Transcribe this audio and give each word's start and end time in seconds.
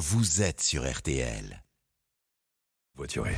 vous 0.00 0.40
êtes 0.40 0.62
sur 0.62 0.90
RTL. 0.90 1.62
Voituré. 2.96 3.36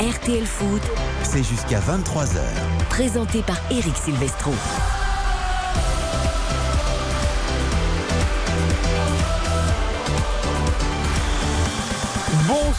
RTL 0.00 0.44
Foot, 0.44 0.82
C'est 1.22 1.42
jusqu'à 1.42 1.80
23h. 1.80 2.42
présenté 2.90 3.40
par 3.40 3.58
Eric 3.70 3.96
Silvestro. 3.96 4.52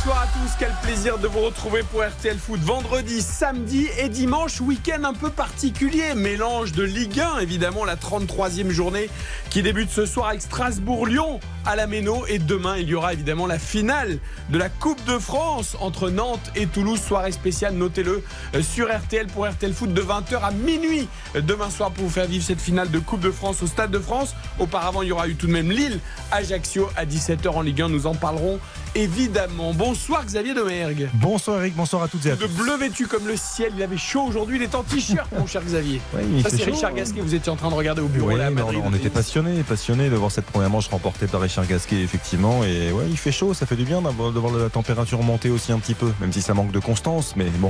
Bonsoir 0.06 0.24
à 0.24 0.28
tous, 0.28 0.52
quel 0.60 0.74
plaisir 0.82 1.18
de 1.18 1.30
vous 1.30 1.40
retrouver 1.40 1.82
pour 1.84 2.04
RTL 2.04 2.38
Foot 2.38 2.60
vendredi, 2.60 3.22
samedi 3.22 3.88
et 3.98 4.10
dimanche, 4.10 4.60
week-end 4.60 5.06
un 5.06 5.14
peu 5.14 5.30
particulier, 5.30 6.14
mélange 6.14 6.74
de 6.74 6.84
Ligue 6.84 7.22
1 7.22 7.40
évidemment, 7.40 7.86
la 7.86 7.96
33e 7.96 8.70
journée 8.70 9.10
qui 9.50 9.64
débute 9.64 9.90
ce 9.90 10.06
soir 10.06 10.28
avec 10.28 10.42
Strasbourg-Lyon 10.42 11.40
à 11.66 11.78
la 11.78 11.88
Méno. 11.88 12.26
Et 12.28 12.38
demain 12.38 12.76
il 12.76 12.90
y 12.90 12.96
aura 12.96 13.14
évidemment 13.14 13.48
la 13.48 13.60
finale 13.60 14.20
de 14.50 14.58
la 14.58 14.68
Coupe 14.68 15.02
de 15.06 15.18
France 15.18 15.78
entre 15.80 16.10
Nantes 16.10 16.52
et 16.58 16.68
Toulouse, 16.68 17.00
soirée 17.02 17.32
spéciale, 17.32 17.76
notez-le 17.76 18.26
euh, 18.56 18.62
sur 18.62 18.94
RTL 18.94 19.28
pour 19.28 19.48
RTL 19.48 19.72
Foot 19.72 19.94
de 19.94 20.02
20h 20.02 20.42
à 20.42 20.52
minuit 20.52 21.08
euh, 21.38 21.42
demain 21.42 21.70
soir 21.70 21.92
pour 21.92 22.04
vous 22.04 22.12
faire 22.12 22.28
vivre 22.28 22.44
cette 22.44 22.60
finale 22.60 22.92
de 22.92 23.00
Coupe 23.00 23.22
de 23.22 23.32
France 23.32 23.64
au 23.64 23.68
Stade 23.68 23.92
de 23.92 24.00
France. 24.00 24.36
Auparavant 24.60 25.02
il 25.02 25.08
y 25.08 25.12
aura 25.14 25.30
eu 25.30 25.36
tout 25.36 25.48
de 25.48 25.54
même 25.54 25.72
Lille, 25.72 26.02
Ajaccio 26.30 26.90
à 26.98 27.06
17h 27.06 27.48
en 27.48 27.62
Ligue 27.62 27.84
1, 27.84 27.88
nous 27.88 28.06
en 28.06 28.16
parlerons 28.16 28.60
évidemment. 28.96 29.74
Bonsoir 29.74 30.26
Xavier 30.26 30.54
Demergue. 30.54 31.10
Bonsoir 31.14 31.60
Eric, 31.60 31.76
bonsoir 31.76 32.04
à 32.04 32.08
toutes 32.08 32.26
et 32.26 32.32
à 32.32 32.36
De 32.36 32.46
tous. 32.46 32.54
bleu 32.54 32.78
vêtu 32.78 33.08
comme 33.08 33.28
le 33.28 33.36
ciel, 33.36 33.74
il 33.76 33.84
avait 33.84 33.98
chaud 33.98 34.24
aujourd'hui, 34.24 34.58
il 34.58 34.64
est 34.64 34.76
en 34.76 34.84
t-shirt 34.84 35.32
mon 35.38 35.48
cher 35.48 35.62
Xavier. 35.64 36.00
Oui, 36.14 36.42
Ça 36.44 36.50
c'est. 36.50 36.64
Richard 36.64 36.94
Gasquet, 36.94 37.22
vous 37.22 37.34
étiez 37.36 37.52
en 37.52 37.56
train 37.56 37.70
de 37.70 37.74
regarder 37.76 38.02
au 38.02 38.08
bureau 38.08 38.28
Oui, 38.30 38.38
là 38.38 38.48
à 38.48 38.50
mais 38.50 38.62
Madrid. 38.62 38.82
on, 38.84 38.90
on 38.90 38.94
était 38.94 39.10
passionnés, 39.10 39.64
passionnés 39.64 40.10
de 40.10 40.16
voir 40.16 40.32
cette 40.32 40.46
première 40.46 40.70
manche 40.70 40.88
remportée 40.88 41.28
par 41.28 41.42
Richard 41.42 41.66
Gasquet, 41.68 42.02
effectivement. 42.02 42.64
Et 42.64 42.92
ouais, 42.92 43.06
il 43.10 43.18
fait 43.18 43.32
chaud, 43.32 43.54
ça 43.54 43.66
fait 43.66 43.76
du 43.76 43.84
bien 43.86 44.02
de 44.02 44.10
voir 44.10 44.54
la 44.54 44.70
température 44.70 45.22
monter 45.24 45.50
aussi 45.50 45.72
un 45.72 45.80
petit 45.80 45.94
peu, 45.96 46.12
même 46.22 46.32
si 46.32 46.42
ça 46.42 46.54
manque 46.54 46.72
de 46.72 46.80
constance, 46.80 47.36
mais 47.36 47.46
bon. 47.58 47.70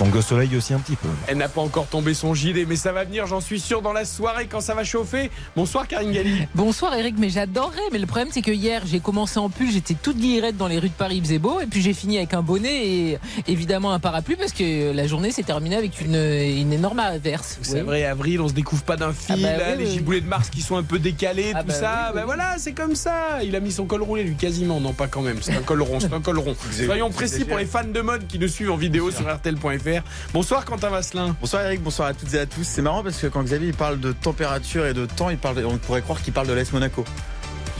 Manque 0.00 0.16
de 0.16 0.20
soleil 0.22 0.56
aussi 0.56 0.72
un 0.72 0.78
petit 0.78 0.96
peu. 0.96 1.08
Elle 1.26 1.36
n'a 1.36 1.48
pas 1.48 1.60
encore 1.60 1.86
tombé 1.86 2.14
son 2.14 2.32
gilet, 2.32 2.64
mais 2.66 2.76
ça 2.76 2.90
va 2.90 3.04
venir, 3.04 3.26
j'en 3.26 3.42
suis 3.42 3.60
sûr, 3.60 3.82
dans 3.82 3.92
la 3.92 4.06
soirée 4.06 4.46
quand 4.50 4.62
ça 4.62 4.74
va 4.74 4.82
chauffer. 4.82 5.30
Bonsoir 5.54 5.86
Karine 5.86 6.10
Galli. 6.10 6.46
Bonsoir 6.54 6.94
Eric, 6.94 7.16
mais 7.18 7.28
j'adorerais. 7.28 7.82
Mais 7.92 7.98
le 7.98 8.06
problème, 8.06 8.28
c'est 8.32 8.40
que 8.40 8.50
hier, 8.50 8.82
j'ai 8.86 9.00
commencé 9.00 9.38
en 9.38 9.50
pull, 9.50 9.70
j'étais 9.70 9.92
toute 9.92 10.16
guillerette 10.16 10.56
dans 10.56 10.68
les 10.68 10.78
rues 10.78 10.88
de 10.88 10.94
Paris, 10.94 11.16
il 11.18 11.22
faisait 11.22 11.38
beau. 11.38 11.60
Et 11.60 11.66
puis 11.66 11.82
j'ai 11.82 11.92
fini 11.92 12.16
avec 12.16 12.32
un 12.32 12.40
bonnet 12.40 12.86
et 12.86 13.18
évidemment 13.46 13.92
un 13.92 13.98
parapluie 13.98 14.36
parce 14.36 14.52
que 14.52 14.90
la 14.94 15.06
journée 15.06 15.32
s'est 15.32 15.42
terminée 15.42 15.76
avec 15.76 16.00
une, 16.00 16.14
une 16.14 16.72
énorme 16.72 16.98
averse. 17.00 17.58
C'est 17.60 17.80
Oui. 17.80 17.86
vrai, 17.86 18.04
avril, 18.06 18.40
on 18.40 18.48
se 18.48 18.54
découvre 18.54 18.82
pas 18.84 18.96
d'un 18.96 19.12
fil, 19.12 19.34
Ah 19.38 19.42
bah 19.42 19.56
là, 19.58 19.72
oui, 19.76 19.84
les 19.84 19.84
oui. 19.90 19.92
giboulées 19.92 20.20
de 20.22 20.28
Mars 20.28 20.48
qui 20.48 20.62
sont 20.62 20.76
un 20.78 20.82
peu 20.82 20.98
décalés, 20.98 21.52
Ah 21.54 21.60
tout 21.60 21.68
bah 21.68 21.74
ça. 21.74 22.04
oui, 22.08 22.20
Ben 22.20 22.24
voilà, 22.24 22.54
c'est 22.56 22.72
comme 22.72 22.94
ça. 22.94 23.42
Il 23.44 23.54
a 23.54 23.60
mis 23.60 23.70
son 23.72 23.84
col 23.84 24.02
roulé, 24.02 24.22
lui, 24.24 24.34
quasiment. 24.34 24.80
Non, 24.80 24.94
pas 24.94 25.08
quand 25.08 25.20
même. 25.20 25.38
C'est 25.42 25.54
un 25.54 25.60
col 25.62 25.82
rond, 25.82 26.00
c'est 26.00 26.14
un 26.14 26.20
col 26.22 26.38
rond. 26.38 26.56
Soyons 26.72 27.10
précis 27.10 27.44
pour 27.44 27.58
les 27.58 27.66
fans 27.66 27.84
de 27.84 28.00
mode 28.00 28.26
qui 28.26 28.38
nous 28.38 28.48
suivent 28.48 28.70
en 28.72 28.76
vidéo 28.76 29.10
sur 29.10 29.30
RTL.fr. 29.30 29.89
Bonsoir 30.32 30.64
Quentin 30.64 30.90
Vasselin. 30.90 31.36
Bonsoir 31.40 31.64
Eric, 31.64 31.82
bonsoir 31.82 32.08
à 32.08 32.14
toutes 32.14 32.32
et 32.34 32.38
à 32.38 32.46
tous. 32.46 32.64
C'est 32.64 32.82
marrant 32.82 33.02
parce 33.02 33.18
que 33.18 33.26
quand 33.26 33.42
Xavier 33.42 33.68
il 33.68 33.74
parle 33.74 34.00
de 34.00 34.12
température 34.12 34.86
et 34.86 34.94
de 34.94 35.06
temps, 35.06 35.30
il 35.30 35.38
parle, 35.38 35.64
on 35.64 35.78
pourrait 35.78 36.02
croire 36.02 36.22
qu'il 36.22 36.32
parle 36.32 36.46
de 36.46 36.52
l'AS 36.52 36.72
Monaco. 36.72 37.04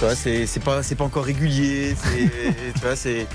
Tu 0.00 0.06
vois, 0.06 0.14
c'est 0.16 0.46
c'est 0.46 0.60
pas, 0.60 0.82
c'est 0.82 0.94
pas 0.94 1.04
encore 1.04 1.26
régulier. 1.26 1.94
c'est- 1.94 2.72
Tu 2.74 2.80
vois, 2.80 2.96
c'est. 2.96 3.26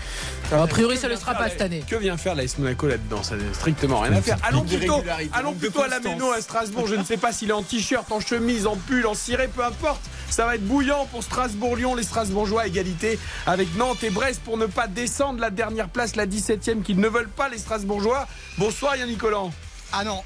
A 0.51 0.65
priori, 0.65 0.97
ça 0.97 1.05
ne 1.07 1.13
le 1.13 1.19
sera 1.19 1.35
pas 1.35 1.47
cette 1.47 1.61
année. 1.61 1.83
Que 1.87 1.95
vient 1.95 2.17
faire 2.17 2.33
l'AS 2.33 2.57
Monaco 2.57 2.87
là-dedans? 2.87 3.21
Ça 3.21 3.35
n'a 3.35 3.53
strictement 3.53 3.99
rien 3.99 4.13
à 4.13 4.21
faire. 4.23 4.37
Allons 4.41 4.63
plutôt, 4.63 5.03
allons 5.31 5.53
plutôt 5.53 5.83
à 5.83 5.87
la. 5.87 5.99
Méno 5.99 6.31
à 6.31 6.41
Strasbourg. 6.41 6.87
Je 6.87 6.95
ne 6.95 7.03
sais 7.03 7.17
pas 7.17 7.31
s'il 7.31 7.49
est 7.51 7.53
en 7.53 7.61
t-shirt, 7.61 8.11
en 8.11 8.19
chemise, 8.19 8.65
en 8.65 8.77
pull, 8.77 9.05
en 9.05 9.13
ciré, 9.13 9.47
peu 9.47 9.63
importe. 9.63 10.01
Ça 10.27 10.47
va 10.47 10.55
être 10.55 10.65
bouillant 10.65 11.05
pour 11.11 11.21
Strasbourg-Lyon. 11.23 11.93
Les 11.93 12.01
Strasbourgeois 12.01 12.63
à 12.63 12.67
égalité 12.67 13.19
avec 13.45 13.75
Nantes 13.77 14.03
et 14.03 14.09
Brest 14.09 14.41
pour 14.43 14.57
ne 14.57 14.65
pas 14.65 14.87
descendre 14.87 15.39
la 15.39 15.51
dernière 15.51 15.89
place, 15.89 16.15
la 16.15 16.25
17e, 16.25 16.81
qu'ils 16.81 16.99
ne 16.99 17.07
veulent 17.07 17.29
pas 17.29 17.47
les 17.47 17.59
Strasbourgeois. 17.59 18.27
Bonsoir 18.57 18.95
Yannick 18.95 19.19
Collant. 19.19 19.53
Ah 19.93 20.03
non, 20.03 20.23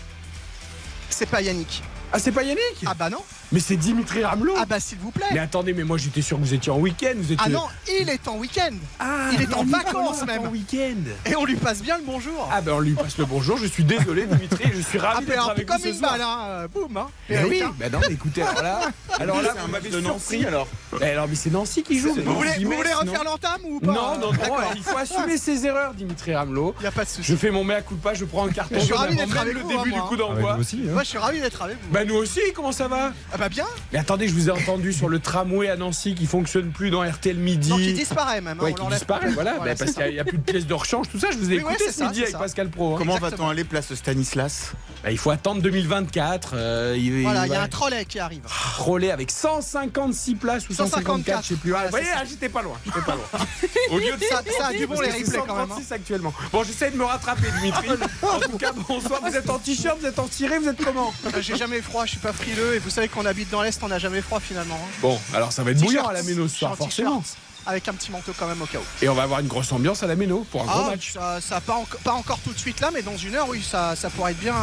c'est 1.10 1.26
pas 1.30 1.42
Yannick. 1.42 1.84
Ah, 2.14 2.20
c'est 2.20 2.32
pas 2.32 2.44
Yannick? 2.44 2.78
Ah 2.86 2.94
bah 2.98 3.10
non. 3.10 3.22
Mais 3.52 3.60
c'est 3.60 3.78
Dimitri 3.78 4.24
Ramelot. 4.24 4.54
Ah 4.60 4.66
bah 4.66 4.80
s'il 4.80 5.00
vous 5.00 5.10
plaît. 5.10 5.26
Mais 5.32 5.40
attendez, 5.40 5.74
mais 5.74 5.84
moi 5.84 5.98
j'étais 5.98 6.22
sûr 6.22 6.38
que 6.38 6.44
vous 6.44 6.54
étiez 6.54 6.72
en 6.72 6.78
week-end. 6.78 7.14
Vous 7.16 7.32
étiez... 7.32 7.38
Ah 7.44 7.50
non, 7.50 7.64
il 8.00 8.08
est 8.08 8.28
en 8.28 8.38
week-end. 8.38 8.70
Ah, 9.00 9.30
il 9.34 9.42
est 9.42 9.54
en 9.56 9.64
vacances 9.64 10.24
même. 10.26 10.46
En 10.46 10.50
week-end. 10.50 11.02
Et 11.26 11.36
on 11.36 11.46
lui 11.46 11.56
passe 11.56 11.82
bien 11.82 11.98
le 11.98 12.04
bonjour. 12.06 12.48
Ah 12.52 12.62
ben 12.62 12.74
on 12.76 12.80
lui 12.80 12.94
passe 12.94 13.18
le 13.18 13.26
bonjour. 13.26 13.58
Je 13.58 13.66
suis 13.66 13.84
désolé 13.84 14.28
Dimitri. 14.28 14.66
Je 14.72 14.82
suis 14.82 15.00
ravi 15.00 15.26
Ah, 15.28 15.30
d'être 15.32 15.50
avec 15.50 15.66
comme 15.68 15.78
vous 15.78 15.84
ce 15.84 15.88
une 15.90 15.96
soir. 15.96 16.12
balle, 16.12 16.22
hein. 16.22 16.38
euh, 16.48 16.68
Boum, 16.68 16.96
hein. 16.98 17.08
Mais 17.28 17.44
oui, 17.44 17.62
hein. 17.66 17.74
bah 17.80 17.90
non, 17.92 18.00
mais 18.08 18.14
écoutez, 18.14 18.44
alors 18.44 18.62
là, 18.62 18.80
alors 19.20 19.42
là, 19.42 19.50
C'est 19.54 19.60
un 19.60 19.66
vous 19.66 19.72
m'avez 19.72 19.90
de 19.90 19.94
surpris. 20.00 20.10
Nancy 20.12 20.46
alors. 20.46 20.68
Eh, 21.02 21.06
alors, 21.06 21.28
mais 21.28 21.36
c'est 21.36 21.50
Nancy 21.50 21.82
qui 21.84 21.98
joue. 21.98 22.14
Vous 22.14 22.36
voulez, 22.36 22.52
vous 22.64 22.72
voulez 22.72 22.94
refaire 22.94 23.24
l'entame 23.24 23.62
ou 23.66 23.80
pas 23.80 23.88
Non, 23.92 23.94
non, 24.16 24.20
non, 24.28 24.32
D'accord. 24.32 24.58
alors, 24.60 24.74
il 24.76 24.84
faut 24.84 24.98
assumer 24.98 25.38
ses 25.40 25.66
erreurs, 25.66 25.96
Dimitri 25.96 26.36
Ramelot. 26.36 26.76
Il 26.80 26.82
n'y 26.82 26.88
a 26.88 26.92
pas 26.92 27.04
de 27.04 27.10
souci. 27.10 27.24
Je 27.32 27.36
fais 27.36 27.50
mon 27.50 27.64
mea 27.64 27.82
culpa, 27.82 28.14
je 28.14 28.26
prends 28.26 28.46
un 28.46 28.52
carton 28.52 28.76
Je 28.76 28.86
suis 28.86 28.94
ravi 28.94 29.16
d'être 29.16 29.36
avec 29.38 29.54
le 29.56 29.62
vous, 29.62 29.68
début 29.70 29.80
hein, 29.80 29.84
du 29.86 29.90
moi. 29.92 30.08
coup 30.08 30.16
d'envoi. 30.18 30.56
aussi. 30.60 30.82
hein. 30.88 30.92
Moi 30.94 31.02
je 31.04 31.08
suis 31.10 31.18
ravi 31.18 31.42
d'être 31.42 31.62
avec 31.64 31.78
vous. 31.82 31.90
Bah 31.92 32.06
nous 32.06 32.16
aussi, 32.16 32.42
comment 32.56 32.72
ça 32.72 32.88
va? 32.88 33.12
Ah 33.34 33.38
bah 33.40 33.50
bien. 33.50 33.66
Mais 33.94 34.00
attendez, 34.00 34.28
je 34.28 34.34
vous 34.34 34.50
ai 34.50 34.52
entendu 34.52 34.92
sur 34.94 35.08
le 35.10 35.20
tramway 35.20 35.70
à 35.70 35.76
Nancy 35.78 36.14
qui 36.16 36.26
fonctionne 36.26 36.72
plus 36.72 36.90
dans 36.92 37.02
RTL 37.10 37.38
Midi. 37.38 37.70
Non, 37.70 37.78
qui 37.78 37.94
disparaît 37.94 38.42
même. 38.42 38.60
hein, 38.60 38.64
Ouais, 38.64 38.74
on 38.80 38.86
qui 38.88 38.94
disparaît, 38.94 39.32
voilà, 39.32 39.54
Voilà, 39.56 39.74
bah, 39.74 39.78
parce 39.86 39.94
qu'il 39.96 40.14
n'y 40.14 40.20
a, 40.20 40.24
plus 40.26 40.38
de 40.38 40.44
pièces 40.44 40.68
de 40.68 40.74
rechange, 40.74 41.08
tout 41.10 41.20
ça. 41.20 41.28
Je 41.32 41.38
vous 41.38 41.52
ai 41.52 41.56
Oui, 41.56 41.62
écouté 41.62 41.86
ce 41.88 41.94
ça, 41.94 42.06
midi 42.08 42.20
avec 42.22 42.32
ça. 42.32 42.38
Pascal 42.40 42.70
Pro. 42.70 42.94
hein. 42.96 42.98
Comment 42.98 43.18
va-t-on 43.18 43.48
aller 43.48 43.64
place 43.64 43.94
Stanislas 43.94 44.74
Bah, 45.04 45.12
il 45.12 45.18
faut 45.18 45.32
attendre 45.32 45.62
2024. 45.62 46.52
euh, 46.56 46.96
il, 46.98 47.22
Voilà, 47.24 47.46
il 47.48 47.52
y 47.52 47.56
a 47.56 47.62
un 47.62 47.68
trolley 47.68 48.06
qui 48.06 48.20
arrive. 48.20 48.42
troller 48.76 49.12
avec 49.12 49.32
156 49.32 50.36
places 50.36 50.70
ou 50.70 50.74
154, 50.74 51.44
je 51.44 51.48
sais 51.50 51.56
plus. 51.56 51.74
Ah, 51.76 51.84
vous 51.86 51.90
voyez, 51.92 52.08
ah, 52.16 52.24
j'étais 52.30 52.50
pas 52.50 52.62
loin. 52.62 52.78
J'étais 52.86 53.02
pas 53.02 53.16
loin. 53.16 53.26
Au 53.92 53.98
lieu 54.00 54.16
de 54.18 54.24
Ça, 54.26 54.42
ça 54.58 54.68
a 54.68 54.74
du 54.74 54.86
bon 54.88 55.00
les 55.02 55.10
replays 55.12 55.40
quand 55.48 55.56
même. 55.56 55.66
hein. 55.72 55.76
136 55.80 55.92
actuellement. 55.92 56.34
Bon, 56.52 56.64
j'essaie 56.64 56.92
de 56.92 56.98
me 56.98 57.06
rattraper, 57.06 57.48
Dimitri. 57.60 57.88
en 58.24 58.40
tout 58.40 58.58
cas, 58.58 58.72
bonsoir. 58.88 59.22
Vous 59.24 59.36
êtes 59.36 59.50
en 59.50 59.60
t-shirt, 59.60 59.98
vous 60.00 60.06
êtes 60.06 60.20
en 60.20 60.28
tiré, 60.28 60.60
vous 60.60 60.68
êtes 60.68 60.84
comment? 60.84 61.14
Euh, 61.26 61.42
J'ai 61.42 61.56
jamais 61.56 61.82
froid, 61.82 62.06
je 62.06 62.12
suis 62.12 62.20
pas 62.20 62.34
frileux 62.34 62.76
et 62.76 62.80
vous 62.80 62.90
savez 62.90 63.08
qu'on 63.08 63.26
habite 63.30 63.50
dans 63.50 63.62
l'Est, 63.62 63.80
on 63.84 63.88
n'a 63.88 64.00
jamais 64.00 64.22
froid 64.22 64.40
finalement. 64.40 64.76
hein. 64.82 64.90
Bon, 65.02 65.20
alors 65.34 65.52
ça 65.52 65.64
va 65.64 65.72
être 65.72 65.80
bouillant 65.80 66.08
à 66.08 66.14
la 66.14 66.24
Méno 66.24 66.48
ce 66.48 66.58
soir, 66.58 66.72
en 66.74 66.76
forcément. 66.76 67.24
Avec 67.66 67.88
un 67.88 67.94
petit 67.94 68.10
manteau 68.12 68.32
quand 68.38 68.48
même 68.48 68.62
au 68.62 68.66
cas 68.66 68.80
où. 68.80 69.04
Et 69.06 69.10
on 69.10 69.14
va 69.14 69.24
avoir 69.24 69.40
une 69.42 69.48
grosse 69.48 69.72
ambiance 69.72 70.02
à 70.02 70.08
la 70.08 70.16
Méno 70.16 70.46
pour 70.52 70.62
un 70.64 70.66
gros 70.66 70.82
Ah, 70.86 70.90
match. 70.92 71.12
ça, 71.14 71.40
ça 71.42 71.62
pas, 71.62 71.76
enco- 71.76 71.98
pas 72.04 72.14
encore 72.14 72.40
tout 72.40 72.52
de 72.54 72.58
suite 72.58 72.80
là, 72.80 72.90
mais 72.94 73.02
dans 73.02 73.18
une 73.18 73.36
heure, 73.36 73.48
oui, 73.50 73.62
ça, 73.62 73.96
ça 73.96 74.10
pourrait 74.10 74.32
être 74.32 74.40
bien, 74.40 74.56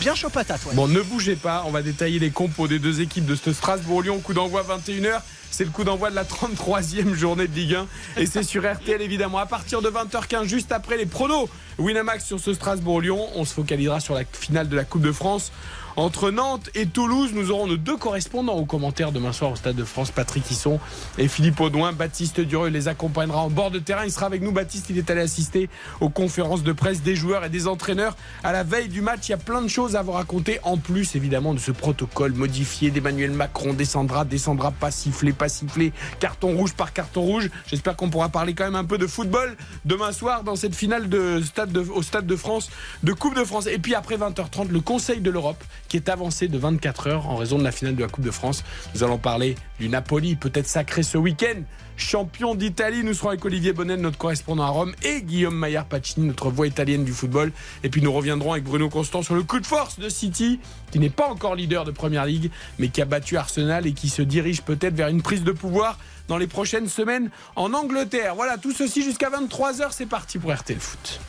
bien 0.00 0.14
chaud 0.14 0.28
patate. 0.28 0.64
Ouais. 0.66 0.74
Bon, 0.74 0.88
ne 0.88 1.00
bougez 1.00 1.36
pas, 1.36 1.64
on 1.66 1.70
va 1.70 1.82
détailler 1.82 2.18
les 2.18 2.30
compos 2.30 2.68
des 2.68 2.78
deux 2.78 3.00
équipes 3.00 3.26
de 3.26 3.34
ce 3.34 3.52
Strasbourg-Lyon. 3.52 4.20
Coup 4.20 4.34
d'envoi 4.34 4.62
21h. 4.62 5.20
C'est 5.50 5.64
le 5.64 5.70
coup 5.70 5.84
d'envoi 5.84 6.08
de 6.10 6.14
la 6.14 6.24
33e 6.24 7.12
journée 7.14 7.46
de 7.46 7.54
Ligue 7.54 7.74
1. 7.74 7.86
Et 8.16 8.24
c'est 8.26 8.42
sur 8.42 8.62
RTL 8.70 9.02
évidemment. 9.02 9.38
À 9.38 9.44
partir 9.46 9.82
de 9.82 9.90
20h15, 9.90 10.44
juste 10.44 10.72
après 10.72 10.96
les 10.96 11.04
pronos 11.06 11.48
Winamax 11.78 12.24
sur 12.24 12.40
ce 12.40 12.54
Strasbourg-Lyon, 12.54 13.28
on 13.34 13.44
se 13.44 13.52
focalisera 13.52 14.00
sur 14.00 14.14
la 14.14 14.22
finale 14.32 14.68
de 14.68 14.76
la 14.76 14.84
Coupe 14.84 15.02
de 15.02 15.12
France. 15.12 15.52
Entre 15.96 16.30
Nantes 16.30 16.70
et 16.74 16.86
Toulouse, 16.86 17.32
nous 17.34 17.50
aurons 17.50 17.66
nos 17.66 17.76
deux 17.76 17.98
correspondants 17.98 18.54
aux 18.54 18.64
commentaires 18.64 19.12
demain 19.12 19.32
soir 19.32 19.52
au 19.52 19.56
Stade 19.56 19.76
de 19.76 19.84
France, 19.84 20.10
Patrick 20.10 20.50
Hisson 20.50 20.80
et 21.18 21.28
Philippe 21.28 21.60
Audouin. 21.60 21.92
Baptiste 21.92 22.40
Dureux 22.40 22.68
les 22.68 22.88
accompagnera 22.88 23.40
en 23.42 23.50
bord 23.50 23.70
de 23.70 23.78
terrain. 23.78 24.04
Il 24.06 24.10
sera 24.10 24.24
avec 24.26 24.40
nous. 24.40 24.52
Baptiste, 24.52 24.86
il 24.88 24.96
est 24.96 25.10
allé 25.10 25.20
assister 25.20 25.68
aux 26.00 26.08
conférences 26.08 26.62
de 26.62 26.72
presse 26.72 27.02
des 27.02 27.14
joueurs 27.14 27.44
et 27.44 27.50
des 27.50 27.68
entraîneurs 27.68 28.16
à 28.42 28.52
la 28.52 28.62
veille 28.64 28.88
du 28.88 29.02
match. 29.02 29.28
Il 29.28 29.32
y 29.32 29.34
a 29.34 29.38
plein 29.38 29.60
de 29.60 29.68
choses 29.68 29.94
à 29.94 30.00
vous 30.02 30.12
raconter, 30.12 30.60
en 30.62 30.78
plus 30.78 31.14
évidemment 31.14 31.52
de 31.52 31.58
ce 31.58 31.72
protocole 31.72 32.32
modifié 32.32 32.90
d'Emmanuel 32.90 33.32
Macron. 33.32 33.74
Descendra, 33.74 34.24
descendra, 34.24 34.70
pas 34.70 34.90
sifflé, 34.90 35.32
pas 35.34 35.50
sifflé, 35.50 35.92
carton 36.20 36.56
rouge 36.56 36.72
par 36.72 36.94
carton 36.94 37.20
rouge. 37.20 37.50
J'espère 37.66 37.96
qu'on 37.96 38.08
pourra 38.08 38.30
parler 38.30 38.54
quand 38.54 38.64
même 38.64 38.76
un 38.76 38.84
peu 38.84 38.96
de 38.96 39.06
football 39.06 39.56
demain 39.84 40.12
soir 40.12 40.42
dans 40.42 40.56
cette 40.56 40.74
finale 40.74 41.10
de 41.10 41.42
stade 41.44 41.70
de- 41.70 41.80
au 41.94 42.02
Stade 42.02 42.26
de 42.26 42.36
France, 42.36 42.70
de 43.02 43.12
Coupe 43.12 43.36
de 43.36 43.44
France. 43.44 43.66
Et 43.66 43.78
puis 43.78 43.94
après 43.94 44.16
20h30, 44.16 44.68
le 44.70 44.80
Conseil 44.80 45.20
de 45.20 45.30
l'Europe 45.30 45.62
qui 45.92 45.98
est 45.98 46.08
avancé 46.08 46.48
de 46.48 46.56
24 46.56 47.06
heures 47.06 47.28
en 47.28 47.36
raison 47.36 47.58
de 47.58 47.64
la 47.64 47.70
finale 47.70 47.94
de 47.94 48.00
la 48.00 48.08
Coupe 48.08 48.24
de 48.24 48.30
France. 48.30 48.64
Nous 48.94 49.04
allons 49.04 49.18
parler 49.18 49.56
du 49.78 49.90
Napoli, 49.90 50.36
peut-être 50.36 50.66
sacré 50.66 51.02
ce 51.02 51.18
week-end. 51.18 51.60
Champion 51.98 52.54
d'Italie, 52.54 53.04
nous 53.04 53.12
serons 53.12 53.28
avec 53.28 53.44
Olivier 53.44 53.74
Bonnel, 53.74 54.00
notre 54.00 54.16
correspondant 54.16 54.62
à 54.62 54.68
Rome, 54.68 54.94
et 55.02 55.20
Guillaume 55.20 55.54
Maillard 55.54 55.84
Pacini, 55.84 56.26
notre 56.26 56.48
voix 56.48 56.66
italienne 56.66 57.04
du 57.04 57.12
football. 57.12 57.52
Et 57.84 57.90
puis 57.90 58.00
nous 58.00 58.10
reviendrons 58.10 58.52
avec 58.52 58.64
Bruno 58.64 58.88
Constant 58.88 59.20
sur 59.20 59.34
le 59.34 59.42
coup 59.42 59.60
de 59.60 59.66
force 59.66 59.98
de 59.98 60.08
City, 60.08 60.60
qui 60.90 60.98
n'est 60.98 61.10
pas 61.10 61.28
encore 61.28 61.56
leader 61.56 61.84
de 61.84 61.90
Première 61.90 62.24
Ligue, 62.24 62.50
mais 62.78 62.88
qui 62.88 63.02
a 63.02 63.04
battu 63.04 63.36
Arsenal 63.36 63.86
et 63.86 63.92
qui 63.92 64.08
se 64.08 64.22
dirige 64.22 64.62
peut-être 64.62 64.94
vers 64.94 65.08
une 65.08 65.20
prise 65.20 65.44
de 65.44 65.52
pouvoir 65.52 65.98
dans 66.26 66.38
les 66.38 66.46
prochaines 66.46 66.88
semaines 66.88 67.28
en 67.54 67.74
Angleterre. 67.74 68.34
Voilà, 68.34 68.56
tout 68.56 68.72
ceci 68.72 69.02
jusqu'à 69.02 69.28
23h, 69.28 69.88
c'est 69.90 70.06
parti 70.06 70.38
pour 70.38 70.54
RTL 70.54 70.80
Foot. 70.80 71.20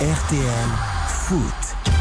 RTL 0.00 0.68
Foot. 1.06 1.91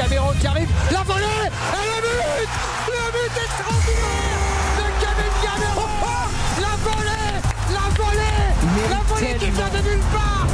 Gamero 0.00 0.32
qui 0.40 0.46
arrive, 0.46 0.68
la 0.90 1.02
volée 1.02 1.24
et 1.24 1.86
le 1.92 2.00
but 2.00 2.48
Le 2.88 3.04
but 3.12 3.32
extraordinaire 3.36 4.40
de 4.78 4.84
Kevin 4.98 5.34
Gamero. 5.44 5.84
Oh, 5.84 6.04
oh 6.04 6.26
La 6.58 6.74
volée 6.88 7.36
La 7.70 7.86
volée 8.00 8.40
La 8.88 9.00
volée 9.06 9.34
qui 9.38 9.50
vient 9.50 9.68
de 9.68 9.80
nulle 9.86 10.04
part. 10.10 10.46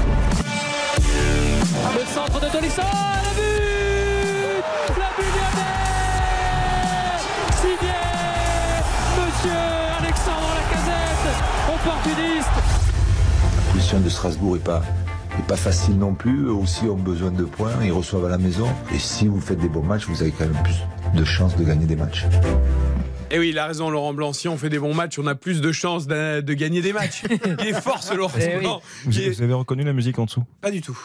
Le 1.94 2.04
centre 2.12 2.40
de 2.40 2.48
Tolisso, 2.48 2.82
le 3.36 3.52
but 4.16 4.98
La 4.98 5.10
but 5.16 5.34
Signé 7.60 8.02
Monsieur 9.16 9.62
Alexandre 10.00 10.50
Lacazette, 10.56 11.38
opportuniste. 11.72 12.56
La 13.68 13.74
mission 13.74 14.00
de 14.00 14.08
Strasbourg 14.08 14.56
est 14.56 14.64
pas 14.64 14.82
est 15.38 15.46
pas 15.46 15.56
facile 15.56 15.98
non 15.98 16.14
plus. 16.14 16.46
Eux 16.46 16.52
aussi 16.52 16.84
ont 16.84 16.96
besoin 16.96 17.30
de 17.30 17.44
points, 17.44 17.72
ils 17.84 17.92
reçoivent 17.92 18.24
à 18.26 18.28
la 18.28 18.38
maison. 18.38 18.66
Et 18.94 18.98
si 18.98 19.26
vous 19.26 19.40
faites 19.40 19.58
des 19.58 19.68
bons 19.68 19.82
matchs, 19.82 20.06
vous 20.08 20.22
avez 20.22 20.32
quand 20.32 20.44
même 20.44 20.62
plus 20.62 20.82
de 21.18 21.24
chances 21.24 21.56
de 21.56 21.64
gagner 21.64 21.86
des 21.86 21.96
matchs. 21.96 22.24
Et 23.30 23.38
oui, 23.38 23.48
il 23.50 23.58
a 23.58 23.66
raison, 23.66 23.90
Laurent 23.90 24.14
Blanc. 24.14 24.32
Si 24.32 24.48
on 24.48 24.56
fait 24.56 24.68
des 24.70 24.78
bons 24.78 24.94
matchs, 24.94 25.18
on 25.18 25.26
a 25.26 25.34
plus 25.34 25.60
de 25.60 25.72
chances 25.72 26.06
de, 26.06 26.40
de 26.40 26.54
gagner 26.54 26.80
des 26.80 26.92
matchs. 26.92 27.24
Il 27.60 27.66
est 27.66 27.80
fort, 27.80 28.02
ce 28.02 28.14
Laurent 28.14 28.32
Eh 28.40 28.54
oui. 28.56 28.60
Blanc. 28.60 28.80
Vous 29.04 29.42
avez 29.42 29.52
reconnu 29.52 29.82
la 29.82 29.92
musique 29.92 30.18
en 30.20 30.26
dessous 30.26 30.44
Pas 30.60 30.70
du 30.70 30.80
tout. 30.80 30.96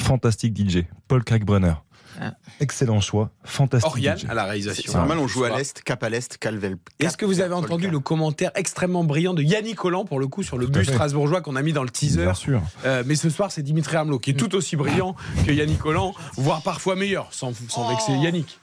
Fantastique 0.00 0.56
DJ, 0.56 0.84
Paul 1.08 1.24
Kalkbrenner. 1.24 1.74
Ah. 2.20 2.32
Excellent 2.60 3.00
choix, 3.00 3.30
fantastique 3.42 3.90
Oriane 3.90 4.16
DJ. 4.18 4.26
à 4.28 4.34
la 4.34 4.44
réalisation. 4.44 4.84
c'est 4.92 4.96
normal, 4.96 5.18
on 5.18 5.26
joue 5.26 5.42
à 5.42 5.56
l'Est, 5.56 5.82
cap 5.82 6.00
à 6.04 6.08
l'Est, 6.08 6.38
Calvel. 6.38 6.76
Est-ce 7.00 7.16
que 7.16 7.24
vous 7.26 7.40
avez 7.40 7.54
entendu 7.54 7.90
le 7.90 7.98
commentaire 7.98 8.52
extrêmement 8.54 9.02
brillant 9.02 9.34
de 9.34 9.42
Yannick 9.42 9.74
Collant 9.74 10.04
pour 10.04 10.20
le 10.20 10.28
coup 10.28 10.44
sur 10.44 10.56
le 10.56 10.68
bus 10.68 10.88
strasbourgeois 10.88 11.40
qu'on 11.40 11.56
a 11.56 11.62
mis 11.62 11.72
dans 11.72 11.82
le 11.82 11.90
teaser 11.90 12.22
Bien 12.22 12.34
sûr. 12.34 12.62
Euh, 12.84 13.02
mais 13.04 13.16
ce 13.16 13.30
soir, 13.30 13.50
c'est 13.50 13.62
Dimitri 13.62 13.96
Hamelot 13.96 14.20
qui 14.20 14.30
est 14.30 14.34
tout 14.34 14.54
aussi 14.54 14.76
brillant 14.76 15.16
que 15.44 15.50
Yannick 15.50 15.78
Collant, 15.80 16.14
voire 16.36 16.62
parfois 16.62 16.94
meilleur, 16.94 17.26
sans, 17.32 17.52
sans 17.68 17.88
vexer 17.90 18.12
Oh. 18.16 18.22
Yannick. 18.22 18.60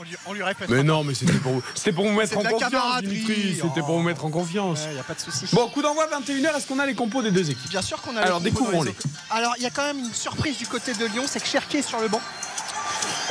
On 0.00 0.02
lui, 0.02 0.16
on 0.24 0.32
lui 0.32 0.42
répète. 0.42 0.70
Mais 0.70 0.82
non, 0.82 1.04
mais 1.04 1.12
c'était 1.14 1.34
pour, 1.34 1.52
vous- 1.52 1.62
c'était 1.74 1.92
pour 1.92 2.06
vous 2.08 2.14
mettre 2.14 2.38
en 2.38 2.42
confiance. 2.42 3.02
Dimitri. 3.02 3.54
C'était 3.60 3.80
pour 3.80 3.90
Oh. 3.90 3.98
vous 3.98 4.02
mettre 4.02 4.24
en 4.24 4.30
confiance. 4.30 4.84
Il 4.88 4.94
n'y 4.94 4.98
a 4.98 5.02
pas 5.02 5.12
de 5.12 5.20
souci. 5.20 5.44
Bon, 5.52 5.68
coup 5.68 5.82
d'envoi 5.82 6.06
21h, 6.06 6.56
est-ce 6.56 6.66
qu'on 6.66 6.78
a 6.78 6.86
les 6.86 6.94
compos 6.94 7.20
des 7.22 7.30
deux 7.30 7.50
équipes? 7.50 7.68
Bien 7.68 7.82
sûr 7.82 8.00
qu'on 8.00 8.16
a. 8.16 8.22
Alors, 8.22 8.40
les 8.40 8.50
compos 8.50 8.72
dans 8.72 8.82
découvrons-les. 8.82 8.94
Alors, 9.30 9.52
il 9.58 9.62
y 9.62 9.66
a 9.66 9.70
quand 9.70 9.84
même 9.84 9.98
une 9.98 10.14
surprise 10.14 10.56
du 10.56 10.66
côté 10.66 10.94
de 10.94 11.04
Lyon, 11.04 11.24
c'est 11.26 11.40
que 11.40 11.46
Cherki 11.46 11.76
est 11.78 11.82
sur 11.82 12.00
le 12.00 12.08
banc. 12.08 12.20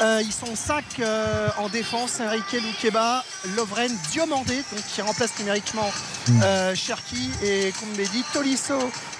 Euh, 0.01 0.21
ils 0.23 0.31
sont 0.31 0.55
5 0.55 1.01
en 1.57 1.67
défense, 1.69 2.19
Enrique 2.21 2.53
Loukeba, 2.53 3.23
Lovren, 3.55 3.91
Diomandé, 4.11 4.63
donc 4.71 4.83
qui 4.93 5.01
remplace 5.01 5.37
numériquement 5.39 5.91
euh, 6.43 6.75
Cherki 6.75 7.31
et 7.43 7.73
Koumbedi, 7.79 8.23
Tolisso, 8.33 8.77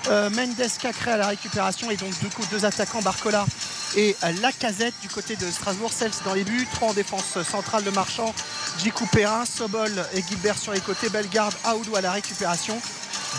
euh, 0.10 0.30
Mendes 0.30 0.70
Cacré 0.80 1.12
à 1.12 1.18
la 1.18 1.28
récupération 1.28 1.90
et 1.90 1.98
donc 1.98 2.18
du 2.20 2.28
coup 2.28 2.44
deux 2.52 2.66
attaquants 2.66 3.02
Barcola 3.02 3.46
et 3.96 4.16
euh, 4.24 4.32
Lacazette 4.42 4.94
du 5.02 5.10
côté 5.10 5.36
de 5.36 5.50
Strasbourg, 5.50 5.92
Sels 5.92 6.12
dans 6.24 6.34
les 6.34 6.44
buts, 6.44 6.68
3 6.72 6.90
en 6.90 6.94
défense 6.94 7.42
centrale 7.44 7.84
de 7.84 7.90
Marchand, 7.90 8.34
Djikou 8.78 9.06
Perrin, 9.08 9.46
Sobol 9.46 9.92
et 10.14 10.24
Gilbert 10.28 10.58
sur 10.58 10.72
les 10.72 10.82
côtés, 10.82 11.10
Bellegarde, 11.10 11.54
Aoudou 11.64 11.96
à 11.96 12.02
la 12.02 12.12
récupération. 12.12 12.80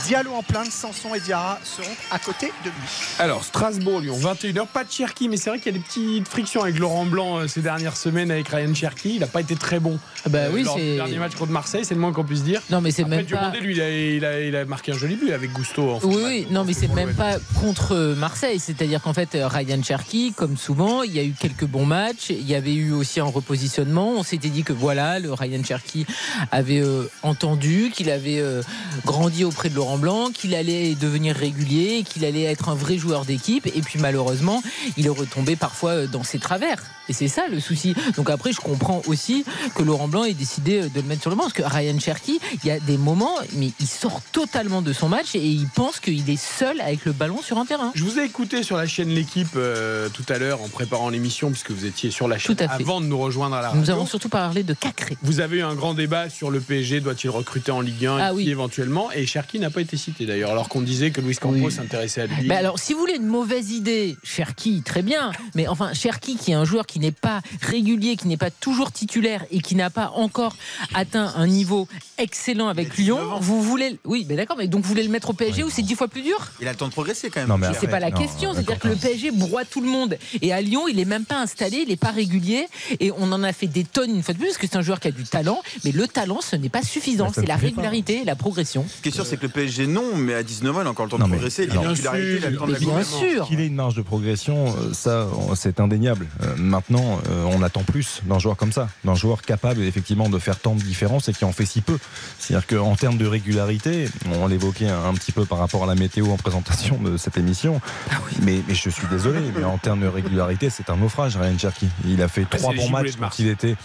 Diallo 0.06 0.32
en 0.32 0.42
plein, 0.42 0.64
Sanson 0.64 1.14
et 1.14 1.20
Diarra 1.20 1.58
seront 1.64 1.90
à 2.10 2.18
côté 2.18 2.52
de 2.64 2.70
lui. 2.70 2.88
Alors, 3.18 3.44
Strasbourg-Lyon, 3.44 4.18
21h, 4.18 4.66
pas 4.66 4.84
de 4.84 4.90
Cherki, 4.90 5.28
mais 5.28 5.36
c'est 5.36 5.50
vrai 5.50 5.58
qu'il 5.58 5.72
y 5.72 5.76
a 5.76 5.78
des 5.78 5.84
petites 5.84 6.28
frictions 6.28 6.62
avec 6.62 6.78
Laurent 6.78 7.06
Blanc 7.06 7.38
euh, 7.38 7.46
ces 7.48 7.60
dernières 7.60 7.96
semaines 7.96 8.30
avec 8.30 8.48
Ryan 8.48 8.74
Cherki. 8.74 9.14
Il 9.14 9.20
n'a 9.20 9.26
pas 9.26 9.40
été 9.40 9.56
très 9.56 9.80
bon 9.80 9.98
Ah 10.24 10.28
bah 10.28 10.38
euh, 10.38 10.50
oui, 10.52 10.62
lors 10.62 10.76
du 10.76 10.96
dernier 10.96 11.18
match 11.18 11.34
contre 11.34 11.52
Marseille, 11.52 11.84
c'est 11.84 11.94
le 11.94 12.00
moins 12.00 12.12
qu'on 12.12 12.24
puisse 12.24 12.42
dire. 12.42 12.62
Non, 12.70 12.80
mais 12.80 12.90
c'est 12.90 13.04
même 13.04 13.26
pas. 13.26 13.52
Lui, 13.60 13.74
il 13.74 13.80
a, 13.80 13.90
il, 13.90 14.24
a, 14.24 14.40
il 14.40 14.56
a 14.56 14.64
marqué 14.64 14.92
un 14.92 14.98
joli 14.98 15.16
but 15.16 15.32
avec 15.32 15.52
Gusto. 15.52 15.90
En 15.90 16.00
Oui, 16.04 16.46
non, 16.50 16.64
mais 16.64 16.72
c'est 16.72 16.88
même 16.88 17.14
pas 17.14 17.38
contre 17.60 18.14
Marseille. 18.16 18.58
C'est-à-dire 18.58 19.02
qu'en 19.02 19.12
fait, 19.12 19.30
Ryan 19.34 19.82
Cherky, 19.82 20.32
comme 20.34 20.56
souvent, 20.56 21.02
il 21.02 21.12
y 21.12 21.18
a 21.18 21.24
eu 21.24 21.34
quelques 21.38 21.66
bons 21.66 21.86
matchs. 21.86 22.30
Il 22.30 22.48
y 22.48 22.54
avait 22.54 22.74
eu 22.74 22.92
aussi 22.92 23.20
un 23.20 23.24
repositionnement. 23.24 24.12
On 24.16 24.22
s'était 24.22 24.48
dit 24.48 24.62
que 24.62 24.72
voilà, 24.72 25.18
le 25.18 25.32
Ryan 25.32 25.62
Cherky 25.62 26.06
avait 26.50 26.80
euh, 26.80 27.04
entendu, 27.22 27.90
qu'il 27.94 28.10
avait 28.10 28.40
euh, 28.40 28.62
grandi 29.04 29.44
auprès 29.44 29.68
de 29.68 29.74
Laurent 29.80 29.96
Blanc, 29.96 30.30
qu'il 30.30 30.54
allait 30.54 30.94
devenir 30.94 31.34
régulier, 31.34 32.04
qu'il 32.06 32.26
allait 32.26 32.42
être 32.42 32.68
un 32.68 32.74
vrai 32.74 32.98
joueur 32.98 33.24
d'équipe. 33.24 33.66
Et 33.66 33.80
puis 33.80 33.98
malheureusement, 33.98 34.62
il 34.98 35.06
est 35.06 35.08
retombé 35.08 35.56
parfois 35.56 35.92
euh, 35.92 36.06
dans 36.06 36.22
ses 36.22 36.38
travers. 36.38 36.82
Et 37.08 37.14
c'est 37.14 37.28
ça 37.28 37.48
le 37.50 37.60
souci. 37.60 37.94
Donc 38.16 38.28
après, 38.28 38.52
je 38.52 38.60
comprends 38.60 39.00
aussi 39.06 39.42
que 39.74 39.82
Laurent 39.82 40.06
Blanc 40.06 40.24
ait 40.24 40.34
décidé 40.34 40.82
euh, 40.82 40.88
de 40.90 41.00
le 41.00 41.06
mettre 41.06 41.22
sur 41.22 41.30
le 41.30 41.36
banc. 41.36 41.44
Parce 41.44 41.54
que 41.54 41.62
Ryan 41.62 41.98
Cherky, 41.98 42.40
il 42.62 42.68
y 42.68 42.70
a 42.70 42.78
des 42.78 42.98
moments, 42.98 43.36
mais 43.54 43.70
il 43.80 43.86
sort 43.86 44.20
totalement 44.32 44.82
de 44.82 44.92
son 44.92 45.08
match 45.08 45.34
et 45.34 45.38
il 45.42 45.66
pense 45.66 45.98
qu'il 45.98 46.28
est 46.28 46.36
seul 46.36 46.78
avec 46.82 47.06
le 47.06 47.12
ballon 47.12 47.40
sur 47.40 47.56
un 47.56 47.64
terrain. 47.64 47.90
Je 47.94 48.04
vous 48.04 48.18
ai 48.18 48.24
écouté 48.24 48.62
sur 48.62 48.76
la 48.76 48.86
chaîne 48.86 49.08
L'équipe 49.08 49.48
euh, 49.56 50.10
tout 50.10 50.26
à 50.28 50.36
l'heure 50.36 50.60
en 50.60 50.68
préparant 50.68 51.08
l'émission, 51.08 51.48
puisque 51.50 51.70
vous 51.70 51.86
étiez 51.86 52.10
sur 52.10 52.28
la 52.28 52.36
chaîne 52.36 52.54
Tout 52.54 52.62
à 52.62 52.68
fait. 52.68 52.82
avant 52.82 53.00
de 53.00 53.06
nous 53.06 53.18
rejoindre 53.18 53.56
à 53.56 53.62
la 53.62 53.68
radio. 53.68 53.80
Nous 53.80 53.90
avons 53.90 54.04
surtout 54.04 54.28
parlé 54.28 54.62
de 54.62 54.74
Cacré. 54.74 55.16
Vous 55.22 55.40
avez 55.40 55.56
eu 55.56 55.62
un 55.62 55.74
grand 55.74 55.94
débat 55.94 56.28
sur 56.28 56.50
le 56.50 56.60
PSG, 56.60 57.00
doit-il 57.00 57.30
recruter 57.30 57.72
en 57.72 57.80
Ligue 57.80 58.04
1 58.04 58.18
Ah 58.18 58.34
oui. 58.34 58.50
éventuellement? 58.50 59.10
Et 59.12 59.24
Cherki 59.26 59.58
n'a 59.58 59.69
pas 59.70 59.80
été 59.80 59.96
cité 59.96 60.26
d'ailleurs, 60.26 60.50
alors 60.50 60.68
qu'on 60.68 60.80
disait 60.82 61.10
que 61.10 61.20
Luis 61.20 61.36
Campos 61.36 61.56
Oui. 61.66 61.72
s'intéressait 61.72 62.22
à 62.22 62.26
lui. 62.26 62.46
Ben 62.48 62.56
alors, 62.58 62.78
si 62.78 62.92
vous 62.92 63.00
voulez 63.00 63.16
une 63.16 63.26
mauvaise 63.26 63.70
idée, 63.70 64.16
Cherki, 64.22 64.82
très 64.82 65.02
bien. 65.02 65.32
Mais 65.54 65.66
enfin, 65.68 65.92
Cherki, 65.94 66.36
qui 66.36 66.50
est 66.52 66.54
un 66.54 66.64
joueur 66.64 66.86
qui 66.86 66.98
n'est 66.98 67.10
pas 67.12 67.40
régulier, 67.62 68.16
qui 68.16 68.28
n'est 68.28 68.36
pas 68.36 68.50
toujours 68.50 68.92
titulaire 68.92 69.44
et 69.50 69.60
qui 69.60 69.74
n'a 69.74 69.90
pas 69.90 70.12
encore 70.14 70.56
atteint 70.94 71.32
un 71.36 71.46
niveau 71.46 71.88
excellent 72.18 72.68
avec 72.68 72.96
Lyon, 72.96 73.18
vous 73.40 73.62
voulez. 73.62 73.98
Oui, 74.04 74.24
ben 74.28 74.36
d'accord, 74.36 74.56
mais 74.58 74.68
donc 74.68 74.82
vous 74.82 74.88
voulez 74.88 75.02
le 75.02 75.08
mettre 75.10 75.30
au 75.30 75.32
PSG 75.32 75.62
où 75.64 75.70
c'est 75.70 75.82
dix 75.82 75.94
fois 75.94 76.08
plus 76.08 76.22
dur? 76.22 76.50
Il 76.60 76.68
a 76.68 76.72
le 76.72 76.76
temps 76.76 76.88
de 76.88 76.92
progresser 76.92 77.30
quand 77.30 77.40
même. 77.40 77.48
Non, 77.48 77.58
mais 77.58 77.68
Mais 77.70 77.76
c'est 77.80 77.86
pas 77.88 78.00
la 78.00 78.10
non, 78.10 78.16
question, 78.18 78.52
c'est-à-dire 78.52 78.78
que 78.78 78.88
le. 78.88 78.96
PSG 78.96 79.30
broie 79.30 79.64
tout 79.64 79.80
le 79.80 79.88
monde. 79.88 80.18
Et 80.42 80.52
à 80.52 80.60
Lyon, 80.60 80.86
il 80.88 80.98
est 81.00 81.04
même 81.04 81.24
pas 81.24 81.38
installé, 81.40 81.84
il 81.86 81.90
est 81.90 81.96
pas 81.96 82.10
régulier. 82.10 82.66
Et 83.00 83.10
on 83.12 83.32
en 83.32 83.42
a 83.42 83.52
fait 83.52 83.66
des 83.66 83.84
tonnes 83.84 84.10
une 84.16 84.22
fois 84.22 84.34
de 84.34 84.38
plus, 84.38 84.48
parce 84.48 84.58
que 84.58 84.66
c'est 84.66 84.76
un 84.76 84.82
joueur 84.82 85.00
qui 85.00 85.08
a 85.08 85.10
du 85.10 85.24
talent. 85.24 85.62
Mais 85.84 85.92
le 85.92 86.06
talent, 86.06 86.40
ce 86.42 86.56
n'est 86.56 86.68
pas 86.68 86.82
suffisant. 86.82 87.26
Mais 87.28 87.32
C'est 87.42 87.46
la 87.46 87.54
pas. 87.54 87.60
régularité 87.62 88.20
et 88.20 88.24
la 88.24 88.34
progression. 88.36 88.84
Ce 88.94 89.00
qui 89.02 89.08
est 89.08 89.12
sûr, 89.12 89.24
c'est 89.26 89.36
que 89.36 89.42
le 89.42 89.48
PSG, 89.48 89.59
non, 89.86 90.16
mais 90.16 90.34
à 90.34 90.42
19 90.42 90.76
ans, 90.76 90.80
il 90.82 90.86
a 90.86 90.90
encore 90.90 91.06
le 91.06 91.10
temps 91.10 91.18
Non, 91.18 91.26
de 91.26 91.30
progresser. 91.32 91.64
Il 91.64 91.70
a 91.70 91.80
Bien 91.80 91.92
il 91.94 92.44
a 92.44 92.50
le 92.50 92.56
temps 92.56 92.66
de 92.66 92.72
Mais 92.72 92.72
la 92.74 92.78
bien 92.78 92.88
gouverner. 92.88 93.04
sûr. 93.04 93.46
Qu'il 93.46 93.60
ait 93.60 93.66
une 93.66 93.74
marge 93.74 93.94
de 93.94 94.02
progression, 94.02 94.68
euh, 94.68 94.92
ça, 94.92 95.26
c'est 95.54 95.80
indéniable. 95.80 96.26
Euh, 96.42 96.54
Maintenant, 96.56 97.18
euh, 97.30 97.44
on 97.46 97.62
attend 97.62 97.82
plus 97.82 98.20
d'un 98.24 98.38
joueur 98.38 98.56
comme 98.56 98.72
ça, 98.72 98.88
d'un 99.04 99.14
joueur 99.14 99.42
capable 99.42 99.82
effectivement 99.82 100.28
de 100.28 100.38
faire 100.38 100.58
tant 100.58 100.74
de 100.74 100.80
différence 100.82 101.28
et 101.28 101.32
qui 101.32 101.44
en 101.44 101.52
fait 101.52 101.66
si 101.66 101.80
peu. 101.80 101.98
C'est-à-dire 102.38 102.66
qu'en 102.66 102.94
termes 102.96 103.16
de 103.16 103.26
régularité, 103.26 104.08
on 104.40 104.46
l'évoquait 104.46 104.88
un, 104.88 105.04
un 105.04 105.14
petit 105.14 105.32
peu 105.32 105.44
par 105.44 105.58
rapport 105.58 105.84
à 105.84 105.86
la 105.86 105.94
météo 105.94 106.30
en 106.30 106.36
présentation 106.36 106.98
de 106.98 107.16
cette 107.16 107.36
émission, 107.36 107.80
Ah 108.10 108.14
mais, 108.42 108.62
mais 108.68 108.74
je 108.74 108.90
suis 108.90 109.06
désolé, 109.08 109.40
mais 109.56 109.64
en 109.64 109.78
termes 109.78 110.00
de 110.00 110.06
régularité, 110.08 110.70
c'est 110.70 110.90
un 110.90 110.96
naufrage, 110.96 111.36
Ryan 111.36 111.58
Cherky. 111.58 111.88
Il 112.06 112.22
a 112.22 112.28
fait 112.28 112.42
Après, 112.42 112.58
trois 112.58 112.74
bons 112.74 112.90
matchs 112.90 113.16
de 113.16 113.20
quand 113.20 113.38
il 113.38 113.48
était 113.48 113.76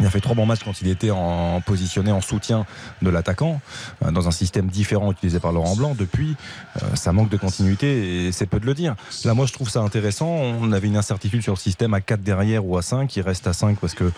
il 0.00 0.06
a 0.06 0.10
fait 0.10 0.20
trois 0.20 0.34
bons 0.34 0.46
matchs 0.46 0.64
quand 0.64 0.80
il 0.80 0.88
était 0.88 1.10
en 1.10 1.60
positionné 1.60 2.12
en 2.12 2.20
soutien 2.20 2.64
de 3.02 3.10
l'attaquant 3.10 3.60
euh, 4.04 4.10
dans 4.10 4.26
un 4.26 4.30
système 4.30 4.68
différent 4.68 5.12
utilisé 5.12 5.38
par 5.38 5.52
Laurent 5.52 5.76
Blanc. 5.76 5.94
Depuis, 5.98 6.34
euh, 6.82 6.94
ça 6.94 7.12
manque 7.12 7.28
de 7.28 7.36
continuité 7.36 8.26
et 8.26 8.32
c'est 8.32 8.46
peu 8.46 8.58
de 8.58 8.66
le 8.66 8.74
dire. 8.74 8.94
Là, 9.24 9.34
moi, 9.34 9.44
je 9.46 9.52
trouve 9.52 9.68
ça 9.68 9.80
intéressant. 9.80 10.26
On 10.26 10.72
avait 10.72 10.88
une 10.88 10.96
incertitude 10.96 11.42
sur 11.42 11.52
le 11.52 11.58
système 11.58 11.92
à 11.92 12.00
4 12.00 12.22
derrière 12.22 12.64
ou 12.64 12.76
à 12.78 12.82
5. 12.82 13.14
Il 13.16 13.22
reste 13.22 13.46
à 13.46 13.52
5 13.52 13.78
parce 13.78 13.94
que, 13.94 14.10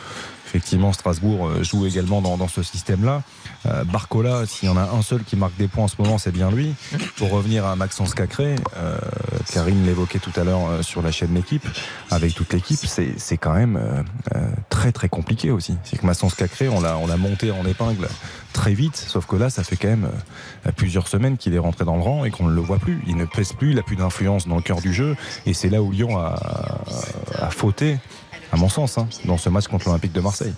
effectivement, 0.54 0.92
Strasbourg 0.92 1.48
euh, 1.48 1.64
joue 1.64 1.84
également 1.84 2.22
dans, 2.22 2.46
ce 2.46 2.62
système-là. 2.62 3.22
Euh, 3.66 3.82
Barcola, 3.82 4.46
s'il 4.46 4.68
y 4.68 4.72
en 4.72 4.76
a 4.76 4.82
un 4.82 5.02
seul 5.02 5.24
qui 5.24 5.34
marque 5.34 5.56
des 5.56 5.66
points 5.66 5.84
en 5.84 5.88
ce 5.88 5.96
moment, 5.98 6.16
c'est 6.16 6.30
bien 6.30 6.48
lui. 6.52 6.74
Pour 7.16 7.30
revenir 7.30 7.66
à 7.66 7.74
Maxence 7.74 8.14
Cacré, 8.14 8.54
euh, 8.76 8.96
Karine 9.52 9.84
l'évoquait 9.84 10.20
tout 10.20 10.30
à 10.36 10.44
l'heure 10.44 10.84
sur 10.84 11.02
la 11.02 11.10
chaîne 11.10 11.34
L'équipe, 11.34 11.66
avec 12.12 12.34
toute 12.34 12.52
l'équipe, 12.52 12.78
c'est 12.78 13.36
quand 13.36 13.54
même 13.54 14.04
très 14.68 14.92
très 14.92 15.08
compliqué 15.08 15.50
aussi. 15.50 15.76
C'est 15.82 15.96
que 15.96 16.06
Maxence 16.06 16.34
Cacré, 16.36 16.68
on 16.68 16.80
l'a 16.80 16.96
on 16.98 17.08
l'a 17.08 17.16
monté 17.16 17.50
en 17.50 17.66
épingle 17.66 18.08
très 18.52 18.74
vite, 18.74 18.96
sauf 18.96 19.26
que 19.26 19.34
là, 19.34 19.50
ça 19.50 19.64
fait 19.64 19.76
quand 19.76 19.88
même 19.88 20.10
plusieurs 20.76 21.08
semaines 21.08 21.36
qu'il 21.36 21.54
est 21.54 21.58
rentré 21.58 21.84
dans 21.84 21.96
le 21.96 22.02
rang 22.02 22.24
et 22.24 22.30
qu'on 22.30 22.46
ne 22.46 22.54
le 22.54 22.60
voit 22.60 22.78
plus. 22.78 23.02
Il 23.08 23.16
ne 23.16 23.24
pèse 23.24 23.52
plus, 23.52 23.70
il 23.70 23.76
n'a 23.76 23.82
plus 23.82 23.96
d'influence 23.96 24.46
dans 24.46 24.56
le 24.56 24.62
cœur 24.62 24.80
du 24.80 24.92
jeu, 24.92 25.16
et 25.46 25.54
c'est 25.54 25.70
là 25.70 25.82
où 25.82 25.90
Lyon 25.90 26.18
a, 26.18 26.36
a 27.40 27.50
fauté. 27.50 27.98
À 28.54 28.56
mon 28.56 28.68
sens, 28.68 28.98
hein, 28.98 29.08
dans 29.24 29.36
ce 29.36 29.48
match 29.48 29.66
contre 29.66 29.88
l'Olympique 29.88 30.12
de 30.12 30.20
Marseille. 30.20 30.54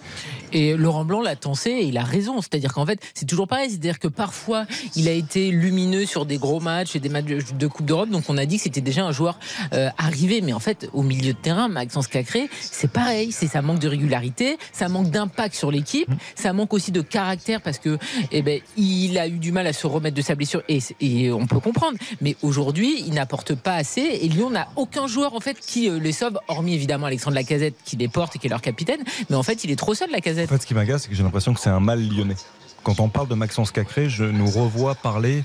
Et 0.52 0.76
Laurent 0.76 1.04
Blanc 1.04 1.20
l'a 1.20 1.36
tensé 1.36 1.70
et 1.70 1.84
il 1.84 1.98
a 1.98 2.04
raison. 2.04 2.40
C'est-à-dire 2.40 2.72
qu'en 2.72 2.86
fait, 2.86 3.00
c'est 3.14 3.26
toujours 3.26 3.48
pareil. 3.48 3.70
C'est-à-dire 3.70 3.98
que 3.98 4.08
parfois, 4.08 4.66
il 4.94 5.08
a 5.08 5.12
été 5.12 5.50
lumineux 5.50 6.06
sur 6.06 6.26
des 6.26 6.38
gros 6.38 6.60
matchs 6.60 6.96
et 6.96 7.00
des 7.00 7.08
matchs 7.08 7.24
de 7.26 7.66
Coupe 7.66 7.86
d'Europe. 7.86 8.10
Donc 8.10 8.24
on 8.28 8.38
a 8.38 8.46
dit 8.46 8.56
que 8.56 8.62
c'était 8.62 8.80
déjà 8.80 9.04
un 9.04 9.12
joueur 9.12 9.38
euh, 9.72 9.88
arrivé. 9.98 10.40
Mais 10.40 10.52
en 10.52 10.60
fait, 10.60 10.88
au 10.92 11.02
milieu 11.02 11.32
de 11.32 11.38
terrain, 11.38 11.68
Maxence 11.68 12.06
Cacré, 12.06 12.48
c'est 12.60 12.90
pareil. 12.90 13.32
C'est 13.32 13.46
ça 13.46 13.62
manque 13.62 13.78
de 13.80 13.88
régularité, 13.88 14.56
ça 14.72 14.88
manque 14.88 15.10
d'impact 15.10 15.54
sur 15.54 15.70
l'équipe, 15.70 16.08
ça 16.34 16.52
manque 16.52 16.72
aussi 16.72 16.92
de 16.92 17.00
caractère 17.00 17.60
parce 17.60 17.78
que, 17.78 17.98
eh 18.32 18.42
ben, 18.42 18.60
il 18.76 19.18
a 19.18 19.28
eu 19.28 19.38
du 19.38 19.52
mal 19.52 19.66
à 19.66 19.72
se 19.72 19.86
remettre 19.86 20.16
de 20.16 20.22
sa 20.22 20.34
blessure 20.34 20.62
et, 20.68 20.78
et 21.00 21.30
on 21.32 21.46
peut 21.46 21.60
comprendre. 21.60 21.98
Mais 22.20 22.36
aujourd'hui, 22.42 23.02
il 23.06 23.14
n'apporte 23.14 23.54
pas 23.54 23.74
assez 23.74 24.00
et 24.00 24.28
Lyon 24.28 24.50
n'a 24.50 24.68
aucun 24.76 25.06
joueur 25.06 25.34
en 25.34 25.40
fait 25.40 25.58
qui 25.58 25.88
euh, 25.88 25.98
les 25.98 26.12
sauve, 26.12 26.38
hormis 26.48 26.74
évidemment 26.74 27.06
Alexandre 27.06 27.34
Lacazette 27.34 27.74
qui 27.84 27.96
les 27.96 28.08
porte 28.08 28.36
et 28.36 28.38
qui 28.38 28.46
est 28.46 28.50
leur 28.50 28.62
capitaine. 28.62 29.00
Mais 29.30 29.36
en 29.36 29.42
fait, 29.42 29.64
il 29.64 29.70
est 29.70 29.76
trop 29.76 29.94
seul 29.94 30.10
Lacazette. 30.10 30.35
En 30.44 30.46
fait, 30.46 30.62
ce 30.62 30.66
qui 30.66 30.74
m'agace, 30.74 31.02
c'est 31.02 31.08
que 31.08 31.14
j'ai 31.14 31.22
l'impression 31.22 31.54
que 31.54 31.60
c'est 31.60 31.70
un 31.70 31.80
mal 31.80 32.00
lyonnais. 32.00 32.36
Quand 32.82 33.00
on 33.00 33.08
parle 33.08 33.28
de 33.28 33.34
Maxence 33.34 33.72
Cacré, 33.72 34.08
je 34.08 34.24
nous 34.24 34.48
revois 34.48 34.94
parler, 34.94 35.42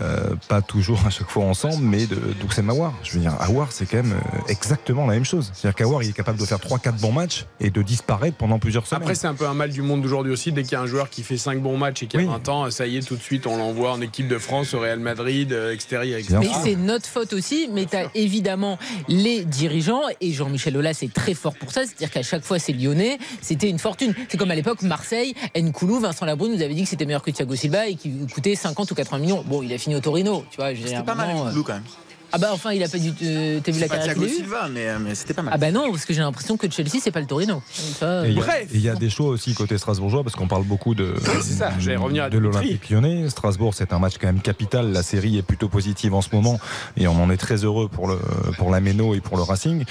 euh, 0.00 0.34
pas 0.48 0.60
toujours 0.62 1.00
à 1.06 1.10
chaque 1.10 1.28
fois 1.30 1.44
ensemble, 1.44 1.82
mais 1.84 2.06
d'Oussem 2.40 2.68
Aouar. 2.70 2.92
Je 3.04 3.12
veux 3.12 3.20
dire, 3.20 3.34
Aouar, 3.40 3.70
c'est 3.70 3.86
quand 3.86 3.98
même 4.02 4.12
euh, 4.14 4.38
exactement 4.48 5.06
la 5.06 5.14
même 5.14 5.24
chose. 5.24 5.52
C'est-à-dire 5.54 5.76
qu'Aouar, 5.76 6.02
il 6.02 6.10
est 6.10 6.12
capable 6.12 6.38
de 6.40 6.44
faire 6.44 6.58
3-4 6.58 7.00
bons 7.00 7.12
matchs 7.12 7.46
et 7.60 7.70
de 7.70 7.82
disparaître 7.82 8.36
pendant 8.36 8.58
plusieurs 8.58 8.86
semaines. 8.86 9.02
Après, 9.02 9.14
c'est 9.14 9.28
un 9.28 9.34
peu 9.34 9.46
un 9.46 9.54
mal 9.54 9.70
du 9.70 9.80
monde 9.82 10.02
d'aujourd'hui 10.02 10.32
aussi. 10.32 10.50
Dès 10.50 10.62
qu'il 10.64 10.72
y 10.72 10.74
a 10.74 10.80
un 10.80 10.86
joueur 10.86 11.08
qui 11.08 11.22
fait 11.22 11.36
5 11.36 11.62
bons 11.62 11.76
matchs 11.76 12.02
et 12.02 12.06
qui 12.08 12.16
a 12.16 12.20
Oui. 12.20 12.26
20 12.26 12.48
ans, 12.48 12.70
ça 12.70 12.86
y 12.86 12.96
est, 12.96 13.06
tout 13.06 13.16
de 13.16 13.22
suite, 13.22 13.46
on 13.46 13.56
l'envoie 13.56 13.92
en 13.92 14.00
équipe 14.00 14.26
de 14.26 14.38
France, 14.38 14.74
au 14.74 14.80
Real 14.80 14.98
Madrid, 14.98 15.52
extérieur, 15.72 16.18
etc. 16.18 16.38
Mais 16.40 16.48
c'est 16.64 16.76
notre 16.76 17.06
faute 17.06 17.32
aussi, 17.32 17.68
mais 17.72 17.86
tu 17.86 17.96
as 17.96 18.10
évidemment 18.16 18.78
les 19.08 19.44
dirigeants, 19.44 20.02
et 20.20 20.32
Jean-Michel 20.32 20.76
Aulas 20.76 20.98
est 21.02 21.12
très 21.12 21.34
fort 21.34 21.54
pour 21.54 21.70
ça, 21.70 21.82
c'est-à-dire 21.84 22.10
qu'à 22.10 22.22
chaque 22.22 22.42
fois 22.44 22.58
c'est 22.58 22.72
lyonnais, 22.72 23.18
c'était 23.40 23.68
une 23.68 23.78
fortune. 23.78 24.14
C'est 24.28 24.36
comme 24.36 24.50
à 24.50 24.54
l'époque 24.54 24.82
Marseille, 24.82 25.34
Nkoulou, 25.56 26.00
Vincent 26.00 26.26
Labrune 26.26 26.52
nous 26.54 26.62
avait 26.62 26.71
avait 26.72 26.80
dit 26.80 26.84
que 26.84 26.88
c'était 26.88 27.04
meilleur 27.04 27.22
que 27.22 27.30
Thiago 27.30 27.54
Silva 27.54 27.86
et 27.86 27.94
qu'il 27.94 28.26
coûtait 28.32 28.54
50 28.54 28.90
ou 28.90 28.94
80 28.94 29.18
millions. 29.18 29.44
Bon, 29.46 29.62
il 29.62 29.72
a 29.72 29.78
fini 29.78 29.94
au 29.94 30.00
Torino, 30.00 30.44
tu 30.50 30.56
vois. 30.56 30.74
C'était 30.74 31.02
pas 31.02 31.14
mal 31.14 31.30
avec 31.30 31.52
Blue 31.52 31.62
quand 31.62 31.74
même. 31.74 31.82
Ah 32.32 32.38
bah 32.38 32.48
enfin, 32.52 32.72
il 32.72 32.82
a 32.82 32.88
pas 32.88 32.98
du. 32.98 33.12
euh, 33.22 33.60
T'as 33.62 33.72
vu 33.72 33.80
la 33.80 33.88
Pas 33.88 33.96
carrière 33.96 34.14
Thiago 34.14 34.28
Silva, 34.28 34.68
mais, 34.72 34.88
euh, 34.88 34.98
mais 35.00 35.14
c'était 35.14 35.34
pas 35.34 35.42
mal. 35.42 35.52
Ah 35.54 35.58
bah 35.58 35.70
non, 35.70 35.90
parce 35.90 36.04
que 36.06 36.14
j'ai 36.14 36.20
l'impression 36.20 36.56
que 36.56 36.70
Chelsea, 36.70 36.98
c'est 37.02 37.10
pas 37.10 37.20
le 37.20 37.26
Torino. 37.26 37.62
Ça, 37.72 38.26
Et 38.26 38.32
Bref. 38.32 38.68
et 38.72 38.76
il 38.76 38.80
y, 38.80 38.88
a 38.88 38.94
des 38.94 39.10
choix 39.10 39.26
aussi 39.28 39.54
côté 39.54 39.76
strasbourgeois 39.78 40.22
parce 40.24 40.34
qu'on 40.34 40.48
parle 40.48 40.64
beaucoup 40.64 40.94
de, 40.94 41.14
c'est 41.42 41.52
ça, 41.52 41.70
j'allais 41.78 41.96
revenir 41.96 42.24
à 42.24 42.30
de 42.30 42.38
l'Olympique 42.38 42.88
lyonnais. 42.90 43.28
Strasbourg, 43.28 43.74
c'est 43.74 43.92
un 43.92 43.98
match 43.98 44.14
quand 44.20 44.26
même 44.26 44.40
capital. 44.40 44.92
La 44.92 45.02
série 45.02 45.36
est 45.38 45.42
plutôt 45.42 45.68
positive 45.68 46.14
en 46.14 46.22
ce 46.22 46.28
moment 46.32 46.58
et 46.96 47.06
on 47.06 47.22
en 47.22 47.30
est 47.30 47.36
très 47.36 47.64
heureux 47.64 47.88
pour 47.88 48.08
le 48.08 48.18
pour 48.58 48.70
la 48.70 48.80
Méno 48.80 49.14
et 49.14 49.20
pour 49.20 49.36
le 49.36 49.42
Racing. 49.42 49.84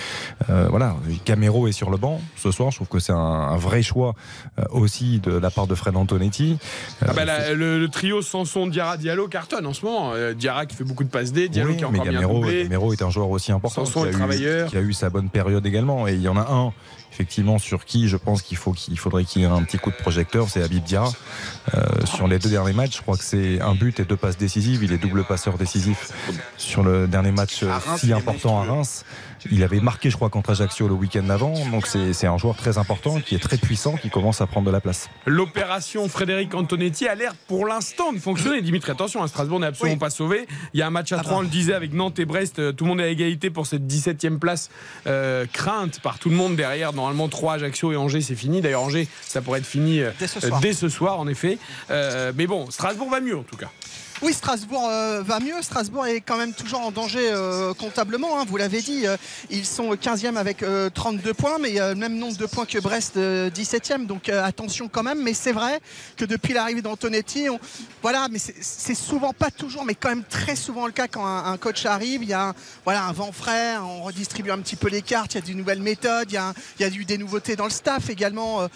Euh, 0.49 0.67
voilà, 0.69 0.95
Camero 1.25 1.67
est 1.67 1.71
sur 1.71 1.89
le 1.91 1.97
banc 1.97 2.21
ce 2.37 2.51
soir. 2.51 2.71
Je 2.71 2.77
trouve 2.77 2.87
que 2.87 2.99
c'est 2.99 3.11
un, 3.13 3.15
un 3.17 3.57
vrai 3.57 3.81
choix 3.83 4.15
euh, 4.59 4.63
aussi 4.71 5.19
de 5.19 5.31
la 5.31 5.51
part 5.51 5.67
de 5.67 5.75
Fred 5.75 5.95
Antonetti. 5.95 6.57
Euh, 7.03 7.05
Ah 7.09 7.13
bah, 7.13 7.25
la- 7.25 7.53
le, 7.53 7.79
le 7.79 7.87
trio 7.89 8.21
Sanson, 8.21 8.67
Diarra, 8.67 8.97
Diallo 8.97 9.27
cartonne 9.27 9.65
en 9.67 9.73
ce 9.73 9.85
moment. 9.85 10.11
Euh, 10.13 10.33
Diarra 10.33 10.65
qui 10.65 10.75
fait 10.75 10.83
beaucoup 10.83 11.03
de 11.03 11.09
passes 11.09 11.31
D, 11.31 11.49
Diallo 11.49 11.71
Oui, 11.71 11.75
qui 11.77 11.81
mais 11.83 11.87
encore 11.99 12.03
bien 12.03 12.11
Gamero. 12.39 12.63
Gamero 12.63 12.93
est 12.93 13.01
un 13.01 13.09
joueur 13.09 13.29
aussi 13.29 13.51
important 13.51 13.83
qui 13.83 13.99
a, 13.99 14.05
eu, 14.05 14.67
qui 14.67 14.77
a 14.77 14.81
eu 14.81 14.93
sa 14.93 15.09
bonne 15.09 15.29
période 15.29 15.65
également. 15.65 16.07
Et 16.07 16.13
il 16.13 16.21
y 16.21 16.27
en 16.27 16.37
a 16.37 16.51
un, 16.51 16.73
effectivement, 17.11 17.59
sur 17.59 17.85
qui 17.85 18.07
je 18.07 18.17
pense 18.17 18.41
qu'il 18.41 18.57
faut 18.57 18.71
qu'il 18.71 18.97
faudrait 18.97 19.25
qu'il 19.25 19.41
ait 19.41 19.45
un 19.45 19.63
petit 19.63 19.77
coup 19.77 19.91
de 19.91 19.95
projecteur, 19.95 20.49
c'est 20.49 20.63
Habib 20.63 20.83
Diarra. 20.83 21.11
Euh, 21.73 22.05
sur 22.05 22.27
les 22.27 22.39
deux 22.39 22.49
derniers 22.49 22.73
matchs, 22.73 22.97
je 22.97 23.01
crois 23.01 23.17
que 23.17 23.23
c'est 23.23 23.59
un 23.61 23.75
but 23.75 23.99
et 23.99 24.05
deux 24.05 24.17
passes 24.17 24.37
décisives. 24.37 24.83
Il 24.83 24.91
est 24.93 24.97
double 24.97 25.23
passeur 25.23 25.57
décisif 25.57 26.11
sur 26.57 26.83
le 26.83 27.07
dernier 27.07 27.31
match 27.31 27.63
euh, 27.63 27.71
Reims, 27.71 28.01
si 28.01 28.13
important 28.13 28.61
à. 28.61 28.65
Reims. 28.65 29.05
Il 29.51 29.63
avait 29.63 29.79
marqué, 29.79 30.09
je 30.09 30.15
crois, 30.15 30.29
contre 30.29 30.51
Ajaccio 30.51 30.87
le 30.87 30.93
week-end 30.93 31.23
d'avant. 31.23 31.53
Donc 31.71 31.87
c'est 31.87 32.27
un 32.27 32.37
joueur 32.37 32.55
très 32.55 32.77
important, 32.77 33.19
qui 33.21 33.35
est 33.35 33.39
très 33.39 33.57
puissant, 33.57 33.95
qui 33.95 34.09
commence 34.09 34.41
à 34.41 34.47
prendre 34.47 34.67
de 34.67 34.71
la 34.71 34.81
place. 34.81 35.09
L'opération 35.25 36.07
Frédéric 36.09 36.53
Antonetti 36.53 37.07
a 37.07 37.15
l'air 37.15 37.33
pour 37.47 37.65
l'instant 37.65 38.13
de 38.13 38.19
fonctionner. 38.19 38.61
Dimitri, 38.61 38.91
attention, 38.91 39.23
hein, 39.23 39.27
Strasbourg 39.27 39.59
n'est 39.59 39.67
absolument 39.67 39.95
Oui. 39.95 39.99
pas 39.99 40.09
sauvé. 40.09 40.47
Il 40.73 40.79
y 40.79 40.83
a 40.83 40.87
un 40.87 40.91
match 40.91 41.11
à 41.11 41.17
Ah 41.19 41.23
trois, 41.23 41.33
bah. 41.33 41.39
on 41.39 41.41
le 41.41 41.47
disait, 41.47 41.73
avec 41.73 41.93
Nantes 41.93 42.19
et 42.19 42.25
Brest. 42.25 42.59
Euh, 42.59 42.71
Tout 42.71 42.83
le 42.83 42.89
monde 42.89 43.01
est 43.01 43.05
à 43.05 43.07
égalité 43.07 43.49
pour 43.49 43.65
cette 43.65 43.87
17e 43.87 44.37
place. 44.39 44.69
euh, 45.07 45.45
crainte 45.51 45.99
par 46.01 46.19
tout 46.19 46.29
le 46.29 46.35
monde 46.35 46.55
derrière. 46.55 46.93
Normalement, 46.93 47.27
3 47.29 47.53
Ajaccio 47.53 47.91
et 47.91 47.95
Angers, 47.95 48.21
c'est 48.21 48.35
fini. 48.35 48.61
D'ailleurs, 48.61 48.81
Angers, 48.83 49.07
ça 49.21 49.41
pourrait 49.41 49.59
être 49.59 49.65
fini 49.65 49.99
euh, 50.01 50.11
Dès 50.19 50.27
ce 50.27 50.39
soir. 50.39 50.59
dès 50.59 50.73
ce 50.73 50.89
soir, 50.89 51.19
en 51.19 51.27
effet. 51.27 51.57
Euh, 51.89 52.31
mais 52.35 52.47
bon, 52.47 52.69
Strasbourg 52.69 53.09
va 53.09 53.19
mieux 53.21 53.37
en 53.37 53.43
tout 53.43 53.57
cas. 53.57 53.69
Oui, 54.23 54.33
Strasbourg 54.33 54.87
euh, 54.87 55.23
va 55.23 55.39
mieux. 55.39 55.59
Strasbourg 55.63 56.05
est 56.05 56.21
quand 56.21 56.37
même 56.37 56.53
toujours 56.53 56.81
en 56.81 56.91
danger 56.91 57.31
euh, 57.31 57.73
comptablement. 57.73 58.39
hein, 58.39 58.45
vous 58.47 58.55
l'avez 58.55 58.79
dit, 58.79 59.07
euh, 59.07 59.17
ils 59.49 59.65
sont 59.65 59.95
15e 59.95 60.35
avec 60.35 60.61
euh, 60.61 60.91
32 60.91 61.33
points, 61.33 61.57
mais 61.59 61.81
euh, 61.81 61.95
même 61.95 62.15
nombre 62.15 62.37
de 62.37 62.45
points 62.45 62.67
que 62.67 62.77
Brest, 62.77 63.17
euh, 63.17 63.49
17e. 63.49 64.05
Donc 64.05 64.29
attention 64.29 64.87
quand 64.89 65.01
même. 65.01 65.23
Mais 65.23 65.33
c'est 65.33 65.53
vrai 65.53 65.79
que 66.17 66.25
depuis 66.25 66.53
l'arrivée 66.53 66.83
d'Antonetti, 66.83 67.49
on- 67.49 67.59
voilà, 68.03 68.27
mais 68.29 68.37
c'est- 68.37 68.93
souvent 68.93 69.33
pas 69.33 69.49
toujours, 69.49 69.85
mais 69.85 69.95
quand 69.95 70.09
même 70.09 70.23
très 70.23 70.55
souvent 70.55 70.85
le 70.85 70.91
cas 70.91 71.07
quand 71.07 71.25
un, 71.25 71.57
coach 71.57 71.87
arrive. 71.87 72.21
Il 72.21 72.29
y 72.29 72.33
a 72.33 72.53
un, 72.85 73.11
vent 73.13 73.31
frais, 73.31 73.77
on 73.77 74.03
redistribue 74.03 74.51
un 74.51 74.59
petit 74.59 74.75
peu 74.75 74.89
les 74.89 75.01
cartes, 75.01 75.33
il 75.33 75.39
y 75.39 75.43
a 75.43 75.47
de 75.47 75.53
nouvelles 75.53 75.81
méthodes, 75.81 76.31
il 76.31 76.35
y 76.79 76.83
a, 76.83 76.87
eu 76.89 77.05
des 77.05 77.17
nouveautés 77.17 77.55
dans 77.55 77.63
le 77.65 77.71
staff 77.71 78.09
également 78.11 78.67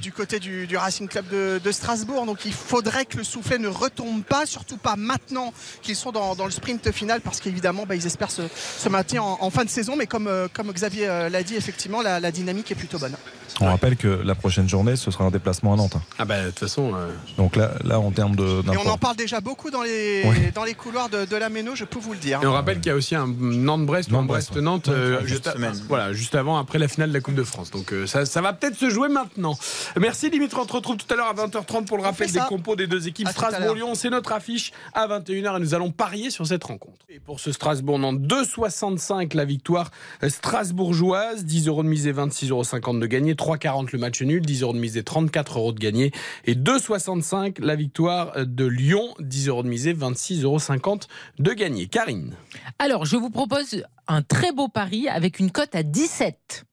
du 0.00 0.12
côté 0.12 0.40
du, 0.40 0.66
du 0.66 0.78
Racing 0.78 1.06
Club 1.08 1.28
de, 1.28 1.60
de 1.62 1.72
Strasbourg. 1.72 2.24
Donc 2.24 2.46
il 2.46 2.54
faudrait 2.54 3.04
que 3.04 3.18
le 3.18 3.24
soufflet 3.24 3.58
ne 3.58 3.68
retombe 3.68 4.22
pas, 4.22 4.46
surtout 4.46 4.78
pas 4.78 4.85
maintenant 4.94 5.52
qu'ils 5.82 5.96
sont 5.96 6.12
dans, 6.12 6.36
dans 6.36 6.44
le 6.44 6.52
sprint 6.52 6.92
final, 6.92 7.20
parce 7.20 7.40
qu'évidemment 7.40 7.84
bah, 7.86 7.96
ils 7.96 8.06
espèrent 8.06 8.30
se, 8.30 8.42
se 8.78 8.88
maintenir 8.88 9.24
en, 9.24 9.38
en 9.40 9.50
fin 9.50 9.64
de 9.64 9.70
saison. 9.70 9.96
Mais 9.96 10.06
comme, 10.06 10.28
euh, 10.28 10.46
comme 10.52 10.70
Xavier 10.70 11.08
euh, 11.08 11.28
l'a 11.28 11.42
dit, 11.42 11.56
effectivement, 11.56 12.02
la, 12.02 12.20
la 12.20 12.30
dynamique 12.30 12.70
est 12.70 12.74
plutôt 12.76 12.98
bonne. 12.98 13.16
On 13.62 13.66
rappelle 13.66 13.96
que 13.96 14.06
la 14.08 14.34
prochaine 14.34 14.68
journée, 14.68 14.96
ce 14.96 15.10
sera 15.10 15.24
un 15.24 15.30
déplacement 15.30 15.72
à 15.72 15.76
Nantes. 15.76 15.96
Ah 16.18 16.26
bah 16.26 16.42
de 16.42 16.50
toute 16.50 16.58
façon. 16.58 16.92
euh, 16.94 17.08
Donc 17.38 17.56
là, 17.56 17.70
là 17.84 17.98
en 17.98 18.10
termes 18.10 18.36
de 18.36 18.62
Et 18.70 18.76
on 18.76 18.90
en 18.90 18.98
parle 18.98 19.16
déjà 19.16 19.40
beaucoup 19.40 19.70
dans 19.70 19.80
les, 19.80 20.24
Ouais. 20.26 20.52
dans 20.54 20.64
les 20.64 20.74
couloirs 20.74 21.08
de, 21.08 21.24
de 21.24 21.36
la 21.36 21.48
Méno, 21.48 21.74
je 21.74 21.84
peux 21.84 21.98
vous 21.98 22.12
le 22.12 22.18
dire. 22.18 22.38
Et 22.42 22.46
on 22.46 22.52
rappelle 22.52 22.80
qu'il 22.80 22.88
y 22.88 22.92
a 22.92 22.96
aussi 22.96 23.14
un 23.14 23.26
Nantes-Brest 23.26 24.12
ou 24.12 24.16
un. 24.18 24.24
Brest-Nantes 24.24 24.88
euh, 24.88 25.24
juste, 25.24 25.46
à- 25.46 25.52
semaine. 25.54 25.72
voilà, 25.88 26.12
juste 26.12 26.34
avant, 26.34 26.58
après 26.58 26.78
la 26.78 26.86
finale 26.86 27.08
de 27.08 27.14
la 27.14 27.20
Coupe 27.20 27.34
de 27.34 27.44
France. 27.44 27.70
Donc 27.70 27.94
euh, 27.94 28.06
ça, 28.06 28.26
ça 28.26 28.42
va 28.42 28.52
peut-être 28.52 28.76
se 28.76 28.90
jouer 28.90 29.08
maintenant. 29.08 29.56
Merci 29.98 30.28
Dimitri, 30.28 30.58
on 30.60 30.66
te 30.66 30.74
retrouve 30.74 30.96
tout 30.98 31.06
à 31.14 31.16
l'heure 31.16 31.28
à 31.28 31.34
20h30 31.34 31.86
pour 31.86 31.96
le 31.96 32.02
rappel 32.02 32.30
des 32.30 32.40
compos 32.40 32.76
des 32.76 32.86
deux 32.86 33.08
équipes. 33.08 33.28
Strasbourg-Lyon, 33.28 33.94
c'est 33.94 34.10
notre 34.10 34.32
affiche 34.32 34.72
à 34.92 35.06
21h 35.06 35.56
et 35.56 35.60
nous 35.60 35.74
allons 35.74 35.90
parier 35.90 36.30
sur 36.30 36.46
cette 36.46 36.64
rencontre. 36.64 37.06
Et 37.08 37.20
pour 37.20 37.40
ce 37.40 37.52
Strasbourg-Nantes, 37.52 38.20
2,65 38.20 39.36
la 39.36 39.44
victoire 39.44 39.90
strasbourgeoise, 40.26 41.44
10 41.44 41.68
euros 41.68 41.82
de 41.82 41.88
mise 41.88 42.06
et 42.06 42.12
26,50 42.12 42.50
euros 42.50 42.98
de 42.98 43.06
gagné, 43.06 43.34
3,40 43.34 43.88
le 43.92 43.98
match 43.98 44.22
nul, 44.22 44.44
10 44.44 44.62
euros 44.62 44.72
de 44.72 44.78
mise 44.78 44.96
et 44.96 45.02
34 45.02 45.58
euros 45.58 45.72
de 45.72 45.78
gagné 45.78 46.12
et 46.44 46.54
2,65 46.54 47.62
la 47.62 47.76
victoire 47.76 48.46
de 48.46 48.64
Lyon, 48.64 49.14
10 49.20 49.48
euros 49.48 49.62
de 49.62 49.68
mise 49.68 49.86
et 49.86 49.94
26,50 49.94 50.42
euros 50.44 50.98
de 51.38 51.52
gagné. 51.52 51.86
Karine. 51.86 52.34
Alors, 52.78 53.04
je 53.04 53.16
vous 53.16 53.30
propose 53.30 53.84
un 54.08 54.22
très 54.22 54.52
beau 54.52 54.68
pari 54.68 55.08
avec 55.08 55.38
une 55.38 55.50
cote 55.50 55.74
à 55.74 55.82
17. 55.82 56.64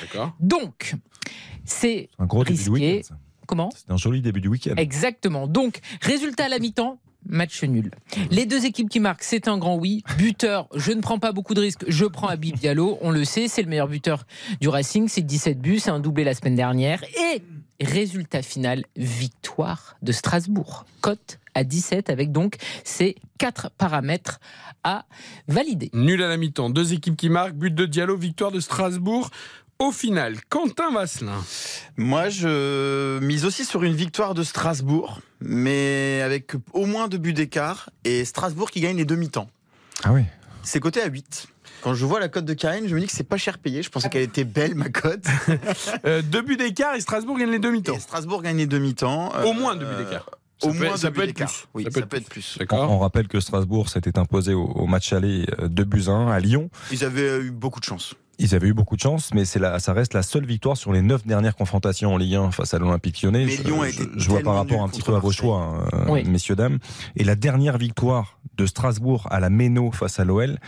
D'accord. 0.00 0.32
Donc, 0.40 0.94
c'est 1.64 2.08
un 2.18 2.26
gros 2.26 2.44
début 2.44 2.56
de 2.56 2.70
risqué. 2.70 2.70
week-end. 2.70 3.08
ça. 3.08 3.18
comment? 3.46 3.70
C'est 3.74 3.90
un 3.90 3.96
joli 3.96 4.22
début 4.22 4.40
du 4.40 4.48
week-end. 4.48 4.74
Exactement. 4.76 5.46
Donc, 5.46 5.80
résultat 6.00 6.44
à 6.44 6.48
la 6.48 6.58
mi-temps. 6.58 6.98
Match 7.26 7.62
nul. 7.62 7.90
Les 8.30 8.46
deux 8.46 8.64
équipes 8.64 8.88
qui 8.88 9.00
marquent, 9.00 9.22
c'est 9.22 9.48
un 9.48 9.58
grand 9.58 9.76
oui. 9.76 10.02
Buteur, 10.18 10.68
je 10.74 10.92
ne 10.92 11.00
prends 11.00 11.18
pas 11.18 11.32
beaucoup 11.32 11.54
de 11.54 11.60
risques. 11.60 11.84
Je 11.86 12.04
prends 12.04 12.28
Habib 12.28 12.56
Diallo. 12.56 12.98
On 13.02 13.10
le 13.10 13.24
sait, 13.24 13.48
c'est 13.48 13.62
le 13.62 13.68
meilleur 13.68 13.88
buteur 13.88 14.26
du 14.60 14.68
Racing. 14.68 15.08
C'est 15.08 15.22
17 15.22 15.60
buts. 15.60 15.78
C'est 15.78 15.90
un 15.90 16.00
doublé 16.00 16.24
la 16.24 16.34
semaine 16.34 16.56
dernière. 16.56 17.02
Et 17.04 17.42
résultat 17.80 18.42
final, 18.42 18.84
victoire 18.96 19.96
de 20.02 20.12
Strasbourg. 20.12 20.84
Cote 21.00 21.38
à 21.54 21.64
17 21.64 22.10
avec 22.10 22.32
donc 22.32 22.56
ces 22.84 23.16
quatre 23.38 23.70
paramètres 23.70 24.40
à 24.84 25.04
valider. 25.48 25.90
Nul 25.92 26.22
à 26.22 26.28
la 26.28 26.36
mi-temps. 26.36 26.70
Deux 26.70 26.92
équipes 26.92 27.16
qui 27.16 27.28
marquent. 27.28 27.54
But 27.54 27.74
de 27.74 27.86
Diallo, 27.86 28.16
victoire 28.16 28.50
de 28.50 28.60
Strasbourg. 28.60 29.30
Au 29.78 29.92
final, 29.92 30.36
Quentin 30.50 30.90
Vasselin. 30.92 31.42
Moi, 31.96 32.28
je 32.28 33.18
mise 33.20 33.46
aussi 33.46 33.64
sur 33.64 33.82
une 33.82 33.94
victoire 33.94 34.34
de 34.34 34.42
Strasbourg, 34.42 35.20
mais 35.40 36.20
avec 36.22 36.52
au 36.72 36.86
moins 36.86 37.08
deux 37.08 37.18
buts 37.18 37.32
d'écart, 37.32 37.90
et 38.04 38.24
Strasbourg 38.24 38.70
qui 38.70 38.80
gagne 38.80 38.96
les 38.96 39.04
demi-temps. 39.04 39.48
Ah 40.04 40.12
oui. 40.12 40.22
C'est 40.62 40.80
coté 40.80 41.00
à 41.02 41.06
8. 41.08 41.46
Quand 41.82 41.94
je 41.94 42.04
vois 42.04 42.20
la 42.20 42.28
cote 42.28 42.44
de 42.44 42.52
Karine, 42.52 42.86
je 42.86 42.94
me 42.94 43.00
dis 43.00 43.06
que 43.06 43.12
c'est 43.12 43.24
pas 43.24 43.38
cher 43.38 43.56
payé. 43.58 43.82
Je 43.82 43.88
pensais 43.88 44.10
qu'elle 44.10 44.22
était 44.22 44.44
belle, 44.44 44.74
ma 44.74 44.90
cote. 44.90 45.24
Euh, 46.04 46.20
deux 46.22 46.42
buts 46.42 46.56
d'écart 46.58 46.94
et 46.94 47.00
Strasbourg 47.00 47.38
gagne 47.38 47.50
les 47.50 47.58
demi-temps. 47.58 47.94
Et 47.94 48.00
Strasbourg 48.00 48.42
gagne 48.42 48.58
les 48.58 48.66
demi-temps. 48.66 49.30
Au 49.44 49.50
Euh, 49.50 49.52
moins 49.54 49.76
deux 49.76 49.86
buts 49.86 50.04
d'écart. 50.04 50.28
Au 50.62 50.66
Ça 50.72 50.72
peut- 50.78 50.84
moins 50.84 50.96
ça 50.98 51.08
deux 51.08 51.14
peut 51.14 51.20
buts 51.22 51.28
être 51.28 51.34
d'écart. 51.36 51.48
plus. 51.50 51.66
Oui, 51.74 51.84
Ça 51.84 51.90
ça 51.90 52.00
peut 52.02 52.06
peut, 52.06 52.16
être 52.18 52.22
être 52.24 52.28
plus. 52.28 52.58
On, 52.72 52.98
rappelle 52.98 53.28
que 53.28 53.40
Strasbourg 53.40 53.88
s'était 53.88 54.18
imposé 54.18 54.52
au, 54.52 54.64
au 54.64 54.86
match 54.86 55.12
aller 55.14 55.46
euh, 55.58 55.68
2 55.68 55.84
buts 55.84 56.04
1 56.08 56.28
à 56.28 56.38
Lyon. 56.38 56.68
Ils 56.92 57.02
avaient 57.04 57.38
eu 57.40 57.50
beaucoup 57.50 57.80
de 57.80 57.84
chance. 57.86 58.14
Ils 58.42 58.54
avaient 58.54 58.68
eu 58.68 58.72
beaucoup 58.74 58.96
de 58.96 59.00
chance, 59.02 59.34
mais 59.34 59.44
c'est 59.44 59.58
la, 59.58 59.78
ça 59.80 59.92
reste 59.92 60.14
la 60.14 60.22
seule 60.22 60.46
victoire 60.46 60.76
sur 60.76 60.92
les 60.94 61.02
neuf 61.02 61.26
dernières 61.26 61.54
confrontations 61.54 62.14
en 62.14 62.16
Ligue 62.16 62.36
1 62.36 62.50
face 62.52 62.72
à 62.72 62.78
l'Olympique 62.78 63.20
lyonnais. 63.22 63.44
Mais 63.44 63.52
je, 63.52 63.62
Lyon 63.64 63.82
a 63.82 63.88
je- 63.90 64.02
été 64.02 64.10
je 64.16 64.28
vois 64.30 64.40
par 64.40 64.54
rapport 64.54 64.82
un 64.82 64.88
petit 64.88 65.02
peu 65.02 65.14
à 65.14 65.18
vos 65.18 65.30
choix, 65.30 65.84
hein, 65.92 66.06
Oui. 66.08 66.24
messieurs, 66.24 66.56
dames. 66.56 66.78
Et 67.16 67.24
la 67.24 67.34
dernière 67.36 67.76
victoire 67.76 68.38
de 68.56 68.64
Strasbourg 68.64 69.26
à 69.30 69.40
la 69.40 69.50
Méno 69.50 69.90
face 69.92 70.18
à 70.20 70.24
l'OL, 70.24 70.58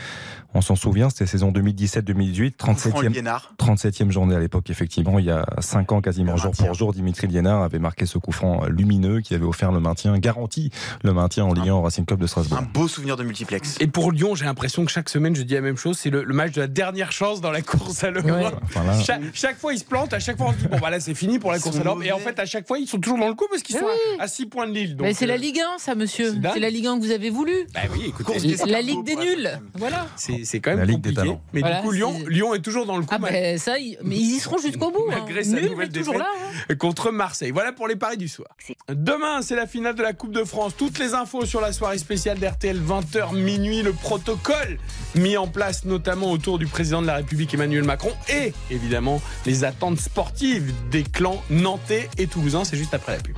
on 0.55 0.61
s'en 0.61 0.77
souvient, 0.77 1.09
c'était 1.11 1.27
saison 1.27 1.51
2017-2018, 1.53 2.53
Franck 2.59 2.79
37e, 2.79 3.13
Liénard. 3.13 3.55
37e 3.59 4.11
journée 4.11 4.35
à 4.35 4.39
l'époque, 4.41 4.71
effectivement. 4.71 5.19
Il 5.19 5.25
y 5.25 5.31
a 5.31 5.45
5 5.61 5.93
ans, 5.93 6.01
quasiment 6.01 6.37
jour 6.37 6.53
pour 6.53 6.75
jour, 6.75 6.93
Dimitri 6.93 7.27
Liénard 7.27 7.63
avait 7.63 7.79
marqué 7.79 8.07
ce 8.07 8.19
coup 8.19 8.33
franc 8.33 8.67
lumineux 8.67 9.21
qui 9.21 9.35
avait 9.35 9.45
offert 9.45 9.73
le 9.73 9.81
maintien, 9.81 10.19
garanti 10.19 10.71
le 11.03 11.13
maintien 11.13 11.45
en 11.45 11.53
Ligue 11.53 11.69
1 11.69 11.75
au 11.75 11.83
Racing 11.83 12.05
Club 12.05 12.21
de 12.21 12.27
Strasbourg. 12.27 12.59
Un 12.59 12.63
beau 12.63 12.89
souvenir 12.89 13.17
de 13.17 13.25
multiplex. 13.25 13.77
Et 13.81 13.87
pour 13.87 14.13
Lyon, 14.13 14.35
j'ai 14.35 14.45
l'impression 14.45 14.85
que 14.85 14.91
chaque 14.91 15.09
semaine, 15.09 15.35
je 15.37 15.43
dis 15.43 15.55
la 15.55 15.61
même 15.61 15.77
chose. 15.77 15.99
C'est 15.99 16.11
le, 16.11 16.25
le 16.25 16.35
match 16.35 16.53
de 16.53 16.61
la 16.61 16.67
dernière 16.67 17.13
chance 17.13 17.41
dans 17.41 17.51
la 17.51 17.63
course 17.63 18.05
à 18.05 18.11
l'Europe. 18.11 18.31
Ouais. 18.31 18.53
Enfin, 18.63 18.85
là, 18.85 19.01
Chaque, 19.01 19.23
chaque 19.35 19.59
fois, 19.59 19.73
ils 19.73 19.79
se 19.79 19.85
plantent. 19.85 20.13
À 20.13 20.19
chaque 20.19 20.37
fois, 20.37 20.49
on 20.49 20.53
se 20.53 20.59
dit 20.59 20.69
bon, 20.69 20.79
bah 20.79 20.91
là, 20.91 21.01
c'est 21.01 21.15
fini 21.15 21.39
pour 21.39 21.53
la 21.53 21.59
course 21.59 21.77
à 21.79 21.85
l'Europe. 21.85 22.03
Et 22.05 22.13
en 22.13 22.19
fait, 22.19 22.39
à 22.39 22.47
chaque 22.47 22.67
fois, 22.67 22.79
ils 22.79 22.87
sont 22.87 22.99
toujours 22.99 23.19
dans 23.19 23.29
le 23.29 23.35
coup 23.35 23.47
parce 23.51 23.63
qu'ils 23.63 23.77
sont 23.77 23.85
oui. 23.85 24.17
à 24.19 24.29
6 24.29 24.47
points 24.47 24.67
de 24.67 24.73
Lille. 24.73 24.97
Donc, 24.97 25.07
Mais 25.07 25.15
c'est 25.15 25.25
euh, 25.25 25.29
la 25.29 25.37
Ligue 25.37 25.61
1, 25.61 25.79
ça, 25.79 25.95
monsieur. 25.95 26.35
c'est 26.53 26.61
la 26.61 26.71
Ligue 26.71 26.87
1 26.87 26.99
que 26.99 27.05
vous 27.05 27.11
avez 27.11 27.31
voulu. 27.31 27.53
Bah 27.75 27.81
oui, 27.93 28.07
écoutez, 28.09 28.57
La 28.67 28.83
Ligue 28.83 29.05
des 29.05 29.17
nuls. 29.17 29.51
Voilà. 29.75 30.07
c'est 30.17 30.42
c'est 30.45 30.61
quand 30.61 30.71
même 30.71 30.81
La 30.81 30.85
Ligue 30.85 31.01
des 31.01 31.11
compliqué. 31.11 31.29
talents. 31.29 31.43
Mais 31.53 31.61
Voilà, 31.61 31.77
du 31.81 31.87
coup, 31.87 31.93
Lyon, 31.93 32.15
Lyon 32.29 32.55
est 32.55 32.61
toujours 32.61 32.87
dans 32.87 32.97
le 32.97 33.03
coup. 33.05 33.15
Ah 33.15 33.19
ben 33.19 33.59
ça, 33.59 33.79
ils- 33.79 33.99
mais 34.05 34.17
ils 34.17 34.37
y 34.37 34.39
seront 34.41 34.59
jusqu'au 34.59 34.91
bout. 34.91 35.07
hein. 35.11 35.17
Malgré 35.21 35.45
sa 35.45 35.53
Nul, 35.61 35.71
nouvelle 35.71 35.89
défaite. 35.89 36.19
là. 36.19 36.27
hein. 36.71 36.75
contre 36.77 37.11
Marseille. 37.11 37.51
Voilà 37.51 37.73
pour 37.73 37.89
les 37.89 37.97
paris 37.97 38.17
du 38.17 38.29
soir. 38.29 38.49
Demain, 38.89 39.43
c'est 39.43 39.57
la 39.57 39.67
finale 39.67 39.95
de 39.95 40.03
la 40.03 40.13
Coupe 40.13 40.33
de 40.33 40.45
France. 40.45 40.75
Toutes 40.77 40.99
les 40.99 41.15
infos 41.15 41.45
sur 41.47 41.61
la 41.61 41.73
soirée 41.73 41.99
spéciale 41.99 42.39
d'RTL 42.39 42.79
20h 42.81 43.35
minuit, 43.35 43.83
le 43.83 43.93
protocole 43.93 44.79
mis 45.15 45.37
en 45.37 45.47
place 45.47 45.85
notamment 45.85 46.31
autour 46.31 46.59
du 46.59 46.67
président 46.67 47.03
de 47.03 47.07
la 47.07 47.17
République 47.17 47.53
Emmanuel 47.55 47.85
Macron 47.85 48.13
et 48.29 48.53
évidemment 48.71 49.21
les 49.47 49.65
attentes 49.65 49.99
sportives 50.01 50.73
des 50.91 51.03
clans 51.03 51.43
nantais 51.51 52.09
et 52.19 52.27
toulousains. 52.27 52.65
C'est 52.65 52.77
juste 52.77 52.95
après 52.95 53.17
la 53.17 53.23
pub. 53.23 53.37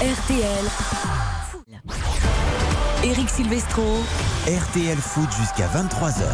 RTL. 0.00 0.46
Eric 3.06 3.30
Silvestro. 3.30 3.84
RTL 4.48 4.98
Foot 4.98 5.28
jusqu'à 5.38 5.68
23h. 5.68 6.24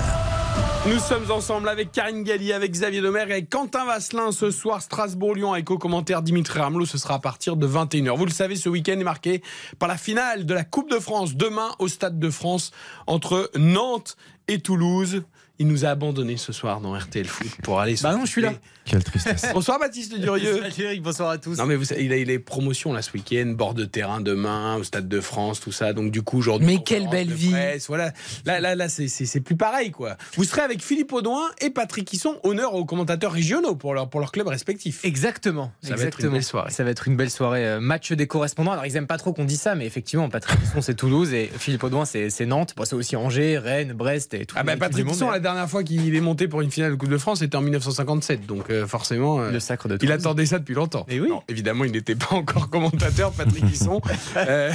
Nous 0.87 0.99
sommes 0.99 1.31
ensemble 1.31 1.69
avec 1.69 1.93
Karine 1.93 2.23
Galli, 2.23 2.51
avec 2.51 2.73
Xavier 2.73 3.03
Domergue, 3.03 3.31
avec 3.31 3.51
Quentin 3.51 3.85
Vasselin 3.85 4.33
ce 4.33 4.51
soir, 4.51 4.81
Strasbourg-Lyon, 4.81 5.53
avec 5.53 5.71
au 5.71 5.77
commentaire 5.77 6.23
Dimitri 6.23 6.61
Ramelot. 6.61 6.87
Ce 6.87 6.97
sera 6.97 7.17
à 7.17 7.19
partir 7.19 7.57
de 7.57 7.67
21h. 7.67 8.17
Vous 8.17 8.25
le 8.25 8.31
savez, 8.31 8.57
ce 8.57 8.71
week-end 8.71 8.99
est 8.99 9.05
marqué 9.05 9.43
par 9.79 9.87
la 9.87 9.99
finale 9.99 10.47
de 10.47 10.55
la 10.55 10.65
Coupe 10.65 10.91
de 10.91 10.99
France, 10.99 11.35
demain 11.35 11.69
au 11.79 11.89
Stade 11.89 12.19
de 12.19 12.31
France, 12.31 12.71
entre 13.07 13.51
Nantes 13.55 14.17
et 14.49 14.59
Toulouse. 14.59 15.25
Il 15.63 15.69
nous 15.69 15.85
a 15.85 15.91
abandonnés 15.91 16.39
ce 16.39 16.53
soir 16.53 16.81
dans 16.81 16.93
RTL 16.99 17.25
Foot 17.25 17.47
pour 17.63 17.79
aller 17.79 17.95
Bah 18.03 18.17
non, 18.17 18.25
je 18.25 18.31
suis 18.33 18.43
là. 18.43 18.53
Quelle 18.85 19.05
tristesse. 19.05 19.47
Bonsoir 19.55 19.79
Baptiste 19.79 20.19
Durieux. 20.19 20.61
Bonsoir 21.01 21.31
à 21.31 21.39
tous. 21.39 21.57
Non 21.57 21.67
mais 21.67 21.77
vous 21.77 21.85
savez, 21.85 22.05
il 22.05 22.13
a 22.13 22.17
eu 22.17 22.25
les 22.25 22.41
promotions 22.41 22.93
là 22.93 23.01
ce 23.01 23.13
week-end, 23.13 23.47
bord 23.57 23.75
de 23.75 23.85
terrain 23.85 24.21
demain 24.21 24.75
au 24.79 24.83
Stade 24.83 25.09
de 25.09 25.21
France, 25.21 25.61
tout 25.61 25.71
ça. 25.71 25.93
Donc 25.93 26.11
du 26.11 26.23
coup 26.23 26.39
aujourd'hui. 26.39 26.67
Mais 26.67 26.83
quelle 26.83 27.09
belle 27.09 27.31
vie. 27.33 27.51
presse, 27.53 27.87
Voilà. 27.87 28.13
Là 28.45 28.59
là 28.59 28.75
là 28.75 28.89
c'est- 28.89 29.07
c'est 29.07 29.25
c'est 29.25 29.41
plus 29.41 29.55
pareil 29.57 29.93
quoi. 29.93 30.17
Vous 30.35 30.43
serez 30.43 30.63
avec 30.63 30.83
Philippe 30.83 31.13
Audouin 31.13 31.49
et 31.61 31.71
Patrick 31.71 32.13
Hisson, 32.13 32.41
honneur 32.43 32.75
aux 32.75 32.85
commentateurs 32.85 33.31
régionaux 33.31 33.77
pour 33.77 33.95
leur 33.95 34.11
pour 34.11 34.19
leur 34.19 34.33
club 34.33 34.49
respectif. 34.49 35.05
Exactement. 35.05 35.71
Ça 35.81 35.91
va 35.91 35.95
être 35.95 36.01
exactement. 36.01 36.27
une 36.31 36.33
belle 36.39 36.45
soirée. 36.45 36.71
Ça 36.73 36.83
va 36.83 36.91
être 36.91 37.07
une 37.07 37.17
belle 37.17 37.31
soirée. 37.31 37.65
Euh, 37.65 37.81
Match 37.81 38.11
des 38.11 38.27
correspondants. 38.27 38.73
Alors, 38.73 38.85
ils 38.87 38.97
aiment 38.97 39.07
pas 39.07 39.19
trop 39.19 39.33
qu'on 39.33 39.45
dise 39.45 39.61
ça, 39.61 39.77
mais 39.77 39.87
effectivement, 39.87 40.29
Patrick 40.29 40.59
Hisson, 40.61 40.81
c'est 40.81 40.95
Toulouse 40.95 41.33
et 41.33 41.53
Philippe 41.57 41.85
Audouin, 41.85 42.05
c'est 42.05 42.31
c'est 42.31 42.47
Nantes. 42.47 42.75
Bon, 42.77 42.85
c'est 42.85 42.97
aussi 42.97 43.15
Angers, 43.15 43.59
Rennes, 43.59 43.93
Brest 43.93 44.35
et 44.35 44.45
tout. 44.45 44.57
Ah 44.59 44.65
bah 44.65 44.77
Patrick 44.77 45.09
Hisson, 45.09 45.31
la 45.31 45.39
dernière 45.39 45.52
fois 45.69 45.83
qu'il 45.83 46.15
est 46.15 46.21
monté 46.21 46.49
pour 46.49 46.61
une 46.61 46.71
finale 46.71 46.93
de 46.93 46.97
Coupe 46.97 47.09
de 47.09 47.19
France, 47.19 47.41
c'était 47.41 47.57
en 47.57 47.63
1957. 47.63 48.47
Donc 48.47 48.71
euh, 48.71 48.87
forcément, 48.87 49.41
euh, 49.41 49.51
Le 49.51 49.61
sacre 49.61 49.89
de 49.89 49.99
il 50.03 50.13
attendait 50.13 50.47
ça 50.47 50.59
depuis 50.59 50.75
longtemps. 50.75 51.07
Et 51.09 51.21
oui. 51.21 51.29
Non, 51.29 51.43
évidemment, 51.49 51.85
il 51.85 51.93
n'était 51.93 52.15
pas 52.15 52.35
encore 52.35 52.71
commentateur, 52.71 53.33
Patrick 53.33 53.65
Hisson. 53.73 54.01
Euh, 54.37 54.73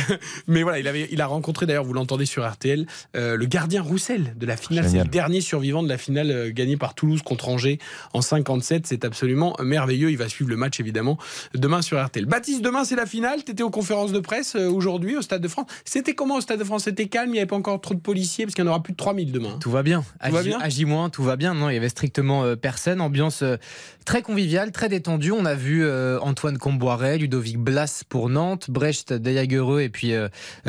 mais 0.48 0.63
voilà, 0.63 0.79
il, 0.79 0.88
avait, 0.88 1.07
il 1.12 1.22
a 1.22 1.27
rencontré, 1.27 1.65
d'ailleurs, 1.65 1.84
vous 1.84 1.93
l'entendez 1.93 2.25
sur 2.25 2.48
RTL, 2.50 2.86
le 3.13 3.46
gardien 3.46 3.81
Roussel 3.81 4.34
de 4.38 4.46
la 4.46 4.57
finale. 4.57 4.88
C'est 4.89 4.98
le 4.98 5.05
dernier 5.05 5.41
survivant 5.41 5.84
de 5.84 5.89
la 5.89 5.98
finale 5.98 6.51
gagnée 6.51 6.77
par 6.77 6.93
Toulouse 6.93 7.22
contre 7.22 7.50
Angers 7.50 7.79
en 8.13 8.22
57. 8.22 8.88
C'est 8.88 9.05
absolument 9.05 9.55
merveilleux. 9.62 10.12
Il 10.12 10.17
va 10.17 10.29
suivre 10.29 10.50
le 10.50 10.57
match, 10.57 10.79
évidemment, 10.79 11.17
demain 11.53 11.81
sur 11.81 12.03
RTL. 12.03 12.25
Baptiste, 12.25 12.62
demain, 12.62 12.84
c'est 12.84 12.96
la 12.96 13.05
finale. 13.05 13.43
Tu 13.43 13.51
étais 13.51 13.63
aux 13.63 13.69
conférences 13.69 14.12
de 14.12 14.19
presse 14.19 14.55
aujourd'hui 14.55 15.17
au 15.17 15.22
Stade 15.22 15.41
de 15.41 15.48
France. 15.48 15.67
C'était 15.86 16.13
comment 16.13 16.36
au 16.36 16.41
Stade 16.41 16.60
de 16.60 16.63
France? 16.63 16.84
C'était 16.84 17.07
calme, 17.07 17.29
il 17.29 17.34
n'y 17.34 17.39
avait 17.39 17.48
pas 17.48 17.55
encore 17.55 17.81
trop 17.81 17.93
de 17.93 18.00
policiers, 18.00 18.46
parce 18.46 18.55
qu'il 18.55 18.63
y 18.63 18.67
en 18.67 18.72
aura 18.72 18.84
plus 18.84 18.93
de 18.93 18.98
3000 18.98 19.31
demain. 19.31 19.57
Tout 19.60 19.72
va 19.72 19.84
bien. 19.84 20.03
Tout 20.24 20.31
va 20.31 20.43
bien 20.43 20.60
À 20.67 20.69
J-, 20.69 20.86
tout 21.13 21.24
va 21.24 21.38
bien. 21.38 21.53
Non, 21.53 21.69
il 21.69 21.75
y 21.75 21.77
avait 21.77 21.88
strictement 21.88 22.43
euh, 22.43 22.57
personne. 22.57 23.00
Ambiance 23.00 23.41
euh, 23.41 23.55
très 24.03 24.21
conviviale, 24.21 24.74
très 24.74 24.89
détendue. 24.89 25.31
On 25.31 25.45
a 25.45 25.53
vu 25.53 25.86
euh, 25.86 26.19
Antoine 26.19 26.57
Comboiret, 26.57 27.17
Ludovic 27.17 27.57
Blas 27.57 28.03
pour 28.09 28.27
Nantes, 28.29 28.69
Brecht 28.69 29.13
Dayagereux 29.13 29.79
et 29.79 29.88
puis 29.88 30.12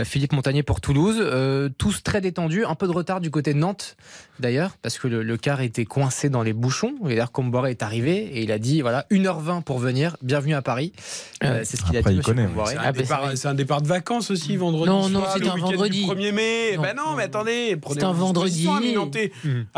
Philippe 0.04 0.34
Montagnier 0.34 0.62
pour 0.62 0.80
Toulouse. 0.80 1.16
Euh, 1.20 1.68
tous 1.78 2.04
très 2.04 2.20
détendus. 2.20 2.64
Un 2.64 2.76
peu 2.76 2.86
de 2.86 2.92
retard 2.92 3.20
du 3.20 3.32
côté 3.32 3.54
de 3.54 3.58
Nantes, 3.58 3.96
d'ailleurs, 4.38 4.76
parce 4.82 5.00
que 5.00 5.08
le, 5.08 5.24
le 5.24 5.36
car 5.36 5.62
était 5.62 5.84
coincé 5.84 6.30
dans 6.30 6.44
les 6.44 6.52
bouchons. 6.52 6.94
Et 7.06 7.08
d'ailleurs, 7.08 7.32
Comboiret 7.32 7.72
est 7.72 7.82
arrivé 7.82 8.18
et 8.18 8.42
il 8.44 8.52
a 8.52 8.60
dit 8.60 8.82
voilà, 8.82 9.04
1h20 9.10 9.62
pour 9.64 9.80
venir. 9.80 10.16
Bienvenue 10.22 10.54
à 10.54 10.62
Paris. 10.62 10.92
Euh, 11.42 11.62
c'est 11.64 11.76
ce 11.76 11.82
qu'il 11.84 11.96
a 11.96 12.00
Après, 12.00 12.12
dit. 12.14 12.20
C'est 12.24 12.30
un, 12.38 12.48
Ah, 12.78 12.92
bah, 12.92 12.92
départ, 12.92 13.30
c'est- 13.34 13.48
un 13.48 13.54
départ 13.54 13.82
de 13.82 13.88
vacances 13.88 14.30
aussi, 14.30 14.56
vendredi. 14.56 14.88
Non, 14.90 15.08
non, 15.08 15.20
soir, 15.22 15.32
c'est 15.34 15.40
le 15.44 15.50
un 15.50 15.56
vendredi. 15.56 16.04
Du 16.04 16.10
1er 16.12 16.32
mai. 16.32 16.76
Non, 16.76 16.82
ben 16.82 16.94
non, 16.96 17.16
mais 17.16 17.24
attendez. 17.24 17.76
C'est 17.92 18.04
un 18.04 18.12
vendredi. 18.12 18.68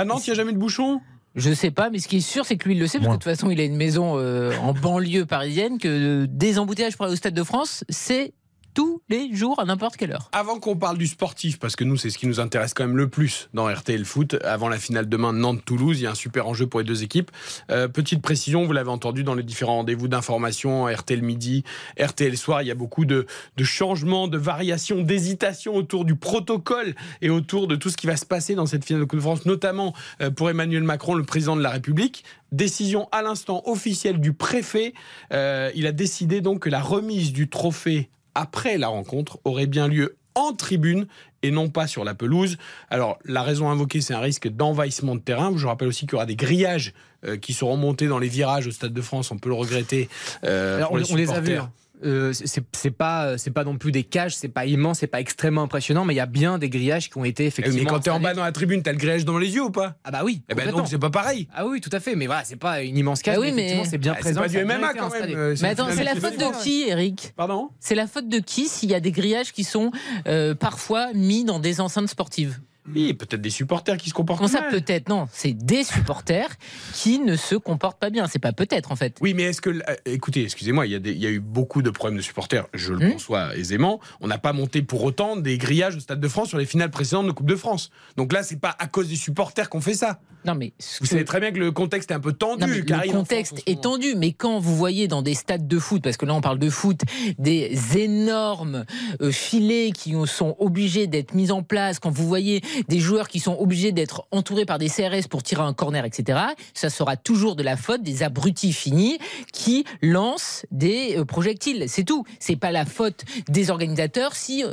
À 0.01 0.07
Nantes, 0.07 0.27
il 0.27 0.31
n'y 0.31 0.33
a 0.33 0.37
jamais 0.37 0.55
de 0.55 0.59
bouchon? 0.59 1.03
Je 1.35 1.53
sais 1.53 1.71
pas, 1.71 1.91
mais 1.91 1.99
ce 1.99 2.09
qui 2.09 2.17
est 2.17 2.21
sûr, 2.21 2.47
c'est 2.47 2.57
que 2.57 2.67
lui, 2.67 2.75
il 2.75 2.81
le 2.81 2.87
sait, 2.87 2.97
parce 2.97 3.09
que 3.09 3.13
de 3.13 3.17
toute 3.19 3.25
façon, 3.25 3.51
il 3.51 3.61
a 3.61 3.65
une 3.65 3.77
maison 3.77 4.15
euh, 4.17 4.57
en 4.63 4.73
banlieue 4.73 5.27
parisienne, 5.27 5.77
que 5.77 6.25
des 6.25 6.59
embouteillages 6.59 6.97
pour 6.97 7.05
aller 7.05 7.13
au 7.13 7.17
Stade 7.17 7.35
de 7.35 7.43
France, 7.45 7.85
c'est 7.91 8.33
tous 8.75 9.03
les 9.09 9.35
jours 9.35 9.61
à 9.61 9.65
n'importe 9.65 9.97
quelle 9.97 10.13
heure. 10.13 10.29
Avant 10.33 10.59
qu'on 10.59 10.77
parle 10.77 10.99
du 10.99 11.07
sportif, 11.07 11.59
parce 11.59 11.77
que 11.77 11.85
nous, 11.85 11.97
c'est 11.97 12.11
ce 12.11 12.19
qui 12.19 12.27
nous 12.27 12.41
intéresse 12.41 12.75
quand 12.75 12.87
même 12.87 12.97
le 12.97 13.09
plus 13.09 13.49
dans 13.55 13.73
RTL 13.73 14.05
Foot, 14.05 14.37
avant 14.45 14.69
la 14.69 14.79
finale 14.79 15.09
demain 15.09 15.33
Nantes-Toulouse, 15.33 16.01
il 16.01 16.05
y 16.05 16.07
a 16.07 16.11
un 16.11 16.15
super 16.15 16.47
enjeu 16.47 16.67
pour 16.67 16.81
les 16.81 16.87
deux 16.87 17.03
équipes. 17.03 17.31
Euh, 17.71 17.89
petite 17.89 18.23
précision, 18.23 18.65
vous 18.65 18.73
l'avez 18.73 18.91
entendu 18.91 19.25
dans 19.25 19.35
les 19.35 19.43
différents 19.43 19.77
rendez-vous 19.77 20.09
d'information, 20.09 20.87
RTL 20.87 21.23
Midi, 21.23 21.65
RTL 22.01 22.37
Soir, 22.37 22.63
il 22.63 22.69
y 22.69 22.71
a 22.71 22.75
beaucoup 22.75 23.05
de, 23.05 23.27
changements, 23.63 24.29
de 24.29 24.39
variations, 24.39 25.03
d'hésitations 25.03 25.75
autour 25.75 26.05
du 26.05 26.17
protocole 26.17 26.95
et 27.23 27.31
autour 27.31 27.67
de 27.67 27.77
tout 27.77 27.91
ce 27.91 27.97
qui 27.97 28.07
va 28.07 28.17
se 28.17 28.27
passer 28.27 28.55
dans 28.55 28.67
cette 28.67 28.85
finale 28.85 29.03
de 29.03 29.07
Coupe 29.07 29.19
de 29.19 29.23
France, 29.23 29.47
notamment 29.47 29.95
euh, 30.21 30.31
pour 30.31 30.51
Emmanuel 30.51 30.83
Macron, 30.83 31.15
le 31.15 31.25
président 31.25 31.57
de 31.57 31.63
la 31.63 31.71
République. 31.71 32.25
Décision 32.53 33.09
à 33.13 33.23
l'instant 33.23 33.63
officielle 33.67 34.21
du 34.21 34.33
préfet. 34.33 34.93
Euh, 35.33 35.71
il 35.75 35.87
a 35.87 35.93
décidé 35.93 36.41
donc 36.41 36.61
que 36.61 36.69
la 36.69 36.81
remise 36.81 37.33
du 37.33 37.49
trophée 37.49 38.11
après 38.35 38.79
la 38.79 38.89
rencontre 38.89 39.39
aurait 39.45 39.67
bien 39.67 39.89
lieu 39.89 40.17
en 40.35 40.53
tribune 40.53 41.07
et 41.43 41.51
non 41.51 41.69
pas 41.71 41.87
sur 41.87 42.05
la 42.05 42.15
pelouse. 42.15 42.57
Alors, 42.89 43.19
la 43.25 43.43
raison 43.43 43.69
invoquée, 43.71 44.01
c'est 44.01 44.15
un 44.15 44.21
risque 44.21 44.49
d'envahissement 44.49 45.15
de 45.17 45.21
terrain. 45.21 45.53
Je 45.57 45.67
rappelle 45.67 45.89
aussi 45.89 46.03
qu'il 46.07 46.13
y 46.13 46.15
aura 46.17 46.27
des 46.27 46.37
grillages 46.37 46.93
euh, 47.27 47.37
qui 47.37 47.53
seront 47.53 47.77
montés 47.77 48.07
dans 48.07 48.19
les 48.19 48.29
virages 48.29 48.67
au 48.67 48.71
Stade 48.71 48.93
de 48.93 49.03
France. 49.03 49.31
On 49.33 49.39
peut 49.39 49.49
le 49.49 49.55
regretter. 49.57 50.09
euh, 50.45 50.77
Alors, 50.77 50.93
on, 50.93 51.03
on 51.13 51.17
les 51.17 51.31
a 51.31 51.41
vus. 51.41 51.55
hein. 51.57 51.73
Euh, 52.05 52.33
c'est 52.33 52.65
c'est 52.75 52.91
pas 52.91 53.37
c'est 53.37 53.51
pas 53.51 53.65
non 53.65 53.77
plus 53.77 53.93
des 53.93 54.05
cages, 54.05 54.35
c'est 54.35 54.49
pas 54.49 54.65
immense, 54.67 55.01
c'est 55.01 55.07
pas 55.07 55.21
extrêmement 55.21 55.63
impressionnant, 55.63 56.05
mais 56.05 56.15
il 56.15 56.17
y 56.17 56.21
a 56.21 56.27
bien 56.27 56.57
des 56.59 56.71
grillages 56.71 57.11
qui 57.11 57.19
ont 57.19 57.25
été 57.25 57.45
Eh, 57.45 57.47
effectivement. 57.49 57.79
Mais 57.79 57.85
quand 57.87 58.01
t'es 58.01 58.11
en 58.11 58.21
bas 58.21 58.33
dans 58.35 58.43
la 58.45 58.53
tribune, 58.53 58.83
t'as 58.83 58.93
le 58.93 58.99
grillage 58.99 59.25
dans 59.25 59.37
les 59.39 59.55
yeux 59.55 59.65
ou 59.65 59.71
pas? 59.71 59.97
Ah 60.05 60.11
bah 60.11 60.23
oui. 60.25 60.43
Eh 60.49 60.55
ben 60.55 60.71
donc 60.71 60.89
c'est 60.89 60.99
pas 60.99 61.11
pareil. 61.11 61.47
Ah 61.55 61.67
oui, 61.67 61.81
tout 61.81 61.91
à 61.93 62.01
fait, 62.01 62.17
mais 62.17 62.27
voilà, 62.27 62.45
c'est 62.45 62.57
pas 62.57 62.83
une 62.83 62.97
immense 62.97 63.21
cage, 63.23 63.37
Ah 63.37 63.41
oui, 63.41 63.53
mais 63.53 63.63
effectivement, 63.65 63.85
c'est 63.91 63.99
bien 63.99 64.13
Ah, 64.13 64.17
c'est 64.19 64.33
présent. 64.35 64.41
pas 64.43 64.49
ça 64.49 64.59
du 64.59 64.65
MMA 64.65 64.95
quand 64.95 65.11
même. 65.11 65.31
euh, 65.37 65.57
Mais 65.61 65.69
attends, 65.69 65.89
c'est 65.91 66.05
la 66.05 66.15
faute 66.15 66.39
de 66.39 66.63
qui, 66.63 66.89
Eric? 66.89 67.33
Pardon? 67.37 67.69
C'est 67.81 67.95
la 67.95 68.07
faute 68.07 68.29
de 68.29 68.39
qui 68.39 68.69
s'il 68.69 68.91
y 68.91 68.95
a 68.95 69.01
des 69.01 69.13
grillages 69.13 69.53
qui 69.53 69.65
sont 69.65 69.91
euh, 70.27 70.55
parfois 70.55 71.13
mis 71.15 71.45
dans 71.45 71.59
des 71.59 71.81
enceintes 71.81 72.09
sportives? 72.09 72.61
Oui, 72.95 73.15
peut-être 73.15 73.41
des 73.41 73.51
supporters 73.51 73.97
qui 73.97 74.09
se 74.11 74.15
comportent 74.15 74.39
Comment 74.41 74.49
ça 74.53 74.61
mal. 74.63 74.71
peut-être? 74.71 75.09
Non, 75.09 75.29
c'est 75.33 75.53
des 75.53 75.85
supporters 75.85 76.49
qui 76.95 77.19
ne 77.19 77.37
se 77.37 77.55
comportent 77.55 77.99
pas 78.01 78.11
bien. 78.11 78.27
C'est 78.27 78.39
pas 78.39 78.53
peut-être 78.53 78.93
en 78.93 78.97
fait. 78.97 79.17
Oui, 79.21 79.35
mais 79.35 79.45
est-ce 79.45 79.61
que. 79.61 79.71
euh, 79.71 79.81
écoutez, 80.07 80.43
excusez-moi, 80.45 80.87
il 80.87 80.93
y, 80.93 80.95
a 80.95 80.99
des- 80.99 81.13
il 81.13 81.19
y 81.23 81.27
a 81.27 81.31
eu 81.31 81.41
beaucoup 81.41 81.83
de 81.83 81.91
problèmes 81.91 82.17
de 82.17 82.23
supporters, 82.23 82.67
je 82.75 82.93
le 82.93 83.07
Hmm. 83.09 83.13
conçois 83.13 83.57
aisément. 83.57 84.01
On 84.21 84.27
n'a 84.29 84.39
pas 84.39 84.53
monté 84.53 84.83
pour 84.83 85.03
autant 85.05 85.37
des 85.37 85.59
grillages 85.59 85.97
au 85.97 86.01
Stade 86.01 86.21
de 86.21 86.29
France 86.29 86.49
sur 86.49 86.59
les 86.59 86.67
finales 86.67 86.91
précédentes 86.91 87.27
de 87.27 87.33
Coupe 87.33 87.49
de 87.49 87.57
France. 87.57 87.91
Donc 88.17 88.33
là, 88.33 88.43
c'est 88.43 88.61
pas 88.61 88.75
à 88.79 88.87
cause 88.87 89.09
des 89.09 89.17
supporters 89.17 89.69
qu'on 89.69 89.81
fait 89.81 89.95
ça. 89.95 90.21
Non 90.47 90.55
mais 90.55 90.73
Vous 91.01 91.05
que- 91.05 91.07
savez 91.11 91.25
très 91.27 91.39
bien 91.39 91.53
que 91.53 91.59
le 91.59 91.71
contexte 91.71 92.11
est 92.11 92.15
un 92.15 92.21
peu 92.21 92.33
tendu. 92.33 92.63
Non, 92.63 92.67
le 92.69 93.13
contexte 93.13 93.53
France, 93.59 93.63
est 93.67 93.83
tendu, 93.83 94.15
mais 94.17 94.33
quand 94.33 94.59
vous 94.59 94.75
voyez 94.75 95.07
dans 95.07 95.21
des 95.21 95.35
stades 95.35 95.69
de 95.69 95.79
foot, 95.79 96.03
parce 96.03 96.17
que 96.17 96.25
là 96.25 96.35
on 96.35 96.41
parle 96.41 96.59
de 96.59 96.71
foot, 96.71 97.01
des 97.39 97.77
énormes 97.99 98.85
euh, 99.21 99.31
filets 99.33 99.93
qui 99.95 100.15
sont 100.27 100.57
obligés 100.59 101.07
d'être 101.07 101.35
mis 101.35 101.51
en 101.51 101.63
place, 101.63 101.99
quand 101.99 102.11
vous 102.11 102.27
voyez 102.27 102.63
des 102.89 103.01
joueurs 103.01 103.29
qui 103.29 103.41
sont 103.41 103.57
obligés 103.59 103.93
d'être 103.93 104.27
entourés 104.31 104.65
par 104.65 104.79
des 104.79 104.89
CRS 104.89 105.29
pour 105.29 105.43
tirer 105.43 105.63
un 105.63 105.73
corner, 105.73 106.05
etc., 106.05 106.39
ça 106.75 106.91
sera 106.91 107.17
toujours 107.17 107.57
de 107.57 107.63
la 107.63 107.77
faute 107.77 108.03
des 108.03 108.23
abrutis 108.23 108.73
finis 108.73 109.19
qui 109.53 109.85
lancent 110.03 110.67
des 110.71 111.17
euh, 111.17 111.25
projectiles. 111.25 111.85
C'est 111.89 112.05
tout. 112.05 112.25
C'est 112.39 112.57
pas 112.57 112.71
la 112.71 112.85
faute 112.85 113.25
des 113.49 113.71
organisateurs 113.71 114.35
si 114.35 114.65
euh, 114.65 114.73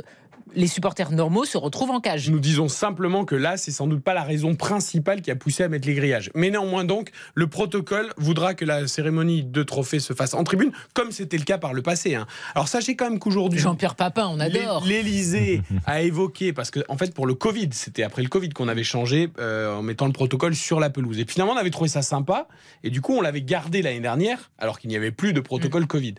les 0.54 0.66
supporters 0.66 1.10
normaux 1.10 1.44
se 1.44 1.58
retrouvent 1.58 1.90
en 1.90 2.00
cage. 2.00 2.30
Nous 2.30 2.40
disons 2.40 2.68
simplement 2.68 3.24
que 3.24 3.34
là, 3.34 3.56
c'est 3.56 3.70
sans 3.70 3.86
doute 3.86 4.02
pas 4.02 4.14
la 4.14 4.22
raison 4.22 4.54
principale 4.56 5.22
qui 5.22 5.30
a 5.30 5.36
poussé 5.36 5.62
à 5.62 5.68
mettre 5.68 5.86
les 5.88 5.94
grillages. 5.94 6.30
Mais 6.34 6.50
néanmoins, 6.50 6.84
donc, 6.84 7.10
le 7.34 7.46
protocole 7.46 8.12
voudra 8.16 8.54
que 8.54 8.64
la 8.64 8.86
cérémonie 8.86 9.44
de 9.44 9.62
trophée 9.62 10.00
se 10.00 10.12
fasse 10.12 10.34
en 10.34 10.44
tribune, 10.44 10.72
comme 10.94 11.10
c'était 11.12 11.38
le 11.38 11.44
cas 11.44 11.58
par 11.58 11.72
le 11.74 11.82
passé. 11.82 12.14
hein. 12.14 12.26
Alors 12.54 12.68
sachez 12.68 12.96
quand 12.96 13.08
même 13.08 13.18
qu'aujourd'hui. 13.18 13.58
Jean-Pierre 13.60 13.94
Papin, 13.94 14.28
on 14.30 14.40
adore. 14.40 14.84
L'Élysée 14.86 15.62
a 15.86 16.02
évoqué, 16.02 16.52
parce 16.52 16.70
que 16.70 16.80
en 16.88 16.96
fait 16.96 17.14
pour 17.14 17.26
le 17.26 17.34
Covid, 17.34 17.68
c'était 17.72 18.02
après 18.02 18.22
le 18.22 18.28
Covid 18.28 18.50
qu'on 18.50 18.68
avait 18.68 18.84
changé 18.84 19.30
euh, 19.38 19.74
en 19.76 19.82
mettant 19.82 20.06
le 20.06 20.12
protocole 20.12 20.54
sur 20.54 20.80
la 20.80 20.90
pelouse. 20.90 21.18
Et 21.18 21.24
finalement 21.26 21.52
on 21.54 21.56
avait 21.56 21.70
trouvé 21.70 21.88
ça 21.88 22.02
sympa, 22.02 22.48
et 22.84 22.90
du 22.90 23.00
coup 23.00 23.14
on 23.14 23.20
l'avait 23.20 23.42
gardé 23.42 23.82
l'année 23.82 24.00
dernière, 24.00 24.50
alors 24.58 24.78
qu'il 24.78 24.90
n'y 24.90 24.96
avait 24.96 25.10
plus 25.12 25.32
de 25.32 25.40
protocole 25.40 25.86
Covid. 25.86 26.14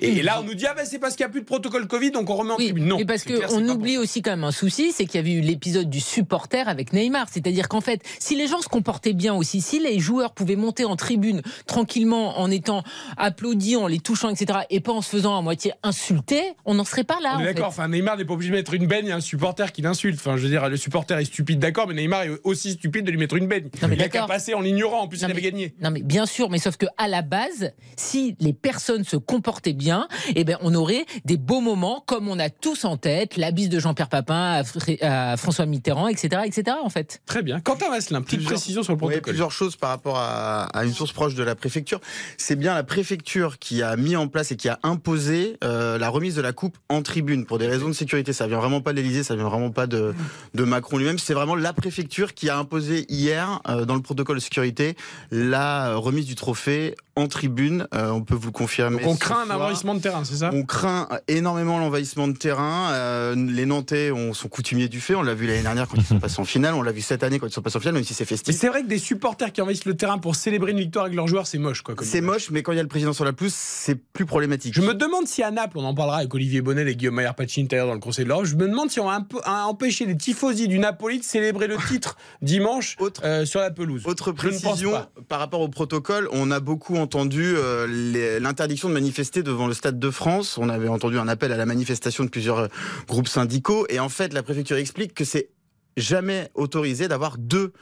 Et, 0.00 0.12
Oui. 0.12 0.22
là 0.22 0.40
on 0.40 0.44
nous 0.44 0.54
dit 0.54 0.66
ah 0.66 0.74
ben 0.74 0.86
c'est 0.86 0.98
parce 0.98 1.14
qu'il 1.16 1.24
n'y 1.24 1.28
a 1.28 1.32
plus 1.32 1.40
de 1.42 1.46
protocole 1.46 1.86
Covid, 1.86 2.10
donc 2.10 2.30
on 2.30 2.36
remet 2.36 2.52
en 2.52 2.56
Oui, 2.56 2.66
tribune. 2.66 2.86
Non, 2.86 2.96
mais 2.98 3.04
parce 3.04 3.24
qu'on 3.24 3.68
oublie 3.70 3.98
aussi 3.98 4.22
quand 4.22 4.30
même 4.32 4.44
un 4.44 4.52
souci, 4.52 4.92
c'est 4.92 5.06
qu'il 5.06 5.16
y 5.16 5.18
avait 5.18 5.32
eu 5.32 5.40
l'épisode 5.40 5.88
du 5.88 6.00
supporter 6.00 6.68
avec 6.68 6.92
Neymar. 6.92 7.28
C'est-à-dire 7.30 7.68
qu'en 7.68 7.80
fait, 7.80 8.02
si 8.18 8.36
les 8.36 8.46
gens 8.46 8.60
se 8.60 8.68
comportaient 8.68 9.12
bien 9.12 9.34
aussi, 9.34 9.60
si 9.60 9.78
les 9.80 9.98
joueurs 9.98 10.32
pouvaient 10.32 10.56
monter 10.56 10.84
en 10.84 10.96
tribune 10.96 11.42
tranquillement 11.66 12.38
en 12.40 12.50
étant 12.50 12.82
applaudis, 13.16 13.76
en 13.76 13.86
les 13.86 14.00
touchant, 14.00 14.28
etc., 14.30 14.60
et 14.70 14.80
pas 14.80 14.92
en 14.92 15.02
se 15.02 15.08
faisant 15.10 15.36
à 15.36 15.42
moitié 15.42 15.72
insulter, 15.82 16.42
on 16.64 16.74
n'en 16.74 16.84
serait 16.84 17.04
pas 17.04 17.18
là. 17.22 17.34
On 17.36 17.40
est 17.40 17.44
d'accord, 17.46 17.68
enfin 17.68 17.88
Neymar 17.88 18.16
n'est 18.16 18.24
pas 18.24 18.34
obligé 18.34 18.50
de 18.50 18.56
mettre 18.56 18.74
une 18.74 18.86
baigne 18.86 19.10
à 19.10 19.16
un 19.16 19.20
supporter 19.20 19.72
qui 19.72 19.82
l'insulte. 19.82 20.18
Enfin, 20.18 20.36
je 20.36 20.42
veux 20.42 20.48
dire, 20.48 20.68
le 20.68 20.76
supporter 20.76 21.18
est 21.18 21.24
stupide, 21.24 21.58
d'accord, 21.58 21.86
mais 21.88 21.94
Neymar 21.94 22.22
est 22.24 22.30
aussi 22.44 22.72
stupide 22.72 23.04
de 23.04 23.10
lui 23.10 23.18
mettre 23.18 23.36
une 23.36 23.46
baigne. 23.46 23.68
Non, 23.82 23.88
mais 23.88 23.96
il 23.96 24.02
a 24.02 24.08
qu'à 24.08 24.26
passer 24.26 24.54
en 24.54 24.60
l'ignorant, 24.60 25.02
en 25.02 25.08
plus 25.08 25.22
Non, 25.22 25.28
il 25.28 25.32
avait 25.32 25.40
mais- 25.40 25.50
gagné. 25.50 25.74
Non 25.80 25.90
mais 25.90 26.02
bien 26.02 26.26
sûr, 26.26 26.50
mais 26.50 26.58
sauf 26.58 26.76
que 26.76 26.86
à 26.98 27.08
la 27.08 27.22
base, 27.22 27.72
si 27.96 28.36
les 28.40 28.52
personnes 28.52 29.04
se 29.04 29.16
comportaient 29.16 29.72
bien, 29.72 30.08
eh 30.34 30.44
ben 30.44 30.56
on 30.62 30.74
aurait 30.74 31.04
des 31.24 31.36
beaux 31.36 31.60
moments 31.60 32.02
comme 32.06 32.28
on 32.28 32.38
a 32.38 32.50
tous 32.50 32.84
en 32.84 32.96
tête, 32.96 33.36
la 33.36 33.50
bis 33.60 33.68
de 33.68 33.78
Jean-Pierre 33.78 34.08
Papin 34.08 34.62
à, 35.02 35.36
François 35.36 35.66
Mitterrand, 35.66 36.08
etc., 36.08 36.42
etc. 36.44 36.76
En 36.82 36.88
fait. 36.88 37.20
Très 37.26 37.42
bien. 37.42 37.60
Quentin 37.60 37.90
Vasselin, 37.90 38.22
petite 38.22 38.44
précision 38.44 38.82
sur 38.82 38.92
le 38.92 38.98
protocole. 38.98 39.22
plusieurs 39.22 39.52
choses 39.52 39.76
par 39.76 39.90
rapport 39.90 40.16
à, 40.18 40.68
une 40.84 40.92
source 40.92 41.12
proche 41.12 41.34
de 41.34 41.42
la 41.42 41.54
préfecture. 41.54 42.00
C'est 42.38 42.56
bien 42.56 42.74
la 42.74 42.84
préfecture 42.84 43.58
qui 43.58 43.82
a 43.82 43.96
mis 43.96 44.16
en 44.16 44.28
place 44.28 44.52
et 44.52 44.56
qui 44.56 44.68
a 44.68 44.78
imposé 44.82 45.58
euh, 45.62 45.98
la 45.98 46.08
remise 46.08 46.36
de 46.36 46.42
la 46.42 46.52
coupe 46.52 46.78
en 46.88 47.02
tribune 47.02 47.44
pour 47.44 47.58
des 47.58 47.66
raisons 47.66 47.88
de 47.88 47.92
sécurité. 47.92 48.32
Ça 48.32 48.46
vient 48.46 48.58
vraiment 48.58 48.80
pas 48.80 48.92
de 48.92 48.96
l'Élysée, 48.96 49.22
ça 49.22 49.34
vient 49.34 49.48
vraiment 49.48 49.70
pas 49.70 49.86
de, 49.86 50.14
de 50.54 50.64
Macron 50.64 50.96
lui-même. 50.96 51.18
C'est 51.18 51.34
vraiment 51.34 51.54
la 51.54 51.72
préfecture 51.72 52.34
qui 52.34 52.48
a 52.48 52.56
imposé 52.56 53.04
hier, 53.08 53.60
euh, 53.68 53.84
dans 53.84 53.94
le 53.94 54.02
protocole 54.02 54.36
de 54.36 54.40
sécurité, 54.40 54.96
la 55.30 55.96
remise 55.96 56.26
du 56.26 56.34
trophée 56.34 56.94
en 57.20 57.28
tribune. 57.28 57.86
Euh, 57.94 58.10
on 58.10 58.22
peut 58.22 58.34
vous 58.34 58.46
le 58.46 58.52
confirmer. 58.52 59.02
Donc 59.02 59.12
on 59.12 59.16
craint 59.16 59.46
un 59.48 59.54
envahissement 59.54 59.94
de 59.94 60.00
terrain, 60.00 60.24
c'est 60.24 60.36
ça? 60.36 60.50
On 60.52 60.64
craint 60.64 61.08
énormément 61.28 61.78
l'envahissement 61.78 62.28
de 62.28 62.36
terrain. 62.36 62.90
Euh, 62.92 63.34
les 63.34 63.66
Nantais 63.66 64.10
ont, 64.10 64.32
sont 64.32 64.48
coutumiers 64.48 64.88
du 64.88 65.00
fait. 65.00 65.14
On 65.14 65.22
l'a 65.22 65.34
vu 65.34 65.46
l'année 65.46 65.62
dernière 65.62 65.88
quand 65.88 65.96
ils 65.96 66.04
sont 66.04 66.18
passés 66.20 66.40
en 66.40 66.44
finale. 66.44 66.74
On 66.74 66.82
l'a 66.82 66.92
vu 66.92 67.00
cette 67.00 67.22
année 67.22 67.38
quand 67.38 67.46
ils 67.46 67.52
sont 67.52 67.62
passés 67.62 67.76
en 67.76 67.80
finale, 67.80 67.94
même 67.94 68.04
si 68.04 68.14
c'est 68.14 68.24
festif. 68.24 68.54
C'est 68.56 68.68
vrai 68.68 68.82
que 68.82 68.88
des 68.88 68.98
supporters 68.98 69.52
qui 69.52 69.60
envahissent 69.62 69.84
le 69.84 69.96
terrain 69.96 70.18
pour 70.18 70.36
célébrer 70.36 70.72
une 70.72 70.78
victoire 70.78 71.04
avec 71.04 71.16
leurs 71.16 71.28
joueurs, 71.28 71.46
c'est 71.46 71.58
moche. 71.58 71.82
quoi. 71.82 71.94
C'est 72.02 72.20
moche, 72.20 72.50
mais 72.50 72.62
quand 72.62 72.72
il 72.72 72.76
y 72.76 72.80
a 72.80 72.82
le 72.82 72.88
président 72.88 73.12
sur 73.12 73.24
la 73.24 73.32
pelouse, 73.32 73.54
c'est 73.54 73.94
plus 73.94 74.26
problématique. 74.26 74.74
Je 74.74 74.82
me 74.82 74.94
demande 74.94 75.26
si 75.26 75.42
à 75.42 75.50
Naples, 75.50 75.78
on 75.78 75.84
en 75.84 75.94
parlera 75.94 76.18
avec 76.18 76.34
Olivier 76.34 76.60
Bonnel 76.60 76.88
et 76.88 76.96
Guillaume 76.96 77.14
Maillard 77.14 77.34
Pacini 77.34 77.68
d'ailleurs 77.68 77.86
dans 77.86 77.94
le 77.94 78.00
Conseil 78.00 78.24
de 78.24 78.28
l'Europe, 78.28 78.46
je 78.46 78.56
me 78.56 78.68
demande 78.68 78.90
si 78.90 79.00
on 79.00 79.08
a, 79.08 79.20
empêché 79.44 80.06
les 80.06 80.16
tifosi 80.16 80.68
du 80.68 80.78
Napoli 80.78 81.18
de 81.18 81.24
célébrer 81.24 81.66
le 81.66 81.76
titre 81.88 82.16
dimanche 82.42 82.96
euh, 83.24 83.44
sur 83.44 83.60
la 83.60 83.70
pelouse. 83.70 84.02
Autre 84.06 84.32
précision 84.32 84.92
par 85.28 85.38
rapport 85.38 85.60
au 85.60 85.68
protocole, 85.68 86.28
on 86.32 86.50
a 86.50 86.60
beaucoup 86.60 86.96
entendu 86.96 87.09
l'interdiction 87.14 88.88
de 88.88 88.94
manifester 88.94 89.42
devant 89.42 89.66
le 89.66 89.74
Stade 89.74 89.98
de 89.98 90.10
France. 90.10 90.58
On 90.58 90.68
avait 90.68 90.88
entendu 90.88 91.18
un 91.18 91.28
appel 91.28 91.52
à 91.52 91.56
la 91.56 91.66
manifestation 91.66 92.24
de 92.24 92.28
plusieurs 92.28 92.58
euh, 92.58 92.68
groupes 93.06 93.28
syndicaux. 93.28 93.86
Et 93.88 94.00
en 94.00 94.08
fait, 94.08 94.32
la 94.32 94.42
préfecture 94.42 94.76
explique 94.76 95.14
que 95.14 95.24
c'est 95.24 95.50
jamais 95.96 96.50
autorisé 96.54 97.08
d'avoir 97.08 97.38
deux 97.38 97.72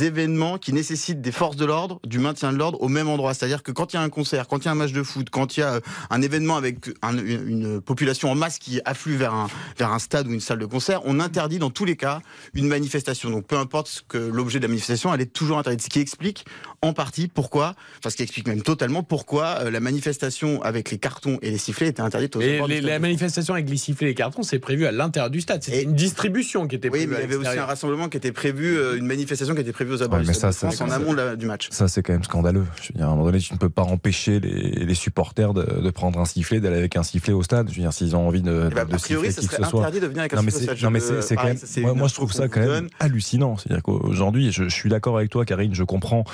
événements 0.00 0.58
qui 0.58 0.72
nécessitent 0.72 1.20
des 1.20 1.32
forces 1.32 1.56
de 1.56 1.64
l'ordre, 1.64 2.00
du 2.04 2.18
maintien 2.18 2.52
de 2.52 2.58
l'ordre 2.58 2.80
au 2.82 2.88
même 2.88 3.08
endroit. 3.08 3.32
C'est-à-dire 3.32 3.62
que 3.62 3.72
quand 3.72 3.92
il 3.92 3.96
y 3.96 3.98
a 3.98 4.02
un 4.02 4.10
concert, 4.10 4.46
quand 4.48 4.58
il 4.58 4.64
y 4.66 4.68
a 4.68 4.72
un 4.72 4.76
match 4.76 4.92
de 4.92 5.02
foot, 5.02 5.30
quand 5.30 5.56
il 5.56 5.60
y 5.60 5.62
a 5.62 5.74
euh, 5.74 5.80
un 6.10 6.20
événement 6.20 6.56
avec 6.56 6.90
une 7.02 7.80
population 7.80 8.30
en 8.30 8.34
masse 8.34 8.58
qui 8.58 8.80
afflue 8.84 9.16
vers 9.16 9.32
un, 9.32 9.48
vers 9.78 9.92
un 9.92 9.98
stade 9.98 10.26
ou 10.26 10.32
une 10.32 10.40
salle 10.40 10.58
de 10.58 10.66
concert, 10.66 11.00
on 11.04 11.20
interdit 11.20 11.58
dans 11.58 11.70
tous 11.70 11.84
les 11.84 11.96
cas 11.96 12.20
une 12.54 12.66
manifestation. 12.66 13.30
Donc 13.30 13.46
peu 13.46 13.56
importe 13.56 13.88
ce 13.88 14.02
que 14.06 14.18
l'objet 14.18 14.58
de 14.58 14.64
la 14.64 14.68
manifestation, 14.68 15.14
elle 15.14 15.20
est 15.20 15.32
toujours 15.32 15.58
interdite. 15.58 15.82
Ce 15.82 15.88
qui 15.88 16.00
explique 16.00 16.44
en 16.82 16.94
partie 16.94 17.28
pourquoi, 17.28 17.74
enfin 17.98 18.08
ce 18.08 18.16
qui 18.16 18.22
explique 18.22 18.48
même 18.48 18.62
totalement 18.62 19.02
pourquoi 19.02 19.58
euh, 19.60 19.70
la 19.70 19.80
manifestation 19.80 20.62
avec 20.62 20.90
les 20.90 20.96
cartons 20.96 21.38
et 21.42 21.50
les 21.50 21.58
sifflets 21.58 21.88
était 21.88 22.00
interdite 22.00 22.36
aux 22.36 22.40
et 22.40 22.80
La 22.80 22.98
manifestation 22.98 23.52
avec 23.52 23.68
les 23.68 23.76
sifflets 23.76 24.06
et 24.06 24.10
les 24.10 24.14
cartons, 24.14 24.42
c'est 24.42 24.58
prévu 24.58 24.86
à 24.86 24.92
l'intérieur 24.92 25.30
du 25.30 25.42
stade. 25.42 25.62
C'est 25.62 25.82
une 25.82 25.94
distribution 25.94 26.66
qui 26.66 26.76
était 26.76 26.88
prévue. 26.88 27.04
Oui, 27.04 27.10
mais 27.10 27.16
il 27.18 27.20
y 27.20 27.24
avait 27.24 27.36
aussi 27.36 27.58
un 27.58 27.66
rassemblement 27.66 28.08
qui 28.08 28.16
était 28.16 28.32
prévu, 28.32 28.78
euh, 28.78 28.96
une 28.96 29.06
manifestation 29.06 29.54
qui 29.54 29.60
était 29.60 29.72
prévue 29.72 29.92
aux 29.92 30.02
abords 30.02 30.24
ça, 30.32 30.52
France 30.52 30.80
en 30.80 30.90
amont 30.90 31.14
du 31.36 31.46
match. 31.46 31.68
Ça, 31.70 31.86
c'est 31.86 32.02
quand 32.02 32.14
même 32.14 32.24
scandaleux. 32.24 32.64
Je 32.82 32.88
veux 32.88 32.94
dire, 32.96 33.04
à 33.04 33.08
un 33.08 33.10
moment 33.10 33.26
donné, 33.26 33.40
tu 33.40 33.52
ne 33.52 33.58
peux 33.58 33.68
pas 33.68 33.82
empêcher 33.82 34.40
les, 34.40 34.94
supporters 34.94 35.52
de, 35.52 35.90
prendre 35.90 36.18
un 36.18 36.24
sifflet, 36.24 36.60
d'aller 36.60 36.76
avec 36.76 36.96
un 36.96 37.02
sifflet 37.02 37.32
au 37.32 37.42
stade. 37.42 37.68
Je 37.70 37.76
veux 37.76 37.82
dire, 37.82 37.92
s'ils 37.92 38.16
ont 38.16 38.26
envie 38.26 38.42
de. 38.42 38.68
Eh 38.70 38.74
ben, 38.74 38.86
a 38.90 38.98
priori, 38.98 39.32
ce 39.32 39.42
serait 39.42 39.62
interdit 39.62 40.00
de 40.00 40.06
venir 40.06 40.20
avec 40.20 40.32
un 40.32 40.42
sifflet. 40.48 40.76
Non, 40.82 40.90
mais 40.90 41.00
c'est 41.00 41.36
quand 41.36 41.44
même. 41.44 41.96
Moi, 41.96 42.08
je 42.08 42.14
trouve 42.14 42.32
ça 42.32 42.48
quand 42.48 42.60
même 42.60 42.88
hallucinant. 43.00 43.58
C'est-à-dire 43.58 43.82
qu'aujourd'hui, 43.82 44.50
je, 44.50 44.68
suis 44.70 44.88
d'accord 44.88 45.18
avec 45.18 45.30
toi, 45.30 45.44
Karine, 45.44 45.74
je 45.74 45.84
comprends 45.84 46.24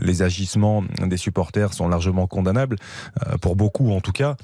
les 0.00 0.22
agissements 0.22 0.82
des 1.00 1.16
supporters 1.16 1.72
sont 1.72 1.88
largement 1.88 2.26
condamnables, 2.26 2.76
euh, 3.26 3.36
pour 3.38 3.56
beaucoup 3.56 3.90
en 3.92 4.00
tout 4.00 4.12
cas. 4.12 4.36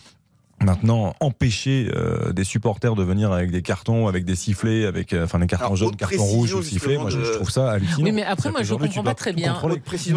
Maintenant, 0.63 1.15
empêcher 1.21 1.91
euh, 1.97 2.35
des 2.35 2.45
supporters 2.45 2.95
de 2.95 3.03
venir 3.03 3.33
avec 3.33 3.51
des 3.51 3.63
cartons, 3.63 4.09
avec 4.09 4.27
des 4.27 4.37
sifflets, 4.37 4.85
avec 4.85 5.15
euh, 5.15 5.25
enfin 5.25 5.39
des 5.39 5.47
cartons 5.47 5.75
jaunes, 5.75 5.97
cartons 5.97 6.23
rouges 6.23 6.53
ou 6.53 6.63
sifflets, 6.63 6.99
moi 6.99 7.09
je, 7.09 7.19
trouve 7.33 7.49
ça 7.49 7.71
hallucinant. 7.71 8.05
Oui, 8.05 8.13
mais 8.13 8.25
après, 8.25 8.51
moi 8.51 8.63
je 8.63 8.75
comprends 8.75 9.03
pas 9.03 9.15
très 9.15 9.33
bien. 9.33 9.59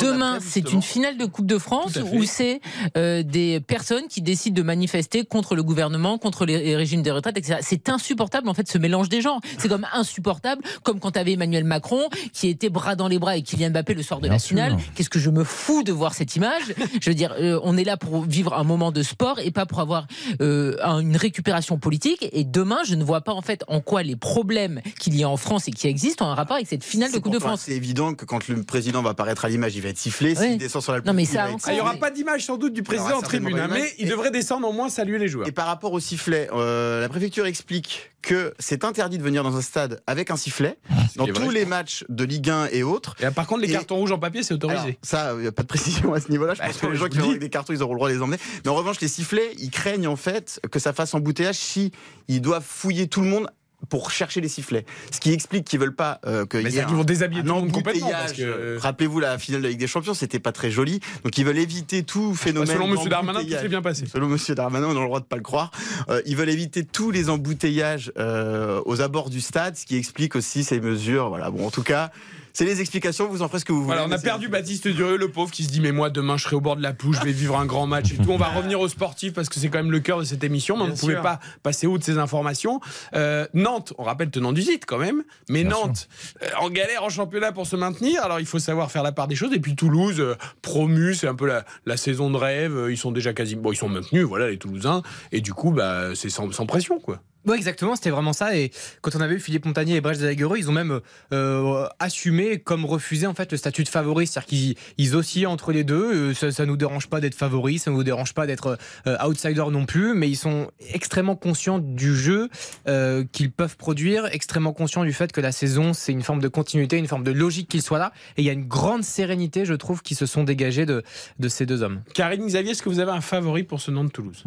Demain, 0.01 0.39
c'est 0.41 0.73
une 0.73 0.81
finale 0.81 1.17
de 1.17 1.25
Coupe 1.25 1.45
de 1.45 1.57
France 1.57 1.97
où 2.11 2.25
c'est 2.25 2.59
euh, 2.97 3.23
des 3.23 3.61
personnes 3.61 4.07
qui 4.09 4.21
décident 4.21 4.55
de 4.55 4.63
manifester 4.63 5.23
contre 5.23 5.55
le 5.55 5.63
gouvernement, 5.63 6.17
contre 6.17 6.45
les 6.45 6.75
régimes 6.75 7.03
des 7.03 7.11
retraites, 7.11 7.37
etc. 7.37 7.59
C'est 7.61 7.87
insupportable 7.87 8.49
en 8.49 8.53
fait 8.53 8.67
ce 8.69 8.77
mélange 8.77 9.07
des 9.07 9.21
genres. 9.21 9.39
C'est 9.57 9.69
comme 9.69 9.87
insupportable, 9.93 10.61
comme 10.83 10.99
quand 10.99 11.11
tu 11.11 11.19
avais 11.19 11.33
Emmanuel 11.33 11.63
Macron 11.63 12.09
qui 12.33 12.49
était 12.49 12.69
bras 12.69 12.97
dans 12.97 13.07
les 13.07 13.17
bras 13.17 13.37
et 13.37 13.43
Kylian 13.43 13.69
Mbappé 13.69 13.93
le 13.93 14.03
soir 14.03 14.19
de 14.19 14.27
la 14.27 14.39
finale. 14.39 14.75
Qu'est-ce 14.93 15.09
que 15.09 15.19
je 15.19 15.29
me 15.29 15.45
fous 15.45 15.83
de 15.83 15.93
voir 15.93 16.13
cette 16.13 16.35
image? 16.35 16.75
Je 16.99 17.09
veux 17.09 17.15
dire, 17.15 17.33
on 17.63 17.77
est 17.77 17.85
là 17.85 17.95
pour 17.95 18.23
vivre 18.23 18.53
un 18.55 18.65
moment 18.65 18.91
de 18.91 19.03
sport 19.03 19.39
et 19.39 19.51
pas 19.51 19.65
pour 19.65 19.79
avoir 19.79 20.05
euh, 20.41 20.77
une 20.99 21.17
récupération 21.17 21.77
politique. 21.77 22.27
Et 22.31 22.43
demain, 22.43 22.79
je 22.85 22.95
ne 22.95 23.03
vois 23.03 23.21
pas 23.21 23.33
en 23.33 23.41
fait 23.41 23.63
en 23.67 23.81
quoi 23.81 24.03
les 24.03 24.15
problèmes 24.15 24.81
qu'il 24.99 25.15
y 25.15 25.23
a 25.23 25.29
en 25.29 25.37
France 25.37 25.67
et 25.67 25.71
qui 25.71 25.87
existent 25.87 26.25
ont 26.25 26.29
un 26.29 26.35
rapport 26.35 26.55
avec 26.55 26.67
cette 26.67 26.83
finale 26.83 27.11
de 27.11 27.19
Coupe 27.19 27.33
de 27.33 27.39
France. 27.39 27.63
C'est 27.65 27.73
évident 27.73 28.13
que 28.13 28.25
quand 28.25 28.47
le 28.47 28.63
président 28.63 29.01
va 29.01 29.11
apparaître 29.11 29.45
à 29.45 29.49
l'image, 29.49 29.75
il 29.75 29.81
va 29.81 29.89
être 29.89 29.97
sifflé. 29.97 30.35
S'il 30.35 30.57
descend 30.57 30.81
sur 30.81 30.93
la 30.93 31.01
non, 31.01 31.13
mais 31.13 31.25
ça, 31.25 31.47
il 31.67 31.73
n'y 31.73 31.81
aura 31.81 31.95
pas 31.95 32.11
d'image 32.11 32.45
sans 32.45 32.57
doute 32.57 32.73
du 32.73 32.83
président 32.83 33.17
en 33.17 33.21
tribune, 33.21 33.59
hein, 33.59 33.67
mais 33.71 33.93
il 33.99 34.09
devrait 34.09 34.31
descendre 34.31 34.67
au 34.67 34.73
moins 34.73 34.89
saluer 34.89 35.19
les 35.19 35.27
joueurs. 35.27 35.47
Et 35.47 35.51
par 35.51 35.67
rapport 35.67 35.93
au 35.93 35.99
sifflet, 35.99 36.49
euh, 36.53 37.01
la 37.01 37.09
préfecture 37.09 37.45
explique 37.45 38.11
que 38.23 38.53
c'est 38.57 38.85
interdit 38.85 39.17
de 39.17 39.23
venir 39.23 39.43
dans 39.43 39.55
un 39.57 39.61
stade 39.61 40.01
avec 40.07 40.31
un 40.31 40.37
sifflet 40.37 40.77
ah, 40.89 40.93
dans 41.17 41.27
tous 41.27 41.49
les 41.49 41.65
matchs 41.65 42.05
de 42.09 42.23
Ligue 42.23 42.49
1 42.49 42.67
et 42.71 42.81
autres. 42.81 43.15
Et 43.21 43.29
par 43.31 43.45
contre, 43.45 43.61
les 43.61 43.71
cartons 43.71 43.97
rouges 43.97 44.13
en 44.13 44.17
papier, 44.17 44.41
c'est 44.43 44.53
autorisé. 44.53 44.97
ça, 45.01 45.33
il 45.35 45.41
n'y 45.41 45.47
a 45.47 45.51
pas 45.51 45.61
de 45.61 45.67
précision 45.67 46.13
à 46.13 46.21
ce 46.21 46.31
niveau-là. 46.31 46.53
Je 46.53 46.59
bah, 46.59 46.67
pense 46.67 46.77
que 46.77 46.87
les 46.87 46.95
gens 46.95 47.09
qui 47.09 47.19
ont 47.19 47.33
des 47.33 47.49
cartons, 47.49 47.73
ils 47.73 47.83
auront 47.83 47.93
le 47.93 47.97
droit 47.97 48.09
de 48.09 48.15
les 48.15 48.21
emmener. 48.21 48.37
Mais 48.63 48.71
en 48.71 48.75
revanche, 48.75 49.01
les 49.01 49.09
sifflets, 49.09 49.53
ils 49.59 49.69
craignent 49.69 50.07
en 50.07 50.15
fait 50.23 50.59
que 50.71 50.79
ça 50.79 50.93
fasse 50.93 51.13
embouteillage 51.13 51.55
si 51.55 51.91
ils 52.27 52.41
doivent 52.41 52.65
fouiller 52.65 53.07
tout 53.07 53.21
le 53.21 53.27
monde 53.27 53.47
pour 53.89 54.11
chercher 54.11 54.41
les 54.41 54.47
sifflets. 54.47 54.85
Ce 55.11 55.19
qui 55.19 55.33
explique 55.33 55.65
qu'ils 55.65 55.79
veulent 55.79 55.95
pas 55.95 56.19
euh, 56.25 56.45
que. 56.45 56.57
Mais 56.57 56.71
qu'ils 56.71 56.83
vont 56.83 57.03
déshabiller 57.03 57.41
tout 57.41 57.47
le 57.49 57.53
monde 57.53 57.71
complètement. 57.71 58.09
Que... 58.35 58.77
Rappelez-vous 58.77 59.19
la 59.19 59.37
finale 59.37 59.61
de 59.61 59.65
la 59.65 59.71
Ligue 59.71 59.79
des 59.79 59.87
Champions, 59.87 60.13
c'était 60.13 60.39
pas 60.39 60.51
très 60.51 60.71
joli. 60.71 60.99
Donc 61.23 61.37
ils 61.37 61.45
veulent 61.45 61.57
éviter 61.57 62.03
tout 62.03 62.33
phénomène. 62.35 62.73
Selon 62.73 62.87
Monsieur 62.87 63.09
Darmanin, 63.09 63.43
tout 63.43 63.49
s'est 63.49 63.67
bien 63.67 63.81
passé. 63.81 64.05
Selon 64.05 64.27
Monsieur 64.27 64.55
Darmanin, 64.55 64.87
on 64.87 64.97
a 64.97 64.99
le 65.01 65.05
droit 65.05 65.19
de 65.19 65.25
pas 65.25 65.35
le 65.35 65.41
croire. 65.43 65.71
Euh, 66.09 66.21
ils 66.25 66.35
veulent 66.35 66.49
éviter 66.49 66.85
tous 66.85 67.11
les 67.11 67.29
embouteillages 67.29 68.11
euh, 68.17 68.81
aux 68.85 69.01
abords 69.01 69.29
du 69.29 69.41
stade, 69.41 69.75
ce 69.75 69.85
qui 69.85 69.97
explique 69.97 70.35
aussi 70.35 70.63
ces 70.63 70.79
mesures. 70.79 71.29
Voilà. 71.29 71.51
Bon, 71.51 71.67
en 71.67 71.71
tout 71.71 71.83
cas. 71.83 72.11
C'est 72.53 72.65
les 72.65 72.81
explications, 72.81 73.27
vous 73.27 73.41
en 73.41 73.47
ferez 73.47 73.59
ce 73.59 73.65
que 73.65 73.71
vous 73.71 73.83
voulez. 73.83 73.97
Voilà, 73.97 74.07
on 74.07 74.11
a 74.11 74.19
perdu 74.19 74.47
Baptiste 74.47 74.87
Durieux, 74.87 75.17
le 75.17 75.29
pauvre, 75.29 75.49
qui 75.49 75.63
se 75.63 75.71
dit 75.71 75.81
Mais 75.81 75.91
moi, 75.91 76.11
demain, 76.11 76.37
je 76.37 76.43
serai 76.43 76.55
au 76.55 76.61
bord 76.61 76.75
de 76.75 76.83
la 76.83 76.93
pouche, 76.93 77.17
je 77.19 77.25
vais 77.25 77.31
vivre 77.31 77.57
un 77.57 77.65
grand 77.65 77.87
match 77.87 78.13
et 78.13 78.17
tout. 78.17 78.29
On 78.29 78.37
va 78.37 78.45
revenir 78.55 78.79
aux 78.79 78.87
sportifs 78.87 79.33
parce 79.33 79.49
que 79.49 79.59
c'est 79.59 79.69
quand 79.69 79.79
même 79.79 79.91
le 79.91 79.99
cœur 79.99 80.19
de 80.19 80.23
cette 80.23 80.43
émission, 80.43 80.77
mais 80.77 80.83
on 80.83 80.87
ne 80.89 80.95
pouvait 80.95 81.19
pas 81.19 81.39
passer 81.63 81.87
outre 81.87 82.05
ces 82.05 82.19
informations. 82.19 82.79
Euh, 83.15 83.47
Nantes, 83.55 83.93
on 83.97 84.03
rappelle 84.03 84.29
tenant 84.29 84.53
du 84.53 84.61
site 84.61 84.85
quand 84.85 84.99
même, 84.99 85.23
mais 85.49 85.63
Nantes 85.63 86.07
euh, 86.43 86.47
en 86.59 86.69
galère 86.69 87.03
en 87.03 87.09
championnat 87.09 87.51
pour 87.51 87.65
se 87.65 87.75
maintenir. 87.75 88.23
Alors 88.23 88.39
il 88.39 88.45
faut 88.45 88.59
savoir 88.59 88.91
faire 88.91 89.03
la 89.03 89.11
part 89.11 89.27
des 89.27 89.35
choses. 89.35 89.53
Et 89.53 89.59
puis 89.59 89.75
Toulouse, 89.75 90.19
euh, 90.19 90.35
promu, 90.61 91.15
c'est 91.15 91.27
un 91.27 91.35
peu 91.35 91.47
la, 91.47 91.97
saison 91.97 92.29
de 92.29 92.37
rêve. 92.37 92.87
Ils 92.91 92.97
sont 92.97 93.11
déjà 93.11 93.33
quasi. 93.33 93.55
Bon, 93.55 93.71
ils 93.71 93.77
sont 93.77 93.89
maintenus, 93.89 94.25
voilà, 94.25 94.49
les 94.49 94.57
Toulousains. 94.57 95.01
Et 95.31 95.41
du 95.41 95.53
coup, 95.53 95.71
bah, 95.71 96.13
c'est 96.13 96.29
sans, 96.29 96.51
sans 96.51 96.67
pression, 96.67 96.99
quoi. 96.99 97.19
Oui, 97.45 97.57
exactement, 97.57 97.95
c'était 97.95 98.09
vraiment 98.09 98.33
ça. 98.33 98.55
Et 98.55 98.71
quand 99.01 99.15
on 99.15 99.21
avait 99.21 99.35
eu 99.35 99.39
Philippe 99.39 99.65
Montagnier 99.65 99.97
et 99.97 100.01
Brest 100.01 100.21
Delaguerre, 100.21 100.55
ils 100.55 100.69
ont 100.69 100.73
même 100.73 101.01
euh, 101.33 101.87
assumé 101.99 102.59
comme 102.59 102.85
refusé 102.85 103.27
en 103.27 103.33
fait 103.33 103.51
le 103.51 103.57
statut 103.57 103.83
de 103.83 103.89
favori, 103.89 104.27
c'est-à-dire 104.27 104.47
qu'ils 104.47 104.75
ils 104.97 105.15
oscillent 105.15 105.45
entre 105.45 105.71
les 105.71 105.83
deux. 105.83 106.29
Euh, 106.29 106.33
ça, 106.33 106.51
ça 106.51 106.65
nous 106.65 106.77
dérange 106.77 107.07
pas 107.07 107.19
d'être 107.19 107.35
favori, 107.35 107.79
ça 107.79 107.91
nous 107.91 108.03
dérange 108.03 108.33
pas 108.33 108.47
d'être 108.47 108.77
euh, 109.07 109.17
outsider 109.25 109.65
non 109.71 109.85
plus, 109.85 110.13
mais 110.13 110.29
ils 110.29 110.37
sont 110.37 110.71
extrêmement 110.93 111.35
conscients 111.35 111.79
du 111.79 112.15
jeu 112.15 112.49
euh, 112.87 113.25
qu'ils 113.31 113.51
peuvent 113.51 113.75
produire, 113.75 114.27
extrêmement 114.27 114.73
conscients 114.73 115.03
du 115.03 115.13
fait 115.13 115.31
que 115.31 115.41
la 115.41 115.51
saison 115.51 115.93
c'est 115.93 116.13
une 116.13 116.23
forme 116.23 116.41
de 116.41 116.47
continuité, 116.47 116.97
une 116.97 117.07
forme 117.07 117.23
de 117.23 117.31
logique 117.31 117.67
qu'ils 117.67 117.81
soient 117.81 117.99
là. 117.99 118.13
Et 118.37 118.41
il 118.41 118.45
y 118.45 118.49
a 118.49 118.53
une 118.53 118.67
grande 118.67 119.03
sérénité, 119.03 119.65
je 119.65 119.73
trouve, 119.73 120.01
qui 120.01 120.15
se 120.15 120.25
sont 120.25 120.43
dégagées 120.43 120.85
de, 120.85 121.03
de 121.39 121.49
ces 121.49 121.65
deux 121.65 121.83
hommes. 121.83 122.01
Karine 122.13 122.45
Xavier, 122.45 122.71
est-ce 122.71 122.81
que 122.81 122.89
vous 122.89 122.99
avez 122.99 123.11
un 123.11 123.21
favori 123.21 123.63
pour 123.63 123.81
ce 123.81 123.91
nom 123.91 124.03
de 124.05 124.09
Toulouse? 124.09 124.45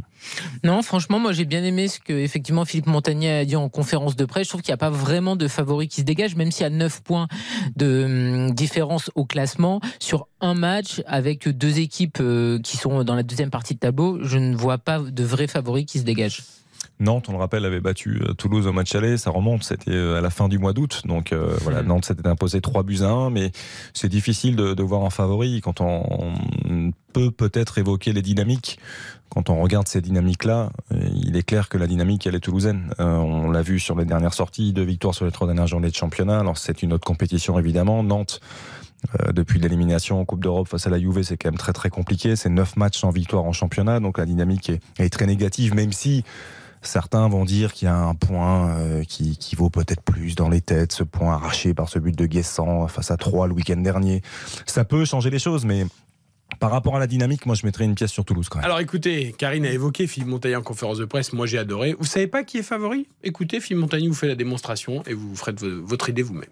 Non, 0.65 0.81
franchement, 0.83 1.19
moi 1.19 1.33
j'ai 1.33 1.45
bien 1.45 1.63
aimé 1.63 1.89
ce 1.89 2.01
que 2.01 2.13
effectivement 2.13 2.65
Philippe 2.65 2.86
Montagnier 2.87 3.31
a 3.31 3.45
dit 3.45 3.57
en 3.57 3.69
conférence 3.69 4.17
de 4.17 4.25
presse. 4.25 4.45
Je 4.45 4.51
trouve 4.51 4.63
qu'il 4.63 4.71
n'y 4.71 4.75
a 4.75 4.79
pas 4.79 4.91
vraiment 4.91 5.37
de 5.37 5.49
favori 5.49 5.89
qui 5.89 6.01
se 6.01 6.07
dégage, 6.07 6.37
même 6.37 6.51
s'il 6.51 6.63
y 6.63 6.67
a 6.67 6.71
9 6.71 7.03
points 7.03 7.29
de 7.77 8.05
hum, 8.05 8.51
différence 8.53 9.11
au 9.15 9.25
classement 9.25 9.81
sur 9.99 10.29
un 10.41 10.55
match 10.55 11.03
avec 11.07 11.49
deux 11.49 11.79
équipes 11.79 12.19
euh, 12.21 12.59
qui 12.61 12.77
sont 12.77 13.05
dans 13.05 13.15
la 13.15 13.23
deuxième 13.23 13.51
partie 13.51 13.75
de 13.75 13.81
tableau. 13.81 14.23
Je 14.23 14.39
ne 14.39 14.57
vois 14.57 14.79
pas 14.79 14.99
de 15.01 15.25
vrai 15.25 15.47
favori 15.47 15.87
qui 15.87 15.99
se 15.99 16.05
dégage. 16.05 16.43
Nantes, 16.99 17.29
on 17.29 17.33
le 17.33 17.39
rappelle, 17.39 17.65
avait 17.65 17.81
battu 17.81 18.21
euh, 18.23 18.33
Toulouse 18.35 18.67
au 18.67 18.73
match 18.73 18.95
aller. 18.95 19.17
Ça 19.17 19.31
remonte, 19.31 19.65
c'était 19.65 19.93
euh, 19.93 20.19
à 20.19 20.21
la 20.21 20.31
fin 20.31 20.49
du 20.49 20.59
mois 20.59 20.73
d'août. 20.73 21.03
Donc 21.05 21.35
voilà, 21.61 21.83
hmm. 21.83 21.87
Nantes 21.87 22.05
s'était 22.07 22.29
imposé 22.29 22.61
3 22.61 22.83
buts 22.83 23.01
à 23.03 23.09
1. 23.09 23.31
Mais 23.31 23.53
c'est 23.93 24.09
difficile 24.09 24.57
de, 24.57 24.83
voir 24.83 25.05
un 25.05 25.11
favori 25.11 25.61
quand 25.61 25.81
on 25.81 26.35
peut 27.13 27.31
peut-être 27.31 27.79
évoquer 27.79 28.13
les 28.13 28.23
dynamiques 28.23 28.79
quand 29.29 29.51
on 29.51 29.61
regarde 29.61 29.87
ces 29.87 30.01
dynamiques-là, 30.01 30.71
euh, 30.93 31.09
il 31.15 31.37
est 31.37 31.43
clair 31.43 31.69
que 31.69 31.77
la 31.77 31.87
dynamique, 31.87 32.27
elle 32.27 32.35
est 32.35 32.41
toulousaine. 32.41 32.95
Euh, 33.01 33.17
on 33.17 33.51
l'a 33.51 33.63
vu 33.63 33.79
sur 33.79 33.95
les 33.95 34.05
dernières 34.05 34.35
sorties, 34.35 34.73
deux 34.73 34.83
victoires 34.83 35.15
sur 35.15 35.27
les 35.27 35.31
trois 35.31 35.47
dernières 35.47 35.67
journées 35.67 35.91
de 35.91 35.95
championnat. 35.95 36.41
Alors 36.41 36.57
c'est 36.57 36.83
une 36.83 36.93
autre 36.93 37.05
compétition 37.05 37.59
évidemment. 37.59 38.03
Nantes, 38.03 38.41
euh, 39.21 39.33
depuis 39.33 39.59
l'élimination 39.59 40.21
en 40.21 40.25
Coupe 40.25 40.43
d'Europe 40.43 40.69
face 40.69 40.87
à 40.87 40.91
la 40.91 40.99
Juve, 40.99 41.21
c'est 41.23 41.37
quand 41.37 41.51
même 41.51 41.59
très 41.59 41.73
très 41.73 41.91
compliqué. 41.91 42.35
C'est 42.35 42.49
neuf 42.49 42.77
matchs 42.77 42.99
sans 42.99 43.11
victoire 43.11 43.45
en 43.45 43.53
championnat, 43.53 44.01
donc 44.01 44.19
la 44.19 44.27
dynamique 44.27 44.71
est, 44.71 44.81
est 44.99 45.11
très 45.11 45.27
négative, 45.27 45.75
même 45.75 45.93
si 45.93 46.25
Certains 46.83 47.29
vont 47.29 47.45
dire 47.45 47.73
qu'il 47.73 47.87
y 47.87 47.89
a 47.89 47.97
un 47.97 48.15
point 48.15 48.71
euh, 48.71 49.05
qui, 49.05 49.37
qui, 49.37 49.57
vaut 49.57 49.71
peut-être 49.71 50.03
plus 50.03 50.35
dans 50.35 50.49
les 50.49 50.61
têtes, 50.61 50.93
ce 50.93 51.03
point 51.03 51.35
arraché 51.35 51.75
par 51.75 51.89
ce 51.89 51.99
but 51.99 52.17
de 52.17 52.27
Guessant 52.27 52.87
face 52.89 53.11
à 53.11 53.17
3 53.17 53.49
le 53.49 53.55
week-end 53.55 53.77
dernier. 53.77 54.23
Ça 54.67 54.85
peut 54.85 55.05
changer 55.05 55.31
les 55.31 55.39
choses, 55.39 55.65
mais 55.65 55.87
par 56.61 56.71
rapport 56.71 56.97
à 56.97 56.99
la 56.99 57.07
dynamique, 57.07 57.45
moi 57.45 57.55
je 57.55 57.67
mettrais 57.67 57.85
une 57.85 57.95
pièce 57.95 58.13
sur 58.13 58.25
Toulouse 58.25 58.49
quand 58.49 58.59
même. 58.59 58.65
Alors 58.65 58.81
écoutez, 58.81 59.35
Karine 59.37 59.67
a 59.67 59.71
évoqué 59.71 60.07
Philippe 60.07 60.29
Montagny 60.29 60.57
en 60.57 60.63
conférence 60.63 60.99
de 60.99 61.05
presse, 61.05 61.33
moi 61.33 61.47
j'ai 61.47 61.59
adoré. 61.59 61.95
Vous 61.99 62.07
savez 62.07 62.27
pas 62.29 62.45
qui 62.45 62.59
est 62.59 62.63
favori? 62.63 63.09
Écoutez, 63.23 63.61
Philippe 63.61 63.81
Montagny 63.81 64.09
vous 64.09 64.15
fait 64.15 64.29
la 64.29 64.37
démonstration 64.37 65.03
et 65.07 65.15
vous 65.15 65.35
ferez 65.37 65.53
votre 65.61 66.09
idée 66.09 66.23
vous-même. 66.23 66.49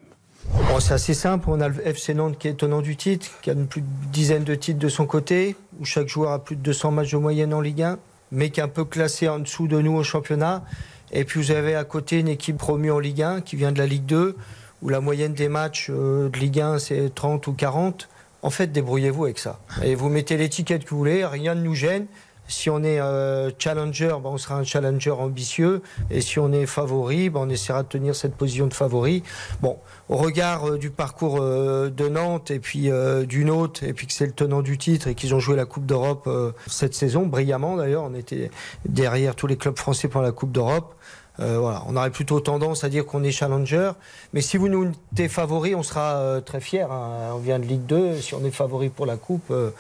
Bon, 0.69 0.79
c'est 0.79 0.93
assez 0.93 1.15
simple, 1.15 1.49
on 1.49 1.61
a 1.61 1.69
le 1.69 1.87
FC 1.87 2.13
Nantes 2.13 2.39
qui 2.39 2.49
est 2.49 2.55
tenant 2.55 2.83
du 2.83 2.97
titre, 2.97 3.29
qui 3.41 3.51
a 3.51 3.55
plus 3.55 3.81
de 3.81 3.87
dizaine 4.13 4.45
de 4.45 4.55
titres 4.55 4.79
de 4.79 4.89
son 4.89 5.07
côté, 5.07 5.57
où 5.81 5.87
chaque 5.87 6.09
joueur 6.09 6.33
a 6.33 6.45
plus 6.45 6.57
de 6.57 6.61
200 6.61 6.91
matchs 6.91 7.13
de 7.13 7.17
moyenne 7.17 7.55
en 7.55 7.63
Ligue 7.63 7.83
1, 7.83 7.99
mais 8.35 8.51
qui 8.51 8.61
est 8.61 8.63
un 8.63 8.69
peu 8.69 8.85
classé 8.85 9.29
en 9.29 9.39
dessous 9.39 9.69
de 9.69 9.81
nous 9.81 9.97
au 9.97 10.03
championnat. 10.03 10.65
Et 11.13 11.25
puis 11.25 11.41
vous 11.41 11.51
avez 11.53 11.75
à 11.75 11.85
côté 11.85 12.19
une 12.19 12.29
équipe 12.29 12.59
promue 12.59 12.91
en 12.91 12.99
Ligue 12.99 13.23
1 13.23 13.41
qui 13.41 13.57
vient 13.57 13.73
de 13.73 13.79
la 13.79 13.87
Ligue 13.87 14.05
2, 14.07 14.37
où 14.83 14.89
la 14.89 15.01
moyenne 15.01 15.33
des 15.33 15.49
matchs 15.49 15.89
euh, 15.91 16.29
de 16.29 16.39
Ligue 16.39 16.61
1 16.61 16.79
c'est 16.79 17.15
30 17.15 17.47
ou 17.47 17.53
40. 17.53 18.09
En 18.43 18.51
fait, 18.51 18.67
débrouillez-vous 18.67 19.25
avec 19.25 19.39
ça. 19.39 19.59
Et 19.83 19.95
vous 19.95 20.11
mettez 20.11 20.37
l'étiquette 20.37 20.85
que 20.85 20.91
vous 20.91 20.99
voulez, 20.99 21.25
rien 21.25 21.55
ne 21.55 21.63
nous 21.63 21.75
gêne. 21.75 22.07
Si 22.47 22.69
on 22.69 22.83
est 22.83 23.01
euh, 23.01 23.51
challenger, 23.59 24.09
ben 24.23 24.31
on 24.31 24.39
sera 24.39 24.57
un 24.57 24.65
challenger 24.65 25.11
ambitieux. 25.11 25.83
Et 26.11 26.21
si 26.21 26.39
on 26.39 26.53
est 26.53 26.67
favori, 26.67 27.31
ben 27.31 27.41
on 27.41 27.49
essaiera 27.49 27.83
de 27.83 27.89
tenir 27.89 28.15
cette 28.15 28.35
position 28.35 28.67
de 28.67 28.75
favori. 28.75 29.23
Bon, 29.63 29.79
au 30.09 30.17
regard 30.17 30.69
euh, 30.69 30.79
du 30.79 30.91
parcours 30.91 31.39
euh, 31.41 31.91
de 31.91 32.09
Nantes 32.09 32.51
et 32.51 32.59
puis 32.59 32.91
du 33.27 33.45
nôtre, 33.45 33.83
et 33.83 33.93
puis 33.93 34.07
que 34.07 34.13
c'est 34.13 34.27
le 34.27 34.33
tenant 34.33 34.63
du 34.63 34.79
titre 34.79 35.09
et 35.09 35.15
qu'ils 35.15 35.35
ont 35.35 35.41
joué 35.41 35.57
la 35.57 35.65
Coupe 35.65 35.87
d'Europe 35.87 36.29
cette 36.67 36.95
saison, 36.95 37.27
brillamment 37.27 37.77
d'ailleurs, 37.77 38.05
on 38.05 38.15
était 38.15 38.51
derrière 38.87 39.35
tous 39.35 39.47
les 39.47 39.57
clubs 39.57 39.77
français 39.77 40.09
pour 40.09 40.23
la 40.23 40.33
Coupe 40.33 40.53
d'Europe. 40.53 40.95
Euh, 41.41 41.59
voilà, 41.59 41.83
on 41.89 41.97
aurait 41.97 42.11
plutôt 42.11 42.39
tendance 42.41 42.85
à 42.85 42.89
dire 42.89 43.05
qu'on 43.05 43.25
est 43.25 43.33
challenger. 43.33 43.91
Mais 44.33 44.41
si 44.41 44.57
vous 44.57 44.69
nous 44.69 44.93
êtes 45.19 45.31
favori, 45.31 45.75
on 45.75 45.83
sera 45.83 46.17
euh, 46.17 46.41
très 46.41 46.61
fiers. 46.61 46.83
Hein. 46.83 47.33
On 47.35 47.39
vient 47.39 47.59
de 47.59 47.65
Ligue 47.65 47.87
2. 47.87 48.21
Si 48.21 48.35
on 48.35 48.45
est 48.45 48.51
favori 48.51 48.89
pour 48.89 49.07
la 49.07 49.17
Coupe, 49.17 49.51
euh, 49.51 49.71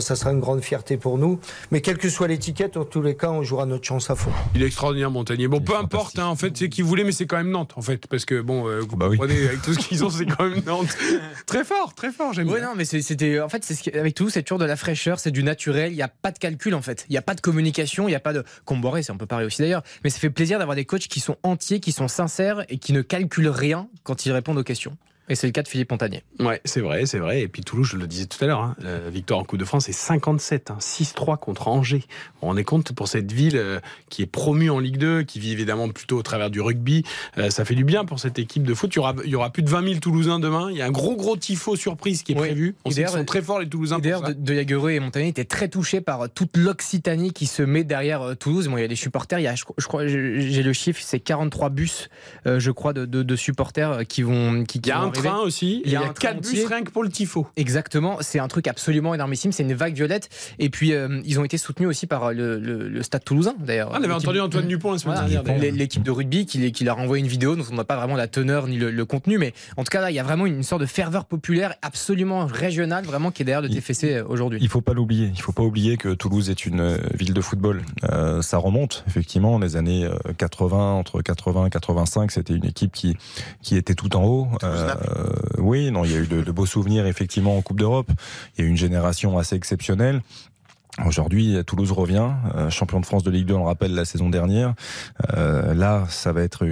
ça 0.00 0.16
sera 0.16 0.32
une 0.32 0.40
grande 0.40 0.60
fierté 0.60 0.96
pour 0.96 1.18
nous. 1.18 1.40
Mais 1.70 1.80
quelle 1.80 1.98
que 1.98 2.10
soit 2.10 2.28
l'étiquette, 2.28 2.76
en 2.76 2.84
tous 2.84 3.02
les 3.02 3.16
cas, 3.16 3.30
on 3.30 3.42
jouera 3.42 3.64
notre 3.64 3.84
chance 3.84 4.10
à 4.10 4.16
fond. 4.16 4.30
Il 4.54 4.62
est 4.62 4.66
extraordinaire, 4.66 5.10
Montagnier. 5.10 5.48
Bon, 5.48 5.60
peu 5.60 5.76
importe, 5.76 6.18
hein, 6.18 6.26
en 6.26 6.36
fait, 6.36 6.56
c'est 6.56 6.68
qui 6.68 6.82
voulait, 6.82 7.04
mais 7.04 7.12
c'est 7.12 7.26
quand 7.26 7.38
même 7.38 7.50
Nantes, 7.50 7.72
en 7.76 7.82
fait. 7.82 8.06
Parce 8.06 8.24
que, 8.24 8.40
bon, 8.40 8.64
vous 8.80 8.96
bah 8.96 9.08
comprenez, 9.08 9.48
avec 9.48 9.62
tout 9.62 9.72
ce 9.72 9.78
qu'ils 9.78 10.04
ont, 10.04 10.10
c'est 10.10 10.26
quand 10.26 10.44
même 10.44 10.62
Nantes. 10.66 10.96
très 11.46 11.64
fort, 11.64 11.94
très 11.94 12.12
fort, 12.12 12.32
j'aime 12.32 12.48
oui, 12.48 12.60
non, 12.60 12.72
mais 12.76 12.84
c'était. 12.84 13.40
En 13.40 13.48
fait, 13.48 13.64
c'est 13.64 13.94
avec 13.94 14.14
tout, 14.14 14.30
c'est 14.30 14.42
toujours 14.42 14.58
de 14.58 14.64
la 14.64 14.76
fraîcheur, 14.76 15.18
c'est 15.18 15.30
du 15.30 15.42
naturel. 15.42 15.92
Il 15.92 15.96
n'y 15.96 16.02
a 16.02 16.08
pas 16.08 16.32
de 16.32 16.38
calcul, 16.38 16.74
en 16.74 16.82
fait. 16.82 17.06
Il 17.08 17.12
n'y 17.12 17.18
a 17.18 17.22
pas 17.22 17.34
de 17.34 17.40
communication, 17.40 18.08
il 18.08 18.12
n'y 18.12 18.16
a 18.16 18.20
pas 18.20 18.32
de. 18.32 18.44
Comboré, 18.64 19.02
c'est 19.02 19.12
un 19.12 19.16
peu 19.16 19.26
pareil 19.26 19.46
aussi 19.46 19.62
d'ailleurs. 19.62 19.82
Mais 20.04 20.10
ça 20.10 20.18
fait 20.18 20.30
plaisir 20.30 20.58
d'avoir 20.58 20.76
des 20.76 20.84
coachs 20.84 20.97
qui 21.06 21.20
sont 21.20 21.36
entiers, 21.44 21.78
qui 21.78 21.92
sont 21.92 22.08
sincères 22.08 22.64
et 22.68 22.78
qui 22.78 22.92
ne 22.92 23.02
calculent 23.02 23.48
rien 23.48 23.88
quand 24.02 24.26
ils 24.26 24.32
répondent 24.32 24.58
aux 24.58 24.64
questions. 24.64 24.96
Et 25.28 25.34
c'est 25.34 25.46
le 25.46 25.52
cas 25.52 25.62
de 25.62 25.68
Philippe 25.68 25.90
Montagnier. 25.90 26.22
Ouais, 26.40 26.60
c'est 26.64 26.80
vrai, 26.80 27.06
c'est 27.06 27.18
vrai. 27.18 27.42
Et 27.42 27.48
puis 27.48 27.62
Toulouse, 27.62 27.88
je 27.90 27.96
le 27.96 28.06
disais 28.06 28.26
tout 28.26 28.42
à 28.44 28.46
l'heure, 28.46 28.60
hein, 28.60 28.76
victoire 29.10 29.40
en 29.40 29.44
Coupe 29.44 29.58
de 29.58 29.64
France, 29.64 29.86
c'est 29.86 29.92
57, 29.92 30.72
6-3 30.78 31.32
hein, 31.32 31.36
contre 31.36 31.68
Angers. 31.68 32.04
On 32.42 32.56
est 32.56 32.64
compte 32.64 32.92
pour 32.92 33.08
cette 33.08 33.32
ville 33.32 33.56
euh, 33.56 33.80
qui 34.08 34.22
est 34.22 34.26
promue 34.26 34.70
en 34.70 34.78
Ligue 34.78 34.98
2, 34.98 35.22
qui 35.22 35.38
vit 35.38 35.52
évidemment 35.52 35.88
plutôt 35.88 36.18
au 36.18 36.22
travers 36.22 36.50
du 36.50 36.60
rugby. 36.60 37.04
Euh, 37.36 37.50
ça 37.50 37.64
fait 37.64 37.74
du 37.74 37.84
bien 37.84 38.04
pour 38.04 38.20
cette 38.20 38.38
équipe 38.38 38.62
de 38.62 38.74
foot. 38.74 38.90
Il 38.94 38.96
y 38.96 38.98
aura, 38.98 39.14
il 39.24 39.30
y 39.30 39.34
aura 39.34 39.50
plus 39.50 39.62
de 39.62 39.68
20 39.68 39.84
000 39.84 40.00
Toulousains 40.00 40.38
demain. 40.38 40.68
Il 40.70 40.76
y 40.76 40.82
a 40.82 40.86
un 40.86 40.90
gros, 40.90 41.16
gros 41.16 41.36
tifo 41.36 41.76
surprise 41.76 42.22
qui 42.22 42.32
est 42.32 42.36
prévu. 42.36 42.74
On 42.84 42.90
sait 42.90 43.06
sont 43.06 43.24
très 43.24 43.42
forts 43.42 43.60
les 43.60 43.68
Toulousains. 43.68 43.98
D'ailleurs, 43.98 44.22
de, 44.22 44.32
de 44.32 44.88
et 44.88 45.00
Montagnier 45.00 45.28
étaient 45.28 45.44
très 45.44 45.68
touchés 45.68 46.00
par 46.00 46.28
toute 46.30 46.56
l'Occitanie 46.56 47.32
qui 47.32 47.46
se 47.46 47.62
met 47.62 47.84
derrière 47.84 48.22
euh, 48.22 48.34
Toulouse. 48.34 48.68
Bon, 48.68 48.76
il 48.76 48.82
y 48.82 48.84
a 48.84 48.88
des 48.88 48.96
supporters. 48.96 49.38
Il 49.38 49.44
y 49.44 49.48
a, 49.48 49.54
je, 49.54 49.86
crois, 49.86 50.06
j'ai 50.06 50.62
le 50.62 50.72
chiffre, 50.72 51.00
c'est 51.02 51.20
43 51.20 51.70
bus, 51.70 52.08
je 52.46 52.70
crois, 52.70 52.92
de, 52.92 53.04
de, 53.04 53.36
supporters 53.36 54.06
qui 54.06 54.22
vont. 54.22 54.64
Qui, 54.64 54.78
il 54.78 54.86
y 54.86 54.90
a 54.90 55.00
un 55.00 55.10
train 55.22 55.38
aussi. 55.38 55.82
Il 55.84 55.92
y 55.92 55.96
a, 55.96 56.02
a 56.02 56.08
4 56.08 56.40
bus 56.40 56.66
rien 56.66 56.82
que 56.82 56.90
pour 56.90 57.02
le 57.02 57.10
tifo. 57.10 57.46
Exactement, 57.56 58.18
c'est 58.20 58.38
un 58.38 58.48
truc 58.48 58.66
absolument 58.66 59.14
énormissime, 59.14 59.52
c'est 59.52 59.62
une 59.62 59.74
vague 59.74 59.94
violette. 59.94 60.28
Et 60.58 60.70
puis, 60.70 60.92
euh, 60.92 61.20
ils 61.24 61.38
ont 61.40 61.44
été 61.44 61.58
soutenus 61.58 61.88
aussi 61.88 62.06
par 62.06 62.32
le, 62.32 62.58
le, 62.58 63.02
Stade 63.02 63.24
toulousain, 63.24 63.54
d'ailleurs. 63.58 63.90
Ah, 63.92 63.98
on 64.00 64.04
avait 64.04 64.12
entendu 64.12 64.40
Antoine 64.40 64.66
Dupont 64.66 64.92
la 64.92 64.98
semaine 64.98 65.26
dernière. 65.26 65.72
L'équipe 65.72 66.02
de 66.02 66.10
rugby 66.10 66.46
qui, 66.46 66.72
qui, 66.72 66.84
leur 66.84 66.98
a 66.98 67.02
envoyé 67.02 67.22
une 67.22 67.30
vidéo 67.30 67.56
dont 67.56 67.64
on 67.70 67.74
n'a 67.74 67.84
pas 67.84 67.96
vraiment 67.96 68.16
la 68.16 68.26
teneur 68.26 68.66
ni 68.66 68.76
le, 68.76 69.04
contenu, 69.04 69.38
mais 69.38 69.54
en 69.76 69.84
tout 69.84 69.90
cas, 69.90 70.00
là, 70.00 70.10
il 70.10 70.14
y 70.14 70.18
a 70.18 70.22
vraiment 70.22 70.44
une 70.44 70.62
sorte 70.62 70.82
de 70.82 70.86
ferveur 70.86 71.24
populaire 71.24 71.74
absolument 71.82 72.46
régionale, 72.46 73.04
vraiment, 73.04 73.30
qui 73.30 73.42
est 73.42 73.44
derrière 73.44 73.62
le 73.62 73.70
TFC 73.70 74.14
euh, 74.14 74.24
aujourd'hui. 74.28 74.58
Il 74.60 74.68
faut 74.68 74.80
pas 74.80 74.92
l'oublier. 74.92 75.30
Il 75.34 75.40
faut 75.40 75.52
pas 75.52 75.62
oublier 75.62 75.96
que 75.96 76.14
Toulouse 76.14 76.50
est 76.50 76.66
une 76.66 76.80
euh, 76.80 76.98
ville 77.14 77.32
de 77.32 77.40
football. 77.40 77.82
ça 78.42 78.58
remonte, 78.58 79.04
effectivement, 79.06 79.58
les 79.58 79.76
années 79.76 80.08
80, 80.36 80.92
entre 80.92 81.22
80 81.22 81.66
et 81.66 81.70
85, 81.70 82.30
c'était 82.30 82.54
une 82.54 82.66
équipe 82.66 82.92
qui, 82.92 83.16
qui 83.62 83.76
était 83.76 83.94
tout 83.94 84.16
en 84.16 84.24
haut. 84.24 84.48
Oui, 85.58 85.90
non, 85.90 86.04
il 86.04 86.12
y 86.12 86.14
a 86.14 86.18
eu 86.18 86.26
de, 86.26 86.52
beaux 86.52 86.66
souvenirs 86.66 87.06
effectivement 87.06 87.56
en 87.56 87.62
Coupe 87.62 87.78
d'Europe. 87.78 88.10
Il 88.56 88.60
y 88.60 88.64
a 88.64 88.66
eu 88.66 88.70
une 88.70 88.76
génération 88.76 89.38
assez 89.38 89.56
exceptionnelle. 89.56 90.22
Aujourd'hui, 91.06 91.56
Toulouse 91.64 91.92
revient, 91.92 92.30
euh, 92.56 92.70
champion 92.70 92.98
de 92.98 93.06
France 93.06 93.22
de 93.22 93.30
Ligue 93.30 93.46
2, 93.46 93.54
on 93.54 93.58
le 93.58 93.64
rappelle, 93.64 93.94
la 93.94 94.04
saison 94.04 94.28
dernière. 94.28 94.74
Euh, 95.36 95.72
là, 95.72 96.04
ça 96.08 96.32
va 96.32 96.42
être 96.42 96.66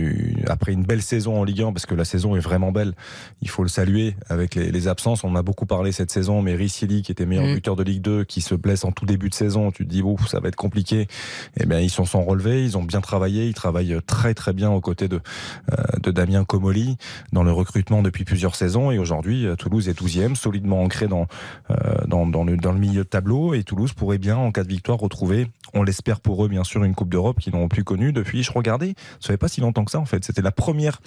après 0.49 0.73
une 0.73 0.83
belle 0.83 1.03
saison 1.03 1.41
en 1.41 1.45
Ligue 1.45 1.63
1, 1.63 1.73
parce 1.73 1.87
que 1.87 1.95
la 1.95 2.05
saison 2.05 2.35
est 2.35 2.41
vraiment 2.41 2.73
belle. 2.73 2.95
Il 3.41 3.49
faut 3.49 3.63
le 3.63 3.69
saluer 3.69 4.17
avec 4.29 4.57
les, 4.57 4.89
absences. 4.89 5.25
On 5.25 5.35
a 5.37 5.43
beaucoup 5.43 5.67
parlé 5.67 5.93
cette 5.93 6.11
saison, 6.11 6.43
mais 6.43 6.55
Riccioli, 6.55 7.03
qui 7.03 7.13
était 7.13 7.25
meilleur 7.25 7.47
mm. 7.47 7.55
buteur 7.55 7.77
de 7.77 7.83
Ligue 7.85 8.03
2, 8.03 8.25
qui 8.25 8.41
se 8.41 8.55
blesse 8.55 8.85
en 8.85 8.93
tout 8.93 9.07
début 9.07 9.29
de 9.29 9.35
saison, 9.35 9.71
tu 9.71 9.85
te 9.85 9.91
dis, 9.91 10.03
ouf, 10.03 10.27
ça 10.27 10.41
va 10.41 10.49
être 10.49 10.57
compliqué. 10.57 11.07
Eh 11.59 11.67
bien, 11.67 11.79
ils 11.79 11.91
sont 11.91 12.05
relevés, 12.05 12.65
ils 12.65 12.77
ont 12.77 12.83
bien 12.83 13.01
travaillé, 13.01 13.47
ils 13.47 13.55
travaillent 13.55 13.99
très 14.07 14.35
très 14.35 14.53
bien 14.53 14.71
aux 14.71 14.81
côtés 14.81 15.09
de, 15.09 15.21
euh, 15.73 15.77
de 16.03 16.11
Damien 16.11 16.45
Comoli 16.45 16.97
dans 17.33 17.43
le 17.43 17.53
recrutement 17.53 18.03
depuis 18.03 18.25
plusieurs 18.25 18.57
saisons. 18.57 18.91
Et 18.91 18.99
aujourd'hui, 18.99 19.47
Toulouse 19.59 19.89
est 19.89 20.01
12e, 20.01 20.35
solidement 20.35 20.83
ancré 20.83 21.07
dans, 21.07 21.27
dans, 22.07 22.27
dans, 22.27 22.45
le, 22.45 22.57
dans 22.57 22.73
le 22.73 22.79
milieu 22.79 23.05
de 23.05 23.09
tableau. 23.09 23.55
Et 23.55 23.63
Toulouse 23.63 23.93
pourrait 23.93 24.16
bien, 24.19 24.37
en 24.37 24.53
cas 24.53 24.65
de 24.65 24.69
victoire, 24.69 24.99
retrouver, 24.99 25.49
on 25.75 25.83
l'espère 25.83 26.21
pour 26.21 26.45
eux, 26.45 26.49
bien 26.49 26.65
sûr, 26.65 26.85
une 26.85 26.95
Coupe 26.95 27.09
d'Europe 27.09 27.41
qu'ils 27.41 27.55
n'ont 27.55 27.69
plus 27.69 27.85
connue 27.85 28.13
depuis, 28.13 28.43
je 28.43 28.53
regardais, 28.53 28.95
ça 29.21 29.29
fait 29.29 29.37
pas 29.37 29.49
si 29.49 29.61
longtemps 29.61 29.85
que 29.85 29.91
ça, 29.91 30.01
en 30.01 30.07
fait. 30.07 30.25
C'était 30.25 30.43
la 30.43 30.53
première 30.53 31.01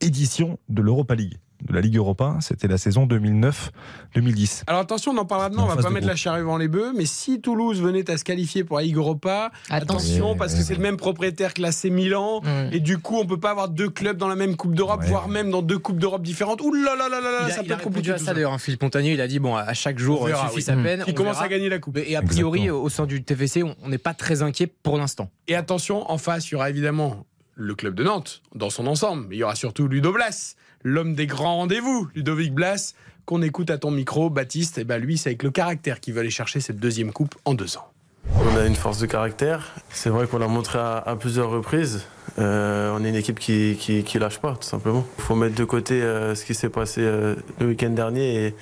édition 0.00 0.58
de 0.68 0.82
l'Europa 0.82 1.14
League 1.14 1.38
de 1.64 1.72
la 1.72 1.80
Ligue 1.80 1.96
Europa, 1.96 2.36
c'était 2.40 2.68
la 2.68 2.78
saison 2.78 3.06
2009-2010. 3.06 4.64
Alors 4.66 4.80
attention, 4.80 5.12
on 5.12 5.18
en 5.18 5.24
parlera 5.24 5.50
demain, 5.50 5.62
on 5.64 5.66
va 5.66 5.82
pas 5.82 5.90
mettre 5.90 6.06
la 6.06 6.16
charrue 6.16 6.40
avant 6.40 6.58
les 6.58 6.68
bœufs, 6.68 6.92
mais 6.94 7.06
si 7.06 7.40
Toulouse 7.40 7.80
venait 7.80 8.10
à 8.10 8.18
se 8.18 8.24
qualifier 8.24 8.64
pour 8.64 8.76
la 8.76 8.82
Ligue 8.82 8.96
Europa, 8.96 9.50
attention, 9.70 10.36
parce 10.36 10.54
que 10.54 10.62
c'est 10.62 10.74
le 10.74 10.80
même 10.80 10.96
propriétaire 10.96 11.54
que 11.54 11.62
l'AC 11.62 11.84
Milan, 11.84 12.42
et 12.72 12.80
du 12.80 12.98
coup 12.98 13.16
on 13.18 13.26
peut 13.26 13.40
pas 13.40 13.50
avoir 13.50 13.68
deux 13.68 13.88
clubs 13.88 14.16
dans 14.16 14.28
la 14.28 14.36
même 14.36 14.56
Coupe 14.56 14.74
d'Europe, 14.74 15.02
voire 15.04 15.28
même 15.28 15.50
dans 15.50 15.62
deux 15.62 15.78
Coupes 15.78 15.98
d'Europe 15.98 16.22
différentes. 16.22 16.60
Ouh 16.60 16.72
là 16.72 16.94
là 16.96 17.08
là 17.08 17.20
là, 17.20 17.50
ça 17.50 17.62
peut 17.62 17.72
être 17.72 17.82
compliqué. 17.82 18.12
À 18.12 18.18
ça 18.18 18.34
d'ailleurs, 18.34 18.52
hein, 18.52 18.58
Philippe 18.58 18.82
Montagnier, 18.82 19.12
il 19.12 19.20
a 19.20 19.28
dit 19.28 19.38
bon, 19.38 19.56
à 19.56 19.74
chaque 19.74 19.98
jour 19.98 20.28
il 20.28 20.36
suffit 20.48 20.62
sa 20.62 20.76
peine. 20.76 21.04
Il 21.06 21.14
commence 21.14 21.40
à 21.40 21.48
gagner 21.48 21.68
la 21.68 21.78
Coupe. 21.78 21.98
Et 21.98 22.16
a 22.16 22.22
priori, 22.22 22.70
au 22.70 22.88
sein 22.88 23.06
du 23.06 23.22
TFC, 23.22 23.62
on 23.62 23.88
n'est 23.88 23.98
pas 23.98 24.14
très 24.14 24.42
inquiet 24.42 24.66
pour 24.66 24.98
l'instant. 24.98 25.30
Et 25.48 25.54
attention, 25.54 26.10
en 26.10 26.18
face, 26.18 26.48
il 26.48 26.52
y 26.52 26.54
aura 26.56 26.70
évidemment 26.70 27.24
le 27.54 27.74
club 27.74 27.94
de 27.94 28.02
Nantes 28.02 28.42
dans 28.54 28.70
son 28.70 28.86
ensemble, 28.86 29.26
mais 29.28 29.36
il 29.36 29.38
y 29.38 29.42
aura 29.44 29.54
surtout 29.54 29.86
Ludo 29.86 30.12
Blas 30.12 30.56
l'homme 30.84 31.14
des 31.14 31.26
grands 31.26 31.56
rendez-vous, 31.56 32.08
Ludovic 32.14 32.54
Blas, 32.54 32.94
qu'on 33.24 33.42
écoute 33.42 33.70
à 33.70 33.78
ton 33.78 33.90
micro, 33.90 34.30
Baptiste. 34.30 34.78
Et 34.78 34.82
eh 34.82 34.84
ben 34.84 34.98
lui, 34.98 35.18
c'est 35.18 35.30
avec 35.30 35.42
le 35.42 35.50
caractère 35.50 35.98
qu'il 35.98 36.14
veut 36.14 36.20
aller 36.20 36.30
chercher 36.30 36.60
cette 36.60 36.78
deuxième 36.78 37.12
coupe 37.12 37.34
en 37.44 37.54
deux 37.54 37.76
ans. 37.76 37.88
On 38.36 38.56
a 38.56 38.66
une 38.66 38.76
force 38.76 38.98
de 38.98 39.06
caractère. 39.06 39.74
C'est 39.90 40.10
vrai 40.10 40.26
qu'on 40.26 40.38
l'a 40.38 40.48
montré 40.48 40.78
à, 40.78 41.16
plusieurs 41.18 41.50
reprises. 41.50 42.04
Euh, 42.38 42.94
on 42.96 43.04
est 43.04 43.08
une 43.08 43.16
équipe 43.16 43.38
qui, 43.38 43.76
qui, 43.76 44.18
lâche 44.18 44.38
pas, 44.38 44.54
tout 44.54 44.66
simplement. 44.66 45.06
Il 45.18 45.24
faut 45.24 45.34
mettre 45.34 45.54
de 45.54 45.64
côté 45.64 46.02
euh, 46.02 46.34
ce 46.34 46.44
qui 46.44 46.54
s'est 46.54 46.68
passé 46.68 47.00
euh, 47.02 47.34
le 47.60 47.68
week-end 47.68 47.90
dernier 47.90 48.46
et, 48.46 48.54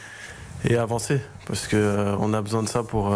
et 0.69 0.77
avancer. 0.77 1.21
Parce 1.47 1.69
qu'on 1.69 2.35
a 2.35 2.43
besoin 2.43 2.63
de 2.63 2.69
ça 2.69 2.83
pour 2.83 3.15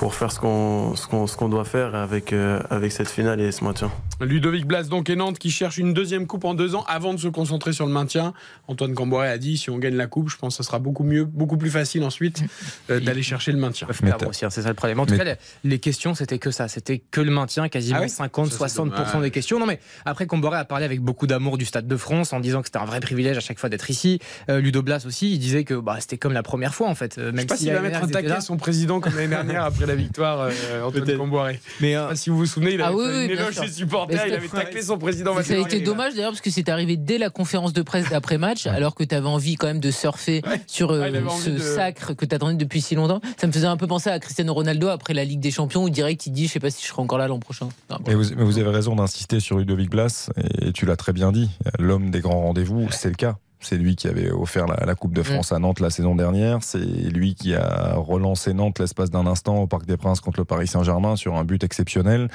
pour 0.00 0.14
faire 0.14 0.32
ce 0.32 0.40
qu'on 0.40 0.96
ce 0.96 1.36
qu'on 1.36 1.48
doit 1.50 1.66
faire 1.66 1.94
avec, 1.94 2.32
euh, 2.32 2.58
avec 2.70 2.90
cette 2.90 3.10
finale 3.10 3.38
et 3.38 3.52
ce 3.52 3.62
maintien. 3.62 3.92
Ludovic 4.22 4.66
Blas 4.66 4.84
donc 4.84 5.10
et 5.10 5.16
Nantes 5.16 5.38
qui 5.38 5.50
cherche 5.50 5.76
une 5.76 5.92
deuxième 5.92 6.26
coupe 6.26 6.46
en 6.46 6.54
deux 6.54 6.74
ans 6.74 6.86
avant 6.88 7.12
de 7.12 7.18
se 7.18 7.28
concentrer 7.28 7.74
sur 7.74 7.84
le 7.84 7.92
maintien. 7.92 8.32
Antoine 8.66 8.94
Camboret 8.94 9.28
a 9.28 9.36
dit 9.36 9.58
si 9.58 9.68
on 9.68 9.76
gagne 9.76 9.96
la 9.96 10.06
coupe, 10.06 10.30
je 10.30 10.38
pense 10.38 10.56
que 10.56 10.64
ça 10.64 10.66
sera 10.66 10.78
beaucoup 10.78 11.04
mieux, 11.04 11.26
beaucoup 11.26 11.58
plus 11.58 11.68
facile 11.68 12.02
ensuite 12.02 12.42
euh, 12.88 12.98
d'aller 13.04 13.22
chercher 13.22 13.52
le 13.52 13.58
maintien. 13.58 13.88
Hein, 13.90 14.48
c'est 14.48 14.62
ça 14.62 14.68
le 14.68 14.74
problème. 14.74 15.00
En 15.00 15.04
tout 15.04 15.18
cas, 15.18 15.36
les 15.64 15.78
questions 15.78 16.14
c'était 16.14 16.38
que 16.38 16.50
ça, 16.50 16.66
c'était 16.66 17.02
que 17.10 17.20
le 17.20 17.30
maintien, 17.30 17.68
quasiment 17.68 18.00
50-60% 18.00 18.92
ah 18.94 19.20
des 19.20 19.30
questions. 19.30 19.58
Non 19.58 19.66
mais 19.66 19.80
après 20.06 20.26
Camboret 20.26 20.56
a 20.56 20.64
parlé 20.64 20.86
avec 20.86 21.02
beaucoup 21.02 21.26
d'amour 21.26 21.58
du 21.58 21.66
Stade 21.66 21.86
de 21.86 21.96
France 21.98 22.32
en 22.32 22.40
disant 22.40 22.62
que 22.62 22.68
c'était 22.68 22.78
un 22.78 22.86
vrai 22.86 23.00
privilège 23.00 23.36
à 23.36 23.40
chaque 23.40 23.58
fois 23.58 23.68
d'être 23.68 23.90
ici. 23.90 24.18
Euh, 24.48 24.60
Ludo 24.60 24.80
Blas 24.80 25.04
aussi, 25.04 25.30
il 25.30 25.38
disait 25.38 25.64
que 25.64 25.74
bah, 25.74 25.98
c'était 26.00 26.16
comme 26.16 26.32
la 26.32 26.42
première 26.42 26.74
fois 26.74 26.88
en 26.88 26.94
fait. 26.94 27.18
Même 27.18 27.34
je 27.36 27.40
sais 27.40 27.46
pas 27.46 27.56
s'il 27.58 27.70
va 27.70 27.80
mettre 27.80 28.02
un 28.02 28.08
taquet 28.08 28.40
son 28.40 28.56
président 28.56 29.00
comme 29.00 29.14
l'année 29.14 29.28
dernière 29.28 29.64
après 29.64 29.89
la 29.90 29.96
victoire, 29.96 30.40
euh, 30.40 30.82
Antoine 30.84 31.16
Comboiré. 31.16 31.60
Mais 31.80 31.94
pas 31.94 32.14
si 32.16 32.30
vous 32.30 32.36
vous 32.38 32.46
souvenez, 32.46 32.74
il 32.74 32.80
Ah 32.82 32.86
avait 32.88 32.96
oui, 32.96 33.04
fait 33.04 33.10
oui, 33.10 33.20
une 33.22 33.26
bien 33.28 33.36
éloge 33.42 33.54
sûr. 33.54 33.62
des 33.64 33.70
supporters, 33.72 34.20
Mais 34.24 34.30
il 34.30 34.34
avait 34.34 34.48
taclé 34.48 34.82
son 34.82 34.98
président. 34.98 35.34
Ça 35.42 35.54
a 35.54 35.56
été 35.58 35.80
dommage 35.80 36.14
d'ailleurs 36.14 36.30
parce 36.30 36.40
que 36.40 36.50
c'est 36.50 36.68
arrivé 36.68 36.96
dès 36.96 37.18
la 37.18 37.30
conférence 37.30 37.72
de 37.72 37.82
presse 37.82 38.08
d'après-match, 38.10 38.66
alors 38.66 38.94
que 38.94 39.04
tu 39.04 39.14
avais 39.14 39.26
envie 39.28 39.56
quand 39.56 39.66
même 39.66 39.80
de 39.80 39.90
surfer 39.90 40.42
sur 40.66 40.90
euh, 40.92 41.10
Ah, 41.14 41.30
ce 41.42 41.50
de- 41.50 41.58
sacre 41.58 42.14
que 42.14 42.24
tu 42.24 42.34
attendais 42.34 42.54
depuis 42.54 42.80
si 42.80 42.94
longtemps. 42.94 43.20
Ça 43.36 43.46
me 43.46 43.52
faisait 43.52 43.66
un 43.66 43.76
peu 43.76 43.86
penser 43.86 44.10
à 44.10 44.18
Cristiano 44.18 44.54
Ronaldo 44.54 44.88
après 44.88 45.14
la 45.14 45.24
Ligue 45.24 45.40
des 45.40 45.50
Champions 45.50 45.84
où 45.84 45.90
direct 45.90 46.26
il 46.26 46.32
dit 46.32 46.46
Je 46.46 46.52
sais 46.52 46.60
pas 46.60 46.70
si 46.70 46.82
je 46.82 46.88
serai 46.88 47.02
encore 47.02 47.18
là 47.18 47.28
l'an 47.28 47.38
prochain. 47.38 47.68
Non, 47.90 47.96
bon. 47.96 48.04
Mais 48.08 48.14
vous, 48.14 48.24
mais 48.36 48.44
vous 48.44 48.58
avez 48.58 48.70
raison 48.70 48.94
d'insister 48.96 49.40
sur 49.40 49.58
Ludovic 49.58 49.90
Blas, 49.90 50.30
et 50.60 50.72
tu 50.72 50.86
l'as 50.86 50.96
très 50.96 51.12
bien 51.12 51.32
dit. 51.32 51.50
L'homme 51.78 52.10
des 52.10 52.20
grands 52.20 52.40
rendez-vous, 52.42 52.88
c'est 52.90 53.08
le 53.08 53.14
cas. 53.14 53.36
C'est 53.60 53.76
lui 53.76 53.94
qui 53.94 54.08
avait 54.08 54.30
offert 54.30 54.66
la, 54.66 54.84
la 54.86 54.94
Coupe 54.94 55.12
de 55.12 55.22
France 55.22 55.52
à 55.52 55.58
Nantes 55.58 55.80
la 55.80 55.90
saison 55.90 56.14
dernière. 56.14 56.58
C'est 56.62 56.78
lui 56.78 57.34
qui 57.34 57.54
a 57.54 57.94
relancé 57.96 58.54
Nantes 58.54 58.78
l'espace 58.78 59.10
d'un 59.10 59.26
instant 59.26 59.58
au 59.58 59.66
Parc 59.66 59.84
des 59.86 59.96
Princes 59.96 60.20
contre 60.20 60.40
le 60.40 60.44
Paris 60.44 60.66
Saint-Germain 60.66 61.16
sur 61.16 61.36
un 61.36 61.44
but 61.44 61.62
exceptionnel. 61.62 62.28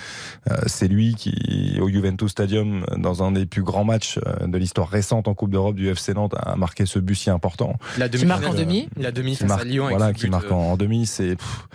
Euh, 0.52 0.56
c'est 0.68 0.88
lui 0.88 1.16
qui, 1.16 1.78
au 1.82 1.90
Juventus 1.90 2.30
Stadium, 2.32 2.86
dans 2.98 3.24
un 3.24 3.32
des 3.32 3.46
plus 3.46 3.64
grands 3.64 3.84
matchs 3.86 4.20
euh, 4.26 4.46
de 4.48 4.58
l'histoire 4.58 4.88
récente 4.88 5.28
en 5.28 5.34
Coupe 5.34 5.50
d'Europe 5.52 5.76
du 5.76 5.90
FC 5.90 6.14
Nantes, 6.14 6.36
a 6.38 6.56
marqué 6.56 6.86
ce 6.86 7.00
but 7.00 7.16
si 7.16 7.30
important. 7.30 7.78
La 7.98 8.08
Qui 8.08 8.26
marque 8.26 8.46
en 8.48 8.54
demi 8.54 8.88
La 8.98 9.12
demi 9.12 9.36
face 9.36 9.52
à 9.52 9.64
Lyon. 9.64 9.88
voilà, 9.90 10.14
qui 10.14 10.30
marque 10.30 10.46
euh, 10.52 10.54
en, 10.56 10.74
en 10.74 10.78
demi, 10.78 11.06
c'est 11.08 11.36
pff, 11.36 11.68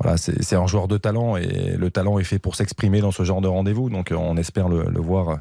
voilà, 0.00 0.16
c'est 0.16 0.56
un 0.56 0.66
joueur 0.66 0.88
de 0.88 0.98
talent 0.98 1.36
et 1.36 1.76
le 1.76 1.90
talent 1.90 2.18
est 2.18 2.24
fait 2.24 2.38
pour 2.38 2.56
s'exprimer 2.56 3.00
dans 3.00 3.12
ce 3.12 3.22
genre 3.22 3.40
de 3.40 3.48
rendez-vous. 3.48 3.90
Donc 3.90 4.10
euh, 4.10 4.16
on 4.16 4.36
espère 4.36 4.68
le, 4.68 4.86
le 4.90 5.00
voir, 5.00 5.38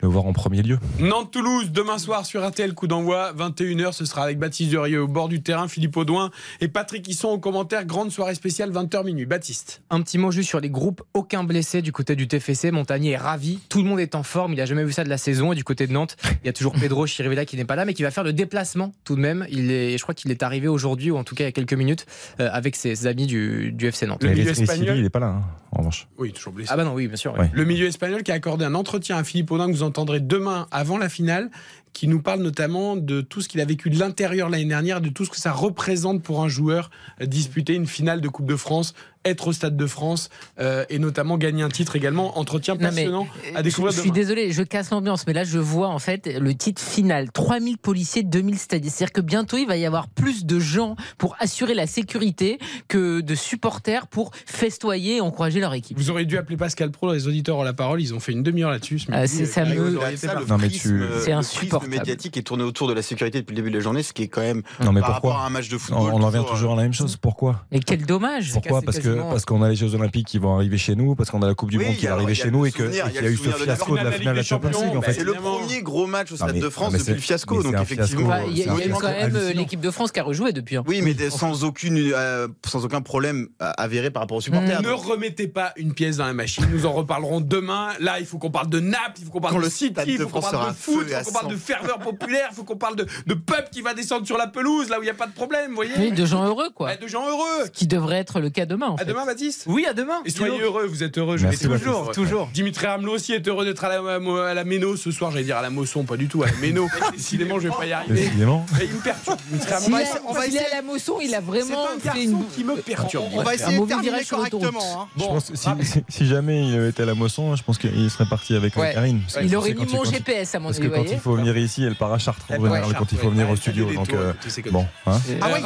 le 0.00 0.08
voir 0.08 0.26
en 0.26 0.32
premier 0.32 0.62
lieu. 0.62 0.78
Nantes-Toulouse, 0.98 1.70
demain 1.70 1.98
soir 1.98 2.26
sur 2.26 2.46
RTL, 2.46 2.74
coup 2.74 2.86
d'envoi, 2.86 3.32
21h. 3.32 3.92
Ce 3.92 4.04
sera 4.04 4.24
avec 4.24 4.38
Baptiste 4.38 4.70
Durieux 4.70 5.02
au 5.02 5.08
bord 5.08 5.28
du 5.28 5.42
terrain, 5.42 5.68
Philippe 5.68 5.96
Audouin 5.96 6.30
et 6.60 6.68
Patrick 6.68 7.06
Hisson 7.08 7.28
au 7.28 7.38
commentaire. 7.38 7.84
Grande 7.84 8.10
soirée 8.10 8.34
spéciale, 8.34 8.70
20h 8.70 9.04
minuit. 9.04 9.26
Baptiste. 9.26 9.82
Un 9.90 10.02
petit 10.02 10.18
mot 10.18 10.30
juste 10.30 10.48
sur 10.48 10.60
les 10.60 10.70
groupes. 10.70 11.02
Aucun 11.14 11.44
blessé 11.44 11.80
du 11.80 11.92
côté 11.92 12.16
du 12.16 12.28
TFC. 12.28 12.70
Montagnier 12.70 13.12
est 13.12 13.16
ravi. 13.16 13.60
Tout 13.68 13.82
le 13.82 13.88
monde 13.88 14.00
est 14.00 14.14
en 14.14 14.22
forme. 14.22 14.52
Il 14.52 14.60
a 14.60 14.66
jamais 14.66 14.84
vu 14.84 14.92
ça 14.92 15.04
de 15.04 15.08
la 15.08 15.18
saison. 15.18 15.52
Et 15.52 15.54
du 15.54 15.64
côté 15.64 15.86
de 15.86 15.92
Nantes, 15.92 16.16
il 16.42 16.46
y 16.46 16.48
a 16.48 16.52
toujours 16.52 16.72
Pedro 16.72 17.06
Chirivella 17.06 17.44
qui 17.44 17.56
n'est 17.56 17.64
pas 17.64 17.76
là, 17.76 17.84
mais 17.84 17.94
qui 17.94 18.02
va 18.02 18.10
faire 18.10 18.24
le 18.24 18.32
déplacement 18.32 18.92
tout 19.04 19.14
de 19.16 19.20
même. 19.20 19.46
Il 19.50 19.70
est, 19.70 19.96
je 19.96 20.02
crois 20.02 20.14
qu'il 20.14 20.30
est 20.30 20.42
arrivé 20.42 20.68
aujourd'hui, 20.68 21.10
ou 21.10 21.16
en 21.16 21.24
tout 21.24 21.34
cas 21.34 21.44
il 21.44 21.46
y 21.46 21.48
a 21.48 21.52
quelques 21.52 21.74
minutes, 21.74 22.06
euh, 22.40 22.48
avec 22.52 22.76
ses 22.76 23.06
amis 23.06 23.26
du, 23.26 23.72
du 23.76 23.86
FC 23.86 24.06
Nantes. 24.06 24.22
Le 24.22 24.30
milieu 24.30 24.50
espagnol. 24.50 24.96
il 24.96 25.02
n'est 25.02 25.10
pas 25.10 25.20
là, 25.20 25.28
hein, 25.28 25.42
en 25.72 25.78
revanche. 25.78 26.08
Oui, 26.18 26.32
toujours 26.32 26.52
blessé. 26.52 26.70
Ah 26.72 26.76
bah 26.76 26.84
non, 26.84 26.94
oui, 26.94 27.08
bien 27.08 27.16
sûr. 27.16 27.34
oui. 27.38 27.46
Le 27.52 27.64
milieu 27.64 27.86
espagnol 27.86 28.22
qui 28.22 28.32
a 28.32 28.34
accordé 28.34 28.64
un 28.64 28.74
entretien 28.74 29.16
à 29.16 29.24
Philippe 29.24 29.50
Audin 29.50 29.66
que 29.66 29.72
vous 29.72 29.82
entendrez 29.82 30.20
demain 30.20 30.66
avant 30.70 30.98
la 30.98 31.08
finale, 31.08 31.50
qui 31.92 32.08
nous 32.08 32.20
parle 32.20 32.42
notamment 32.42 32.94
de 32.94 33.22
tout 33.22 33.40
ce 33.40 33.48
qu'il 33.48 33.60
a 33.60 33.64
vécu 33.64 33.88
de 33.88 33.98
l'intérieur 33.98 34.50
l'année 34.50 34.66
dernière, 34.66 35.00
de 35.00 35.08
tout 35.08 35.24
ce 35.24 35.30
que 35.30 35.38
ça 35.38 35.52
représente 35.52 36.22
pour 36.22 36.42
un 36.44 36.48
joueur 36.48 36.90
disputer 37.22 37.74
une 37.74 37.86
finale 37.86 38.20
de 38.20 38.28
Coupe 38.28 38.46
de 38.46 38.56
France, 38.56 38.92
être 39.26 39.48
au 39.48 39.52
Stade 39.52 39.76
de 39.76 39.86
France 39.86 40.30
euh, 40.60 40.84
et 40.88 40.98
notamment 40.98 41.36
gagner 41.36 41.62
un 41.62 41.68
titre 41.68 41.96
également. 41.96 42.38
Entretien 42.38 42.76
passionnant 42.76 43.26
euh, 43.46 43.58
à 43.58 43.62
découvrir 43.62 43.92
je, 43.92 43.96
je 43.96 44.02
suis 44.02 44.10
désolé, 44.10 44.52
je 44.52 44.62
casse 44.62 44.90
l'ambiance, 44.90 45.26
mais 45.26 45.32
là 45.32 45.44
je 45.44 45.58
vois 45.58 45.88
en 45.88 45.98
fait 45.98 46.26
le 46.38 46.54
titre 46.54 46.80
final 46.80 47.30
3000 47.32 47.78
policiers, 47.78 48.22
2000 48.22 48.58
stadiers. 48.58 48.90
C'est-à-dire 48.90 49.12
que 49.12 49.20
bientôt 49.20 49.56
il 49.56 49.66
va 49.66 49.76
y 49.76 49.84
avoir 49.84 50.08
plus 50.08 50.46
de 50.46 50.58
gens 50.58 50.96
pour 51.18 51.36
assurer 51.40 51.74
la 51.74 51.86
sécurité 51.86 52.58
que 52.88 53.20
de 53.20 53.34
supporters 53.34 54.06
pour 54.06 54.30
festoyer 54.46 55.16
et 55.16 55.20
encourager 55.20 55.60
leur 55.60 55.65
équipe. 55.74 55.96
Vous 55.98 56.10
aurez 56.10 56.24
dû 56.24 56.36
appeler 56.38 56.56
Pascal 56.56 56.90
Pro, 56.90 57.12
les 57.12 57.26
auditeurs 57.28 57.56
ont 57.58 57.62
la 57.62 57.72
parole, 57.72 58.00
ils 58.00 58.14
ont 58.14 58.20
fait 58.20 58.32
une 58.32 58.42
demi-heure 58.42 58.70
là-dessus. 58.70 58.98
ce 59.00 59.06
Ah, 59.12 59.26
c'est- 59.26 59.46
ça 59.46 59.62
Euh, 59.62 59.90
me- 59.92 59.98
auriez 59.98 60.16
ça, 60.16 60.34
le 60.38 60.46
Non, 60.46 60.58
mais 60.58 60.68
prisme, 60.68 60.80
tu- 60.90 61.02
euh, 61.02 61.20
C'est 61.20 61.30
le 61.30 61.36
insupportable. 61.36 61.90
prisme 61.90 61.98
médiatique 62.00 62.36
est 62.36 62.42
tourné 62.42 62.62
autour 62.64 62.88
de 62.88 62.92
la 62.92 63.02
sécurité 63.02 63.40
depuis 63.40 63.52
le 63.52 63.56
début 63.56 63.70
de 63.70 63.76
la 63.76 63.82
journée, 63.82 64.02
ce 64.02 64.12
qui 64.12 64.22
est 64.24 64.28
quand 64.28 64.40
même 64.42 64.62
Non, 64.84 64.92
mais 64.92 65.00
par 65.00 65.12
pourquoi 65.12 65.30
rapport 65.32 65.44
à 65.44 65.46
un 65.46 65.50
match 65.50 65.68
de 65.68 65.76
on, 65.76 65.78
football. 65.78 66.10
on 66.12 66.22
en 66.22 66.26
revient 66.26 66.44
toujours, 66.48 66.72
à 66.72 66.76
la 66.76 66.82
même 66.82 66.92
chose. 66.92 67.16
Pourquoi 67.16 67.64
Et 67.72 67.80
quel 67.80 68.04
dommage 68.06 68.52
Pourquoi 68.52 68.82
Parce 68.82 68.98
que 68.98 69.02
quasiment. 69.04 69.30
parce 69.30 69.44
qu'on 69.44 69.62
a 69.62 69.68
les 69.68 69.76
Jeux 69.76 69.94
Olympiques 69.94 70.26
qui 70.26 70.38
vont 70.38 70.54
arriver 70.54 70.78
chez 70.78 70.94
nous, 70.94 71.14
parce 71.14 71.30
qu'on 71.30 71.42
a 71.42 71.46
la 71.46 71.54
Coupe 71.54 71.70
du 71.70 71.78
Oui, 71.78 71.86
Monde 71.86 71.96
qui 71.96 72.06
va 72.06 72.14
arriver 72.14 72.34
chez 72.34 72.44
le 72.44 72.50
nous 72.50 72.66
et 72.66 72.70
que- 72.72 72.84
souvenir, 72.84 73.06
et 73.06 73.10
il 73.10 73.14
y 73.14 73.18
a 73.18 73.20
qu'il 73.20 73.22
y 73.22 73.26
a 73.26 73.28
le 73.28 73.32
eu 73.32 73.36
ce 73.36 73.42
fiasco 73.50 73.96
de 73.98 74.02
la 74.04 74.12
finale 74.12 74.34
de 74.34 74.38
la 74.40 74.42
Champions 74.44 74.70
League. 74.70 75.00
C'est 75.12 75.24
le 75.24 75.32
premier 75.34 75.82
gros 75.82 76.06
match 76.06 76.32
au 76.32 76.36
Stade 76.36 76.52
mais- 76.54 76.60
de 76.60 76.68
France 76.68 76.92
mais 76.92 76.98
depuis 76.98 77.12
le 77.14 77.18
fiasco. 77.18 77.56
mais 77.56 77.62
Donc 77.64 77.74
effectivement, 77.82 78.34
Il 78.50 78.58
y 78.58 78.62
a, 78.62 78.66
quand 78.90 79.02
même 79.08 79.36
euh, 79.36 79.52
l'équipe 79.52 79.80
de 79.80 79.90
France 79.90 80.12
qui 80.12 80.20
a 80.20 80.22
rejoué 80.24 80.52
depuis. 80.52 80.76
hein. 80.76 80.84
Oui, 80.86 81.00
mais 81.02 81.14
sans, 81.30 81.64
aucune, 81.64 81.98
euh, 82.14 82.48
sans 82.66 82.84
aucun 82.84 83.00
problème 83.00 83.48
euh, 83.62 83.70
avéré 83.78 84.10
par 84.10 84.22
rapport 84.22 84.36
aux 84.36 84.40
supporters. 84.40 84.82
Ne 84.82 84.90
remettez 84.90 85.45
pas 85.48 85.72
une 85.76 85.94
pièce 85.94 86.16
dans 86.18 86.26
la 86.26 86.32
machine. 86.32 86.64
Nous 86.70 86.86
en 86.86 86.92
reparlerons 86.92 87.40
demain. 87.40 87.90
Là, 88.00 88.20
il 88.20 88.26
faut 88.26 88.38
qu'on 88.38 88.50
parle 88.50 88.68
de 88.68 88.80
Naples, 88.80 89.18
il 89.18 89.24
faut 89.24 89.30
qu'on 89.30 89.40
parle 89.40 89.54
Quand 89.54 89.60
de 89.60 89.64
le 89.64 89.70
City, 89.70 90.00
il 90.06 90.18
faut 90.18 90.28
qu'on 90.28 90.40
parle 90.40 90.68
de 90.68 90.74
foot, 90.74 91.06
il 91.08 91.14
faut 91.16 91.24
qu'on 91.24 91.32
parle 91.32 91.50
de 91.52 91.56
ferveur 91.56 91.98
populaire, 91.98 92.48
il 92.52 92.54
faut 92.54 92.64
qu'on 92.64 92.76
parle 92.76 92.96
de, 92.96 93.06
de 93.26 93.34
peuple 93.34 93.68
qui 93.72 93.82
va 93.82 93.94
descendre 93.94 94.26
sur 94.26 94.36
la 94.38 94.46
pelouse, 94.46 94.88
là 94.88 94.98
où 94.98 95.02
il 95.02 95.06
n'y 95.06 95.10
a 95.10 95.14
pas 95.14 95.26
de 95.26 95.32
problème, 95.32 95.70
vous 95.70 95.76
voyez 95.76 95.92
Oui, 95.98 96.12
de 96.12 96.24
gens 96.26 96.44
heureux 96.44 96.70
quoi. 96.74 96.96
De 96.96 97.06
gens 97.06 97.26
heureux. 97.28 97.68
Qui 97.72 97.86
devrait 97.86 98.16
être 98.18 98.40
le 98.40 98.50
cas 98.50 98.66
demain 98.66 98.88
en 98.88 98.94
À 98.94 98.98
fait. 98.98 99.04
demain, 99.06 99.24
Baptiste? 99.26 99.64
Oui, 99.66 99.86
à 99.86 99.92
demain. 99.92 100.20
Et 100.24 100.30
soyez 100.30 100.60
heureux, 100.60 100.86
vous 100.86 101.02
êtes 101.02 101.18
heureux, 101.18 101.36
je 101.36 101.44
Merci, 101.44 101.64
vais 101.64 101.70
Baptiste. 101.70 101.86
toujours. 101.90 102.10
Toujours. 102.12 102.48
Dimitri 102.52 102.86
Hamelot 102.86 103.12
aussi 103.14 103.32
est 103.32 103.46
heureux 103.48 103.64
d'être 103.64 103.84
à 103.84 103.88
la, 103.88 104.46
à 104.50 104.54
la 104.54 104.64
Méno 104.64 104.96
ce 104.96 105.10
soir, 105.10 105.30
j'allais 105.30 105.44
dire 105.44 105.56
à 105.56 105.62
la 105.62 105.70
Mosson, 105.70 106.04
pas 106.04 106.16
du 106.16 106.28
tout, 106.28 106.42
à 106.42 106.46
la 106.46 106.52
Méno. 106.56 106.86
Décidément, 107.16 107.58
je 107.58 107.68
vais 107.68 107.74
pas 107.74 107.86
y 107.86 107.92
arriver. 107.92 108.20
Décidément. 108.22 108.64
Et 108.80 108.84
il 108.84 108.94
me 108.94 109.00
perturbe. 109.00 109.38
Hamelot. 109.70 109.98
est- 109.98 110.20
on 110.26 110.32
va 110.32 110.46
essayer- 110.46 110.66
à 110.72 110.76
la 110.76 110.82
Mosson, 110.82 111.18
il 111.22 111.34
a 111.34 111.38
C'est 111.38 111.44
vraiment 111.44 111.86
un 111.86 111.98
fait 111.98 112.24
une. 112.24 112.30
garçon 112.32 112.46
qui 112.54 112.64
me 112.64 112.76
perturbe. 112.76 113.24
On 113.32 113.42
va 113.42 113.50
Un 113.50 113.54
essayer 113.54 113.78
de 113.78 113.86
terminer 113.86 114.24
correctement. 114.28 115.02
hein. 115.02 115.08
Bon, 115.16 115.35
pense 115.40 115.50
que 115.50 115.56
si, 115.84 115.92
si- 115.92 116.04
si 116.08 116.26
jamais 116.26 116.66
il 116.68 116.74
avait 116.76 116.88
été 116.90 117.02
à 117.02 117.06
la 117.06 117.14
Moisson, 117.14 117.54
je 117.56 117.62
pense 117.62 117.78
qu'il 117.78 118.10
serait 118.10 118.26
parti 118.26 118.54
avec 118.54 118.76
Ouais. 118.76 118.92
Karine. 118.94 119.20
Parce 119.22 119.34
que 119.34 119.44
Il 119.44 119.56
aurait 119.56 119.74
mis 119.74 119.86
mon 119.86 120.04
il- 120.04 120.10
GPS 120.10 120.54
à 120.54 120.58
mon 120.58 120.66
Parce 120.68 120.78
avis, 120.78 120.88
que 120.88 120.94
vous 120.94 121.02
quand 121.04 121.10
il 121.10 121.18
faut 121.18 121.34
venir 121.36 121.56
ici, 121.56 121.82
elle 121.84 121.94
part 121.96 122.12
à 122.12 122.18
Chartres 122.18 122.46
en 122.50 122.54
général 122.56 122.94
quand 122.98 123.12
il 123.12 123.18
faut 123.18 123.30
venir 123.30 123.48
au 123.50 123.56
studio. 123.56 123.92
Donc, 123.92 124.12
euh, 124.12 124.32
bon, 124.70 124.86
hein. 125.06 125.20
Ah 125.40 125.48
ouais, 125.48 125.60
il 125.60 125.64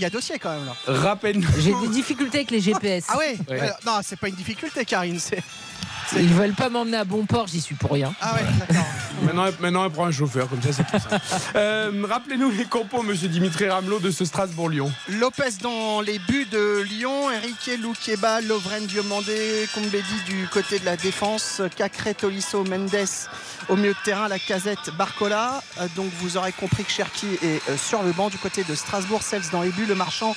y 0.00 0.04
a 0.04 0.06
ah, 0.06 0.10
dossier 0.10 0.38
quand 0.38 0.50
même 0.50 0.66
là. 0.66 0.74
Rappelle-nous. 0.86 1.48
J'ai 1.58 1.72
des 1.80 1.88
difficultés 1.88 2.38
avec 2.38 2.50
les 2.50 2.60
GPS. 2.60 3.04
Ah 3.08 3.18
ouais, 3.18 3.36
Ouais. 3.48 3.60
Euh, 3.62 3.68
Non, 3.86 3.98
c'est 4.02 4.18
pas 4.18 4.28
une 4.28 4.34
difficulté, 4.34 4.84
Karine. 4.84 5.18
c'est- 5.18 5.42
Ils 6.16 6.32
veulent 6.34 6.54
pas 6.54 6.68
m'emmener 6.68 6.96
à 6.98 7.04
bon 7.04 7.26
port, 7.26 7.46
j'y 7.46 7.60
suis 7.60 7.74
pour 7.74 7.92
rien. 7.92 8.14
Ah 8.20 8.34
ouais, 8.34 8.42
d'accord. 8.58 8.84
Maintenant, 9.22 9.44
maintenant, 9.60 9.84
elle 9.84 9.90
prend 9.90 10.06
un 10.06 10.12
chauffeur, 10.12 10.48
comme 10.48 10.62
ça, 10.62 10.72
c'est 10.72 10.84
plus 10.86 10.98
simple. 11.00 11.14
Euh, 11.56 11.90
Rappelez-nous 12.08 12.50
les 12.50 12.64
compos, 12.64 13.02
monsieur 13.02 13.28
Dimitri 13.28 13.68
Ramelot, 13.68 13.98
de 14.00 14.10
ce 14.10 14.24
Strasbourg-Lyon. 14.24 14.90
Lopez 15.08 15.50
dans 15.62 16.00
les 16.00 16.18
buts 16.18 16.46
de 16.50 16.80
Lyon, 16.82 17.26
Enrique 17.28 17.70
Loukeba, 17.80 18.40
Lovren 18.40 18.84
Diomandé, 18.86 19.68
Kombedi 19.74 20.02
du 20.26 20.46
côté 20.48 20.78
de 20.78 20.84
la 20.84 20.96
défense, 20.96 21.62
Cacré, 21.76 22.14
Tolisso, 22.14 22.64
Mendes 22.64 22.90
au 23.68 23.76
milieu 23.76 23.92
de 23.92 23.98
terrain, 24.04 24.28
la 24.28 24.38
casette 24.38 24.90
Barcola. 24.98 25.62
Euh, 25.80 25.86
Donc 25.96 26.10
vous 26.20 26.36
aurez 26.36 26.52
compris 26.52 26.84
que 26.84 26.90
Cherki 26.90 27.26
est 27.42 27.68
euh, 27.68 27.76
sur 27.76 28.02
le 28.02 28.12
banc 28.12 28.28
du 28.30 28.38
côté 28.38 28.64
de 28.64 28.74
Strasbourg, 28.74 29.22
Cels 29.22 29.48
dans 29.52 29.62
les 29.62 29.70
buts, 29.70 29.86
le 29.86 29.94
marchand. 29.94 30.34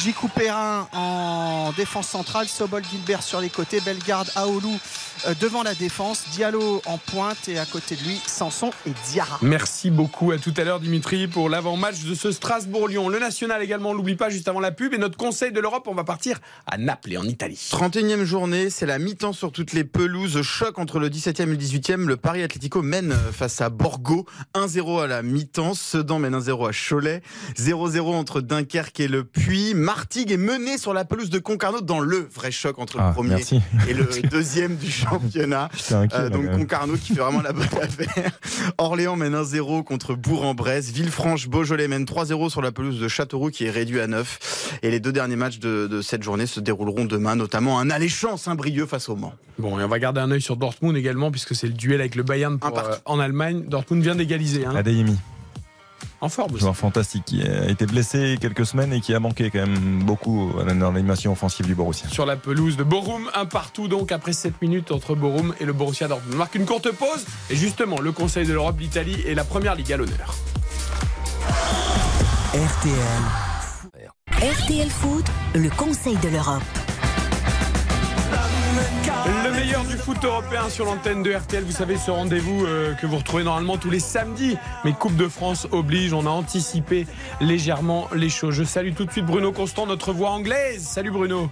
Djikou 0.00 0.28
Perrin 0.28 0.88
en 0.92 1.72
défense 1.76 2.08
centrale, 2.08 2.48
Sobol 2.48 2.82
Gilbert 2.84 3.22
sur 3.22 3.40
les 3.40 3.48
côtés, 3.48 3.80
Bellegarde, 3.80 4.28
Aoulou 4.34 4.78
euh, 5.26 5.34
devant 5.40 5.62
la 5.62 5.74
défense, 5.74 6.24
Diallo 6.32 6.82
en 6.86 6.98
pointe 6.98 7.48
et 7.48 7.58
à 7.58 7.64
côté 7.64 7.96
de 7.96 8.02
lui, 8.02 8.20
Sanson 8.26 8.70
et 8.86 8.92
Diarra. 9.10 9.38
Merci 9.42 9.90
beaucoup. 9.90 10.32
À 10.32 10.38
tout 10.38 10.52
à 10.56 10.64
l'heure, 10.64 10.80
Dimitri, 10.80 11.28
pour 11.28 11.48
l'avant-match 11.48 12.02
de 12.02 12.14
ce 12.14 12.32
Strasbourg-Lyon. 12.32 13.08
Le 13.08 13.18
national 13.18 13.62
également, 13.62 13.90
on 13.90 13.94
l'oublie 13.94 14.16
pas, 14.16 14.28
juste 14.28 14.48
avant 14.48 14.60
la 14.60 14.72
pub. 14.72 14.92
Et 14.92 14.98
notre 14.98 15.16
conseil 15.16 15.52
de 15.52 15.60
l'Europe, 15.60 15.86
on 15.86 15.94
va 15.94 16.04
partir 16.04 16.40
à 16.66 16.76
Naples 16.76 17.12
et 17.12 17.16
en 17.16 17.24
Italie. 17.24 17.68
31e 17.70 18.24
journée, 18.24 18.70
c'est 18.70 18.86
la 18.86 18.98
mi-temps 18.98 19.32
sur 19.32 19.52
toutes 19.52 19.72
les 19.72 19.84
pelouses. 19.84 20.42
Choc 20.42 20.78
entre 20.78 20.98
le 20.98 21.08
17e 21.08 21.42
et 21.42 21.46
le 21.46 21.56
18e. 21.56 22.06
Le 22.06 22.16
Paris 22.16 22.42
Atlético 22.42 22.82
mène 22.82 23.12
euh, 23.12 23.32
face 23.32 23.60
à 23.60 23.70
Borgo. 23.70 24.26
1-0 24.54 25.04
à 25.04 25.06
la 25.06 25.22
mi-temps. 25.22 25.74
Sedan 25.74 26.18
mène 26.18 26.36
1-0 26.36 26.68
à 26.68 26.72
Cholet. 26.72 27.22
0-0 27.56 28.00
entre 28.14 28.40
Dunkerque 28.40 29.00
et 29.00 29.08
le 29.08 29.24
Puy. 29.24 29.74
Martigues 29.84 30.32
est 30.32 30.36
mené 30.38 30.78
sur 30.78 30.94
la 30.94 31.04
pelouse 31.04 31.28
de 31.30 31.38
Concarneau 31.38 31.82
dans 31.82 32.00
le 32.00 32.26
vrai 32.34 32.50
choc 32.50 32.78
entre 32.78 32.96
le 32.96 33.02
Ah, 33.04 33.12
premier 33.12 33.34
merci. 33.36 33.60
et 33.88 33.92
le 33.92 34.08
deuxième 34.30 34.76
du 34.76 34.90
championnat. 34.90 35.68
Inquiet, 35.90 36.18
Euh, 36.18 36.28
donc. 36.30 36.50
Concarneau 36.52 36.94
qui 36.96 37.12
fait 37.14 37.20
vraiment 37.20 37.42
la 37.42 37.52
bonne 37.52 37.66
affaire. 37.82 38.30
Orléans 38.78 39.16
mène 39.16 39.34
1-0 39.34 39.84
contre 39.84 40.14
Bourg-en-Bresse. 40.14 40.90
Villefranche, 40.90 41.48
Beaujolais 41.48 41.86
mène 41.88 42.04
3-0 42.04 42.48
sur 42.50 42.62
la 42.62 42.72
pelouse 42.72 42.98
de 42.98 43.08
Châteauroux 43.08 43.50
qui 43.50 43.66
est 43.66 43.70
réduit 43.70 44.00
à 44.00 44.06
9. 44.06 44.78
Et 44.82 44.90
les 44.90 45.00
deux 45.00 45.12
derniers 45.12 45.36
matchs 45.36 45.58
de, 45.58 45.86
de 45.86 46.00
cette 46.02 46.22
journée 46.22 46.46
se 46.46 46.60
dérouleront 46.60 47.04
demain, 47.04 47.36
notamment 47.36 47.78
un 47.78 47.90
alléchant 47.90 48.36
Saint-Brieuc 48.38 48.86
face 48.86 49.08
au 49.10 49.16
Mans. 49.16 49.34
Bon, 49.58 49.78
et 49.78 49.84
on 49.84 49.88
va 49.88 49.98
garder 49.98 50.20
un 50.20 50.30
œil 50.30 50.40
sur 50.42 50.56
Dortmund 50.56 50.96
également, 50.96 51.30
puisque 51.30 51.54
c'est 51.54 51.66
le 51.68 51.74
duel 51.74 52.00
avec 52.00 52.14
le 52.14 52.22
Bayern 52.22 52.58
pour, 52.58 52.76
euh, 52.78 52.96
en 53.04 53.18
Allemagne. 53.20 53.64
Dortmund 53.68 54.02
vient 54.02 54.14
d'égaliser. 54.16 54.64
Hein. 54.64 54.74
Adeyemi, 54.74 55.16
En 56.20 56.28
forme 56.28 56.52
aussi. 56.52 56.60
joueur 56.60 56.76
fantastique 56.76 57.24
qui 57.24 57.42
a 57.42 57.68
été 57.68 57.86
blessé 57.86 58.36
quelques 58.40 58.66
semaines 58.66 58.92
et 58.92 59.00
qui 59.00 59.14
a 59.14 59.20
manqué 59.20 59.50
quand 59.50 59.66
même 59.66 60.02
beaucoup 60.02 60.52
dans 60.56 60.92
l'animation 60.92 61.32
offensive 61.32 61.66
du 61.66 61.74
Borussia. 61.74 62.08
Sur 62.08 62.26
la 62.26 62.36
pelouse 62.36 62.76
de 62.76 62.84
Borum, 62.84 63.30
un 63.34 63.46
partout 63.46 63.88
donc 63.88 64.12
après 64.12 64.32
7 64.32 64.60
minutes 64.62 64.90
entre 64.90 65.14
Borum 65.14 65.54
et 65.60 65.64
le 65.64 65.72
Borussia 65.72 66.08
Dortmund. 66.08 66.34
On 66.34 66.38
marque 66.38 66.54
une 66.54 66.66
courte 66.66 66.90
pause 66.92 67.24
et 67.50 67.56
justement 67.56 68.00
le 68.00 68.12
Conseil 68.12 68.46
de 68.46 68.52
l'Europe, 68.52 68.76
l'Italie 68.78 69.20
et 69.26 69.34
la 69.34 69.44
Première 69.44 69.74
Ligue 69.74 69.92
à 69.92 69.96
l'honneur. 69.96 70.34
RTL 74.40 74.90
Foot, 74.90 75.24
le 75.54 75.70
Conseil 75.70 76.16
de 76.16 76.28
l'Europe. 76.28 76.62
Le 79.44 79.52
meilleur 79.52 79.84
du 79.84 79.96
foot 79.96 80.24
européen 80.24 80.68
sur 80.68 80.84
l'antenne 80.84 81.22
de 81.22 81.32
RTL. 81.32 81.62
Vous 81.64 81.72
savez, 81.72 81.96
ce 81.96 82.10
rendez-vous 82.10 82.64
euh, 82.64 82.94
que 82.94 83.06
vous 83.06 83.16
retrouvez 83.16 83.44
normalement 83.44 83.76
tous 83.76 83.90
les 83.90 84.00
samedis. 84.00 84.56
Mais 84.84 84.92
Coupe 84.92 85.16
de 85.16 85.28
France 85.28 85.66
oblige, 85.70 86.12
on 86.12 86.26
a 86.26 86.30
anticipé 86.30 87.06
légèrement 87.40 88.08
les 88.14 88.28
choses. 88.28 88.54
Je 88.54 88.64
salue 88.64 88.92
tout 88.94 89.04
de 89.04 89.10
suite 89.10 89.26
Bruno 89.26 89.52
Constant, 89.52 89.86
notre 89.86 90.12
voix 90.12 90.30
anglaise. 90.30 90.82
Salut 90.82 91.10
Bruno. 91.10 91.50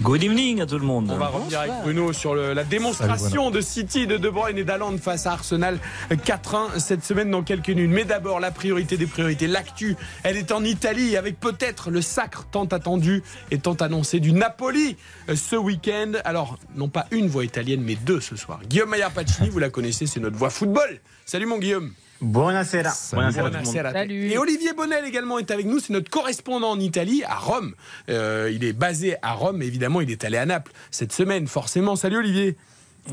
Good 0.00 0.22
evening 0.22 0.60
à 0.60 0.66
tout 0.66 0.78
le 0.78 0.84
monde. 0.86 1.10
On 1.12 1.16
va 1.18 1.26
revenir 1.26 1.58
avec 1.58 1.72
Bruno 1.82 2.12
sur 2.12 2.32
le- 2.32 2.52
la 2.52 2.62
démonstration 2.62 3.50
de 3.50 3.60
City, 3.60 4.06
de 4.06 4.16
De 4.16 4.28
Bruyne 4.30 4.56
et 4.56 4.62
d'Aland 4.62 4.96
face 4.96 5.26
à 5.26 5.32
Arsenal 5.32 5.80
4-1 6.24 6.78
cette 6.78 7.04
semaine 7.04 7.32
dans 7.32 7.42
quelques 7.42 7.70
minutes. 7.70 7.90
Mais 7.92 8.04
d'abord, 8.04 8.38
la 8.38 8.52
priorité 8.52 8.96
des 8.96 9.08
priorités, 9.08 9.48
l'actu, 9.48 9.96
elle 10.22 10.36
est 10.36 10.52
en 10.52 10.62
Italie 10.62 11.16
avec 11.16 11.40
peut-être 11.40 11.90
le 11.90 12.00
sacre 12.00 12.46
tant 12.48 12.66
attendu 12.66 13.24
et 13.50 13.58
tant 13.58 13.74
annoncé 13.74 14.20
du 14.20 14.30
Napoli 14.32 14.96
euh, 15.28 15.34
ce 15.34 15.56
week-end. 15.56 16.12
Alors, 16.24 16.58
non 16.76 16.88
pas 16.88 17.06
une 17.10 17.26
voix 17.26 17.44
italienne, 17.44 17.82
mais 17.82 17.96
deux 17.96 18.20
ce 18.20 18.36
soir. 18.36 18.60
Guillaume 18.68 18.90
Maillard 18.90 19.10
Pacini, 19.10 19.48
vous 19.48 19.58
la 19.58 19.68
connaissez, 19.70 20.06
c'est 20.06 20.20
notre 20.20 20.36
voix 20.36 20.50
football. 20.50 21.00
Salut 21.26 21.46
mon 21.46 21.58
Guillaume. 21.58 21.90
Buonasera. 22.20 22.92
Buonasera. 23.12 23.50
Buonasera. 23.50 24.04
Et 24.06 24.38
Olivier 24.38 24.72
Bonnel 24.72 25.04
également 25.04 25.38
est 25.38 25.50
avec 25.50 25.66
nous. 25.66 25.78
C'est 25.78 25.92
notre 25.92 26.10
correspondant 26.10 26.70
en 26.72 26.80
Italie, 26.80 27.22
à 27.24 27.36
Rome. 27.36 27.74
Euh, 28.08 28.50
il 28.52 28.64
est 28.64 28.72
basé 28.72 29.16
à 29.22 29.32
Rome, 29.34 29.58
mais 29.58 29.66
évidemment, 29.66 30.00
il 30.00 30.10
est 30.10 30.24
allé 30.24 30.36
à 30.36 30.46
Naples 30.46 30.72
cette 30.90 31.12
semaine, 31.12 31.46
forcément. 31.46 31.94
Salut 31.96 32.18
Olivier. 32.18 32.56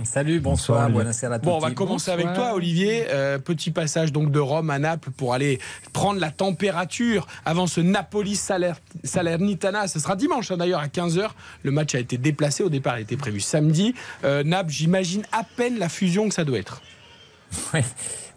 Salut, 0.04 0.42
bonsoir, 0.42 0.90
buonasera 0.90 1.36
à 1.36 1.38
Bon, 1.38 1.56
on 1.56 1.60
va 1.60 1.72
commencer 1.72 2.12
avec 2.12 2.26
Bonsoir. 2.26 2.48
toi, 2.50 2.56
Olivier. 2.58 3.06
Euh, 3.12 3.38
petit 3.40 3.72
passage 3.72 4.12
donc 4.12 4.30
de 4.30 4.40
Rome 4.40 4.70
à 4.70 4.78
Naples 4.78 5.10
pour 5.16 5.34
aller 5.34 5.58
prendre 5.94 6.20
la 6.20 6.32
température 6.32 7.28
avant 7.46 7.66
ce 7.66 7.80
Napoli 7.80 8.36
Saler- 8.36 8.74
Salernitana. 9.06 9.88
Ce 9.88 10.00
sera 10.00 10.18
dimanche 10.18 10.52
hein, 10.52 10.58
d'ailleurs 10.58 10.82
à 10.82 10.88
15h. 10.88 11.30
Le 11.64 11.72
match 11.72 11.96
a 11.96 12.00
été 12.00 12.18
déplacé. 12.18 12.62
Au 12.62 12.70
départ, 12.70 13.00
il 13.00 13.04
était 13.04 13.16
prévu 13.16 13.40
samedi. 13.40 13.96
Euh, 14.26 14.44
Naples, 14.44 14.72
j'imagine 14.72 15.24
à 15.32 15.44
peine 15.56 15.80
la 15.80 15.88
fusion 15.88 16.28
que 16.28 16.34
ça 16.34 16.44
doit 16.44 16.58
être. 16.58 16.82
Oui. 17.74 17.80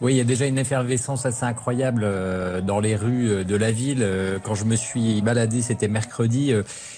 Oui, 0.01 0.15
il 0.15 0.17
y 0.17 0.21
a 0.21 0.25
déjà 0.25 0.47
une 0.47 0.59
effervescence 0.59 1.27
assez 1.27 1.45
incroyable 1.45 2.03
euh, 2.05 2.61
dans 2.61 2.79
les 2.79 2.95
rues 2.95 3.31
euh, 3.31 3.45
de 3.45 3.57
la 3.57 3.73
ville. 3.73 3.99
Euh, 4.03 4.39
Quand 4.41 4.55
je 4.55 4.65
me 4.65 4.77
suis 4.77 5.21
baladé, 5.23 5.61
c'était 5.61 5.89
mercredi, 5.89 6.53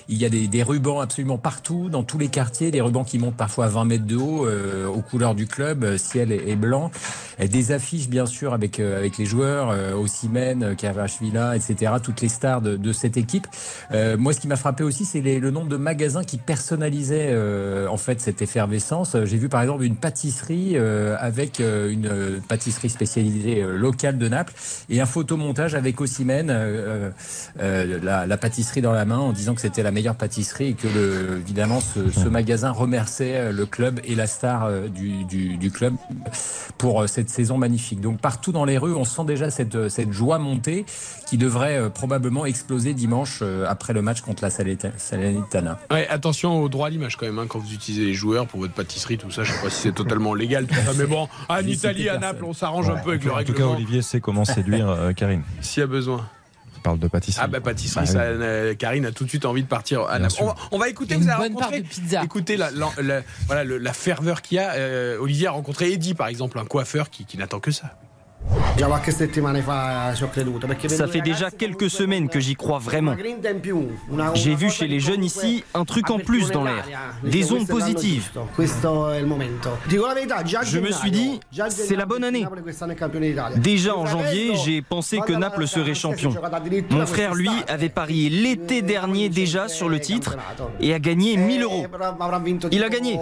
il 0.09 0.19
y 0.19 0.25
a 0.25 0.29
des, 0.29 0.49
des 0.49 0.63
rubans 0.63 1.01
absolument 1.01 1.39
partout, 1.39 1.89
dans 1.89 2.03
tous 2.03 2.19
les 2.19 2.29
quartiers, 2.29 2.71
des 2.71 2.81
rubans 2.81 3.05
qui 3.05 3.19
montent 3.19 3.37
parfois 3.37 3.67
à 3.67 3.69
20 3.69 3.85
mètres 3.85 4.07
de 4.07 4.17
haut, 4.17 4.47
euh, 4.47 4.87
aux 4.87 5.01
couleurs 5.03 5.35
du 5.35 5.47
club, 5.47 5.85
euh, 5.85 5.99
ciel 5.99 6.33
et, 6.33 6.57
blanc. 6.57 6.91
Des 7.39 7.73
affiches, 7.73 8.09
bien 8.09 8.27
sûr, 8.27 8.53
avec, 8.53 8.81
euh, 8.81 8.99
avec 8.99 9.17
les 9.17 9.25
joueurs, 9.25 9.71
euh, 9.71 9.95
Osimhen, 9.95 10.63
euh, 10.63 10.75
Kvaratskhelia, 10.75 11.57
etc., 11.57 11.93
toutes 12.03 12.21
les 12.21 12.29
stars 12.29 12.61
de, 12.61 12.77
de 12.77 12.93
cette 12.93 13.17
équipe. 13.17 13.47
Euh, 13.93 14.17
moi, 14.19 14.33
ce 14.33 14.41
qui 14.41 14.49
m'a 14.49 14.57
frappé 14.57 14.85
aussi, 14.85 15.05
c'est 15.05 15.21
le 15.21 15.51
nombre 15.51 15.69
de 15.69 15.77
magasins 15.77 16.25
qui 16.25 16.37
personnalisaient 16.39 17.35
en 17.89 17.97
fait 17.97 18.21
cette 18.21 18.43
effervescence. 18.43 19.17
J'ai 19.25 19.37
vu 19.37 19.49
par 19.49 19.63
exemple 19.63 19.85
une 19.85 19.97
pâtisserie 19.97 20.77
avec 20.77 21.61
une 21.61 22.41
pâtisserie 22.49 22.91
spécialisée 22.91 23.63
locale 23.63 24.19
de 24.19 24.29
Naples 24.29 24.53
et 24.89 25.01
un 25.01 25.07
photomontage 25.07 25.75
avec 25.75 25.97
euh, 27.61 27.99
la, 28.03 28.27
la 28.27 28.37
pâtisserie 28.37 28.81
dans 28.81 28.93
la 28.93 29.05
main, 29.05 29.19
en 29.19 29.33
disant 29.33 29.55
que 29.55 29.61
c'était 29.61 29.83
la 29.83 29.91
meilleure 29.91 30.00
pâtisserie 30.17 30.69
et 30.69 30.75
que 30.75 30.89
le, 30.89 31.39
évidemment 31.39 31.81
ce, 31.81 32.11
ce 32.11 32.29
magasin 32.29 32.71
remerciait 32.71 33.37
euh, 33.37 33.53
le 33.53 33.67
club 33.67 34.01
et 34.05 34.15
la 34.15 34.27
star 34.27 34.65
euh, 34.65 34.89
du, 34.89 35.25
du, 35.25 35.57
du 35.57 35.71
club 35.71 35.95
pour 36.79 37.03
euh, 37.03 37.07
cette 37.07 37.29
saison 37.31 37.59
magnifique. 37.59 38.01
Donc 38.01 38.21
partout 38.21 38.53
dans 38.53 38.65
les 38.65 38.79
rues, 38.79 38.95
on 38.95 39.05
sent 39.05 39.25
déjà 39.27 39.51
cette, 39.51 39.89
cette 39.89 40.13
joie 40.13 40.39
monter 40.39 40.87
qui 41.27 41.39
devrait 41.39 41.91
probablement 41.91 42.47
exploser 42.47 42.95
dimanche 42.95 43.43
après 43.69 43.93
le 43.93 44.03
match 44.03 44.21
contre 44.21 44.43
la 44.43 44.51
Salernitana. 44.51 45.79
Ouais, 45.91 46.09
attention 46.09 46.63
au 46.63 46.69
droit 46.69 46.89
à 46.89 46.91
l'image 46.91 47.17
quand 47.17 47.27
même, 47.27 47.39
hein, 47.39 47.47
quand 47.49 47.59
vous 47.59 47.73
utilisez 47.73 48.05
les 48.05 48.15
joueurs 48.15 48.47
pour 48.47 48.61
votre 48.61 48.73
pâtisserie, 48.73 49.19
tout 49.19 49.31
ça. 49.31 49.45
Je 49.45 49.53
sais 49.53 49.63
pas 49.63 49.71
si 49.71 49.83
c'est 49.83 49.95
totalement 49.95 50.35
légal, 50.35 50.67
tout 50.67 50.75
ça, 50.75 50.93
mais 50.97 51.07
bon, 51.07 51.29
en 51.49 51.59
Italie, 51.59 52.09
à. 52.09 52.19
Naples, 52.21 52.45
on 52.45 52.53
s'arrange 52.53 52.91
un 52.91 52.97
peu 52.97 53.11
avec 53.11 53.25
le 53.25 53.33
En 53.33 53.39
tout 53.39 53.45
cas, 53.45 53.53
règlement. 53.53 53.73
Olivier 53.73 54.03
sait 54.03 54.21
comment 54.21 54.45
séduire 54.45 54.89
euh, 54.89 55.13
Karine. 55.13 55.43
S'il 55.61 55.81
y 55.81 55.85
a 55.85 55.87
besoin. 55.87 56.27
Il 56.81 56.83
parle 56.83 56.99
de 56.99 57.09
pâtisserie. 57.09 57.43
Ah 57.45 57.47
bah 57.47 57.61
pâtisserie, 57.61 58.07
Bah, 58.07 58.11
ça, 58.11 58.19
oui. 58.21 58.25
euh, 58.41 58.75
Karine 58.75 59.05
a 59.05 59.13
tout 59.13 59.25
de 59.25 59.29
suite 59.29 59.45
envie 59.45 59.63
de 59.63 59.69
partir 59.69 60.01
à. 60.03 60.19
On 60.41 60.47
va, 60.47 60.55
on 60.73 60.79
va 60.79 60.89
écouter, 60.89 61.15
Une 61.15 61.23
vous 61.25 61.29
avez 61.29 61.39
bonne 61.51 61.53
part 61.59 61.69
rencontré, 61.69 61.83
de 61.83 61.87
pizza. 61.89 62.23
écoutez 62.25 62.57
la, 62.57 62.71
la- 62.71 62.91
la- 63.03 63.23
voilà, 63.47 63.65
le- 63.65 63.77
la 63.79 63.93
ferveur 63.93 64.41
qu'il 64.41 64.57
y 64.57 64.59
a. 64.61 64.73
Euh, 64.73 65.19
Olivier 65.19 65.47
a 65.49 65.51
rencontré 65.51 65.93
Eddie, 65.93 66.15
par 66.15 66.29
exemple, 66.29 66.59
un 66.59 66.65
coiffeur 66.65 67.11
qui, 67.11 67.27
qui 67.27 67.37
n'attend 67.37 67.61
que 67.61 67.71
ça. 67.71 67.99
Ça 70.89 71.07
fait 71.07 71.21
déjà 71.21 71.51
quelques 71.51 71.91
semaines 71.91 72.29
que 72.29 72.41
j'y 72.41 72.57
crois 72.57 72.79
vraiment. 72.79 73.15
J'ai 74.35 74.55
vu 74.55 74.71
chez 74.71 74.87
les 74.87 75.01
jeunes 75.01 75.25
ici 75.25 75.65
un 75.75 75.85
truc 75.85 76.11
en 76.11 76.19
plus 76.19 76.51
dans 76.51 76.65
l'air, 76.65 76.85
des 77.23 77.53
ondes 77.53 77.67
positives. 77.67 78.31
Je 80.65 80.79
me 80.79 80.91
suis 80.91 81.11
dit, 81.11 81.41
c'est 81.69 81.97
la 81.97 82.07
bonne 82.07 82.25
année. 82.25 82.47
Déjà 83.57 83.97
en 83.97 84.07
janvier, 84.07 84.55
j'ai 84.65 84.83
pensé 84.83 85.19
que 85.19 85.33
Naples 85.33 85.67
serait 85.67 85.95
champion. 85.95 86.35
Mon 86.91 87.07
frère, 87.07 87.35
lui, 87.35 87.51
avait 87.69 87.89
parié 87.89 88.31
l'été 88.31 88.83
dernier 88.83 89.29
déjà 89.29 89.69
sur 89.69 89.89
le 89.89 90.01
titre 90.01 90.37
et 90.81 90.95
a 90.95 90.99
gagné 90.99 91.37
1000 91.37 91.63
euros. 91.63 91.87
Il 92.71 92.83
a 92.83 92.89
gagné. 92.89 93.19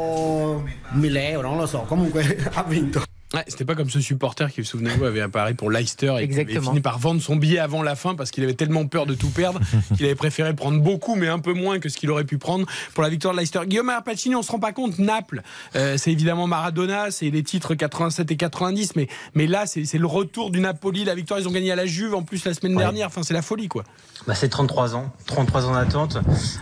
Ouais, 3.34 3.44
c'était 3.46 3.66
pas 3.66 3.74
comme 3.74 3.90
ce 3.90 4.00
supporter 4.00 4.50
qui, 4.50 4.64
souvenez-vous, 4.64 5.04
avait 5.04 5.20
apparu 5.20 5.54
pour 5.54 5.70
Leicester 5.70 6.14
et 6.18 6.28
qui 6.28 6.34
avait 6.40 6.44
fini 6.70 6.80
par 6.80 6.98
vendre 6.98 7.20
son 7.20 7.36
billet 7.36 7.58
avant 7.58 7.82
la 7.82 7.94
fin 7.94 8.14
parce 8.14 8.30
qu'il 8.30 8.42
avait 8.42 8.54
tellement 8.54 8.86
peur 8.86 9.04
de 9.04 9.12
tout 9.14 9.28
perdre 9.28 9.60
qu'il 9.96 10.06
avait 10.06 10.14
préféré 10.14 10.54
prendre 10.54 10.80
beaucoup 10.80 11.14
mais 11.14 11.28
un 11.28 11.38
peu 11.38 11.52
moins 11.52 11.78
que 11.78 11.90
ce 11.90 11.98
qu'il 11.98 12.10
aurait 12.10 12.24
pu 12.24 12.38
prendre 12.38 12.64
pour 12.94 13.02
la 13.02 13.10
victoire 13.10 13.34
de 13.34 13.38
Leicester. 13.38 13.60
Guillaume 13.66 13.92
Pacini, 14.02 14.34
on 14.34 14.42
se 14.42 14.50
rend 14.50 14.58
pas 14.58 14.72
compte, 14.72 14.98
Naples, 14.98 15.42
euh, 15.76 15.96
c'est 15.98 16.10
évidemment 16.10 16.46
Maradona, 16.46 17.10
c'est 17.10 17.28
les 17.28 17.42
titres 17.42 17.74
87 17.74 18.30
et 18.30 18.36
90, 18.36 18.96
mais, 18.96 19.08
mais 19.34 19.46
là 19.46 19.66
c'est 19.66 19.92
le 19.98 20.06
retour 20.06 20.50
du 20.50 20.60
Napoli, 20.60 21.04
la 21.04 21.14
victoire, 21.14 21.38
ils 21.38 21.46
ont 21.48 21.52
gagné 21.52 21.70
à 21.70 21.76
la 21.76 21.84
Juve 21.84 22.14
en 22.14 22.22
plus 22.22 22.46
la 22.46 22.54
semaine 22.54 22.76
dernière, 22.78 23.08
enfin 23.08 23.22
c'est 23.22 23.34
la 23.34 23.42
folie 23.42 23.68
quoi. 23.68 23.84
Bah, 24.26 24.34
c'est 24.34 24.48
33 24.48 24.96
ans, 24.96 25.12
33 25.26 25.66
ans 25.66 25.72
d'attente. 25.74 26.18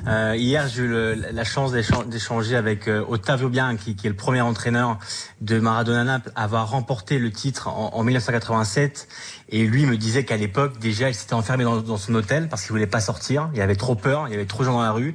Euh, 0.06 0.34
hier, 0.36 0.68
j'ai 0.68 0.82
eu 0.82 0.88
le- 0.88 1.14
la 1.32 1.44
chance 1.44 1.72
d'échan- 1.72 2.04
d'échanger 2.04 2.54
avec 2.54 2.86
euh, 2.86 3.02
Ottavio 3.08 3.48
Bianchi, 3.48 3.96
qui 3.96 4.06
est 4.06 4.10
le 4.10 4.16
premier 4.16 4.40
entraîneur 4.40 4.98
de 5.40 5.58
Maradona 5.58 6.04
Naples 6.04 6.30
à 6.36 6.46
avoir 6.56 6.70
remporté 6.70 7.18
le 7.18 7.30
titre 7.30 7.68
en, 7.68 7.94
en 7.94 8.04
1987. 8.04 9.08
Et 9.48 9.64
lui 9.64 9.86
me 9.86 9.96
disait 9.96 10.24
qu'à 10.24 10.36
l'époque, 10.36 10.78
déjà, 10.78 11.08
il 11.08 11.14
s'était 11.14 11.34
enfermé 11.34 11.62
dans, 11.62 11.96
son 11.96 12.14
hôtel 12.14 12.48
parce 12.48 12.62
qu'il 12.62 12.72
voulait 12.72 12.86
pas 12.86 13.00
sortir. 13.00 13.48
Il 13.54 13.60
avait 13.60 13.76
trop 13.76 13.94
peur, 13.94 14.26
il 14.26 14.32
y 14.32 14.34
avait 14.34 14.46
trop 14.46 14.60
de 14.60 14.64
gens 14.64 14.72
dans 14.72 14.82
la 14.82 14.90
rue. 14.90 15.14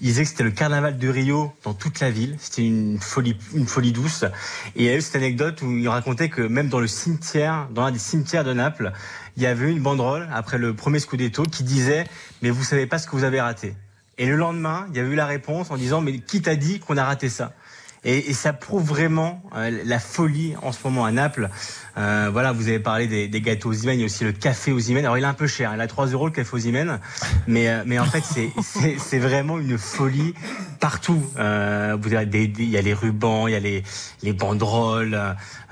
Il 0.00 0.06
disait 0.06 0.24
que 0.24 0.30
c'était 0.30 0.44
le 0.44 0.50
carnaval 0.50 0.98
de 0.98 1.08
Rio 1.08 1.52
dans 1.62 1.74
toute 1.74 2.00
la 2.00 2.10
ville. 2.10 2.36
C'était 2.40 2.66
une 2.66 2.98
folie, 2.98 3.36
une 3.54 3.66
folie 3.66 3.92
douce. 3.92 4.24
Et 4.74 4.82
il 4.82 4.84
y 4.84 4.88
a 4.88 4.96
eu 4.96 5.00
cette 5.00 5.16
anecdote 5.16 5.62
où 5.62 5.70
il 5.70 5.88
racontait 5.88 6.28
que 6.28 6.42
même 6.42 6.68
dans 6.68 6.80
le 6.80 6.88
cimetière, 6.88 7.68
dans 7.70 7.82
un 7.82 7.92
des 7.92 7.98
cimetières 8.00 8.44
de 8.44 8.52
Naples, 8.52 8.92
il 9.36 9.44
y 9.44 9.46
avait 9.46 9.70
une 9.70 9.80
banderole 9.80 10.28
après 10.32 10.58
le 10.58 10.74
premier 10.74 10.98
Scudetto 10.98 11.44
qui 11.44 11.62
disait 11.62 12.04
Mais 12.42 12.50
vous 12.50 12.64
savez 12.64 12.86
pas 12.86 12.98
ce 12.98 13.06
que 13.06 13.12
vous 13.12 13.24
avez 13.24 13.40
raté. 13.40 13.76
Et 14.18 14.26
le 14.26 14.34
lendemain, 14.34 14.86
il 14.90 14.96
y 14.96 15.00
avait 15.00 15.10
eu 15.10 15.14
la 15.14 15.26
réponse 15.26 15.70
en 15.70 15.76
disant 15.76 16.00
Mais 16.00 16.18
qui 16.18 16.42
t'a 16.42 16.56
dit 16.56 16.80
qu'on 16.80 16.96
a 16.96 17.04
raté 17.04 17.28
ça? 17.28 17.52
Et, 18.08 18.30
et 18.30 18.32
ça 18.32 18.52
prouve 18.52 18.84
vraiment 18.88 19.42
euh, 19.54 19.82
la 19.84 19.98
folie 19.98 20.54
en 20.62 20.72
ce 20.72 20.78
moment 20.84 21.04
à 21.04 21.12
Naples. 21.12 21.50
Euh, 21.98 22.30
voilà, 22.32 22.52
vous 22.52 22.68
avez 22.68 22.78
parlé 22.78 23.06
des, 23.06 23.28
des 23.28 23.40
gâteaux 23.40 23.70
aux 23.70 23.74
Imen, 23.74 23.96
il 23.96 24.00
y 24.00 24.02
a 24.02 24.06
aussi 24.06 24.24
le 24.24 24.32
café 24.32 24.72
aux 24.72 24.78
Imen. 24.78 25.04
Alors 25.04 25.18
il 25.18 25.24
est 25.24 25.26
un 25.26 25.34
peu 25.34 25.46
cher, 25.46 25.72
il 25.74 25.80
a 25.80 25.86
3 25.86 26.06
euros 26.06 26.26
le 26.26 26.32
café 26.32 26.50
aux 26.54 26.58
Imen, 26.58 27.00
mais 27.46 27.68
euh, 27.68 27.82
mais 27.86 27.98
en 27.98 28.04
fait 28.04 28.22
c'est 28.24 28.50
c'est 28.62 28.96
c'est 28.98 29.18
vraiment 29.18 29.58
une 29.58 29.76
folie 29.78 30.32
partout. 30.80 31.22
Euh, 31.38 31.96
vous 32.00 32.14
avez 32.14 32.26
des, 32.26 32.46
des- 32.46 32.62
il 32.62 32.70
y 32.70 32.78
a 32.78 32.82
les 32.82 32.94
rubans, 32.94 33.46
il 33.48 33.52
y 33.52 33.56
a 33.56 33.60
les 33.60 33.82
les 34.22 34.32
banderoles. 34.32 35.18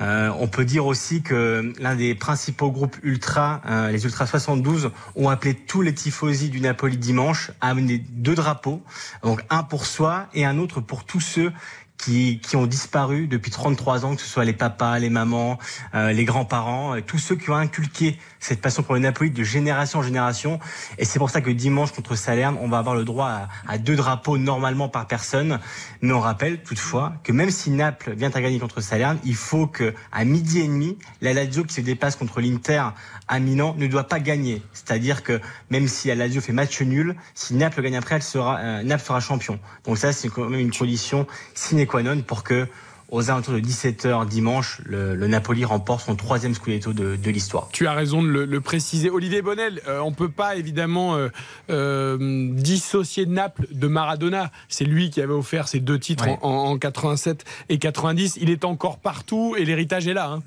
Euh, 0.00 0.30
on 0.38 0.48
peut 0.48 0.64
dire 0.64 0.84
aussi 0.86 1.22
que 1.22 1.72
l'un 1.78 1.94
des 1.94 2.14
principaux 2.14 2.70
groupes 2.70 2.96
ultra, 3.02 3.62
euh, 3.66 3.90
les 3.90 4.04
Ultra 4.04 4.26
72, 4.26 4.90
ont 5.14 5.28
appelé 5.30 5.54
tous 5.54 5.80
les 5.80 5.94
tifosi 5.94 6.50
du 6.50 6.60
Napoli 6.60 6.98
dimanche 6.98 7.50
à 7.60 7.70
amener 7.70 7.98
deux 8.10 8.34
drapeaux, 8.34 8.82
donc 9.22 9.42
un 9.48 9.62
pour 9.62 9.86
soi 9.86 10.26
et 10.34 10.44
un 10.44 10.58
autre 10.58 10.80
pour 10.80 11.04
tous 11.04 11.20
ceux 11.20 11.52
qui, 11.98 12.40
qui 12.40 12.56
ont 12.56 12.66
disparu 12.66 13.26
depuis 13.26 13.50
33 13.50 14.04
ans, 14.04 14.14
que 14.14 14.20
ce 14.20 14.26
soit 14.26 14.44
les 14.44 14.52
papas, 14.52 14.98
les 14.98 15.10
mamans, 15.10 15.58
euh, 15.94 16.12
les 16.12 16.24
grands-parents, 16.24 16.96
euh, 16.96 17.00
tous 17.00 17.18
ceux 17.18 17.36
qui 17.36 17.50
ont 17.50 17.56
inculqué 17.56 18.18
cette 18.38 18.60
passion 18.60 18.82
pour 18.82 18.94
le 18.94 19.00
Napoli 19.00 19.30
de 19.30 19.42
génération 19.42 20.00
en 20.00 20.02
génération. 20.02 20.60
Et 20.98 21.04
c'est 21.04 21.18
pour 21.18 21.30
ça 21.30 21.40
que 21.40 21.50
dimanche 21.50 21.92
contre 21.92 22.14
Salerne, 22.14 22.56
on 22.60 22.68
va 22.68 22.78
avoir 22.78 22.94
le 22.94 23.04
droit 23.04 23.48
à, 23.66 23.78
deux 23.78 23.96
drapeaux 23.96 24.38
normalement 24.38 24.88
par 24.88 25.06
personne. 25.06 25.58
Mais 26.00 26.12
on 26.12 26.20
rappelle 26.20 26.62
toutefois 26.62 27.14
que 27.24 27.32
même 27.32 27.50
si 27.50 27.70
Naples 27.70 28.14
vient 28.16 28.30
à 28.32 28.40
gagner 28.40 28.58
contre 28.58 28.80
Salerne, 28.80 29.18
il 29.24 29.34
faut 29.34 29.66
que 29.66 29.94
à 30.12 30.24
midi 30.24 30.60
et 30.60 30.66
demi, 30.66 30.98
la 31.20 31.32
Lazio 31.32 31.64
qui 31.64 31.74
se 31.74 31.80
dépasse 31.80 32.16
contre 32.16 32.40
l'Inter 32.40 32.84
à 33.28 33.40
Milan 33.40 33.74
ne 33.78 33.86
doit 33.86 34.04
pas 34.04 34.20
gagner. 34.20 34.62
C'est-à-dire 34.72 35.22
que 35.22 35.40
même 35.70 35.88
si 35.88 36.08
la 36.08 36.14
Lazio 36.14 36.40
fait 36.40 36.52
match 36.52 36.80
nul, 36.82 37.16
si 37.34 37.54
Naples 37.54 37.82
gagne 37.82 37.96
après, 37.96 38.16
elle 38.16 38.22
sera, 38.22 38.58
euh, 38.58 38.82
Naples 38.82 39.04
sera 39.04 39.20
champion. 39.20 39.58
Donc 39.84 39.98
ça, 39.98 40.12
c'est 40.12 40.28
quand 40.28 40.48
même 40.48 40.60
une 40.60 40.70
condition 40.70 41.26
sine 41.54 41.85
qua 41.86 42.02
non 42.02 42.20
pour 42.22 42.42
que 42.44 42.66
aux 43.08 43.30
alentours 43.30 43.54
de 43.54 43.60
17h 43.60 44.26
dimanche, 44.26 44.80
le, 44.84 45.14
le 45.14 45.28
Napoli 45.28 45.64
remporte 45.64 46.04
son 46.04 46.16
troisième 46.16 46.54
Scudetto 46.54 46.92
de, 46.92 47.14
de 47.14 47.30
l'histoire. 47.30 47.68
Tu 47.72 47.86
as 47.86 47.92
raison 47.92 48.20
de 48.20 48.26
le, 48.28 48.44
le 48.46 48.60
préciser. 48.60 49.10
Olivier 49.10 49.42
Bonnel, 49.42 49.80
euh, 49.86 50.00
on 50.00 50.10
ne 50.10 50.14
peut 50.16 50.28
pas 50.28 50.56
évidemment 50.56 51.14
euh, 51.14 51.28
euh, 51.70 52.48
dissocier 52.52 53.26
Naples 53.26 53.66
de 53.70 53.86
Maradona. 53.86 54.50
C'est 54.68 54.84
lui 54.84 55.10
qui 55.10 55.20
avait 55.20 55.32
offert 55.32 55.68
ces 55.68 55.78
deux 55.80 55.98
titres 56.00 56.26
Ouais. 56.26 56.38
en, 56.42 56.48
en- 56.50 56.70
en 56.72 56.78
87 56.78 57.44
et 57.68 57.78
90. 57.78 58.38
Il 58.40 58.50
est 58.50 58.64
encore 58.64 58.98
partout 58.98 59.54
et 59.56 59.64
l'héritage 59.64 60.08
est 60.08 60.14
là. 60.14 60.28
hein. 60.32 60.42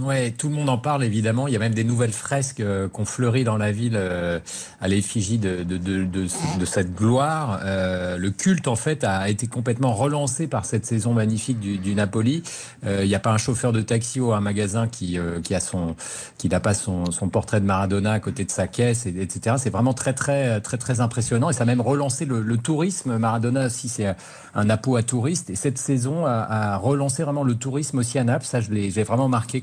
Ouais, 0.00 0.30
tout 0.30 0.48
le 0.48 0.54
monde 0.54 0.68
en 0.68 0.78
parle 0.78 1.02
évidemment. 1.02 1.48
Il 1.48 1.54
y 1.54 1.56
a 1.56 1.58
même 1.58 1.74
des 1.74 1.82
nouvelles 1.82 2.12
fresques 2.12 2.60
euh, 2.60 2.88
qu'on 2.88 3.04
fleurit 3.04 3.42
dans 3.42 3.56
la 3.56 3.72
ville 3.72 3.94
euh, 3.96 4.38
à 4.80 4.86
l'effigie 4.86 5.38
de, 5.38 5.64
de, 5.64 5.76
de, 5.76 6.04
de, 6.04 6.64
cette 6.66 6.94
gloire. 6.94 7.60
Euh, 7.64 8.16
le 8.16 8.30
culte 8.30 8.68
en 8.68 8.76
fait 8.76 9.02
a 9.02 9.28
été 9.28 9.46
complètement 9.48 9.94
relancé 9.94 10.46
par 10.46 10.66
cette 10.66 10.86
saison 10.86 11.14
magnifique 11.14 11.58
du, 11.58 11.78
du 11.78 11.94
Napoli. 11.96 12.42
Euh, 12.86 13.00
Il 13.02 13.08
n'y 13.08 13.14
a 13.14 13.18
pas 13.18 13.32
un 13.32 13.38
chauffeur 13.38 13.72
de 13.72 13.80
taxi 13.80 14.20
ou 14.20 14.32
un 14.32 14.40
magasin 14.40 14.86
qui, 14.86 15.18
euh, 15.18 15.40
qui 15.40 15.54
a 15.54 15.60
son 15.60 15.96
qui 16.36 16.48
n'a 16.48 16.60
pas 16.60 16.74
son, 16.74 17.10
son 17.10 17.28
portrait 17.28 17.60
de 17.60 17.66
Maradona 17.66 18.12
à 18.12 18.20
côté 18.20 18.44
de 18.44 18.50
sa 18.52 18.68
caisse, 18.68 19.06
et- 19.06 19.20
etc. 19.20 19.56
C'est 19.58 19.70
vraiment 19.70 19.94
très 19.94 20.12
très 20.12 20.60
très 20.60 20.76
très 20.76 21.00
impressionnant 21.00 21.50
et 21.50 21.52
ça 21.54 21.62
a 21.64 21.66
même 21.66 21.80
relancé 21.80 22.24
le, 22.24 22.42
le 22.42 22.56
tourisme. 22.58 23.16
Maradona 23.18 23.66
aussi 23.66 23.88
c'est 23.88 24.14
un 24.58 24.64
Napo 24.64 24.96
à 24.96 25.04
touristes 25.04 25.50
et 25.50 25.54
cette 25.54 25.78
saison 25.78 26.26
a, 26.26 26.32
a 26.32 26.76
relancé 26.76 27.22
vraiment 27.22 27.44
le 27.44 27.54
tourisme 27.54 27.98
aussi 27.98 28.18
à 28.18 28.24
Naples. 28.24 28.44
Ça 28.44 28.60
je 28.60 28.70
l'ai 28.72 28.90
vraiment 29.04 29.28
marqué 29.28 29.62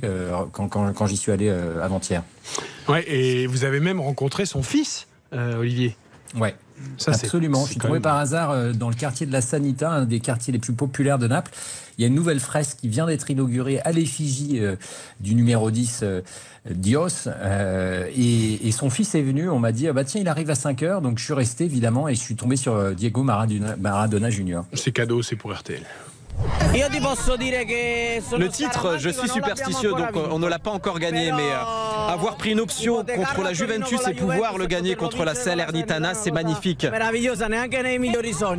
quand, 0.54 0.70
quand, 0.70 0.94
quand 0.94 1.06
j'y 1.06 1.18
suis 1.18 1.32
allé 1.34 1.50
euh, 1.50 1.84
avant-hier. 1.84 2.24
Ouais, 2.88 3.04
et 3.12 3.46
vous 3.46 3.66
avez 3.66 3.80
même 3.82 4.00
rencontré 4.00 4.46
son 4.46 4.64
fils, 4.64 5.08
euh, 5.34 5.60
Olivier. 5.60 5.98
Ouais. 6.40 6.56
Ça, 6.98 7.12
Absolument. 7.12 7.66
Je 7.66 7.72
suis 7.72 7.80
tombé 7.80 7.94
même- 7.94 8.02
par 8.02 8.18
hasard 8.18 8.52
euh, 8.52 8.72
dans 8.74 8.90
le 8.90 8.96
quartier 8.96 9.26
de 9.26 9.32
la 9.32 9.42
Sanita, 9.42 9.90
un 9.92 10.06
des 10.06 10.20
quartiers 10.20 10.52
les 10.54 10.60
plus 10.60 10.74
populaires 10.74 11.20
de 11.20 11.28
Naples. 11.28 11.52
Il 11.98 12.02
y 12.02 12.04
a 12.06 12.08
une 12.08 12.16
nouvelle 12.16 12.42
fresque 12.42 12.78
qui 12.82 12.90
vient 12.90 13.06
d'être 13.06 13.30
inaugurée 13.30 13.80
à 13.82 13.92
l'effigie 13.94 14.62
du 15.22 15.36
numéro 15.36 15.72
10 15.72 16.02
euh, 16.04 16.22
Dios. 16.70 17.28
euh, 17.28 18.10
et, 18.16 18.72
son 18.72 18.90
fils 18.90 19.16
est 19.16 19.22
venu. 19.22 19.50
On 19.50 19.60
m'a 19.60 19.72
dit, 19.72 19.88
ah 19.88 19.94
bah 19.94 20.04
tiens, 20.04 20.22
il 20.22 20.28
arrive 20.28 20.50
à 20.50 20.56
5 20.56 20.84
heures. 20.84 21.02
Donc 21.02 21.20
je 21.20 21.24
suis 21.24 21.34
resté 21.34 21.66
évidemment 21.66 22.08
et 22.08 22.16
je 22.16 22.20
suis 22.20 22.36
tombé 22.36 22.56
sur 22.56 22.74
euh, 22.74 22.94
Diego 22.94 23.24
Maradona, 23.24 23.76
Maradona 23.78 24.30
Junior. 24.30 24.66
C'est 24.74 24.92
cadeau, 24.92 25.22
c'est 25.22 25.36
pour 25.36 25.54
RTL. 25.54 25.84
Le 28.38 28.50
titre, 28.50 28.98
je 29.00 29.10
suis 29.10 29.30
superstitieux, 29.30 29.92
donc 29.92 30.16
euh, 30.16 30.28
on 30.32 30.40
ne 30.40 30.48
l'a 30.48 30.60
pas 30.60 30.72
encore 30.72 31.00
gagné, 31.00 31.32
mais 31.32 31.50
euh, 31.52 32.14
avoir 32.14 32.36
pris 32.36 32.52
une 32.52 32.60
option 32.60 33.04
contre 33.04 33.42
la 33.44 33.54
Juventus 33.54 34.00
et 34.08 34.14
pouvoir 34.14 34.58
le 34.58 34.66
gagner 34.66 34.96
contre 34.96 35.24
la 35.26 35.36
Salernitana, 35.36 36.14
c'est 36.14 36.32
magnifique. 36.32 36.86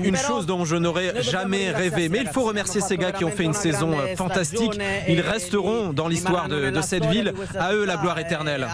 Une 0.04 0.16
chose 0.16 0.46
dont 0.46 0.64
je 0.64 0.76
n'aurais 0.76 1.22
jamais 1.22 1.70
rêvé. 1.70 2.08
Mais 2.08 2.18
il 2.20 2.28
faut 2.28 2.42
remercier 2.44 2.80
ces 2.80 2.96
gars 2.96 3.12
qui 3.12 3.24
ont 3.24 3.30
fait 3.30 3.44
une 3.44 3.52
saison 3.54 3.92
euh, 3.92 4.16
fantastique. 4.16 4.78
Ils 5.08 5.20
resteront 5.20 5.92
dans 5.92 6.08
l'histoire 6.08 6.48
de, 6.48 6.70
de 6.70 6.80
cette 6.80 7.04
ville. 7.06 7.34
À 7.58 7.72
eux, 7.74 7.84
la 7.84 7.96
gloire 7.96 8.18
éternelle. 8.18 8.66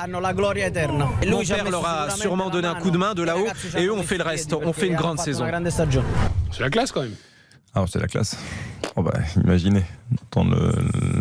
Mon 1.29 1.43
père 1.43 1.71
leur 1.71 1.87
a 1.87 2.11
sûrement 2.11 2.51
donné 2.51 2.69
un 2.69 2.75
coup 2.75 2.91
de 2.91 2.99
main 2.99 3.15
de 3.15 3.23
là-haut 3.23 3.47
et 3.77 3.87
eux 3.87 3.93
ont 3.93 4.03
fait 4.03 4.19
le 4.19 4.25
reste. 4.25 4.53
On 4.55 4.73
fait 4.73 4.87
une 4.87 4.97
grande 4.97 5.19
saison. 5.19 5.45
C'est 6.53 6.61
la 6.63 6.71
classe 6.71 6.93
quand 6.93 7.03
même. 7.03 7.15
Ah, 7.75 7.85
c'est 7.91 7.99
la 8.01 8.07
classe. 8.07 8.37
Oh 8.97 9.03
bah, 9.03 9.15
imaginez. 9.43 9.83
Entendre 10.25 10.55
le, 10.55 10.73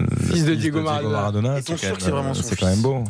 le 0.10 0.34
Fils 0.34 0.44
de 0.46 0.56
Diego 0.56 0.82
Maradona. 0.82 1.62
C'est 1.62 1.80
quand 1.80 2.68
même, 2.68 2.82
quand 2.82 2.82
beau. 2.82 3.04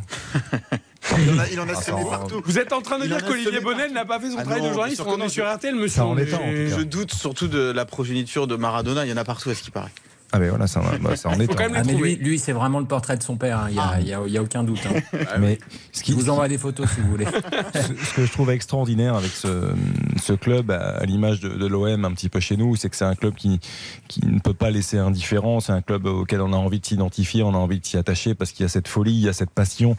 Il 1.18 1.32
en 1.34 1.40
a, 1.40 1.50
il 1.50 1.60
en 1.60 1.68
a 1.68 1.74
Ah, 1.76 1.82
semé 1.82 2.04
partout. 2.08 2.42
Vous 2.46 2.60
êtes 2.60 2.72
en 2.72 2.82
train 2.82 3.00
de 3.00 3.06
Il 3.06 3.10
dire 3.10 3.26
qu'Olivier 3.26 3.60
Bonnel 3.60 3.92
n'a 3.92 4.06
pas 4.06 4.20
fait 4.20 4.30
son 4.30 4.38
Ah 4.38 4.44
travail 4.44 4.62
non, 4.62 4.68
de 4.70 4.74
journaliste 4.74 5.04
que 5.04 5.10
On 5.10 5.20
est 5.22 5.30
sur 5.30 5.52
RTL, 5.52 5.74
monsieur. 5.74 5.90
Ça 6.02 6.06
en 6.06 6.18
est 6.18 6.28
cas. 6.28 6.38
Je 6.46 6.82
doute 6.84 7.14
surtout 7.14 7.48
de 7.48 7.72
la 7.72 7.86
progéniture 7.86 8.46
de 8.46 8.56
Maradona. 8.56 9.06
Il 9.06 9.10
y 9.10 9.14
en 9.14 9.18
a 9.18 9.24
partout, 9.24 9.50
à 9.50 9.56
ce 9.56 9.64
qui 9.64 9.72
paraît. 9.72 9.92
Ah, 10.34 10.40
mais 10.40 10.48
voilà, 10.50 10.66
ça, 10.68 10.82
bah, 11.02 11.16
ça 11.16 11.30
en 11.30 11.40
est 11.40 11.50
Ah, 11.60 11.84
mais 11.86 11.94
lui, 11.94 12.16
lui 12.16 12.40
c'est 12.40 12.54
vraiment 12.54 12.80
le 12.80 12.86
portrait 12.86 13.18
de 13.18 13.24
son 13.24 13.36
père. 13.36 13.60
hein. 13.60 13.66
Il 13.70 13.74
n'y 13.74 13.80
a, 13.80 14.00
il 14.00 14.08
y 14.08 14.14
a- 14.14 14.22
il 14.26 14.32
y 14.32 14.38
a 14.38 14.42
aucun 14.42 14.64
doute. 14.64 14.80
hein. 14.88 15.18
Mais 15.40 15.60
ce 15.92 16.04
qui, 16.04 16.12
Je 16.14 16.18
vous 16.18 16.30
envoie 16.30 16.48
des 16.48 16.58
photos 16.58 16.90
si 16.90 17.02
vous 17.02 17.10
voulez. 17.10 17.26
ce, 17.76 18.06
ce 18.06 18.14
que 18.14 18.26
je 18.26 18.32
trouve 18.32 18.50
extraordinaire 18.52 19.16
avec 19.16 19.32
ce, 19.32 19.74
ce 20.22 20.34
club, 20.34 20.72
à, 20.72 20.78
à 21.00 21.06
l'image 21.06 21.42
de, 21.42 21.50
de 21.50 21.66
l'OM 21.68 22.06
un 22.06 22.12
petit 22.14 22.30
peu 22.30 22.40
chez 22.40 22.56
nous, 22.56 22.76
c'est 22.78 22.90
que 22.90 22.96
c'est 22.96 23.06
un 23.06 23.16
club 23.16 23.34
qui, 23.36 23.60
qui 24.08 24.26
ne 24.26 24.40
peut 24.40 24.54
pas 24.54 24.70
laisser 24.72 24.98
indifférent. 24.98 25.60
C'est 25.60 25.74
un 25.74 25.82
club 25.82 26.06
auquel 26.06 26.42
on 26.42 26.54
a 26.54 26.58
envie 26.58 26.80
de 26.80 26.86
s'identifier, 26.86 27.44
on 27.44 27.54
a 27.54 27.58
envie 27.58 27.80
de 27.80 27.86
s'y 27.86 27.98
attacher 27.98 28.34
parce 28.34 28.52
qu'il 28.52 28.64
y 28.64 28.66
a 28.66 28.70
cette 28.70 28.88
folie, 28.88 29.12
il 29.14 29.22
y 29.22 29.30
a 29.30 29.34
cette 29.34 29.52
passion. 29.52 29.96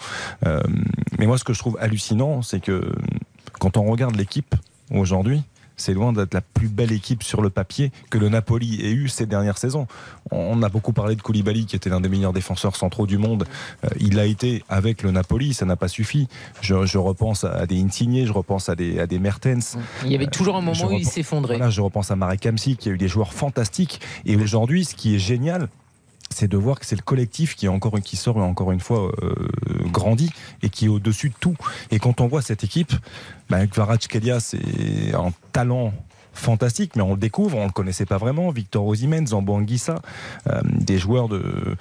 Euh, 0.47 0.61
mais 1.18 1.26
moi, 1.26 1.37
ce 1.37 1.45
que 1.45 1.53
je 1.53 1.59
trouve 1.59 1.76
hallucinant, 1.80 2.41
c'est 2.43 2.61
que 2.61 2.91
quand 3.61 3.76
on 3.76 3.85
regarde 3.85 4.16
l'équipe 4.16 4.55
aujourd'hui, 4.91 5.43
c'est 5.83 5.95
loin 5.95 6.12
d'être 6.12 6.33
la 6.33 6.41
plus 6.41 6.68
belle 6.68 6.93
équipe 6.93 7.22
sur 7.22 7.43
le 7.43 7.51
papier 7.51 7.91
que 8.09 8.16
le 8.16 8.28
Napoli 8.28 8.80
ait 8.83 8.93
eu 8.93 9.09
ces 9.09 9.26
dernières 9.26 9.59
saisons. 9.59 9.87
On 10.30 10.62
a 10.62 10.68
beaucoup 10.68 10.93
parlé 10.93 11.16
de 11.16 11.22
Koulibaly, 11.22 11.66
qui 11.66 11.76
était 11.76 11.91
l'un 11.91 12.01
des 12.01 12.09
meilleurs 12.09 12.33
défenseurs 12.33 12.76
centraux 12.76 13.07
du 13.07 13.18
monde. 13.18 13.45
Euh, 13.85 13.89
il 13.99 14.14
l'a 14.14 14.26
été 14.26 14.62
avec 14.68 15.03
le 15.03 15.11
Napoli, 15.11 15.55
ça 15.55 15.66
n'a 15.66 15.76
pas 15.76 15.89
suffi. 15.89 16.28
Je, 16.61 16.87
je 16.87 16.99
repense 16.99 17.45
à 17.45 17.66
des 17.66 17.83
Insigne, 17.83 18.24
je 18.24 18.33
repense 18.33 18.68
à 18.68 18.76
des, 18.76 19.01
à 19.01 19.07
des 19.07 19.18
Mertens. 19.18 19.76
Il 20.05 20.12
y 20.12 20.14
avait 20.14 20.26
toujours 20.26 20.57
un 20.57 20.61
moment 20.61 20.74
Je 20.74 20.87
où 20.87 20.93
il 20.93 21.05
s'effondrait. 21.05 21.57
Voilà, 21.57 21.70
je 21.70 21.80
repense 21.80 22.11
à 22.11 22.16
Marek 22.16 22.47
Hamsik, 22.47 22.78
qui 22.78 22.89
a 22.89 22.93
eu 22.93 22.99
des 22.99 23.09
joueurs 23.09 23.33
fantastiques. 23.33 24.01
Et 24.24 24.37
aujourd'hui, 24.37 24.85
ce 24.85 24.95
qui 24.95 25.16
est 25.16 25.18
génial, 25.18 25.68
c'est 26.33 26.49
de 26.49 26.57
voir 26.57 26.80
que 26.80 26.87
c'est 26.87 26.97
le 26.97 27.03
collectif 27.03 27.55
qui, 27.55 27.66
est 27.66 27.68
encore, 27.68 27.95
sort 28.14 28.37
encore 28.39 28.72
une 28.72 28.80
fois 28.80 29.12
euh, 29.22 29.35
grandi 29.91 30.30
et 30.62 30.68
qui 30.68 30.87
est 30.87 30.89
au-dessus 30.89 31.28
de 31.28 31.35
tout. 31.39 31.57
Et 31.91 31.99
quand 31.99 32.20
on 32.20 32.26
voit 32.26 32.43
cette 32.43 32.64
équipe, 32.64 32.93
bah, 33.49 33.66
Kvaratskhelia, 33.66 34.41
c'est 34.41 35.14
un 35.14 35.33
talent 35.53 35.93
fantastique, 36.33 36.97
mais 36.97 37.03
on 37.03 37.12
le 37.12 37.20
découvre, 37.20 37.59
on 37.59 37.66
le 37.66 37.72
connaissait 37.72 38.07
pas 38.07 38.18
vraiment. 38.18 38.51
Victor 38.51 38.87
Osimhen, 38.87 39.26
Zambo 39.26 39.55
Anguissa, 39.55 40.01
euh, 40.49 40.61
des 40.64 40.99
joueurs 40.99 41.28
de. 41.28 41.76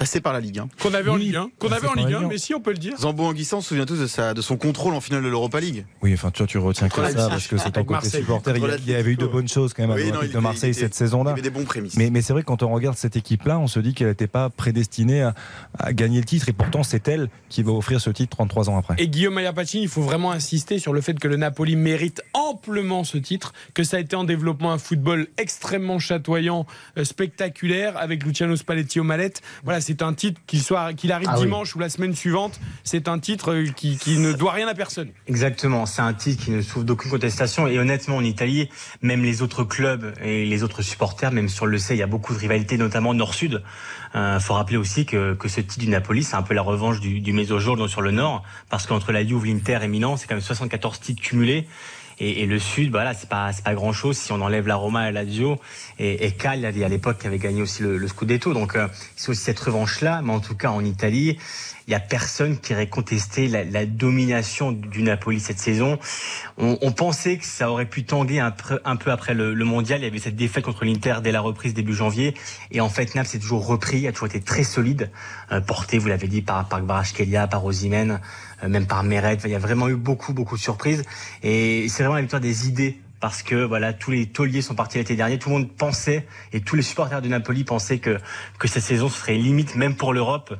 Passé 0.00 0.22
par 0.22 0.32
la 0.32 0.40
Ligue 0.40 0.60
1. 0.60 0.68
Qu'on 0.80 0.94
avait 0.94 1.10
en 1.10 1.16
Ligue 1.16 1.36
1. 1.36 1.50
Qu'on 1.58 1.70
avait 1.72 1.86
en 1.86 1.92
Ligue 1.92 2.06
1, 2.06 2.08
évident. 2.08 2.28
mais 2.30 2.38
si, 2.38 2.54
on 2.54 2.60
peut 2.62 2.70
le 2.72 2.78
dire. 2.78 2.96
Zambo 2.98 3.22
Anguissa, 3.24 3.58
on 3.58 3.60
se 3.60 3.68
souvient 3.68 3.84
tous 3.84 3.98
de, 4.00 4.06
sa, 4.06 4.32
de 4.32 4.40
son 4.40 4.56
contrôle 4.56 4.94
en 4.94 5.00
finale 5.02 5.22
de 5.22 5.28
l'Europa 5.28 5.60
League. 5.60 5.84
Oui, 6.00 6.14
enfin, 6.14 6.30
toi, 6.30 6.46
tu 6.46 6.56
retiens 6.56 6.88
que 6.88 7.06
ça 7.12 7.28
parce 7.28 7.46
que 7.46 7.58
c'est 7.58 7.72
ton 7.72 7.84
côté 7.84 8.08
supporter. 8.08 8.54
Il 8.56 8.90
y, 8.90 8.94
avait 8.94 9.10
eu 9.10 9.16
de 9.16 9.26
bonnes 9.26 9.46
choses 9.46 9.74
quand 9.74 9.82
même 9.82 9.90
à 9.90 9.98
l'Olympique 9.98 10.32
de 10.32 10.38
Marseille 10.38 10.70
il 10.70 10.72
était- 10.72 10.80
cette 10.80 10.94
saison-là. 10.94 11.32
Il 11.32 11.36
y 11.36 11.40
avait 11.40 11.42
des 11.42 11.50
bons 11.50 11.66
prémices. 11.66 11.98
Mais, 11.98 12.08
mais 12.08 12.22
c'est 12.22 12.32
vrai, 12.32 12.42
quand 12.44 12.62
on 12.62 12.70
regarde 12.70 12.96
cette 12.96 13.14
équipe-là, 13.16 13.58
on 13.58 13.66
se 13.66 13.78
dit 13.78 13.92
qu'elle 13.92 14.06
n'était 14.08 14.26
pas 14.26 14.48
prédestinée 14.48 15.20
à, 15.20 15.34
à 15.78 15.92
gagner 15.92 16.18
le 16.20 16.24
titre. 16.24 16.48
Et 16.48 16.54
pourtant, 16.54 16.82
c'est 16.82 17.06
elle 17.06 17.28
qui 17.50 17.62
va 17.62 17.72
offrir 17.72 18.00
ce 18.00 18.08
titre 18.08 18.34
33 18.34 18.70
ans 18.70 18.78
après. 18.78 18.94
Et 18.96 19.06
Guillaume 19.06 19.36
Ayapacini, 19.36 19.82
il 19.82 19.88
faut 19.90 20.00
vraiment 20.00 20.32
insister 20.32 20.78
sur 20.78 20.94
le 20.94 21.02
fait 21.02 21.18
que 21.18 21.28
le 21.28 21.36
Napoli 21.36 21.76
mérite 21.76 22.22
amplement 22.32 23.04
ce 23.04 23.18
titre, 23.18 23.52
que 23.74 23.84
ça 23.84 23.98
a 23.98 24.00
été 24.00 24.16
en 24.16 24.24
développement 24.24 24.72
un 24.72 24.78
football 24.78 25.26
extrêmement 25.36 25.98
chatoyant, 25.98 26.64
euh, 26.96 27.04
spectaculaire, 27.04 27.98
avec 27.98 28.24
Luciano 28.24 28.56
Spalletti 28.56 28.98
aux 28.98 29.04
mallettes. 29.04 29.42
Voilà, 29.62 29.82
c'est 29.90 30.02
un 30.02 30.14
titre 30.14 30.40
qu'il 30.46 30.62
soit 30.62 30.92
qu'il 30.94 31.10
arrive 31.10 31.26
Ah 31.28 31.34
oui. 31.36 31.46
dimanche 31.46 31.74
ou 31.74 31.80
la 31.80 31.88
semaine 31.88 32.14
suivante, 32.14 32.60
c'est 32.84 33.08
un 33.08 33.18
titre 33.18 33.52
euh, 33.52 33.66
qui, 33.74 33.96
qui 33.98 34.18
ne 34.18 34.32
doit 34.32 34.52
rien 34.52 34.68
à 34.68 34.74
personne. 34.74 35.08
Exactement, 35.26 35.84
c'est 35.84 36.00
un 36.00 36.14
titre 36.14 36.44
qui 36.44 36.52
ne 36.52 36.62
souffre 36.62 36.84
d'aucune 36.84 37.10
contestation 37.10 37.66
et 37.66 37.76
honnêtement 37.76 38.16
en 38.16 38.24
Italie, 38.24 38.68
même 39.02 39.24
les 39.24 39.42
autres 39.42 39.64
clubs 39.64 40.14
et 40.22 40.46
les 40.46 40.62
autres 40.62 40.82
supporters, 40.82 41.32
même 41.32 41.48
sur 41.48 41.66
le 41.66 41.76
sait, 41.76 41.96
il 41.96 41.98
y 41.98 42.04
a 42.04 42.06
beaucoup 42.06 42.34
de 42.34 42.38
rivalités, 42.38 42.76
notamment 42.76 43.14
Nord-Sud. 43.14 43.64
Il 44.14 44.38
faut 44.40 44.54
rappeler 44.54 44.76
aussi 44.76 45.06
que, 45.06 45.34
que 45.34 45.48
ce 45.48 45.60
titre 45.60 45.78
du 45.80 45.88
Napoli, 45.88 46.22
c'est 46.22 46.36
un 46.36 46.42
peu 46.42 46.54
la 46.54 46.62
revanche 46.62 47.00
du, 47.00 47.20
du 47.20 47.32
Mezzogiorno 47.32 47.88
sur 47.88 48.00
le 48.00 48.12
Nord, 48.12 48.44
parce 48.68 48.86
qu'entre 48.86 49.10
la 49.10 49.26
Juve, 49.26 49.44
l'Inter 49.46 49.78
et 49.82 49.88
Milan, 49.88 50.16
c'est 50.16 50.26
quand 50.28 50.34
même 50.36 50.42
74 50.42 51.00
titres 51.00 51.22
cumulés. 51.22 51.66
Et, 52.20 52.42
et 52.42 52.46
le 52.46 52.58
Sud, 52.58 52.90
voilà, 52.90 53.14
c'est 53.14 53.28
pas 53.28 53.50
pas 53.64 53.74
grand 53.74 53.92
chose 53.92 54.16
si 54.18 54.30
on 54.30 54.40
enlève 54.40 54.66
la 54.66 54.76
Roma 54.76 55.08
et 55.08 55.12
la 55.12 55.24
Lazio 55.24 55.58
et, 55.98 56.26
et 56.26 56.32
Cagliari 56.32 56.84
à 56.84 56.88
l'époque 56.88 57.18
qui 57.18 57.26
avait 57.26 57.38
gagné 57.38 57.62
aussi 57.62 57.82
le, 57.82 57.96
le 57.96 58.08
Scudetto. 58.08 58.52
Donc 58.52 58.76
euh, 58.76 58.88
c'est 59.16 59.30
aussi 59.30 59.42
cette 59.42 59.58
revanche 59.58 60.02
là, 60.02 60.20
mais 60.22 60.32
en 60.32 60.40
tout 60.40 60.54
cas 60.54 60.70
en 60.70 60.84
Italie, 60.84 61.38
il 61.88 61.92
y 61.92 61.94
a 61.94 62.00
personne 62.00 62.58
qui 62.58 62.72
aurait 62.72 62.88
contesté 62.88 63.48
la, 63.48 63.64
la 63.64 63.84
domination 63.84 64.70
du 64.70 65.02
Napoli 65.02 65.40
cette 65.40 65.58
saison. 65.58 65.98
On, 66.58 66.78
on 66.82 66.92
pensait 66.92 67.38
que 67.38 67.44
ça 67.44 67.70
aurait 67.70 67.86
pu 67.86 68.04
tanguer 68.04 68.38
un, 68.38 68.52
peu- 68.52 68.80
un 68.84 68.94
peu 68.96 69.10
après 69.10 69.34
le, 69.34 69.54
le 69.54 69.64
mondial. 69.64 70.00
Il 70.00 70.04
y 70.04 70.06
avait 70.06 70.20
cette 70.20 70.36
défaite 70.36 70.64
contre 70.64 70.84
l'Inter 70.84 71.16
dès 71.22 71.32
la 71.32 71.40
reprise 71.40 71.74
début 71.74 71.94
janvier. 71.94 72.34
Et 72.70 72.80
en 72.80 72.88
fait, 72.90 73.14
Naples 73.16 73.28
s'est 73.28 73.40
toujours 73.40 73.66
repris, 73.66 74.06
a 74.06 74.12
toujours 74.12 74.28
été 74.28 74.40
très 74.40 74.62
solide, 74.62 75.10
euh, 75.50 75.60
porté, 75.60 75.98
vous 75.98 76.06
l'avez 76.08 76.28
dit, 76.28 76.42
par, 76.42 76.68
par 76.68 76.80
Kvaratskhelia, 76.80 77.48
par 77.48 77.64
Osimhen, 77.64 78.20
même 78.68 78.86
par 78.86 79.02
Meret. 79.02 79.38
Il 79.44 79.50
y 79.50 79.54
a 79.54 79.58
vraiment 79.58 79.88
eu 79.88 79.96
beaucoup, 79.96 80.32
beaucoup 80.32 80.56
de 80.56 80.62
surprises. 80.62 81.02
Et 81.42 81.88
c'est 81.88 82.02
vraiment 82.02 82.16
la 82.16 82.22
victoire 82.22 82.40
des 82.42 82.68
idées. 82.68 83.00
Parce 83.20 83.42
que 83.42 83.54
voilà, 83.54 83.92
tous 83.92 84.12
les 84.12 84.26
tauliers 84.26 84.62
sont 84.62 84.74
partis 84.74 84.96
l'été 84.96 85.14
dernier. 85.14 85.38
Tout 85.38 85.50
le 85.50 85.56
monde 85.56 85.70
pensait 85.70 86.26
et 86.54 86.62
tous 86.62 86.74
les 86.74 86.82
supporters 86.82 87.20
de 87.20 87.28
Napoli 87.28 87.64
pensaient 87.64 87.98
que 87.98 88.18
que 88.58 88.66
cette 88.66 88.82
saison 88.82 89.10
serait 89.10 89.34
limite 89.34 89.76
même 89.76 89.94
pour 89.94 90.14
l'Europe. 90.14 90.54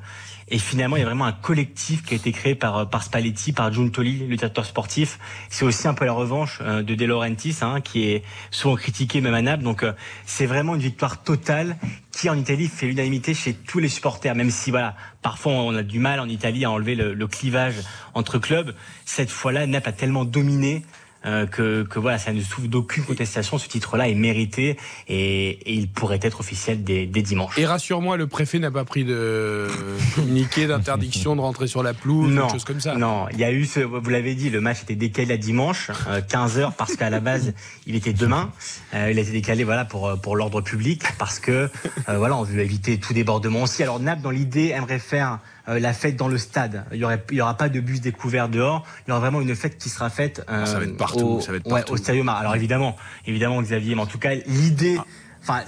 Et 0.51 0.59
finalement, 0.59 0.97
il 0.97 1.01
y 1.01 1.03
a 1.03 1.07
vraiment 1.07 1.27
un 1.27 1.33
collectif 1.33 2.03
qui 2.03 2.15
a 2.15 2.17
été 2.17 2.33
créé 2.33 2.55
par, 2.55 2.91
par 2.91 3.05
Spalletti, 3.05 3.53
par 3.53 3.73
Giuntoli, 3.73 4.27
le 4.27 4.37
sportif. 4.65 5.19
C'est 5.49 5.65
aussi 5.65 5.87
un 5.87 5.95
peu 5.95 6.05
la 6.05 6.13
revanche 6.13 6.59
euh, 6.61 6.83
de 6.83 6.95
De 6.95 7.05
Laurentiis, 7.05 7.57
hein, 7.63 7.81
qui 7.81 8.11
est 8.11 8.25
souvent 8.51 8.75
critiqué 8.75 9.21
même 9.21 9.35
à 9.35 9.43
Naples. 9.43 9.63
Donc, 9.63 9.85
euh, 9.85 9.93
c'est 10.27 10.47
vraiment 10.47 10.75
une 10.75 10.81
victoire 10.81 11.23
totale 11.23 11.77
qui, 12.11 12.29
en 12.29 12.37
Italie, 12.37 12.67
fait 12.67 12.87
l'unanimité 12.87 13.33
chez 13.33 13.55
tous 13.55 13.79
les 13.79 13.89
supporters. 13.89 14.35
Même 14.35 14.51
si, 14.51 14.71
voilà, 14.71 14.97
parfois 15.23 15.53
on 15.53 15.75
a 15.77 15.83
du 15.83 16.01
mal 16.01 16.19
en 16.19 16.29
Italie 16.29 16.65
à 16.65 16.71
enlever 16.71 16.97
le, 16.97 17.15
le 17.15 17.27
clivage 17.29 17.77
entre 18.15 18.39
clubs. 18.39 18.75
Cette 19.05 19.31
fois-là, 19.31 19.67
Naples 19.67 19.89
a 19.89 19.93
tellement 19.93 20.25
dominé 20.25 20.85
euh, 21.27 21.47
que, 21.47 21.83
que 21.83 21.99
voilà, 21.99 22.19
ça 22.19 22.33
ne 22.33 22.41
souffre 22.41 22.69
d'aucune 22.69 23.05
contestation. 23.05 23.59
Ce 23.59 23.69
titre-là 23.69 24.09
est 24.09 24.15
mérité 24.15 24.77
et, 25.09 25.51
et, 25.51 25.75
il 25.75 25.89
pourrait 25.89 26.21
être 26.23 26.41
officiel 26.41 26.83
dès, 26.83 27.07
dès 27.07 27.23
dimanche. 27.23 27.59
Et 27.59 27.67
rassure-moi, 27.67 28.17
le 28.17 28.27
préfet 28.27 28.59
n'a 28.59 28.71
pas 28.71 28.85
pris 28.85 29.05
de 29.05 29.69
communiqué 30.15 30.67
d'interdiction 30.67 31.37
de 31.37 31.41
rentrer 31.41 31.67
sur 31.67 31.83
la 31.83 31.95
pelouse, 31.95 32.31
non, 32.31 32.43
quelque 32.43 32.53
chose 32.53 32.65
comme 32.65 32.81
ça. 32.81 32.95
Non, 32.95 33.27
il 33.33 33.39
y 33.39 33.45
a 33.45 33.53
eu, 33.53 33.65
ce, 33.65 33.81
vous 33.81 34.11
l'avez 34.11 34.35
dit, 34.35 34.51
le 34.51 34.61
match 34.61 34.83
était 34.83 34.95
décalé 34.95 35.35
à 35.35 35.37
dimanche, 35.37 35.91
euh, 36.09 36.21
15 36.21 36.59
heures, 36.59 36.73
parce 36.73 36.97
qu'à 36.97 37.11
la 37.11 37.21
base, 37.21 37.53
il 37.87 37.97
était 37.97 38.13
demain. 38.13 38.51
Euh, 38.95 39.11
il 39.11 39.19
a 39.19 39.23
été 39.23 39.33
décalé, 39.33 39.65
voilà, 39.65 39.85
pour 39.85 40.19
pour 40.21 40.37
l'ordre 40.37 40.61
public, 40.61 41.03
parce 41.19 41.39
que 41.39 41.71
euh, 42.09 42.19
voilà, 42.19 42.37
on 42.37 42.43
veut 42.43 42.61
éviter 42.61 42.99
tout 42.99 43.13
débordement 43.13 43.63
aussi. 43.63 43.83
Alors 43.83 44.01
Naples, 44.01 44.23
dans 44.23 44.31
l'idée, 44.31 44.69
aimerait 44.69 44.99
faire 44.99 45.31
euh, 45.33 45.60
la 45.67 45.93
fête 45.93 46.17
dans 46.17 46.29
le 46.29 46.39
stade. 46.39 46.85
Il 46.93 46.99
y 46.99 47.05
aurait, 47.05 47.23
il 47.31 47.37
y 47.37 47.41
aura 47.41 47.57
pas 47.57 47.69
de 47.69 47.81
bus 47.81 48.01
découvert 48.01 48.49
dehors. 48.49 48.87
Il 49.07 49.11
y 49.11 49.13
aura 49.13 49.21
vraiment 49.21 49.41
une 49.41 49.55
fête 49.55 49.79
qui 49.79 49.89
sera 49.89 50.11
faite. 50.11 50.43
Ah, 50.49 50.67
ça 50.67 50.79
va 50.79 50.85
être 50.85 50.97
partout. 50.97 51.27
Au, 51.27 51.41
ça 51.41 51.53
va 51.53 51.59
être 51.59 51.67
ouais, 51.67 51.81
partout. 51.81 51.93
au 51.95 51.97
Stadium. 51.97 52.29
Alors 52.29 52.55
évidemment, 52.57 52.97
évidemment, 53.27 53.61
Xavier, 53.63 53.95
mais 53.95 54.03
en 54.03 54.07
tout 54.07 54.19
cas, 54.19 54.35
l'idée. 54.47 54.99
Enfin, 55.43 55.61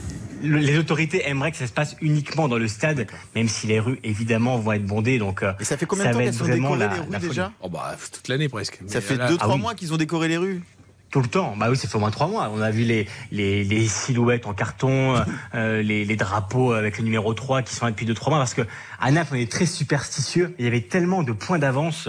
le- 0.42 0.58
les 0.58 0.76
autorités 0.76 1.26
aimeraient 1.28 1.50
que 1.50 1.56
ça 1.56 1.66
se 1.66 1.72
passe 1.72 1.96
uniquement 2.02 2.46
dans 2.46 2.58
le 2.58 2.68
stade, 2.68 3.06
même 3.34 3.48
si 3.48 3.66
les 3.66 3.80
rues 3.80 3.98
évidemment 4.04 4.58
vont 4.58 4.72
être 4.72 4.84
bondées. 4.84 5.18
Donc, 5.18 5.42
Et 5.60 5.64
ça 5.64 5.78
fait 5.78 5.86
combien 5.86 6.04
de 6.08 6.12
temps 6.12 6.18
qu'elles 6.18 6.34
vraiment 6.34 6.76
décorées 6.76 6.78
la- 6.78 6.94
les 7.10 7.16
rues 7.18 7.28
déjà? 7.28 7.52
Oh 7.62 7.70
bah 7.70 7.96
toute 8.12 8.28
l'année 8.28 8.50
presque. 8.50 8.80
Ça 8.86 8.96
Mais 8.96 9.00
fait 9.00 9.16
là- 9.16 9.28
2-3 9.28 9.38
Ah 9.40 9.54
oui. 9.54 9.60
mois 9.60 9.74
qu'ils 9.74 9.94
ont 9.94 9.96
décoré 9.96 10.28
les 10.28 10.36
rues. 10.36 10.62
Tout 11.12 11.20
le 11.20 11.28
temps. 11.28 11.54
Bah 11.58 11.66
oui, 11.68 11.76
ça 11.76 11.88
fait 11.88 11.96
au 11.96 12.00
moins 12.00 12.10
trois 12.10 12.26
mois. 12.26 12.50
On 12.54 12.62
a 12.62 12.70
vu 12.70 12.84
les, 12.84 13.06
les, 13.32 13.64
les 13.64 13.86
silhouettes 13.86 14.46
en 14.46 14.54
carton, 14.54 15.22
euh, 15.54 15.82
les, 15.82 16.06
les 16.06 16.16
drapeaux 16.16 16.72
avec 16.72 16.96
le 16.96 17.04
numéro 17.04 17.34
3 17.34 17.60
qui 17.60 17.74
sont 17.74 17.84
là 17.84 17.90
depuis 17.90 18.06
deux, 18.06 18.14
trois 18.14 18.30
mois. 18.30 18.38
Parce 18.38 18.54
que 18.54 18.62
à 18.98 19.10
Naples, 19.10 19.32
on 19.34 19.36
est 19.36 19.52
très 19.52 19.66
superstitieux. 19.66 20.54
Il 20.58 20.64
y 20.64 20.68
avait 20.68 20.80
tellement 20.80 21.22
de 21.22 21.32
points 21.32 21.58
d'avance 21.58 22.08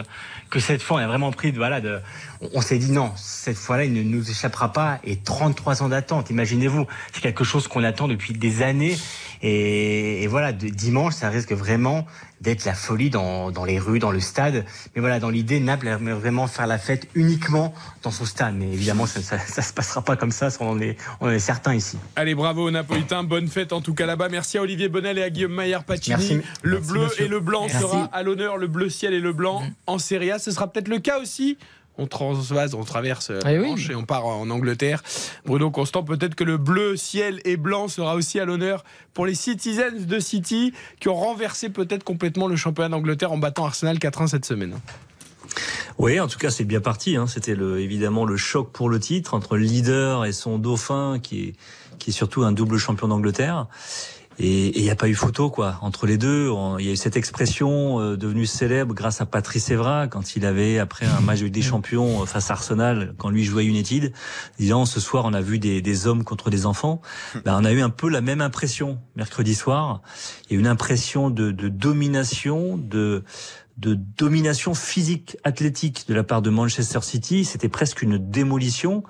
que 0.50 0.62
cette 0.62 0.82
fois, 0.82 0.98
on 0.98 1.00
a 1.02 1.08
vraiment 1.08 1.34
pris 1.34 1.52
de, 1.52 1.58
voilà, 1.58 1.82
de, 1.82 2.00
on, 2.40 2.48
on 2.54 2.62
s'est 2.62 2.78
dit 2.78 2.92
non, 2.94 3.12
cette 3.18 3.58
fois-là, 3.58 3.84
il 3.84 3.92
ne 3.92 4.04
nous 4.04 4.32
échappera 4.32 4.72
pas. 4.72 5.00
Et 5.04 5.18
33 5.18 5.84
ans 5.84 5.90
d'attente, 5.90 6.30
imaginez-vous. 6.30 6.88
C'est 7.12 7.22
quelque 7.22 7.44
chose 7.44 7.68
qu'on 7.68 7.84
attend 7.84 8.08
depuis 8.08 8.34
des 8.34 8.62
années. 8.62 8.96
Et, 9.44 10.24
et 10.24 10.28
voilà, 10.28 10.54
de, 10.54 10.70
dimanche, 10.70 11.14
ça 11.14 11.30
risque 11.30 11.52
vraiment 11.52 12.06
d'être 12.40 12.66
la 12.66 12.74
folie 12.74 13.10
dans, 13.10 13.52
dans 13.52 13.66
les 13.66 13.78
rues, 13.78 14.00
dans 14.00 14.12
le 14.12 14.20
stade. 14.20 14.66
Mais 14.96 15.02
voilà, 15.02 15.20
dans 15.20 15.30
l'idée, 15.30 15.60
Naples 15.60 15.88
aimerait 15.88 16.14
vraiment 16.14 16.48
faire 16.48 16.66
la 16.66 16.78
fête 16.78 17.08
uniquement 17.14 17.74
dans 18.04 18.12
son 18.12 18.26
stade. 18.26 18.56
Mais 18.56 18.68
évidemment, 18.72 19.06
ça, 19.06 19.22
ça, 19.22 19.38
ça 19.38 19.62
se 19.62 19.74
passera 19.74 20.02
pas 20.02 20.16
comme 20.16 20.32
ça, 20.32 20.50
ça, 20.50 20.58
on 20.62 20.70
en 20.70 20.80
est, 20.82 20.98
on 21.20 21.28
en 21.28 21.32
est 21.32 21.40
certain 21.40 21.74
ici. 21.76 21.98
Allez, 22.16 22.36
bravo 22.36 22.68
aux 22.68 22.72
Napolitains. 22.72 23.24
Bonne 23.24 23.48
fête 23.48 23.74
en 23.74 23.82
tout 23.82 23.94
cas 23.94 24.06
là-bas. 24.06 24.30
Merci 24.30 24.58
à 24.58 24.62
Olivier 24.62 24.90
Bonnel 24.90 25.18
et 25.18 25.24
à 25.24 25.30
Guillaume 25.30 25.54
Maillard 25.54 25.84
Pacini. 25.84 26.16
Merci. 26.18 26.42
Le 26.62 26.78
Merci, 26.78 26.92
bleu 26.92 27.04
monsieur. 27.04 27.26
et 27.26 27.28
le 27.28 27.40
blanc 27.40 27.66
Merci. 27.68 27.82
sera 27.82 28.06
à 28.06 28.24
l'honneur. 28.24 28.58
Le 28.58 28.68
bleu 28.68 28.90
ciel 28.90 29.14
et 29.14 29.20
le 29.20 29.34
blanc 29.34 29.62
en 29.88 29.98
Serie 29.98 30.32
A. 30.32 30.40
Ce 30.40 30.52
sera 30.52 30.72
peut-être 30.72 30.88
le 30.88 31.00
cas 31.00 31.20
aussi. 31.20 31.58
On 31.98 32.08
transvase, 32.08 32.74
on 32.74 32.84
traverse 32.84 33.30
euh, 33.30 33.40
la 33.44 33.54
Eh 33.54 33.60
oui. 33.60 33.88
Et 33.90 33.96
on 33.96 34.04
part 34.04 34.26
en 34.26 34.50
Angleterre. 34.50 35.04
Bruno 35.46 35.70
Constant, 35.70 36.04
peut-être 36.04 36.34
que 36.36 36.44
le 36.44 36.58
bleu 36.58 36.96
ciel 36.98 37.40
et 37.46 37.56
blanc 37.58 37.88
sera 37.88 38.16
aussi 38.16 38.40
à 38.40 38.46
l'honneur 38.46 38.84
pour 39.14 39.26
les 39.26 39.36
Citizens 39.36 40.06
de 40.08 40.20
City 40.20 40.74
qui 41.00 41.10
ont 41.10 41.16
renversé 41.16 41.70
peut-être 41.70 42.04
complètement 42.04 42.48
le 42.48 42.56
championnat 42.56 42.90
d'Angleterre 42.90 43.32
en 43.32 43.38
battant 43.38 43.66
Arsenal 43.66 43.98
4-1 43.98 44.28
cette 44.28 44.46
semaine. 44.46 44.76
Oui, 46.00 46.20
en 46.20 46.28
tout 46.28 46.40
cas, 46.40 46.50
c'est 46.50 46.64
bien 46.64 46.82
parti. 46.82 47.16
hein. 47.16 47.28
C'était 47.28 47.54
le, 47.56 47.80
évidemment 47.80 48.26
le 48.26 48.38
choc 48.38 48.72
pour 48.72 48.90
le 48.90 49.00
titre 49.00 49.36
entre 49.36 49.58
le 49.58 49.64
leader 49.64 50.26
et 50.26 50.32
son 50.32 50.58
dauphin, 50.58 51.20
qui 51.22 51.44
est, 51.50 51.54
qui 52.00 52.10
est 52.10 52.14
surtout 52.14 52.44
un 52.44 52.52
double 52.52 52.78
champion 52.80 53.08
d'Angleterre. 53.08 53.68
Et 54.40 54.78
il 54.78 54.84
n'y 54.84 54.90
a 54.90 54.96
pas 54.96 55.08
eu 55.08 55.16
photo, 55.16 55.50
quoi. 55.50 55.78
Entre 55.82 56.08
les 56.08 56.18
deux, 56.18 56.50
il 56.80 56.86
y 56.86 56.90
a 56.90 56.94
eu 56.94 56.96
cette 56.96 57.18
expression 57.18 58.00
euh, 58.00 58.18
devenue 58.18 58.46
célèbre 58.46 58.94
grâce 58.94 59.22
à 59.22 59.26
Patrice 59.26 59.70
Evra, 59.70 60.08
quand 60.08 60.36
il 60.36 60.46
avait, 60.46 60.80
après 60.80 61.06
un 61.06 61.22
match 61.22 61.42
des 61.42 61.62
Champions 61.62 62.24
euh, 62.24 62.26
face 62.26 62.50
à 62.50 62.54
Arsenal, 62.54 63.14
quand 63.18 63.30
lui 63.30 63.44
jouait 63.44 63.66
United, 63.66 64.12
disant 64.58 64.86
ce 64.86 65.00
soir 65.00 65.26
on 65.26 65.34
a 65.34 65.42
vu 65.42 65.60
des, 65.60 65.82
des 65.82 66.08
hommes 66.08 66.24
contre 66.24 66.50
des 66.50 66.66
enfants. 66.66 67.02
Ben, 67.46 67.58
on 67.60 67.66
a 67.66 67.72
eu 67.72 67.82
un 67.82 67.90
peu 67.90 68.10
la 68.10 68.22
même 68.22 68.42
impression 68.42 69.00
mercredi 69.16 69.56
soir. 69.56 70.02
Il 70.50 70.54
y 70.54 70.56
a 70.56 70.58
eu 70.58 70.60
une 70.60 70.68
impression 70.68 71.30
de, 71.30 71.52
de 71.52 71.70
domination, 71.70 72.78
de 72.78 73.24
de 73.78 73.96
domination 73.96 74.76
physique 74.76 75.38
athlétique 75.44 76.06
de 76.08 76.14
la 76.14 76.24
part 76.24 76.42
de 76.42 76.52
Manchester 76.52 77.00
City, 77.02 77.44
c'était 77.44 77.70
presque 77.70 78.04
une 78.04 78.18
démolition 78.18 79.04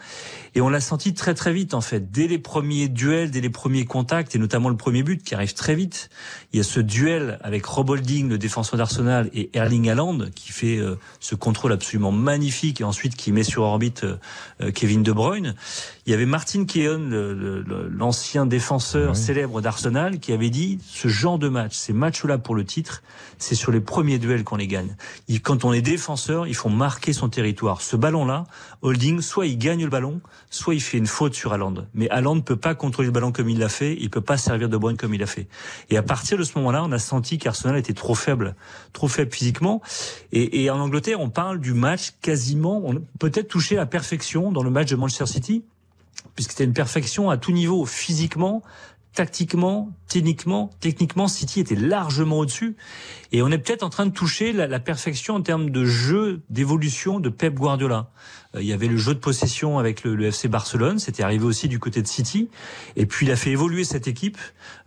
et 0.56 0.62
on 0.62 0.70
l'a 0.70 0.80
senti 0.80 1.14
très 1.14 1.34
très 1.34 1.52
vite 1.52 1.74
en 1.74 1.82
fait 1.82 2.12
dès 2.12 2.28
les 2.28 2.40
premiers 2.40 2.88
duels, 2.88 3.30
dès 3.30 3.42
les 3.42 3.50
premiers 3.50 3.86
contacts 3.86 4.36
et 4.36 4.40
notamment 4.40 4.70
le 4.70 4.78
premier 4.78 5.04
but 5.04 5.22
qui 5.22 5.36
arrive 5.36 5.54
très 5.54 5.76
vite. 5.76 6.10
Il 6.54 6.58
y 6.58 6.60
a 6.62 6.64
ce 6.64 6.80
duel 6.80 7.40
avec 7.42 7.66
Rob 7.66 7.90
Holding, 7.90 8.30
le 8.30 8.38
défenseur 8.38 8.78
d'Arsenal 8.78 9.30
et 9.34 9.50
Erling 9.54 9.90
Haaland 9.90 10.30
qui 10.34 10.54
fait 10.54 10.78
euh, 10.78 10.98
ce 11.20 11.36
contrôle 11.36 11.74
absolument 11.74 12.12
magnifique 12.12 12.80
et 12.80 12.86
ensuite 12.86 13.16
qui 13.16 13.34
met 13.34 13.44
sur 13.44 13.64
orbite 13.64 14.06
euh, 14.06 14.18
euh, 14.62 14.72
Kevin 14.72 15.04
De 15.04 15.12
Bruyne. 15.12 15.56
Il 16.06 16.12
y 16.12 16.14
avait 16.14 16.26
Martin 16.26 16.66
Keown, 16.66 17.64
l'ancien 17.90 18.46
défenseur 18.46 19.16
célèbre 19.16 19.62
d'Arsenal, 19.62 20.20
qui 20.20 20.34
avait 20.34 20.50
dit 20.50 20.80
ce 20.86 21.08
genre 21.08 21.40
de 21.40 21.48
match, 21.48 21.76
ces 21.76 21.94
matchs-là 21.94 22.38
pour 22.38 22.56
le 22.56 22.66
titre, 22.66 23.04
c'est 23.38 23.56
sur 23.56 23.72
les 23.72 23.80
premiers 23.80 24.20
duels 24.20 24.44
qu'on 24.44 24.58
les 24.58 24.68
gagne. 24.68 24.98
Quand 25.44 25.64
on 25.64 25.72
est 25.72 25.82
défenseur, 25.82 26.46
il 26.46 26.56
faut 26.56 26.68
marquer 26.68 27.14
son 27.14 27.30
territoire. 27.30 27.82
Ce 27.82 27.96
ballon-là, 27.96 28.44
Holding, 28.82 29.22
soit 29.22 29.46
il 29.46 29.58
gagne 29.58 29.86
le 29.86 29.90
ballon, 29.90 30.20
soit 30.50 30.76
il 30.76 30.82
fait 30.82 30.98
une 30.98 31.08
faute 31.08 31.36
sur 31.36 31.54
Haaland. 31.54 31.86
Mais 31.94 32.10
Haaland 32.10 32.36
ne 32.36 32.42
peut 32.42 32.58
pas 32.58 32.76
contrôler 32.76 33.06
le 33.06 33.14
ballon 33.14 33.32
comme 33.32 33.48
il 33.48 33.60
l'a 33.60 33.70
fait, 33.70 33.96
il 33.98 34.10
peut 34.10 34.20
pas 34.20 34.36
servir 34.38 34.68
de 34.68 34.76
Bruyne 34.76 34.98
comme 34.98 35.14
il 35.14 35.22
l'a 35.22 35.26
fait. 35.26 35.48
Et 35.90 35.96
à 35.96 36.04
partir 36.04 36.38
de 36.38 36.44
ce 36.44 36.58
moment-là, 36.58 36.84
on 36.84 36.92
a 36.92 37.00
senti 37.00 37.38
qu'Arsenal 37.38 37.78
était 37.78 37.94
trop 37.94 38.16
faible, 38.16 38.56
trop 38.92 39.08
faible 39.08 39.32
physiquement. 39.32 39.82
Et, 40.34 40.64
et 40.64 40.70
en 40.70 40.80
Angleterre, 40.80 41.22
on 41.22 41.30
parle 41.30 41.62
du 41.62 41.74
match 41.74 42.12
quasiment, 42.22 42.82
on 42.84 43.02
peut-être 43.20 43.48
touché 43.48 43.78
à 43.78 43.86
perfection 43.86 44.52
dans 44.52 44.64
le 44.64 44.70
match 44.70 44.90
de 44.90 44.98
Manchester 44.98 45.28
City, 45.28 45.64
puisque 46.36 46.52
c'était 46.52 46.64
une 46.64 46.74
perfection 46.74 47.30
à 47.30 47.38
tout 47.38 47.52
niveau, 47.52 47.86
physiquement, 47.86 48.64
tactiquement, 49.14 49.92
techniquement, 50.08 50.72
techniquement, 50.80 51.28
City 51.28 51.60
était 51.60 51.76
largement 51.76 52.40
au-dessus. 52.40 52.76
Et 53.32 53.42
on 53.42 53.50
est 53.50 53.60
peut-être 53.60 53.84
en 53.84 53.90
train 53.90 54.06
de 54.06 54.12
toucher 54.12 54.54
la, 54.54 54.68
la 54.68 54.80
perfection 54.80 55.36
en 55.36 55.42
termes 55.42 55.70
de 55.70 55.86
jeu, 55.86 56.42
d'évolution 56.50 57.20
de 57.20 57.30
Pep 57.30 57.54
Guardiola. 57.54 58.10
Euh, 58.56 58.62
il 58.62 58.68
y 58.68 58.74
avait 58.74 58.88
le 58.88 58.98
jeu 58.98 59.14
de 59.14 59.20
possession 59.20 59.80
avec 59.80 60.04
le, 60.04 60.16
le 60.16 60.26
FC 60.26 60.48
Barcelone, 60.48 61.00
c'était 61.00 61.24
arrivé 61.24 61.44
aussi 61.44 61.68
du 61.68 61.80
côté 61.80 62.02
de 62.02 62.08
City. 62.08 62.50
Et 62.96 63.06
puis 63.06 63.26
il 63.26 63.32
a 63.32 63.36
fait 63.36 63.50
évoluer 63.52 63.84
cette 63.84 64.08
équipe 64.08 64.38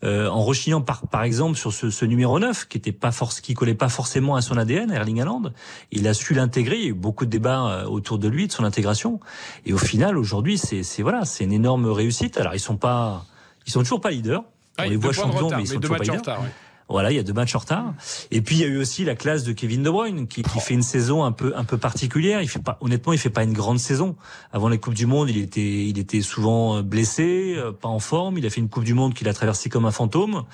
euh, 0.05 0.29
en 0.29 0.43
rechignant 0.43 0.81
par, 0.81 1.07
par 1.09 1.23
exemple 1.25 1.57
sur 1.59 1.73
ce, 1.73 1.91
ce 1.91 2.05
numéro 2.05 2.39
9 2.39 2.67
qui 2.69 2.79
était 2.79 2.93
pas 2.93 3.11
force, 3.13 3.41
qui 3.41 3.55
collait 3.55 3.75
pas 3.75 3.89
forcément 3.89 4.37
à 4.37 4.41
son 4.43 4.57
ADN, 4.57 4.91
Erling 4.93 5.21
Haaland. 5.21 5.53
Il 5.91 6.07
a 6.09 6.15
su 6.15 6.35
l'intégrer. 6.35 6.77
Il 6.77 6.83
y 6.83 6.87
a 6.87 6.91
eu 6.91 6.95
beaucoup 6.95 7.25
de 7.25 7.31
débats 7.31 7.67
euh, 7.67 7.85
autour 7.87 8.19
de 8.19 8.29
lui, 8.29 8.47
de 8.47 8.53
son 8.53 8.65
intégration. 8.65 9.21
Et 9.65 9.73
au 9.73 9.79
final, 9.79 10.17
aujourd'hui, 10.19 10.59
c'est 10.59 10.83
c'est- 10.83 11.03
voilà, 11.03 11.25
c'est 11.25 11.45
une 11.45 11.53
énorme 11.53 11.87
réussite. 11.87 12.39
Alors 12.39 12.55
ils 12.55 12.61
sont 12.61 12.77
pas, 12.77 13.25
ils 13.67 13.73
sont 13.73 13.81
toujours 13.81 14.01
pas 14.01 14.11
leaders. 14.11 14.43
On 14.79 14.83
Ah, 14.83 14.85
les 14.85 14.91
deux 14.91 14.99
voit 14.99 15.13
champions, 15.13 15.47
retard, 15.47 15.59
mais 15.59 15.65
ils 15.65 15.69
sont 15.69 15.81
toujours 15.81 15.97
pas 15.97 16.03
leaders. 16.05 16.21
retard, 16.21 16.43
ouais. 16.43 16.51
Voilà, 16.89 17.11
il 17.11 17.17
y 17.17 17.19
a 17.19 17.25
deux 17.25 17.33
matchs 17.33 17.57
en 17.57 17.59
retard. 17.59 17.95
Et 18.31 18.41
puis 18.41 18.57
il 18.57 18.61
y 18.61 18.65
a 18.65 18.69
eu 18.69 18.79
aussi 18.79 19.05
la 19.05 19.17
classe 19.17 19.43
de 19.43 19.53
Kevin 19.53 19.83
De 19.83 19.91
Bruyne 19.91 20.29
qui, 20.29 20.43
qui 20.43 20.61
fait 20.61 20.75
une 20.75 20.83
saison 20.83 21.25
un 21.25 21.33
peu 21.33 21.53
un 21.57 21.65
peu 21.65 21.79
particulière. 21.79 22.43
Il 22.43 22.49
fait 22.49 22.63
pas 22.63 22.79
honnêtement, 22.81 23.13
il 23.13 23.19
fait 23.19 23.31
pas 23.31 23.43
une 23.43 23.53
grande 23.53 23.81
saison. 23.81 24.15
Avant 24.53 24.69
les 24.69 24.79
coupes 24.79 24.95
du 24.95 25.07
monde, 25.07 25.29
il 25.29 25.39
était 25.39 25.61
il 25.61 25.99
était 25.99 26.23
souvent 26.23 26.77
euh, 26.77 26.83
blessé, 26.83 27.55
euh, 27.57 27.73
pas 27.73 27.89
en 27.89 27.99
forme. 27.99 28.39
Il 28.39 28.47
a 28.47 28.51
fait 28.51 28.61
une 28.61 28.69
coupe 28.69 28.85
du 28.85 28.95
monde 28.95 29.15
qu'il 29.15 29.29
a 29.29 29.35
traversée 29.35 29.69
comme 29.69 29.85
un 29.85 29.91
fantôme. 29.91 30.45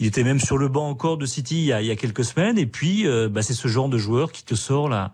Il 0.00 0.06
était 0.06 0.24
même 0.24 0.40
sur 0.40 0.58
le 0.58 0.66
banc 0.66 0.88
encore 0.88 1.18
de 1.18 1.26
City 1.26 1.58
il 1.58 1.66
y 1.66 1.72
a, 1.72 1.80
il 1.82 1.86
y 1.86 1.92
a 1.92 1.96
quelques 1.96 2.24
semaines. 2.24 2.58
Et 2.58 2.66
puis 2.66 3.06
euh, 3.06 3.28
bah, 3.28 3.42
c'est 3.42 3.54
ce 3.54 3.68
genre 3.68 3.88
de 3.88 3.98
joueur 3.98 4.32
qui 4.32 4.44
te 4.44 4.56
sort 4.56 4.88
la 4.88 5.12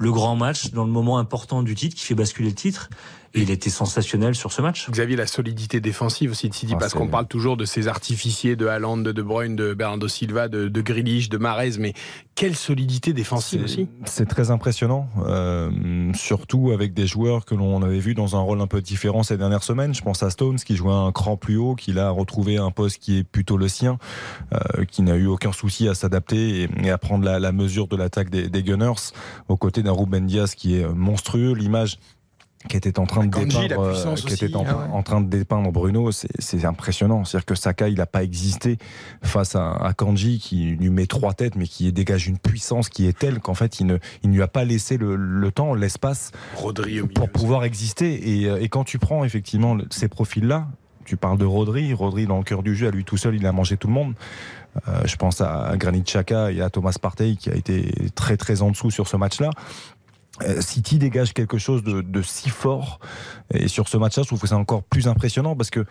le 0.00 0.10
grand 0.10 0.34
match 0.34 0.70
dans 0.70 0.84
le 0.84 0.90
moment 0.90 1.18
important 1.18 1.62
du 1.62 1.74
titre 1.74 1.94
qui 1.94 2.04
fait 2.04 2.14
basculer 2.14 2.48
le 2.48 2.54
titre. 2.54 2.88
Et 3.32 3.42
il 3.42 3.50
était 3.50 3.70
sensationnel 3.70 4.34
sur 4.34 4.52
ce 4.52 4.60
match. 4.60 4.90
Xavier, 4.90 5.14
la 5.14 5.28
solidité 5.28 5.80
défensive 5.80 6.32
aussi 6.32 6.48
de 6.48 6.54
City, 6.54 6.72
Ah, 6.74 6.78
parce 6.80 6.94
qu'on 6.94 7.06
parle 7.06 7.28
toujours 7.28 7.56
de 7.56 7.64
ces 7.64 7.86
artificiers 7.86 8.56
de 8.56 8.66
Haaland, 8.66 8.96
de 8.98 9.12
De 9.12 9.22
Bruyne, 9.22 9.54
de 9.54 9.72
Bernardo 9.72 10.08
Silva, 10.08 10.48
de, 10.48 10.66
de 10.68 10.80
Grealish, 10.80 11.28
de 11.28 11.38
Mahrez, 11.38 11.78
mais 11.78 11.92
quelle 12.34 12.56
solidité 12.56 13.12
défensive 13.12 13.62
aussi. 13.62 13.88
C'est 14.04 14.26
très 14.26 14.50
impressionnant, 14.50 15.08
euh, 15.26 16.12
surtout 16.14 16.72
avec 16.72 16.92
des 16.92 17.06
joueurs 17.06 17.44
que 17.44 17.54
l'on 17.54 17.82
avait 17.82 18.00
vus 18.00 18.14
dans 18.14 18.34
un 18.34 18.40
rôle 18.40 18.60
un 18.60 18.66
peu 18.66 18.80
différent 18.80 19.22
ces 19.22 19.36
dernières 19.36 19.62
semaines. 19.62 19.94
Je 19.94 20.02
pense 20.02 20.22
à 20.24 20.30
Stones 20.30 20.56
qui 20.56 20.74
jouait 20.74 20.92
un 20.92 21.12
cran 21.12 21.36
plus 21.36 21.56
haut, 21.56 21.76
qui 21.76 21.96
a 21.96 22.10
retrouvé 22.10 22.56
un 22.56 22.72
poste 22.72 22.98
qui 22.98 23.18
est 23.18 23.24
plutôt 23.24 23.56
le 23.56 23.68
sien, 23.68 23.98
euh, 24.54 24.84
qui 24.86 25.02
n'a 25.02 25.14
eu 25.14 25.26
aucun 25.26 25.52
souci 25.52 25.86
à 25.86 25.94
s'adapter 25.94 26.62
et, 26.62 26.68
et 26.82 26.90
à 26.90 26.98
prendre 26.98 27.24
la, 27.24 27.38
la 27.38 27.52
mesure 27.52 27.86
de 27.86 27.96
l'attaque 27.96 28.30
des, 28.30 28.48
des 28.48 28.62
Gunners, 28.64 29.12
aux 29.48 29.56
côtés 29.56 29.84
d'un 29.84 29.92
Ruben 29.92 30.26
Diaz 30.26 30.56
qui 30.56 30.80
est 30.80 30.88
monstrueux. 30.88 31.52
L'image 31.54 31.98
qui 32.68 32.76
était 32.76 32.98
en 32.98 33.06
train 33.06 33.24
de 33.24 33.30
dépeindre, 33.46 33.82
euh, 33.82 34.14
qui 34.26 34.34
était 34.34 34.54
en, 34.92 35.02
train 35.02 35.20
de 35.22 35.28
dépeindre 35.30 35.72
Bruno, 35.72 36.12
c'est- 36.12 36.28
c'est 36.38 36.64
impressionnant. 36.66 37.24
C'est-à-dire 37.24 37.46
que 37.46 37.54
Saka, 37.54 37.88
il 37.88 37.96
n'a 37.96 38.04
pas 38.06 38.22
existé 38.22 38.76
face 39.22 39.56
à, 39.56 39.72
à 39.72 39.92
Kanji 39.94 40.38
qui 40.38 40.66
lui 40.78 40.90
met 40.90 41.06
trois 41.06 41.32
têtes, 41.32 41.56
mais 41.56 41.66
qui 41.66 41.90
dégage 41.90 42.26
une 42.26 42.38
puissance 42.38 42.90
qui 42.90 43.06
est 43.06 43.18
telle 43.18 43.40
qu'en 43.40 43.54
fait, 43.54 43.80
il 43.80 43.86
ne, 43.86 43.96
il 44.22 44.30
lui 44.30 44.42
a 44.42 44.48
pas 44.48 44.64
laissé 44.64 44.98
le, 44.98 45.16
le 45.16 45.50
temps, 45.50 45.72
l'espace 45.74 46.32
pour 47.14 47.30
pouvoir 47.30 47.64
exister. 47.64 48.40
Et, 48.42 48.46
euh, 48.48 48.60
et 48.60 48.68
quand 48.68 48.84
tu 48.84 48.98
prends 48.98 49.24
effectivement 49.24 49.78
ces 49.90 50.08
profils-là, 50.08 50.66
tu 51.06 51.16
parles 51.16 51.38
de 51.38 51.46
Rodri, 51.46 51.94
Rodri 51.94 52.26
dans 52.26 52.36
le 52.38 52.44
cœur 52.44 52.62
du 52.62 52.76
jeu, 52.76 52.86
à 52.88 52.90
lui 52.90 53.04
tout 53.04 53.16
seul, 53.16 53.34
il 53.34 53.46
a 53.46 53.52
mangé 53.52 53.78
tout 53.78 53.88
le 53.88 53.94
monde. 53.94 54.12
Euh, 54.86 55.00
je 55.04 55.16
pense 55.16 55.40
à 55.40 55.72
Granit 55.76 56.02
Xhaka 56.02 56.52
et 56.52 56.60
à 56.60 56.70
Thomas 56.70 56.94
Partey 57.00 57.34
qui 57.36 57.50
a 57.50 57.54
été 57.56 57.90
très 58.14 58.36
très 58.36 58.62
en 58.62 58.70
dessous 58.70 58.92
sur 58.92 59.08
ce 59.08 59.16
match-là. 59.16 59.50
Euh, 60.42 60.60
City 60.60 60.98
dégage 60.98 61.32
quelque 61.32 61.58
chose 61.58 61.82
de, 61.82 62.22
si 62.22 62.48
fort. 62.48 63.00
Et 63.52 63.68
sur 63.68 63.88
ce 63.88 63.96
match-là, 63.96 64.22
je 64.22 64.28
trouve 64.28 64.40
que 64.40 64.46
c'est 64.46 64.54
encore 64.54 64.82
plus 64.82 65.08
impressionnant 65.08 65.56
parce 65.56 65.70
que 65.70 65.84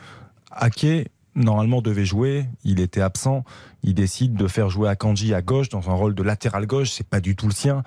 Ake, 0.51 1.09
normalement, 1.35 1.81
devait 1.81 2.05
jouer. 2.05 2.45
Il 2.63 2.79
était 2.79 3.01
absent. 3.01 3.43
Il 3.83 3.93
décide 3.93 4.33
de 4.35 4.47
faire 4.47 4.69
jouer 4.69 4.89
Akanji 4.89 5.33
à 5.33 5.41
gauche 5.41 5.69
dans 5.69 5.89
un 5.89 5.93
rôle 5.93 6.15
de 6.15 6.23
latéral 6.23 6.65
gauche. 6.65 6.91
C'est 6.91 7.07
pas 7.07 7.21
du 7.21 7.35
tout 7.35 7.47
le 7.47 7.53
sien. 7.53 7.83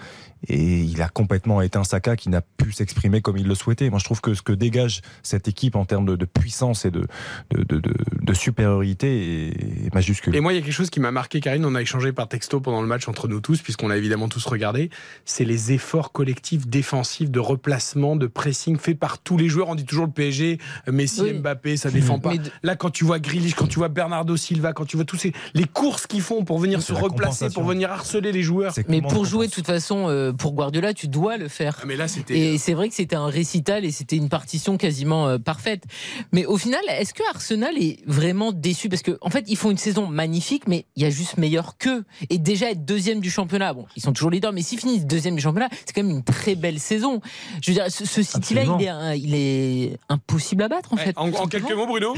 Et 0.48 0.80
il 0.80 1.00
a 1.02 1.08
complètement 1.08 1.60
éteint 1.62 1.84
Saka 1.84 2.16
qui 2.16 2.28
n'a 2.28 2.40
pu 2.40 2.72
s'exprimer 2.72 3.20
comme 3.20 3.36
il 3.36 3.46
le 3.46 3.54
souhaitait. 3.54 3.90
Moi, 3.90 4.00
je 4.00 4.04
trouve 4.04 4.20
que 4.20 4.34
ce 4.34 4.42
que 4.42 4.52
dégage 4.52 5.00
cette 5.22 5.46
équipe 5.46 5.76
en 5.76 5.84
termes 5.84 6.04
de, 6.04 6.16
de 6.16 6.24
puissance 6.24 6.84
et 6.84 6.90
de, 6.90 7.06
de, 7.52 7.62
de, 7.62 7.92
de 8.20 8.34
supériorité 8.34 9.86
est 9.86 9.94
majuscule. 9.94 10.34
Et 10.34 10.40
moi, 10.40 10.52
il 10.52 10.56
y 10.56 10.58
a 10.58 10.62
quelque 10.62 10.74
chose 10.74 10.90
qui 10.90 10.98
m'a 10.98 11.12
marqué, 11.12 11.40
Karine. 11.40 11.64
On 11.64 11.74
a 11.74 11.82
échangé 11.82 12.12
par 12.12 12.28
texto 12.28 12.60
pendant 12.60 12.82
le 12.82 12.88
match 12.88 13.06
entre 13.06 13.28
nous 13.28 13.40
tous, 13.40 13.62
puisqu'on 13.62 13.90
a 13.90 13.96
évidemment 13.96 14.28
tous 14.28 14.44
regardé. 14.46 14.90
C'est 15.24 15.44
les 15.44 15.72
efforts 15.72 16.10
collectifs 16.10 16.66
défensifs 16.66 17.30
de 17.30 17.38
replacement, 17.38 18.16
de 18.16 18.26
pressing 18.26 18.78
fait 18.78 18.94
par 18.94 19.18
tous 19.18 19.36
les 19.36 19.48
joueurs. 19.48 19.68
On 19.68 19.74
dit 19.76 19.84
toujours 19.84 20.06
le 20.06 20.12
PSG, 20.12 20.58
Messi, 20.88 21.22
oui. 21.22 21.34
Mbappé, 21.34 21.76
ça 21.76 21.90
défend 21.90 22.18
pas. 22.18 22.36
De... 22.36 22.50
Là, 22.64 22.74
quand 22.74 22.90
tu 22.90 23.04
vois 23.04 23.20
Grealish, 23.20 23.54
quand 23.54 23.68
tu 23.68 23.78
vois 23.78 23.88
Bernardo 23.88 24.36
Silva, 24.36 24.72
quand 24.72 24.86
tu 24.86 24.96
vois 24.96 25.04
tous 25.04 25.16
ces 25.16 25.32
les 25.54 25.66
courses 25.82 26.06
qu'ils 26.06 26.22
font 26.22 26.44
pour 26.44 26.60
venir 26.60 26.80
se 26.80 26.92
replacer, 26.92 27.50
pour 27.50 27.64
venir 27.64 27.90
harceler 27.90 28.30
les 28.30 28.42
joueurs. 28.42 28.72
Mais 28.86 29.02
pour 29.02 29.24
jouer, 29.24 29.48
de 29.48 29.52
toute 29.52 29.66
façon, 29.66 30.08
euh, 30.08 30.32
pour 30.32 30.52
Guardiola, 30.52 30.94
tu 30.94 31.08
dois 31.08 31.36
le 31.36 31.48
faire. 31.48 31.78
Ah, 31.82 31.86
mais 31.86 31.96
là, 31.96 32.06
c'était. 32.06 32.38
Et 32.38 32.58
c'est 32.58 32.74
vrai 32.74 32.88
que 32.88 32.94
c'était 32.94 33.16
un 33.16 33.26
récital 33.26 33.84
et 33.84 33.90
c'était 33.90 34.16
une 34.16 34.28
partition 34.28 34.76
quasiment 34.76 35.26
euh, 35.26 35.38
parfaite. 35.38 35.82
Mais 36.30 36.46
au 36.46 36.56
final, 36.56 36.80
est-ce 36.88 37.12
que 37.14 37.22
Arsenal 37.30 37.76
est 37.78 37.98
vraiment 38.06 38.52
déçu? 38.52 38.88
Parce 38.88 39.02
qu'en 39.02 39.14
en 39.20 39.30
fait, 39.30 39.44
ils 39.48 39.56
font 39.56 39.72
une 39.72 39.76
saison 39.78 40.06
magnifique, 40.06 40.68
mais 40.68 40.86
il 40.94 41.02
y 41.02 41.06
a 41.06 41.10
juste 41.10 41.36
meilleur 41.36 41.76
qu'eux. 41.78 42.04
Et 42.30 42.38
déjà 42.38 42.70
être 42.70 42.84
deuxième 42.84 43.20
du 43.20 43.30
championnat, 43.30 43.74
bon, 43.74 43.86
ils 43.96 44.02
sont 44.02 44.12
toujours 44.12 44.30
leaders, 44.30 44.52
mais 44.52 44.62
s'ils 44.62 44.78
finissent 44.78 45.06
deuxième 45.06 45.34
du 45.34 45.42
championnat, 45.42 45.68
c'est 45.84 45.92
quand 45.92 46.04
même 46.04 46.16
une 46.16 46.22
très 46.24 46.54
belle 46.54 46.78
saison. 46.78 47.20
Je 47.60 47.72
veux 47.72 47.74
dire, 47.74 47.90
ce, 47.90 48.04
ce 48.04 48.22
City-là, 48.22 48.62
il 48.78 48.84
est, 48.84 49.18
il 49.18 49.34
est 49.34 49.98
impossible 50.08 50.62
à 50.62 50.68
battre, 50.68 50.92
en 50.92 50.96
fait. 50.96 51.16
En, 51.16 51.28
en 51.32 51.48
quelques 51.48 51.72
mots, 51.72 51.86
Bruno? 51.86 52.14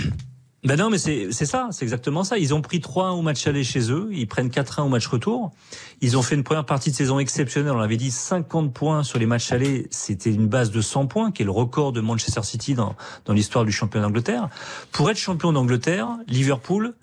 Ben 0.65 0.77
non, 0.77 0.89
mais 0.89 0.97
c'est 0.97 1.31
ça, 1.31 1.69
c'est 1.73 1.85
exactement 1.85 2.25
ça. 2.25 2.39
Ils 2.39 2.55
ont 2.55 2.62
pris 2.62 2.79
3-1 2.79 3.19
au 3.19 3.23
match 3.23 3.47
aller 3.47 3.65
chez 3.65 3.93
eux, 3.93 4.09
ils 4.12 4.27
prennent 4.27 4.49
4-1 4.49 4.83
au 4.83 4.89
match 4.89 5.07
retour. 5.07 5.53
Ils 6.01 6.17
ont 6.17 6.23
fait 6.23 6.35
une 6.35 6.43
première 6.43 6.65
partie 6.65 6.91
de 6.91 6.97
saison 6.97 7.19
exceptionnelle. 7.19 7.75
On 7.75 7.81
avait 7.81 7.99
dit 7.99 8.11
50 8.11 8.73
points 8.73 9.03
sur 9.03 9.19
les 9.19 9.27
matchs 9.27 9.53
allés, 9.53 9.87
c'était 9.91 10.31
une 10.31 10.47
base 10.47 10.71
de 10.71 10.81
100 10.81 11.07
points, 11.07 11.33
qui 11.33 11.43
est 11.43 11.45
le 11.45 11.51
record 11.51 11.93
de 11.93 12.01
Manchester 12.01 12.43
City 12.43 12.73
dans, 12.73 12.97
dans 13.27 13.35
l'histoire 13.35 13.67
du 13.67 13.73
championnat 13.73 14.07
d'Angleterre. 14.07 14.49
Pour 14.91 15.11
être 15.11 15.19
champion 15.19 15.53
d'Angleterre, 15.53 16.09
Liverpool 16.29 16.95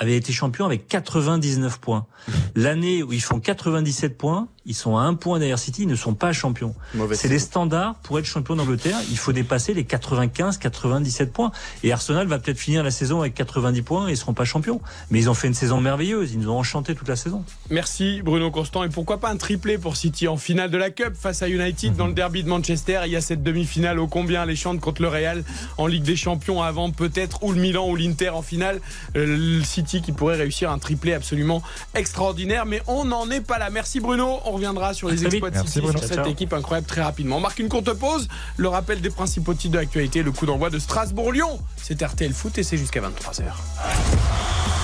avait 0.00 0.16
été 0.16 0.32
champion 0.32 0.64
avec 0.64 0.88
99 0.88 1.78
points. 1.78 2.06
L'année 2.54 3.02
où 3.02 3.12
ils 3.12 3.20
font 3.20 3.38
97 3.38 4.16
points, 4.16 4.48
ils 4.66 4.74
sont 4.74 4.96
à 4.98 5.02
un 5.02 5.14
point 5.14 5.38
derrière 5.38 5.58
City, 5.58 5.82
ils 5.82 5.88
ne 5.88 5.94
sont 5.96 6.14
pas 6.14 6.32
champions. 6.32 6.74
C'est 7.12 7.28
les 7.28 7.38
standards 7.38 7.94
pour 8.02 8.18
être 8.18 8.26
champion 8.26 8.56
d'Angleterre. 8.56 8.98
Il 9.10 9.16
faut 9.16 9.32
dépasser 9.32 9.72
les 9.72 9.84
95-97 9.84 11.26
points. 11.28 11.50
Et 11.82 11.92
Arsenal 11.92 12.26
va 12.26 12.38
peut-être 12.38 12.58
finir 12.58 12.82
la 12.82 12.90
saison 12.90 13.20
avec 13.20 13.34
90 13.34 13.82
points 13.82 14.08
et 14.08 14.12
ils 14.12 14.16
seront 14.16 14.34
pas 14.34 14.44
champions. 14.44 14.80
Mais 15.10 15.18
ils 15.18 15.30
ont 15.30 15.34
fait 15.34 15.48
une 15.48 15.54
saison 15.54 15.80
merveilleuse. 15.80 16.32
Ils 16.32 16.40
nous 16.40 16.50
ont 16.50 16.58
enchanté 16.58 16.94
toute 16.94 17.08
la 17.08 17.16
saison. 17.16 17.42
Merci 17.70 18.20
Bruno 18.22 18.50
Constant. 18.50 18.84
Et 18.84 18.90
pourquoi 18.90 19.18
pas 19.18 19.30
un 19.30 19.36
triplé 19.36 19.78
pour 19.78 19.96
City 19.96 20.28
en 20.28 20.36
finale 20.36 20.70
de 20.70 20.76
la 20.76 20.90
Cup 20.90 21.14
face 21.18 21.42
à 21.42 21.48
United 21.48 21.96
dans 21.96 22.06
le 22.06 22.12
derby 22.12 22.44
de 22.44 22.48
Manchester. 22.48 23.00
Il 23.06 23.12
y 23.12 23.16
a 23.16 23.22
cette 23.22 23.42
demi-finale 23.42 23.98
ô 23.98 24.08
combien 24.08 24.42
alléchante 24.42 24.80
contre 24.80 25.00
le 25.00 25.08
Real 25.08 25.42
en 25.78 25.86
Ligue 25.86 26.04
des 26.04 26.16
Champions 26.16 26.62
avant 26.62 26.90
peut-être 26.90 27.42
ou 27.44 27.52
le 27.52 27.60
Milan 27.60 27.88
ou 27.88 27.96
l'Inter 27.96 28.30
en 28.30 28.42
finale. 28.42 28.80
Le 29.14 29.62
City 29.62 30.02
qui 30.02 30.12
pourrait 30.12 30.36
réussir 30.36 30.70
un 30.70 30.78
triplé 30.78 31.14
absolument 31.14 31.62
extraordinaire. 31.94 32.66
Mais 32.66 32.82
on 32.86 33.04
n'en 33.04 33.30
est 33.30 33.40
pas 33.40 33.58
là. 33.58 33.70
Merci 33.70 34.00
Bruno. 34.00 34.38
On 34.50 34.54
reviendra 34.54 34.94
sur 34.94 35.08
les 35.08 35.24
exploits 35.24 35.50
de 35.50 35.58
City, 35.58 35.80
sur 35.80 36.02
cette 36.02 36.26
équipe 36.26 36.52
incroyable 36.52 36.86
très 36.88 37.02
rapidement. 37.02 37.36
On 37.36 37.40
marque 37.40 37.60
une 37.60 37.68
courte 37.68 37.92
pause. 37.92 38.26
Le 38.56 38.66
rappel 38.66 39.00
des 39.00 39.10
principaux 39.10 39.54
titres 39.54 39.74
de 39.74 39.78
l'actualité, 39.78 40.24
le 40.24 40.32
coup 40.32 40.44
d'envoi 40.44 40.70
de 40.70 40.80
Strasbourg-Lyon. 40.80 41.60
C'est 41.76 42.02
RTL 42.02 42.32
Foot 42.32 42.58
et 42.58 42.64
c'est 42.64 42.76
jusqu'à 42.76 43.00
23h. 43.00 43.44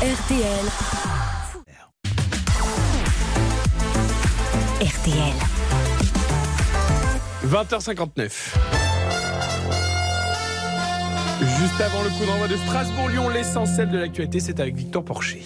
RTL. 0.03 0.67
RTL. 4.81 5.35
20h59. 7.49 8.31
Juste 11.41 11.81
avant 11.81 12.03
le 12.05 12.11
coup 12.11 12.25
d'envoi 12.25 12.47
de 12.47 12.57
Strasbourg-Lyon, 12.57 13.31
l'essentiel 13.31 13.91
de 13.91 13.99
l'actualité, 13.99 14.39
c'est 14.39 14.61
avec 14.61 14.77
Victor 14.77 15.05
Porcher. 15.05 15.43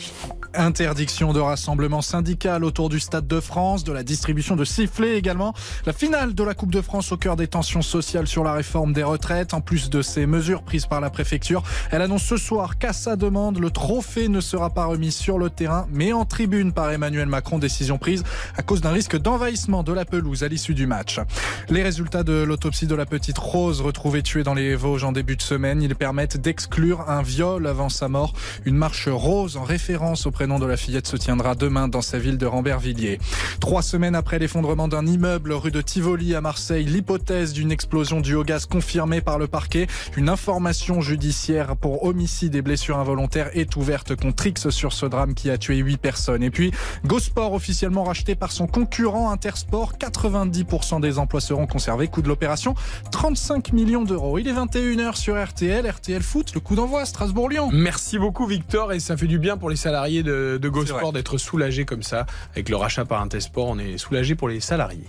Interdiction 0.55 1.33
de 1.33 1.39
rassemblement 1.39 2.03
syndical 2.03 2.65
autour 2.65 2.89
du 2.89 2.99
Stade 2.99 3.27
de 3.29 3.39
France, 3.39 3.85
de 3.85 3.93
la 3.93 4.03
distribution 4.03 4.57
de 4.57 4.65
sifflets 4.65 5.17
également. 5.17 5.55
La 5.87 5.93
finale 5.93 6.35
de 6.35 6.43
la 6.43 6.55
Coupe 6.55 6.73
de 6.73 6.81
France 6.81 7.13
au 7.13 7.17
cœur 7.17 7.37
des 7.37 7.47
tensions 7.47 7.83
sociales 7.83 8.27
sur 8.27 8.43
la 8.43 8.53
réforme 8.53 8.93
des 8.93 9.05
retraites. 9.05 9.55
En 9.55 9.61
plus 9.61 9.91
de 9.91 10.03
ces 10.03 10.27
mesures 10.27 10.63
prises 10.63 10.87
par 10.87 11.01
la 11.01 11.09
préfecture, 11.09 11.63
elle 11.93 12.03
annonce 12.03 12.25
ce 12.25 12.37
soir 12.37 12.79
qu'à 12.79 12.93
sa 12.93 13.15
demande, 13.15 13.59
le 13.59 13.71
trophée 13.71 14.29
ne 14.29 14.41
sera 14.41 14.71
pas 14.71 14.87
remis 14.87 15.13
sur 15.13 15.39
le 15.39 15.51
terrain, 15.51 15.87
mais 15.93 16.13
en 16.13 16.25
tribune 16.25 16.73
par 16.73 16.91
Emmanuel 16.91 17.29
Macron. 17.29 17.59
Décision 17.59 17.99
prise 17.99 18.25
à 18.57 18.63
cause 18.63 18.81
d'un 18.81 18.91
risque 18.91 19.17
d'envahissement 19.17 19.83
de 19.83 19.93
la 19.93 20.05
pelouse 20.05 20.43
à 20.43 20.49
l'issue 20.49 20.75
du 20.75 20.87
match. 20.87 21.21
Les 21.69 21.83
résultats 21.83 22.25
de 22.25 22.43
l'autopsie 22.43 22.87
de 22.87 22.95
la 22.95 23.07
petite 23.07 23.39
Rose 23.39 23.81
retrouvée 23.81 24.23
tuée 24.23 24.43
dans 24.43 24.55
les 24.55 24.75
Vosges 24.75 25.05
en 25.05 25.13
début 25.13 25.37
de 25.37 25.43
semaine, 25.43 25.81
ils 25.81 25.95
permettent 25.95 26.39
d'exclure 26.39 27.09
un 27.09 27.23
viol 27.23 27.67
avant 27.67 27.89
sa 27.89 28.09
mort. 28.09 28.33
Une 28.65 28.77
marche 28.77 29.09
rose 29.09 29.57
en 29.57 29.63
référence 29.63 30.27
au 30.27 30.31
prénom 30.41 30.59
de 30.59 30.65
la 30.65 30.79
fillette 30.79 31.07
se 31.07 31.19
tiendra 31.19 31.55
demain 31.55 31.87
dans 31.87 32.01
sa 32.01 32.19
ville 32.19 32.39
de 32.39 32.47
Rambervilliers. 32.47 33.19
Trois 33.61 33.83
semaines 33.83 34.15
après 34.15 34.39
l'effondrement 34.39 34.89
d'un 34.89 35.05
immeuble 35.07 35.53
rue 35.53 35.71
de 35.71 35.83
Tivoli 35.83 36.35
à 36.35 36.41
Marseille, 36.41 36.87
l'hypothèse 36.87 37.53
d'une 37.53 37.71
explosion 37.71 38.23
du 38.23 38.35
haut 38.35 38.43
gaz 38.43 38.65
confirmée 38.65 39.21
par 39.21 39.39
le 39.39 39.49
parquet. 39.49 39.87
Une 40.17 40.31
information 40.31 41.03
judiciaire 41.03 41.77
pour 41.77 42.05
homicide 42.05 42.55
et 42.55 42.63
blessures 42.63 42.97
involontaires 42.97 43.51
est 43.53 43.77
ouverte 43.77 44.17
contre 44.17 44.47
X 44.47 44.71
sur 44.71 44.95
ce 44.95 45.05
drame 45.05 45.35
qui 45.35 45.51
a 45.51 45.59
tué 45.59 45.77
huit 45.77 45.99
personnes. 45.99 46.43
Et 46.43 46.51
puis, 46.51 46.73
Gosport 47.05 47.53
officiellement 47.53 48.05
racheté 48.05 48.35
par 48.35 48.51
son 48.51 48.67
concurrent 48.67 49.31
Intersport. 49.31 49.93
90% 50.01 51.03
des 51.03 51.19
emplois 51.19 51.43
seront 51.43 51.67
conservés. 51.67 52.09
Coût 52.09 52.23
de 52.23 52.29
l'opération, 52.29 52.75
35 53.13 53.75
millions 53.75 54.05
d'euros. 54.05 54.39
Il 54.39 54.49
est 54.49 54.55
21h 54.55 55.17
sur 55.17 55.37
RTL, 55.39 55.87
RTL 55.87 56.23
Foot, 56.23 56.55
le 56.55 56.61
coup 56.61 56.77
d'envoi 56.77 57.05
Strasbourg-Lyon. 57.05 57.69
Merci 57.75 58.19
beaucoup 58.19 58.47
Victor 58.47 58.95
et 58.95 59.01
ça 59.01 59.19
fait 59.19 59.27
du 59.27 59.39
bien 59.39 59.59
pour 59.59 59.69
les 59.69 59.77
salariés 59.77 60.23
de 60.23 60.30
de, 60.31 60.69
Gosport 60.69 61.13
d'être 61.13 61.39
soulagé 61.39 61.85
comme 61.85 62.03
ça. 62.03 62.27
Avec 62.53 62.69
le 62.69 62.77
rachat 62.77 63.05
par 63.05 63.21
Intesport, 63.23 63.69
on 63.69 63.79
est 63.79 63.99
soulagé 63.99 64.35
pour 64.35 64.49
les 64.49 64.61
salariés. 64.61 65.09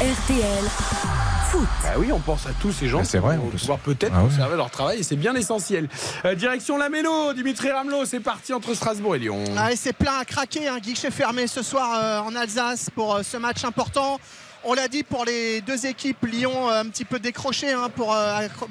RTL 0.00 0.64
Foot. 1.50 1.68
Bah 1.82 1.90
oui, 1.98 2.10
on 2.12 2.18
pense 2.18 2.46
à 2.46 2.50
tous 2.60 2.72
ces 2.72 2.88
gens 2.88 3.02
qui 3.02 3.16
vont 3.16 3.38
pouvoir 3.38 3.78
peut-être 3.78 4.12
ah 4.14 4.22
conserver 4.22 4.52
ouais. 4.52 4.56
leur 4.56 4.70
travail 4.70 4.98
et 4.98 5.02
c'est 5.02 5.16
bien 5.16 5.34
essentiel. 5.34 5.88
Euh, 6.24 6.34
direction 6.34 6.76
la 6.76 6.88
Méno, 6.88 7.32
Dimitri 7.32 7.70
Ramelot, 7.70 8.04
c'est 8.04 8.20
parti 8.20 8.52
entre 8.52 8.74
Strasbourg 8.74 9.16
et 9.16 9.20
Lyon. 9.20 9.44
Ah, 9.56 9.70
c'est 9.76 9.92
plein 9.92 10.18
à 10.18 10.24
craquer, 10.24 10.68
un 10.68 10.78
guichet 10.78 11.10
fermé 11.10 11.46
ce 11.46 11.62
soir 11.62 11.98
euh, 12.02 12.28
en 12.28 12.34
Alsace 12.34 12.90
pour 12.90 13.14
euh, 13.14 13.22
ce 13.22 13.36
match 13.36 13.64
important. 13.64 14.18
On 14.66 14.72
l'a 14.72 14.88
dit 14.88 15.02
pour 15.02 15.26
les 15.26 15.60
deux 15.60 15.84
équipes, 15.84 16.24
Lyon 16.24 16.70
un 16.70 16.86
petit 16.86 17.04
peu 17.04 17.18
décroché 17.18 17.70
hein, 17.72 17.90
pour, 17.94 18.16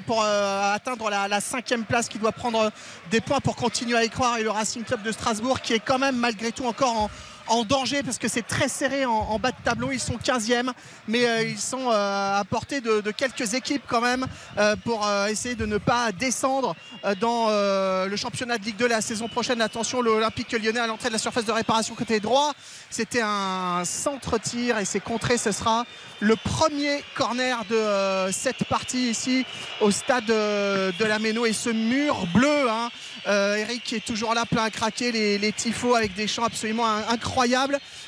pour 0.06 0.24
atteindre 0.24 1.08
la, 1.08 1.28
la, 1.28 1.40
cinquième 1.40 1.84
place 1.84 2.08
qui 2.08 2.18
doit 2.18 2.32
prendre 2.32 2.72
des 3.12 3.20
points 3.20 3.40
pour 3.40 3.54
continuer 3.54 3.96
à 3.96 4.04
y 4.04 4.10
croire. 4.10 4.38
Et 4.38 4.42
le 4.42 4.50
Racing 4.50 4.82
Club 4.82 5.02
de 5.02 5.12
Strasbourg 5.12 5.60
qui 5.60 5.72
est 5.72 5.78
quand 5.78 6.00
même 6.00 6.16
malgré 6.16 6.50
tout 6.50 6.64
encore 6.64 6.96
en, 6.96 7.10
en 7.48 7.64
danger 7.64 8.02
parce 8.02 8.18
que 8.18 8.28
c'est 8.28 8.46
très 8.46 8.68
serré 8.68 9.04
en, 9.04 9.38
bas 9.38 9.50
de 9.50 9.56
tableau. 9.64 9.92
Ils 9.92 10.00
sont 10.00 10.16
15e, 10.16 10.70
mais 11.08 11.26
euh, 11.26 11.42
ils 11.42 11.58
sont 11.58 11.90
euh, 11.90 12.40
à 12.40 12.44
portée 12.44 12.80
de, 12.80 13.02
quelques 13.10 13.54
équipes 13.54 13.82
quand 13.86 14.00
même 14.00 14.26
euh, 14.58 14.76
pour 14.84 15.08
essayer 15.28 15.54
de 15.54 15.66
ne 15.66 15.78
pas 15.78 16.12
descendre 16.12 16.74
dans 17.20 17.48
le 17.48 18.16
championnat 18.16 18.58
de 18.58 18.64
Ligue 18.64 18.76
2 18.76 18.88
la 18.88 19.00
saison 19.00 19.28
prochaine. 19.28 19.60
Attention, 19.60 20.00
l'Olympique 20.00 20.52
lyonnais 20.52 20.80
à 20.80 20.86
l'entrée 20.86 21.08
de 21.08 21.14
la 21.14 21.18
surface 21.18 21.44
de 21.44 21.52
réparation 21.52 21.94
côté 21.94 22.20
droit. 22.20 22.52
C'était 22.90 23.22
un 23.22 23.82
centre-tir 23.84 24.78
et 24.78 24.84
c'est 24.84 25.00
contré. 25.00 25.36
Ce 25.36 25.52
sera 25.52 25.84
le 26.20 26.36
premier 26.36 27.02
corner 27.14 27.64
de 27.68 28.32
cette 28.32 28.64
partie 28.64 29.10
ici 29.10 29.44
au 29.80 29.90
stade 29.90 30.26
de 30.26 31.04
la 31.04 31.18
Méno 31.18 31.44
et 31.46 31.52
ce 31.52 31.70
mur 31.70 32.26
bleu. 32.32 32.70
Hein, 32.70 32.90
Eric 33.26 33.92
est 33.92 34.04
toujours 34.04 34.34
là, 34.34 34.46
plein 34.46 34.64
à 34.64 34.70
craquer, 34.70 35.12
les, 35.12 35.38
les 35.38 35.52
tifos 35.52 35.94
avec 35.94 36.14
des 36.14 36.26
chants 36.26 36.44
absolument 36.44 36.86
incroyables. 37.08 37.33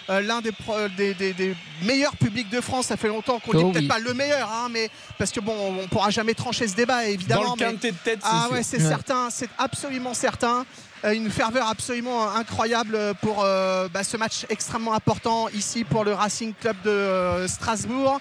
Euh, 0.09 0.21
l'un 0.21 0.41
des, 0.41 0.53
des, 0.97 1.15
des, 1.15 1.33
des, 1.33 1.57
meilleurs 1.83 2.17
publics 2.17 2.49
de 2.49 2.61
France. 2.61 2.87
Ça 2.87 2.97
fait 2.97 3.09
longtemps 3.09 3.41
qu'on 3.41 3.53
oh 3.59 3.65
dit 3.65 3.73
peut-être 3.73 3.89
pas 3.89 3.99
le 3.99 4.15
meilleur, 4.15 4.49
hein, 4.51 4.69
mais 4.71 4.89
parce 5.19 5.33
que 5.33 5.41
bon, 5.41 5.55
on 5.83 5.89
pourra 5.89 6.11
jamais 6.11 6.35
trancher 6.35 6.69
ce 6.69 6.77
débat 6.77 7.07
évidemment. 7.07 7.57
Dans 7.57 7.67
le 7.67 7.79
mais... 7.83 7.91
de 7.91 7.97
tête, 8.05 8.21
ah 8.23 8.49
ouais, 8.53 8.63
c'est 8.63 8.81
ouais. 8.81 8.89
certain, 8.89 9.29
c'est 9.31 9.51
absolument 9.59 10.15
certain. 10.15 10.65
Euh, 11.05 11.13
une 11.13 11.31
ferveur 11.31 11.69
absolument 11.69 12.31
incroyable 12.31 12.99
pour 13.21 13.43
euh, 13.45 13.89
bah, 13.93 14.03
ce 14.05 14.17
match 14.17 14.47
extrêmement 14.49 14.95
important 14.95 15.49
ici 15.49 15.85
pour 15.85 16.05
le 16.05 16.15
Racing 16.15 16.55
Club 16.61 16.77
de 16.85 16.91
euh, 16.91 17.49
Strasbourg. 17.49 18.21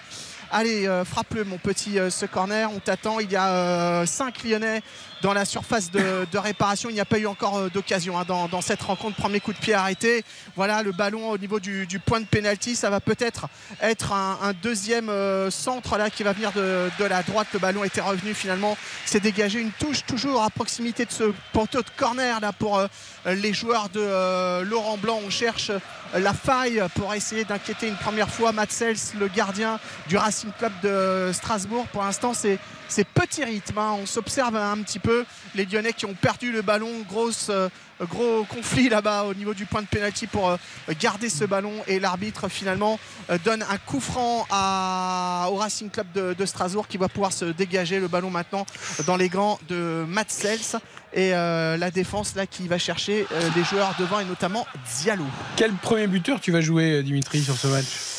Allez, 0.57 0.87
euh, 0.87 1.03
frappe-le, 1.03 1.43
mon 1.43 1.57
petit 1.57 1.99
euh, 1.99 2.09
ce 2.09 2.25
corner. 2.25 2.71
On 2.73 2.79
t'attend. 2.79 3.19
Il 3.19 3.29
y 3.29 3.35
a 3.35 4.05
5 4.05 4.41
Lyonnais 4.45 4.81
dans 5.21 5.33
la 5.33 5.43
surface 5.43 5.91
de, 5.91 6.25
de 6.31 6.37
réparation. 6.37 6.89
Il 6.89 6.93
n'y 6.93 7.01
a 7.01 7.05
pas 7.05 7.19
eu 7.19 7.27
encore 7.27 7.57
euh, 7.57 7.69
d'occasion 7.69 8.17
hein, 8.17 8.23
dans, 8.25 8.47
dans 8.47 8.61
cette 8.61 8.81
rencontre. 8.81 9.17
Premier 9.17 9.41
coup 9.41 9.51
de 9.51 9.57
pied 9.57 9.73
arrêté. 9.73 10.23
Voilà 10.55 10.81
le 10.81 10.93
ballon 10.93 11.31
au 11.31 11.37
niveau 11.37 11.59
du, 11.59 11.85
du 11.87 11.99
point 11.99 12.21
de 12.21 12.25
pénalty. 12.25 12.77
Ça 12.77 12.89
va 12.89 13.01
peut-être 13.01 13.49
être 13.81 14.13
un, 14.13 14.39
un 14.41 14.53
deuxième 14.53 15.09
euh, 15.09 15.51
centre 15.51 15.97
là 15.97 16.09
qui 16.09 16.23
va 16.23 16.31
venir 16.31 16.53
de, 16.53 16.89
de 16.99 17.03
la 17.03 17.21
droite. 17.21 17.47
Le 17.51 17.59
ballon 17.59 17.83
était 17.83 17.99
revenu 17.99 18.33
finalement. 18.33 18.77
C'est 19.05 19.19
dégagé 19.19 19.59
une 19.59 19.71
touche 19.71 20.05
toujours 20.05 20.41
à 20.41 20.49
proximité 20.49 21.03
de 21.03 21.11
ce 21.11 21.33
poteau 21.51 21.81
de 21.81 21.89
corner 21.97 22.39
là 22.39 22.53
pour 22.53 22.79
euh, 23.25 23.33
les 23.33 23.53
joueurs 23.53 23.89
de 23.89 23.99
euh, 23.99 24.63
Laurent 24.63 24.97
Blanc. 24.97 25.19
On 25.25 25.29
cherche 25.29 25.71
euh, 25.71 25.79
la 26.19 26.33
faille 26.33 26.81
pour 26.95 27.13
essayer 27.13 27.43
d'inquiéter 27.43 27.87
une 27.87 27.95
première 27.95 28.29
fois 28.29 28.51
Matt 28.51 28.71
Sels, 28.71 28.97
le 29.19 29.27
gardien 29.27 29.79
du 30.07 30.17
Racing 30.17 30.44
Club 30.57 30.71
de 30.83 31.31
Strasbourg. 31.33 31.87
Pour 31.87 32.03
l'instant, 32.03 32.33
c'est 32.33 32.59
petit 33.13 33.43
rythme. 33.43 33.77
hein. 33.77 33.97
On 34.01 34.05
s'observe 34.05 34.55
un 34.55 34.77
petit 34.77 34.99
peu 34.99 35.25
les 35.55 35.65
Lyonnais 35.65 35.93
qui 35.93 36.05
ont 36.05 36.13
perdu 36.13 36.51
le 36.51 36.61
ballon. 36.61 36.89
Grosse, 37.07 37.47
euh, 37.49 37.69
gros 38.01 38.43
conflit 38.45 38.89
là-bas 38.89 39.23
au 39.23 39.33
niveau 39.33 39.53
du 39.53 39.65
point 39.65 39.81
de 39.81 39.87
pénalty 39.87 40.27
pour 40.27 40.49
euh, 40.49 40.57
garder 40.99 41.29
ce 41.29 41.45
ballon. 41.45 41.73
Et 41.87 41.99
l'arbitre 41.99 42.49
finalement 42.49 42.99
euh, 43.29 43.37
donne 43.43 43.63
un 43.63 43.77
coup 43.77 43.99
franc 43.99 44.45
au 45.51 45.55
Racing 45.55 45.89
Club 45.89 46.07
de, 46.13 46.45
Strasbourg 46.45 46.87
qui 46.87 46.97
va 46.97 47.09
pouvoir 47.09 47.33
se 47.33 47.45
dégager 47.45 47.99
le 47.99 48.07
ballon 48.07 48.29
maintenant 48.29 48.65
dans 49.07 49.17
les 49.17 49.29
grands 49.29 49.59
de 49.69 50.05
Matt. 50.07 50.31
Et 51.13 51.31
la 51.31 51.91
défense 51.91 52.35
là 52.35 52.45
qui 52.45 52.67
va 52.67 52.77
chercher 52.77 53.25
euh, 53.31 53.49
les 53.55 53.63
joueurs 53.63 53.95
devant 53.97 54.19
et 54.19 54.25
notamment 54.25 54.67
Diallo. 55.01 55.25
Quel 55.55 55.71
premier 55.71 56.07
buteur 56.07 56.41
tu 56.41 56.51
vas 56.51 56.61
jouer, 56.61 57.03
Dimitri, 57.03 57.41
sur 57.41 57.55
ce 57.55 57.67
match? 57.67 58.14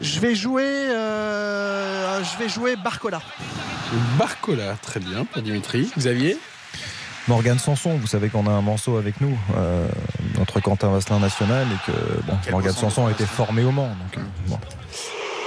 Je 0.00 0.20
vais 0.20 0.34
jouer, 0.34 0.62
euh, 0.64 2.22
je 2.22 2.38
vais 2.38 2.48
jouer 2.48 2.76
Barcola. 2.76 3.20
Barcola, 4.16 4.76
très 4.80 5.00
bien 5.00 5.24
pour 5.24 5.42
Dimitri. 5.42 5.90
Xavier 5.96 6.38
Morgan 7.26 7.58
Sanson, 7.58 7.96
vous 7.98 8.06
savez 8.06 8.28
qu'on 8.28 8.46
a 8.46 8.50
un 8.50 8.62
morceau 8.62 8.96
avec 8.96 9.20
nous, 9.20 9.36
euh, 9.56 9.86
notre 10.38 10.60
Quentin 10.60 10.88
Vasselin 10.88 11.18
national, 11.18 11.66
et 11.66 11.90
que 11.90 12.22
bon, 12.22 12.38
Morgan 12.50 12.72
Sanson 12.72 13.06
a 13.06 13.10
été 13.10 13.26
formé 13.26 13.64
au 13.64 13.70
Mans. 13.70 13.88
Donc, 13.88 14.16
euh, 14.16 14.20
bon. 14.46 14.58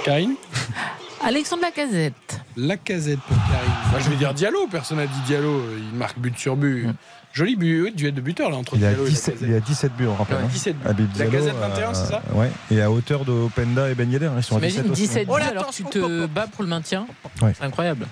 Karine 0.04 0.34
Alexandre 1.24 1.62
Lacazette. 1.62 2.40
Lacazette 2.56 3.20
pour 3.20 3.36
Karine. 3.36 3.72
Moi, 3.90 4.00
je 4.00 4.10
vais 4.10 4.16
dire 4.16 4.34
Diallo. 4.34 4.66
Personne 4.70 4.98
n'a 4.98 5.06
dit 5.06 5.20
Diallo. 5.26 5.62
Il 5.76 5.96
marque 5.96 6.18
but 6.18 6.36
sur 6.38 6.56
but. 6.56 6.88
Joli 7.32 7.56
but, 7.56 7.94
duel 7.96 8.12
de 8.14 8.20
buteur 8.20 8.50
là 8.50 8.56
entre 8.56 8.76
Il, 8.76 8.84
a 8.84 8.88
Diallo 8.90 9.06
17, 9.08 9.42
et 9.42 9.44
il 9.46 9.54
a 9.54 9.60
17 9.60 9.92
buts, 9.96 10.06
on 10.06 10.14
rappelle. 10.14 10.36
Ouais, 10.36 10.42
hein. 10.44 10.48
17 10.52 10.76
buts. 10.94 11.06
La 11.18 11.26
Gazette 11.26 11.54
21, 11.56 11.94
c'est 11.94 12.06
ça 12.06 12.22
Ouais, 12.34 12.50
et 12.70 12.82
à 12.82 12.90
hauteur 12.90 13.24
de 13.24 13.32
Openda 13.32 13.88
et 13.90 13.94
Ben 13.94 14.10
Yedder. 14.10 14.30
Ils 14.36 14.42
sont 14.42 14.56
à 14.56 14.60
17 14.60 14.82
T'imagines 14.84 14.92
aussi. 14.92 15.02
17 15.02 15.26
buts 15.26 15.32
Oh 15.34 15.38
là, 15.38 15.46
alors 15.48 15.66
que 15.68 15.74
tu 15.74 15.84
te 15.84 16.26
bats 16.26 16.46
pour 16.46 16.62
le 16.62 16.68
maintien 16.68 17.06
Ouais. 17.40 17.52
C'est 17.56 17.64
incroyable. 17.64 18.06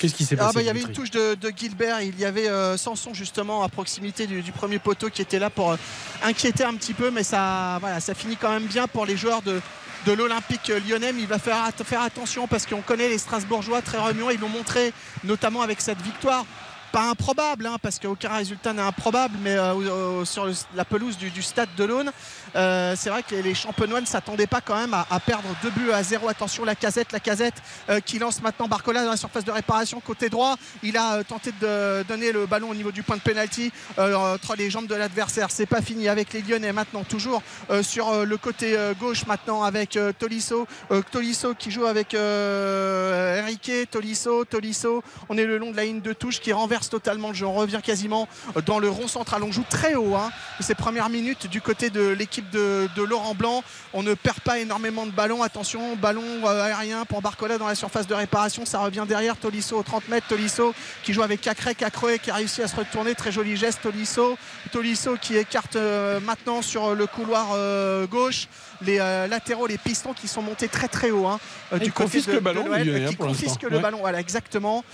Qu'est-ce 0.00 0.14
qui 0.14 0.24
s'est 0.24 0.34
Ah 0.38 0.44
passé 0.44 0.54
bah, 0.54 0.62
il 0.62 0.66
y 0.66 0.70
avait 0.70 0.80
une 0.80 0.92
touche 0.92 1.10
de, 1.10 1.34
de 1.34 1.52
Gilbert, 1.54 2.00
il 2.00 2.18
y 2.18 2.24
avait 2.24 2.48
euh, 2.48 2.76
Sanson 2.78 3.12
justement 3.12 3.62
à 3.62 3.68
proximité 3.68 4.26
du, 4.26 4.40
du 4.40 4.50
premier 4.50 4.78
poteau 4.78 5.10
qui 5.10 5.20
était 5.20 5.38
là 5.38 5.50
pour 5.50 5.72
euh, 5.72 5.76
inquiéter 6.24 6.64
un 6.64 6.72
petit 6.74 6.94
peu, 6.94 7.10
mais 7.10 7.22
ça, 7.22 7.76
voilà, 7.80 8.00
ça 8.00 8.14
finit 8.14 8.36
quand 8.36 8.50
même 8.50 8.64
bien 8.66 8.86
pour 8.88 9.04
les 9.04 9.18
joueurs 9.18 9.42
de, 9.42 9.60
de 10.06 10.12
l'Olympique 10.12 10.72
lyonnais. 10.88 11.12
Mais 11.12 11.20
il 11.20 11.26
va 11.28 11.38
faire, 11.38 11.62
at- 11.64 11.84
faire 11.84 12.00
attention 12.00 12.48
parce 12.48 12.64
qu'on 12.64 12.80
connaît 12.80 13.10
les 13.10 13.18
Strasbourgeois 13.18 13.82
très 13.82 13.98
remuants. 13.98 14.30
Ils 14.30 14.40
l'ont 14.40 14.48
montré 14.48 14.94
notamment 15.24 15.60
avec 15.60 15.82
cette 15.82 16.00
victoire. 16.00 16.46
Pas 16.92 17.08
improbable, 17.10 17.66
hein, 17.66 17.76
parce 17.80 17.98
qu'aucun 17.98 18.34
résultat 18.34 18.72
n'est 18.72 18.82
improbable, 18.82 19.36
mais 19.42 19.56
euh, 19.56 20.24
sur 20.24 20.48
la 20.74 20.84
pelouse 20.84 21.16
du, 21.16 21.30
du 21.30 21.42
stade 21.42 21.68
de 21.76 21.84
l'Aune, 21.84 22.10
euh, 22.56 22.94
c'est 22.96 23.10
vrai 23.10 23.22
que 23.22 23.34
les, 23.34 23.54
champenois 23.54 24.00
ne 24.00 24.06
s'attendaient 24.06 24.46
pas 24.46 24.60
quand 24.60 24.76
même 24.76 24.94
à, 24.94 25.20
perdre 25.20 25.48
deux 25.62 25.70
buts 25.70 25.92
à 25.92 26.02
zéro. 26.02 26.28
Attention, 26.28 26.64
la 26.64 26.74
casette, 26.74 27.12
la 27.12 27.20
casette 27.20 27.54
euh, 27.88 28.00
qui 28.00 28.18
lance 28.18 28.42
maintenant 28.42 28.68
Barcola 28.68 29.04
dans 29.04 29.10
la 29.10 29.16
surface 29.16 29.44
de 29.44 29.50
réparation 29.50 30.00
côté 30.00 30.28
droit. 30.28 30.56
Il 30.82 30.96
a 30.96 31.16
euh, 31.16 31.22
tenté 31.22 31.52
de 31.60 32.02
donner 32.04 32.32
le 32.32 32.46
ballon 32.46 32.70
au 32.70 32.74
niveau 32.74 32.92
du 32.92 33.02
point 33.02 33.16
de 33.16 33.22
pénalty 33.22 33.72
entre 33.98 34.54
les 34.56 34.70
jambes 34.70 34.86
de 34.86 34.94
l'adversaire. 34.94 35.48
C'est 35.50 35.66
pas 35.66 35.82
fini 35.82 36.08
avec 36.08 36.32
les 36.32 36.42
Lyonnais 36.42 36.72
maintenant, 36.72 37.04
toujours 37.04 37.42
sur 37.82 38.24
le 38.24 38.36
côté 38.36 38.76
gauche 38.98 39.26
maintenant 39.26 39.62
avec 39.62 39.98
Tolisso. 40.18 40.66
Tolisso 41.10 41.54
qui 41.54 41.70
joue 41.70 41.86
avec 41.86 42.14
Enrique, 42.14 43.90
Tolisso, 43.90 44.44
Tolisso. 44.44 45.02
On 45.28 45.36
est 45.36 45.44
le 45.44 45.58
long 45.58 45.70
de 45.70 45.76
la 45.76 45.84
ligne 45.84 46.00
de 46.00 46.12
touche 46.12 46.40
qui 46.40 46.52
renverse 46.52 46.88
totalement 46.88 47.28
le 47.28 47.34
jeu. 47.34 47.46
On 47.46 47.54
revient 47.54 47.80
quasiment 47.82 48.28
dans 48.66 48.78
le 48.78 48.88
rond 48.88 49.08
central. 49.08 49.42
On 49.42 49.52
joue 49.52 49.64
très 49.68 49.94
haut 49.94 50.14
hein, 50.14 50.30
ces 50.60 50.74
premières 50.74 51.10
minutes 51.10 51.46
du 51.46 51.60
côté 51.60 51.90
de 51.90 52.08
l'équipe 52.08 52.39
de, 52.52 53.02
Laurent 53.02 53.34
Blanc. 53.34 53.62
On 53.92 54.02
ne 54.02 54.14
perd 54.14 54.40
pas 54.40 54.58
énormément 54.58 55.06
de 55.06 55.10
ballons. 55.10 55.42
Attention, 55.42 55.96
ballon 55.96 56.22
euh, 56.44 56.64
aérien 56.64 57.04
pour 57.04 57.22
Barcola 57.22 57.58
dans 57.58 57.66
la 57.66 57.74
surface 57.74 58.06
de 58.06 58.14
réparation. 58.14 58.64
Ça 58.64 58.80
revient 58.80 59.04
derrière 59.06 59.36
Tolisso 59.36 59.76
au 59.78 59.82
30 59.82 60.08
mètres. 60.08 60.26
Tolisso 60.28 60.74
qui 61.02 61.12
joue 61.12 61.22
avec 61.22 61.40
Cacré, 61.40 61.74
Cacré 61.74 62.18
qui 62.18 62.30
a 62.30 62.34
réussi 62.34 62.62
à 62.62 62.68
se 62.68 62.76
retourner. 62.76 63.14
Très 63.14 63.32
joli 63.32 63.56
geste. 63.56 63.82
Tolisso, 63.82 64.36
Tolisso 64.72 65.16
qui 65.20 65.36
écarte 65.36 65.76
euh, 65.76 66.20
maintenant 66.20 66.62
sur 66.62 66.94
le 66.94 67.06
couloir 67.06 67.48
euh, 67.54 68.06
gauche 68.06 68.48
les 68.82 68.98
euh, 69.00 69.26
latéraux, 69.26 69.66
les 69.66 69.78
pistons 69.78 70.12
qui 70.14 70.28
sont 70.28 70.42
montés 70.42 70.68
très 70.68 70.88
très 70.88 71.10
haut 71.10 71.26
hein, 71.26 71.38
euh, 71.72 71.76
Ah, 71.76 71.78
du 71.78 71.92
côté 71.92 72.20
de, 72.20 72.32
le 72.32 72.40
ballon, 72.40 72.64
de 72.64 73.08
qui 73.08 73.16
confisquent 73.16 73.62
le 73.62 73.76
Ouais. 73.76 73.82
ballon, 73.82 73.98
voilà 74.00 74.20
exactement, 74.20 74.84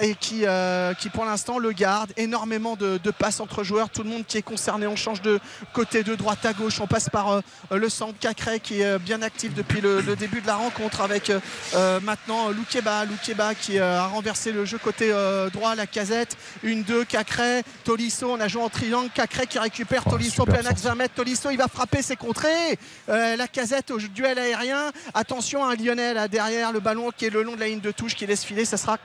et 0.00 0.14
qui, 0.14 0.46
euh, 0.46 0.94
qui 0.94 1.08
pour 1.10 1.24
l'instant 1.24 1.58
le 1.58 1.72
garde. 1.72 2.12
Énormément 2.16 2.76
de, 2.76 2.98
de 3.02 3.10
passes 3.10 3.40
entre 3.40 3.62
joueurs, 3.64 3.90
tout 3.90 4.02
le 4.02 4.10
monde 4.10 4.24
qui 4.26 4.38
est 4.38 4.42
concerné. 4.42 4.86
On 4.86 4.96
change 4.96 5.22
de 5.22 5.38
côté 5.72 6.02
de 6.02 6.14
droite 6.14 6.44
à 6.44 6.52
gauche, 6.52 6.80
on 6.80 6.86
passe 6.86 7.08
par 7.08 7.30
euh, 7.30 7.40
le 7.70 7.88
centre 7.88 8.18
Cacré 8.18 8.60
qui 8.60 8.80
est 8.80 8.86
euh, 8.86 8.98
bien 8.98 9.22
actif 9.22 9.54
depuis 9.54 9.80
le, 9.80 10.00
le 10.00 10.16
début 10.16 10.40
de 10.40 10.46
la 10.46 10.56
rencontre 10.56 11.00
avec 11.00 11.30
maintenant 12.02 12.50
Loukeba, 12.50 13.04
Loukeba 13.04 13.54
qui 13.54 13.78
euh, 13.78 13.98
a 14.00 14.06
renversé 14.06 14.52
le 14.52 14.64
jeu 14.64 14.78
côté 14.78 15.10
euh, 15.12 15.50
droit, 15.50 15.74
la 15.74 15.86
casette, 15.86 16.36
une 16.62 16.82
deux 16.82 17.04
Cacré, 17.04 17.62
Tolisso, 17.84 18.30
on 18.30 18.40
a 18.40 18.48
joué 18.48 18.62
en 18.62 18.68
triangle, 18.68 19.10
Cacré 19.14 19.46
qui 19.46 19.58
récupère 19.58 20.02
Oh, 20.06 20.10
Tolisso 20.10 20.44
plein 20.44 20.64
axe 20.66 20.82
20 20.82 20.94
mètres, 20.94 21.14
Tolisso 21.14 21.50
il 21.50 21.56
va 21.58 21.68
frapper, 21.68 22.02
c'est 22.02 22.16
contré, 22.16 22.48
Euh, 23.08 23.25
la 23.34 23.48
casette 23.48 23.90
au 23.90 23.98
duel 23.98 24.38
aérien, 24.38 24.92
attention 25.14 25.64
à 25.64 25.72
un 25.72 25.74
Lyonnais 25.74 26.14
là 26.14 26.28
derrière 26.28 26.70
le 26.72 26.78
ballon 26.80 27.10
qui 27.16 27.24
est 27.24 27.30
le 27.30 27.42
long 27.42 27.54
de 27.56 27.60
la 27.60 27.66
ligne 27.66 27.80
de 27.80 27.90
touche 27.90 28.14
qui 28.14 28.26
laisse 28.26 28.44
filer, 28.44 28.64
ça 28.64 28.76
sera 28.76 28.98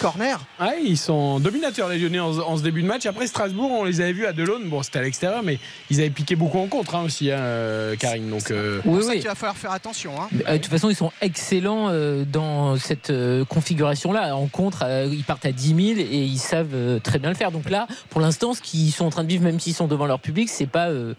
corner. 0.00 0.40
Ah, 0.58 0.70
ils 0.82 0.96
sont 0.96 1.40
dominateurs 1.40 1.90
les 1.90 1.98
Lyonnais 1.98 2.20
en, 2.20 2.38
en 2.38 2.56
ce 2.56 2.62
début 2.62 2.82
de 2.82 2.86
match. 2.86 3.04
Après 3.04 3.26
Strasbourg, 3.26 3.70
on 3.70 3.84
les 3.84 4.00
avait 4.00 4.12
vus 4.14 4.24
à 4.24 4.32
Delaune. 4.32 4.62
Bon, 4.68 4.82
c'était 4.82 5.00
à 5.00 5.02
l'extérieur, 5.02 5.42
mais 5.42 5.58
ils 5.90 6.00
avaient 6.00 6.08
piqué 6.08 6.36
beaucoup 6.36 6.58
en 6.58 6.68
contre 6.68 6.94
hein, 6.94 7.02
aussi, 7.04 7.30
hein, 7.30 7.38
euh, 7.38 7.94
Karine. 7.96 8.30
Donc, 8.30 8.50
euh, 8.50 8.80
Oui, 8.86 9.02
oui. 9.06 9.18
qu'il 9.18 9.28
va 9.28 9.34
falloir 9.34 9.56
faire 9.58 9.72
attention. 9.72 10.12
hein. 10.18 10.28
Mais, 10.32 10.44
euh, 10.48 10.52
de 10.52 10.58
toute 10.58 10.70
façon, 10.70 10.88
ils 10.88 10.96
sont 10.96 11.12
excellents 11.20 11.88
euh, 11.90 12.24
dans 12.24 12.76
cette 12.76 13.10
euh, 13.10 13.44
configuration-là. 13.44 14.34
En 14.36 14.46
contre, 14.46 14.84
euh, 14.84 15.06
ils 15.12 15.24
partent 15.24 15.44
à 15.44 15.52
10 15.52 15.66
000 15.96 16.00
et 16.00 16.22
ils 16.24 16.38
savent 16.38 16.68
euh, 16.72 16.98
très 16.98 17.18
bien 17.18 17.28
le 17.28 17.36
faire. 17.36 17.50
Donc 17.52 17.68
là, 17.68 17.86
pour 18.08 18.22
l'instant, 18.22 18.54
ce 18.54 18.62
qu'ils 18.62 18.90
sont 18.92 19.04
en 19.04 19.10
train 19.10 19.22
de 19.24 19.28
vivre, 19.28 19.44
même 19.44 19.60
s'ils 19.60 19.74
sont 19.74 19.86
devant 19.86 20.06
leur 20.06 20.20
public, 20.20 20.48
c'est 20.48 20.66
pas 20.66 20.88
euh, 20.88 21.12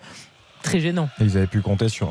très 0.64 0.80
gênant. 0.80 1.10
Et 1.20 1.24
ils 1.26 1.38
avaient 1.38 1.48
pu 1.48 1.62
compter 1.62 1.90
sur 1.90 2.10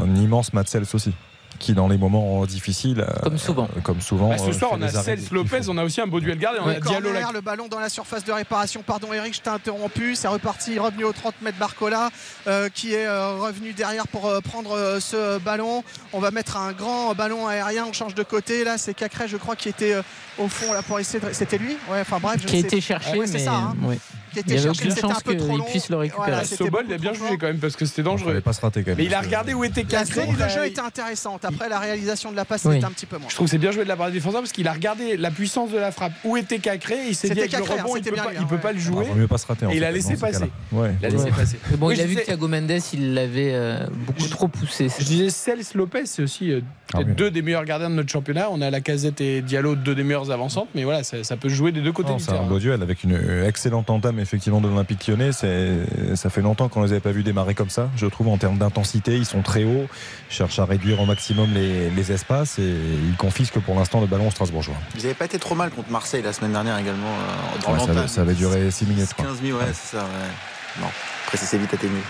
un, 0.00 0.04
un 0.04 0.14
immense 0.16 0.52
Matsels 0.52 0.84
aussi, 0.92 1.12
qui 1.60 1.72
dans 1.72 1.86
les 1.88 1.96
moments 1.96 2.44
difficiles, 2.46 3.00
euh, 3.00 3.20
Comme 3.22 3.38
souvent. 3.38 3.68
comme 3.84 4.00
souvent, 4.00 4.30
bah, 4.30 4.38
ce 4.38 4.48
euh, 4.50 4.52
soir, 4.52 4.72
on 4.74 4.82
a 4.82 4.88
Cels 4.88 5.20
Lopez, 5.30 5.68
on 5.68 5.78
a 5.78 5.84
aussi 5.84 6.00
un 6.00 6.06
beau 6.08 6.18
duel 6.20 6.36
gardé. 6.38 6.58
On 6.60 6.66
a 6.68 6.80
Diallo 6.80 7.02
Corner, 7.10 7.22
là. 7.28 7.32
le 7.32 7.40
ballon 7.40 7.68
dans 7.68 7.78
la 7.78 7.88
surface 7.88 8.24
de 8.24 8.32
réparation. 8.32 8.82
Pardon 8.84 9.12
Eric, 9.12 9.34
je 9.34 9.40
t'ai 9.40 9.50
interrompu. 9.50 10.16
C'est 10.16 10.26
reparti, 10.28 10.78
revenu 10.80 11.04
au 11.04 11.12
30 11.12 11.34
mètres 11.42 11.56
Barcola 11.58 12.10
euh, 12.48 12.68
qui 12.68 12.92
est 12.94 13.06
euh, 13.06 13.36
revenu 13.38 13.72
derrière 13.72 14.08
pour 14.08 14.26
euh, 14.26 14.40
prendre 14.40 14.72
euh, 14.76 14.98
ce 15.00 15.38
ballon. 15.38 15.84
On 16.12 16.18
va 16.18 16.32
mettre 16.32 16.56
un 16.56 16.72
grand 16.72 17.14
ballon 17.14 17.46
aérien, 17.46 17.86
on 17.88 17.92
change 17.92 18.14
de 18.16 18.24
côté. 18.24 18.64
Là, 18.64 18.76
c'est 18.76 18.92
Cacré, 18.94 19.28
je 19.28 19.36
crois, 19.36 19.54
qui 19.54 19.68
était 19.68 19.92
euh, 19.94 20.02
au 20.38 20.48
fond 20.48 20.72
là 20.72 20.82
pour 20.82 20.98
essayer 20.98 21.20
de... 21.20 21.32
C'était 21.32 21.58
lui? 21.58 21.76
Ouais, 21.88 22.00
enfin 22.00 22.18
bref. 22.20 22.40
je 22.42 22.46
Qui 22.48 22.56
a 22.56 22.58
été 22.58 22.80
cherché, 22.80 23.16
Ouais, 23.16 23.26
c'est 23.28 23.34
mais 23.34 23.44
ça. 23.44 23.54
hein. 23.54 23.76
ouais. 23.84 23.98
Il 24.46 24.52
avait 24.52 24.62
cherché, 24.62 24.80
aucune 24.82 24.90
c'était 24.94 25.04
un 25.04 25.08
chance 25.10 25.22
peu 25.22 25.36
trop 25.36 25.48
qu'il 25.48 25.58
long. 25.58 25.64
puisse 25.64 25.88
le 25.90 25.96
récupérer. 25.96 26.28
Voilà, 26.30 26.44
c'était 26.44 26.64
Sobol, 26.64 26.84
il 26.88 26.94
a 26.94 26.98
bien 26.98 27.12
long. 27.12 27.36
quand 27.38 27.46
même 27.46 27.58
parce 27.58 27.76
que 27.76 27.84
c'était 27.86 28.02
Il 28.02 28.04
dangereux. 28.04 28.40
pas 28.40 28.52
se 28.52 28.60
rater 28.60 28.82
quand 28.82 28.90
même. 28.90 28.98
Mais 28.98 29.04
il 29.04 29.14
a 29.14 29.20
regardé 29.20 29.54
où 29.54 29.64
était 29.64 29.82
La 29.82 29.88
Cacré. 29.88 30.20
grille 30.22 30.30
il 30.32 30.36
de 30.38 30.42
a- 30.42 30.48
jeu 30.48 30.66
était 30.66 30.80
intéressante. 30.80 31.44
Après, 31.44 31.68
la 31.68 31.78
réalisation 31.78 32.30
de 32.32 32.36
la 32.36 32.44
passe 32.44 32.64
Oui. 32.64 32.76
était 32.76 32.84
un 32.84 32.90
petit 32.90 33.06
peu 33.06 33.18
moins. 33.18 33.28
Je 33.28 33.34
trouve 33.34 33.46
que 33.46 33.50
c'est 33.50 33.58
bien 33.58 33.70
joué 33.70 33.84
de 33.84 33.88
la 33.88 33.96
part 33.96 34.06
des 34.08 34.12
défenseurs 34.14 34.40
parce 34.40 34.52
qu'il 34.52 34.68
a 34.68 34.72
regardé 34.72 35.16
la 35.16 35.30
puissance 35.30 35.70
de 35.70 35.78
la 35.78 35.90
frappe. 35.90 36.12
Où 36.24 36.36
était 36.36 36.58
Cacré 36.58 36.96
Il 37.08 37.14
s'est 37.14 37.28
dit 37.30 37.40
avec 37.40 37.52
le 37.52 37.58
Cacré, 37.58 37.74
rebond, 37.80 37.94
hein, 37.94 37.98
il 37.98 38.04
c'était 38.04 38.10
peut 38.10 38.16
pas, 38.16 38.32
il 38.32 38.38
hein, 38.38 38.58
pas 38.62 38.72
le 38.72 38.78
jouer. 38.78 39.04
vaut 39.04 39.14
mieux 39.14 39.28
pas 39.28 39.38
se 39.38 39.46
rater. 39.46 39.66
Et 39.70 39.76
il 39.76 39.84
a 39.84 39.90
laissé 39.90 40.16
passer. 40.16 40.50
Il 40.72 41.04
a 41.06 41.08
laissé 41.08 41.30
passer. 41.30 41.58
Mais 41.70 41.76
bon, 41.76 41.88
Oui, 41.88 41.94
il 41.96 42.00
a 42.00 42.04
je 42.04 42.08
vu 42.08 42.16
que 42.16 42.22
Thiago 42.22 42.48
Mendes, 42.48 42.72
il 42.92 43.14
l'avait 43.14 43.52
euh, 43.54 43.86
beaucoup 44.06 44.26
trop 44.28 44.48
poussé. 44.48 44.88
Je 44.98 45.04
disais 45.04 45.30
Cels 45.30 45.60
Lopez, 45.74 46.06
c'est 46.06 46.22
aussi 46.22 46.50
euh, 46.52 46.60
Ah 46.92 47.02
deux 47.04 47.30
des 47.30 47.42
meilleurs 47.42 47.64
gardiens 47.64 47.90
de 47.90 47.94
notre 47.94 48.10
championnat. 48.10 48.48
On 48.50 48.60
a 48.60 48.70
la 48.70 48.80
Casette 48.80 49.20
et 49.20 49.42
Diallo, 49.42 49.74
deux 49.76 49.94
des 49.94 50.04
meilleures 50.04 50.30
avancantes, 50.30 50.68
mais 50.74 50.84
voilà, 50.84 51.02
ça, 51.04 51.36
peut 51.36 51.48
jouer 51.48 51.72
des 51.72 51.80
deux 51.80 51.92
côtés 51.92 52.12
C'est 52.18 52.32
un 52.32 52.42
beau 52.42 52.58
duel 52.58 52.82
avec 52.82 53.04
une 53.04 53.18
excellente 53.46 53.90
entame 53.90 54.18
effectivement 54.24 54.60
de 54.60 54.68
l'Olympique 54.68 55.06
lyonnais. 55.06 55.30
C'est- 55.32 56.16
Ça 56.16 56.30
fait 56.30 56.42
longtemps 56.42 56.68
qu'on 56.68 56.80
ne 56.80 56.86
les 56.86 56.92
avait 56.92 57.00
pas 57.00 57.12
vus 57.12 57.22
démarrer 57.22 57.54
comme 57.54 57.70
ça. 57.70 57.88
Je 57.96 58.06
trouve 58.06 58.28
en 58.28 58.36
termes 58.38 58.58
d'intensité, 58.58 59.16
ils 59.16 59.24
sont 59.26 59.42
très 59.42 59.62
hauts, 59.64 59.86
ils 60.30 60.34
cherchent 60.34 60.58
à 60.58 60.64
réduire 60.64 61.00
au 61.00 61.06
maximum 61.06 61.52
les, 61.54 61.90
les 61.90 62.12
espaces 62.12 62.58
et 62.58 62.62
ils 63.08 63.16
confisquent 63.16 63.60
pour 63.60 63.76
l'instant 63.76 64.00
le 64.00 64.06
ballon 64.06 64.26
aux 64.28 64.30
Strasbourgeois. 64.32 64.74
Ils 64.96 65.02
n'avaient 65.02 65.14
pas 65.14 65.26
été 65.26 65.38
trop 65.38 65.54
mal 65.54 65.70
contre 65.70 65.90
Marseille 65.90 66.22
la 66.22 66.32
semaine 66.32 66.52
dernière 66.52 66.76
également. 66.78 67.06
euh, 67.06 67.72
Ouais, 67.72 67.78
ça, 67.78 67.90
avait- 67.90 68.08
ça 68.08 68.20
avait 68.22 68.34
duré 68.34 68.70
6 68.70 68.86
minutes. 68.86 69.14
quoi. 69.14 69.26
15 69.26 69.40
000, 69.42 69.58
ouais, 69.58 69.64
c'est 69.72 69.96
ça. 69.96 70.02
Ouais. 70.04 70.80
Non, 70.80 70.88
après, 71.26 71.36
c'est 71.38 71.58
vite 71.58 71.72
atténué. 71.74 72.00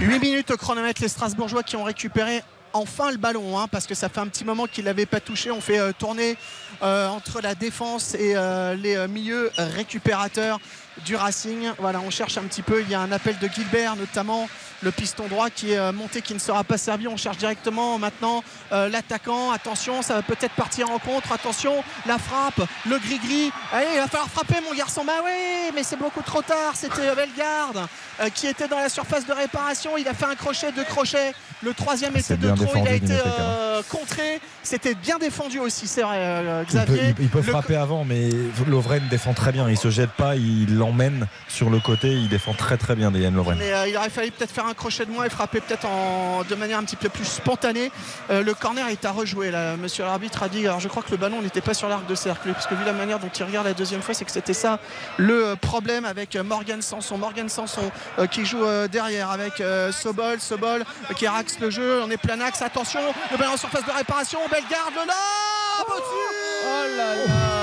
8 0.00 0.18
minutes 0.18 0.50
au 0.50 0.56
chronomètre, 0.56 1.00
les 1.02 1.08
Strasbourgeois 1.08 1.62
qui 1.62 1.76
ont 1.76 1.84
récupéré 1.84 2.42
enfin 2.72 3.10
le 3.10 3.16
ballon, 3.16 3.58
hein, 3.58 3.68
parce 3.68 3.86
que 3.86 3.94
ça 3.94 4.08
fait 4.08 4.20
un 4.20 4.26
petit 4.26 4.44
moment 4.44 4.66
qu'il 4.66 4.84
l'avait 4.84 5.06
pas 5.06 5.20
touché. 5.20 5.50
On 5.50 5.60
fait 5.60 5.78
euh, 5.78 5.92
tourner 5.96 6.36
euh, 6.82 7.08
entre 7.08 7.40
la 7.40 7.54
défense 7.54 8.14
et 8.14 8.34
euh, 8.36 8.74
les 8.74 9.08
milieux 9.08 9.50
récupérateurs 9.56 10.60
du 11.04 11.16
Racing. 11.16 11.70
Voilà, 11.78 12.00
on 12.00 12.10
cherche 12.10 12.38
un 12.38 12.42
petit 12.42 12.62
peu. 12.62 12.82
Il 12.82 12.90
y 12.90 12.94
a 12.94 13.00
un 13.00 13.12
appel 13.12 13.38
de 13.38 13.48
Gilbert, 13.48 13.96
notamment 13.96 14.48
le 14.82 14.90
piston 14.90 15.26
droit 15.28 15.50
qui 15.50 15.72
est 15.72 15.78
euh, 15.78 15.92
monté, 15.92 16.22
qui 16.22 16.34
ne 16.34 16.38
sera 16.38 16.64
pas 16.64 16.78
servi. 16.78 17.08
On 17.08 17.16
cherche 17.16 17.36
directement 17.36 17.98
maintenant 17.98 18.42
euh, 18.72 18.88
l'attaquant. 18.88 19.50
Attention, 19.50 20.02
ça 20.02 20.14
va 20.14 20.22
peut-être 20.22 20.54
partir 20.54 20.90
en 20.90 20.98
contre. 20.98 21.32
Attention, 21.32 21.84
la 22.06 22.18
frappe, 22.18 22.60
le 22.86 22.98
gris-gris. 22.98 23.52
Allez, 23.72 23.86
il 23.94 24.00
va 24.00 24.06
falloir 24.06 24.28
frapper, 24.28 24.60
mon 24.68 24.74
garçon. 24.74 25.04
Bah 25.04 25.20
oui, 25.24 25.70
mais 25.74 25.82
c'est 25.82 25.98
beaucoup 25.98 26.22
trop 26.22 26.42
tard. 26.42 26.72
C'était 26.74 27.08
euh, 27.08 27.14
Bellegarde 27.14 27.86
euh, 28.20 28.28
qui 28.30 28.46
était 28.46 28.68
dans 28.68 28.78
la 28.78 28.88
surface 28.88 29.26
de 29.26 29.32
réparation. 29.32 29.96
Il 29.96 30.06
a 30.08 30.14
fait 30.14 30.26
un 30.26 30.34
crochet, 30.34 30.72
deux 30.72 30.84
crochets. 30.84 31.32
Le 31.62 31.74
troisième 31.74 32.16
était 32.16 32.36
de 32.36 32.50
trop. 32.54 32.72
Il 32.76 32.88
a 32.88 32.94
été 32.94 33.12
euh, 33.12 33.82
contré. 33.88 34.40
C'était 34.62 34.94
bien 34.94 35.18
défendu 35.18 35.58
aussi, 35.58 35.86
c'est 35.86 36.02
vrai, 36.02 36.16
euh, 36.18 36.62
Il 36.62 36.66
peut, 36.66 36.78
Xavier. 36.78 37.14
il- 37.18 37.28
peut 37.28 37.38
Le- 37.38 37.44
frapper 37.44 37.76
avant, 37.76 38.04
mais 38.04 38.28
Lovren 38.66 39.00
défend 39.10 39.32
très 39.32 39.52
bien. 39.52 39.68
Il 39.70 39.76
se 39.78 39.90
jette 39.90 40.10
pas, 40.10 40.36
il 40.36 40.76
l'emmène 40.76 41.26
sur 41.48 41.70
le 41.70 41.80
côté. 41.80 42.12
Il 42.12 42.28
défend 42.28 42.52
très 42.52 42.76
très 42.76 42.94
bien, 42.94 43.10
Yann 43.12 43.34
Lovren. 43.34 43.56
Mais 43.58 43.72
euh, 43.72 43.88
il 43.88 43.96
aurait 43.96 44.10
fallu 44.10 44.30
peut-être 44.30 44.52
faire 44.52 44.66
un 44.66 44.74
crochet 44.74 45.06
de 45.06 45.10
moins 45.10 45.24
et 45.24 45.30
frapper 45.30 45.60
peut-être 45.60 45.86
en, 45.86 46.42
de 46.48 46.54
manière 46.54 46.78
un 46.78 46.84
petit 46.84 46.96
peu 46.96 47.08
plus 47.08 47.24
spontanée. 47.24 47.90
Euh, 48.30 48.42
le 48.42 48.52
corner 48.54 48.86
est 48.88 49.04
à 49.04 49.12
rejouer 49.12 49.50
là. 49.50 49.76
Monsieur 49.76 50.04
l'arbitre 50.04 50.42
a 50.42 50.48
dit, 50.48 50.66
alors 50.66 50.80
je 50.80 50.88
crois 50.88 51.02
que 51.02 51.10
le 51.10 51.16
ballon 51.16 51.40
n'était 51.42 51.60
pas 51.62 51.74
sur 51.74 51.88
l'arc 51.88 52.06
de 52.06 52.14
cercle, 52.14 52.52
parce 52.52 52.66
que 52.66 52.74
vu 52.74 52.84
la 52.84 52.92
manière 52.92 53.18
dont 53.18 53.28
il 53.34 53.42
regarde 53.44 53.66
la 53.66 53.74
deuxième 53.74 54.02
fois, 54.02 54.14
c'est 54.14 54.24
que 54.24 54.30
c'était 54.32 54.52
ça 54.54 54.78
le 55.16 55.54
problème 55.60 56.04
avec 56.04 56.36
Morgan 56.36 56.82
Sanson. 56.82 57.16
Morgan 57.18 57.48
Sanson 57.48 57.90
euh, 58.18 58.26
qui 58.26 58.44
joue 58.44 58.64
derrière 58.92 59.30
avec 59.30 59.62
Sobol, 59.92 60.38
Sobol 60.40 60.84
qui 61.16 61.26
raxe 61.26 61.58
le 61.60 61.70
jeu. 61.70 62.02
On 62.04 62.10
est 62.10 62.16
plein 62.16 62.40
axe. 62.40 62.60
Attention, 62.62 63.00
le 63.32 63.36
ballon 63.38 63.52
en 63.52 63.56
surface 63.56 63.84
de 63.86 63.90
réparation. 63.92 64.38
Bellegarde 64.50 64.94
le 64.94 65.06
lob 65.06 65.88
au-dessus. 65.88 66.30
Oh 66.64 66.96
là 66.96 67.14
là. 67.14 67.60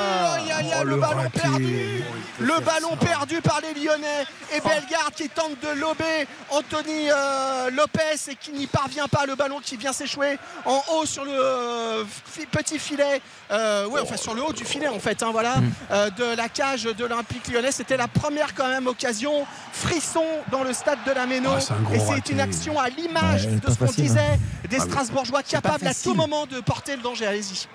Aïe, 0.58 0.84
le, 0.86 0.96
ballon 0.96 1.30
perdu. 1.30 2.04
Le 2.40 2.60
ballon 2.62 2.96
perdu 2.98 3.42
par 3.42 3.62
les 3.62 3.80
Lyonnais 3.80 4.26
et 4.56 4.60
Bellegarde 4.60 5.14
qui 5.16 5.30
tente 5.30 5.60
de 5.62 5.80
lober 5.80 6.28
Anthony 6.50 7.10
euh, 7.10 7.70
Lopez 7.72 8.32
et 8.32 8.36
qui 8.36 8.52
n'y 8.52 8.68
parvient 8.68 9.08
pas. 9.08 9.26
Le 9.26 9.36
ballon 9.36 9.60
qui 9.60 9.76
vient 9.78 9.94
s'échouer 9.94 10.38
en 10.66 10.82
haut 10.94 11.06
sur 11.06 11.26
le 11.26 11.32
euh, 11.34 12.04
petit 12.52 12.80
filet, 12.80 13.22
euh, 13.52 13.88
ouais, 13.88 14.02
enfin 14.02 14.18
sur 14.18 14.34
le 14.34 14.44
haut 14.44 14.54
du 14.54 14.66
filet 14.66 14.88
en 14.88 15.00
fait, 15.00 15.22
hein, 15.24 15.30
voilà, 15.32 15.56
euh, 15.92 16.10
de 16.12 16.36
la 16.36 16.50
cage 16.50 16.84
de 16.84 17.06
l'Olympique 17.06 17.48
Lyonnais. 17.52 17.72
C'était 17.72 17.98
la 17.98 18.08
première 18.08 18.54
quand 18.54 18.68
même 18.68 18.88
occasion 18.88 19.46
frisson 19.74 20.26
dans 20.52 20.64
le 20.64 20.74
stade 20.74 21.00
de 21.06 21.12
la 21.12 21.26
Méno 21.26 21.52
Ah, 21.54 21.94
et 21.94 22.00
c'est 22.00 22.32
une 22.32 22.40
action 22.40 22.80
à 22.80 22.90
l'image 22.90 23.46
Ouais, 23.46 23.60
de 23.60 23.72
ce 23.72 23.78
qu'on 23.78 23.86
disait 23.86 24.20
hein. 24.20 24.68
des 24.70 24.78
Ah, 24.78 24.86
mais 24.86 24.92
Strasbourgeois 24.92 25.44
capables 25.44 25.88
à 25.88 25.94
tout 25.94 26.14
moment 26.14 26.46
de 26.46 26.60
porter 26.62 26.77
le 26.88 27.02
danger. 27.02 27.26
Allez-y. 27.26 27.68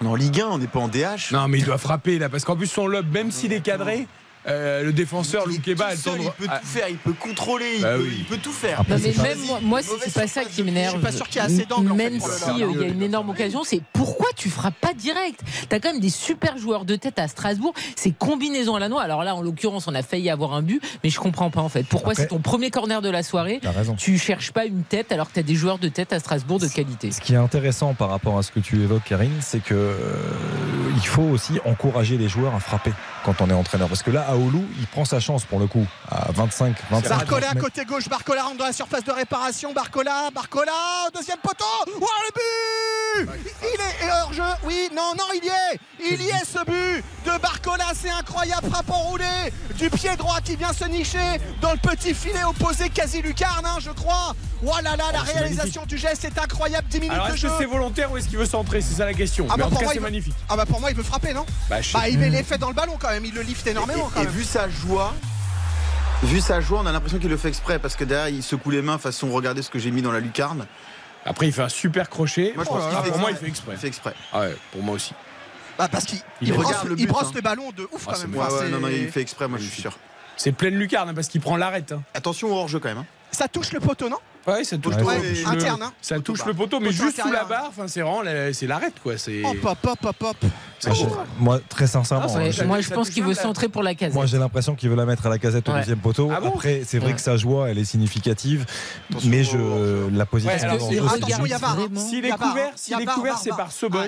On 0.00 0.06
est 0.06 0.08
en 0.08 0.14
Ligue 0.14 0.40
1, 0.40 0.46
on 0.46 0.58
n'est 0.58 0.66
pas 0.66 0.80
en 0.80 0.88
DH. 0.88 1.32
Non, 1.32 1.48
mais 1.48 1.58
il 1.58 1.64
doit 1.64 1.78
frapper 1.78 2.18
là, 2.18 2.28
parce 2.28 2.44
qu'en 2.44 2.56
plus, 2.56 2.66
son 2.66 2.86
lob, 2.86 3.12
même 3.12 3.30
s'il 3.30 3.52
est 3.52 3.60
cadré, 3.60 4.06
euh, 4.46 4.82
le 4.84 4.92
défenseur 4.92 5.46
Loukeba 5.46 5.86
a 5.88 5.96
de. 5.96 6.00
il 6.18 6.30
peut 6.30 6.46
tout 6.46 6.66
faire, 6.66 6.88
il 6.88 6.96
peut 6.96 7.12
contrôler, 7.12 7.72
il, 7.76 7.82
Bah 7.82 7.96
peut, 7.96 8.02
oui. 8.04 8.14
il 8.18 8.24
peut 8.24 8.38
tout 8.38 8.52
faire. 8.52 8.82
Non, 8.88 8.96
mais 9.02 9.12
même 9.22 9.38
moi, 9.46 9.58
moi 9.62 9.80
c'est 9.82 10.12
pas 10.14 10.26
ça 10.26 10.44
qui 10.44 10.62
m'énerve. 10.62 10.94
Je 10.94 10.98
suis 10.98 11.06
pas 11.06 11.12
sûr 11.12 11.28
qu'il 11.28 11.42
y 11.42 11.44
ait 11.44 11.46
assez 11.46 11.66
d'angles, 11.66 11.92
en 11.92 11.96
fait, 11.96 12.10
Même 12.10 12.18
pour 12.18 12.28
le 12.28 12.34
si 12.34 12.62
euh, 12.62 12.70
il 12.74 12.80
y 12.80 12.84
a 12.84 12.88
une 12.88 13.02
énorme 13.02 13.30
occasion, 13.30 13.62
c'est 13.64 13.82
pourquoi 13.92 14.28
tu 14.36 14.48
frappes 14.48 14.78
pas 14.80 14.94
direct? 14.94 15.40
T'as 15.68 15.78
quand 15.78 15.92
même 15.92 16.00
des 16.00 16.10
super 16.10 16.56
joueurs 16.58 16.84
de 16.84 16.96
tête 16.96 17.18
à 17.18 17.28
Strasbourg. 17.28 17.74
C'est 17.96 18.16
combinaison 18.16 18.76
à 18.76 18.80
la 18.80 18.88
noix. 18.88 19.02
Alors 19.02 19.24
là, 19.24 19.34
en 19.34 19.42
l'occurrence, 19.42 19.86
on 19.88 19.94
a 19.94 20.02
failli 20.02 20.30
avoir 20.30 20.54
un 20.54 20.62
but, 20.62 20.82
mais 21.04 21.10
je 21.10 21.20
comprends 21.20 21.50
pas 21.50 21.60
en 21.60 21.68
fait. 21.68 21.84
Pourquoi 21.84 22.14
c'est 22.14 22.28
ton 22.28 22.38
premier 22.38 22.70
corner 22.70 23.02
de 23.02 23.10
la 23.10 23.22
soirée? 23.22 23.60
Tu 23.98 24.18
cherches 24.18 24.52
pas 24.52 24.64
une 24.64 24.82
tête 24.82 25.12
alors 25.12 25.28
que 25.28 25.34
t'as 25.34 25.42
des 25.42 25.54
joueurs 25.54 25.78
de 25.78 25.88
tête 25.88 26.12
à 26.12 26.18
Strasbourg 26.18 26.58
de 26.58 26.66
qualité. 26.68 27.10
Ce 27.12 27.20
qui 27.20 27.34
est 27.34 27.36
intéressant 27.36 27.94
par 27.94 28.08
rapport 28.10 28.38
à 28.38 28.42
ce 28.42 28.50
que 28.50 28.60
tu 28.60 28.80
évoques, 28.82 29.04
Karine, 29.04 29.38
c'est 29.40 29.62
que 29.62 29.74
euh, 29.74 30.14
il 30.96 31.06
faut 31.06 31.22
aussi 31.22 31.54
encourager 31.64 32.16
les 32.16 32.28
joueurs 32.28 32.54
à 32.54 32.60
frapper 32.60 32.92
quand 33.24 33.40
on 33.40 33.50
est 33.50 33.54
entraîneur. 33.54 33.88
Parce 33.88 34.02
que 34.02 34.10
là, 34.10 34.26
Aoulou, 34.30 34.64
il 34.78 34.86
prend 34.86 35.04
sa 35.04 35.20
chance 35.20 35.44
pour 35.44 35.58
le 35.60 35.66
coup, 35.66 35.86
à 36.10 36.30
25, 36.32 36.76
25. 36.90 37.08
Barcola 37.08 37.46
30 37.46 37.54
mètres. 37.54 37.66
côté 37.66 37.84
gauche, 37.84 38.08
Barcola 38.08 38.42
rentre 38.44 38.56
dans 38.58 38.64
la 38.66 38.72
surface 38.72 39.04
de 39.04 39.12
réparation, 39.12 39.72
Barcola, 39.72 40.30
Barcola, 40.34 40.72
deuxième 41.14 41.38
poteau, 41.38 41.64
oh 41.86 42.06
le 42.26 43.24
but 43.24 43.30
Il 43.62 43.80
est 43.80 44.06
et 44.06 44.10
hors 44.22 44.32
jeu, 44.32 44.42
oui, 44.64 44.88
non, 44.94 45.12
non, 45.18 45.24
il 45.34 45.44
y 45.44 45.48
est, 45.48 46.12
il 46.12 46.22
y 46.22 46.28
est 46.28 46.44
ce 46.44 46.64
but 46.64 47.04
de 47.26 47.38
Barcola, 47.40 47.84
c'est 47.94 48.10
incroyable, 48.10 48.68
frappe 48.70 48.90
enroulée 48.90 49.52
du 49.76 49.90
pied 49.90 50.14
droit 50.16 50.40
qui 50.42 50.56
vient 50.56 50.72
se 50.72 50.84
nicher 50.84 51.18
dans 51.60 51.72
le 51.72 51.78
petit 51.78 52.14
filet 52.14 52.44
opposé 52.44 52.88
quasi 52.90 53.22
lucarne, 53.22 53.64
hein, 53.66 53.78
je 53.80 53.90
crois. 53.90 54.34
Oh 54.62 54.70
là 54.84 54.94
là, 54.96 55.04
la 55.12 55.20
Oh, 55.22 55.24
c'est 55.26 55.38
réalisation 55.38 55.86
du 55.86 55.96
geste 55.96 56.24
est 56.24 56.38
incroyable, 56.38 56.86
10 56.88 57.00
minutes 57.00 57.14
Alors, 57.14 57.28
de 57.28 57.32
est-ce 57.32 57.40
jeu. 57.40 57.48
que 57.48 57.54
c'est 57.58 57.64
volontaire 57.64 58.10
ou 58.12 58.16
est-ce 58.18 58.28
qu'il 58.28 58.36
veut 58.38 58.44
centrer? 58.46 58.80
C'est 58.82 58.94
ça 58.94 59.04
la 59.06 59.14
question. 59.14 59.46
Ah 59.48 59.54
mais 59.56 59.62
bah, 59.62 59.66
en 59.66 59.68
tout 59.70 59.74
pour 59.76 59.80
cas, 59.80 59.84
moi, 59.84 59.92
c'est 59.92 59.96
il 59.98 60.00
veut- 60.00 60.06
magnifique. 60.06 60.34
Ah 60.50 60.56
bah 60.56 60.66
pour 60.66 60.80
moi 60.80 60.90
il 60.90 60.96
veut 60.96 61.02
frapper 61.02 61.32
non? 61.32 61.46
Bah, 61.70 61.80
je 61.80 61.92
Bah 61.94 62.08
il 62.08 62.18
met 62.18 62.28
l'effet 62.28 62.58
dans 62.58 62.68
le 62.68 62.74
ballon 62.74 62.96
quand 63.00 63.08
même, 63.08 63.09
il 63.24 63.34
le 63.34 63.42
lift 63.42 63.66
énormément 63.66 64.10
quand 64.14 64.20
Et 64.20 64.24
même. 64.24 64.32
vu 64.32 64.44
sa 64.44 64.68
joie, 64.68 65.14
vu 66.22 66.40
sa 66.40 66.60
joie, 66.60 66.80
on 66.82 66.86
a 66.86 66.92
l'impression 66.92 67.18
qu'il 67.18 67.30
le 67.30 67.36
fait 67.36 67.48
exprès 67.48 67.78
parce 67.78 67.96
que 67.96 68.04
derrière 68.04 68.28
il 68.28 68.42
secoue 68.42 68.70
les 68.70 68.82
mains 68.82 68.98
façon 68.98 69.30
regardez 69.30 69.62
ce 69.62 69.70
que 69.70 69.78
j'ai 69.78 69.90
mis 69.90 70.02
dans 70.02 70.12
la 70.12 70.20
lucarne. 70.20 70.66
Après, 71.24 71.46
il 71.46 71.52
fait 71.52 71.62
un 71.62 71.68
super 71.68 72.08
crochet. 72.08 72.52
Moi 72.56 72.64
je 72.64 72.70
Oh 72.70 72.74
pense 72.74 72.82
là 72.84 72.88
qu'il 72.88 72.96
là, 72.98 73.02
fait 73.04 73.10
pour 73.10 73.18
moi, 73.18 73.30
il 73.30 73.36
fait 73.36 73.46
exprès. 73.48 73.72
Il 73.72 73.78
fait 73.78 73.86
exprès. 73.88 74.14
Ah 74.32 74.40
ouais, 74.40 74.56
pour 74.72 74.82
moi 74.82 74.94
aussi. 74.94 75.12
Bah 75.78 75.88
parce 75.90 76.04
qu'il 76.04 76.18
Il 76.40 76.52
regarde 76.52 76.88
le 76.88 76.94
il 76.98 77.06
brosse 77.06 77.24
hein. 77.28 77.32
le 77.34 77.40
ballon 77.42 77.70
de 77.76 77.88
ouf 77.92 78.06
Ah, 78.08 78.12
quand 78.14 78.20
même. 78.20 78.34
Ouais, 78.36 78.46
ouais, 78.52 78.68
non, 78.70 78.80
non, 78.80 78.88
il 78.88 79.08
fait 79.10 79.20
exprès, 79.20 79.46
moi 79.48 79.58
je 79.58 79.64
suis 79.64 79.80
sûr. 79.82 79.96
C'est 80.36 80.52
pleine 80.52 80.74
lucarne 80.76 81.14
parce 81.14 81.28
qu'il 81.28 81.40
prend 81.42 81.56
l'arrête. 81.56 81.92
hein. 81.92 82.02
Attention 82.14 82.48
au 82.52 82.56
hors-jeu 82.58 82.78
quand 82.80 82.88
même. 82.88 82.98
hein. 82.98 83.06
Ça 83.30 83.48
touche 83.48 83.72
le 83.72 83.80
poteau 83.80 84.08
non? 84.08 84.16
Ouais, 84.46 84.64
ça 84.64 84.78
touche, 84.78 84.94
Ouais, 84.96 85.18
le- 85.20 85.46
interne, 85.48 85.82
hein. 85.82 85.92
ça 86.00 86.18
touche 86.20 86.38
bas. 86.40 86.44
le 86.48 86.54
poteau, 86.54 86.80
mais 86.80 86.88
Poteau 86.90 87.04
juste 87.04 87.20
sous 87.20 87.30
la 87.30 87.44
barre. 87.44 87.66
Enfin, 87.68 87.86
c'est 87.88 88.00
vraiment 88.00 88.22
c'est 88.52 88.66
l'arrête 88.66 88.94
quoi. 89.02 89.18
C'est. 89.18 89.44
Hop 89.44 89.56
hop 89.64 89.78
hop 89.86 89.98
hop 90.04 90.22
hop. 90.22 90.36
Moi, 91.38 91.60
très 91.68 91.86
sincèrement, 91.86 92.24
hein, 92.24 92.50
Moi, 92.64 92.76
ça 92.82 92.88
je 92.88 92.94
pense 92.94 93.10
qu'il 93.10 93.22
veut 93.22 93.34
centrer 93.34 93.68
pour 93.68 93.82
la 93.82 93.94
casette. 93.94 94.14
Moi, 94.14 94.24
j'ai 94.26 94.38
l'impression 94.38 94.74
qu'il 94.74 94.88
veut 94.88 94.96
la 94.96 95.04
mettre 95.04 95.26
à 95.26 95.28
la 95.28 95.38
casette 95.38 95.68
au 95.68 95.72
deuxième 95.72 95.98
poteau. 95.98 96.30
Ah 96.34 96.40
bon 96.40 96.48
Après, 96.48 96.82
c'est 96.86 96.98
vrai 96.98 97.08
Ouais. 97.10 97.14
que 97.16 97.20
sa 97.20 97.36
joie, 97.36 97.68
elle 97.70 97.78
est 97.78 97.84
significative, 97.84 98.64
mais 99.24 99.44
je 99.44 100.08
la 100.16 100.24
position. 100.26 100.52
S'il 100.78 102.18
Il 102.20 102.24
y 102.24 102.28
est 102.28 102.30
couvert, 102.36 102.72
s'il 102.76 103.00
est 103.00 103.06
couvert, 103.06 103.38
c'est 103.38 103.50
par 103.50 103.72
Sobol. 103.72 104.00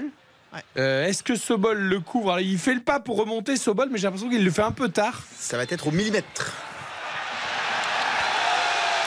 Ouais. 0.54 0.60
Euh, 0.78 1.06
Est-ce 1.06 1.22
que 1.22 1.34
Sobol 1.34 1.78
le 1.78 2.00
couvre? 2.00 2.30
Alors, 2.32 2.40
Il 2.40 2.58
fait 2.58 2.74
le 2.74 2.80
pas 2.82 3.00
pour 3.00 3.16
remonter 3.16 3.56
Sobol, 3.56 3.88
mais 3.90 3.96
j'ai 3.98 4.04
l'impression 4.04 4.28
qu'il 4.28 4.44
le 4.44 4.50
fait 4.50 4.62
un 4.62 4.70
peu 4.72 4.88
tard. 4.90 5.22
Ça 5.38 5.56
va 5.56 5.62
être 5.62 5.86
au 5.86 5.90
millimètre. 5.90 6.52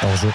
Hors-jeu. 0.04 0.30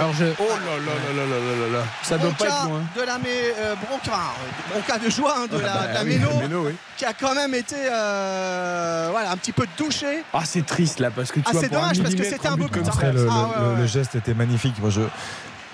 Hors-jeu. 0.00 0.34
Oh 0.38 0.44
là 0.48 0.76
là 0.78 0.92
là 1.14 1.26
là 1.26 1.38
là 1.38 1.66
là 1.66 1.78
là. 1.78 1.84
Ça 2.02 2.16
doit 2.16 2.30
pas 2.30 2.46
être 2.46 2.68
loin. 2.68 2.78
Hein. 2.78 3.00
De 3.00 3.02
la 3.02 3.16
euh, 3.16 3.74
bronca, 3.76 4.12
euh, 4.12 4.70
bronca 4.70 4.98
de 4.98 5.10
joie 5.10 5.34
hein, 5.36 5.46
ah 5.46 5.48
bah 5.50 5.56
de, 5.56 5.62
la, 5.62 5.72
bah, 5.74 5.92
la, 5.92 6.04
Méno, 6.04 6.70
qui 6.96 7.04
a 7.04 7.12
quand 7.12 7.34
même 7.34 7.54
été 7.54 7.76
euh, 7.76 9.08
voilà, 9.10 9.32
un 9.32 9.36
petit 9.36 9.52
peu 9.52 9.66
douché. 9.76 10.22
Ah, 10.32 10.42
c'est 10.44 10.64
triste 10.64 11.00
là 11.00 11.10
parce 11.10 11.32
que 11.32 11.40
tu 11.40 11.46
ah, 11.48 11.52
c'est 11.60 11.68
dommage 11.70 12.00
parce 12.02 12.14
que 12.14 12.24
c'était 12.24 12.46
un 12.46 12.56
beau 12.56 12.68
but. 12.68 12.84
Le, 12.84 13.28
ah, 13.30 13.74
le, 13.78 13.86
geste 13.86 14.14
était 14.14 14.34
magnifique 14.34 14.74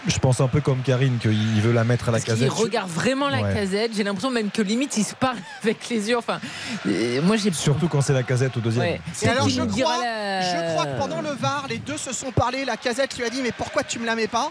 je 0.07 0.18
pense 0.18 0.40
un 0.40 0.48
peu 0.48 0.61
comme 0.61 0.80
Karine 0.82 1.18
qu'il 1.18 1.61
veut 1.61 1.72
la 1.72 1.84
mettre 1.84 2.09
à 2.09 2.12
la 2.12 2.18
Parce 2.18 2.24
casette. 2.24 2.51
regarde 2.51 2.90
vraiment 2.90 3.28
la 3.28 3.42
Ouais. 3.42 3.55
casette. 3.55 3.92
J'ai 3.94 4.03
l'impression 4.05 4.30
même 4.30 4.51
que 4.51 4.62
limite 4.62 4.96
il 4.96 5.05
se 5.05 5.14
parle 5.14 5.36
avec 5.62 5.88
les 5.88 6.09
yeux. 6.09 6.16
Enfin, 6.18 6.40
euh, 6.86 7.20
moi 7.22 7.36
j'ai. 7.36 7.53
Surtout 7.53 7.88
quand 7.88 8.01
c'est 8.01 8.12
la 8.12 8.22
casette 8.22 8.57
au 8.57 8.61
deuxième. 8.61 8.84
Ouais. 8.84 9.01
Et 9.22 9.28
alors 9.28 9.46
crois, 9.82 9.98
la- 10.03 10.40
je 10.42 10.72
crois 10.72 10.86
que 10.86 10.98
pendant 10.98 11.20
le 11.22 11.30
VAR, 11.30 11.66
les 11.68 11.78
deux 11.78 11.98
se 11.98 12.12
sont 12.12 12.30
parlé. 12.32 12.64
La 12.64 12.76
casette 12.76 13.16
lui 13.18 13.24
a 13.24 13.30
dit 13.30 13.40
mais 13.42 13.53
pourquoi 13.53 13.82
tu 13.82 13.98
me 13.98 14.07
la 14.07 14.14
mets 14.14 14.28
pas? 14.28 14.51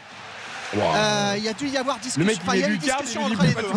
Wow. 0.76 0.82
Euh, 0.96 1.34
Il 1.38 1.44
y 1.44 1.48
a 1.50 1.54
dû 1.54 1.68
y 1.68 1.78
avoir 1.78 1.98
discussion. 1.98 2.20
Le 2.22 2.26
mec, 2.28 2.38
Enfin, 2.42 2.56
il 2.56 2.62
y 2.62 2.64
a 2.64 2.70
eu 2.70 2.78
discussion 2.78 3.24
entre 3.24 3.42
les 3.44 3.54
pas, 3.54 3.62
deux. 3.62 3.68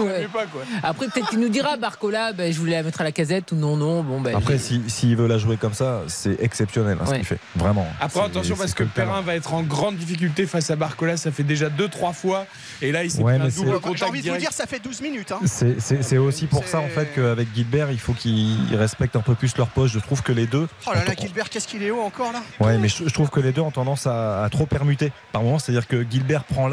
quoi. 0.52 0.62
Après, 0.82 1.06
peut-être 1.08 1.28
qu'il 1.30 1.38
nous 1.40 1.48
dira, 1.48 1.76
Barcola, 1.76 2.32
ben, 2.32 2.52
je 2.52 2.58
voulais 2.58 2.72
la 2.72 2.82
mettre 2.82 3.00
à 3.00 3.04
la 3.04 3.12
casette 3.12 3.52
ou 3.52 3.56
non, 3.56 3.76
non. 3.76 4.02
Bon, 4.02 4.20
ben, 4.20 4.34
Après, 4.36 4.54
j'ai- 4.54 4.58
si- 4.58 4.82
s'il 4.88 5.16
veut 5.16 5.26
la 5.26 5.38
jouer 5.38 5.56
comme 5.56 5.74
ça, 5.74 6.02
c'est 6.08 6.40
exceptionnel 6.42 6.98
hein, 7.00 7.04
ce 7.06 7.14
qu'il 7.14 7.24
fait. 7.24 7.38
Vraiment. 7.56 7.86
Après, 8.00 8.20
attention 8.20 8.56
parce 8.56 8.74
que 8.74 8.84
talent. 8.84 9.10
Perrin 9.12 9.20
va 9.22 9.34
être 9.36 9.54
en 9.54 9.62
grande 9.62 9.96
difficulté 9.96 10.46
face 10.46 10.70
à 10.70 10.76
Barcola. 10.76 11.16
Ça 11.16 11.30
fait 11.32 11.42
déjà 11.44 11.68
2-3 11.68 12.12
fois. 12.12 12.46
Et 12.80 12.92
là, 12.92 13.04
il 13.04 13.10
s'est 13.10 13.22
Ouais, 13.22 13.38
pris 13.38 13.46
un 13.48 13.50
double 13.50 13.80
contact 13.80 13.98
J'ai 13.98 14.04
envie 14.04 14.22
de 14.22 14.30
vous 14.30 14.36
dire, 14.38 14.52
ça 14.52 14.66
fait 14.66 14.80
12 14.82 15.00
minutes. 15.00 15.32
hein. 15.32 15.40
C'est- 15.46 16.02
c'est 16.02 16.18
aussi 16.18 16.46
pour 16.46 16.66
ça 16.66 16.78
en 16.80 16.88
fait 16.88 17.08
qu'avec 17.14 17.48
Gilbert, 17.54 17.90
il 17.90 17.98
faut 18.00 18.12
qu'ils 18.12 18.56
respectent 18.74 19.16
un 19.16 19.20
peu 19.20 19.34
plus 19.34 19.56
leur 19.56 19.68
poste. 19.68 19.94
Je 19.94 19.98
trouve 20.00 20.22
que 20.22 20.32
les 20.32 20.46
deux. 20.46 20.68
Oh 20.86 20.90
là 20.94 21.04
là, 21.04 21.12
Gilbert, 21.18 21.48
qu'est-ce 21.48 21.68
qu'il 21.68 21.82
est 21.82 21.90
haut 21.90 22.00
encore 22.02 22.32
là 22.32 22.42
Ouais, 22.60 22.78
mais 22.78 22.88
je, 22.88 23.04
trouve 23.08 23.30
que 23.30 23.40
les 23.40 23.52
deux 23.52 23.60
ont 23.60 23.70
tendance 23.70 24.06
à, 24.06 24.46
trop 24.50 24.66
permuter 24.66 25.12
par 25.32 25.42
moment. 25.42 25.58
C'est-à-dire 25.58 25.86
que 25.86 26.04
Gilbert 26.08 26.44
prend 26.44 26.68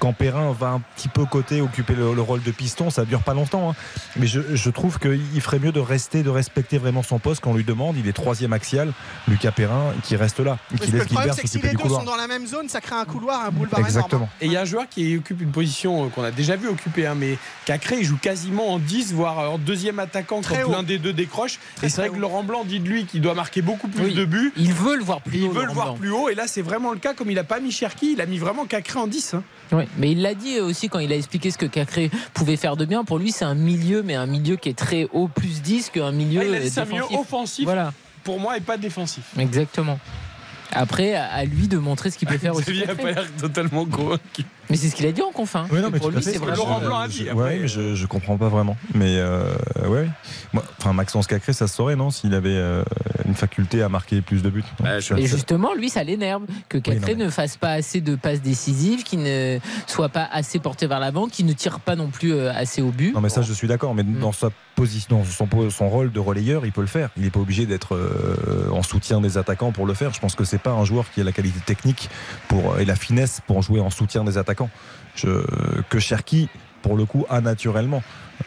quand 0.00 0.12
Perrin 0.12 0.52
va 0.52 0.68
un 0.68 0.80
petit 0.96 1.08
peu 1.08 1.24
côté 1.24 1.60
occuper 1.60 1.94
le, 1.94 2.14
le 2.14 2.22
rôle 2.22 2.42
de 2.42 2.50
piston. 2.50 2.90
Ça 2.90 3.04
dure 3.04 3.22
pas 3.22 3.34
longtemps. 3.34 3.70
hein. 3.70 3.74
Mais 4.16 4.26
je, 4.26 4.40
je 4.54 4.70
trouve 4.70 4.98
qu'il 4.98 5.40
ferait 5.40 5.58
mieux 5.58 5.72
de 5.72 5.80
rester, 5.80 6.22
de 6.22 6.30
respecter 6.30 6.78
vraiment 6.78 7.02
son 7.02 7.18
poste 7.18 7.40
qu'on 7.42 7.54
lui 7.54 7.64
demande. 7.64 7.96
Il 7.96 8.08
est 8.08 8.12
troisième 8.12 8.52
axial, 8.52 8.92
Lucas 9.28 9.52
Perrin, 9.52 9.92
qui 10.04 10.16
reste 10.16 10.40
là, 10.40 10.58
qui 10.70 10.76
que 10.78 10.84
le 10.92 10.98
laisse 10.98 11.06
problème, 11.08 11.34
c'est 11.34 11.42
que 11.42 11.48
si 11.48 11.60
les 11.60 11.70
deux 11.70 11.76
couloir. 11.78 12.00
sont 12.00 12.06
dans 12.06 12.16
la 12.16 12.26
même 12.26 12.46
zone, 12.46 12.68
ça 12.68 12.80
crée 12.80 12.96
un 12.96 13.04
couloir, 13.04 13.44
un 13.46 13.50
boulevard 13.50 13.80
Exactement. 13.80 14.28
Et 14.40 14.46
il 14.46 14.52
y 14.52 14.56
a 14.56 14.62
un 14.62 14.64
joueur 14.64 14.88
qui 14.88 15.16
occupe 15.16 15.40
une 15.40 15.52
position 15.52 16.04
euh, 16.04 16.08
qu'on 16.08 16.24
a 16.24 16.30
déjà 16.30 16.56
vu 16.56 16.68
occuper, 16.68 17.06
hein, 17.06 17.14
mais 17.16 17.38
créé, 17.78 17.98
il 18.00 18.04
joue 18.04 18.18
quasiment 18.18 18.72
en 18.74 18.78
10, 18.78 19.12
voire 19.14 19.50
en 19.52 19.58
deuxième 19.58 19.98
attaquant 20.00 20.40
Très 20.40 20.62
quand 20.62 20.70
l'un 20.72 20.82
des 20.82 20.98
deux 20.98 21.12
décroche. 21.12 21.58
Très, 21.76 21.86
et 21.86 21.90
c'est 21.90 22.00
vrai 22.02 22.10
que. 22.10 22.16
Laurent 22.20 22.42
Blanc 22.42 22.64
dit 22.64 22.80
de 22.80 22.88
lui 22.88 23.04
qu'il 23.06 23.20
doit 23.20 23.34
marquer 23.34 23.62
beaucoup 23.62 23.88
plus 23.88 24.06
Oui. 24.06 24.14
de 24.14 24.24
buts. 24.24 24.52
Il 24.56 24.72
veut 24.72 24.96
le 24.96 25.02
voir 25.04 25.20
plus 25.20 25.38
Il 25.38 25.44
haut, 25.48 25.52
veut 25.52 25.64
le 25.64 25.72
voir 25.72 25.86
Blanc. 25.90 25.96
plus 25.96 26.10
haut. 26.10 26.28
Et 26.28 26.34
là, 26.34 26.46
c'est 26.46 26.62
vraiment 26.62 26.92
le 26.92 26.98
cas. 26.98 27.14
Comme 27.14 27.30
il 27.30 27.34
n'a 27.36 27.44
pas 27.44 27.60
mis 27.60 27.70
Cherki, 27.70 28.12
il 28.12 28.20
a 28.20 28.26
mis 28.26 28.38
vraiment 28.38 28.64
Cacré 28.66 28.98
en 28.98 29.06
10. 29.06 29.34
hein. 29.34 29.42
Oui, 29.72 29.84
mais 29.98 30.10
il 30.10 30.20
l'a 30.22 30.34
dit 30.34 30.58
aussi 30.58 30.88
quand 30.88 30.98
il 30.98 31.12
a 31.12 31.16
expliqué 31.16 31.50
ce 31.52 31.58
que 31.58 31.66
Cacré 31.66 32.10
pouvait 32.34 32.56
faire 32.56 32.76
de 32.76 32.84
bien. 32.84 33.04
Pour 33.04 33.18
lui, 33.18 33.30
c'est 33.30 33.44
un 33.44 33.54
milieu, 33.54 34.02
mais 34.02 34.16
un 34.16 34.26
milieu 34.26 34.56
qui 34.56 34.68
est 34.68 34.76
très 34.76 35.06
haut, 35.12 35.28
plus 35.28 35.62
10 35.62 35.90
qu'un 35.90 36.10
milieu 36.10 36.40
Ah, 36.42 36.58
il 36.60 36.70
c'est 36.70 36.80
un 36.80 36.84
milieu 36.86 37.04
offensif 37.16 37.64
Voilà, 37.64 37.92
pour 38.24 38.40
moi 38.40 38.56
et 38.56 38.60
pas 38.60 38.76
défensif. 38.76 39.22
exactement. 39.38 39.98
Après, 40.72 41.14
à 41.14 41.44
lui 41.44 41.68
de 41.68 41.78
montrer 41.78 42.10
ce 42.10 42.18
qu'il 42.18 42.26
peut 42.28 42.38
faire 42.38 42.54
aussi. 42.54 42.64
Xavier 42.72 42.90
a 42.90 42.94
pas 42.94 43.10
l'air 43.12 43.26
totalement 43.40 43.84
convaincu. 43.84 44.44
Mais 44.70 44.76
c'est 44.76 44.88
ce 44.88 44.94
qu'il 44.96 45.06
a 45.06 45.12
dit 45.12 45.22
en 45.22 45.32
confin. 45.32 45.66
Oui, 45.70 45.80
non, 45.80 45.88
Que 45.88 45.92
mais 45.94 45.98
pour 46.00 46.10
lui, 46.10 46.22
c'est 46.22 46.38
vraiment. 46.38 46.56
Laurent 46.56 46.80
Blanc 46.80 46.98
a 47.00 47.08
dit, 47.08 47.24
Je- 47.24 47.30
après. 47.30 47.42
ouais, 47.42 47.58
mais 47.62 47.68
je, 47.68 47.94
je 47.94 48.06
comprends 48.06 48.36
pas 48.36 48.48
vraiment. 48.48 48.76
Mais 48.94 49.16
euh, 49.18 49.44
ouais, 49.86 50.08
moi, 50.52 50.64
enfin 50.78 50.92
Maxence 50.92 51.26
Cacré, 51.26 51.52
ça 51.52 51.66
se 51.66 51.74
saurait 51.74 51.96
non 51.96 52.10
s'il 52.10 52.34
avait 52.34 52.50
euh, 52.50 52.82
une 53.26 53.34
faculté 53.34 53.82
à 53.82 53.88
marquer 53.88 54.20
plus 54.20 54.42
de 54.42 54.50
buts. 54.50 54.64
Bah, 54.80 55.00
je 55.00 55.12
Et 55.14 55.18
assez- 55.24 55.26
justement, 55.28 55.74
lui, 55.74 55.90
ça 55.90 56.04
l'énerve 56.04 56.42
que 56.68 56.78
Cacré 56.78 57.12
non, 57.12 57.18
mais- 57.18 57.24
ne 57.26 57.30
fasse 57.30 57.56
pas 57.56 57.72
assez 57.72 58.00
de 58.00 58.14
passes 58.14 58.42
décisives, 58.42 59.02
qu'il 59.02 59.22
ne 59.22 59.58
soit 59.86 60.08
pas 60.08 60.28
assez 60.32 60.58
porté 60.58 60.86
vers 60.86 61.00
l'avant, 61.00 61.26
qu'il 61.28 61.46
ne 61.46 61.52
tire 61.52 61.80
pas 61.80 61.96
non 61.96 62.08
plus 62.08 62.32
euh, 62.34 62.52
assez 62.52 62.82
au 62.82 62.90
but. 62.90 63.14
Non 63.14 63.20
mais 63.20 63.28
ça 63.28 63.42
je 63.42 63.52
suis 63.52 63.68
d'accord, 63.68 63.94
mais 63.94 64.02
Mm. 64.02 64.18
dans 64.20 64.32
sa 64.32 64.50
position, 64.76 65.22
dans 65.22 65.70
son, 65.70 65.88
rôle 65.88 66.10
de 66.12 66.20
relayeur, 66.20 66.64
il 66.64 66.72
peut 66.72 66.80
le 66.80 66.86
faire. 66.86 67.10
Il 67.16 67.22
n'est 67.24 67.30
pas 67.30 67.40
obligé 67.40 67.66
d'être 67.66 67.94
euh, 67.94 68.70
en 68.72 68.82
soutien 68.82 69.20
des 69.20 69.36
attaquants 69.38 69.72
pour 69.72 69.86
le 69.86 69.94
faire. 69.94 70.12
Je 70.14 70.20
pense 70.20 70.34
que 70.34 70.44
c'est 70.44 70.58
pas 70.58 70.70
un 70.72 70.84
joueur 70.84 71.04
qui 71.10 71.20
a 71.20 71.24
la 71.24 71.32
qualité 71.32 71.60
technique 71.60 72.08
pour 72.48 72.78
et 72.78 72.84
la 72.84 72.96
finesse 72.96 73.40
pour 73.46 73.62
jouer 73.62 73.80
en 73.80 73.90
soutien 73.90 74.24
des 74.24 74.38
attaquants. 74.38 74.59
Je, 75.14 75.44
que 75.88 75.98
Cherki, 75.98 76.48
pour 76.82 76.96
le 76.96 77.04
coup, 77.04 77.26
a 77.28 77.40
naturellement. 77.40 78.02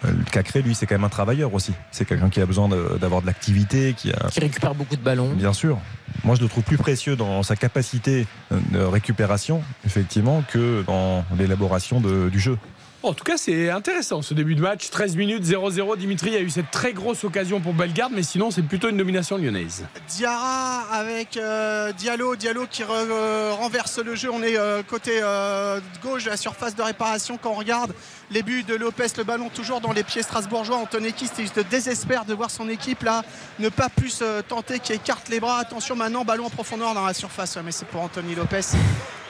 Euh, 0.05 0.11
Le 0.11 0.23
Cacré, 0.31 0.61
lui, 0.61 0.73
c'est 0.75 0.85
quand 0.85 0.95
même 0.95 1.03
un 1.03 1.09
travailleur 1.09 1.53
aussi. 1.53 1.73
C'est 1.91 2.05
quelqu'un 2.05 2.29
qui 2.29 2.41
a 2.41 2.45
besoin 2.45 2.67
d'avoir 2.99 3.21
de 3.21 3.27
l'activité, 3.27 3.93
qui 3.95 4.11
a 4.11 4.29
Qui 4.31 4.39
récupère 4.39 4.73
beaucoup 4.73 4.95
de 4.95 5.01
ballons. 5.01 5.33
Bien 5.33 5.53
sûr. 5.53 5.77
Moi, 6.23 6.35
je 6.35 6.41
le 6.41 6.47
trouve 6.47 6.63
plus 6.63 6.77
précieux 6.77 7.15
dans 7.15 7.43
sa 7.43 7.55
capacité 7.55 8.25
de 8.51 8.79
récupération, 8.79 9.61
effectivement, 9.85 10.43
que 10.51 10.83
dans 10.87 11.25
l'élaboration 11.37 12.01
du 12.01 12.39
jeu. 12.39 12.57
En 13.05 13.13
tout 13.13 13.25
cas, 13.25 13.35
c'est 13.35 13.69
intéressant 13.69 14.21
ce 14.21 14.33
début 14.33 14.55
de 14.55 14.61
match. 14.61 14.89
13 14.89 15.17
minutes 15.17 15.43
0-0. 15.43 15.97
Dimitri 15.97 16.37
a 16.37 16.39
eu 16.39 16.49
cette 16.49 16.71
très 16.71 16.93
grosse 16.93 17.25
occasion 17.25 17.59
pour 17.59 17.73
Bellegarde, 17.73 18.13
mais 18.15 18.23
sinon, 18.23 18.49
c'est 18.49 18.61
plutôt 18.61 18.89
une 18.89 18.95
domination 18.95 19.35
lyonnaise. 19.37 19.83
Diarra 20.07 20.83
avec 20.89 21.35
euh, 21.35 21.91
Diallo, 21.91 22.37
Diallo 22.37 22.65
qui 22.71 22.83
re- 22.83 22.87
euh, 22.91 23.51
renverse 23.59 23.99
le 23.99 24.15
jeu. 24.15 24.29
On 24.31 24.41
est 24.41 24.57
euh, 24.57 24.83
côté 24.83 25.19
euh, 25.21 25.81
gauche 26.01 26.23
de 26.23 26.29
la 26.29 26.37
surface 26.37 26.75
de 26.77 26.81
réparation 26.81 27.37
quand 27.37 27.51
on 27.51 27.55
regarde 27.55 27.93
les 28.31 28.41
buts 28.41 28.63
de 28.63 28.73
Lopez, 28.73 29.07
le 29.17 29.25
ballon 29.25 29.49
toujours 29.49 29.81
dans 29.81 29.91
les 29.91 30.03
pieds 30.03 30.23
strasbourgeois. 30.23 30.85
Il 30.97 31.47
se 31.49 31.59
désespère 31.69 32.23
de 32.23 32.33
voir 32.33 32.49
son 32.51 32.69
équipe 32.69 33.03
là 33.03 33.23
ne 33.59 33.67
pas 33.67 33.89
plus 33.89 34.19
euh, 34.21 34.41
tenter, 34.41 34.79
qui 34.79 34.93
écarte 34.93 35.27
les 35.27 35.41
bras. 35.41 35.59
Attention 35.59 35.97
maintenant, 35.97 36.23
ballon 36.23 36.45
en 36.45 36.49
profondeur 36.49 36.93
dans 36.93 37.05
la 37.05 37.13
surface. 37.13 37.57
Ouais, 37.57 37.63
mais 37.65 37.73
c'est 37.73 37.85
pour 37.87 37.99
Anthony 38.01 38.33
Lopez. 38.33 38.61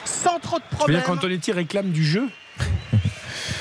Sans 0.04 0.38
trop 0.38 0.58
de 0.58 0.62
Tu 0.62 0.70
veux 0.70 0.76
problèmes. 0.76 1.00
dire 1.00 1.06
qu'Antonetti 1.06 1.50
réclame 1.50 1.90
du 1.90 2.04
jeu? 2.04 2.28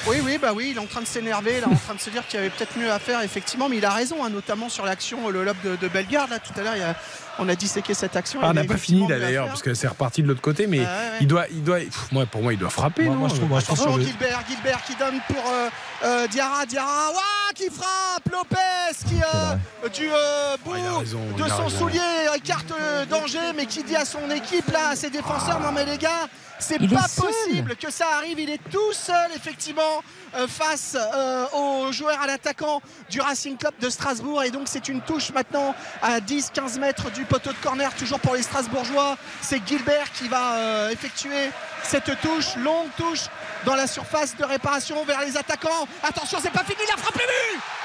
Oui, 0.05 0.17
oui, 0.23 0.37
bah 0.37 0.49
oui, 0.53 0.69
il 0.71 0.77
est 0.77 0.79
en 0.81 0.85
train 0.85 0.99
de 1.01 1.05
s'énerver, 1.07 1.61
là, 1.61 1.67
en 1.71 1.75
train 1.75 1.95
de 1.95 1.99
se 1.99 2.09
dire 2.09 2.27
qu'il 2.27 2.37
y 2.37 2.41
avait 2.41 2.49
peut-être 2.49 2.77
mieux 2.77 2.91
à 2.91 2.99
faire, 2.99 3.21
effectivement, 3.21 3.69
mais 3.69 3.77
il 3.77 3.85
a 3.85 3.91
raison, 3.91 4.17
hein, 4.23 4.29
notamment 4.29 4.67
sur 4.67 4.83
l'action, 4.85 5.29
le 5.29 5.45
lob 5.45 5.55
de, 5.63 5.77
de 5.77 5.87
Bellegarde, 5.87 6.29
là, 6.29 6.39
tout 6.39 6.51
à 6.59 6.61
l'heure, 6.63 6.75
il 6.75 6.81
y 6.81 6.83
a- 6.83 6.95
on 7.39 7.47
a 7.47 7.55
disséqué 7.55 7.93
cette 7.93 8.15
action. 8.17 8.41
Ah, 8.43 8.47
on 8.49 8.53
n'a 8.53 8.65
pas 8.65 8.75
fini 8.77 9.07
là 9.07 9.17
d'ailleurs, 9.17 9.47
parce 9.47 9.61
que 9.63 9.73
c'est 9.73 9.87
reparti 9.87 10.21
de 10.21 10.27
l'autre 10.27 10.41
côté, 10.41 10.67
mais 10.67 10.81
ouais. 10.81 10.85
il 11.21 11.27
doit. 11.27 11.45
Il 11.51 11.63
doit 11.63 11.77
pff, 11.79 12.11
moi, 12.11 12.25
pour 12.27 12.43
moi, 12.43 12.53
il 12.53 12.59
doit 12.59 12.69
frapper. 12.69 13.05
Moi- 13.05 13.13
non 13.13 13.19
moi, 13.21 13.29
je 13.29 13.35
trouve- 13.35 13.47
moi, 13.49 13.59
je 13.59 13.65
trouve 13.65 13.79
Attention, 13.79 13.91
sur 13.93 13.97
le- 13.99 14.05
Gilbert, 14.05 14.43
Gilbert 14.47 14.83
qui 14.85 14.95
donne 14.95 15.19
pour 15.27 15.43
euh, 15.51 15.69
euh, 16.03 16.27
Diarra, 16.27 16.65
Diarra, 16.67 17.09
Ouah, 17.11 17.53
qui 17.55 17.69
frappe, 17.71 18.29
Lopez 18.31 19.07
qui 19.07 19.15
euh, 19.15 19.89
du 19.89 20.09
euh, 20.11 20.57
bout 20.63 20.75
il 20.75 20.85
a 20.85 20.99
raison, 20.99 21.19
de 21.37 21.49
son 21.49 21.63
raison. 21.63 21.69
soulier 21.79 21.99
écarte 22.35 22.69
le 22.69 23.05
danger, 23.07 23.39
mais 23.55 23.65
qui 23.65 23.81
dit 23.83 23.95
à 23.95 24.05
son 24.05 24.29
équipe 24.29 24.69
là, 24.71 24.89
à 24.89 24.95
ses 24.95 25.09
défenseurs, 25.09 25.59
non 25.59 25.71
mais 25.71 25.85
les 25.85 25.97
gars, 25.97 26.27
c'est 26.63 26.79
pas 26.79 26.85
est 26.85 27.21
possible 27.21 27.75
que 27.75 27.91
ça 27.91 28.07
arrive, 28.17 28.39
il 28.39 28.49
est 28.49 28.61
tout 28.71 28.93
seul 28.93 29.31
effectivement 29.35 30.01
euh, 30.35 30.47
face 30.47 30.95
euh, 30.97 31.45
aux 31.53 31.91
joueurs 31.91 32.19
à 32.21 32.27
l'attaquant 32.27 32.81
du 33.09 33.19
Racing 33.19 33.57
Club 33.57 33.73
de 33.79 33.89
Strasbourg. 33.89 34.43
Et 34.43 34.51
donc 34.51 34.63
c'est 34.65 34.87
une 34.87 35.01
touche 35.01 35.31
maintenant 35.31 35.75
à 36.01 36.19
10-15 36.19 36.79
mètres 36.79 37.11
du 37.11 37.25
poteau 37.25 37.51
de 37.51 37.57
corner 37.61 37.93
toujours 37.95 38.19
pour 38.19 38.35
les 38.35 38.43
Strasbourgeois. 38.43 39.17
C'est 39.41 39.65
Gilbert 39.67 40.11
qui 40.13 40.27
va 40.27 40.55
euh, 40.55 40.89
effectuer 40.89 41.51
cette 41.83 42.19
touche 42.21 42.55
longue 42.57 42.89
touche 42.97 43.25
dans 43.65 43.75
la 43.75 43.87
surface 43.87 44.35
de 44.37 44.45
réparation 44.45 45.03
vers 45.05 45.21
les 45.21 45.35
attaquants. 45.37 45.87
Attention 46.01 46.39
c'est 46.41 46.51
pas 46.51 46.63
fini 46.63 46.81
la 46.89 46.97
frappe 46.97 47.15
but 47.15 47.82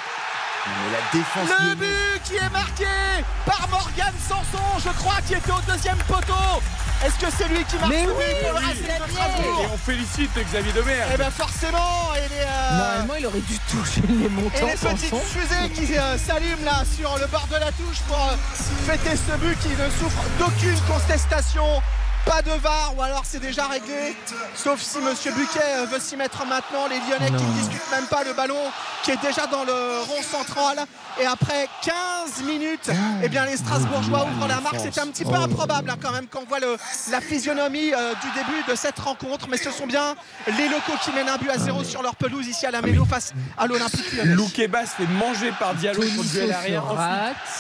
Mais 0.66 0.92
la 0.92 1.18
défense. 1.18 1.48
le 1.70 1.74
but 1.76 2.22
qui 2.24 2.34
est 2.36 2.50
marqué 2.50 2.84
par 3.46 3.68
Morgan 3.70 4.12
Sanson 4.28 4.64
je 4.84 4.90
crois 4.90 5.16
qui 5.26 5.34
était 5.34 5.50
au 5.52 5.61
deuxième 5.72 5.96
poteau 6.09 6.34
est-ce 7.06 7.14
que 7.24 7.30
c'est 7.30 7.46
lui 7.48 7.62
qui 7.64 7.76
marque 7.76 7.90
Mais 7.92 8.06
oui, 8.06 8.24
pour 8.42 8.59
oui, 8.61 9.62
Et 9.62 9.66
on 9.72 9.76
félicite 9.78 10.30
Xavier 10.36 10.72
Demer. 10.72 11.04
eh 11.14 11.16
bien 11.16 11.30
forcément 11.30 12.11
il 12.16 12.32
est 12.36 12.42
euh, 12.44 12.76
Normalement, 12.76 13.14
il 13.20 13.26
aurait 13.26 13.38
dû 13.40 13.56
toucher 13.70 14.02
les 14.09 14.24
et 14.26 14.28
montants 14.28 14.66
les 14.66 14.72
petites 14.72 15.11
Sanson. 15.11 15.20
fusées 15.24 15.70
qui 15.70 15.96
euh, 15.96 16.18
s'allument 16.18 16.64
là 16.64 16.82
sur 16.98 17.16
le 17.18 17.26
bord 17.28 17.46
de 17.46 17.54
la 17.56 17.70
touche 17.70 18.00
pour 18.09 18.18
euh, 18.18 18.34
fêter 18.84 19.16
ce 19.16 19.36
but 19.38 19.56
qui 19.61 19.68
ne 19.68 19.88
souffre 19.90 20.24
d'aucune 20.40 20.78
contestation. 20.88 21.80
Pas 22.24 22.42
de 22.42 22.50
VAR 22.50 22.92
ou 22.96 23.02
alors 23.02 23.22
c'est 23.24 23.40
déjà 23.40 23.66
réglé. 23.66 24.14
Sauf 24.54 24.80
si 24.82 24.98
Monsieur 24.98 25.32
Buquet 25.32 25.60
euh, 25.78 25.86
veut 25.86 25.98
s'y 25.98 26.14
mettre 26.16 26.44
maintenant. 26.44 26.86
Les 26.88 26.98
Lyonnais 26.98 27.28
qui 27.36 27.42
ne 27.44 27.52
discutent 27.58 27.90
même 27.90 28.04
pas 28.06 28.22
le 28.22 28.34
ballon 28.34 28.58
qui 29.02 29.12
est 29.12 29.22
déjà 29.22 29.46
dans 29.46 29.64
le 29.64 30.00
rond 30.02 30.22
central. 30.22 30.78
Et 31.20 31.26
après 31.26 31.68
15 31.82 32.44
minutes, 32.44 32.90
eh 33.24 33.28
bien 33.28 33.44
les 33.46 33.56
Strasbourgeois 33.56 34.26
ouvrent 34.26 34.46
la 34.46 34.60
marque. 34.60 34.76
C'est 34.78 34.98
un 35.00 35.06
petit 35.06 35.24
peu 35.24 35.34
improbable 35.34 35.90
hein, 35.90 35.96
quand 36.00 36.12
même 36.12 36.26
quand 36.30 36.40
on 36.42 36.48
voit 36.48 36.60
le- 36.60 36.76
la 37.10 37.20
physionomie 37.20 37.92
euh, 37.94 38.12
du 38.20 38.30
début 38.38 38.62
de 38.68 38.74
cette 38.76 38.98
rencontre. 38.98 39.48
Mais 39.50 39.56
ce 39.56 39.70
sont 39.70 39.86
bien 39.86 40.14
les 40.46 40.68
locaux 40.68 40.92
qui 41.02 41.10
mènent 41.12 41.28
un 41.30 41.38
but 41.38 41.50
à 41.50 41.58
zéro 41.58 41.82
sur 41.82 42.02
leur 42.02 42.14
pelouse 42.14 42.46
ici 42.46 42.66
à 42.66 42.70
la 42.70 42.82
Mélo 42.82 43.04
face 43.06 43.32
à 43.56 43.66
l'Olympique 43.66 44.12
Lyonnais. 44.12 44.34
Loukeba 44.34 44.84
se 44.84 44.90
fait 44.96 45.06
manger 45.06 45.52
par 45.58 45.74
Diallo 45.74 46.02
sur 46.02 46.22
le 46.22 46.28
duel 46.28 46.52
arrière. 46.52 46.84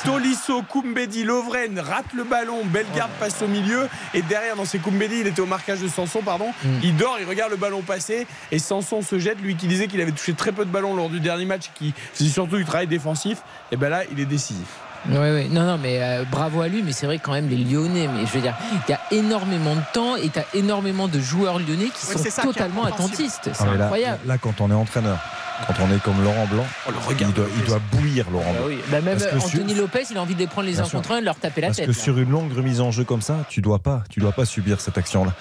Tolisso, 0.04 0.62
Koumbedi, 0.62 1.24
Lovren 1.24 1.80
rate 1.80 2.12
le 2.14 2.24
ballon. 2.24 2.64
Bellegarde 2.66 3.10
passe 3.18 3.40
au 3.42 3.48
milieu. 3.48 3.88
Et 4.14 4.22
derrière, 4.22 4.47
dans 4.56 4.64
ses 4.64 4.78
Koumbedi, 4.78 5.20
il 5.20 5.26
était 5.26 5.40
au 5.40 5.46
marquage 5.46 5.80
de 5.80 5.88
Sanson, 5.88 6.20
pardon. 6.24 6.46
Mm. 6.64 6.68
Il 6.82 6.96
dort, 6.96 7.16
il 7.20 7.26
regarde 7.28 7.50
le 7.50 7.56
ballon 7.56 7.82
passer. 7.82 8.26
Et 8.52 8.58
Sanson 8.58 9.02
se 9.02 9.18
jette. 9.18 9.40
Lui 9.40 9.56
qui 9.56 9.66
disait 9.66 9.86
qu'il 9.88 10.00
avait 10.00 10.12
touché 10.12 10.32
très 10.34 10.52
peu 10.52 10.64
de 10.64 10.70
ballons 10.70 10.94
lors 10.94 11.08
du 11.10 11.20
dernier 11.20 11.44
match, 11.44 11.70
qui 11.74 11.94
faisait 12.14 12.30
surtout 12.30 12.56
du 12.56 12.64
travail 12.64 12.86
défensif. 12.86 13.38
Et 13.72 13.76
ben 13.76 13.88
là, 13.88 14.02
il 14.10 14.18
est 14.20 14.24
décisif. 14.26 14.66
Oui, 15.08 15.16
oui. 15.32 15.48
Non, 15.48 15.62
non, 15.62 15.78
mais 15.78 16.02
euh, 16.02 16.24
bravo 16.30 16.60
à 16.60 16.68
lui. 16.68 16.82
Mais 16.82 16.90
c'est 16.92 17.06
vrai 17.06 17.18
quand 17.18 17.32
même 17.32 17.48
les 17.48 17.56
Lyonnais. 17.56 18.08
Mais 18.08 18.26
je 18.26 18.32
veux 18.32 18.40
dire, 18.40 18.54
il 18.88 18.90
y 18.90 18.94
a 18.94 19.00
énormément 19.12 19.74
de 19.76 19.80
temps 19.92 20.16
et 20.16 20.28
tu 20.28 20.38
as 20.38 20.44
énormément 20.54 21.06
de 21.08 21.20
joueurs 21.20 21.58
lyonnais 21.60 21.86
qui 21.86 22.06
Oui, 22.08 22.18
sont 22.22 22.30
ça 22.30 22.42
totalement 22.42 22.84
attentistes. 22.84 23.50
C'est 23.52 23.60
Ah, 23.60 23.76
là, 23.76 23.84
incroyable. 23.84 24.18
là, 24.26 24.38
quand 24.38 24.60
on 24.60 24.70
est 24.70 24.74
entraîneur, 24.74 25.18
quand 25.66 25.74
on 25.82 25.94
est 25.94 26.00
comme 26.02 26.22
Laurent 26.22 26.46
Blanc, 26.46 26.64
Oh, 26.86 26.90
le 26.90 26.96
il, 27.20 27.32
doit, 27.32 27.46
il 27.56 27.64
doit 27.64 27.80
bouillir 27.92 28.30
Laurent 28.30 28.44
Bah 28.52 28.58
Blanc. 28.58 28.66
oui. 28.68 28.78
Bah 28.90 29.00
même 29.00 29.18
Parce 29.18 29.30
que 29.30 29.36
Anthony 29.36 29.72
sur- 29.74 29.82
Lopez, 29.82 30.02
il 30.10 30.16
a 30.18 30.22
envie 30.22 30.34
de 30.34 30.38
les 30.38 30.46
prendre 30.46 30.66
les 30.66 30.74
Bien 30.74 30.82
uns 30.82 30.86
sûr. 30.86 30.98
contre 30.98 31.12
un 31.12 31.16
et 31.18 31.20
de 31.20 31.24
leur 31.26 31.36
taper 31.36 31.60
la 31.60 31.68
Parce 31.68 31.78
tête. 31.78 31.86
que 31.86 31.92
là. 31.92 31.98
sur 31.98 32.18
une 32.18 32.30
longue 32.30 32.52
remise 32.56 32.80
en 32.80 32.90
jeu 32.90 33.04
comme 33.04 33.22
ça, 33.22 33.36
tu 33.48 33.60
dois 33.60 33.78
pas, 33.78 34.02
tu 34.10 34.20
dois 34.20 34.32
pas 34.32 34.44
subir 34.44 34.80
cette 34.80 34.96
action-là. 34.98 35.32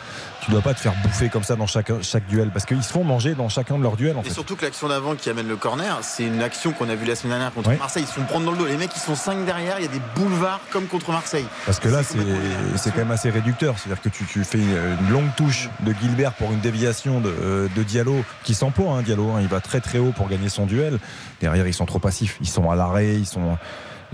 Tu 0.43 0.51
dois 0.51 0.61
pas 0.61 0.74
te 0.74 0.80
faire 0.80 0.93
bouffer 1.03 1.28
comme 1.30 1.43
ça 1.43 1.55
dans 1.57 1.68
chaque, 1.68 1.91
chaque 2.01 2.26
duel, 2.28 2.49
parce 2.53 2.65
qu'ils 2.65 2.82
se 2.84 2.91
font 2.91 3.03
manger 3.03 3.34
dans 3.36 3.49
chacun 3.49 3.78
de 3.78 3.84
leurs 3.84 3.97
duels 3.97 4.15
en 4.15 4.22
Et 4.22 4.26
fait. 4.26 4.30
surtout 4.34 4.55
que 4.55 4.63
l'action 4.65 4.88
d'avant 4.88 5.15
qui 5.15 5.30
amène 5.30 5.47
le 5.47 5.57
corner, 5.57 5.97
c'est 6.01 6.24
une 6.24 6.41
action 6.41 6.72
qu'on 6.72 6.88
a 6.89 6.95
vue 6.95 7.05
la 7.05 7.15
semaine 7.15 7.32
dernière 7.38 7.53
contre 7.53 7.70
Ouais. 7.70 7.78
Marseille. 7.78 8.03
Ils 8.03 8.07
se 8.07 8.13
font 8.13 8.24
prendre 8.24 8.45
dans 8.45 8.51
le 8.53 8.57
dos. 8.57 8.65
Les 8.65 8.78
mecs, 8.78 8.91
ils 8.95 8.99
sont 9.01 9.15
5 9.15 9.45
derrière. 9.45 9.80
Il 9.80 9.84
y 9.86 9.88
a 9.88 9.91
des 9.91 10.01
boulevards 10.15 10.61
comme 10.72 10.86
contre 10.88 11.11
Marseille. 11.11 11.45
Parce 11.65 11.80
que 11.80 11.89
là, 11.89 12.01
c'est 12.03 12.91
quand 12.91 12.97
même 12.99 13.11
assez 13.11 13.30
réducteur. 13.30 13.76
C'est-à-dire 13.78 14.01
que 14.01 14.09
tu, 14.09 14.24
tu 14.26 14.43
fais 14.45 14.57
une, 14.59 15.09
longue 15.11 15.30
touche 15.36 15.70
de 15.82 15.93
Gilbert 16.01 16.32
pour 16.34 16.51
une 16.53 16.59
déviation 16.61 17.20
de, 17.20 17.30
euh, 17.30 17.68
de 17.76 17.84
Diallo, 17.84 18.24
qui 18.43 18.53
s'emploie, 18.53 18.93
hein, 18.93 19.01
Diallo. 19.01 19.32
hein. 19.32 19.39
il 19.41 19.47
va 19.47 19.59
très 19.59 19.82
très 19.82 19.97
haut 19.99 20.07
pour 20.12 20.28
gagner 20.28 20.49
son 20.49 20.66
duel. 20.66 20.99
Derrière, 21.41 21.68
ils 21.68 21.74
sont 21.74 21.86
trop 21.86 21.99
passifs. 21.99 22.38
Ils 22.41 22.47
sont 22.47 22.70
à 22.70 22.76
l'arrêt. 22.76 23.16
Ils 23.16 23.26
sont. 23.26 23.58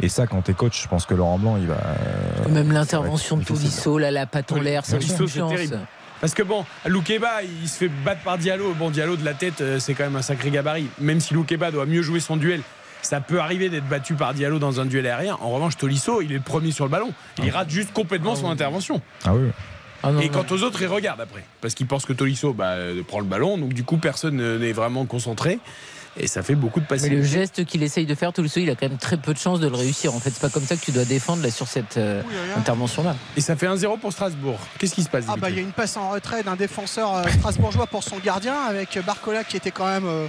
Et 0.01 0.09
ça, 0.09 0.25
quand 0.25 0.41
t'es 0.41 0.53
coach, 0.53 0.81
je 0.81 0.87
pense 0.87 1.05
que 1.05 1.13
Laurent 1.13 1.37
Blanc, 1.37 1.57
il 1.57 1.67
va. 1.67 1.77
Même 2.49 2.67
ça 2.67 2.73
l'intervention 2.73 3.37
de. 3.37 3.43
Tolisso, 3.43 3.97
là, 3.97 4.11
la 4.11 4.25
patte 4.25 4.51
en 4.51 4.59
l'air, 4.59 4.83
terrible. 4.83 5.79
Parce 6.23 6.33
que 6.33 6.43
bon, 6.43 6.63
Loukeba, 6.85 7.43
il 7.43 7.67
se 7.67 7.79
fait 7.79 7.89
battre 7.89 8.21
par 8.21 8.37
Diallo. 8.37 8.73
Bon, 8.79 8.89
Diallo 8.89 9.17
de 9.17 9.25
la 9.25 9.33
tête, 9.33 9.59
euh, 9.59 9.77
c'est 9.77 9.93
quand 9.93 10.05
même 10.05 10.15
un 10.15 10.21
sacré 10.21 10.51
gabarit. 10.51 10.87
Même 11.01 11.19
si 11.19 11.33
Loukeba 11.33 11.69
doit 11.69 11.85
mieux 11.85 12.01
jouer 12.01 12.21
son 12.21 12.37
duel, 12.37 12.61
ça 13.01 13.19
peut 13.19 13.41
arriver 13.41 13.67
d'être 13.67 13.89
battu 13.89 14.13
par 14.13 14.33
Diallo 14.33 14.57
dans 14.57 14.79
un 14.79 14.85
duel 14.85 15.05
aérien. 15.05 15.37
En 15.41 15.49
revanche, 15.49 15.75
Tolisso, 15.75 16.21
il 16.21 16.31
est 16.31 16.35
le 16.35 16.39
premier 16.39 16.71
sur 16.71 16.85
le 16.85 16.91
ballon. 16.91 17.11
Il 17.43 17.51
rate 17.51 17.69
juste 17.69 17.91
complètement 17.91 18.35
son 18.35 18.49
intervention. 18.49 19.01
Ah 19.25 19.33
oui. 19.35 19.49
Ah 20.03 20.11
non, 20.11 20.19
Et 20.19 20.29
non. 20.29 20.43
quant 20.43 20.53
aux 20.55 20.63
autres, 20.63 20.81
ils 20.81 20.87
regardent 20.87 21.21
après. 21.21 21.43
Parce 21.61 21.73
qu'ils 21.73 21.87
pensent 21.87 22.05
que 22.05 22.13
Tolisso 22.13 22.53
bah, 22.53 22.71
euh, 22.71 23.01
prend 23.03 23.19
le 23.19 23.25
ballon. 23.25 23.57
Donc 23.57 23.73
du 23.73 23.83
coup, 23.83 23.97
personne 23.97 24.57
n'est 24.59 24.73
vraiment 24.73 25.05
concentré. 25.05 25.59
Et 26.15 26.27
ça 26.27 26.43
fait 26.43 26.53
beaucoup 26.53 26.79
de 26.79 26.85
Mais 26.91 26.97
passer. 26.97 27.09
le 27.09 27.23
geste 27.23 27.65
qu'il 27.65 27.81
essaye 27.81 28.05
de 28.05 28.13
faire, 28.13 28.31
Tolisso, 28.33 28.59
il 28.59 28.69
a 28.69 28.75
quand 28.75 28.87
même 28.87 28.99
très 28.99 29.17
peu 29.17 29.33
de 29.33 29.39
chances 29.39 29.59
de 29.59 29.67
le 29.67 29.75
réussir. 29.75 30.13
En 30.13 30.19
fait, 30.19 30.29
c'est 30.29 30.41
pas 30.41 30.49
comme 30.49 30.63
ça 30.63 30.75
que 30.75 30.81
tu 30.85 30.91
dois 30.91 31.05
défendre 31.05 31.41
là, 31.41 31.49
sur 31.49 31.67
cette 31.67 31.97
euh, 31.97 32.21
intervention-là. 32.55 33.15
Et 33.35 33.41
ça 33.41 33.55
fait 33.55 33.65
1-0 33.65 33.97
pour 33.99 34.11
Strasbourg. 34.13 34.59
Qu'est-ce 34.77 34.93
qui 34.93 35.01
se 35.01 35.09
passe 35.09 35.25
Ah 35.27 35.37
bah 35.37 35.49
il 35.49 35.55
y 35.55 35.59
a 35.59 35.61
une 35.63 35.71
passe 35.71 35.97
en 35.97 36.11
retrait 36.11 36.43
d'un 36.43 36.55
défenseur 36.55 37.15
euh, 37.15 37.23
strasbourgeois 37.39 37.87
pour 37.87 38.03
son 38.03 38.17
gardien 38.19 38.53
avec 38.53 38.99
Barcola 39.03 39.43
qui 39.43 39.57
était 39.57 39.71
quand 39.71 39.87
même 39.87 40.05
euh, 40.05 40.27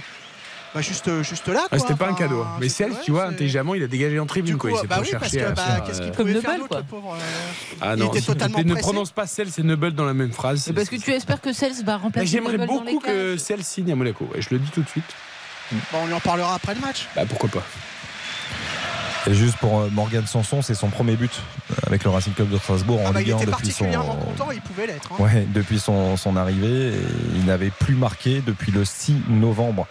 bah, 0.75 0.81
juste, 0.81 1.23
juste 1.23 1.47
là. 1.47 1.65
Ah. 1.71 1.79
C'était 1.79 1.95
pas 1.95 2.09
un 2.09 2.13
cadeau. 2.13 2.45
Mais 2.59 2.67
ouais, 2.67 2.89
tu 3.03 3.11
vois, 3.11 3.27
intelligemment, 3.27 3.75
il 3.75 3.83
a 3.83 3.87
dégagé 3.87 4.19
en 4.19 4.25
tribune. 4.25 4.53
Du 4.53 4.57
quoi. 4.57 4.71
coup, 4.71 4.75
Il 4.75 4.81
s'est 4.81 4.87
bah 4.87 4.97
pas 4.97 5.01
oui, 5.01 5.09
parce 5.11 5.31
cherché 5.31 5.37
que 5.39 5.45
à 5.45 5.51
bah, 5.51 5.61
faire, 5.63 5.83
qu'est-ce 5.85 6.01
qu'il 6.01 6.09
euh, 6.09 6.13
pouvait 6.13 6.33
Comme 6.33 6.41
faire 6.41 6.59
d'autre, 6.59 6.77
le 6.77 6.83
pauvre, 6.83 7.13
euh, 7.13 7.75
Ah 7.81 7.93
il 7.97 8.03
était 8.03 8.21
totalement 8.21 8.59
ne 8.63 8.75
prononce 8.75 9.11
pas 9.11 9.25
Cels 9.25 9.49
et 9.57 9.63
Nobel 9.63 9.93
dans 9.93 10.05
la 10.05 10.13
même 10.13 10.31
phrase. 10.33 10.71
Parce 10.75 10.89
que 10.89 10.97
tu 10.97 11.11
espères 11.11 11.41
que 11.41 11.53
Cels 11.53 11.83
va 11.83 11.95
Mais 11.95 12.03
remplacer 12.03 12.27
J'aimerais 12.27 12.57
dans 12.57 12.63
les 12.63 12.67
beaucoup 12.67 12.99
que. 12.99 13.37
Cels 13.37 13.63
signe 13.63 13.91
à 13.91 13.95
Monaco. 13.95 14.27
Je 14.37 14.49
le 14.51 14.59
dis 14.59 14.69
tout 14.71 14.81
de 14.81 14.89
suite. 14.89 15.05
Bon, 15.71 15.77
on 16.03 16.05
lui 16.07 16.13
en 16.13 16.19
parlera 16.19 16.55
après 16.55 16.75
le 16.75 16.81
match. 16.81 17.07
Bah 17.15 17.23
pourquoi 17.27 17.49
pas. 17.49 17.63
Et 19.27 19.33
juste 19.33 19.57
pour 19.57 19.79
euh, 19.79 19.89
Morgan 19.91 20.25
Sanson, 20.27 20.61
c'est 20.61 20.75
son 20.75 20.89
premier 20.89 21.15
but 21.15 21.31
euh, 21.71 21.75
avec 21.87 22.03
le 22.03 22.11
Racing 22.11 22.33
Club 22.33 22.49
de 22.49 22.57
Strasbourg 22.59 23.01
en 23.01 23.07
Ah 23.07 23.11
bah, 23.11 23.21
il 23.21 23.25
Ligue 23.25 23.33
1 23.33 23.37
était 23.37 23.45
depuis 23.47 23.71
son, 23.71 23.85
particulièrement 23.85 24.15
content, 24.17 24.51
il 24.51 24.61
pouvait 24.61 24.85
l'être. 24.85 25.09
hein. 25.13 25.23
ouais, 25.23 25.47
depuis 25.51 25.79
son, 25.79 26.15
son 26.15 26.35
arrivée. 26.37 26.93
Il 27.33 27.45
n'avait 27.45 27.71
plus 27.71 27.95
marqué 27.95 28.43
depuis 28.45 28.71
le 28.71 28.85
6 28.85 29.15
novembre 29.29 29.87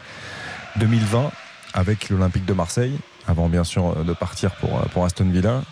2020 0.76 1.30
avec 1.72 2.08
l'Olympique 2.08 2.44
de 2.44 2.52
Marseille, 2.52 2.98
avant 3.26 3.48
bien 3.48 3.64
sûr 3.64 3.94
euh, 3.98 4.04
de 4.04 4.12
partir 4.12 4.52
pour, 4.56 4.78
euh, 4.78 4.84
pour 4.92 5.04
Aston 5.04 5.28
Villa. 5.30 5.62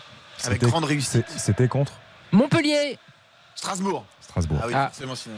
Avec 0.45 0.59
C'était- 0.59 0.67
grande 0.71 0.85
réussite. 0.85 1.25
C'était 1.37 1.67
contre 1.67 1.93
Montpellier 2.31 2.97
Strasbourg. 3.55 4.03
Strasbourg. 4.19 4.59
Ah 4.61 4.65
oui, 4.67 4.73
Ah. 4.75 4.87
forcément, 4.87 5.15
sinon. 5.15 5.35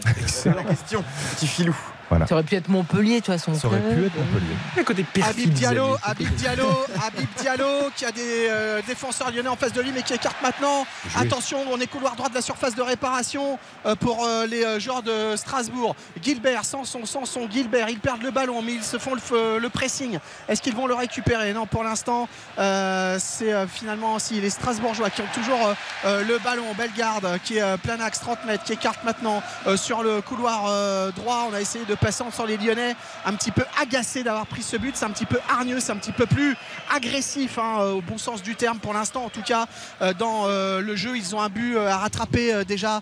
Question. 0.70 1.04
Petit 1.36 1.48
filou. 1.48 1.76
Voilà. 2.10 2.28
Ça 2.28 2.36
aurait 2.36 2.44
pu 2.44 2.56
être 2.56 2.68
Montpellier, 2.70 3.16
de 3.16 3.26
toute 3.26 3.26
façon. 3.28 3.54
Ça 3.56 3.68
aurait 3.68 3.80
pu 3.80 4.06
être 4.06 4.16
Montpellier. 4.16 4.56
Le 4.78 4.84
côté 4.84 5.06
Habib 5.24 5.52
Diallo, 5.54 5.98
Habib 6.04 6.30
Diallo, 6.36 6.68
Habib 7.06 7.28
Diallo 7.38 7.90
qui 7.96 8.06
a 8.06 8.12
des 8.12 8.48
euh, 8.50 8.82
défenseurs 8.88 9.32
lyonnais 9.32 9.50
en 9.50 9.56
face 9.56 9.74
de 9.74 9.82
lui 9.82 9.92
mais 9.94 10.04
qui 10.04 10.14
écarte 10.14 10.42
maintenant. 10.42 10.86
Joué. 11.10 11.22
Attention, 11.22 11.60
on 11.72 11.80
est 11.80 11.88
couloir 11.88 12.16
droit 12.16 12.30
de 12.30 12.36
la 12.36 12.42
surface 12.42 12.76
de 12.76 12.82
réparation 12.82 13.58
euh, 13.86 13.96
pour 13.96 14.26
euh, 14.26 14.46
les 14.46 14.64
euh, 14.64 14.80
joueurs 14.80 15.04
de 15.04 15.36
Strasbourg. 15.36 15.96
Gilbert, 16.22 16.64
sans 16.66 16.84
son, 16.84 17.06
sans 17.06 17.26
son 17.26 17.50
Gilbert, 17.50 17.90
ils 17.90 18.00
perdent 18.00 18.24
le 18.24 18.32
ballon 18.32 18.62
mais 18.62 18.74
ils 18.74 18.84
se 18.84 18.98
font 18.98 19.16
le, 19.16 19.58
le 19.60 19.70
pressing. 19.70 20.20
Est-ce 20.48 20.62
qu'ils 20.62 20.76
vont 20.76 20.88
le 20.88 20.94
récupérer? 20.96 21.54
Non, 21.54 21.66
pour 21.66 21.84
l'instant, 21.84 22.28
euh, 22.60 23.18
c'est 23.20 23.54
euh, 23.54 23.68
finalement 23.68 24.16
aussi 24.16 24.40
les 24.42 24.50
Strasbourgeois 24.50 25.10
qui 25.10 25.22
ont 25.22 25.28
toujours 25.34 25.68
euh, 25.68 25.74
euh, 26.06 26.24
le 26.24 26.38
ballon. 26.40 26.64
Bellegarde 26.78 27.40
qui 27.44 27.58
est 27.58 27.62
euh, 27.62 27.78
plein 27.78 28.00
axe 28.00 28.20
30 28.20 28.46
mètres, 28.46 28.64
qui 28.64 28.74
écarte 28.74 29.04
maintenant 29.04 29.42
euh, 29.68 29.78
sur 29.78 30.04
le 30.04 30.22
couloir 30.22 30.66
euh, 30.68 31.12
droit. 31.12 31.48
On 31.50 31.54
a 31.54 31.62
essayé 31.62 31.86
de 31.86 31.95
passer 31.96 32.24
sur 32.32 32.46
les 32.46 32.58
Lyonnais, 32.58 32.96
un 33.26 33.34
petit 33.34 33.52
peu 33.52 33.64
agacés 33.82 34.24
d'avoir 34.24 34.46
pris 34.48 34.64
ce 34.64 34.78
but. 34.78 34.96
C'est 34.96 35.06
un 35.06 35.10
petit 35.10 35.26
peu 35.26 35.40
hargneux, 35.50 35.80
c'est 35.80 35.92
un 35.92 35.98
petit 35.98 36.12
peu 36.12 36.26
plus 36.26 36.56
agressif 36.94 37.58
hein, 37.58 37.80
euh, 37.80 37.92
au 37.94 38.02
bon 38.02 38.18
sens 38.18 38.42
du 38.42 38.56
terme 38.56 38.80
pour 38.80 38.94
l'instant. 38.94 39.26
En 39.26 39.30
tout 39.30 39.42
cas, 39.42 39.66
euh, 40.02 40.14
dans 40.14 40.46
euh, 40.46 40.82
le 40.82 40.96
jeu, 40.96 41.18
ils 41.18 41.36
ont 41.36 41.42
un 41.42 41.50
but 41.50 41.78
à 41.78 41.98
rattraper 41.98 42.64
déjà. 42.66 43.02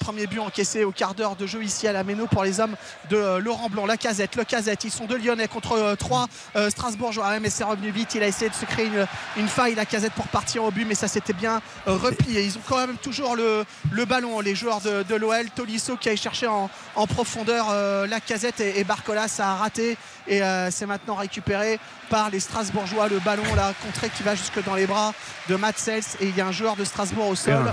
Premier 0.00 0.26
but 0.26 0.40
encaissé 0.40 0.84
au 0.84 0.90
quart 0.90 1.14
d'heure 1.14 1.36
de 1.36 1.46
jeu 1.46 1.62
ici 1.62 1.86
à 1.86 1.92
la 1.92 2.02
Méno 2.02 2.26
pour 2.26 2.44
les 2.44 2.60
hommes 2.60 2.76
de 3.10 3.38
Laurent 3.38 3.68
Blanc. 3.68 3.84
La 3.84 3.96
casette, 3.96 4.36
le 4.36 4.44
casette, 4.44 4.84
ils 4.84 4.90
sont 4.90 5.04
deux 5.04 5.18
Lyonnais 5.18 5.48
contre 5.48 5.96
trois 5.98 6.26
Strasbourgeois. 6.70 7.38
Mais 7.40 7.50
c'est 7.50 7.64
revenu 7.64 7.90
vite. 7.90 8.14
Il 8.14 8.22
a 8.22 8.26
essayé 8.26 8.48
de 8.48 8.54
se 8.54 8.64
créer 8.64 8.90
une, 9.36 9.48
faille, 9.48 9.74
la 9.74 9.84
casette, 9.84 10.12
pour 10.12 10.28
partir 10.28 10.64
au 10.64 10.70
but, 10.70 10.86
mais 10.86 10.94
ça 10.94 11.08
s'était 11.08 11.34
bien 11.34 11.60
replié. 11.84 12.44
Ils 12.44 12.56
ont 12.56 12.62
quand 12.66 12.78
même 12.78 12.96
toujours 12.96 13.36
le, 13.36 13.64
ballon, 14.06 14.40
les 14.40 14.54
joueurs 14.54 14.80
de, 14.80 15.14
l'OL. 15.14 15.50
Tolisso 15.54 15.96
qui 15.96 16.08
a 16.08 16.16
cherché 16.16 16.46
en, 16.46 16.70
en 16.94 17.06
profondeur 17.06 17.66
euh, 17.70 18.06
la 18.06 18.20
casette 18.26 18.60
et, 18.60 18.80
et 18.80 18.84
Barcola, 18.84 19.28
ça 19.28 19.52
a 19.52 19.54
raté. 19.56 19.96
Et 20.28 20.42
euh, 20.42 20.70
c'est 20.70 20.86
maintenant 20.86 21.14
récupéré 21.14 21.78
par 22.10 22.30
les 22.30 22.40
Strasbourgeois. 22.40 23.08
Le 23.08 23.18
ballon, 23.20 23.54
là, 23.54 23.72
contré 23.84 24.10
qui 24.10 24.22
va 24.22 24.34
jusque 24.34 24.62
dans 24.64 24.74
les 24.74 24.86
bras 24.86 25.14
de 25.48 25.56
Matt 25.56 25.78
Sels. 25.78 26.04
Et 26.20 26.26
il 26.26 26.36
y 26.36 26.40
a 26.40 26.46
un 26.46 26.52
joueur 26.52 26.76
de 26.76 26.84
Strasbourg 26.84 27.28
au 27.28 27.34
sol. 27.34 27.72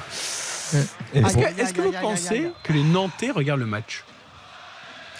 Est-ce 1.14 1.74
que, 1.74 1.82
vous 1.82 1.92
pensez 1.92 2.52
que 2.64 2.74
les 2.74 2.84
Nantais 2.84 3.32
regardent 3.32 3.60
le 3.60 3.66
match? 3.66 4.04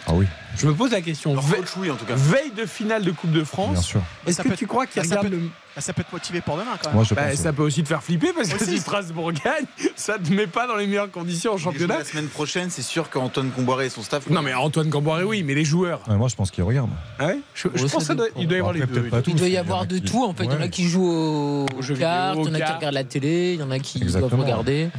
Ah 0.08 0.14
oui, 0.14 0.26
Je 0.58 0.68
me 0.68 0.74
pose 0.74 0.92
la 0.92 1.02
question. 1.02 1.34
Leur 1.34 1.44
Ve- 1.44 1.56
coach, 1.56 1.70
oui, 1.78 1.90
en 1.90 1.96
tout 1.96 2.06
cas. 2.06 2.16
Veille 2.16 2.52
de 2.52 2.66
finale 2.66 3.04
de 3.04 3.12
Coupe 3.12 3.32
de 3.32 3.38
bien 3.38 3.46
France, 3.46 3.86
sûr. 3.86 4.02
est-ce 4.28 4.38
Ça 4.38 4.44
que 4.44 4.50
peut 4.50 4.56
tu 4.58 4.68
crois 4.68 4.86
qu'ils 4.86 5.02
bah, 5.02 5.08
ça 5.08 5.16
regardent 5.16 5.34
peut- 5.34 5.40
le 5.42 5.50
Bah, 5.76 5.82
ça 5.82 5.94
peut 5.94 6.04
te 6.04 6.14
motiver 6.14 6.42
pour 6.42 6.56
demain 6.58 6.72
quand 6.80 6.90
même. 6.90 6.96
Moi, 6.96 7.04
je 7.10 7.16
Bah, 7.16 7.30
pense. 7.30 7.40
ça 7.40 7.54
peut 7.54 7.64
aussi 7.64 7.82
te 7.84 7.88
faire 7.88 8.04
flipper 8.04 8.32
parce 8.36 8.50
que 8.50 8.64
si 8.64 8.78
Strasbourg 8.80 9.32
gagne, 9.32 9.66
ça 9.96 10.18
te 10.20 10.32
met 10.32 10.46
pas 10.46 10.68
dans 10.68 10.76
les 10.76 10.86
meilleures 10.88 11.10
conditions 11.10 11.54
en 11.54 11.58
championnat. 11.58 12.00
La 12.00 12.04
semaine 12.04 12.28
prochaine, 12.28 12.70
c'est 12.70 12.82
sûr 12.84 13.10
qu'Antoine 13.10 13.50
Comboiré 13.52 13.86
et 13.86 13.90
son 13.90 14.04
staff. 14.04 14.30
Non 14.30 14.42
mais 14.42 14.54
Antoine 14.54 14.90
Camboiré 14.90 15.24
oui, 15.24 15.42
mais 15.44 15.56
les 15.56 15.66
joueurs. 15.66 16.02
Ouais, 16.10 16.16
moi, 16.18 16.28
je 16.28 16.36
pense 16.36 16.52
qu'il 16.52 16.64
regarde. 16.64 16.90
Ah 17.18 17.28
ouais 17.28 17.40
je, 17.56 17.70
je 17.74 17.86
pense 17.88 18.04
ça 18.04 18.14
qu'il 18.14 18.16
doit, 18.18 18.28
il 18.38 18.48
doit 18.48 18.58
y 18.58 18.60
avoir 18.60 18.74
les 18.74 18.82
deux. 18.86 19.10
Il 19.28 19.36
doit 19.36 19.48
y 19.48 19.58
avoir 19.58 19.86
de 19.88 19.96
qui- 19.98 20.04
tout 20.12 20.24
en 20.26 20.34
fait. 20.34 20.44
Il 20.44 20.52
y 20.52 20.56
en 20.56 20.62
a 20.62 20.68
qui 20.68 20.88
jouent 20.88 21.10
aux, 21.10 21.66
cartes, 21.98 22.38
il 22.42 22.48
y 22.48 22.52
en 22.52 22.54
a 22.54 22.60
qui 22.62 22.72
regardent 22.74 22.94
la 22.94 23.04
télé, 23.06 23.54
il 23.54 23.60
y 23.62 23.64
en 23.64 23.72
a 23.72 23.80
qui 23.80 24.00
doivent 24.02 24.36
regarder. 24.36 24.90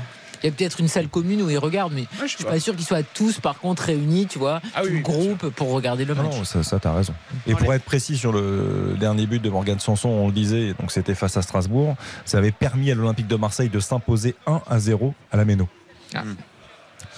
Il 0.45 0.49
y 0.49 0.51
a 0.51 0.53
peut-être 0.55 0.79
une 0.79 0.89
salle 0.89 1.09
commune 1.09 1.41
où 1.41 1.49
ils 1.49 1.57
regardent, 1.57 1.95
mais 1.95 2.03
Ouais, 2.03 2.07
je 2.12 2.16
je 2.27 2.31
sais 2.33 2.37
suis 2.37 2.45
pas. 2.45 2.51
pas 2.51 2.61
sûr 2.61 2.77
qu'ils 2.77 2.85
soient 2.85 3.03
tous 3.03 3.41
par 3.41 3.59
contre 3.61 3.85
réunis, 3.85 4.27
tu 4.27 4.39
vois, 4.39 4.61
Ah 4.75 4.83
oui, 4.85 5.01
groupe 5.01 5.49
pour 5.49 5.71
regarder 5.71 6.05
le 6.05 6.15
match. 6.15 6.27
non, 6.37 6.45
ça, 6.45 6.62
ça 6.62 6.79
t'as 6.79 6.93
raison. 6.93 7.15
Et 7.47 7.55
pour 7.55 7.73
être 7.73 7.83
précis 7.83 8.19
sur 8.19 8.31
le 8.31 8.95
dernier 9.01 9.27
but 9.27 9.41
de 9.41 9.49
Morgan 9.49 9.81
Sanson, 9.81 10.11
on 10.11 10.27
le 10.27 10.35
disait, 10.35 10.75
donc 10.79 10.93
c'était 10.93 11.15
face 11.15 11.39
à 11.39 11.41
Strasbourg, 11.43 11.97
ça 12.27 12.37
avait 12.37 12.53
permis 12.53 12.91
à 12.91 12.95
l'Olympique 12.95 13.27
de 13.27 13.37
Marseille 13.37 13.71
de 13.71 13.81
s'imposer 13.81 14.35
1 14.47 14.61
à 14.69 14.79
0 14.79 15.15
à 15.33 15.39
la 15.39 15.47
Méno. 15.47 15.66
Ah. 16.15 16.25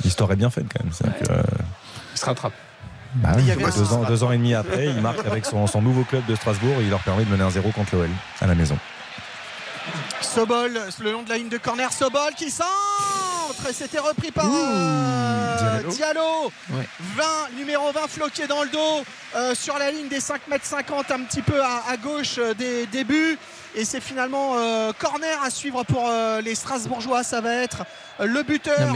L'histoire 0.04 0.30
est 0.30 0.36
bien 0.36 0.50
faite 0.50 0.66
quand 0.72 0.84
même. 0.84 0.92
Que, 1.20 1.32
euh, 1.32 1.42
Il 2.14 2.18
se 2.20 2.24
rattrape. 2.26 2.52
bah, 3.16 3.30
Il 3.40 3.46
y 3.46 3.50
avait 3.50 3.64
deux, 3.64 3.92
un- 3.92 3.96
ans, 3.96 4.04
deux 4.06 4.22
ans 4.22 4.30
et 4.30 4.36
demi 4.38 4.54
après, 4.54 4.86
il 4.86 5.00
marque 5.00 5.26
avec 5.26 5.46
son, 5.46 5.66
son 5.66 5.82
nouveau 5.82 6.04
club 6.04 6.24
de 6.26 6.36
Strasbourg 6.36 6.76
et 6.80 6.84
il 6.84 6.90
leur 6.90 7.00
permet 7.02 7.24
de 7.24 7.30
mener 7.30 7.42
un 7.42 7.50
0 7.50 7.70
contre 7.72 7.96
l'OL 7.96 8.08
à 8.40 8.46
la 8.46 8.54
maison. 8.54 8.78
Sobol, 10.20 10.80
le 11.00 11.12
long 11.12 11.22
de 11.22 11.28
la 11.28 11.38
ligne 11.38 11.48
de 11.48 11.58
corner, 11.58 11.92
Sobol 11.92 12.34
qui 12.34 12.50
centre 12.50 12.66
et 13.68 13.72
c'était 13.72 13.98
repris 13.98 14.30
par 14.30 14.46
euh, 14.46 15.56
Diallo. 15.58 15.88
Diallo. 15.90 16.52
Ouais. 16.70 16.88
20, 17.16 17.24
numéro 17.56 17.90
20 17.92 18.08
floqué 18.08 18.46
dans 18.46 18.62
le 18.62 18.68
dos 18.68 19.04
euh, 19.34 19.54
sur 19.54 19.78
la 19.78 19.90
ligne 19.90 20.08
des 20.08 20.20
5 20.20 20.42
m 20.50 20.58
50 20.62 21.10
un 21.10 21.20
petit 21.20 21.42
peu 21.42 21.60
à, 21.62 21.82
à 21.88 21.96
gauche 21.96 22.36
euh, 22.38 22.54
des 22.54 22.86
débuts 22.86 23.38
et 23.76 23.84
c'est 23.84 24.00
finalement 24.00 24.54
euh, 24.56 24.92
corner 24.98 25.40
à 25.42 25.50
suivre 25.50 25.84
pour 25.84 26.08
euh, 26.08 26.40
les 26.40 26.54
Strasbourgeois 26.54 27.22
ça 27.22 27.40
va 27.40 27.54
être 27.54 27.84
euh, 28.20 28.26
le 28.26 28.42
buteur 28.42 28.92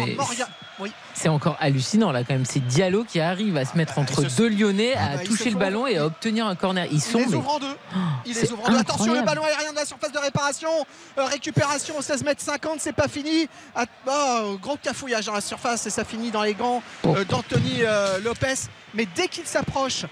oui. 0.82 0.92
C'est 1.12 1.28
encore 1.28 1.58
hallucinant 1.60 2.10
là 2.10 2.20
quand 2.20 2.32
même. 2.32 2.46
C'est 2.46 2.60
Diallo 2.66 3.04
qui 3.04 3.20
arrive 3.20 3.58
à 3.58 3.66
se 3.66 3.76
mettre 3.76 3.98
entre 3.98 4.22
ils 4.22 4.30
se- 4.30 4.36
deux 4.38 4.48
Lyonnais, 4.48 4.94
Ah 4.96 5.04
à 5.04 5.08
bah, 5.16 5.22
ils 5.24 5.28
toucher 5.28 5.50
le 5.50 5.58
ballon 5.58 5.86
et 5.86 5.98
à 5.98 6.06
obtenir 6.06 6.46
un 6.46 6.54
corner. 6.54 6.86
Ils 6.90 6.94
Il 6.94 7.00
sont 7.02 7.18
les 7.18 7.26
mais- 7.26 7.34
ouvre 7.36 7.50
en 7.56 7.58
deux. 7.58 7.76
Il 8.24 8.34
les 8.34 8.50
ouvre 8.50 8.64
en 8.66 8.72
deux. 8.72 8.78
Attention, 8.78 9.12
le 9.12 9.20
ballon 9.20 9.44
aérien 9.44 9.72
de 9.72 9.76
la 9.76 9.84
surface 9.84 10.10
de 10.10 10.18
réparation. 10.18 10.70
Euh, 11.18 11.24
récupération 11.26 11.98
au 11.98 12.00
16 12.00 12.24
mètres 12.24 12.40
50, 12.42 12.80
c'est 12.80 12.94
pas 12.94 13.08
fini. 13.08 13.46
At- 13.74 13.84
oh, 14.06 14.56
gros 14.62 14.78
cafouillage 14.82 15.26
dans 15.26 15.34
la 15.34 15.42
surface 15.42 15.84
et 15.86 15.90
ça 15.90 16.02
finit 16.02 16.30
dans 16.30 16.42
les 16.44 16.54
gants 16.54 16.82
euh, 17.04 17.26
d'Anthony 17.26 17.80
euh, 17.82 18.18
Lopez. 18.20 18.54
Mais 18.94 19.06
dès 19.14 19.28
qu'il 19.28 19.44
s'approche, 19.46 20.06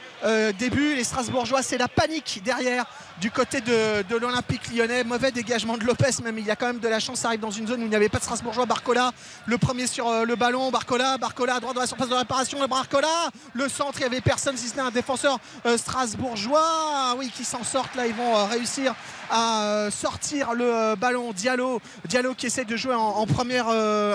début, 0.59 0.95
les 0.95 1.03
Strasbourgeois, 1.05 1.63
c'est 1.63 1.79
la 1.79 1.89
panique 1.89 2.43
derrière 2.45 2.85
du 3.21 3.31
côté 3.31 3.61
de, 3.61 4.17
l'Olympique 4.19 4.73
lyonnais. 4.75 5.05
Mauvais 5.05 5.31
dégagement 5.33 5.77
de 5.77 5.85
Lopez, 5.85 6.23
même 6.23 6.39
il 6.39 6.47
y 6.47 6.51
a 6.51 6.57
quand 6.57 6.67
même 6.67 6.79
de 6.79 6.89
la 6.89 7.01
chance. 7.01 7.21
Ça 7.21 7.29
arrive 7.29 7.41
dans 7.41 7.51
une 7.51 7.67
zone 7.67 7.81
où 7.81 7.85
il 7.85 7.89
n'y 7.91 7.97
avait 7.97 8.09
pas 8.09 8.19
de 8.19 8.23
Strasbourgeois. 8.25 8.67
Barcola, 8.67 9.13
le 9.47 9.59
premier 9.59 9.87
sur 9.87 10.09
euh, 10.09 10.25
le 10.25 10.37
ballon. 10.37 10.71
Barcola, 10.71 11.19
Barcola 11.19 11.57
à 11.57 11.61
droite 11.61 11.75
de 11.75 11.81
la 11.81 11.87
surface 11.87 12.09
de 12.09 12.15
réparation. 12.15 12.67
Barcola, 12.69 13.09
le 13.55 13.69
centre, 13.69 13.99
il 13.99 14.01
n'y 14.01 14.07
avait 14.07 14.21
personne 14.21 14.57
si 14.57 14.69
ce 14.69 14.77
n'est 14.77 14.83
un 14.83 14.91
défenseur 14.91 15.39
euh, 15.67 15.77
strasbourgeois. 15.77 16.63
Ah 16.63 17.15
Oui, 17.19 17.31
qui 17.35 17.45
s'en 17.45 17.65
sortent 17.65 17.95
là. 17.97 18.07
Ils 18.07 18.15
vont 18.15 18.37
euh, 18.37 18.45
réussir 18.45 18.95
à 19.31 19.89
sortir 19.91 20.55
le 20.55 20.95
ballon. 20.95 21.33
Diallo, 21.33 21.81
Diallo 22.07 22.35
qui 22.35 22.47
essaie 22.47 22.65
de 22.65 22.77
jouer 22.77 22.95
en, 22.95 23.27
première 23.27 23.69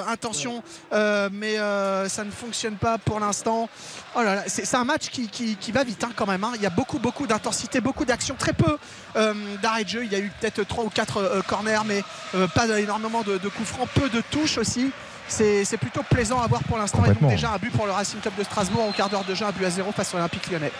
intention, 0.07 0.63
mais 0.91 1.57
ça 1.57 2.23
ne 2.23 2.31
fonctionne 2.31 2.77
pas 2.77 2.97
pour 2.97 3.19
l'instant. 3.19 3.69
Oh 4.15 4.21
c'est 4.47 4.75
un 4.75 4.83
match 4.83 5.09
qui, 5.09 5.27
qui- 5.27 5.71
va 5.71 5.83
vite 5.83 6.03
hein, 6.03 6.11
quand 6.15 6.27
même. 6.27 6.43
hein. 6.43 6.51
Il 6.55 6.61
y 6.61 6.65
a 6.65 6.71
beaucoup, 6.71 6.99
beaucoup 6.99 7.25
d'intensité, 7.25 7.81
beaucoup 7.81 8.05
d'action, 8.05 8.35
très 8.37 8.53
peu 8.53 8.77
d'arrêt 9.61 9.83
de 9.83 9.89
jeu. 9.89 10.05
Il 10.05 10.11
y 10.11 10.15
a 10.15 10.19
eu 10.19 10.31
peut-être 10.39 10.63
3 10.63 10.83
ou 10.85 10.89
4 10.89 11.43
corners, 11.47 11.85
mais 11.85 12.03
euh, 12.35 12.47
pas 12.47 12.67
énormément 12.79 13.21
de, 13.21 13.37
de 13.37 13.49
coups 13.49 13.69
francs, 13.69 13.87
peu 13.93 14.09
de 14.09 14.21
touches 14.31 14.57
aussi. 14.57 14.91
C'est 15.27 15.77
plutôt 15.77 16.03
plaisant 16.03 16.41
à 16.41 16.47
voir 16.47 16.63
pour 16.63 16.77
l'instant. 16.77 17.03
Et 17.05 17.13
donc 17.13 17.29
déjà 17.29 17.51
un 17.51 17.57
but 17.57 17.71
pour 17.71 17.85
le 17.85 17.91
Racing 17.91 18.19
Club 18.19 18.33
de 18.37 18.43
Strasbourg 18.43 18.87
au 18.87 18.91
quart 18.91 19.09
d'heure 19.09 19.23
de 19.23 19.33
jeu, 19.33 19.45
un 19.45 19.51
but 19.51 19.65
à 19.65 19.69
zéro 19.69 19.91
face 19.91 20.13
à 20.13 20.17
l'Olympique 20.17 20.49
lyonnais. 20.51 20.71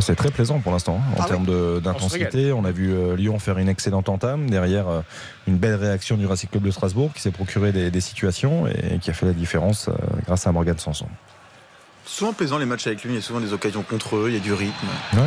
C'est 0.00 0.16
très 0.16 0.30
plaisant 0.30 0.58
pour 0.58 0.72
l'instant 0.72 1.00
hein, 1.00 1.12
en 1.12 1.20
Ah 1.20 1.22
oui. 1.22 1.28
termes 1.28 1.48
On 1.48 1.80
d'intensité. 1.80 2.52
On, 2.52 2.64
a 2.64 2.72
vu 2.72 2.92
euh, 2.92 3.16
Lyon 3.16 3.38
faire 3.38 3.58
une 3.58 3.68
excellente 3.68 4.08
entame. 4.08 4.50
Derrière, 4.50 4.88
euh, 4.88 5.00
une 5.46 5.56
belle 5.56 5.76
réaction 5.76 6.16
du 6.16 6.26
Racing 6.26 6.48
Club 6.50 6.64
de 6.64 6.70
Strasbourg 6.70 7.12
qui 7.14 7.20
s'est 7.20 7.30
procuré 7.30 7.72
des, 7.72 7.90
des 7.90 8.00
situations 8.00 8.66
et 8.66 8.98
qui 8.98 9.10
a 9.10 9.12
fait 9.12 9.26
la 9.26 9.32
différence 9.32 9.88
euh, 9.88 9.92
grâce 10.26 10.46
à 10.46 10.52
Morgan 10.52 10.76
Sanson. 10.78 11.06
Souvent 12.06 12.32
plaisant 12.32 12.58
les 12.58 12.66
matchs 12.66 12.86
avec 12.86 13.02
lui, 13.04 13.12
il 13.12 13.16
y 13.16 13.18
a 13.18 13.22
souvent 13.22 13.40
des 13.40 13.52
occasions 13.52 13.82
contre 13.82 14.16
eux, 14.16 14.24
il 14.28 14.34
y 14.34 14.36
a 14.36 14.40
du 14.40 14.52
rythme. 14.52 14.86
Ouais. 15.14 15.20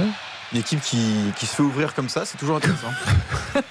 Une 0.54 0.60
équipe 0.60 0.82
qui, 0.82 0.98
qui 1.38 1.46
se 1.46 1.56
fait 1.56 1.64
ouvrir 1.64 1.94
comme 1.94 2.10
ça, 2.10 2.26
c'est 2.26 2.38
toujours 2.38 2.58
intéressant. 2.58 2.92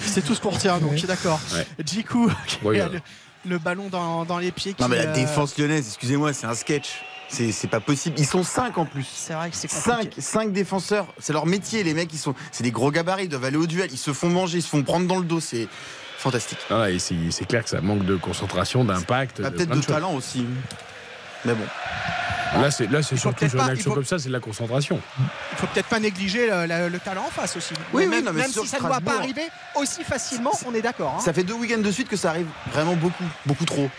C'est 0.00 0.22
tout 0.22 0.34
ce 0.34 0.40
qu'on 0.40 0.50
retient, 0.50 0.78
donc 0.78 0.94
d'accord. 1.06 1.38
Djikou 1.84 2.32
qui 2.46 2.58
Ouais, 2.64 2.78
le, 2.78 3.00
le 3.46 3.58
ballon 3.58 3.88
dans, 3.88 4.24
dans 4.24 4.38
les 4.38 4.50
pieds. 4.50 4.74
Non 4.80 4.88
mais 4.88 4.96
la 4.96 5.10
euh, 5.10 5.14
défense 5.14 5.56
lyonnaise, 5.58 5.86
excusez-moi, 5.86 6.32
c'est 6.32 6.46
un 6.46 6.54
sketch. 6.54 7.04
C'est 7.28 7.52
c'est 7.52 7.68
pas 7.68 7.80
possible. 7.80 8.16
Ils 8.18 8.26
sont 8.26 8.42
5 8.42 8.78
en 8.78 8.86
plus. 8.86 9.06
C'est 9.06 9.34
vrai 9.34 9.50
que 9.50 9.56
c'est 9.56 9.70
5, 9.70 10.14
5 10.18 10.52
défenseurs, 10.52 11.06
c'est 11.18 11.32
leur 11.32 11.46
métier, 11.46 11.84
les 11.84 11.92
mecs, 11.94 12.12
ils 12.12 12.18
sont, 12.18 12.34
c'est 12.50 12.64
des 12.64 12.70
gros 12.70 12.90
gabarits, 12.90 13.24
ils 13.24 13.28
doivent 13.28 13.44
aller 13.44 13.58
au 13.58 13.66
duel, 13.66 13.90
ils 13.92 13.98
se 13.98 14.12
font 14.12 14.30
manger, 14.30 14.58
ils 14.58 14.62
se 14.62 14.68
font 14.68 14.82
prendre 14.82 15.06
dans 15.06 15.18
le 15.18 15.24
dos, 15.24 15.38
c'est 15.40 15.68
fantastique. 16.16 16.58
Ah, 16.70 16.90
et 16.90 16.98
c'est 16.98 17.30
c'est 17.30 17.44
clair 17.44 17.62
que 17.62 17.70
ça 17.70 17.80
manque 17.82 18.04
de 18.04 18.16
concentration, 18.16 18.84
d'impact. 18.84 19.42
Ah, 19.44 19.50
de 19.50 19.56
Peut-être 19.56 19.76
de 19.76 19.80
talent 19.82 20.14
aussi. 20.14 20.46
Mais 21.44 21.54
bon. 21.54 21.64
Là, 22.60 22.70
c'est 22.70 22.90
là, 22.90 23.02
c'est 23.02 23.16
surtout 23.18 23.46
sur 23.46 23.62
une 23.62 23.68
action 23.70 23.90
faut- 23.90 23.94
comme 23.96 24.04
ça, 24.06 24.18
c'est 24.18 24.28
de 24.28 24.32
la 24.32 24.40
concentration. 24.40 24.98
Il 25.52 25.58
faut 25.58 25.66
peut-être 25.66 25.86
pas 25.88 26.00
négliger 26.00 26.46
le, 26.48 26.64
le- 26.66 26.88
le 26.88 26.98
talent 26.98 27.24
en 27.26 27.30
face 27.30 27.56
aussi. 27.56 27.74
Oui, 27.92 28.06
même 28.06 28.20
oui, 28.20 28.24
non, 28.24 28.32
mais 28.32 28.40
même 28.40 28.50
si 28.50 28.66
ça 28.66 28.78
ne 28.78 28.82
doit 28.82 28.88
pas 28.88 28.94
Strasbourg- 29.00 29.20
arriver 29.20 29.48
aussi 29.74 30.02
facilement, 30.02 30.52
on 30.66 30.72
est 30.74 30.80
d'accord. 30.80 31.16
hein. 31.18 31.22
Ça 31.22 31.34
fait 31.34 31.44
deux 31.44 31.52
week-ends 31.52 31.78
de 31.82 31.90
suite 31.90 32.08
que 32.08 32.16
ça 32.16 32.30
arrive 32.30 32.46
vraiment 32.72 32.94
beaucoup, 32.96 33.24
beaucoup 33.44 33.66
trop. 33.66 33.90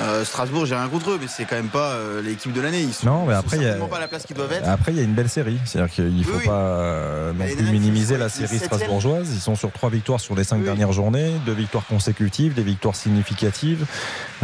Euh, 0.00 0.24
Strasbourg, 0.24 0.64
j'ai 0.66 0.74
rien 0.76 0.88
contre 0.88 1.10
eux, 1.10 1.18
mais 1.20 1.26
c'est 1.28 1.44
quand 1.44 1.56
même 1.56 1.68
pas 1.68 1.90
euh, 1.92 2.22
l'équipe 2.22 2.52
de 2.52 2.60
l'année. 2.60 2.82
Ils 2.82 2.92
sont, 2.94 3.06
Non, 3.06 3.24
mais 3.26 3.34
après, 3.34 3.56
il 3.56 3.62
y 3.62 3.64
a- 3.64 3.68
certainement 3.70 3.88
pas 3.88 3.96
à 3.96 4.00
la 4.00 4.08
place 4.08 4.24
qu'ils 4.26 4.36
doivent 4.36 4.52
être. 4.52 4.68
Après, 4.68 4.92
il 4.92 4.98
y 4.98 5.00
a 5.00 5.04
une 5.04 5.14
belle 5.14 5.28
série. 5.28 5.58
C'est-à-dire 5.64 5.92
qu'il 5.92 6.16
ne 6.16 6.22
faut 6.22 6.38
Oui, 6.38 6.44
pas 6.46 6.52
euh, 6.52 7.32
non 7.32 7.44
plus 7.46 7.64
minimiser 7.70 8.16
la 8.16 8.28
série 8.28 8.58
strasbourgeoise. 8.58 9.28
Ils 9.34 9.40
sont 9.40 9.56
sur 9.56 9.72
trois 9.72 9.90
victoires 9.90 10.20
sur 10.20 10.34
les 10.36 10.44
cinq 10.44 10.58
Oui. 10.58 10.64
dernières 10.64 10.92
journées, 10.92 11.32
deux 11.46 11.52
victoires 11.52 11.84
consécutives, 11.86 12.54
des 12.54 12.62
victoires 12.62 12.94
significatives. 12.94 13.86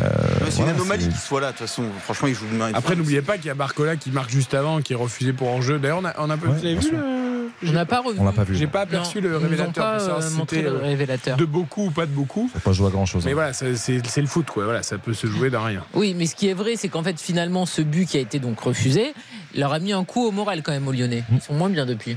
Euh, 0.01 0.09
c'est 0.47 0.57
voilà, 0.57 0.73
une 0.73 0.77
anomalie 0.77 1.09
qu'ils 1.09 1.17
soient 1.17 1.41
là. 1.41 1.49
De 1.49 1.53
toute 1.53 1.67
façon, 1.67 1.85
franchement, 2.03 2.29
ils 2.29 2.35
jouent 2.35 2.49
de 2.51 2.57
main. 2.57 2.71
Après, 2.75 2.97
n'oubliez 2.97 3.23
pas 3.23 3.37
qu'il 3.37 3.47
y 3.47 3.51
a 3.51 3.55
Barcola 3.55 3.97
qui 3.97 4.11
marque 4.11 4.31
juste 4.31 4.55
avant, 4.55 4.81
qui 4.81 4.93
est 4.93 4.97
refusé 4.97 5.33
pour 5.33 5.49
enjeu. 5.51 5.79
D'ailleurs, 5.79 6.01
on 6.03 6.05
a, 6.05 6.15
on 6.19 6.31
a 6.31 6.37
pas 6.37 6.47
Ouais, 6.49 6.53
vous 6.53 6.65
avez 6.67 6.75
bien 6.75 6.91
vu 6.91 6.97
le- 6.97 7.69
On 7.69 7.73
n'a 7.73 7.87
pas 7.87 8.01
revu. 8.01 8.19
On 8.19 8.25
l'a 8.25 8.33
pas 8.33 8.45
vu. 8.45 8.55
J'ai 8.57 8.67
pas 8.67 8.81
aperçu 8.81 9.23
Non, 9.23 9.29
le 9.29 9.37
révélateur. 9.37 9.85
pas, 9.85 10.21
si 10.21 10.63
le. 10.63 11.37
De 11.37 11.45
beaucoup 11.45 11.87
ou 11.87 11.91
pas 11.91 12.05
de 12.07 12.11
beaucoup. 12.11 12.51
Ça 12.53 12.61
pas 12.61 12.73
jouer 12.73 12.89
à 12.89 12.91
grand-chose. 12.91 13.25
Mais 13.25 13.31
hein. 13.31 13.35
voilà, 13.35 13.53
c'est 13.53 14.21
le 14.21 14.27
foot, 14.27 14.47
quoi. 14.51 14.65
Voilà, 14.65 14.83
ça 14.83 14.99
peut 14.99 15.15
se 15.15 15.27
jouer 15.27 15.34
de 15.51 15.57
rien. 15.57 15.85
Oui, 15.95 16.15
mais 16.17 16.27
ce 16.27 16.35
qui 16.35 16.49
est 16.49 16.55
vrai, 16.55 16.77
c'est 16.77 16.89
qu'en 16.89 17.03
fait, 17.03 17.21
finalement, 17.21 17.67
ce 17.67 17.83
but 17.83 18.07
qui 18.07 18.17
a 18.17 18.21
été 18.21 18.39
donc 18.39 18.61
refusé 18.61 19.15
leur 19.55 19.73
a 19.73 19.79
mis 19.79 19.93
un 19.93 20.05
coup 20.05 20.27
au 20.27 20.31
moral 20.33 20.63
quand 20.63 20.73
même 20.73 20.89
aux 20.89 20.93
Lyonnais. 20.93 21.23
Ils 21.33 21.41
sont 21.41 21.55
moins 21.55 21.71
bien 21.71 21.87
depuis. 21.87 22.17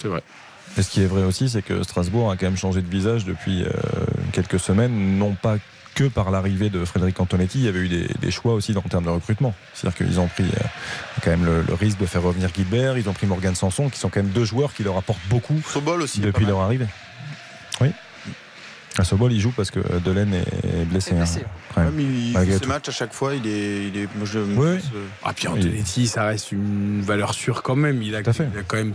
C'est 0.00 0.08
vrai. 0.08 0.22
Et 0.76 0.82
ce 0.82 0.90
qui 0.90 1.02
est 1.02 1.06
vrai 1.06 1.22
aussi, 1.22 1.48
c'est 1.48 1.62
que 1.62 1.82
Strasbourg 1.82 2.30
a 2.30 2.36
quand 2.36 2.46
même 2.46 2.56
changé 2.56 2.80
de 2.82 2.88
visage 2.88 3.24
depuis 3.24 3.62
euh, 3.62 3.68
quelques 4.32 4.58
semaines, 4.58 5.18
non 5.18 5.34
pas 5.34 5.56
que 5.94 6.04
par 6.04 6.30
l'arrivée 6.30 6.70
de 6.70 6.84
Frédéric 6.86 7.20
Antonetti, 7.20 7.58
il 7.58 7.64
y 7.64 7.68
avait 7.68 7.80
eu 7.80 7.88
des, 7.88 8.08
des 8.20 8.30
choix 8.30 8.54
aussi 8.54 8.74
en 8.76 8.80
termes 8.80 9.04
de 9.04 9.10
recrutement. 9.10 9.54
C'est-à-dire 9.74 10.06
qu'ils 10.06 10.20
ont 10.20 10.28
pris 10.28 10.44
euh, 10.44 10.64
quand 11.22 11.30
même 11.30 11.44
le, 11.44 11.62
le 11.62 11.74
risque 11.74 11.98
de 11.98 12.06
faire 12.06 12.22
revenir 12.22 12.50
Guilbert, 12.50 12.96
ils 12.96 13.08
ont 13.10 13.12
pris 13.12 13.26
Morgan 13.26 13.54
Sanson, 13.54 13.90
qui 13.90 13.98
sont 13.98 14.08
quand 14.08 14.22
même 14.22 14.32
deux 14.32 14.46
joueurs 14.46 14.72
qui 14.72 14.82
leur 14.82 14.96
apportent 14.96 15.26
beaucoup 15.28 15.60
Sobol 15.66 16.00
aussi. 16.00 16.20
depuis 16.20 16.46
leur 16.46 16.60
arrivée. 16.60 16.86
Oui. 17.82 17.88
À 18.98 19.04
Sobol, 19.04 19.32
il 19.32 19.40
joue 19.40 19.52
parce 19.56 19.70
que 19.70 19.78
Delaine 20.04 20.34
est 20.34 20.84
blessé. 20.84 21.12
Est 21.12 21.14
blessé. 21.14 21.40
hein, 21.40 21.48
quand 21.74 21.80
même. 21.82 21.90
Ouais, 21.90 21.96
mais 21.96 22.02
il 22.04 22.32
Malgré 22.34 22.52
fait 22.52 22.58
ses 22.58 22.64
tout. 22.64 22.68
matchs 22.68 22.88
à 22.88 22.92
chaque 22.92 23.14
fois. 23.14 23.34
Il 23.34 23.46
est, 23.46 23.88
il 23.88 23.96
est. 23.96 24.08
Moi, 24.16 24.26
je. 24.30 24.38
Oui. 24.38 24.78
je- 24.80 24.98
Ah, 25.24 25.32
puis 25.32 25.48
Antonetti, 25.48 26.06
ça 26.06 26.24
reste 26.24 26.52
une 26.52 27.00
valeur 27.00 27.32
sûre 27.32 27.62
quand 27.62 27.74
même. 27.76 28.02
Il 28.02 28.14
a, 28.14 28.22
Tout 28.22 28.30
à 28.30 28.32
fait. 28.34 28.48
il 28.52 28.58
a 28.58 28.62
quand 28.62 28.76
même. 28.76 28.94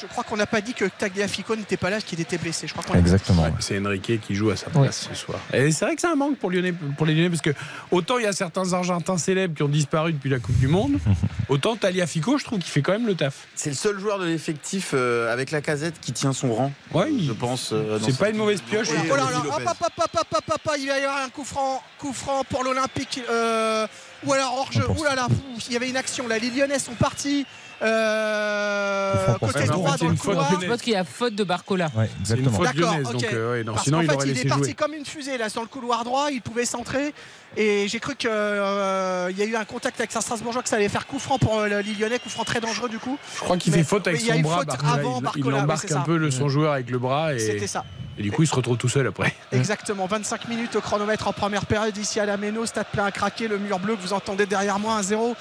Je 0.00 0.06
crois 0.06 0.24
qu'on 0.24 0.36
n'a 0.36 0.46
pas 0.46 0.60
dit 0.60 0.74
que 0.74 0.84
Tagliafico 0.84 1.56
n'était 1.56 1.76
pas 1.76 1.90
là, 1.90 2.00
qu'il 2.00 2.20
était 2.20 2.38
blessé. 2.38 2.66
Je 2.66 2.72
crois 2.72 2.84
qu'on. 2.84 2.94
Exactement. 2.98 3.44
Ouais, 3.44 3.52
c'est 3.60 3.78
Enrique 3.78 4.20
qui 4.20 4.34
joue 4.34 4.50
à 4.50 4.56
sa 4.56 4.68
place 4.70 5.08
ce 5.08 5.14
soir. 5.14 5.38
Et 5.52 5.70
c'est 5.72 5.84
vrai 5.84 5.94
que 5.94 6.00
c'est 6.00 6.06
un 6.06 6.14
manque 6.16 6.36
pour, 6.38 6.50
Lyonnais, 6.50 6.74
pour 6.96 7.06
les 7.06 7.14
Lyonnais 7.14 7.30
parce 7.30 7.42
que 7.42 7.50
autant 7.90 8.18
il 8.18 8.24
y 8.24 8.26
a 8.26 8.32
certains 8.32 8.72
Argentins 8.72 9.18
célèbres 9.18 9.54
qui 9.54 9.62
ont 9.62 9.68
disparu 9.68 10.12
depuis 10.12 10.30
la 10.30 10.38
Coupe 10.38 10.58
du 10.58 10.68
Monde, 10.68 10.98
autant 11.48 11.76
Taliafico, 11.76 12.38
je 12.38 12.44
trouve 12.44 12.58
qu'il 12.58 12.70
fait 12.70 12.82
quand 12.82 12.92
même 12.92 13.06
le 13.06 13.14
taf. 13.14 13.46
C'est 13.54 13.70
le 13.70 13.76
seul 13.76 13.98
joueur 13.98 14.18
de 14.18 14.26
l'effectif 14.26 14.90
euh, 14.94 15.32
avec 15.32 15.50
la 15.50 15.60
casette 15.60 15.94
qui 16.00 16.12
tient 16.12 16.32
son 16.32 16.52
rang. 16.54 16.72
Ouais, 16.92 17.10
je 17.20 17.32
pense. 17.32 17.70
euh, 17.72 17.98
c'est 18.04 18.12
ce- 18.12 18.18
pas 18.18 18.30
une 18.30 18.36
mauvaise 18.36 18.60
pioche. 18.60 18.88
Et 18.90 18.94
Oh 19.10 19.16
là 19.16 19.30
là, 19.30 19.38
hop, 19.38 19.62
hop, 19.80 20.26
hop, 20.32 20.44
hop, 20.48 20.70
il 20.78 20.88
va 20.88 20.98
y 20.98 21.02
avoir 21.02 21.22
un 21.24 21.28
coup 21.30 21.44
franc, 21.44 21.82
coup 21.98 22.12
franc 22.12 22.44
pour 22.48 22.64
l'Olympique. 22.64 23.20
euh, 23.30 23.86
ou 24.24 24.32
alors 24.32 24.54
hors 24.58 24.72
jeu. 24.72 24.84
Ouh 24.98 25.04
là 25.04 25.14
là, 25.14 25.28
il 25.68 25.72
y 25.72 25.76
avait 25.76 25.88
une 25.88 25.96
action 25.96 26.26
là. 26.26 26.38
Les 26.38 26.50
Lyonnais 26.50 26.78
sont 26.78 26.94
partis. 26.94 27.46
Euh, 27.82 29.34
côté 29.40 29.64
droit 29.66 29.92
C'est 29.92 29.98
dans 30.00 30.06
le 30.06 30.10
une 30.12 30.16
faute 30.18 30.26
couloir. 30.34 30.60
Je 30.60 30.66
pense 30.66 30.82
qu'il 30.82 30.92
y 30.92 30.96
a 30.96 31.04
faute 31.04 31.34
de 31.34 31.44
Barcola. 31.44 31.86
Ouais, 31.96 32.08
C'est 32.24 32.34
une 32.34 32.40
exactement. 32.44 32.50
faute 32.58 32.66
D'accord, 32.76 32.92
lyonnaise, 32.92 33.06
ok. 33.06 33.12
donc 33.12 33.32
euh, 33.32 33.52
ouais, 33.52 33.64
non, 33.64 33.72
Parce 33.72 33.84
sinon 33.84 33.98
qu'en 33.98 34.02
il 34.02 34.08
fait, 34.10 34.14
aurait 34.16 34.28
il 34.28 34.38
est 34.38 34.48
parti 34.48 34.64
jouer. 34.64 34.74
comme 34.74 34.94
une 34.94 35.04
fusée 35.06 35.38
là 35.38 35.48
sur 35.48 35.60
le 35.62 35.66
couloir 35.68 36.04
droit. 36.04 36.28
Il 36.30 36.42
pouvait 36.42 36.64
centrer. 36.64 37.14
Et 37.56 37.88
j'ai 37.88 38.00
cru 38.00 38.14
qu'il 38.16 38.28
y 38.28 38.32
a 38.32 39.28
eu 39.30 39.56
un 39.56 39.64
contact 39.64 39.98
avec 40.00 40.14
un 40.14 40.20
Strasbourgeois 40.20 40.62
que 40.62 40.68
ça 40.68 40.76
allait 40.76 40.88
faire 40.90 41.06
coup 41.06 41.18
franc 41.18 41.38
pour 41.38 41.58
euh, 41.58 41.68
le 41.68 41.80
Lyonnais, 41.80 42.18
coup 42.18 42.28
franc 42.28 42.44
très 42.44 42.60
dangereux 42.60 42.88
du 42.88 42.98
coup. 42.98 43.18
Je 43.36 43.40
crois 43.40 43.56
qu'il 43.56 43.72
Mais- 43.72 43.78
fait 43.78 43.84
faute 43.84 44.06
avec 44.06 44.20
son 44.20 44.34
eu 44.34 44.42
bras. 44.42 44.62
avant 44.92 45.22
Il- 45.36 45.54
embarque 45.54 45.90
un 45.90 46.00
peu 46.00 46.16
le, 46.18 46.30
son 46.30 46.48
joueur 46.48 46.72
avec 46.74 46.90
le 46.90 46.98
bras 46.98 47.32
et, 47.34 47.38
C'était 47.38 47.66
ça. 47.66 47.84
et 48.18 48.22
du 48.22 48.30
coup 48.30 48.42
il 48.42 48.46
se 48.46 48.54
retrouve 48.54 48.76
tout 48.76 48.90
seul 48.90 49.06
après. 49.06 49.34
Exactement, 49.52 50.06
25 50.06 50.48
minutes 50.48 50.76
au 50.76 50.80
chronomètre 50.82 51.28
en 51.28 51.32
première 51.32 51.64
période 51.64 51.96
ici 51.96 52.20
à 52.20 52.26
la 52.26 52.36
Méno, 52.36 52.66
stade 52.66 52.86
plein 52.92 53.06
à 53.06 53.10
craquer, 53.10 53.48
le 53.48 53.58
mur 53.58 53.78
bleu 53.78 53.96
que 53.96 54.02
vous 54.02 54.12
entendez 54.12 54.44
derrière 54.44 54.78
moi, 54.78 55.00
1-0 55.00 55.34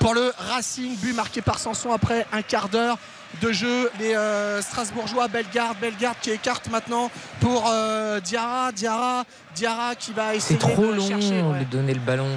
pour 0.00 0.14
le 0.14 0.32
Racing, 0.38 0.96
but 0.96 1.14
marqué 1.14 1.42
par 1.42 1.58
Sanson 1.58 1.92
après 1.92 2.26
un 2.32 2.42
quart 2.42 2.68
d'heure 2.68 2.98
de 3.40 3.52
jeu. 3.52 3.90
Les 4.00 4.16
euh, 4.16 4.60
Strasbourgeois, 4.60 5.28
Bellegarde, 5.28 5.76
Bellegarde 5.80 6.16
qui 6.20 6.30
écarte 6.30 6.68
maintenant 6.70 7.10
pour 7.38 7.70
euh, 7.70 8.18
Diarra, 8.18 8.72
Diarra, 8.72 9.24
Diarra 9.54 9.94
qui 9.94 10.12
va 10.12 10.34
essayer 10.34 10.58
C'est 10.58 10.68
trop 10.72 10.86
de 10.86 10.94
long 10.94 11.06
chercher. 11.06 11.42
ouais. 11.42 11.60
de 11.60 11.64
donner 11.64 11.94
le 11.94 12.00
ballon. 12.00 12.28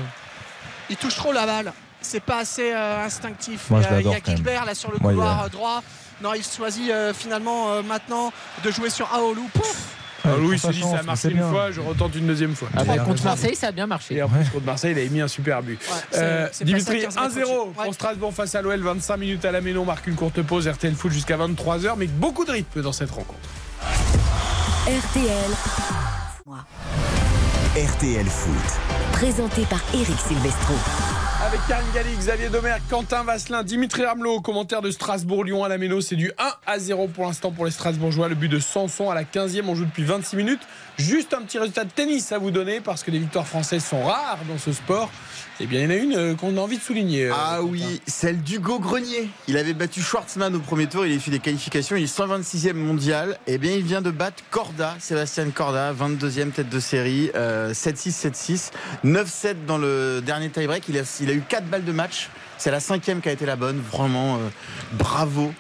Il 0.90 0.98
touche 0.98 1.16
trop 1.16 1.32
la 1.32 1.46
balle. 1.46 1.74
C'est 2.02 2.20
pas 2.20 2.40
assez 2.40 2.72
euh, 2.74 3.06
instinctif. 3.06 3.70
Moi, 3.70 3.82
je 3.82 4.02
il 4.02 4.08
y 4.08 4.14
a. 4.14 4.20
Gilbert 4.24 4.66
là 4.66 4.76
sur 4.76 4.92
le 4.92 5.00
couloir 5.00 5.46
euh, 5.46 5.50
droit. 5.50 5.82
Non, 6.22 6.34
il 6.34 6.44
choisit 6.44 6.92
euh, 6.92 7.14
finalement 7.14 7.72
euh, 7.72 7.82
maintenant 7.82 8.32
de 8.64 8.72
jouer 8.72 8.90
sur 8.90 9.12
Aolou. 9.14 9.50
Pouf 9.54 9.78
Alors 10.24 10.38
Ouais, 10.38 10.44
Louis 10.44 10.56
il 10.56 10.60
se 10.60 10.68
dit 10.68 10.82
ça 10.82 10.88
chance, 10.98 11.04
marché 11.06 11.28
mais 11.28 11.34
une 11.34 11.40
bien. 11.40 11.50
fois, 11.50 11.72
je 11.72 11.82
retente 11.82 12.16
une 12.16 12.28
deuxième 12.28 12.56
fois. 12.56 12.70
Ah 12.76 12.84
bah, 12.84 12.98
contre. 13.00 13.24
Marseille, 13.26 13.56
ça 13.56 13.68
a 13.68 13.72
bien 13.72 13.88
marché. 13.88 14.16
Et 14.16 14.24
en 14.24 14.30
plus, 14.30 14.50
contre 14.50 14.66
Marseille, 14.66 14.92
il 14.94 14.98
avait 15.00 15.10
mis 15.10 15.22
un 15.22 15.28
super 15.28 15.62
but. 15.62 15.80
Euh, 16.16 16.48
Dimitri, 16.62 17.04
passé 17.04 17.18
à 17.18 17.22
15 17.24 17.36
mètres 17.36 17.50
1-0 17.50 17.52
au-dessus. 17.52 17.78
Ouais. 17.80 17.86
pour 17.86 17.94
Strasbourg 17.94 18.34
face 18.34 18.56
à 18.56 18.62
l'OL, 18.62 18.80
25 18.82 19.18
minutes 19.18 19.46
à 19.46 19.52
la 19.52 19.62
Ménon, 19.62 19.84
marque 19.86 20.08
une 20.08 20.16
courte 20.16 20.42
pause, 20.42 20.68
RTL 20.68 20.96
Foot 20.96 21.12
jusqu'à 21.12 21.38
23h, 21.38 21.94
mais 21.98 22.08
beaucoup 22.08 22.46
de 22.46 22.52
rythme 22.52 22.82
dans 22.82 22.94
cette 22.94 23.12
rencontre. 23.12 23.40
RTL, 24.88 25.52
RTL 27.76 28.26
Foot. 28.28 28.54
présenté 29.14 29.64
par 29.64 29.80
Eric 29.94 30.18
Silvestro. 30.28 30.74
Avec 31.54 31.68
Karine 31.68 31.92
Galli, 31.94 32.16
Xavier 32.18 32.50
Domer, 32.50 32.78
Quentin 32.90 33.24
Vasselin, 33.24 33.62
Dimitri 33.62 34.04
Ramelot, 34.04 34.42
commentaire 34.42 34.82
de 34.82 34.90
Strasbourg-Lyon 34.90 35.64
à 35.64 35.70
la 35.70 35.78
Méno. 35.78 36.02
C'est 36.02 36.16
du 36.16 36.32
1 36.40 36.52
à 36.66 36.80
0 36.80 37.10
pour 37.10 37.26
l'instant 37.26 37.52
pour 37.52 37.66
les 37.66 37.70
Strasbourgeois. 37.70 38.28
Le 38.28 38.34
but 38.34 38.50
de 38.50 38.58
Sanson 38.58 39.12
à 39.12 39.14
la 39.14 39.24
15e, 39.24 39.62
on 39.68 39.76
joue 39.76 39.86
depuis 39.86 40.04
26 40.04 40.36
minutes. 40.36 40.62
Juste 40.98 41.34
un 41.34 41.42
petit 41.42 41.58
résultat 41.58 41.86
de 41.86 41.90
tennis 41.92 42.32
à 42.32 42.38
vous 42.38 42.52
donner 42.52 42.80
parce 42.80 43.04
que 43.04 43.10
les 43.12 43.18
victoires 43.20 43.48
françaises 43.48 43.84
sont 43.84 44.04
rares 44.04 44.40
dans 44.48 44.58
ce 44.60 44.72
sport. 44.72 45.10
Eh 45.60 45.66
bien, 45.66 45.82
il 45.82 45.84
y 45.84 45.88
en 45.88 45.90
a 45.92 45.96
une 45.96 46.16
euh, 46.16 46.36
qu'on 46.36 46.56
a 46.58 46.62
envie 46.62 46.78
de 46.78 46.84
souligner. 46.84 47.26
euh, 47.26 47.34
Ah 47.36 47.62
oui, 47.64 48.02
celle 48.08 48.42
d'Hugo 48.42 48.80
Grenier. 48.80 49.30
Il 49.48 49.58
avait 49.58 49.74
battu 49.74 50.02
Schwartzmann 50.02 50.56
au 50.56 50.60
premier 50.60 50.88
tour, 50.88 51.06
il 51.06 51.16
a 51.16 51.20
fait 51.20 51.32
des 51.32 51.40
qualifications, 51.40 51.96
il 51.96 52.04
est 52.04 52.18
126e 52.18 52.74
mondial. 52.74 53.38
Et 53.48 53.58
bien 53.58 53.72
il 53.74 53.84
vient 53.84 54.02
de 54.02 54.12
battre 54.12 54.44
Corda, 54.52 54.96
Sébastien 55.00 55.50
Corda, 55.52 55.94
22e 55.94 56.52
tête 56.52 56.70
de 56.70 56.80
série, 56.80 57.32
euh, 57.36 57.74
7-6, 57.74 58.30
7-6, 58.32 58.72
9-7 59.06 59.66
dans 59.68 59.78
le 59.78 60.22
dernier 60.26 60.50
tie-break. 60.50 60.84
Il 60.90 60.98
a, 60.98 61.02
il 61.22 61.30
a 61.30 61.34
eu 61.34 61.42
4 61.48 61.66
balles 61.66 61.86
de 61.86 61.92
match. 61.92 62.30
C'est 62.58 62.72
la 62.72 62.80
cinquième 62.80 63.20
qui 63.22 63.30
a 63.30 63.32
été 63.32 63.46
la 63.46 63.56
bonne. 63.56 63.80
Vraiment, 63.92 64.36
euh, 64.36 64.40
bravo 64.94 65.54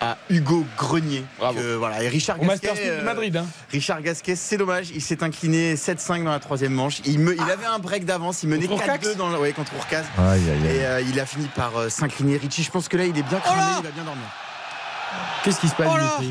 à 0.00 0.16
Hugo 0.28 0.64
Grenier. 0.76 1.24
Bravo. 1.38 1.58
Que, 1.58 1.74
voilà. 1.76 2.02
Et 2.02 2.08
Richard 2.08 2.40
Au 2.40 2.44
Gasquet, 2.46 2.68
de 2.74 2.80
euh, 2.80 3.04
Madrid. 3.04 3.36
hein. 3.36 3.46
Richard 3.70 4.02
Gasquet, 4.02 4.36
c'est 4.36 4.56
dommage, 4.56 4.90
il 4.94 5.00
s'est 5.00 5.22
incliné 5.22 5.74
7-5 5.76 6.24
dans 6.24 6.30
la 6.30 6.40
troisième 6.40 6.72
manche. 6.72 7.00
Il, 7.04 7.18
me- 7.20 7.34
il 7.34 7.40
avait 7.50 7.66
un 7.66 7.78
break 7.78 8.04
d'avance, 8.04 8.42
il 8.42 8.48
menait 8.48 8.66
Contre 8.66 8.82
Urcax 8.86 9.06
4-2 9.08 9.16
dans 9.16 9.28
le, 9.30 9.38
ouais, 9.38 9.52
contre 9.52 9.72
Urcaz. 9.74 10.04
Aïe, 10.18 10.24
aïe, 10.40 10.50
aïe. 10.50 10.76
Et 10.76 10.84
euh, 10.84 11.00
il 11.02 11.18
a 11.20 11.26
fini 11.26 11.46
par 11.54 11.76
euh, 11.76 11.88
s'incliner. 11.88 12.36
Richie, 12.38 12.62
je 12.62 12.70
pense 12.70 12.88
que 12.88 12.96
là, 12.96 13.04
il 13.04 13.16
est 13.16 13.22
bien 13.22 13.38
cramé, 13.40 13.60
là 13.60 13.76
il 13.78 13.84
va 13.84 13.90
bien 13.90 14.04
dormir. 14.04 14.24
Qu'est-ce 15.44 15.60
qui 15.60 15.68
se 15.68 15.74
passe, 15.74 15.88
Oh 15.90 16.22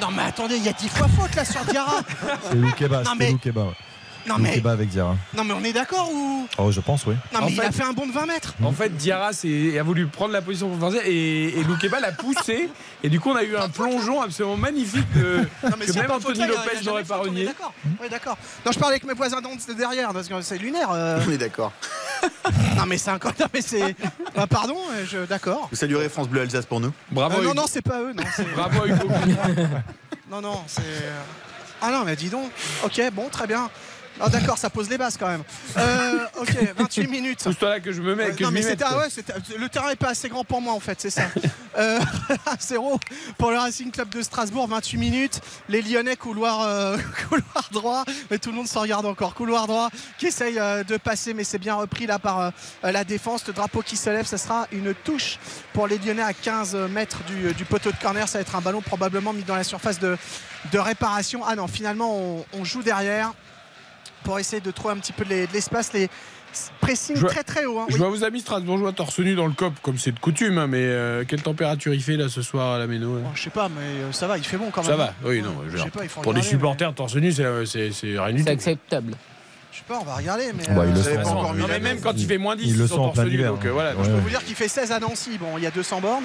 Non 0.00 0.08
mais 0.10 0.22
attendez, 0.22 0.56
il 0.56 0.64
y 0.64 0.68
a 0.68 0.72
10 0.72 0.88
fois 0.88 1.06
faute 1.08 1.34
là 1.34 1.44
sur 1.44 1.60
Diarra? 1.66 2.00
C'est 2.48 2.54
Loukeba, 2.56 3.02
Non, 3.02 3.10
c'est 3.18 3.18
mais-. 3.18 3.52
Non 4.26 4.36
mais, 4.38 4.50
Loukeba 4.50 4.72
avec 4.72 4.88
Diarra. 4.88 5.16
non 5.34 5.42
mais 5.44 5.52
on 5.54 5.64
est 5.64 5.72
d'accord 5.72 6.08
ou? 6.12 6.46
Oh, 6.58 6.70
je 6.70 6.80
pense, 6.80 7.06
oui. 7.06 7.14
Non 7.32 7.40
mais 7.40 7.44
En 7.44 7.48
il 7.48 7.56
fait- 7.56 7.64
a 7.66 7.72
fait 7.72 7.82
un 7.82 7.92
bond 7.92 8.06
de 8.06 8.12
20 8.12 8.26
mètres. 8.26 8.54
En 8.62 8.70
fait, 8.72 8.96
Diarra 8.96 9.32
a 9.78 9.82
voulu 9.82 10.06
prendre 10.06 10.32
la 10.32 10.42
position 10.42 10.68
pour 10.76 10.94
et, 10.94 11.58
et 11.58 11.64
Loukeba 11.64 11.98
l'a 12.00 12.12
poussé. 12.12 12.68
Et 13.02 13.08
du 13.08 13.18
coup, 13.18 13.30
on 13.30 13.36
a 13.36 13.42
eu 13.42 13.56
un 13.56 13.68
plongeon 13.68 14.20
absolument 14.22 14.56
magnifique 14.56 15.10
de, 15.14 15.38
Non 15.64 15.70
mais 15.78 15.86
que 15.86 15.92
s'il 15.92 15.94
y 15.96 15.98
a 15.98 16.02
même 16.02 16.10
pas 16.10 16.18
de 16.18 16.22
faute 16.22 16.30
Anthony 16.32 16.38
là, 16.38 16.46
il 16.46 16.50
y 16.50 16.52
a- 16.52 16.52
il 16.52 16.52
y 16.52 16.52
a 16.52 16.62
Lopez 16.62 16.74
jamais 16.76 16.86
n'aurait 16.86 17.02
de 17.02 17.08
pas 17.08 17.14
faute, 17.16 17.22
on 17.24 17.26
est 17.26 17.30
renié. 17.30 17.44
D'accord. 17.46 17.74
Oui, 18.00 18.08
d'accord. 18.08 18.38
Non, 18.64 18.72
je 18.72 18.78
parle 18.78 18.92
avec 18.92 19.04
mes 19.04 19.14
voisins 19.14 19.40
derrière 19.76 20.12
parce 20.12 20.28
que 20.28 20.40
c'est 20.42 20.58
lunaire. 20.58 20.90
euh. 20.92 21.18
On 21.26 21.30
est 21.32 21.38
d'accord. 21.38 21.72
non 22.76 22.86
mais 22.86 22.98
c'est 22.98 23.10
encore. 23.10 23.32
Non 23.40 23.46
mais 23.52 23.60
c'est. 23.62 23.96
Bah, 24.36 24.46
pardon, 24.46 24.76
euh, 24.92 25.04
je 25.04 25.18
d'accord. 25.26 25.68
Vous 25.72 25.76
saluerez 25.76 26.08
France 26.08 26.28
Bleu 26.28 26.42
Alsace 26.42 26.66
pour 26.66 26.78
nous. 26.80 26.92
Bravo, 27.10 27.34
Euh, 27.34 27.42
non 27.42 27.50
Hugo. 27.50 27.54
non, 27.62 27.64
c'est 27.68 27.82
pas 27.82 28.00
eux. 28.00 28.12
Non, 28.16 28.22
c'est- 28.36 28.44
Bravo 28.54 28.86
Hugo. 28.86 29.08
non 30.30 30.40
non, 30.40 30.60
c'est. 30.68 30.82
euh, 30.82 31.20
Ah 31.80 31.90
non 31.90 32.04
mais 32.04 32.14
dis 32.14 32.28
donc. 32.28 32.48
Ok, 32.84 33.00
bon, 33.12 33.28
très 33.28 33.46
bien. 33.48 33.68
Ah 34.24 34.28
d'accord, 34.28 34.56
ça 34.56 34.70
pose 34.70 34.88
les 34.88 34.98
bases 34.98 35.16
quand 35.18 35.26
même. 35.26 35.42
Euh, 35.76 36.24
ok, 36.38 36.56
28 36.76 37.08
minutes. 37.08 37.42
Pousse-toi 37.42 37.68
là 37.68 37.80
que 37.80 37.92
je 37.92 38.00
me 38.00 38.14
mets. 38.14 38.26
Ouais, 38.26 38.34
que 38.36 38.42
non 38.44 38.50
je 38.50 38.54
mais 38.54 38.60
m'y 38.60 38.66
c'était 38.66 38.84
mette, 38.84 38.94
ah 38.94 38.98
ouais, 38.98 39.58
le 39.58 39.68
terrain 39.68 39.90
est 39.90 39.96
pas 39.96 40.10
assez 40.10 40.28
grand 40.28 40.44
pour 40.44 40.60
moi 40.60 40.72
en 40.74 40.80
fait, 40.80 41.00
c'est 41.00 41.10
ça. 41.10 41.22
euh, 41.78 41.98
0 42.60 43.00
pour 43.36 43.50
le 43.50 43.58
Racing 43.58 43.90
Club 43.90 44.10
de 44.10 44.22
Strasbourg, 44.22 44.68
28 44.68 44.96
minutes. 44.96 45.40
Les 45.68 45.82
Lyonnais 45.82 46.14
couloir 46.16 46.60
euh, 46.62 46.96
couloir 47.28 47.68
droit, 47.72 48.04
mais 48.30 48.38
tout 48.38 48.50
le 48.50 48.56
monde 48.56 48.68
s'en 48.68 48.82
regarde 48.82 49.06
encore. 49.06 49.34
Couloir 49.34 49.66
droit 49.66 49.90
qui 50.18 50.26
essaye 50.26 50.58
euh, 50.58 50.84
de 50.84 50.96
passer, 50.98 51.34
mais 51.34 51.42
c'est 51.42 51.58
bien 51.58 51.74
repris 51.74 52.06
là 52.06 52.20
par 52.20 52.40
euh, 52.40 52.50
la 52.84 53.02
défense. 53.02 53.44
Le 53.48 53.52
drapeau 53.52 53.82
qui 53.82 53.96
se 53.96 54.08
lève, 54.08 54.26
ça 54.26 54.38
sera 54.38 54.68
une 54.70 54.94
touche 54.94 55.38
pour 55.72 55.88
les 55.88 55.98
Lyonnais 55.98 56.22
à 56.22 56.32
15 56.32 56.76
mètres 56.90 57.24
du, 57.24 57.52
du 57.54 57.64
poteau 57.64 57.90
de 57.90 57.96
corner. 57.96 58.28
Ça 58.28 58.38
va 58.38 58.42
être 58.42 58.54
un 58.54 58.60
ballon 58.60 58.82
probablement 58.82 59.32
mis 59.32 59.42
dans 59.42 59.56
la 59.56 59.64
surface 59.64 59.98
de, 59.98 60.16
de 60.70 60.78
réparation. 60.78 61.42
Ah 61.44 61.56
non, 61.56 61.66
finalement 61.66 62.16
on, 62.16 62.44
on 62.52 62.64
joue 62.64 62.82
derrière 62.84 63.32
pour 64.24 64.38
essayer 64.38 64.60
de 64.60 64.70
trouver 64.70 64.94
un 64.94 64.98
petit 64.98 65.12
peu 65.12 65.24
de 65.24 65.30
l'es- 65.30 65.46
de 65.46 65.52
l'espace. 65.52 65.92
Les, 65.92 66.08
pressing 66.80 67.16
Je 67.16 67.26
très 67.26 67.42
très 67.44 67.64
haut. 67.64 67.78
hein. 67.78 67.86
Je 67.88 67.94
Oui. 67.94 67.98
vois 68.00 68.10
vos 68.10 68.24
amis 68.24 68.40
strasbourgeois 68.40 68.92
torse 68.92 69.18
nu 69.20 69.34
dans 69.34 69.46
le 69.46 69.54
COP, 69.54 69.72
comme 69.82 69.96
c'est 69.98 70.12
de 70.12 70.18
coutume, 70.18 70.58
hein, 70.58 70.66
mais 70.66 70.82
euh, 70.82 71.24
quelle 71.26 71.40
température 71.42 71.94
il 71.94 72.02
fait 72.02 72.16
là 72.18 72.28
ce 72.28 72.42
soir 72.42 72.74
à 72.74 72.78
la 72.78 72.86
Méno 72.86 73.16
là 73.16 73.22
Bon, 73.22 73.30
je 73.34 73.42
sais 73.42 73.50
pas, 73.50 73.68
mais 73.70 73.80
euh, 73.80 74.12
ça 74.12 74.26
va, 74.26 74.36
il 74.36 74.44
fait 74.44 74.58
bon 74.58 74.70
quand 74.70 74.82
même. 74.82 74.90
Ça 74.90 74.96
va, 74.96 75.14
oui, 75.24 75.40
non. 75.40 75.54
je 75.66 75.76
sais 75.78 75.82
dire, 75.84 75.90
pas, 75.92 76.02
il 76.02 76.08
faut 76.10 76.20
pour 76.20 76.34
des 76.34 76.42
supporters 76.42 76.92
torse 76.94 77.14
nu, 77.16 77.32
c'est 77.32 77.44
c'est- 77.66 77.90
c'est 77.92 78.18
rien 78.18 78.32
du 78.34 78.38
C'est 78.40 78.44
tout. 78.44 78.50
acceptpas. 78.50 79.00
Je 79.72 79.78
sais 79.78 79.84
pas, 79.88 79.98
on 80.02 80.04
va 80.04 80.16
regarder. 80.16 80.52
Mais, 80.54 80.64
Bah, 80.74 80.82
euh, 80.82 80.92
le 81.16 81.22
pas 81.22 81.28
encore 81.30 81.54
Non, 81.54 81.66
mais 81.66 81.80
même 81.80 81.98
quand 82.02 82.12
il 82.14 82.26
fait 82.26 82.36
moins 82.36 82.54
10, 82.56 82.64
Il 82.66 82.76
le 82.76 82.84
ils 82.84 82.88
sent 82.88 82.94
sont 82.96 83.00
en 83.00 83.04
torse 83.06 83.14
plein 83.20 83.24
nu. 83.24 83.30
hiver. 83.34 83.52
Donc 83.52 83.64
euh, 83.64 83.70
voilà. 83.72 83.92
Ouais. 83.96 84.04
Je 84.04 84.10
peux 84.10 84.18
vous 84.18 84.28
dire 84.28 84.44
qu'il 84.44 84.54
fait 84.54 84.68
16 84.68 84.92
à 84.92 85.00
Nancy. 85.00 85.38
Bon, 85.38 85.56
il 85.56 85.64
y 85.64 85.66
a 85.66 85.70
200 85.70 86.02
bornes. 86.02 86.24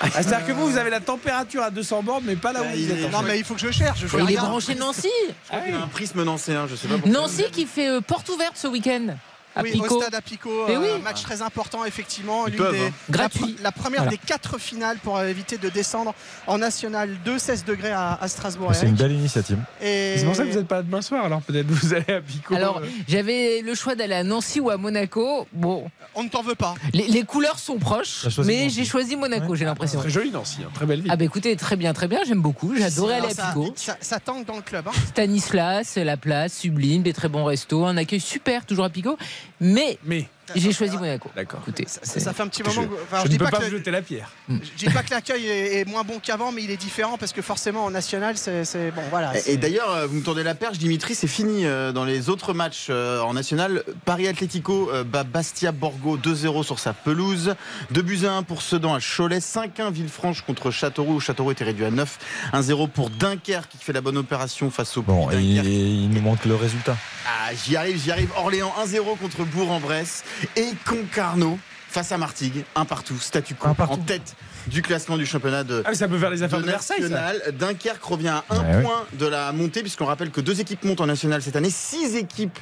Ah, 0.00 0.06
C'est-à-dire 0.10 0.46
que 0.46 0.52
vous, 0.52 0.68
vous 0.70 0.76
avez 0.76 0.90
la 0.90 1.00
température 1.00 1.62
à 1.62 1.70
200 1.70 2.02
bornes, 2.02 2.24
mais 2.26 2.36
pas 2.36 2.52
là 2.52 2.60
où 2.60 2.64
Bah, 2.64 2.70
vous 2.74 2.78
il 2.80 2.90
êtes. 2.90 3.10
Non, 3.10 3.22
mais 3.22 3.38
il 3.38 3.44
faut 3.44 3.54
que 3.54 3.60
je 3.60 3.70
cherche. 3.70 4.00
Je 4.06 4.18
Il 4.18 4.30
est 4.32 4.36
branché 4.36 4.74
Nancy. 4.74 5.08
Je 5.28 5.48
crois 5.48 5.60
qu'il 5.60 5.74
a 5.74 5.80
un 5.82 5.86
prisme 5.88 6.22
nancéen, 6.22 6.66
je 6.68 6.76
sais 6.76 6.86
pas 6.88 6.94
pourquoi. 6.98 7.12
Nancy 7.12 7.44
qui 7.50 7.64
fait 7.66 7.88
euh, 7.88 8.00
porte 8.00 8.28
ouverte 8.28 8.56
ce 8.56 8.66
week-end. 8.66 9.16
À 9.56 9.62
oui, 9.62 9.72
Pico. 9.72 9.96
au 9.96 10.00
stade 10.02 10.14
à 10.14 10.20
Pico, 10.20 10.50
Eh 10.68 10.72
euh, 10.76 10.80
oui. 10.80 11.02
match 11.02 11.22
très 11.22 11.40
important 11.42 11.84
effectivement. 11.84 12.46
Ils 12.46 12.52
L'une 12.54 12.62
peuvent, 12.62 12.72
des- 12.74 12.80
hein. 12.86 12.90
la, 13.08 13.12
Gratuit. 13.16 13.56
pr- 13.58 13.62
la 13.62 13.72
première 13.72 14.02
Voilà. 14.02 14.10
des 14.16 14.18
quatre 14.24 14.58
finales 14.58 14.98
pour 15.02 15.16
euh, 15.16 15.26
éviter 15.28 15.56
de 15.58 15.68
descendre 15.70 16.14
en 16.46 16.58
National 16.58 17.10
2, 17.24 17.38
16 17.38 17.64
degrés 17.64 17.90
à, 17.92 18.18
à 18.20 18.28
Strasbourg. 18.28 18.70
C'est 18.74 18.86
une 18.86 18.94
belle 18.94 19.12
initiative. 19.12 19.58
Et... 19.80 20.14
C'est 20.18 20.24
pour 20.26 20.36
ça 20.36 20.44
que 20.44 20.50
vous 20.50 20.56
n'êtes 20.58 20.68
pas 20.68 20.76
là 20.76 20.82
demain 20.82 21.00
soir, 21.02 21.24
alors 21.24 21.40
peut-être 21.42 21.66
vous 21.66 21.94
allez 21.94 22.12
à 22.14 22.20
Pico. 22.20 22.54
Alors, 22.54 22.78
euh. 22.78 22.86
j'avais 23.08 23.62
le 23.62 23.74
choix 23.74 23.94
d'aller 23.94 24.14
à 24.14 24.24
Nancy 24.24 24.60
ou 24.60 24.68
à 24.70 24.76
Monaco. 24.76 25.46
Bon, 25.52 25.90
On 26.14 26.22
ne 26.24 26.28
t'en 26.28 26.42
veut 26.42 26.54
pas. 26.54 26.74
les, 26.92 27.06
les 27.08 27.24
couleurs 27.24 27.58
sont 27.58 27.78
proches, 27.78 28.26
mais 28.44 28.68
j'ai 28.68 28.84
choisi 28.84 29.16
Monaco, 29.16 29.54
j'ai 29.54 29.64
l'impression. 29.64 30.00
Très 30.00 30.10
joli 30.10 30.30
Nancy, 30.30 30.58
hein, 30.64 30.70
très 30.74 30.84
belle 30.86 31.00
ville. 31.00 31.10
Ah 31.10 31.16
bah 31.16 31.24
écoutez, 31.24 31.56
très 31.56 31.76
bien, 31.76 31.92
très 31.94 32.08
bien, 32.08 32.20
j'aime 32.26 32.42
beaucoup. 32.42 32.74
J'adorais 32.76 33.14
aller 33.14 33.26
à 33.28 33.30
ça, 33.30 33.46
Pico. 33.48 33.72
ça, 33.76 33.96
ça 34.00 34.20
tangue 34.20 34.44
dans 34.44 34.56
le 34.56 34.62
club. 34.62 34.86
hein. 34.88 34.92
Stanislas, 35.08 35.96
la 35.96 36.16
place, 36.16 36.52
sublime, 36.58 37.02
des 37.02 37.12
très 37.12 37.28
bons 37.28 37.44
restos, 37.44 37.84
un 37.86 37.96
accueil 37.96 38.20
super, 38.20 38.64
toujours 38.66 38.84
à 38.84 38.90
Pico. 38.90 39.16
Mais 39.60 39.98
Mais, 40.04 40.28
j'ai 40.54 40.72
choisi 40.72 40.96
Monaco. 40.96 41.30
d'accord. 41.34 41.60
Écoutez, 41.62 41.86
Ça, 41.86 42.32
fait 42.32 42.42
un 42.42 42.48
petit 42.48 42.62
Je, 42.64 42.68
moment. 42.70 42.88
que- 42.88 42.94
enfin, 43.02 43.16
je 43.18 43.22
je 43.22 43.24
ne 43.26 43.28
dis 43.32 43.38
peux 43.38 43.44
pas 43.46 43.58
pas 43.58 43.68
jeter 43.70 43.90
la 43.90 44.02
pierre. 44.02 44.30
je 44.48 44.54
dis 44.76 44.86
pas 44.92 45.02
que 45.02 45.10
l'accueil 45.10 45.46
est, 45.46 45.80
est 45.80 45.84
moins 45.84 46.04
bon 46.04 46.18
qu'avant, 46.22 46.52
mais 46.52 46.62
il 46.62 46.70
est 46.70 46.76
différent 46.76 47.16
parce 47.18 47.32
que 47.32 47.42
forcément 47.42 47.84
en 47.84 47.90
national, 47.90 48.36
c'est 48.36 48.90
bon 48.94 49.02
voilà. 49.10 49.32
Et- 49.46 49.56
d'ailleurs, 49.56 49.90
euh, 49.90 50.06
vous 50.06 50.16
me 50.16 50.22
tournez 50.22 50.42
la 50.42 50.54
perche, 50.54 50.78
Dimitri, 50.78 51.14
c'est 51.14 51.26
fini 51.26 51.64
euh, 51.66 51.92
dans 51.92 52.04
les 52.04 52.28
autres 52.28 52.52
matchs 52.54 52.86
euh, 52.90 53.20
en 53.22 53.34
national. 53.34 53.82
Paris 54.04 54.28
Atlético 54.28 54.90
bat 55.06 55.24
Bastia 55.24 55.72
Borgo 55.72 56.16
2-0 56.16 56.62
sur 56.64 56.78
sa 56.78 56.92
pelouse. 56.92 57.54
2 57.90 58.02
buts 58.02 58.20
à 58.26 58.32
1 58.32 58.42
pour 58.42 58.62
Sedan 58.62 58.94
à 58.94 58.98
Cholet. 59.00 59.38
5-1 59.40 59.90
Villefranche 59.90 60.42
contre 60.42 60.70
Châteauroux. 60.70 61.20
Châteauroux 61.20 61.52
était 61.52 61.64
réduit 61.64 61.84
à 61.84 61.90
9. 61.90 62.18
1-0 62.52 62.88
pour 62.88 63.10
Dunkerque 63.10 63.70
qui 63.70 63.78
fait 63.78 63.92
la 63.92 64.00
bonne 64.00 64.16
opération 64.18 64.70
face 64.70 64.96
au 64.96 65.02
Bon, 65.02 65.30
et 65.30 65.36
il 65.40 66.10
nous 66.10 66.20
manque 66.20 66.44
le 66.46 66.54
résultat. 66.56 66.96
Ah, 67.26 67.50
j'y 67.54 67.76
arrive, 67.76 68.00
j'y 68.02 68.10
arrive. 68.10 68.28
Orléans 68.36 68.72
1-0 68.84 69.16
contre 69.16 69.44
Bourg-en-Bresse. 69.44 70.24
Et 70.56 70.72
Concarneau 70.84 71.58
face 71.88 72.12
à 72.12 72.18
Martigues. 72.18 72.64
Un 72.74 72.84
partout, 72.84 73.18
statu 73.18 73.54
quo, 73.54 73.68
en 73.78 73.96
tête 73.98 74.36
du 74.66 74.82
classement 74.82 75.16
du 75.16 75.26
championnat 75.26 75.64
de, 75.64 75.82
Ah, 75.84 75.90
mais 75.90 75.94
ça 75.96 76.08
peut 76.08 76.18
faire 76.18 76.30
les 76.30 76.42
affaires 76.42 76.58
de 76.58 76.64
de, 76.64 76.68
Versailles, 76.70 77.02
ça. 77.02 77.08
national. 77.08 77.42
Dunkerque 77.58 78.02
revient 78.04 78.28
à 78.28 78.44
un 78.50 78.82
point 78.82 79.04
de 79.18 79.26
la 79.26 79.52
montée, 79.52 79.80
puisqu'on 79.82 80.06
rappelle 80.06 80.30
que 80.30 80.40
deux 80.40 80.60
équipes 80.60 80.84
montent 80.84 81.00
en 81.00 81.06
national 81.06 81.42
cette 81.42 81.56
année. 81.56 81.70
Six 81.70 82.16
équipes 82.16 82.58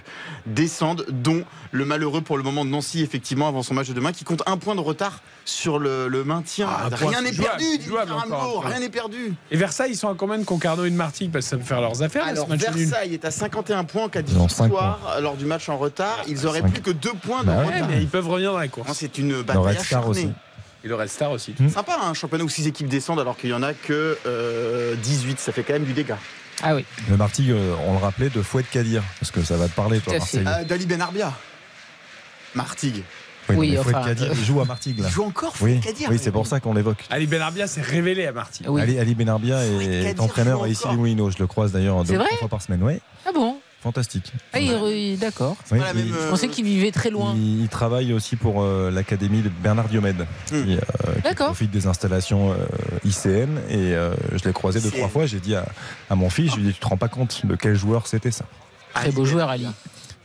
descendent, 0.47 1.06
dont 1.09 1.44
le 1.72 1.85
malheureux 1.85 2.20
pour 2.20 2.36
le 2.36 2.43
moment 2.43 2.64
de 2.64 2.70
Nancy, 2.70 3.02
effectivement, 3.02 3.48
avant 3.48 3.62
son 3.62 3.74
match 3.74 3.89
de 3.89 3.93
demain, 3.94 4.12
qui 4.12 4.24
compte 4.24 4.43
un 4.47 4.56
point 4.56 4.74
de 4.74 4.81
retard 4.81 5.20
sur 5.44 5.78
le, 5.78 6.09
le 6.09 6.24
maintien. 6.24 6.68
Ah, 6.70 6.89
rien 6.93 7.22
n'est 7.22 7.32
jouable, 7.32 7.56
perdu, 7.59 7.85
jouable 7.89 8.12
peu. 8.28 8.68
rien 8.68 8.81
n'est 8.81 8.89
perdu. 8.90 9.35
Et 9.51 9.56
Versailles, 9.56 9.90
ils 9.93 9.97
sont 9.97 10.09
à 10.09 10.14
combien 10.14 10.39
de 10.39 10.44
Concarneau 10.44 10.85
et 10.85 10.90
de 10.90 10.97
Martigues 10.97 11.32
Parce 11.32 11.47
que 11.47 11.51
ça 11.51 11.56
peut 11.56 11.64
faire 11.64 11.81
leurs 11.81 12.02
affaires, 12.02 12.24
là, 12.26 12.32
Alors, 12.32 12.44
ce 12.47 12.51
match 12.51 12.60
nul. 12.74 12.86
Versailles 12.86 13.14
est 13.14 13.24
à 13.24 13.31
51 13.31 13.85
points 13.85 14.05
en 14.05 14.09
cas 14.09 14.22
de 14.22 14.31
victoire 14.31 15.18
lors 15.20 15.36
du 15.36 15.44
match 15.47 15.68
en 15.68 15.76
retard. 15.78 16.18
Ils 16.28 16.47
auraient 16.47 16.62
plus 16.62 16.81
que 16.82 16.90
deux 16.90 17.12
points 17.14 17.43
de 17.43 17.47
Bah 17.47 17.59
ouais, 17.59 17.66
Ouais, 17.66 17.74
retard. 17.74 17.89
mais 17.89 18.02
ils 18.02 18.09
peuvent 18.09 18.28
revenir 18.28 18.52
dans 18.52 18.59
la 18.59 18.68
course. 18.68 18.90
C'est 18.94 19.18
une 19.18 19.31
Le 19.32 19.43
bataille 19.43 19.76
acharnée. 19.78 20.28
Et 20.85 20.89
le 20.89 20.94
Red 20.94 21.09
Star 21.09 21.31
aussi. 21.31 21.55
Hmm. 21.59 21.69
Sympa, 21.69 21.97
hein, 22.01 22.09
un 22.11 22.15
championnat 22.15 22.44
où 22.44 22.48
6 22.48 22.66
équipes 22.66 22.89
descendent 22.89 23.20
alors 23.20 23.36
qu'il 23.39 23.51
y 23.51 23.55
en 23.55 23.62
a 23.62 23.73
que 23.73 24.19
euh, 24.27 24.94
18. 24.97 25.39
Ça 25.40 25.51
fait 25.52 25.62
quand 25.62 25.73
même 25.73 25.85
du 25.85 25.94
dégât. 25.94 26.19
Ah 26.62 26.74
oui. 26.74 26.85
Le 27.09 27.16
Martigues, 27.16 27.51
euh, 27.51 27.74
on 27.86 27.93
le 27.94 27.98
rappelait, 27.98 28.28
de 28.31 28.43
Fouet 28.43 28.62
de 28.62 28.69
Kadir. 28.69 29.02
Parce 29.19 29.31
que 29.31 29.43
ça 29.43 29.56
va 29.56 29.66
te 29.69 29.74
parler, 29.74 30.01
toi. 30.01 30.19
Marseille. 30.19 30.44
Euh, 30.47 30.65
Dali 30.65 30.86
Benarbia. 30.86 31.32
Martigues. 32.55 33.02
Oui, 33.48 33.56
Oui, 33.56 33.77
Fouet 33.77 33.94
enfin, 33.94 34.01
de 34.02 34.06
Kadir, 34.06 34.31
euh, 34.31 34.35
il 34.39 34.44
joue 34.44 34.61
à 34.61 34.65
Martigues, 34.65 35.01
là. 35.01 35.06
Il 35.09 35.12
joue 35.12 35.24
encore, 35.24 35.55
Oui, 35.61 35.77
faut 35.77 35.89
Kadir. 35.89 36.09
oui 36.11 36.19
c'est 36.19 36.31
pour 36.31 36.47
ça 36.47 36.61
qu'on 36.61 36.73
l'évoque. 36.73 37.05
Ali 37.11 37.27
Benarbia 37.27 37.66
s'est 37.66 37.82
révélé 37.82 38.27
à 38.27 38.32
Martigues. 38.32 38.66
Oui. 38.69 38.81
Ali, 38.81 38.98
Ali 38.98 39.15
Benarbia 39.15 39.59
Fouet 39.59 39.85
est 39.85 40.05
Kadir 40.05 40.23
entraîneur 40.23 40.62
à 40.65 40.69
les 40.69 40.74
Moulineaux. 40.97 41.31
Je 41.31 41.39
le 41.39 41.47
croise 41.47 41.73
d'ailleurs 41.73 42.05
deux 42.05 42.15
trois 42.15 42.36
fois 42.39 42.48
par 42.48 42.62
semaine. 42.62 42.82
Oui, 42.82 43.01
Ah 43.27 43.31
bon 43.35 43.59
fantastique. 43.85 44.32
ah, 44.52 44.59
il- 44.59 45.19
D'accord. 45.19 45.56
Oui, 45.70 45.78
pas 45.78 45.85
la 45.86 45.94
même, 45.94 46.06
il, 46.09 46.12
euh, 46.12 46.24
Je 46.24 46.31
pensais 46.31 46.48
qu'il 46.48 46.65
vivait 46.65 46.90
très 46.90 47.11
loin. 47.11 47.35
il- 47.36 47.61
il 47.62 47.69
travaille 47.69 48.12
aussi 48.12 48.35
pour 48.35 48.62
euh, 48.62 48.90
l'académie 48.90 49.43
de 49.43 49.51
Bernard 49.62 49.89
Diomède, 49.89 50.27
Hmm. 50.51 50.65
qui, 50.65 50.74
euh, 50.77 50.81
qui 51.16 51.23
D'accord. 51.23 51.47
profite 51.48 51.70
des 51.70 51.86
installations 51.86 52.52
euh, 52.52 52.56
ICN. 53.05 53.59
Et 53.69 53.94
euh, 53.94 54.15
je 54.35 54.44
l'ai 54.44 54.52
croisé 54.52 54.81
deux, 54.81 54.89
ICN. 54.89 54.97
trois 54.98 55.09
fois. 55.09 55.27
J'ai 55.27 55.39
dit 55.40 55.55
à, 55.55 55.66
à 56.11 56.15
mon 56.16 56.31
fils, 56.31 56.51
je 56.52 56.56
lui 56.56 56.62
ai 56.65 56.66
dit, 56.69 56.73
tu 56.74 56.81
te 56.81 56.86
rends 56.89 56.97
pas 56.97 57.09
compte 57.09 57.44
de 57.47 57.55
quel 57.55 57.77
joueur 57.77 58.06
c'était 58.06 58.31
ça? 58.32 58.47
Très 58.94 59.12
beau 59.12 59.24
joueur, 59.24 59.51
Ali. 59.51 59.66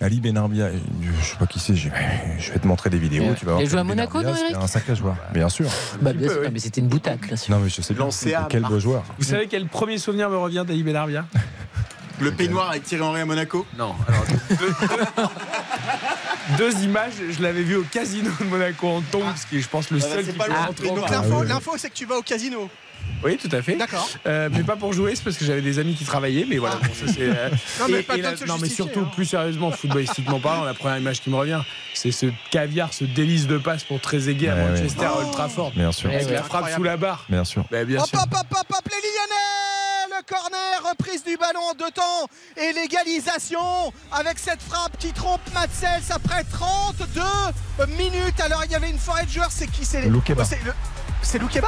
Ali 0.01 0.21
Benarbia, 0.21 0.69
je 0.71 1.25
sais 1.29 1.35
pas 1.37 1.45
qui 1.45 1.59
c'est, 1.59 1.75
je 1.75 1.89
je 2.39 2.51
vais 2.53 2.59
te 2.59 2.65
montrer 2.65 2.89
des 2.89 2.97
vidéos. 2.99 3.23
Euh, 3.25 3.33
tu 3.37 3.45
vas 3.45 3.51
voir 3.51 3.61
il 3.61 3.67
a 3.67 3.69
joué 3.69 3.79
à 3.79 3.83
Monaco, 3.83 4.19
Benarbia, 4.19 4.31
non, 4.31 4.37
c'est 4.47 4.53
Eric 4.53 4.63
un 4.63 4.67
sacré 4.67 4.95
joueur, 4.95 5.15
bien 5.33 5.49
sûr. 5.49 5.65
Bah, 6.01 6.13
bien 6.13 6.29
sûr, 6.29 6.39
mais 6.53 6.59
c'était 6.59 6.79
une 6.79 6.87
boutaque, 6.87 7.27
bien 7.27 7.35
sûr. 7.35 7.53
Non, 7.53 7.61
mais 7.61 7.67
je 7.69 7.81
sais 7.81 7.93
bien. 7.93 8.05
Lancé 8.05 8.33
à 8.33 8.47
Quel 8.49 8.63
beau 8.63 8.79
joueur. 8.79 9.03
Vous 9.17 9.25
savez 9.25 9.47
quel 9.47 9.65
premier 9.67 9.97
souvenir 9.97 10.29
me 10.29 10.37
revient 10.37 10.63
d'Ali 10.65 10.83
Benarbia? 10.83 11.25
Le 12.19 12.31
peignoir 12.31 12.69
avec 12.71 12.83
Thierry 12.83 13.03
Henry 13.03 13.21
à 13.21 13.25
Monaco. 13.25 13.65
Non. 13.77 13.95
Alors, 14.07 14.23
deux, 14.49 14.55
deux- 14.57 14.73
deux 16.57 16.83
images, 16.83 17.13
je 17.29 17.41
l'avais 17.41 17.63
vu 17.63 17.75
au 17.77 17.83
casino 17.83 18.29
de 18.39 18.45
Monaco 18.45 18.87
en 18.87 19.01
tongs, 19.01 19.35
ce 19.35 19.45
qui 19.45 19.57
est, 19.57 19.61
je 19.61 19.69
pense, 19.69 19.89
le 19.91 19.99
Ah 20.01 20.05
bah, 20.07 20.13
seul 20.15 20.25
qui 20.25 20.31
pas 20.33 20.45
peut 20.45 20.51
donc, 20.87 20.99
Ah, 21.09 21.21
oui. 21.29 21.47
l'info, 21.47 21.71
c'est 21.77 21.89
que 21.89 21.95
tu 21.95 22.05
vas 22.05 22.17
au 22.17 22.21
casino. 22.21 22.69
Oui, 23.23 23.37
tout 23.37 23.49
à 23.53 23.61
fait. 23.61 23.75
D'accord. 23.75 24.07
Euh, 24.27 24.49
mais 24.51 24.63
pas 24.63 24.75
pour 24.77 24.93
jouer, 24.93 25.13
c'est 25.15 25.23
parce 25.23 25.35
que 25.37 25.43
j'avais 25.45 25.61
des 25.61 25.77
amis 25.79 25.93
qui 25.95 26.05
travaillaient, 26.05 26.45
mais 26.47 26.57
voilà. 26.57 26.75
bon, 26.75 26.87
ça, 26.93 27.11
c'est, 27.13 27.21
euh, 27.21 27.49
Non, 27.79 27.85
mais 27.89 27.99
et- 27.99 28.03
pas 28.03 28.13
et 28.13 28.17
besoin 28.17 28.31
la- 28.31 28.35
de 28.37 28.41
se 28.41 28.45
non, 28.45 28.57
mais 28.61 28.69
surtout, 28.69 29.01
hein. 29.01 29.11
plus 29.13 29.25
sérieusement, 29.25 29.71
footballistiquement 29.71 30.39
parlant, 30.39 30.63
la 30.63 30.73
première 30.73 30.97
image 30.99 31.21
qui 31.21 31.29
me 31.29 31.35
revient, 31.35 31.61
c'est 31.93 32.11
ce 32.11 32.27
caviar, 32.51 32.93
ce 32.93 33.03
délice 33.03 33.47
de 33.47 33.57
passe 33.57 33.83
pour 33.83 33.99
Trezeguet 33.99 34.49
à 34.49 34.55
Ouais, 34.55 34.69
Manchester, 34.69 35.05
à 35.05 35.17
Old 35.17 35.31
Trafford. 35.31 35.71
Bien 35.75 35.91
sûr. 35.91 36.09
Avec 36.09 36.29
la 36.29 36.37
ouais. 36.41 36.43
frappe 36.43 36.69
sous 36.73 36.83
la 36.83 36.95
barre. 36.97 37.25
Bien 37.29 37.43
sûr. 37.43 37.65
Bah, 37.69 37.83
bien 37.83 37.99
Hop, 37.99 38.07
sûr. 38.07 38.19
hop, 38.21 38.29
hop, 38.33 38.45
hop, 38.51 38.65
hop, 38.69 38.87
les 38.89 38.95
Lyonnais 39.09 40.17
Le 40.17 40.23
corner, 40.25 40.89
reprise 40.89 41.23
du 41.23 41.35
ballon 41.37 41.59
en 41.71 41.73
deux 41.73 41.91
temps 41.91 42.27
et 42.57 42.73
l'égalisation 42.73 43.91
avec 44.11 44.39
cette 44.39 44.61
frappe 44.61 44.97
qui 44.97 45.11
trompe 45.13 45.41
Matsels 45.53 46.03
après 46.11 46.43
32 46.51 47.21
minutes. 47.97 48.39
Alors 48.39 48.63
il 48.65 48.71
y 48.71 48.75
avait 48.75 48.89
une 48.89 48.97
forêt 48.97 49.25
de 49.25 49.29
joueurs, 49.29 49.51
c'est 49.51 49.67
qui 49.67 49.83
C'est 49.85 50.07
Loukeba. 50.07 50.43
C'est 51.21 51.37
Loukeba? 51.39 51.67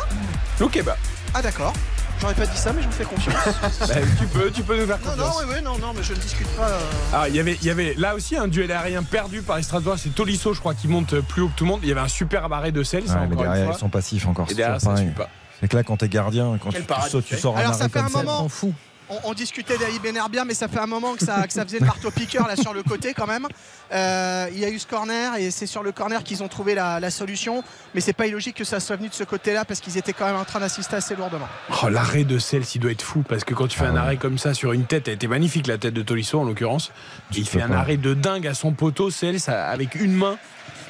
Loukeba. 0.59 0.95
Ah 1.33 1.41
d'accord. 1.41 1.73
J'aurais 2.19 2.35
pas 2.35 2.45
dit 2.45 2.57
ça, 2.57 2.71
mais 2.71 2.81
je 2.83 2.87
vous 2.87 2.93
fais 2.93 3.03
confiance. 3.03 3.35
Bah, 3.79 3.95
tu 4.19 4.27
peux, 4.27 4.51
tu 4.51 4.61
peux 4.63 4.79
nous 4.79 4.85
faire 4.85 4.99
non, 4.99 5.15
non, 5.15 5.23
confiance. 5.23 5.43
oui, 5.47 5.53
oui, 5.55 5.61
non, 5.63 5.77
non, 5.79 5.93
mais 5.95 6.03
je 6.03 6.13
ne 6.13 6.19
discute 6.19 6.47
pas. 6.49 6.67
euh, 6.67 6.79
Alors, 7.13 7.27
il 7.27 7.35
y 7.35 7.39
avait, 7.39 7.57
il 7.61 7.65
y 7.65 7.69
avait 7.71 7.95
là 7.97 8.13
aussi 8.13 8.37
un 8.37 8.47
duel 8.47 8.71
aérien 8.71 9.01
perdu 9.01 9.41
par 9.41 9.57
les 9.57 9.63
Strasbourg. 9.63 9.95
C'est 9.97 10.13
Tolisso, 10.13 10.53
je 10.53 10.59
crois, 10.59 10.75
qui 10.75 10.87
monte 10.87 11.19
plus 11.21 11.41
haut 11.41 11.47
que 11.47 11.55
tout 11.55 11.63
le 11.63 11.71
monde. 11.71 11.79
Il 11.81 11.89
y 11.89 11.91
avait 11.91 12.01
un 12.01 12.07
super 12.07 12.51
arrêt 12.51 12.71
de 12.71 12.83
sel, 12.83 13.07
ça, 13.07 13.15
Ouais, 13.21 13.27
mais 13.27 13.35
derrière, 13.35 13.71
ils 13.73 13.77
sont 13.79 13.89
passifs 13.89 14.27
encore. 14.27 14.45
Et 14.45 14.49
c'est 14.49 14.55
derrière, 14.55 14.77
toujours 14.77 14.91
ça 14.91 14.95
pareil. 15.01 15.07
suit 15.07 15.15
pas. 15.15 15.29
C'est 15.61 15.67
que 15.67 15.77
là, 15.77 15.83
quand 15.83 15.97
t'es 15.97 16.09
gardien, 16.09 16.57
quand 16.61 16.69
Quel 16.71 16.85
tu, 16.85 17.09
sautes, 17.09 17.25
tu 17.25 17.37
sors 17.37 17.55
un 17.57 17.61
Alors, 17.61 17.73
ça 17.73 17.81
arrêt 17.85 17.89
fait 17.89 17.99
un 17.99 18.03
comme 18.03 18.11
ça. 18.11 18.17
moment. 18.23 18.43
On 18.45 18.49
fout. 18.49 18.73
On, 19.11 19.19
on 19.31 19.33
discutait 19.33 19.77
d'Ali 19.77 19.99
Benerbia, 19.99 20.45
mais 20.45 20.53
ça 20.53 20.67
fait 20.69 20.79
un 20.79 20.87
moment 20.87 21.15
que 21.15 21.25
ça, 21.25 21.45
que 21.45 21.51
ça 21.53 21.65
faisait 21.65 21.79
le 21.79 21.85
marteau-piqueur 21.85 22.47
là 22.47 22.55
sur 22.55 22.73
le 22.73 22.81
côté 22.81 23.13
quand 23.13 23.27
même. 23.27 23.45
Euh, 23.93 24.47
il 24.53 24.59
y 24.59 24.65
a 24.65 24.69
eu 24.69 24.79
ce 24.79 24.87
corner 24.87 25.35
et 25.35 25.51
c'est 25.51 25.65
sur 25.67 25.83
le 25.83 25.91
corner 25.91 26.23
qu'ils 26.23 26.41
ont 26.43 26.47
trouvé 26.47 26.75
la, 26.75 26.99
la 26.99 27.11
solution. 27.11 27.63
Mais 27.93 27.99
c'est 28.01 28.13
pas 28.13 28.27
illogique 28.27 28.55
que 28.55 28.63
ça 28.63 28.79
soit 28.79 28.95
venu 28.95 29.09
de 29.09 29.13
ce 29.13 29.23
côté-là 29.25 29.65
parce 29.65 29.81
qu'ils 29.81 29.97
étaient 29.97 30.13
quand 30.13 30.25
même 30.25 30.37
en 30.37 30.45
train 30.45 30.59
d'assister 30.61 30.95
assez 30.95 31.15
lourdement. 31.15 31.47
Oh, 31.83 31.89
l'arrêt 31.89 32.23
de 32.23 32.39
Sels, 32.39 32.63
il 32.73 32.79
doit 32.79 32.91
être 32.91 33.01
fou 33.01 33.23
parce 33.27 33.43
que 33.43 33.53
quand 33.53 33.67
tu 33.67 33.77
fais 33.77 33.85
Ah 33.85 33.89
un 33.89 33.93
ouais. 33.93 33.99
arrêt 33.99 34.17
comme 34.17 34.37
ça 34.37 34.53
sur 34.53 34.71
une 34.71 34.85
tête, 34.85 35.07
elle 35.09 35.15
était 35.15 35.27
magnifique 35.27 35.67
la 35.67 35.77
tête 35.77 35.93
de 35.93 36.01
Tolisso 36.01 36.39
en 36.39 36.45
l'occurrence. 36.45 36.91
Il 37.35 37.45
fait 37.47 37.61
un 37.61 37.67
pas. 37.69 37.75
arrêt 37.79 37.97
de 37.97 38.13
dingue 38.13 38.47
à 38.47 38.53
son 38.53 38.71
poteau, 38.71 39.09
Sels, 39.11 39.39
ça- 39.41 39.67
avec 39.67 39.95
une 39.95 40.13
main. 40.13 40.37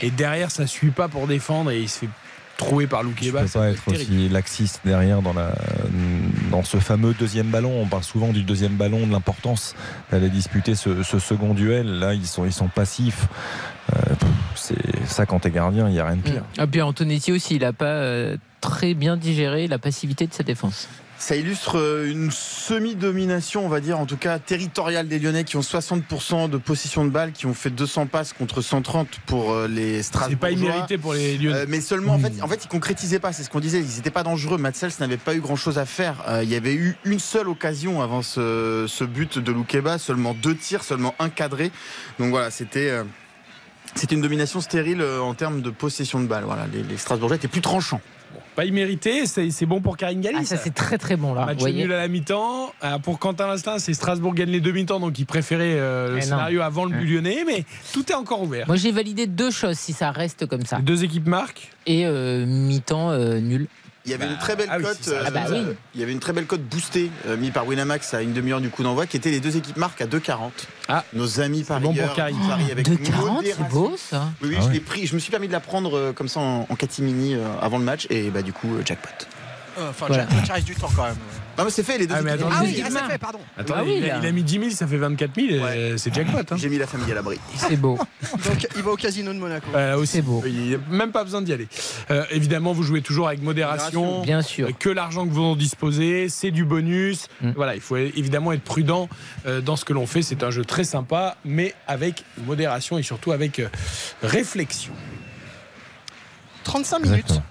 Et 0.04 0.12
derrière, 0.12 0.50
ça 0.52 0.66
suit 0.68 0.90
pas 0.92 1.08
pour 1.08 1.28
défendre 1.28 1.72
et 1.72 1.80
il 1.80 1.90
se 1.90 2.00
fait 2.00 2.10
trouver 2.62 2.88
par 2.88 3.04
Loukeba. 3.04 3.48
ça 3.48 3.70
être 3.70 3.84
terrible. 3.84 4.12
aussi 4.12 4.30
laxiste 4.30 4.82
derrière 4.86 5.22
dans, 5.22 5.34
la, 5.34 5.54
dans 6.50 6.64
ce 6.64 6.78
fameux 6.78 7.14
deuxième 7.14 7.48
ballon. 7.48 7.82
On 7.82 7.88
parle 7.88 8.04
souvent 8.04 8.30
du 8.30 8.44
deuxième 8.44 8.76
ballon, 8.76 9.06
de 9.06 9.12
l'importance 9.12 9.76
d'aller 10.12 10.30
disputer 10.30 10.76
ce, 10.76 11.04
ce 11.04 11.20
second 11.20 11.54
duel. 11.54 12.00
Là, 12.00 12.14
ils 12.14 12.28
sont, 12.28 12.46
ils 12.46 12.54
sont 12.54 12.68
passifs. 12.68 13.28
Euh, 13.94 14.00
c'est 14.56 15.06
ça 15.06 15.26
quand 15.26 15.40
t'es 15.40 15.52
gardien, 15.52 15.88
il 15.90 15.94
n'y 15.94 16.00
a 16.00 16.06
rien 16.06 16.18
de 16.18 16.22
pire. 16.22 16.44
Et 16.62 16.68
puis 16.68 16.82
Antonetti 16.82 17.32
aussi, 17.32 17.56
il 17.56 17.62
n'a 17.62 17.74
pas 17.74 17.86
euh, 17.86 18.38
très 18.62 18.94
bien 18.94 19.18
digéré 19.18 19.68
la 19.68 19.80
passivité 19.80 20.28
de 20.28 20.34
sa 20.34 20.44
défense. 20.44 20.88
Ça 21.22 21.36
illustre 21.36 21.78
euh, 21.78 22.10
une 22.10 22.32
semi-domination, 22.32 23.64
on 23.64 23.70
va 23.70 23.80
dire, 23.80 24.00
en 24.00 24.08
tout 24.08 24.18
cas 24.18 24.40
territoriale 24.40 25.08
des 25.08 25.20
Lyonnais 25.20 25.44
qui 25.44 25.56
ont 25.56 25.60
60% 25.62 26.50
de 26.50 26.58
possession 26.58 27.06
de 27.06 27.12
balle, 27.12 27.32
qui 27.32 27.46
ont 27.46 27.54
fait 27.54 27.70
200 27.70 28.08
passes 28.08 28.34
contre 28.34 28.62
130 28.62 29.08
pour 29.28 29.52
euh, 29.52 29.68
les 29.68 30.02
C'est 30.02 30.36
pas 30.36 30.50
immérité 30.50 30.98
pour 30.98 31.14
les 31.14 31.38
Lyonnais. 31.38 31.60
Euh, 31.60 31.66
mais 31.70 31.80
seulement, 31.80 32.16
en 32.16 32.20
fait, 32.20 32.42
en 32.42 32.48
fait, 32.48 32.66
ils 32.66 32.68
concrétisaient 32.68 33.20
pas. 33.20 33.34
C'est 33.34 33.44
ce 33.44 33.52
qu'on 33.52 33.60
disait. 33.60 33.82
Ils 33.82 33.98
n'étaient 33.98 34.10
pas 34.10 34.24
dangereux. 34.24 34.58
Matsels 34.58 34.94
n'avait 35.00 35.18
pas 35.18 35.36
eu 35.36 35.42
grand-chose 35.42 35.78
à 35.78 35.86
faire. 35.86 36.24
Euh, 36.28 36.42
il 36.44 36.50
y 36.50 36.56
avait 36.56 36.74
eu 36.74 36.98
une 37.06 37.20
seule 37.20 37.50
occasion 37.50 38.02
avant 38.02 38.24
ce, 38.24 38.86
ce 38.88 39.04
but 39.04 39.38
de 39.38 39.52
Loukeba. 39.52 40.00
Seulement 40.00 40.34
deux 40.34 40.56
tirs, 40.56 40.84
seulement 40.84 41.14
un 41.20 41.30
cadré. 41.30 41.72
Donc 42.18 42.32
voilà, 42.32 42.50
c'était. 42.50 42.90
euh, 42.90 43.04
C'était 43.94 44.16
une 44.16 44.22
domination 44.22 44.60
stérile 44.60 45.04
en 45.04 45.36
termes 45.36 45.62
de 45.62 45.70
possession 45.70 46.20
de 46.20 46.26
balle. 46.26 46.46
Voilà, 46.46 46.66
les, 46.74 46.82
les 46.82 46.98
Strasbourgeois 46.98 47.36
étaient 47.36 47.48
plus 47.48 47.62
tranchants. 47.62 48.02
Pas 48.56 48.66
immérité, 48.66 49.26
c'est 49.26 49.50
c'est 49.50 49.66
bon 49.66 49.80
pour 49.80 49.96
Karine 49.96 50.20
Galli. 50.22 50.38
Ah, 50.42 50.46
ça, 50.46 50.58
c'est 50.58 50.74
très 50.74 50.98
très 50.98 51.16
bon 51.16 51.34
là. 51.34 51.46
Match 51.46 51.60
voyez. 51.60 51.84
nul 51.84 51.94
à 51.94 51.98
la 51.98 52.08
mi-temps. 52.08 52.74
Ah, 52.82 53.00
pour 53.00 53.18
Quentin 53.18 53.48
Vasselin, 53.48 53.80
c'est 53.80 53.94
Strasbourg 53.94 54.34
gagne 54.34 54.50
les 54.50 54.60
deux 54.60 54.74
mi-temps, 54.74 55.00
donc 55.00 55.18
il 55.20 55.26
préférait 55.26 55.78
euh, 55.80 56.10
le 56.10 56.16
non. 56.16 56.22
scénario 56.22 56.62
avant 56.62 56.86
le 56.86 56.92
but 56.92 57.06
lyonnais, 57.06 57.44
mais 57.46 57.64
tout 57.94 58.10
est 58.12 58.16
encore 58.16 58.42
ouvert. 58.42 58.68
Moi 58.68 58.76
j'ai 58.76 58.92
validé 58.92 59.26
deux 59.26 59.52
choses 59.52 59.78
si 59.78 59.94
ça 59.94 60.12
reste 60.12 60.46
comme 60.48 60.66
ça. 60.66 60.78
Les 60.78 60.84
deux 60.84 61.04
équipes 61.04 61.28
marquent. 61.28 61.70
Et 61.88 62.06
euh, 62.06 62.46
mi-temps 62.46 63.12
euh, 63.12 63.40
nul. 63.40 63.68
Il 64.06 64.12
y 64.12 64.14
avait 64.16 64.26
une 64.26 64.38
très 64.38 64.56
belle 64.56 64.68
ah 64.72 64.80
cote. 64.80 64.98
ça. 65.02 65.12
euh, 65.12 65.24
Ah 65.28 65.32
bah 65.32 65.42
oui. 65.52 65.62
Il 65.94 66.00
y 66.00 66.04
avait 66.04 66.12
une 66.12 66.20
très 66.20 66.34
belle 66.34 66.46
cote 66.48 66.62
boostée 66.64 67.12
euh, 67.28 67.38
mise 67.38 67.52
par 67.52 67.68
Winamax 67.68 68.14
à 68.16 68.22
une 68.24 68.34
demi-heure 68.34 68.60
du 68.62 68.70
coup 68.70 68.82
d'envoi, 68.82 69.06
qui 69.06 69.16
était 69.18 69.30
les 69.32 69.40
deux 69.40 69.58
équipes 69.58 69.78
marques 69.78 70.02
à 70.02 70.06
2,40. 70.08 70.50
Ah, 70.88 71.04
nos 71.14 71.40
amis 71.40 71.62
bon 71.62 71.66
parieurs 71.68 72.08
pour 72.08 72.16
Karine. 72.16 72.40
qui 72.42 72.48
parient 72.48 72.72
avec 72.72 72.88
2,40 72.90 73.44
c'est 73.46 73.68
beau 73.70 73.96
ça. 73.98 74.30
Oui, 74.42 74.50
oui, 74.50 74.56
Ah 74.60 74.64
je 74.66 74.70
l'ai 74.72 74.80
pris. 74.80 75.06
Je 75.06 75.14
me 75.14 75.20
suis 75.20 75.30
permis 75.32 75.48
de 75.48 75.54
la 75.54 75.60
prendre 75.60 75.96
euh, 75.98 76.14
comme 76.14 76.28
ça 76.28 76.40
en, 76.40 76.66
en 76.68 76.76
catimini 76.76 77.36
euh, 77.36 77.46
avant 77.62 77.78
le 77.78 77.84
match 77.86 78.08
et 78.10 78.30
bah 78.32 78.42
du 78.42 78.54
coup 78.54 78.76
euh, 78.76 78.82
jackpot. 78.86 79.10
Euh, 79.78 79.90
Enfin, 79.92 80.08
Voilà. 80.08 80.26
il 80.46 80.52
reste 80.52 80.66
du 80.66 80.76
temps 80.76 80.90
quand 80.96 81.04
même. 81.04 81.16
Non 81.58 81.66
mais 81.66 81.70
c'est 81.70 81.84
fait 81.84 81.98
les 81.98 82.08
deux. 82.08 82.16
Ah, 82.18 82.22
mais 82.22 82.32
attends, 82.32 82.50
Ah 82.52 82.62
oui, 82.64 82.82
ah, 82.84 82.88
c'est 82.90 83.12
fait, 83.12 83.18
pardon. 83.18 83.40
Attendez, 83.58 83.74
Ah 83.80 83.84
oui, 83.86 83.96
il, 83.98 84.06
a, 84.06 84.14
là. 84.14 84.20
il 84.24 84.28
a 84.28 84.32
mis 84.32 84.44
10 84.44 84.60
000, 84.60 84.70
ça 84.72 84.88
fait 84.88 84.98
24 84.98 85.32
000, 85.36 85.48
euh, 85.64 85.98
c'est 85.98 86.14
jackpot. 86.14 86.40
hein. 86.40 86.56
J'ai 86.58 86.70
mis 86.70 86.78
la 86.78 86.88
famille 86.88 87.12
à 87.12 87.16
l'abri. 87.16 87.40
C'est 87.56 87.76
beau. 87.76 87.98
Donc 88.46 88.68
il 88.76 88.82
va 88.82 88.92
au 88.92 88.96
casino 88.96 89.34
de 89.34 89.38
Monaco. 89.38 89.68
Euh, 89.76 89.96
aussi 89.98 90.14
C'est 90.14 90.22
beau. 90.22 90.42
Il 90.46 90.54
n'y 90.54 90.76
a 90.76 90.80
même 90.90 91.12
pas 91.12 91.24
besoin 91.24 91.42
d'y 91.42 91.52
aller. 91.54 91.68
Euh, 92.10 92.24
évidemment, 92.32 92.72
vous 92.74 92.84
jouez 92.84 93.02
toujours 93.02 93.28
avec 93.28 93.42
modération. 93.42 94.22
Bien 94.22 94.42
sûr. 94.42 94.70
Que 94.80 94.90
l'argent 94.90 95.28
que 95.28 95.32
vous 95.34 95.44
en 95.44 95.56
disposez, 95.56 96.30
c'est 96.30 96.52
du 96.52 96.64
bonus. 96.66 97.28
Mm. 97.42 97.52
Voilà, 97.56 97.76
il 97.76 97.82
faut 97.82 97.98
évidemment 97.98 98.54
être 98.54 98.64
prudent 98.64 99.10
dans 99.64 99.76
ce 99.76 99.84
que 99.86 99.94
l'on 99.94 100.08
fait. 100.08 100.22
C'est 100.22 100.44
un 100.44 100.52
jeu 100.52 100.64
très 100.66 100.84
sympa, 100.86 101.36
mais 101.44 101.76
avec 101.88 102.24
modération 102.46 102.98
et 102.98 103.04
surtout 103.04 103.32
avec 103.34 103.62
réflexion. 104.24 104.94
35 106.64 107.00
minutes. 107.00 107.18
Exactement. 107.20 107.46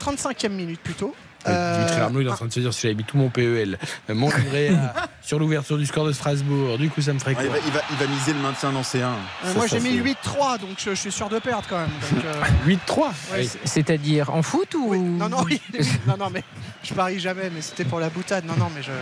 35e 0.00 0.48
minute 0.50 0.80
plutôt. 0.80 1.14
Euh, 1.46 1.76
Dimitri 1.78 2.00
Euh, 2.00 2.04
Arnaud 2.04 2.20
il 2.20 2.26
est 2.26 2.30
en 2.30 2.34
train 2.34 2.46
de 2.46 2.52
se 2.52 2.60
dire 2.60 2.72
si 2.72 2.82
j'avais 2.82 2.94
mis 2.94 3.04
tout 3.04 3.16
mon 3.16 3.28
PEL, 3.28 3.78
euh, 4.10 4.14
mon 4.14 4.28
livret 4.36 4.68
A, 4.70 5.08
sur 5.22 5.38
l'ouverture 5.38 5.76
du 5.78 5.86
score 5.86 6.06
de 6.06 6.12
Strasbourg, 6.12 6.78
du 6.78 6.88
coup 6.90 7.00
ça 7.00 7.12
me 7.12 7.18
ferait 7.18 7.34
Ah, 7.38 7.42
quoi 7.42 7.44
il, 7.44 7.50
va, 7.50 7.66
il, 7.66 7.72
va, 7.72 7.80
il 7.90 7.96
va 7.96 8.06
miser 8.06 8.32
le 8.32 8.38
maintien 8.40 8.70
dans 8.72 8.82
C1. 8.82 8.98
euh, 9.02 9.08
Ça, 9.44 9.54
moi 9.54 9.66
j'ai 9.66 9.80
mis 9.80 9.96
c'est- 9.98 10.28
8-3 10.30 10.58
donc 10.60 10.70
je, 10.78 10.90
je 10.90 10.94
suis 10.94 11.12
sûr 11.12 11.28
de 11.28 11.38
perdre 11.38 11.64
quand 11.68 11.78
même. 11.78 11.90
Donc, 12.12 12.24
euh, 12.24 12.42
8-3 12.66 12.98
ouais, 12.98 13.12
Oui. 13.38 13.46
c'est- 13.48 13.58
C'est-à-dire 13.64 14.30
en 14.34 14.42
foot 14.42 14.74
ou 14.74 14.94
non, 14.94 15.28
non, 15.28 15.42
oui. 15.44 15.60
non, 16.06 16.16
non, 16.18 16.30
mais 16.32 16.44
je 16.82 16.94
parie 16.94 17.18
jamais, 17.20 17.50
mais 17.54 17.60
c'était 17.60 17.84
pour 17.84 17.98
la 18.00 18.08
boutade. 18.08 18.44
Non, 18.44 18.54
non, 18.56 18.68
mais 18.74 18.82
je. 18.82 18.92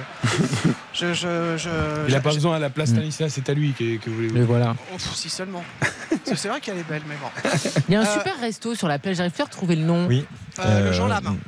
je, 0.93 1.13
je, 1.15 1.57
je- 1.57 2.07
Il 2.09 2.13
n'a 2.15 2.21
pas 2.21 2.33
besoin 2.33 2.57
à 2.57 2.59
la 2.59 2.71
place 2.71 2.91
Stanislas, 2.91 3.33
c'est 3.35 3.49
à 3.49 3.55
lui 3.55 3.73
que, 3.73 3.97
que 3.99 4.11
vous 4.11 4.29
voulez. 4.29 4.43
voilà. 4.43 4.75
Oh, 4.95 4.97
si 5.15 5.29
seulement. 5.31 5.65
C'est 6.25 6.49
vrai 6.49 6.61
qu'elle 6.61 6.79
est 6.79 6.89
belle, 6.89 7.03
mais 7.09 7.15
bon. 7.17 7.29
Il 7.89 7.95
y 7.95 7.97
a 7.97 8.01
un 8.01 8.05
Euh, 8.05 8.15
super 8.15 8.39
resto 8.41 8.75
sur 8.75 8.89
la 8.89 8.99
plage. 8.99 9.17
J'arrive 9.17 9.33
plus 9.33 9.43
à 9.43 9.47
retrouver 9.47 9.77
le 9.77 9.85
nom. 9.85 10.07
Oui. 10.07 10.25
Euh, 10.59 10.81
le 10.85 10.87
Euh, 10.89 10.93
Jean 10.93 11.07
Lame, 11.07 11.39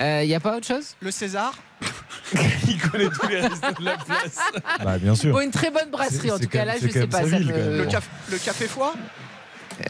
Il 0.00 0.26
n'y 0.26 0.34
a 0.34 0.40
pas 0.40 0.56
autre 0.56 0.66
chose? 0.66 0.94
Le 1.00 1.10
César. 1.10 1.54
Il 2.68 2.78
connaît 2.78 3.08
tous 3.08 3.26
les 3.28 3.40
restos 3.40 3.72
de 3.80 3.84
la 3.84 3.96
place. 3.96 4.38
Bah, 4.84 4.98
bien 4.98 5.14
sûr. 5.14 5.32
Bon, 5.32 5.40
une 5.40 5.50
très 5.50 5.70
bonne 5.70 5.90
brasserie 5.90 6.30
en 6.30 6.38
tout 6.38 6.48
cas 6.48 6.64
là, 6.64 6.74
je 6.80 6.88
sais 6.88 7.06
pas. 7.06 7.18
ça 7.20 7.24
ville, 7.38 7.46
me-. 7.52 7.78
Le, 7.78 7.86
caf- 7.86 8.08
le 8.30 8.38
café 8.38 8.66
foie? 8.66 8.94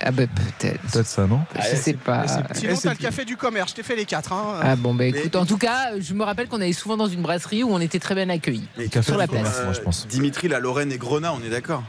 Ah 0.01 0.12
bah 0.12 0.23
peut-être. 0.27 0.81
Peut-être 0.82 1.07
ça, 1.07 1.27
non? 1.27 1.41
Je 1.57 1.77
sais 1.77 1.95
pas. 1.95 2.24
Sinon, 2.55 2.77
c'est 2.77 2.82
t'as 2.82 2.91
le 2.91 2.97
café 2.97 3.24
du 3.24 3.37
commerce. 3.37 3.70
Je 3.70 3.77
t'ai 3.77 3.82
fait 3.82 3.97
les 3.97 4.05
quatre. 4.05 4.32
Hein. 4.32 4.61
Ah 4.62 4.77
bon 4.77 4.95
bah 4.95 5.05
écoute, 5.07 5.35
en 5.35 5.45
tout 5.45 5.59
cas, 5.59 5.99
je 5.99 6.15
me 6.15 6.23
rappelle 6.23 6.47
qu'on 6.49 6.61
allait 6.61 6.73
souvent 6.73 6.97
dans 6.97 7.09
une 7.09 7.23
brasserie 7.23 7.65
où 7.65 7.73
on 7.73 7.81
était 7.81 7.99
très 7.99 8.15
bien 8.15 8.28
accueillis. 8.28 8.69
Mais 8.78 8.87
Café 8.89 9.11
Sur 9.11 9.19
la 9.19 9.27
place. 9.27 9.62
moi, 9.65 9.73
je 9.73 9.81
pense. 9.81 10.07
Dimitri, 10.07 10.47
la 10.49 10.61
Lorraine 10.61 10.93
et 10.93 10.99
Grenat, 10.99 11.32
on 11.32 11.43
est 11.45 11.51
d'accord? 11.51 11.82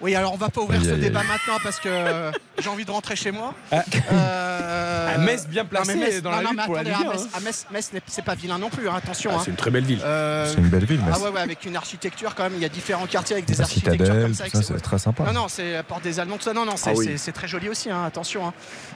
Oui, 0.00 0.14
alors 0.14 0.32
on 0.32 0.36
va 0.36 0.48
pas 0.48 0.60
ouvrir 0.60 0.80
Aïe, 0.80 0.86
ce 0.86 0.92
aïe, 0.94 1.00
débat 1.00 1.20
aïe. 1.20 1.26
maintenant 1.26 1.58
parce 1.62 1.80
que 1.80 1.88
euh, 1.88 2.30
j'ai 2.62 2.68
envie 2.68 2.84
de 2.84 2.90
rentrer 2.90 3.16
chez 3.16 3.32
moi. 3.32 3.52
Ah. 3.72 3.82
Euh, 4.12 5.14
À 5.14 5.18
Metz, 5.18 5.46
bien 5.48 5.64
placé 5.64 5.94
non, 5.94 6.00
Metz- 6.00 6.22
dans 6.22 6.30
non, 6.30 6.36
la 6.36 6.42
non, 6.44 6.50
lutte 6.50 6.58
mais 6.60 6.64
pour 6.66 6.74
la 6.76 6.82
Ligue 6.84 6.92
à 6.92 6.98
1, 6.98 7.12
Metz, 7.12 7.22
hein. 7.24 7.28
à 7.36 7.40
Metz- 7.40 7.66
Metz 7.72 7.92
n'est- 7.92 8.02
c'est 8.06 8.24
pas 8.24 8.34
vilain 8.36 8.58
non 8.58 8.70
plus, 8.70 8.88
hein, 8.88 8.94
attention. 8.96 9.30
Ah, 9.32 9.38
hein. 9.38 9.42
c'est 9.44 9.50
une 9.50 9.56
très 9.56 9.70
belle 9.72 9.84
ville. 9.84 10.00
Euh, 10.04 10.46
C'est 10.52 10.58
une 10.60 10.68
belle 10.68 10.84
ville, 10.84 11.00
mais 11.04 11.10
Ah 11.14 11.18
ouais, 11.18 11.30
ouais, 11.30 11.40
avec 11.40 11.64
une 11.64 11.76
architecture 11.76 12.34
quand 12.36 12.44
même. 12.44 12.52
Il 12.54 12.62
y 12.62 12.64
a 12.64 12.68
différents 12.68 13.06
quartiers 13.06 13.34
avec 13.34 13.46
des 13.46 13.54
la 13.54 13.62
architectures 13.64 13.92
citadelle, 14.04 14.22
comme 14.22 14.34
ça. 14.34 14.44
c'est 14.62 14.80
très 14.80 14.98
sympa. 14.98 15.24
Non, 15.24 15.32
non, 15.32 15.48
c'est 15.48 15.72
la 15.72 15.82
porte 15.82 16.04
des 16.04 16.20
Allemands, 16.20 16.36
tout 16.36 16.44
ça. 16.44 16.52
Non, 16.52 16.64
non, 16.64 16.76
c'est 16.76 16.90
Ah 17.28 17.32
très 17.32 17.48
joli 17.48 17.68
aussi, 17.68 17.90
hein, 17.90 18.04
attention. 18.04 18.46
hein. 18.46 18.54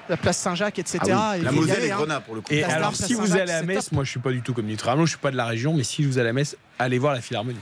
La 0.09 0.17
place 0.17 0.39
Saint-Jacques, 0.39 0.79
etc. 0.79 0.99
Ah 1.13 1.35
La 1.43 1.51
Moselle 1.51 1.79
aller, 1.79 1.87
et 1.89 1.93
hein. 1.93 1.97
Grenat 1.97 2.21
pour 2.21 2.37
le 2.37 2.43
coup. 2.43 2.53
Et 2.53 2.63
alors, 2.63 2.95
si 2.95 3.15
vous 3.15 3.37
allez 3.37 3.51
à 3.53 3.63
Metz, 3.63 3.91
moi 3.91 4.05
je 4.05 4.11
suis 4.11 4.21
pas 4.21 4.31
du 4.31 4.41
tout 4.43 4.55
comme 4.55 4.69
Arnaud, 4.87 5.07
je 5.07 5.11
suis 5.11 5.19
pas 5.19 5.31
de 5.33 5.37
la 5.37 5.47
région, 5.47 5.75
mais 5.75 5.83
si 5.85 6.05
vous 6.05 6.19
allez 6.19 6.29
à 6.29 6.33
Metz, 6.33 6.57
allez 6.79 6.99
voir 6.99 7.13
la 7.13 7.21
Philharmonie. 7.21 7.59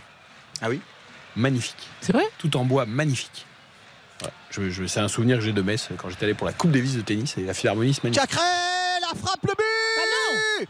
Ah 0.60 0.66
oui 0.68 0.80
Magnifique. 1.36 1.88
C'est 2.00 2.12
vrai? 2.12 2.24
Tout 2.38 2.56
en 2.56 2.64
bois, 2.64 2.86
magnifique. 2.86 3.46
Ouais, 4.22 4.28
je, 4.50 4.68
je- 4.70 4.86
c'est 4.86 5.00
un 5.00 5.08
souvenir 5.08 5.38
que 5.38 5.42
j'ai 5.44 5.52
de 5.52 5.62
Metz 5.62 5.88
quand 5.96 6.08
j'étais 6.10 6.24
allé 6.24 6.34
pour 6.34 6.46
la 6.46 6.52
Coupe 6.52 6.70
Davis 6.72 6.94
de 6.96 7.00
tennis 7.00 7.36
et 7.38 7.42
la 7.42 7.54
Philharmonie, 7.54 7.94
c'est 7.94 8.04
magnifique. 8.04 8.28
Cacré, 8.28 8.42
la 9.00 9.18
frappe, 9.18 9.40
le 9.46 9.54
but 9.56 10.68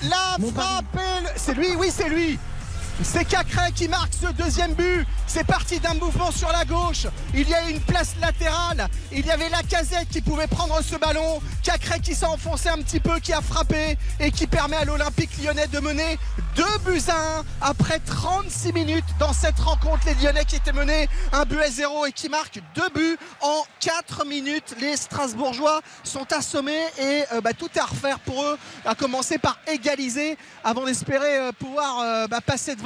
La 0.08 0.36
frappe, 0.52 0.84
et 0.96 1.22
le- 1.22 1.28
c'est 1.36 1.54
lui, 1.54 1.68
oui, 1.76 1.88
c'est 1.90 2.08
lui 2.08 2.38
c'est 3.02 3.24
Cacré 3.24 3.72
qui 3.74 3.88
marque 3.88 4.12
ce 4.14 4.30
deuxième 4.32 4.74
but. 4.74 5.06
C'est 5.26 5.44
parti 5.44 5.80
d'un 5.80 5.94
mouvement 5.94 6.30
sur 6.30 6.50
la 6.52 6.64
gauche. 6.64 7.06
Il 7.34 7.48
y 7.48 7.54
a 7.54 7.68
une 7.68 7.80
place 7.80 8.14
latérale. 8.20 8.86
Il 9.12 9.26
y 9.26 9.30
avait 9.30 9.48
la 9.48 9.62
casette 9.62 10.08
qui 10.10 10.20
pouvait 10.20 10.46
prendre 10.46 10.80
ce 10.82 10.96
ballon. 10.96 11.40
Cacré 11.62 12.00
qui 12.00 12.14
s'est 12.14 12.26
enfoncé 12.26 12.68
un 12.68 12.78
petit 12.78 13.00
peu, 13.00 13.18
qui 13.18 13.32
a 13.32 13.40
frappé 13.40 13.98
et 14.20 14.30
qui 14.30 14.46
permet 14.46 14.76
à 14.76 14.84
l'Olympique 14.84 15.30
lyonnais 15.42 15.66
de 15.66 15.80
mener 15.80 16.18
2 16.56 16.64
buts 16.86 17.02
à 17.08 17.38
1 17.40 17.44
après 17.62 17.98
36 17.98 18.72
minutes 18.72 19.04
dans 19.18 19.32
cette 19.32 19.58
rencontre. 19.58 20.06
Les 20.06 20.14
Lyonnais 20.14 20.44
qui 20.44 20.56
étaient 20.56 20.72
menés 20.72 21.08
un 21.32 21.44
but 21.44 21.60
à 21.60 21.70
0 21.70 22.06
et 22.06 22.12
qui 22.12 22.28
marquent 22.28 22.60
2 22.76 22.82
buts 22.94 23.18
en 23.40 23.64
4 23.80 24.24
minutes. 24.26 24.76
Les 24.80 24.96
Strasbourgeois 24.96 25.80
sont 26.04 26.32
assommés 26.32 26.84
et 26.98 27.24
euh, 27.32 27.40
bah, 27.40 27.52
tout 27.52 27.68
est 27.74 27.80
à 27.80 27.86
refaire 27.86 28.20
pour 28.20 28.42
eux, 28.44 28.58
à 28.84 28.94
commencer 28.94 29.38
par 29.38 29.58
égaliser 29.66 30.36
avant 30.62 30.84
d'espérer 30.84 31.38
euh, 31.38 31.52
pouvoir 31.52 32.00
euh, 32.00 32.26
bah, 32.28 32.40
passer 32.40 32.76
devant. 32.76 32.83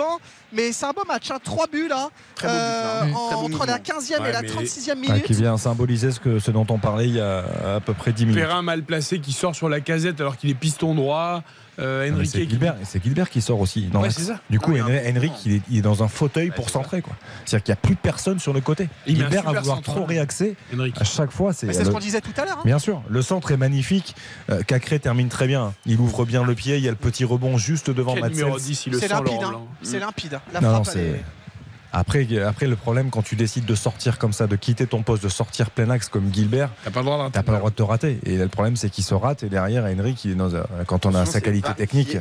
Mais 0.53 0.73
c'est 0.73 0.87
un 0.87 0.93
beau 0.93 1.05
match, 1.07 1.31
hein. 1.31 1.39
3 1.43 1.67
buts 1.67 1.89
là, 1.89 2.09
Très 2.35 2.47
beau 2.49 2.53
but, 2.55 2.59
euh, 2.59 3.03
en- 3.15 3.43
entre 3.45 3.67
la 3.67 3.79
mouvement. 3.79 3.79
15e 3.85 4.23
Ouais, 4.23 4.29
et 4.31 4.33
la 4.33 4.43
mais- 4.43 4.49
36e 4.49 4.99
Ah, 5.09 5.13
minute. 5.13 5.25
qui 5.25 5.33
vient 5.35 5.57
symboliser 5.59 6.11
ce, 6.13 6.21
que, 6.21 6.39
ce 6.39 6.51
dont 6.51 6.67
on 6.71 6.79
parlait 6.79 7.07
il 7.09 7.15
y 7.17 7.21
a 7.21 7.77
à 7.77 7.81
peu 7.81 7.95
près 7.95 8.13
10 8.13 8.27
minutes. 8.27 8.41
Perrin 8.41 8.63
mal 8.63 8.83
placé 8.83 9.19
qui 9.21 9.33
sort 9.33 9.55
sur 9.55 9.69
la 9.69 9.81
casette 9.81 10.21
alors 10.21 10.37
qu'il 10.37 10.51
est 10.51 10.55
piston 10.55 10.95
droit. 10.95 11.43
Euh, 11.79 12.13
Enrique 12.13 12.31
C'est 12.85 13.01
Gilbert, 13.03 13.31
qui 13.31 13.41
sort 13.41 13.61
aussi. 13.61 13.83
dans 13.87 14.01
Ouais, 14.01 14.09
l'axe. 14.09 14.19
c'est 14.19 14.25
ça. 14.33 14.41
Du 14.51 14.59
coup, 14.59 14.71
Ah 14.71 14.75
oui, 14.75 14.81
mouvement. 14.83 15.35
il 15.47 15.53
est, 15.53 15.63
il 15.71 15.79
est 15.79 15.83
dans 15.83 16.03
un 16.03 16.09
fauteuil 16.09 16.49
Ouais, 16.51 16.55
pour 16.55 16.67
c'est 16.67 16.73
centrer. 16.73 17.03
quoi. 17.03 17.15
C'est-à-dire 17.45 17.65
qu'il 17.65 17.73
n'y 17.73 17.79
a 17.79 17.81
plus 17.83 17.95
personne 17.97 18.39
sur 18.39 18.53
le 18.53 18.61
côté. 18.61 18.89
Il 19.07 19.17
Gilbert 19.17 19.41
à 19.47 19.49
super 19.49 19.61
vouloir 19.63 19.83
trop 19.83 20.05
réaxer. 20.05 20.57
Enrique. 20.77 20.97
À 21.01 21.05
chaque 21.05 21.31
fois, 21.31 21.53
c'est. 21.53 21.73
Ce 21.73 21.83
le- 21.85 21.91
qu'on 21.91 21.99
disait 21.99 22.21
tout 22.21 22.33
à 22.37 22.45
l'heure. 22.45 22.59
hein. 22.59 22.63
Bien 22.65 22.79
sûr, 22.79 23.03
le 23.09 23.23
centre 23.23 23.51
est 23.53 23.57
magnifique. 23.57 24.15
Euh, 24.51 24.63
Cacré 24.63 24.99
termine 24.99 25.29
très 25.29 25.47
bien. 25.47 25.73
Il 25.87 26.01
ouvre 26.01 26.25
bien 26.25 26.43
le 26.45 26.55
pied. 26.55 26.77
Il 26.79 26.83
y 26.85 26.89
a 26.89 26.91
le 26.91 26.97
petit 26.97 27.25
rebond 27.25 27.59
juste 27.59 27.91
devant 27.91 28.15
Quel 28.15 28.23
Matsels. 28.23 28.39
numéro 28.39 28.59
10, 28.59 28.87
il 28.87 28.93
le 28.93 28.99
C'est 28.99 29.09
sent 29.09 29.15
limpide. 29.15 29.33
Laurent 29.41 29.53
hein. 29.53 29.77
C'est 29.83 29.99
limpide. 30.01 30.41
La 30.53 30.61
frappe, 30.61 30.87
c'est. 30.87 30.99
est- 31.01 31.25
Après, 31.93 32.27
après, 32.47 32.67
le 32.67 32.77
problème, 32.77 33.11
quand 33.11 33.23
tu 33.23 33.35
décides 33.35 33.65
de 33.65 33.75
sortir 33.75 34.19
comme 34.19 34.33
ça, 34.33 34.47
de 34.47 34.57
quitter 34.57 34.87
ton 34.87 35.03
poste, 35.03 35.23
de 35.23 35.29
sortir 35.29 35.71
plein 35.71 35.89
axe 35.91 36.09
comme 36.09 36.33
Gilbert, 36.33 36.71
T'as 36.85 36.91
pas 36.91 37.01
le 37.01 37.07
droit 37.07 37.31
pas 37.31 37.43
le 37.53 37.59
droit 37.59 37.71
de 37.71 37.75
te 37.75 37.83
rater. 37.83 38.19
Et 38.27 38.37
le 38.37 38.49
problème, 38.49 38.77
c'est 38.77 38.91
qu'il 38.91 39.05
se 39.05 39.15
rate. 39.15 39.43
Et 39.43 39.49
derrière, 39.49 39.85
Henrik, 39.85 40.25
il 40.25 40.33
est 40.33 40.35
dans 40.35 40.55
un- 40.55 40.65
quand 40.87 41.07
on 41.07 41.15
a 41.15 41.25
sa 41.25 41.41
qualité 41.41 41.69
pas- 41.69 41.75
technique. 41.75 42.17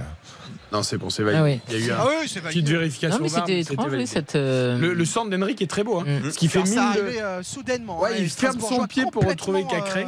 Non, 0.71 0.83
c'est 0.83 0.97
bon, 0.97 1.09
c'est 1.09 1.23
validé. 1.23 1.39
Ah 1.39 1.43
oui. 1.43 1.59
Il 1.69 1.79
y 1.79 1.83
a 1.83 1.87
eu 1.87 1.91
un- 1.91 1.97
Ah 1.99 2.05
oui, 2.21 2.27
c'est 2.29 2.41
petite 2.41 2.67
vérification. 2.67 3.17
Non 3.19 3.23
mais 3.23 3.29
VAR, 3.29 3.45
c'était 3.45 3.61
c'était 3.61 3.73
étrange 3.73 3.85
oui, 3.87 3.91
validé. 3.91 4.09
cette. 4.11 4.35
euh, 4.35 4.77
Le, 4.77 4.93
le 4.93 5.05
centre 5.05 5.29
d'Henrik 5.29 5.61
est 5.61 5.67
très 5.69 5.83
beau, 5.83 5.99
hein, 5.99 6.03
Mm. 6.05 6.31
ce 6.31 6.37
qui 6.37 6.47
fait 6.49 6.59
Alors, 6.59 6.67
mine 6.69 6.77
ça 6.77 6.93
de. 6.93 6.99
arrivait 7.03 7.21
euh, 7.21 7.43
soudainement. 7.43 8.01
Ouais, 8.01 8.09
hein, 8.11 8.15
il 8.19 8.29
ferme 8.29 8.59
son 8.59 8.85
pied 8.85 9.05
pour 9.11 9.23
retrouver 9.25 9.61
complètement, 9.61 9.85
Cacré. 9.85 10.03
euh, 10.03 10.07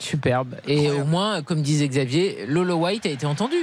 Superbe. 0.00 0.54
Et 0.66 0.78
Incroyable. 0.78 1.02
au 1.02 1.06
moins, 1.06 1.42
comme 1.42 1.62
disait 1.62 1.86
Xavier, 1.88 2.46
Lolo 2.48 2.74
White 2.76 3.06
a 3.06 3.10
été 3.10 3.26
entendu. 3.26 3.56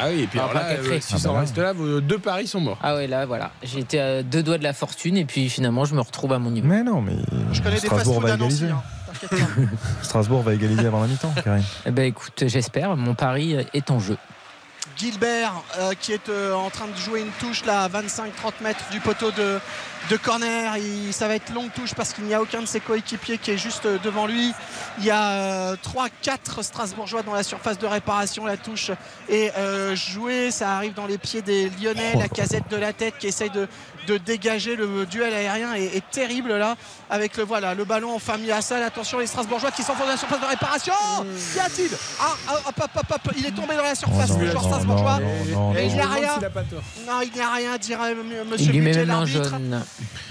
Ah 0.00 0.06
oui, 0.10 0.22
et 0.22 0.26
puis 0.26 0.38
Ah, 0.38 0.44
alors 0.44 0.54
là, 0.54 0.66
euh, 0.70 0.98
si 1.00 1.14
Ah 1.14 1.18
ça 1.18 1.28
bah 1.28 1.30
en 1.30 1.34
là. 1.34 1.40
reste 1.40 1.58
là, 1.58 1.72
vos 1.72 2.00
deux 2.00 2.18
paris 2.18 2.46
sont 2.46 2.60
morts. 2.60 2.78
Ah 2.82 2.94
ouais, 2.94 3.06
là, 3.06 3.26
voilà. 3.26 3.50
J'étais 3.62 3.98
à 3.98 4.22
deux 4.22 4.42
doigts 4.42 4.58
de 4.58 4.62
la 4.62 4.72
fortune 4.72 5.16
et 5.16 5.24
puis 5.24 5.48
finalement, 5.48 5.84
je 5.84 5.94
me 5.94 6.00
retrouve 6.00 6.32
à 6.32 6.38
mon 6.38 6.50
niveau. 6.50 6.66
Mais 6.68 6.82
non, 6.82 7.00
mais 7.02 7.16
Je 7.52 7.60
connais 7.62 7.80
des 7.80 7.86
Strasbourg 7.86 8.20
va 8.20 8.34
égaliser. 8.34 8.68
hein. 8.70 8.82
Strasbourg 10.02 10.42
va 10.42 10.54
égaliser 10.54 10.86
avant 10.86 11.00
la 11.00 11.06
mi-temps, 11.08 11.32
Karine. 11.42 11.64
Eh 11.86 11.90
ben 11.90 12.04
écoute, 12.04 12.44
j'espère. 12.46 12.96
Mon 12.96 13.14
pari 13.14 13.56
est 13.74 13.90
en 13.90 13.98
jeu. 13.98 14.16
Gilbert 14.98 15.52
euh, 15.78 15.92
qui 15.98 16.12
est 16.12 16.28
euh, 16.28 16.52
en 16.54 16.70
train 16.70 16.86
de 16.88 16.96
jouer 16.96 17.20
une 17.20 17.30
touche 17.40 17.64
là 17.64 17.84
à 17.84 17.88
25-30 17.88 18.28
mètres 18.62 18.84
du 18.90 19.00
poteau 19.00 19.30
de, 19.30 19.60
de 20.10 20.16
corner. 20.16 20.76
Il- 20.76 21.12
ça 21.12 21.28
va 21.28 21.36
être 21.36 21.52
longue 21.54 21.72
touche 21.72 21.94
parce 21.94 22.12
qu'il 22.12 22.24
n'y 22.24 22.34
a 22.34 22.42
aucun 22.42 22.60
de 22.60 22.66
ses 22.66 22.80
coéquipiers 22.80 23.38
qui 23.38 23.52
est 23.52 23.58
juste 23.58 23.86
euh, 23.86 23.98
devant 24.02 24.26
lui. 24.26 24.52
Il 24.98 25.04
y 25.04 25.10
a 25.10 25.74
3-4 25.76 26.62
Strasbourgeois 26.62 27.22
dans 27.22 27.34
la 27.34 27.42
surface 27.44 27.78
de 27.78 27.86
réparation. 27.86 28.44
La 28.44 28.56
touche 28.56 28.90
est 29.28 29.52
jouée. 29.94 30.50
Ça 30.50 30.76
arrive 30.76 30.94
dans 30.94 31.06
les 31.06 31.18
pieds 31.18 31.42
des 31.42 31.70
Lyonnais. 31.70 32.12
Oh 32.14 32.18
la 32.18 32.22
là 32.24 32.28
casette 32.28 32.68
de 32.68 32.76
la 32.76 32.92
tête 32.92 33.14
qui 33.18 33.28
essaye 33.28 33.50
de, 33.50 33.68
de 34.08 34.16
dégager. 34.18 34.74
Le 34.76 35.06
duel 35.06 35.32
aérien 35.34 35.74
est, 35.74 35.96
est 35.96 36.10
terrible 36.10 36.56
là 36.56 36.76
avec 37.10 37.36
le 37.36 37.44
voilà 37.44 37.74
le 37.74 37.84
ballon 37.84 38.18
mis 38.38 38.50
à 38.50 38.62
salle. 38.62 38.82
Attention 38.82 39.18
les 39.18 39.26
Strasbourgeois 39.26 39.70
qui 39.70 39.82
s'enfoncent 39.82 40.06
dans 40.06 40.12
la 40.12 40.16
surface 40.16 40.40
de 40.40 40.46
réparation. 40.46 40.94
Qu'y 41.52 41.60
a-t-il 41.60 41.90
ah, 42.20 42.34
ah, 42.48 42.54
hop, 42.68 42.74
hop, 42.82 42.90
hop, 42.96 43.20
hop, 43.26 43.32
Il 43.36 43.46
est 43.46 43.50
tombé 43.50 43.76
dans 43.76 43.82
la 43.82 43.94
surface. 43.94 44.30
Oh 44.30 44.34
non, 44.34 44.40
le 44.40 44.50
joueur 44.50 44.62
non, 44.62 44.68
Strasbourgeois. 44.68 45.18
non, 45.20 45.60
non, 45.72 45.74
Et 45.76 45.86
il 45.86 45.92
n'y 45.94 46.00
a 46.00 46.06
rien. 46.08 46.34
s'il 46.34 46.44
a 46.44 46.50
pas 46.50 46.62
tort. 46.62 46.82
Non, 47.06 47.20
il 47.22 47.32
n'y 47.32 47.40
a 47.40 47.52
rien, 47.52 47.76
dirait 47.78 48.14
monsieur 48.50 48.72
Il 48.74 48.98
un 49.00 49.04
l'arbitre. 49.04 49.54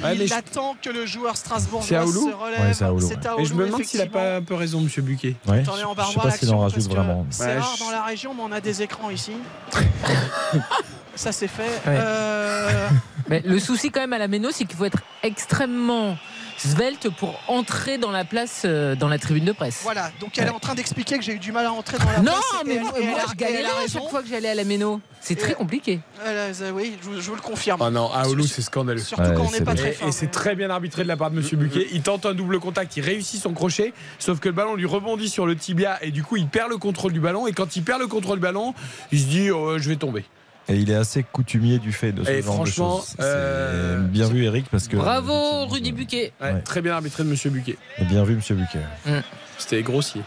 Ouais, 0.04 0.16
Il 0.16 0.28
je- 0.28 0.34
attend 0.34 0.76
que 0.82 0.90
le 0.90 1.06
joueur 1.06 1.36
strasbourgeois 1.38 2.06
se 2.06 2.34
relève. 2.34 2.62
Ouais, 2.62 2.74
c'est 2.74 2.86
Et 3.40 3.46
je 3.46 3.54
me 3.54 3.66
demande 3.66 3.84
s'il 3.84 4.00
a 4.02 4.04
effectivement. 4.04 4.12
pas 4.30 4.36
un 4.38 4.42
peu 4.42 4.56
raison, 4.56 4.82
monsieur 4.82 5.02
Buquet. 5.02 5.36
Ouais, 5.48 5.60
Attendez, 5.60 5.84
on 5.86 5.94
va 5.94 6.04
je 6.04 6.08
sais 6.08 6.14
revoir 6.18 6.26
pas 6.26 6.38
s'il 6.38 6.50
en 6.54 6.64
l'action 6.64 6.82
vraiment. 6.94 7.26
C'est 7.30 7.58
rare 7.58 7.76
dans 7.80 7.92
la 7.92 8.04
région, 8.04 8.34
mais 8.34 8.42
on 8.44 8.52
a 8.52 8.62
des 8.62 8.82
écrans 8.82 9.10
ici. 9.10 9.34
Ça 11.18 11.32
c'est 11.32 11.48
fait. 11.48 11.64
Ouais. 11.64 11.98
Euh, 11.98 12.88
Mais 13.30 13.42
le 13.46 13.60
souci 13.60 13.92
quand 13.92 14.00
même 14.00 14.14
à 14.14 14.18
la 14.20 14.28
Méno, 14.30 14.50
c'est 14.52 14.64
qu'il 14.66 14.78
faut 14.78 14.86
être 14.86 15.00
extrêmement 15.24 16.18
svelte 16.58 17.10
pour 17.20 17.40
entrer 17.48 17.98
dans 18.00 18.10
la 18.10 18.26
place, 18.26 18.64
euh, 18.66 18.96
dans 18.96 19.08
la 19.10 19.20
tribune 19.20 19.46
de 19.46 19.52
presse. 19.52 19.82
voilà, 19.84 20.10
donc 20.20 20.38
elle 20.40 20.48
est 20.48 20.52
en 20.52 20.58
train 20.60 20.74
d'expliquer 20.74 21.18
que 21.20 21.24
j'ai 21.24 21.34
eu 21.34 21.38
du 21.40 21.52
mal 21.52 21.66
à 21.68 21.72
entrer 21.72 22.00
dans 22.00 22.10
la 22.10 22.20
Non, 22.20 22.32
presse 22.32 22.62
et 22.64 22.68
mais 22.68 22.76
elle- 22.76 22.82
moi, 22.82 22.92
elle 22.98 23.04
moi, 23.10 23.20
je 23.40 23.46
elle 23.46 23.66
a 23.66 23.70
à 23.70 23.80
raison. 23.82 24.00
chaque 24.00 24.10
fois 24.10 24.22
que 24.24 24.28
j'allais 24.30 24.50
à 24.50 24.56
la 24.56 24.64
Méno. 24.64 25.00
C'est 25.22 25.36
très 25.36 25.54
compliqué. 25.54 26.00
A- 26.26 26.72
oui, 26.74 26.98
je, 27.00 27.08
vous- 27.10 27.22
je 27.22 27.30
vous 27.30 27.36
le 27.36 27.42
confirme. 27.42 27.80
Oh 27.84 27.90
non, 27.92 28.10
Aoulou, 28.12 28.48
c'est 28.48 28.64
scandaleux. 28.64 29.02
Surtout 29.02 29.24
Ouais, 29.24 29.34
quand 29.36 29.46
on 29.48 29.52
n'est 29.52 29.62
pas 29.62 29.76
très 29.76 29.90
Et, 29.90 29.94
fort. 29.94 30.08
et 30.08 30.12
c'est 30.12 30.32
très 30.32 30.56
bien 30.56 30.70
arbitré 30.72 31.04
de 31.04 31.08
la 31.08 31.18
part 31.18 31.30
de 31.30 31.36
Monsieur 31.36 31.58
Buquet. 31.58 31.88
Il 31.92 32.02
tente 32.02 32.26
un 32.26 32.34
double 32.34 32.60
contact, 32.60 32.98
il 32.98 33.02
réussit 33.04 33.40
son 33.42 33.54
crochet, 33.54 33.94
sauf 34.18 34.40
que 34.40 34.48
le 34.50 34.56
ballon 34.56 34.74
lui 34.76 34.86
rebondit 34.86 35.30
sur 35.30 35.46
le 35.46 35.56
tibia 35.56 36.00
et 36.04 36.10
du 36.12 36.24
coup 36.24 36.38
il 36.38 36.48
perd 36.48 36.70
le 36.72 36.78
contrôle 36.78 37.14
du 37.14 37.20
ballon. 37.20 37.46
Et 37.46 37.54
quand 37.54 37.76
il 37.76 37.84
perd 37.84 38.00
le 38.00 38.08
contrôle 38.08 38.38
du 38.38 38.44
ballon, 38.44 38.74
il 39.12 39.20
se 39.20 39.26
dit 39.26 39.52
oh, 39.52 39.78
je 39.78 39.90
vais 39.90 39.96
tomber. 39.98 40.24
Et 40.70 40.76
il 40.76 40.92
est 40.92 40.96
assez 40.96 41.24
coutumier 41.24 41.80
du 41.80 41.94
fait 41.94 42.12
de 42.12 42.24
ce 42.26 42.30
Et 42.30 42.42
genre 42.42 42.56
franchement, 42.56 42.96
de 42.98 43.02
choses. 43.02 43.16
euh, 43.22 44.00
bien 44.00 44.28
vu 44.28 44.44
Eric 44.44 44.66
parce 44.70 44.88
que 44.88 44.98
Bravo 44.98 45.66
Rudy 45.68 45.92
Buquet. 45.94 46.34
Ouais, 46.42 46.54
Ouais. 46.54 46.62
Très 46.62 46.82
bien 46.82 46.94
arbitré 46.94 47.24
de 47.24 47.30
Monsieur 47.30 47.50
Buquet. 47.50 47.78
et 48.00 48.04
bien 48.06 48.24
vu 48.24 48.36
Monsieur 48.36 48.56
Buquet. 48.56 48.80
C'était 49.58 49.82
grossier. 49.82 50.22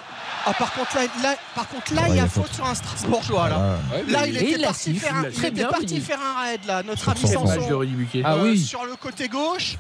Ah, 0.47 0.55
par 0.55 0.73
contre 0.73 0.97
là, 0.97 1.03
là- 1.23 1.37
par 1.55 1.69
contre 1.69 1.93
là, 1.95 2.03
Ouais, 2.03 2.09
il 2.11 2.17
y 2.17 2.21
a 2.21 2.27
faute 2.27 2.45
faute. 2.47 2.55
sur 2.55 2.65
un 2.67 2.75
Strasbourgeois 2.75 3.51
là. 3.51 3.77
Voilà. 3.91 4.21
Là, 4.21 4.27
il 4.27 4.37
était 4.39 4.59
parti 4.63 4.95
faire 4.95 5.15
un, 5.17 5.25
il 5.29 5.45
était 5.45 5.65
parti 5.67 6.01
faire 6.01 6.19
un 6.19 6.43
raid 6.43 6.61
là. 6.67 6.83
Notre 6.83 7.11
ami 7.11 7.21
Sanson. 7.21 7.69
de 7.69 7.75
Rudy 7.75 7.93
Buquet. 7.93 8.23
Ah 8.25 8.37
Euh, 8.37 8.45
oui. 8.45 8.59
sur 8.59 8.85
le 8.87 8.97
côté 8.97 9.29
gauche. 9.29 9.77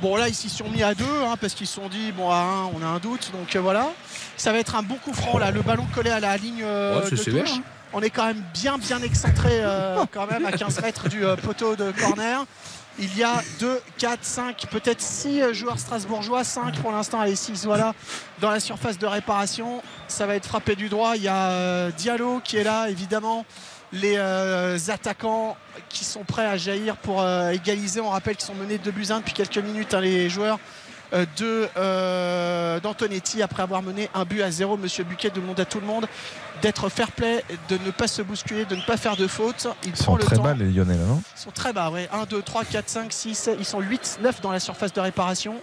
Bon 0.00 0.16
là 0.16 0.26
ils 0.28 0.34
s'y 0.34 0.48
sont 0.48 0.68
mis 0.68 0.82
à 0.82 0.94
deux 0.96 1.04
hein, 1.24 1.36
parce 1.40 1.54
qu'ils 1.54 1.68
se 1.68 1.74
sont 1.76 1.88
dit 1.88 2.10
bon 2.16 2.28
à 2.28 2.38
un 2.38 2.64
on 2.76 2.82
a 2.82 2.86
un 2.86 2.98
doute 2.98 3.30
donc 3.32 3.54
euh, 3.54 3.60
voilà 3.60 3.86
ça 4.36 4.50
va 4.50 4.58
être 4.58 4.74
un 4.74 4.82
bon 4.82 4.96
coup 4.96 5.12
franc 5.12 5.38
là 5.38 5.52
le 5.52 5.62
ballon 5.62 5.86
collé 5.94 6.10
à 6.10 6.18
la 6.18 6.36
ligne 6.36 6.62
euh, 6.64 6.98
Ouais, 6.98 7.06
c'est 7.08 7.30
de 7.30 7.38
touche. 7.38 7.50
On 7.92 8.00
est 8.00 8.10
quand 8.10 8.26
même 8.26 8.42
bien 8.54 8.78
bien 8.78 9.02
excentré 9.02 9.50
euh, 9.52 10.04
quand 10.12 10.26
même 10.26 10.44
à 10.46 10.52
15 10.52 10.82
mètres 10.82 11.08
du 11.08 11.24
euh, 11.24 11.36
poteau 11.36 11.76
de 11.76 11.90
corner 11.92 12.44
il 12.98 13.16
y 13.16 13.22
a 13.22 13.42
2, 13.58 13.80
4, 13.98 14.18
5, 14.22 14.66
peut-être 14.70 15.00
6 15.00 15.54
joueurs 15.54 15.78
strasbourgeois, 15.78 16.44
5 16.44 16.78
pour 16.80 16.92
l'instant, 16.92 17.20
allez 17.20 17.36
6 17.36 17.64
voilà, 17.64 17.94
dans 18.40 18.50
la 18.50 18.60
surface 18.60 18.98
de 18.98 19.06
réparation. 19.06 19.82
Ça 20.08 20.26
va 20.26 20.34
être 20.34 20.46
frappé 20.46 20.76
du 20.76 20.88
droit. 20.88 21.16
Il 21.16 21.22
y 21.22 21.28
a 21.28 21.50
euh, 21.50 21.90
Diallo 21.90 22.40
qui 22.44 22.58
est 22.58 22.64
là, 22.64 22.88
évidemment. 22.90 23.46
Les 23.94 24.14
euh, 24.16 24.78
attaquants 24.88 25.56
qui 25.88 26.04
sont 26.04 26.24
prêts 26.24 26.46
à 26.46 26.56
jaillir 26.56 26.96
pour 26.96 27.22
euh, 27.22 27.50
égaliser. 27.50 28.00
On 28.00 28.10
rappelle 28.10 28.36
qu'ils 28.36 28.46
sont 28.46 28.54
menés 28.54 28.78
2 28.78 28.90
buts 28.90 29.06
1 29.10 29.18
depuis 29.20 29.34
quelques 29.34 29.58
minutes, 29.58 29.94
hein, 29.94 30.00
les 30.00 30.28
joueurs 30.28 30.58
euh, 30.58 30.58
de 30.58 30.58
euh, 30.58 30.81
d'Antonetti 32.82 33.42
après 33.42 33.62
avoir 33.62 33.82
mené 33.82 34.08
un 34.14 34.24
but 34.24 34.42
à 34.42 34.50
0. 34.50 34.76
Monsieur 34.76 35.04
Buquet 35.04 35.30
demande 35.30 35.60
à 35.60 35.64
tout 35.64 35.80
le 35.80 35.86
monde 35.86 36.06
d'être 36.62 36.88
fair 36.88 37.10
play, 37.10 37.44
de 37.68 37.76
ne 37.84 37.90
pas 37.90 38.06
se 38.06 38.22
bousculer, 38.22 38.64
de 38.64 38.76
ne 38.76 38.82
pas 38.82 38.96
faire 38.96 39.16
de 39.16 39.26
fautes. 39.26 39.66
Il 39.84 39.90
Ils 39.90 39.96
sont 39.96 40.16
très 40.16 40.38
bas 40.38 40.54
les 40.54 40.70
Lyonnais 40.70 40.96
là, 40.96 41.04
non 41.04 41.22
Ils 41.36 41.40
sont 41.40 41.50
très 41.50 41.72
bas, 41.72 41.90
ouais. 41.90 42.08
1, 42.12 42.24
2, 42.24 42.42
3, 42.42 42.64
4, 42.64 42.88
5, 42.88 43.12
6, 43.12 43.50
ils 43.58 43.64
sont 43.64 43.80
8, 43.80 44.18
9 44.22 44.40
dans 44.40 44.52
la 44.52 44.60
surface 44.60 44.92
de 44.92 45.00
réparation. 45.00 45.56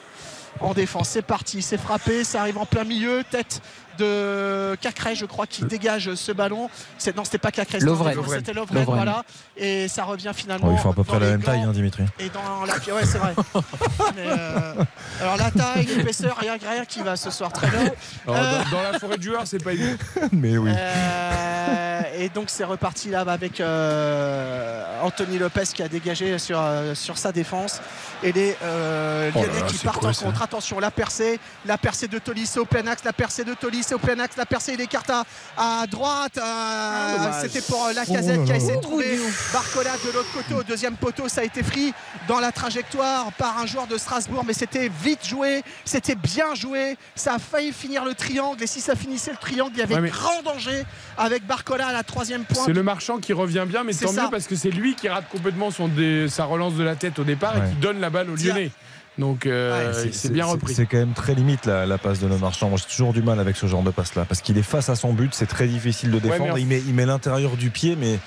En 0.59 0.73
défense, 0.73 1.09
c'est 1.09 1.21
parti, 1.21 1.61
c'est 1.61 1.77
frappé, 1.77 2.23
ça 2.23 2.41
arrive 2.41 2.57
en 2.57 2.65
plein 2.65 2.83
milieu, 2.83 3.23
tête 3.29 3.61
de 3.99 4.75
Cacré, 4.81 5.15
je 5.15 5.25
crois, 5.25 5.45
qui 5.45 5.63
dégage 5.65 6.15
ce 6.15 6.31
ballon. 6.31 6.69
C'est, 6.97 7.15
non, 7.15 7.23
c'était 7.23 7.37
pas 7.37 7.51
Cacré, 7.51 7.79
c'était, 7.79 7.85
Lovren. 7.85 8.13
c'était 8.27 8.53
Lovren, 8.53 8.79
Lovren. 8.79 8.95
voilà. 8.95 9.23
Et 9.57 9.87
ça 9.87 10.03
revient 10.05 10.31
finalement. 10.35 10.67
Oh, 10.69 10.73
Ils 10.75 10.79
font 10.81 10.91
à 10.91 10.93
peu 10.93 11.03
près 11.03 11.19
la 11.19 11.27
même 11.27 11.43
taille 11.43 11.61
hein, 11.61 11.71
Dimitri. 11.71 12.03
Et 12.19 12.29
dans 12.29 12.65
la 12.65 12.73
ouais, 12.73 13.05
c'est 13.05 13.17
vrai. 13.17 13.33
Mais, 14.15 14.23
euh, 14.25 14.73
alors 15.21 15.37
la 15.37 15.51
taille, 15.51 15.85
l'épaisseur, 15.85 16.35
rien, 16.39 16.53
rien 16.59 16.85
qui 16.85 17.01
va 17.01 17.15
ce 17.15 17.29
soir 17.29 17.51
très 17.51 17.67
bien. 17.67 17.91
Euh, 18.27 18.63
dans, 18.71 18.77
dans 18.77 18.83
la 18.91 18.97
forêt 18.99 19.17
de 19.17 19.23
joueurs, 19.23 19.43
c'est 19.45 19.63
pas 19.63 19.73
évident. 19.73 19.97
Mais 20.31 20.57
oui. 20.57 20.71
euh, 20.73 22.01
et 22.17 22.29
donc 22.29 22.45
c'est 22.49 22.63
reparti 22.63 23.09
là 23.09 23.21
avec 23.21 23.59
euh, 23.59 24.83
Anthony 25.03 25.37
Lopez 25.37 25.63
qui 25.73 25.83
a 25.83 25.87
dégagé 25.87 26.37
sur, 26.39 26.59
euh, 26.59 26.95
sur 26.95 27.17
sa 27.17 27.31
défense 27.31 27.81
et 28.23 28.31
les 28.31 28.55
euh, 28.63 29.31
Oh 29.35 29.39
Lyonnais 29.39 29.65
qui 29.67 29.77
partent 29.77 29.99
quoi, 29.99 30.09
en 30.09 30.13
contre. 30.13 30.41
Attention, 30.41 30.79
la 30.79 30.91
percée, 30.91 31.39
la 31.65 31.77
percée 31.77 32.07
de 32.07 32.17
Tolisso 32.19 32.61
au 32.61 32.65
plein 32.65 32.85
axe, 32.87 33.03
la 33.03 33.13
percée 33.13 33.43
de 33.43 33.53
Tolisso 33.53 33.88
au 33.93 33.99
plein 33.99 34.19
axe, 34.19 34.35
la 34.37 34.45
percée 34.45 34.73
il 34.73 34.81
écarte 34.81 35.09
à, 35.09 35.23
à 35.57 35.87
droite. 35.87 36.37
euh, 36.37 37.17
dommage. 37.17 37.41
C'était 37.43 37.61
pour 37.61 37.85
euh, 37.85 37.93
la 37.93 38.03
Oh 38.07 38.13
casette 38.13 38.43
qui 38.45 38.51
a 38.51 38.55
essayé 38.55 38.75
de 38.77 38.81
trouver 38.81 39.19
Barcola 39.53 39.91
de 40.05 40.11
l'autre 40.11 40.31
côté 40.33 40.53
au 40.53 40.63
deuxième 40.63 40.95
poteau. 40.95 41.27
Ça 41.27 41.41
a 41.41 41.43
été 41.43 41.63
pris 41.63 41.93
dans 42.27 42.39
la 42.39 42.51
trajectoire 42.51 43.31
par 43.33 43.57
un 43.59 43.65
joueur 43.65 43.87
de 43.87 43.97
Strasbourg, 43.97 44.43
mais 44.45 44.53
c'était 44.53 44.89
vite 45.03 45.25
joué, 45.25 45.63
c'était 45.85 46.15
bien 46.15 46.55
joué. 46.55 46.97
Ça 47.15 47.35
a 47.35 47.39
failli 47.39 47.71
finir 47.71 48.05
le 48.05 48.13
triangle 48.13 48.61
et 48.63 48.67
si 48.67 48.81
ça 48.81 48.95
finissait 48.95 49.31
le 49.31 49.37
triangle, 49.37 49.71
il 49.75 49.79
y 49.79 49.83
avait 49.83 49.95
Ouais, 49.95 50.01
mais- 50.01 50.09
grand 50.09 50.41
danger 50.43 50.83
avec 51.17 51.45
Barcola 51.45 51.87
à 51.87 51.93
la 51.93 52.03
troisième 52.03 52.43
pointe. 52.43 52.65
C'est 52.65 52.73
le 52.73 52.83
marchand 52.83 53.17
qui 53.17 53.33
revient 53.33 53.65
bien, 53.67 53.83
mais 53.83 53.93
C'est 53.93 54.05
tant 54.05 54.13
ça. 54.13 54.23
mieux 54.23 54.29
parce 54.29 54.45
que 54.47 54.55
c'est 54.55 54.71
lui 54.71 54.95
qui 54.95 55.07
rate 55.09 55.27
complètement 55.29 55.71
son 55.71 55.87
dé- 55.87 56.27
sa 56.29 56.45
relance 56.45 56.75
de 56.75 56.83
la 56.83 56.95
tête 56.95 57.19
au 57.19 57.23
départ 57.23 57.55
Ouais. 57.55 57.67
et 57.67 57.69
qui 57.69 57.75
donne 57.77 57.99
la 57.99 58.09
balle 58.09 58.29
au 58.29 58.35
Lyonnais. 58.35 58.71
Donc 59.19 59.45
euh, 59.45 59.93
Ouais, 59.93 60.09
c'est 60.11 60.31
bien 60.33 60.45
repris. 60.45 60.73
C'est 60.73 60.85
quand 60.87 60.97
même 60.97 61.13
très 61.13 61.35
limite 61.35 61.65
la, 61.65 61.85
la 61.85 61.97
passe 61.99 62.19
de 62.19 62.27
Le 62.27 62.37
Marchand. 62.37 62.69
Moi, 62.69 62.79
j'ai 62.79 62.89
toujours 62.91 63.13
du 63.13 63.21
mal 63.21 63.39
avec 63.39 63.55
ce 63.57 63.67
genre 63.67 63.83
de 63.83 63.91
passe 63.91 64.15
là 64.15 64.25
parce 64.25 64.41
qu'il 64.41 64.57
est 64.57 64.63
face 64.63 64.89
à 64.89 64.95
son 64.95 65.13
but, 65.13 65.33
c'est 65.35 65.45
très 65.45 65.67
difficile 65.67 66.09
de 66.09 66.19
défendre. 66.19 66.53
en- 66.53 66.57
il 66.57 66.65
met, 66.65 66.79
il 66.87 66.93
met 66.95 67.05
l'intérieur 67.05 67.55
du 67.57 67.69
pied, 67.69 67.95
mais 67.99 68.17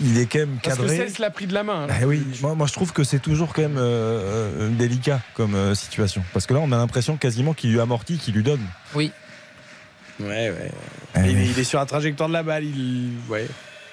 il 0.00 0.18
est 0.18 0.26
quand 0.26 0.38
même 0.40 0.58
Parce 0.62 0.76
que 0.76 0.82
cadré. 0.82 0.96
Cels 1.08 1.20
l'a 1.20 1.30
pris 1.30 1.46
de 1.46 1.54
la 1.54 1.62
main. 1.64 1.84
hein. 1.84 1.94
Ah 2.00 2.06
oui, 2.06 2.22
moi, 2.40 2.54
moi, 2.54 2.66
je 2.66 2.72
trouve 2.72 2.92
que 2.92 3.04
c'est 3.04 3.18
toujours 3.20 3.52
quand 3.52 3.62
même 3.62 3.76
euh, 3.78 4.60
euh, 4.60 4.68
délicat 4.70 5.20
comme 5.34 5.54
euh, 5.54 5.74
situation. 5.74 6.22
Parce 6.32 6.46
que 6.46 6.54
là, 6.54 6.60
on 6.62 6.70
a 6.72 6.76
l'impression 6.76 7.16
quasiment 7.16 7.52
qu'il 7.54 7.72
lui 7.72 7.80
amortit, 7.80 8.18
qu'il 8.18 8.34
lui 8.34 8.42
donne. 8.42 8.64
Oui. 8.94 9.12
Ouais, 10.20 10.50
ouais. 10.50 10.70
Eh 11.16 11.18
il, 11.20 11.24
est, 11.26 11.34
oui. 11.42 11.50
il 11.54 11.58
est 11.58 11.64
sur 11.64 11.78
la 11.78 11.86
trajectoire 11.86 12.28
de 12.28 12.34
la 12.34 12.42
balle. 12.42 12.64
Il... 12.64 13.10
Ouais. 13.28 13.46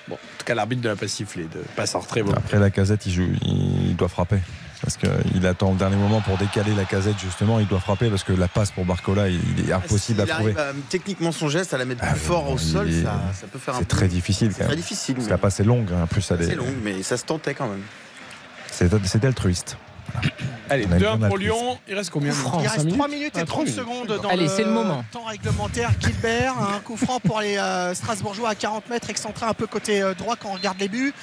Bon, 0.07 0.15
en 0.15 0.37
tout 0.37 0.45
cas, 0.45 0.55
l'arbitre 0.55 0.81
ne 0.83 0.89
l'a 0.89 0.95
pas 0.95 1.07
sifflé 1.07 1.43
de 1.43 1.61
passe 1.75 1.95
en 1.95 1.99
retrait. 1.99 2.23
Bon. 2.23 2.33
Après, 2.33 2.59
la 2.59 2.69
casette, 2.71 3.05
il, 3.05 3.11
joue, 3.13 3.27
il 3.43 3.95
doit 3.95 4.09
frapper. 4.09 4.37
Parce 4.81 4.95
qu'il 4.97 5.45
attend 5.45 5.71
le 5.71 5.77
dernier 5.77 5.97
moment 5.97 6.21
pour 6.21 6.37
décaler 6.37 6.73
la 6.73 6.85
casette, 6.85 7.19
justement. 7.19 7.59
Il 7.59 7.67
doit 7.67 7.79
frapper 7.81 8.09
parce 8.09 8.23
que 8.23 8.31
la 8.33 8.47
passe 8.47 8.71
pour 8.71 8.85
Barcola, 8.85 9.27
il 9.27 9.39
est 9.67 9.73
impossible 9.73 10.21
S'il 10.21 10.31
à 10.31 10.35
trouver. 10.35 10.57
à, 10.57 10.71
techniquement 10.89 11.31
son 11.33 11.49
geste 11.49 11.73
à 11.73 11.77
la 11.77 11.83
mettre 11.85 12.01
Ah, 12.05 12.11
plus 12.11 12.19
fort 12.21 12.49
au 12.49 12.57
sol, 12.57 12.89
est- 12.89 13.03
ça, 13.03 13.21
ça 13.33 13.47
peut 13.47 13.59
faire 13.59 13.75
un 13.75 13.79
C'est 13.79 13.85
peu- 13.85 13.97
très 13.97 14.07
difficile 14.07 14.51
C'est 14.51 14.59
quand 14.59 14.65
très 14.65 14.75
même. 14.75 14.81
difficile. 14.81 15.15
Parce 15.15 15.25
mais 15.25 15.29
que 15.29 15.33
la 15.33 15.37
passe 15.37 15.59
est 15.59 15.63
longue, 15.65 15.89
hein. 15.93 16.03
en 16.03 16.07
plus, 16.07 16.21
C'est 16.21 16.35
est- 16.41 16.55
long, 16.55 16.65
mais 16.83 17.03
ça 17.03 17.17
se 17.17 17.25
tentait 17.25 17.53
quand 17.53 17.67
même. 17.67 17.81
c'est 18.71 18.89
c'est 19.05 19.25
altruiste. 19.25 19.77
Allez, 20.71 20.87
On 20.89 20.93
a 20.93 20.97
2-1 20.97 21.17
bien 21.17 21.27
pour. 21.27 21.37
Lyon. 21.37 21.77
Il 21.87 21.93
reste 21.95 22.09
combien 22.09 22.31
de 22.31 22.37
temps 22.41 22.59
Il 22.61 22.67
reste 22.67 22.89
3 22.89 23.07
minutes 23.07 23.37
et 23.37 23.41
Ah, 23.41 23.45
30 23.45 23.47
trois 23.47 23.63
minutes. 23.63 23.79
secondes 23.79 24.07
dans 24.23 24.29
Allez, 24.29 24.47
c'est 24.47 24.63
le 24.63 24.71
moment. 24.71 25.03
temps 25.11 25.23
réglementaire. 25.25 25.91
Gilbert, 25.99 26.55
un 26.57 26.79
coup 26.79 26.97
franc 26.97 27.19
pour 27.19 27.41
les 27.41 27.57
euh, 27.57 27.93
Strasbourgeois 27.93 28.49
à 28.49 28.55
40 28.55 28.89
mètres, 28.89 29.09
excentré 29.11 29.45
un 29.45 29.53
peu 29.53 29.67
côté 29.67 30.01
euh, 30.01 30.15
droit 30.15 30.35
quand 30.35 30.49
on 30.49 30.53
regarde 30.53 30.79
les 30.79 30.87
buts. 30.87 31.13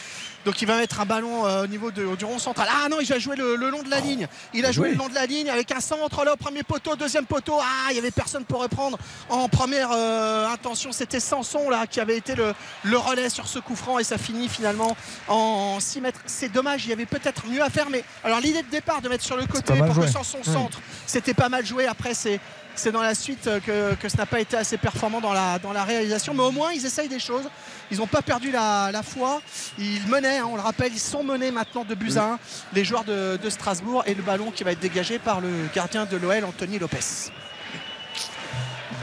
Donc 0.47 0.63
il 0.63 0.67
va 0.67 0.79
mettre 0.79 1.01
un 1.01 1.05
ballon 1.05 1.45
euh, 1.45 1.65
au 1.65 1.67
niveau 1.67 1.91
de- 1.91 2.17
du 2.17 2.25
rond 2.25 2.39
central. 2.39 2.69
Ah 2.71 2.89
non, 2.89 2.99
il 3.01 3.07
va 3.07 3.19
jouer 3.19 3.37
le, 3.37 3.57
le 3.57 3.69
long 3.69 3.83
de 3.83 3.91
la 3.91 4.01
ligne. 4.01 4.27
Il 4.55 4.65
a 4.65 4.71
joué 4.73 4.87
joué. 4.89 4.93
le 4.93 4.99
long 4.99 5.09
de 5.09 5.15
la 5.15 5.27
ligne 5.27 5.51
avec 5.51 5.73
un 5.73 5.81
centre 5.81 6.25
là 6.25 6.35
au 6.35 6.37
premier 6.37 6.63
poteau, 6.63 6.95
deuxième 6.97 7.27
poteau. 7.27 7.55
Ah, 7.61 7.89
il 7.91 7.97
y 7.97 7.99
avait 7.99 8.13
personne 8.13 8.45
pour 8.45 8.63
reprendre. 8.63 8.97
En 9.29 9.49
première 9.49 9.91
euh, 9.93 10.49
intention, 10.49 10.93
c'était 10.93 11.21
Sanson 11.21 11.69
là 11.69 11.87
qui 11.87 11.99
avait 12.01 12.17
été 12.17 12.35
le, 12.37 12.55
le 12.85 12.97
relais 12.97 13.29
sur 13.29 13.49
ce 13.49 13.59
coup 13.59 13.75
franc 13.77 13.99
et 13.99 14.05
ça 14.05 14.19
finit 14.19 14.49
finalement 14.49 14.97
en 15.29 15.79
6 15.81 16.01
mètres. 16.01 16.21
C'est 16.27 16.49
dommage, 16.53 16.85
il 16.87 16.91
y 16.91 16.93
avait 16.93 17.07
peut-être 17.07 17.47
mieux 17.49 17.63
à 17.63 17.69
faire. 17.69 17.91
Mais 17.91 18.05
alors 18.23 18.39
l'idée 18.41 18.63
de 18.63 18.71
départ 18.71 19.03
de 19.03 19.09
mettre 19.09 19.25
sur 19.25 19.37
le 19.37 19.47
côté 19.47 19.75
pour 19.77 19.89
que 19.89 19.93
joué. 19.95 20.07
Sanson 20.09 20.39
centre, 20.45 20.79
c'était 21.07 21.35
pas 21.35 21.49
mal 21.49 21.67
joué. 21.67 21.87
Après, 21.87 22.15
c'est 22.15 22.39
c'est 22.77 22.93
dans 22.93 23.03
la 23.03 23.15
suite 23.15 23.47
euh, 23.47 23.61
que, 23.61 23.95
que 23.95 24.09
ce 24.09 24.17
n'a 24.17 24.27
pas 24.27 24.41
été 24.41 24.57
assez 24.57 24.77
performant 24.77 25.21
dans 25.21 25.33
la, 25.33 25.59
dans 25.59 25.73
la 25.73 25.85
réalisation. 25.85 26.35
Mais 26.35 26.43
au 26.43 26.51
moins, 26.51 26.73
ils 26.73 26.85
essayent 26.85 27.09
des 27.09 27.19
choses. 27.19 27.49
Ils 27.91 27.99
n'ont 27.99 28.07
pas 28.07 28.23
perdu 28.23 28.51
la, 28.51 28.91
la 28.93 29.03
foi. 29.03 29.41
Ils 29.79 30.07
menaient, 30.07 30.39
hein, 30.39 30.49
on 30.51 30.57
le 30.57 30.63
rappelle, 30.63 30.93
ils 30.93 31.01
sont 31.01 31.25
menés 31.25 31.51
maintenant 31.51 31.85
de 31.85 31.95
buts 31.95 32.17
à 32.17 32.35
1, 32.35 32.39
les 32.75 32.85
joueurs 32.85 33.05
de, 33.05 33.39
de 33.43 33.51
Strasbourg. 33.51 34.03
Et 34.07 34.15
le 34.15 34.23
ballon 34.23 34.51
qui 34.51 34.65
va 34.65 34.73
être 34.73 34.81
dégagé 34.81 35.19
par 35.19 35.41
le 35.41 35.49
gardien 35.75 36.05
de 36.07 36.17
l'OL, 36.17 36.45
Anthony 36.45 36.79
Lopez. 36.79 37.31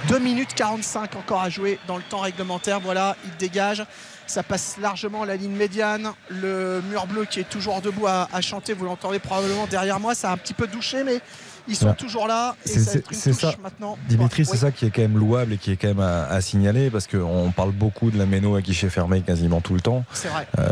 2 0.10 0.20
minutes 0.20 0.54
45 0.54 1.16
encore 1.16 1.42
à 1.42 1.50
jouer 1.50 1.80
dans 1.88 1.98
le 1.98 2.04
temps 2.04 2.20
réglementaire. 2.20 2.80
Voilà, 2.80 3.16
il 3.26 3.36
dégage. 3.38 3.84
Ça 4.28 4.44
passe 4.44 4.78
largement 4.80 5.26
la 5.26 5.36
ligne 5.36 5.56
médiane. 5.56 6.12
Le 6.30 6.82
mur 6.90 7.08
bleu 7.08 7.26
qui 7.26 7.40
est 7.40 7.50
toujours 7.50 7.82
debout 7.82 8.08
à, 8.08 8.30
à 8.32 8.42
chanter, 8.42 8.74
vous 8.74 8.86
l'entendez 8.86 9.20
probablement 9.20 9.68
derrière 9.68 10.00
moi. 10.00 10.16
Ça 10.16 10.30
a 10.30 10.34
un 10.34 10.38
petit 10.38 10.54
peu 10.54 10.68
douché, 10.68 11.04
mais 11.04 11.20
Ils 11.68 11.76
sont 11.76 11.88
Ouais. 11.88 11.94
toujours 11.96 12.28
là. 12.28 12.56
Et 12.66 12.70
C'est- 12.70 12.80
ça 12.80 13.00
une 13.30 13.36
touche 13.36 13.58
maintenant. 13.62 13.98
Dimitri, 14.10 14.44
Ouais, 14.44 14.48
c'est 14.52 14.58
ça 14.58 14.72
qui 14.72 14.86
est 14.86 14.90
quand 14.92 15.02
même 15.02 15.18
louable 15.18 15.54
et 15.54 15.58
qui 15.58 15.72
est 15.72 15.78
quand 15.78 15.88
même 15.88 16.00
à, 16.02 16.26
à 16.26 16.42
signaler 16.42 16.90
parce 16.90 17.08
qu'on 17.08 17.52
parle 17.56 17.72
beaucoup 17.72 18.12
de 18.12 18.18
la 18.18 18.26
méno 18.26 18.56
à 18.56 18.62
guichet 18.62 18.90
fermé 18.90 19.22
quasiment 19.22 19.62
tout 19.62 19.74
le 19.74 19.80
temps. 19.82 20.04
C'est 20.14 20.28
vrai. 20.28 20.46
Euh, 20.60 20.68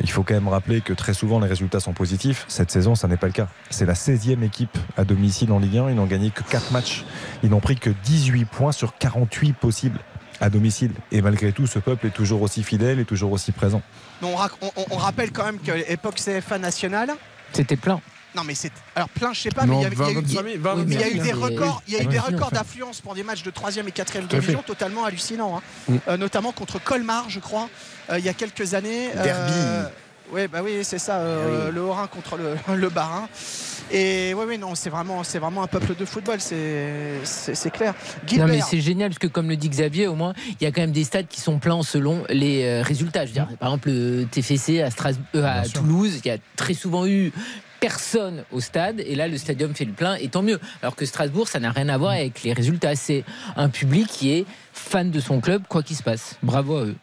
il 0.00 0.10
faut 0.10 0.22
quand 0.22 0.34
même 0.34 0.48
rappeler 0.48 0.80
que 0.80 0.92
très 0.94 1.14
souvent 1.14 1.38
les 1.38 1.48
résultats 1.48 1.80
sont 1.80 1.92
positifs. 1.92 2.44
Cette 2.48 2.70
saison, 2.70 2.94
ça 2.94 3.08
n'est 3.08 3.16
pas 3.18 3.26
le 3.26 3.32
cas. 3.34 3.48
C'est 3.70 3.84
la 3.86 3.94
16e 3.94 4.42
équipe 4.42 4.76
à 4.96 5.04
domicile 5.04 5.52
en 5.52 5.58
Ligue 5.58 5.76
1. 5.78 5.90
Ils 5.90 5.96
n'ont 5.96 6.06
gagné 6.06 6.30
que 6.30 6.42
4 6.42 6.72
matchs. 6.72 7.04
Ils 7.42 7.50
n'ont 7.50 7.60
pris 7.60 7.76
que 7.76 7.90
18 7.90 8.44
points 8.46 8.72
sur 8.72 8.96
48 8.96 9.52
possibles 9.52 9.98
à 10.40 10.48
domicile. 10.50 10.92
Et 11.12 11.20
malgré 11.22 11.52
tout, 11.52 11.66
ce 11.66 11.78
peuple 11.78 12.06
est 12.08 12.10
toujours 12.10 12.42
aussi 12.42 12.62
fidèle 12.62 12.98
et 12.98 13.04
toujours 13.04 13.32
aussi 13.32 13.52
présent. 13.52 13.82
On- 14.22 14.28
on 14.90 14.96
rappelle 14.96 15.30
quand 15.30 15.44
même 15.44 15.58
que 15.58 15.72
l'époque 15.72 16.16
CFA 16.16 16.58
nationale. 16.58 17.10
C'était 17.52 17.76
plein. 17.76 18.00
Non 18.34 18.44
mais 18.44 18.54
c'est 18.54 18.72
alors 18.96 19.08
plein 19.10 19.32
je 19.32 19.40
sais 19.42 19.50
pas 19.50 19.66
Non, 19.66 19.80
mais 19.80 19.80
il 19.80 19.82
y, 19.82 19.86
a 19.86 19.90
eu- 19.90 19.94
20, 19.94 20.04
25 20.20 20.44
000, 20.44 20.44
20, 20.58 20.74
oui, 20.76 20.84
mais 20.86 20.94
il 20.94 21.00
y 21.00 21.04
a 21.04 21.08
eu 21.08 21.18
25 21.18 21.22
des 21.22 21.28
000. 21.32 21.40
records 21.40 21.82
il 21.86 21.94
y 21.94 21.96
a 21.96 22.00
eu 22.00 22.06
Ah 22.06 22.10
des 22.10 22.18
records 22.18 22.50
d'affluence 22.50 23.00
pour 23.00 23.14
des 23.14 23.22
matchs 23.22 23.42
de 23.42 23.50
3 23.50 23.76
et 23.76 23.82
4 23.92 24.12
Tout 24.12 24.18
à 24.18 24.40
division 24.40 24.60
fait. 24.60 24.66
totalement 24.66 25.04
hallucinants 25.04 25.58
hein. 25.58 25.62
Mm. 25.88 25.96
Euh, 26.08 26.16
notamment 26.16 26.52
contre 26.52 26.82
Colmar 26.82 27.28
je 27.28 27.40
crois 27.40 27.68
euh, 28.10 28.18
il 28.18 28.24
y 28.24 28.28
a 28.28 28.34
quelques 28.34 28.74
années 28.74 29.10
Derby. 29.22 29.52
oui 30.32 30.48
bah 30.48 30.60
oui 30.64 30.78
c'est 30.82 30.98
ça 30.98 31.18
euh, 31.18 31.70
le 31.70 31.82
Haut-Rhin 31.82 32.06
contre 32.06 32.36
le, 32.36 32.56
le 32.74 32.88
Bas-Rhin 32.88 33.28
et 33.90 34.32
oui 34.34 34.44
oui 34.48 34.58
non 34.58 34.74
c'est 34.74 34.88
vraiment 34.88 35.22
c'est 35.24 35.38
vraiment 35.38 35.62
un 35.62 35.66
peuple 35.66 35.94
de 35.94 36.04
football 36.06 36.38
c'est 36.40 37.70
clair 37.72 37.92
Non 38.22 38.28
Gilbert 38.28 38.46
mais 38.48 38.60
c'est 38.62 38.80
génial 38.80 39.10
parce 39.10 39.18
que 39.18 39.26
comme 39.26 39.48
le 39.48 39.56
dit 39.56 39.68
Xavier, 39.68 40.06
au 40.06 40.14
moins 40.14 40.32
il 40.60 40.64
y 40.64 40.66
a 40.66 40.72
quand 40.72 40.80
même 40.80 40.92
des 40.92 41.04
stades 41.04 41.28
qui 41.28 41.40
sont 41.40 41.58
pleins 41.58 41.82
selon 41.82 42.24
les 42.30 42.64
euh, 42.64 42.82
résultats. 42.82 43.22
Je 43.26 43.28
veux 43.30 43.34
dire, 43.34 43.48
par 43.58 43.68
exemple 43.68 43.90
le 43.90 44.24
TFC 44.30 44.80
à, 44.80 44.90
Strasbourg, 44.90 45.44
à 45.44 45.62
Toulouse, 45.68 46.20
il 46.24 46.28
y 46.28 46.30
a 46.30 46.38
très 46.56 46.74
souvent 46.74 47.06
eu 47.06 47.32
personne 47.82 48.44
au 48.52 48.60
stade 48.60 49.00
et 49.00 49.16
là 49.16 49.26
le 49.26 49.36
stadium 49.36 49.74
fait 49.74 49.84
le 49.84 49.92
plein 49.92 50.14
et 50.14 50.28
tant 50.28 50.42
mieux. 50.42 50.60
Alors 50.82 50.94
que 50.94 51.04
Strasbourg, 51.04 51.48
ça 51.48 51.58
n'a 51.58 51.72
rien 51.72 51.88
à 51.88 51.98
voir 51.98 52.12
avec 52.12 52.44
les 52.44 52.52
résultats. 52.52 52.94
C'est 52.94 53.24
un 53.56 53.68
public 53.68 54.06
qui 54.06 54.32
est 54.32 54.46
fan 54.72 55.10
de 55.10 55.18
son 55.18 55.40
club 55.40 55.64
quoi 55.68 55.82
qu'il 55.82 55.96
se 55.96 56.02
passe. 56.04 56.38
Bravo 56.44 56.76
à 56.76 56.84
eux. 56.84 56.96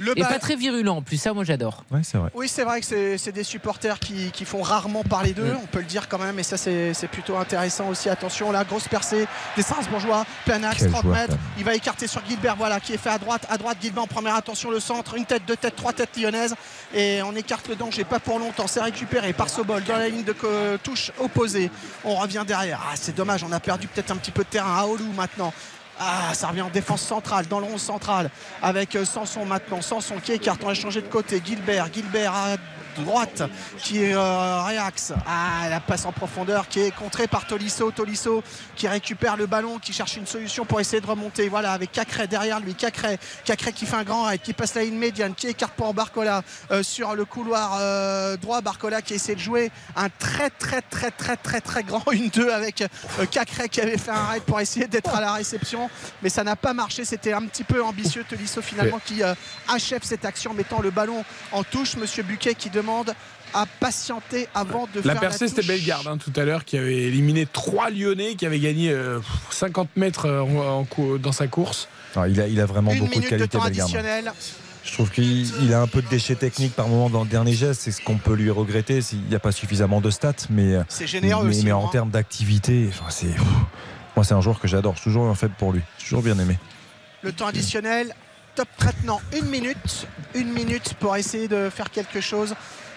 Le 0.00 0.18
et 0.18 0.22
pas 0.22 0.38
très 0.38 0.56
virulent 0.56 0.96
en 0.96 1.02
plus, 1.02 1.18
ça 1.18 1.34
moi 1.34 1.44
j'adore. 1.44 1.84
Ouais, 1.90 2.00
c'est 2.02 2.16
vrai. 2.16 2.30
Oui, 2.34 2.48
c'est 2.48 2.64
vrai 2.64 2.80
que 2.80 2.86
c'est- 2.86 3.30
des 3.32 3.44
supporters 3.44 3.98
qui, 4.00 4.30
qui 4.32 4.44
font 4.46 4.62
rarement 4.62 5.04
parler 5.04 5.32
d'eux, 5.34 5.54
on 5.62 5.66
peut 5.66 5.78
le 5.80 5.84
dire 5.84 6.08
quand 6.08 6.18
même, 6.18 6.38
et 6.38 6.42
ça 6.42 6.56
c'est 6.56 7.08
plutôt 7.12 7.36
intéressant 7.36 7.86
aussi. 7.88 8.08
Attention, 8.08 8.50
la 8.50 8.64
grosse 8.64 8.88
percée 8.88 9.28
des 9.56 9.62
Strasbourgeois, 9.62 10.24
plein 10.46 10.62
axe, 10.64 10.78
Quel 10.80 10.90
30 10.90 11.02
joueur, 11.02 11.14
mètres. 11.16 11.36
Il 11.58 11.64
va 11.64 11.74
écarter 11.74 12.06
sur 12.06 12.22
Gilbert, 12.26 12.56
voilà, 12.56 12.80
qui 12.80 12.94
est 12.94 12.96
fait 12.98 13.10
à 13.10 13.18
droite. 13.18 13.46
À 13.50 13.58
droite, 13.58 13.76
Gilbert 13.80 14.04
en 14.04 14.06
première 14.06 14.34
attention, 14.36 14.70
le 14.70 14.80
centre, 14.80 15.14
une 15.16 15.26
tête, 15.26 15.42
deux 15.46 15.56
têtes, 15.56 15.76
trois 15.76 15.92
têtes 15.92 16.16
lyonnaises. 16.16 16.54
Et 16.94 17.20
on 17.22 17.36
écarte 17.36 17.68
le 17.68 17.76
danger, 17.76 18.04
pas 18.04 18.18
pour 18.20 18.38
longtemps. 18.38 18.66
C'est 18.66 18.80
récupéré 18.82 19.32
par 19.34 19.50
Sobol 19.50 19.84
dans 19.84 19.96
la 19.96 20.08
ligne 20.08 20.24
de 20.24 20.34
touche 20.78 21.12
opposée. 21.20 21.70
On 22.04 22.14
revient 22.16 22.44
derrière. 22.46 22.80
Ah, 22.90 22.94
c'est 22.96 23.14
dommage, 23.14 23.44
on 23.44 23.52
a 23.52 23.60
perdu 23.60 23.86
peut-être 23.86 24.10
un 24.10 24.16
petit 24.16 24.30
peu 24.32 24.44
de 24.44 24.48
terrain 24.48 24.78
à 24.78 24.86
Olou 24.86 25.12
maintenant. 25.14 25.52
Ah, 26.02 26.32
ça 26.32 26.48
revient 26.48 26.62
en 26.62 26.70
défense 26.70 27.02
centrale, 27.02 27.46
dans 27.46 27.60
le 27.60 27.66
rond 27.66 27.76
central, 27.76 28.30
avec 28.62 28.96
euh, 28.96 29.04
Sanson 29.04 29.44
maintenant. 29.44 29.82
Sanson 29.82 30.14
qui 30.16 30.32
écarte, 30.32 30.62
on 30.64 30.70
a 30.70 30.74
changé 30.74 31.02
de 31.02 31.06
côté. 31.06 31.42
Gilbert, 31.44 31.92
Gilbert 31.92 32.34
à 32.34 32.56
droite, 33.00 33.42
qui 33.78 34.12
euh, 34.12 34.62
réaxe. 34.62 35.12
Ah, 35.26 35.68
la 35.68 35.80
passe 35.80 36.04
en 36.04 36.12
profondeur 36.12 36.68
qui 36.68 36.80
est 36.80 36.90
contrée 36.94 37.26
par 37.26 37.46
Tolisso. 37.46 37.90
Tolisso 37.90 38.42
qui 38.76 38.88
récupère 38.88 39.36
le 39.36 39.46
ballon, 39.46 39.78
qui 39.78 39.92
cherche 39.92 40.16
une 40.16 40.26
solution 40.26 40.64
pour 40.64 40.80
essayer 40.80 41.00
de 41.00 41.06
remonter. 41.06 41.48
Voilà, 41.48 41.72
avec 41.72 41.92
Cacré 41.92 42.26
derrière 42.26 42.60
lui. 42.60 42.74
Cacré, 42.74 43.18
Cacré 43.44 43.72
qui 43.72 43.86
fait 43.86 43.96
un 43.96 44.04
grand 44.04 44.24
raid, 44.24 44.40
qui 44.40 44.52
passe 44.52 44.74
la 44.74 44.84
ligne 44.84 44.98
médiane, 44.98 45.34
qui 45.34 45.48
écarte 45.48 45.74
pour 45.74 45.92
Barcola 45.94 46.42
euh, 46.70 46.82
sur 46.82 47.14
le 47.14 47.24
couloir 47.24 47.78
euh, 47.80 48.36
droit. 48.36 48.60
Barcola 48.60 49.02
qui 49.02 49.14
essaie 49.14 49.34
de 49.34 49.40
jouer 49.40 49.70
un 49.96 50.08
très, 50.08 50.50
très, 50.50 50.82
très, 50.82 51.10
très, 51.10 51.36
très, 51.36 51.60
très 51.60 51.82
grand 51.82 52.04
1-2 52.06 52.50
avec 52.50 52.84
Cacré 53.30 53.68
qui 53.68 53.80
avait 53.80 53.98
fait 53.98 54.10
un 54.10 54.24
raid 54.26 54.42
pour 54.42 54.60
essayer 54.60 54.86
d'être 54.86 55.14
à 55.14 55.20
la 55.20 55.32
réception. 55.32 55.88
Mais 56.22 56.28
ça 56.28 56.44
n'a 56.44 56.56
pas 56.56 56.74
marché. 56.74 57.04
C'était 57.04 57.32
un 57.32 57.42
petit 57.42 57.64
peu 57.64 57.82
ambitieux. 57.82 58.24
Tolisso 58.28 58.62
finalement 58.62 59.00
qui 59.04 59.22
achève 59.68 60.02
cette 60.02 60.24
action 60.24 60.54
mettant 60.54 60.80
le 60.80 60.90
ballon 60.90 61.24
en 61.52 61.62
touche. 61.62 61.96
Monsieur 61.96 62.22
Buquet 62.22 62.54
qui 62.54 62.70
demande 62.70 62.89
à 63.52 63.66
patienter 63.80 64.46
avant 64.54 64.88
de 64.94 65.00
La 65.04 65.12
faire 65.12 65.20
percée, 65.22 65.46
la 65.46 65.50
c'était. 65.50 65.62
Bellegarde 65.66 66.06
hein, 66.06 66.18
tout 66.18 66.32
à 66.36 66.44
l'heure 66.44 66.64
qui 66.64 66.76
avait 66.78 66.96
éliminé 67.02 67.46
trois 67.52 67.90
Lyonnais 67.90 68.34
qui 68.36 68.46
avaient 68.46 68.60
gagné 68.60 68.90
euh, 68.92 69.18
50 69.50 69.88
mètres 69.96 70.26
euh, 70.26 70.42
en- 70.42 70.86
en 70.92 71.16
dans 71.18 71.32
sa 71.32 71.48
course. 71.48 71.88
Alors, 72.14 72.28
il, 72.28 72.40
a, 72.40 72.46
il 72.46 72.60
a 72.60 72.66
vraiment 72.66 72.92
Une 72.92 73.00
beaucoup 73.00 73.10
de 73.10 73.16
minute 73.16 73.30
de 73.32 73.36
qualité, 73.38 73.58
temps 73.58 73.64
Bellegarde. 73.64 73.90
additionnel. 73.90 74.32
Je 74.84 74.92
trouve 74.94 75.10
qu'il 75.10 75.46
il 75.64 75.74
a 75.74 75.80
un 75.82 75.86
peu 75.86 76.00
de 76.00 76.08
déchets 76.08 76.36
techniques 76.36 76.74
par 76.74 76.88
moment 76.88 77.10
dans 77.10 77.22
le 77.24 77.28
dernier 77.28 77.52
geste. 77.52 77.82
C'est 77.82 77.90
ce 77.92 78.00
qu'on 78.00 78.16
peut 78.18 78.34
lui 78.34 78.50
regretter 78.50 79.02
s'il 79.02 79.20
n'y 79.22 79.34
a 79.34 79.38
pas 79.40 79.52
suffisamment 79.52 80.00
de 80.00 80.10
stats. 80.10 80.32
Mais, 80.48 80.76
C'est 80.88 81.06
généreux 81.06 81.44
mais, 81.44 81.50
aussi, 81.50 81.64
mais 81.64 81.70
hein. 81.72 81.76
en 81.76 81.88
termes 81.88 82.10
d'activité, 82.10 82.86
enfin, 82.88 83.10
c'est. 83.10 83.34
Moi, 84.16 84.24
c'est 84.24 84.34
un 84.34 84.40
joueur 84.40 84.58
que 84.58 84.66
j'adore. 84.68 84.94
Toujours 85.00 85.26
un 85.28 85.34
faible 85.34 85.54
pour 85.58 85.72
lui. 85.72 85.80
Toujours 85.98 86.22
bien 86.22 86.38
aimé. 86.38 86.58
Le 87.22 87.32
temps 87.32 87.46
additionnel. 87.46 88.14
Top 88.54 88.68
maintenant 88.84 89.20
une 89.32 89.46
minute. 89.46 90.06
Une 90.34 90.52
minute 90.52 90.94
pour 90.94 91.16
essayer 91.16 91.48
de 91.48 91.70
faire 91.70 91.90
quelque 91.90 92.20
chose 92.20 92.54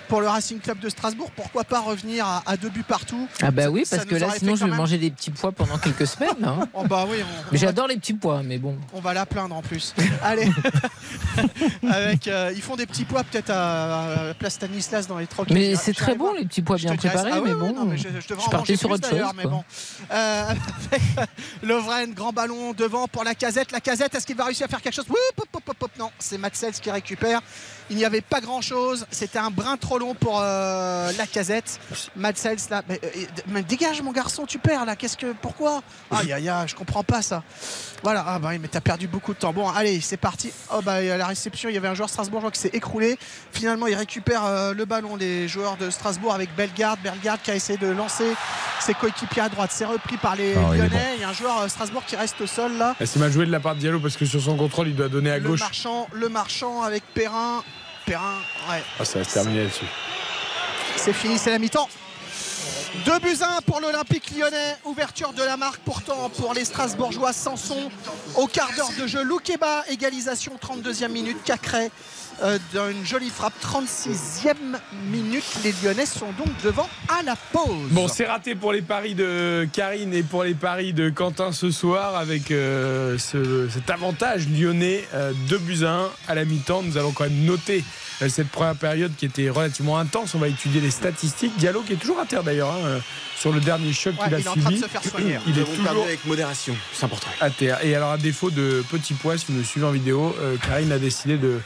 pour 0.08 0.22
le 0.22 0.28
Racing 0.28 0.60
Club 0.60 0.80
de 0.80 0.90
Strasbourg. 0.90 1.32
Pourquoi 1.36 1.64
pas 1.64 1.80
revenir 1.80 2.26
à, 2.26 2.44
à 2.46 2.58
deux 2.58 2.70
buts 2.70 2.84
partout 2.88 3.28
Ah 3.42 3.52
bah 3.52 3.70
oui, 3.70 3.84
parce 3.90 4.06
que 4.06 4.16
là 4.16 4.28
sinon 4.38 4.56
je 4.56 4.64
vais 4.64 4.70
même- 4.70 4.78
manger 4.78 4.98
des 4.98 5.12
petits 5.12 5.32
pois 5.32 5.52
pendant 5.52 5.78
quelques 5.78 6.08
semaines. 6.08 6.30
hein. 6.44 6.68
Oh 6.74 6.84
bah 6.88 7.06
oui, 7.10 7.20
va, 7.20 7.26
j'adore 7.58 7.88
les 7.88 7.98
petits 7.98 8.14
pois, 8.14 8.42
mais 8.44 8.58
bon. 8.58 8.78
on 8.94 9.00
va 9.00 9.14
la 9.14 9.26
plaindre 9.26 9.56
en 9.56 9.62
plus. 9.62 9.94
Allez, 10.24 10.50
avec 11.90 12.28
euh, 12.28 12.52
ils 12.56 12.62
font 12.62 12.76
des 12.76 12.86
petits 12.86 13.06
pois 13.06 13.24
peut-être 13.24 13.50
à, 13.50 14.30
à 14.30 14.34
Place 14.34 14.54
Stanislas 14.54 15.08
dans 15.08 15.18
les 15.18 15.28
trocs. 15.28 15.50
Mais 15.50 15.76
c'est 15.76 15.94
très 15.94 16.16
bon 16.16 16.34
les 16.34 16.46
petits 16.46 16.62
pois 16.62 16.78
bien 16.78 16.96
préparés, 16.96 17.32
Ah 17.34 17.40
mais 17.44 17.54
bon. 17.54 17.74
non, 17.74 17.86
mais 17.86 17.98
je, 17.98 18.08
partais 18.50 18.76
sur 18.76 18.90
autre 18.92 19.08
chose. 19.10 19.20
mais 19.36 19.44
bon. 19.44 19.64
Euh, 20.12 20.50
avec 20.50 21.02
Lovren, 21.62 22.14
grand 22.14 22.32
ballon 22.34 22.74
devant 22.74 23.08
pour 23.08 23.24
la 23.24 23.36
casette. 23.36 23.72
La 23.72 23.80
casette, 23.80 24.16
est-ce 24.16 24.26
qu'il 24.26 24.36
va 24.36 24.46
réussir 24.46 24.66
à 24.66 24.70
faire 24.70 24.82
quelque 24.82 24.94
chose? 24.96 25.06
Oui, 25.10 25.16
pop, 25.36 25.48
pop, 25.52 25.76
pop. 25.78 25.92
Non, 26.00 26.10
c'est 26.20 26.38
Matsels 26.38 26.74
qui 26.74 26.92
récupère. 26.92 27.42
Il 27.90 27.98
n'y 27.98 28.06
avait 28.06 28.22
pas 28.22 28.40
grand 28.42 28.62
chose. 28.62 29.06
C'était 29.12 29.40
un 29.40 29.52
brin 29.52 29.78
trop 29.78 30.00
long 30.00 30.14
pour 30.16 30.40
euh, 30.42 31.12
la 31.18 31.28
casette. 31.28 31.80
Matsels 32.16 32.58
là. 32.70 32.82
Mais, 32.88 33.00
euh, 33.04 33.08
mais 33.48 33.62
dégage 33.64 34.02
mon 34.02 34.12
garçon, 34.12 34.46
tu 34.46 34.58
perds 34.60 34.86
là. 34.86 34.96
Qu'est-ce 34.96 35.18
que. 35.18 35.34
Pourquoi? 35.42 35.82
Aïe 36.12 36.32
aïe 36.32 36.50
aïe, 36.50 36.68
je 36.68 36.76
comprends 36.76 37.04
pas 37.04 37.22
ça. 37.22 37.44
Voilà, 38.04 38.24
ah 38.28 38.40
bah 38.40 38.50
oui, 38.52 38.60
mais 38.60 38.68
t'as 38.68 38.82
perdu 38.82 39.08
beaucoup 39.08 39.34
de 39.34 39.40
temps. 39.40 39.54
Bon, 39.54 39.70
allez, 39.70 40.02
c'est 40.02 40.18
parti. 40.18 40.52
Oh 40.74 40.82
bah 40.82 40.96
à 40.96 41.18
la 41.18 41.26
réception, 41.28 41.70
il 41.70 41.76
y 41.76 41.78
avait 41.78 41.88
un 41.88 41.94
joueur 41.94 42.10
strasbourgeois 42.10 42.52
qui 42.52 42.60
s'est 42.60 42.72
écroulé. 42.74 43.18
Finalement, 43.52 43.88
il 43.88 43.96
récupère 43.96 44.44
euh, 44.46 44.74
le 44.74 44.86
ballon 44.86 45.16
des 45.18 45.48
joueurs 45.48 45.78
de 45.78 45.90
Strasbourg 45.90 46.34
avec 46.34 46.54
Bellegarde. 46.56 47.00
Bellegarde 47.04 47.40
qui 47.44 47.52
a 47.52 47.56
essayé 47.56 47.78
de 47.78 47.88
lancer 47.88 48.26
ses 48.82 48.94
coéquipiers 48.94 49.42
à 49.44 49.50
droite. 49.50 49.72
C'est 49.74 49.86
repris 49.86 50.18
par 50.18 50.36
les 50.36 50.54
Ah, 50.56 50.70
il 50.74 50.78
Lyonnais. 50.80 50.90
bon. 50.90 50.98
Il 51.16 51.22
y 51.22 51.24
a 51.24 51.30
un 51.30 51.34
joueur 51.34 51.60
euh, 51.62 51.68
Strasbourg 51.70 52.04
qui 52.06 52.16
reste 52.16 52.40
au 52.42 52.48
sol 52.48 52.74
là. 52.78 52.96
Ah, 53.00 53.06
C'est 53.06 53.20
mal 53.20 53.32
joué 53.32 53.46
de 53.46 53.52
la 53.52 53.60
part 53.62 53.76
de 53.76 53.80
Diallo 53.80 54.00
parce 54.00 54.18
que 54.18 54.26
sur 54.26 54.42
son 54.42 54.58
contrôle, 54.58 54.88
il 54.90 54.96
doit 54.96 55.10
donner 55.10 55.32
à 55.32 55.38
Le 55.40 55.48
gauche. 55.50 55.60
marchand, 55.62 56.08
le 56.14 56.28
marchand 56.30 56.82
avec 56.84 57.04
Perrin. 57.14 57.64
Perrin, 58.06 58.38
ouais. 58.70 58.84
Ah, 59.00 59.06
ça 59.06 59.20
va 59.20 59.26
se 59.26 59.34
terminer 59.34 59.64
là-dessus. 59.64 59.86
C'est 60.98 61.14
fini, 61.14 61.38
c'est 61.38 61.52
la 61.52 61.60
mi-temps. 61.60 61.90
2 63.06 63.20
buts 63.20 63.38
1 63.42 63.62
pour 63.62 63.80
l'Olympique 63.82 64.32
lyonnais. 64.38 64.78
Ouverture 64.86 65.34
de 65.34 65.44
la 65.44 65.58
marque 65.58 65.82
pourtant 65.84 66.30
pour 66.30 66.54
les 66.54 66.64
Strasbourgeois. 66.64 67.34
Sanson 67.34 67.90
au 68.36 68.48
quart 68.48 68.70
d'heure 68.76 68.92
de 69.00 69.08
jeu. 69.08 69.24
Loukeba, 69.24 69.84
égalisation 69.90 70.54
32e 70.62 71.10
minute. 71.10 71.44
Cacré 71.44 71.92
euh, 72.44 72.58
d'une 72.72 73.06
jolie 73.06 73.30
frappe. 73.30 73.54
36e 73.62 74.56
minute. 75.12 75.44
Les 75.64 75.74
Lyonnais 75.84 76.06
sont 76.06 76.32
donc 76.38 76.48
devant 76.64 76.90
à 77.10 77.22
la 77.24 77.36
pause. 77.36 77.90
Bon, 77.92 78.08
c'est 78.08 78.26
raté 78.26 78.56
pour 78.56 78.74
les 78.74 78.82
paris 78.82 79.16
de 79.16 79.68
Karine 79.72 80.14
et 80.14 80.24
pour 80.24 80.44
les 80.44 80.54
paris 80.54 80.94
de 80.94 81.10
Quentin 81.10 81.52
ce 81.52 81.72
soir 81.72 82.16
avec 82.16 82.52
euh, 82.52 83.18
ce- 83.18 83.68
cet 83.70 83.90
avantage 83.90 84.48
lyonnais 84.50 85.08
2 85.50 85.58
buts 85.60 85.84
à 85.84 85.92
1 85.92 86.10
à 86.28 86.36
la 86.36 86.46
mi-temps. 86.46 86.84
Nous 86.84 86.98
allons 86.98 87.12
quand 87.12 87.26
même 87.26 87.44
noter 87.46 87.84
euh, 88.22 88.30
cette 88.30 88.50
première 88.50 88.76
période 88.76 89.12
qui 89.18 89.26
était 89.26 89.50
relativement 89.50 89.98
intense. 89.98 90.36
On 90.36 90.40
va 90.40 90.48
étudier 90.48 90.82
les 90.82 90.92
statistiques. 90.92 91.56
Diallo 91.58 91.82
qui 91.82 91.94
est 91.94 91.98
toujours 91.98 92.20
à 92.20 92.26
terre 92.26 92.44
d'ailleurs 92.44 92.72
hein, 92.72 92.86
euh, 92.86 93.00
sur 93.38 93.52
le 93.52 93.60
dernier 93.60 93.94
choc 93.94 94.14
Ouais, 94.20 94.26
qu'il 94.26 94.36
a 94.36 94.40
il 94.40 94.46
est 94.46 94.48
en 94.48 94.54
train 94.54 94.62
subi. 94.70 94.76
de 94.80 94.84
se 94.84 94.90
faire 94.90 95.04
soigner. 95.04 95.38
Il 95.48 95.54
Nous 95.54 95.60
est 95.62 95.64
toujours 95.66 96.04
avec 96.04 96.26
modération, 96.26 96.76
c'est 96.94 97.06
important. 97.06 97.28
à 97.42 97.50
terre. 97.50 97.80
Et 97.84 97.96
alors, 97.96 98.12
à 98.12 98.18
défaut 98.18 98.50
de 98.52 98.84
petits 98.90 99.14
pois, 99.16 99.38
si 99.38 99.46
vous 99.50 99.54
me 99.58 99.64
suivez 99.64 99.86
en 99.86 99.92
vidéo, 99.92 100.36
euh, 100.42 100.56
Karine 100.66 100.92
a 100.92 101.00
décidé 101.00 101.38
de, 101.38 101.60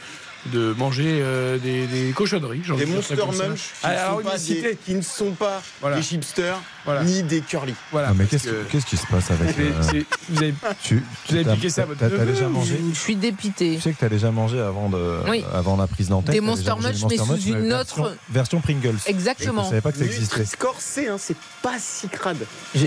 de 0.47 0.73
manger 0.77 1.19
euh, 1.21 1.57
des, 1.57 1.87
des 1.87 2.11
cochonneries. 2.13 2.61
Des 2.77 2.85
Monster. 2.85 3.15
Munch 3.15 3.57
qui, 3.57 3.63
Ah, 3.83 4.15
ne 4.17 4.61
des, 4.61 4.77
qui 4.85 4.93
ne 4.95 5.01
sont 5.01 5.31
pas 5.31 5.61
Voilà. 5.81 5.97
des 5.97 6.01
chipsters 6.03 6.57
Voilà. 6.85 7.03
ni 7.03 7.23
des 7.23 7.41
curly. 7.41 7.73
Voilà. 7.91 8.13
Mais 8.13 8.25
qu'est-ce 8.25 8.45
que- 8.47 8.63
qu'est-ce 8.69 8.85
qui 8.85 8.97
se 8.97 9.05
passe 9.07 9.31
avec. 9.31 9.55
C'est- 9.55 9.61
euh, 9.61 9.81
c'est- 9.81 10.05
vous 10.29 10.37
avez, 10.43 10.53
tu 10.83 11.03
vous 11.29 11.35
avez 11.35 11.45
piqué 11.55 11.69
ça 11.69 11.83
à 11.83 11.85
votre 11.85 12.03
neveu 12.03 12.25
déjà 12.25 12.47
mangé 12.47 12.79
Je 12.93 12.99
suis 12.99 13.15
dépité. 13.15 13.75
Tu 13.75 13.81
sais 13.81 13.93
que 13.93 13.99
tu 13.99 14.05
as 14.05 14.09
déjà 14.09 14.31
mangé 14.31 14.59
avant, 14.59 14.89
de, 14.89 15.19
Oui. 15.29 15.43
avant 15.53 15.77
la 15.77 15.87
prise 15.87 16.09
d'antenne. 16.09 16.33
Des 16.33 16.41
Monster 16.41 16.73
Munch, 16.79 16.95
mais 17.09 17.17
sous 17.17 17.35
une 17.47 17.67
version- 17.69 18.03
autre- 18.03 18.15
Version 18.29 18.61
Pringles. 18.61 18.97
Exactement. 19.05 19.61
Je 19.63 19.65
ne 19.67 19.69
savais 19.71 19.81
pas 19.81 19.91
que 19.91 19.97
ça 19.99 20.05
existait. 20.05 20.43
Corsé, 20.57 21.07
hein, 21.07 21.17
c'est 21.19 21.37
pas 21.61 21.75
si 21.79 22.07
crade. 22.07 22.37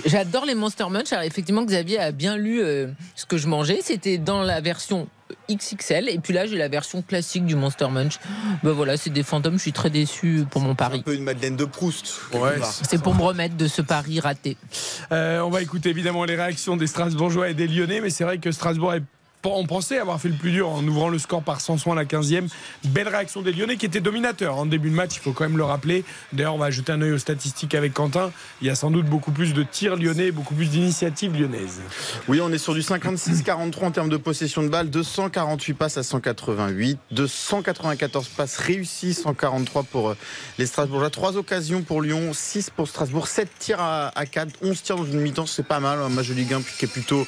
J'adore 0.06 0.44
les 0.46 0.54
Monster 0.54 0.86
Munch. 0.90 1.12
Alors 1.12 1.24
effectivement, 1.24 1.64
Xavier 1.64 1.98
a 1.98 2.12
bien 2.12 2.36
lu 2.36 2.60
euh, 2.62 2.88
ce 3.14 3.26
que 3.26 3.36
je 3.36 3.46
mangeais. 3.46 3.80
C'était 3.82 4.18
dans 4.18 4.42
la 4.42 4.60
version 4.60 5.08
XXL. 5.50 6.08
Et 6.08 6.18
puis 6.18 6.32
là, 6.32 6.46
j'ai 6.46 6.56
la 6.56 6.68
version 6.68 7.02
classique 7.02 7.44
du 7.44 7.56
Monster 7.56 7.88
Munch. 7.90 8.18
Ben 8.62 8.72
voilà, 8.72 8.96
c'est 8.96 9.10
des 9.10 9.22
fantômes. 9.22 9.54
Je 9.54 9.62
suis 9.62 9.72
très 9.72 9.90
déçu 9.90 10.44
pour 10.50 10.60
mon 10.60 10.74
pari. 10.74 10.98
Un 10.98 11.02
peu 11.02 11.14
une 11.14 11.24
Madeleine 11.24 11.56
de 11.56 11.64
Proust. 11.64 12.20
Ouais, 12.32 12.58
C'est 12.82 13.02
pour 13.02 13.14
me 13.14 13.22
remettre 13.22 13.56
de 13.56 13.66
ce 13.66 13.82
pari 13.82 14.20
raté. 14.20 14.56
Euh, 15.12 15.40
on 15.40 15.50
va 15.50 15.62
écouter 15.62 15.90
évidemment 15.90 16.24
les 16.24 16.36
réactions 16.36 16.76
des 16.76 16.86
Strasbourgeois 16.86 17.50
et 17.50 17.54
des 17.54 17.66
Lyonnais, 17.66 18.00
mais 18.00 18.10
c'est 18.10 18.24
vrai 18.24 18.38
que 18.38 18.52
Strasbourg 18.52 18.94
est 18.94 19.02
on 19.44 19.66
pensait 19.66 19.98
avoir 19.98 20.20
fait 20.20 20.28
le 20.28 20.34
plus 20.34 20.52
dur 20.52 20.68
en 20.68 20.86
ouvrant 20.86 21.08
le 21.08 21.18
score 21.18 21.42
par 21.42 21.60
Sanson 21.60 21.92
à 21.92 21.94
la 21.94 22.04
15e. 22.04 22.48
Belle 22.84 23.08
réaction 23.08 23.40
des 23.40 23.52
Lyonnais 23.52 23.76
qui 23.76 23.86
étaient 23.86 24.00
dominateurs 24.00 24.56
en 24.56 24.66
début 24.66 24.90
de 24.90 24.94
match, 24.94 25.12
il 25.16 25.20
faut 25.20 25.32
quand 25.32 25.44
même 25.44 25.56
le 25.56 25.64
rappeler. 25.64 26.04
D'ailleurs, 26.32 26.54
on 26.54 26.58
va 26.58 26.70
jeter 26.70 26.92
un 26.92 27.00
œil 27.00 27.12
aux 27.12 27.18
statistiques 27.18 27.74
avec 27.74 27.94
Quentin. 27.94 28.32
Il 28.60 28.66
y 28.66 28.70
a 28.70 28.74
sans 28.74 28.90
doute 28.90 29.06
beaucoup 29.06 29.32
plus 29.32 29.54
de 29.54 29.62
tirs 29.62 29.96
lyonnais, 29.96 30.30
beaucoup 30.30 30.54
plus 30.54 30.68
d'initiatives 30.68 31.38
lyonnaises. 31.38 31.80
Oui, 32.28 32.40
on 32.42 32.52
est 32.52 32.58
sur 32.58 32.74
du 32.74 32.80
56-43 32.80 33.84
en 33.84 33.90
termes 33.90 34.08
de 34.08 34.18
possession 34.18 34.62
de 34.62 34.68
balles, 34.68 34.90
248 34.90 35.74
passes 35.74 35.96
à 35.96 36.02
188, 36.02 36.98
294 37.10 38.28
passes 38.28 38.58
réussies, 38.58 39.14
143 39.14 39.84
pour 39.84 40.10
euh, 40.10 40.16
les 40.58 40.66
Strasbourgeois, 40.66 41.10
3 41.10 41.36
occasions 41.36 41.82
pour 41.82 42.02
Lyon, 42.02 42.32
6 42.32 42.70
pour 42.70 42.88
Strasbourg, 42.88 43.26
7 43.26 43.48
tirs 43.58 43.80
à, 43.80 44.12
4, 44.30 44.52
11 44.62 44.82
tirs 44.82 44.96
dans 44.96 45.06
une 45.06 45.20
mi-temps, 45.20 45.46
c'est 45.46 45.66
pas 45.66 45.80
mal, 45.80 45.98
un 45.98 46.08
match 46.10 46.28
de 46.28 46.34
Ligue 46.34 46.52
1 46.52 46.62
qui 46.78 46.84
est 46.84 46.88
plutôt 46.88 47.26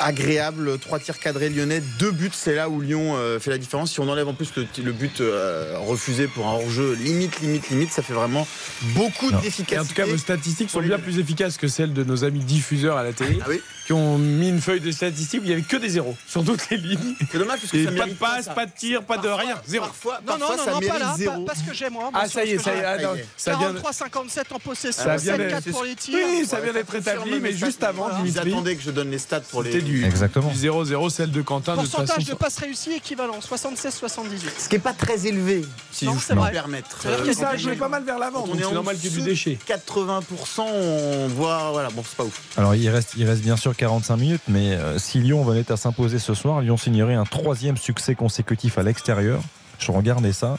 agréable, 0.00 0.78
3 0.78 0.98
tirs 0.98 1.18
cadrés 1.18 1.51
lyonnais, 1.52 1.82
deux 1.98 2.10
buts, 2.10 2.30
c'est 2.32 2.54
là 2.54 2.68
où 2.68 2.80
Lyon 2.80 3.16
euh, 3.16 3.38
fait 3.38 3.50
la 3.50 3.58
différence. 3.58 3.92
Si 3.92 4.00
on 4.00 4.08
enlève 4.08 4.28
en 4.28 4.34
plus 4.34 4.52
le, 4.56 4.92
but 4.92 5.20
euh, 5.20 5.76
refusé 5.78 6.26
pour 6.26 6.46
un 6.46 6.52
hors-jeu, 6.52 6.94
limite, 6.94 7.40
limite, 7.40 7.70
limite, 7.70 7.92
ça 7.92 8.02
fait 8.02 8.12
vraiment 8.12 8.46
beaucoup 8.94 9.30
d'efficacité. 9.30 9.78
En 9.78 9.84
tout 9.84 9.94
cas, 9.94 10.06
vos 10.06 10.18
statistiques 10.18 10.70
sont 10.70 10.80
bien 10.80 10.98
plus 10.98 11.18
efficaces 11.18 11.56
que 11.56 11.68
celles 11.68 11.92
de 11.92 12.04
nos 12.04 12.24
amis 12.24 12.40
diffuseurs 12.40 12.96
à 12.96 13.02
la 13.02 13.12
télé, 13.12 13.38
ah 13.44 13.50
qui 13.86 13.92
ont 13.92 14.18
mis 14.18 14.48
une 14.48 14.60
feuille 14.60 14.80
de 14.80 14.90
statistiques 14.92 15.40
où 15.40 15.44
il 15.44 15.48
n'y 15.48 15.54
avait 15.54 15.62
que 15.62 15.76
des 15.76 15.90
zéros 15.90 16.16
sur 16.26 16.44
toutes 16.44 16.70
les 16.70 16.76
lignes. 16.76 17.14
C'est 17.30 17.38
dommage 17.38 17.60
parce 17.60 17.72
que 17.72 17.84
ça 17.84 17.90
pas 17.92 18.06
de 18.06 18.12
passe, 18.14 18.48
pas, 18.54 18.66
de 18.66 18.70
tir, 18.76 19.02
pas 19.02 19.18
de 19.18 19.28
rien, 19.28 19.60
zéro. 19.66 19.86
Parfois, 19.86 20.20
non, 20.26 20.38
non, 20.38 20.56
non, 20.56 20.64
ça 20.64 20.70
non 20.70 20.80
mérite 20.80 20.92
pas 20.92 20.98
là, 20.98 21.14
zéro. 21.16 21.44
parce 21.44 21.62
que 21.62 21.74
j'ai 21.74 21.90
moi. 21.90 22.10
Ah, 22.14 22.28
ça 22.28 22.44
y 22.44 22.52
est, 22.52 22.58
ça 22.58 22.74
y 22.74 22.78
est. 22.78 22.84
Ah, 22.84 22.98
non, 22.98 23.14
ça 23.36 23.56
vient... 23.56 23.72
43-57 23.74 24.42
en 24.52 24.58
possession, 24.58 25.02
Ça 25.02 25.16
vient 25.16 25.36
7-4 25.36 25.70
pour 25.70 25.84
les 25.84 25.94
tirs. 25.94 26.18
Oui, 26.24 26.46
ça 26.46 26.60
vient 26.60 26.72
d'être 26.72 26.94
établi, 26.94 27.40
mais 27.40 27.52
juste 27.52 27.82
avant, 27.82 28.08
Ils 28.18 28.32
Dimitri. 28.32 28.52
attendaient 28.52 28.76
que 28.76 28.82
je 28.82 28.90
donne 28.90 29.10
les 29.10 29.18
stats 29.18 29.40
pour 29.40 29.62
les. 29.62 29.72
C'était 29.72 29.84
du 29.84 30.04
Exactement. 30.04 30.50
du 30.50 30.56
0-0, 30.56 31.10
celle 31.10 31.30
de. 31.30 31.41
De 31.42 31.80
Pourcentage 31.88 32.24
de 32.24 32.34
passes 32.34 32.58
réussies 32.58 32.92
équivalent 32.92 33.38
76-78. 33.40 34.40
Ce 34.58 34.68
qui 34.68 34.74
n'est 34.76 34.78
pas 34.80 34.92
très 34.92 35.26
élevé, 35.26 35.64
si 35.90 36.06
Non, 36.06 36.16
je 36.18 36.26
peux 36.26 36.34
me 36.34 36.50
permettre. 36.50 36.98
C'est-à-dire 37.00 37.24
Euh, 37.24 37.26
que 37.26 37.32
ça 37.34 37.48
a 37.50 37.56
joué 37.56 37.76
pas 37.76 37.88
mal 37.88 38.04
vers 38.04 38.18
l'avant, 38.18 38.40
donc 38.46 38.54
on 38.54 38.58
est 38.58 38.60
c'est 38.60 38.66
en 38.66 38.72
normal 38.72 38.96
qu'il 38.96 39.10
y 39.10 39.14
ait 39.14 39.16
du 39.18 39.22
déchet. 39.22 39.58
80%, 39.66 40.62
on 40.62 41.28
voit. 41.28 41.70
Voilà, 41.72 41.90
bon, 41.90 42.02
c'est 42.06 42.16
pas 42.16 42.24
ouf. 42.24 42.40
Alors 42.56 42.74
il 42.74 42.88
reste, 42.88 43.14
il 43.16 43.26
reste 43.28 43.42
bien 43.42 43.56
sûr 43.56 43.74
45 43.76 44.16
minutes, 44.16 44.42
mais 44.48 44.72
euh, 44.74 44.98
si 44.98 45.18
Lyon 45.18 45.44
venait 45.44 45.70
à 45.70 45.76
s'imposer 45.76 46.18
ce 46.18 46.34
soir, 46.34 46.60
Lyon 46.60 46.76
signerait 46.76 47.14
un 47.14 47.24
troisième 47.24 47.76
succès 47.76 48.14
consécutif 48.14 48.78
à 48.78 48.82
l'extérieur. 48.82 49.40
Je 49.78 49.90
regardais 49.92 50.32
ça. 50.32 50.56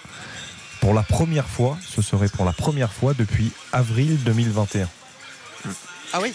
Pour 0.82 0.94
la 0.94 1.04
première 1.04 1.48
fois, 1.48 1.78
ce 1.96 2.02
serait 2.02 2.28
pour 2.28 2.44
la 2.46 2.52
première 2.52 2.92
fois 2.92 3.14
depuis 3.14 3.52
avril 3.72 4.18
2021. 4.24 4.88
Ah 6.12 6.20
oui 6.22 6.34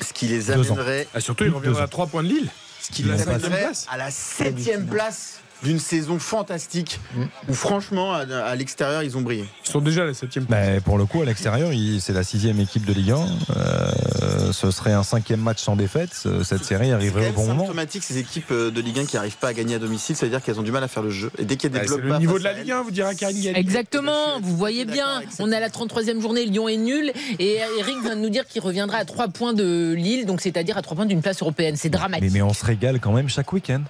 Ce 0.00 0.12
qui 0.12 0.26
les 0.28 0.50
amènerait. 0.50 1.08
Ah, 1.14 1.20
surtout, 1.20 1.44
il 1.44 1.50
Deux 1.50 1.56
reviendra 1.56 1.80
ans. 1.82 1.84
à 1.84 1.88
3 1.88 2.06
points 2.06 2.22
de 2.22 2.28
Lille. 2.28 2.50
Ce 2.86 2.92
qui 2.92 3.02
La 3.02 3.16
à 3.90 3.96
la 3.96 4.10
septième 4.12 4.86
place 4.86 5.40
d'une 5.62 5.78
saison 5.78 6.18
fantastique 6.18 7.00
où 7.48 7.54
franchement 7.54 8.12
à, 8.12 8.20
à 8.20 8.54
l'extérieur 8.56 9.02
ils 9.02 9.16
ont 9.16 9.22
brillé. 9.22 9.44
Ils 9.66 9.70
sont 9.70 9.80
déjà 9.80 10.02
à 10.02 10.06
la 10.06 10.14
7 10.14 10.28
place. 10.30 10.44
Mais 10.48 10.80
pour 10.80 10.98
le 10.98 11.06
coup, 11.06 11.22
à 11.22 11.24
l'extérieur, 11.24 11.70
c'est 12.00 12.12
la 12.12 12.22
sixième 12.24 12.60
équipe 12.60 12.84
de 12.84 12.92
Ligue 12.92 13.12
1. 13.12 13.16
Euh, 13.56 14.52
ce 14.52 14.70
serait 14.70 14.92
un 14.92 15.02
cinquième 15.02 15.40
match 15.40 15.58
sans 15.62 15.76
défaite. 15.76 16.10
Ce- 16.14 16.44
Cette 16.44 16.64
série 16.64 16.86
C'est 16.88 16.92
arriverait 16.92 17.30
au 17.30 17.32
bon 17.32 17.46
moment. 17.46 17.60
symptomatique 17.60 18.02
ces 18.04 18.18
équipes 18.18 18.50
euh, 18.52 18.70
de 18.70 18.80
Ligue 18.80 18.98
1 19.00 19.04
qui 19.06 19.16
n'arrivent 19.16 19.36
pas 19.38 19.48
à 19.48 19.52
gagner 19.54 19.74
à 19.74 19.78
domicile, 19.78 20.14
ça 20.16 20.26
veut 20.26 20.30
dire 20.30 20.42
qu'elles 20.42 20.58
ont 20.60 20.62
du 20.64 20.72
mal 20.72 20.84
à 20.84 20.88
faire 20.88 21.02
le 21.02 21.10
jeu. 21.10 21.30
Et 21.38 21.44
dès 21.44 21.56
qu'il 21.56 21.72
y 21.72 21.76
a 21.76 21.80
des 21.80 21.86
c'est 21.88 21.94
blocs 21.96 22.04
le 22.04 22.18
niveau 22.18 22.38
de 22.38 22.44
la 22.44 22.52
Ligue 22.52 22.70
1, 22.72 22.82
vous 22.82 22.90
direz 22.90 23.14
Karine 23.16 23.40
Galli. 23.42 23.58
Exactement, 23.58 24.40
vous 24.42 24.56
voyez 24.56 24.84
bien, 24.84 25.22
on 25.38 25.50
est 25.50 25.56
à 25.56 25.60
la 25.60 25.68
33e 25.70 26.20
journée, 26.20 26.44
Lyon 26.44 26.68
est 26.68 26.76
nul 26.76 27.12
et 27.38 27.58
Eric 27.78 27.96
vient 28.02 28.16
de 28.16 28.20
nous 28.20 28.30
dire 28.30 28.46
qu'il 28.46 28.62
reviendra 28.62 28.98
à 28.98 29.04
3 29.04 29.28
points 29.28 29.52
de 29.54 29.92
Lille, 29.96 30.26
donc 30.26 30.40
c'est-à-dire 30.40 30.76
à 30.76 30.82
3 30.82 30.96
points 30.96 31.06
d'une 31.06 31.22
place 31.22 31.40
européenne. 31.42 31.76
C'est 31.76 31.88
dramatique. 31.90 32.24
Mais, 32.24 32.30
mais 32.38 32.42
on 32.42 32.52
se 32.54 32.64
régale 32.64 33.00
quand 33.00 33.12
même 33.12 33.28
chaque 33.28 33.52
week-end. 33.52 33.82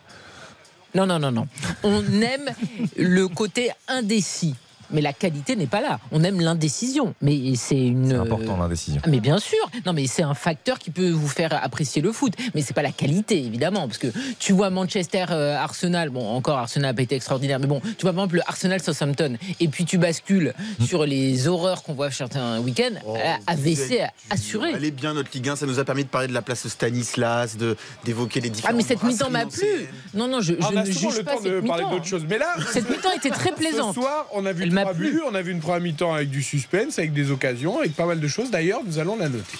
Non, 0.96 1.04
non, 1.06 1.18
non, 1.18 1.30
non. 1.30 1.46
On 1.82 2.02
aime 2.22 2.54
le 2.96 3.28
côté 3.28 3.70
indécis. 3.86 4.54
Mais 4.90 5.00
la 5.00 5.12
qualité 5.12 5.56
n'est 5.56 5.66
pas 5.66 5.80
là. 5.80 5.98
On 6.12 6.22
aime 6.24 6.40
l'indécision. 6.40 7.14
Mais 7.22 7.54
c'est 7.56 7.76
une. 7.78 8.10
C'est 8.10 8.14
important 8.16 8.56
l'indécision. 8.56 9.00
Ah, 9.04 9.08
Mais 9.08 9.20
bien 9.20 9.38
sûr, 9.38 9.58
non 9.84 9.92
mais 9.92 10.06
c'est 10.06 10.22
un 10.22 10.34
facteur 10.34 10.78
qui 10.78 10.90
peut 10.90 11.10
vous 11.10 11.28
faire 11.28 11.52
apprécier 11.64 12.02
le 12.02 12.12
foot, 12.12 12.32
mais 12.54 12.62
c'est 12.62 12.74
pas 12.74 12.82
la 12.82 12.92
qualité 12.92 13.38
évidemment, 13.44 13.86
parce 13.86 13.98
que 13.98 14.08
tu 14.38 14.52
vois 14.52 14.70
Manchester 14.70 15.26
euh, 15.30 15.56
Arsenal, 15.56 16.10
bon 16.10 16.26
encore 16.28 16.58
Arsenal 16.58 16.90
n'a 16.90 16.94
pas 16.94 17.02
été 17.02 17.14
extraordinaire, 17.16 17.58
mais 17.60 17.66
bon 17.66 17.80
tu 17.80 18.02
vois 18.02 18.12
par 18.12 18.24
exemple 18.24 18.36
le 18.36 18.42
Arsenal 18.46 18.82
Southampton, 18.82 19.36
et 19.60 19.68
puis 19.68 19.84
tu 19.84 19.98
bascules 19.98 20.54
sur 20.84 21.04
les 21.06 21.48
horreurs 21.48 21.82
qu'on 21.82 21.94
voit 21.94 22.10
certains 22.10 22.58
week-ends, 22.60 22.94
Oh, 23.06 23.16
euh, 23.16 23.34
AVC 23.46 24.00
assuré. 24.30 24.72
Elle 24.74 24.84
est 24.84 24.90
bien 24.90 25.14
notre 25.14 25.30
Ligue 25.34 25.48
1, 25.48 25.56
ça 25.56 25.66
nous 25.66 25.78
a 25.78 25.84
permis 25.84 26.04
de 26.04 26.08
parler 26.08 26.28
de 26.28 26.32
la 26.34 26.42
place 26.42 26.66
Stanislas, 26.68 27.56
de 27.56 27.76
d'évoquer 28.04 28.40
les 28.40 28.48
Ah 28.48 28.52
différents. 28.52 28.76
mais 28.76 28.82
cette 28.82 29.02
mi-temps 29.02 29.30
m'a 29.30 29.46
plu. 29.46 29.66
Non 30.14 30.28
non 30.28 30.40
je, 30.40 30.54
je 30.54 30.58
Ah, 30.62 30.70
on 30.72 30.76
a 30.76 30.82
ne 30.84 30.90
juge 30.90 31.16
le 31.18 31.24
pas 31.24 31.34
temps 31.34 31.40
de 31.42 31.48
cette 31.56 31.66
parler 31.66 31.82
mi-temps. 31.84 31.94
d'autre 31.94 32.06
chose. 32.06 32.24
Mais 32.28 32.38
là, 32.38 32.54
Cette 32.72 32.88
mi-temps 32.90 33.12
était 33.16 33.30
très 33.30 33.52
plaisante. 33.56 33.94
Ce 33.94 34.00
soir, 34.00 34.26
on 34.32 34.44
a 34.46 34.52
vu 34.52 34.64
Buts, 34.84 35.20
on 35.28 35.34
a 35.34 35.42
vu 35.42 35.52
une 35.52 35.60
première 35.60 35.80
mi-temps 35.80 36.14
avec 36.14 36.30
du 36.30 36.42
suspense, 36.42 36.98
avec 36.98 37.12
des 37.12 37.30
occasions, 37.30 37.78
avec 37.78 37.94
pas 37.94 38.06
mal 38.06 38.20
de 38.20 38.28
choses. 38.28 38.50
D'ailleurs, 38.50 38.80
nous 38.84 38.98
allons 38.98 39.16
la 39.16 39.28
noter. 39.28 39.58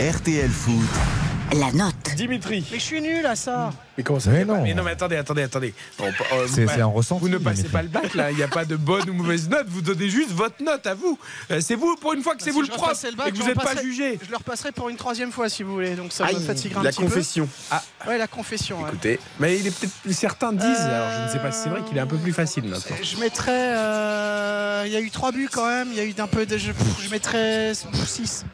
RTL 0.00 0.50
Foot. 0.50 1.23
La 1.52 1.70
note. 1.72 1.94
Dimitri. 2.16 2.64
Mais 2.72 2.78
je 2.78 2.82
suis 2.82 3.00
nul 3.00 3.24
à 3.26 3.36
ça. 3.36 3.72
Mais 3.96 4.02
comment 4.02 4.18
ça 4.18 4.30
Mais 4.30 4.44
non. 4.44 4.60
Mais 4.62 4.74
non, 4.74 4.82
mais 4.82 4.90
attendez, 4.92 5.14
attendez, 5.16 5.42
attendez. 5.42 5.72
Bon, 5.98 6.06
euh, 6.06 6.46
C'est 6.48 6.64
vous- 6.64 6.70
c'est 6.74 6.80
un 6.80 6.86
ressenti. 6.86 7.20
Vous 7.20 7.28
ne 7.28 7.38
passez 7.38 7.62
Dimitri. 7.62 7.72
pas 7.72 7.82
le 7.82 7.88
bac 7.88 8.14
là, 8.14 8.30
il 8.32 8.36
n'y 8.36 8.42
a 8.42 8.48
pas 8.48 8.64
de 8.64 8.74
bonne 8.74 9.08
ou 9.08 9.12
mauvaise 9.14 9.48
note, 9.48 9.66
vous 9.68 9.80
donnez 9.82 10.08
juste 10.08 10.30
votre 10.32 10.60
note 10.64 10.84
à 10.86 10.94
vous. 10.94 11.16
Euh, 11.52 11.60
C'est 11.60 11.76
vous, 11.76 11.94
pour 12.00 12.12
une 12.12 12.22
fois 12.22 12.34
que 12.34 12.42
c'est 12.42 12.50
Si 12.50 12.54
vous 12.54 12.62
le 12.62 12.68
prof 12.68 13.00
le 13.04 13.14
bac, 13.14 13.28
et 13.28 13.30
que 13.30 13.36
vous 13.36 13.42
je 13.42 13.48
n'êtes 13.48 13.62
pas 13.62 13.80
jugé. 13.80 14.18
Je 14.24 14.30
le 14.32 14.36
repasserai 14.36 14.72
pour 14.72 14.88
une 14.88 14.96
troisième 14.96 15.30
fois 15.30 15.48
si 15.48 15.62
vous 15.62 15.72
voulez, 15.74 15.94
donc 15.94 16.12
ça 16.12 16.26
Aïe, 16.26 16.34
me 16.34 16.40
fatiguera 16.40 16.80
un 16.80 16.84
la 16.84 16.90
petit 16.90 17.02
confession. 17.02 17.48
Ah, 17.70 17.82
peu. 18.02 18.10
Ouais, 18.10 18.18
la 18.18 18.26
confession. 18.26 18.80
ouais. 18.82 18.88
écoutez, 18.88 19.20
mais 19.38 19.56
il 19.58 19.66
est 19.68 19.78
peut-être 19.78 19.92
certains 20.12 20.52
disent, 20.52 20.64
alors 20.80 21.08
je 21.20 21.24
ne 21.26 21.28
sais 21.28 21.38
pas 21.38 21.52
si 21.52 21.60
c'est 21.62 21.68
vrai 21.68 21.82
qu'il 21.84 21.96
est 21.96 22.00
un 22.00 22.06
peu 22.08 22.16
plus 22.18 22.32
facile 22.32 22.64
maintenant. 22.64 22.96
Je 23.00 23.16
mettrais. 23.18 23.74
euh, 23.76 24.82
Il 24.86 24.92
y 24.92 24.96
a 24.96 25.00
eu 25.00 25.10
trois 25.10 25.30
buts 25.30 25.48
quand 25.52 25.66
même. 25.68 25.88
Il 25.92 25.96
y 25.96 26.00
a 26.00 26.04
eu 26.04 26.14
d'un 26.14 26.26
peu 26.26 26.46
de. 26.46 26.58
Je, 26.58 26.72
je 27.00 27.08
mettrais 27.10 27.72
6. 27.74 28.44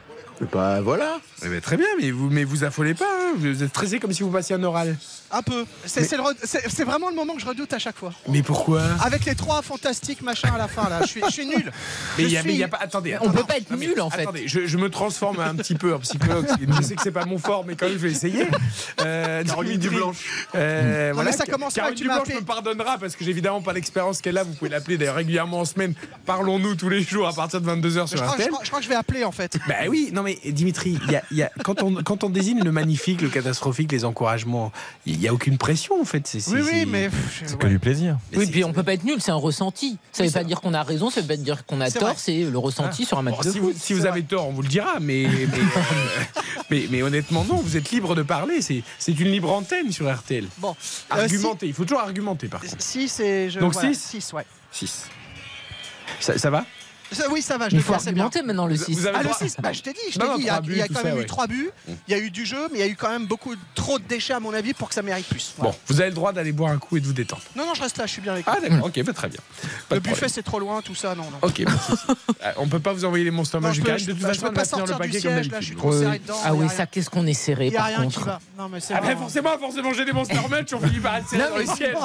Bah 0.51 0.81
voilà. 0.81 1.19
Eh 1.45 1.49
ben, 1.49 1.61
très 1.61 1.77
bien, 1.77 1.85
mais 1.99 2.11
vous, 2.11 2.29
mais 2.29 2.43
vous 2.43 2.63
affolez 2.63 2.93
pas, 2.93 3.05
hein. 3.05 3.33
vous 3.35 3.63
êtes 3.63 3.69
stressé 3.69 3.99
comme 3.99 4.11
si 4.11 4.23
vous 4.23 4.31
passiez 4.31 4.55
un 4.55 4.63
oral. 4.63 4.97
Un 5.33 5.41
peu. 5.43 5.65
C'est 5.85 6.01
Mais- 6.01 6.07
c'est 6.07 6.17
le 6.17 6.23
re- 6.23 6.35
c'est- 6.43 6.63
c'est 6.69 6.83
vraiment 6.83 7.09
le 7.09 7.15
moment 7.15 7.35
que 7.35 7.41
je 7.41 7.45
redoute 7.45 7.71
à 7.73 7.79
chaque 7.79 7.95
fois. 7.97 8.11
Mais 8.27 8.41
pourquoi? 8.43 8.81
Avec 9.01 9.23
les 9.25 9.35
trois 9.35 9.61
fantastiques 9.61 10.21
machin 10.21 10.49
à 10.53 10.57
la 10.57 10.67
fin 10.67 10.89
là, 10.89 10.99
je 11.03 11.07
suis, 11.07 11.21
je 11.25 11.31
suis 11.31 11.45
nul. 11.45 11.71
Mais 12.17 12.23
Je 12.23 12.27
il 12.27 12.31
y 12.33 12.37
a, 12.37 12.41
suis- 12.41 12.47
mais 12.49 12.53
il 12.55 12.59
y 12.59 12.63
a 12.63 12.67
pas. 12.67 12.79
Attendez, 12.81 13.13
On 13.13 13.23
attendez. 13.25 13.37
peut 13.37 13.43
pas 13.45 13.57
être 13.57 13.71
nul 13.77 14.01
en 14.01 14.09
fait. 14.09 14.23
Attendez, 14.23 14.47
je, 14.47 14.65
je 14.65 14.77
me 14.77 14.89
transforme 14.89 15.39
un 15.39 15.55
petit 15.55 15.75
peu 15.75 15.93
en 15.95 15.99
psychologue. 15.99 16.47
Je 16.77 16.81
sais 16.81 16.95
que 16.95 17.01
c'est 17.01 17.11
pas 17.11 17.25
mon 17.25 17.37
fort, 17.37 17.63
mais 17.65 17.75
quand 17.75 17.85
même, 17.85 17.93
je 17.97 17.99
vais 17.99 18.11
essayer. 18.11 18.45
Euh, 19.01 19.43
Caroline 19.45 19.77
Dimitri, 19.77 19.95
Dublanche. 19.95 20.47
euh, 20.55 21.09
Non, 21.09 21.13
voilà. 21.15 21.31
mais 21.31 21.37
ça 21.37 21.45
commence 21.45 21.73
Caroline 21.75 21.93
mal, 21.93 21.97
tu 22.01 22.07
m'as 22.07 22.13
Dublanche 22.15 22.27
appelé. 22.27 22.41
me 22.41 22.45
pardonnera 22.45 22.97
parce 22.97 23.15
que 23.15 23.23
j'ai 23.23 23.31
évidemment 23.31 23.61
pas 23.61 23.73
l'expérience 23.73 24.21
qu'elle 24.21 24.37
a. 24.37 24.43
Vous 24.43 24.53
pouvez 24.53 24.69
l'appeler 24.71 24.97
d'ailleurs 24.97 25.15
régulièrement 25.15 25.61
en 25.61 25.65
semaine. 25.65 25.93
Parlons-nous 26.25 26.75
tous 26.75 26.89
les 26.89 27.03
jours 27.03 27.27
à 27.27 27.33
partir 27.33 27.61
de 27.61 27.65
22h 27.71 28.01
Je 28.11 28.17
sur 28.17 28.21
crois, 28.25 28.35
je 28.37 28.47
crois- 28.47 28.59
je 28.63 28.67
crois 28.67 28.79
que 28.79 28.85
je 28.85 28.89
vais 28.89 28.95
appeler 28.95 29.23
en 29.23 29.31
fait. 29.31 29.57
Bah 29.67 29.75
oui, 29.87 30.09
non 30.13 30.23
mais 30.23 30.30
Dimitri, 30.45 30.97
y 31.09 31.15
a- 31.15 31.23
y 31.31 31.41
a- 31.41 31.51
quand, 31.63 31.83
on, 31.83 31.95
quand 32.03 32.23
on 32.23 32.29
désigne 32.29 32.63
le 32.63 32.71
magnifique, 32.71 33.21
le 33.21 33.29
catastrophique, 33.29 33.91
les 33.91 34.05
encouragements, 34.05 34.71
il 35.05 35.19
n'y 35.19 35.27
a 35.27 35.33
aucune 35.33 35.57
pression 35.57 35.99
en 36.01 36.05
fait. 36.05 36.27
C'est, 36.27 36.39
c'est- 36.39 36.51
Oui, 36.51 36.61
oui, 36.61 36.69
c'est- 36.71 36.85
mais. 36.85 37.09
C'est 37.45 37.51
ouais. 37.51 37.57
que 37.57 37.67
du 37.67 37.79
plaisir. 37.79 38.17
Oui, 38.35 38.47
puis 38.49 38.63
on 38.63 38.73
peut 38.73 38.83
pas 38.83 38.93
être 38.93 39.03
nul, 39.03 39.17
c'est 39.21 39.31
un 39.31 39.35
ressenti. 39.35 39.97
Ça 40.11 40.23
veut 40.23 40.29
Oui, 40.29 40.33
pas 40.33 40.43
dire 40.43 40.61
qu'on 40.61 40.73
a 40.73 40.83
raison, 40.83 41.09
ça 41.09 41.21
veut 41.21 41.27
pas 41.27 41.37
dire 41.37 41.65
qu'on 41.65 41.81
a 41.81 41.89
C'est 41.89 41.99
tort, 41.99 42.09
vrai. 42.09 42.17
c'est 42.17 42.43
le 42.43 42.57
ressenti 42.57 43.05
sur 43.05 43.17
un 43.17 43.21
match 43.21 43.35
Bon, 43.37 43.43
de 43.43 43.49
si 43.51 43.59
foot. 43.59 43.73
vous, 43.73 43.79
si 43.79 43.93
vous 43.93 44.05
avez 44.05 44.23
tort, 44.23 44.47
on 44.47 44.51
vous 44.51 44.61
le 44.61 44.67
dira, 44.67 44.99
mais, 44.99 45.27
mais, 45.29 45.43
euh, 45.43 45.47
mais, 46.69 46.87
mais 46.89 47.01
honnêtement, 47.01 47.43
non, 47.45 47.55
vous 47.55 47.77
êtes 47.77 47.91
libre 47.91 48.15
de 48.15 48.23
parler. 48.23 48.61
C'est, 48.61 48.83
c'est 48.99 49.17
une 49.19 49.31
libre 49.31 49.51
antenne 49.51 49.91
sur 49.91 50.11
RTL. 50.13 50.47
Bon. 50.57 50.75
Argumenter, 51.09 51.67
il 51.67 51.73
faut 51.73 51.83
toujours 51.83 52.01
argumenter 52.01 52.47
par 52.47 52.61
contre. 52.61 52.75
6 52.81 53.19
et 53.19 53.49
je. 53.49 53.59
Donc 53.59 53.73
voilà, 53.73 53.93
six 53.93 53.99
six, 54.21 54.33
ouais. 54.33 54.45
6. 54.71 55.05
Ça, 56.19 56.37
ça 56.37 56.49
va? 56.49 56.65
Oui, 57.31 57.41
ça 57.41 57.57
va, 57.57 57.69
je 57.69 57.75
Il 57.75 57.81
faut 57.81 57.93
argumenter 57.93 58.41
maintenant 58.41 58.67
le 58.67 58.75
Vous- 58.75 58.85
6. 58.85 58.93
vous 58.93 59.07
avez 59.07 59.17
Ah, 59.17 59.23
le 59.23 59.25
droit- 59.29 59.37
6, 59.37 59.55
bah, 59.61 59.73
je 59.73 59.81
t'ai 59.81 59.93
dit, 59.93 59.99
je 60.11 60.19
Non, 60.19 60.25
t'ai 60.25 60.31
non, 60.31 60.35
dit, 60.37 60.41
il 60.43 60.47
y 60.47 60.49
a, 60.49 60.61
il 60.63 60.77
y 60.77 60.89
quand 60.93 61.03
même 61.03 61.19
eu 61.19 61.25
3 61.25 61.47
buts, 61.47 61.69
il 62.07 62.11
y 62.11 62.13
a 62.13 62.17
eu 62.19 62.31
du 62.31 62.45
jeu, 62.45 62.67
mais 62.71 62.79
il 62.79 62.81
y 62.81 62.83
a 62.83 62.87
eu 62.87 62.95
quand 62.95 63.09
même 63.09 63.25
beaucoup, 63.25 63.53
trop 63.75 63.99
de 63.99 64.03
déchets 64.05 64.33
à 64.33 64.39
mon 64.39 64.53
avis 64.53 64.73
pour 64.73 64.87
que 64.89 64.95
ça 64.95 65.01
mérite 65.01 65.27
plus. 65.27 65.53
Voilà. 65.57 65.71
Bon, 65.71 65.77
vous 65.87 65.99
avez 66.01 66.09
le 66.09 66.15
droit 66.15 66.31
d'aller 66.33 66.51
boire 66.51 66.71
un 66.71 66.77
coup 66.77 66.97
et 66.97 66.99
de 67.01 67.05
vous 67.05 67.13
détendre. 67.13 67.41
Non, 67.55 67.65
non, 67.65 67.73
je 67.73 67.81
reste 67.81 67.97
là, 67.97 68.05
je 68.05 68.11
suis 68.11 68.21
bien 68.21 68.33
avec 68.33 68.45
Ah 68.47 68.57
vous. 68.61 68.69
d'accord, 68.69 68.85
ok, 68.87 69.03
bah, 69.03 69.13
très 69.13 69.27
bien. 69.29 69.39
Pas 69.89 69.95
Le 69.95 70.01
de 70.01 70.09
buffet, 70.09 70.29
c'est 70.29 70.43
trop 70.43 70.59
loin, 70.59 70.81
tout 70.81 70.95
ça, 70.95 71.15
non, 71.15 71.23
non. 71.23 71.37
Ok, 71.41 71.61
de 71.61 71.69
souci. 71.69 72.03
Euh, 72.43 72.51
on 72.57 72.67
peut 72.67 72.79
pas 72.79 72.93
vous 72.93 73.05
envoyer 73.05 73.25
les 73.25 73.31
monstres 73.31 73.59
Karim. 73.59 73.71
De 73.71 73.97
je 73.97 74.05
toute 74.11 74.19
façon, 74.21 74.47
on 74.47 74.53
pas 74.53 74.61
va 74.61 74.65
tenir 74.65 74.85
le 74.85 74.87
sortir 74.87 74.95
du 74.95 74.99
paquet 74.99 75.11
comme 75.11 75.21
siège, 75.21 75.51
là, 75.51 75.59
je 75.59 75.65
suis 75.65 75.75
d'habitude. 75.75 75.77
trop 75.77 75.91
serré 75.91 76.19
dedans. 76.19 76.37
Ah 76.43 76.53
oui, 76.53 76.67
ça 76.69 76.85
qu'est-ce 76.85 77.09
qu'on 77.09 77.25
est 77.27 77.33
serré 77.33 77.67
Il 77.67 77.73
y 77.73 77.75
a 77.75 77.79
par 77.79 77.87
rien 77.87 77.97
qui 78.07 78.15
contre. 78.15 78.25
va. 78.25 78.39
Non, 78.57 78.69
mais 78.69 78.79
c'est 78.79 78.93
Après, 78.93 79.15
bon. 79.15 79.21
forcément, 79.21 79.57
forcément, 79.59 79.93
j'ai 79.93 80.05
des 80.05 80.13
Monster 80.13 80.39
Match, 80.49 80.73
on 80.73 80.79
finit 80.79 80.99
par 80.99 81.17
être 81.17 81.29
serré 81.29 81.49
dans 81.49 81.57
les 81.57 81.65
sièges. 81.65 81.95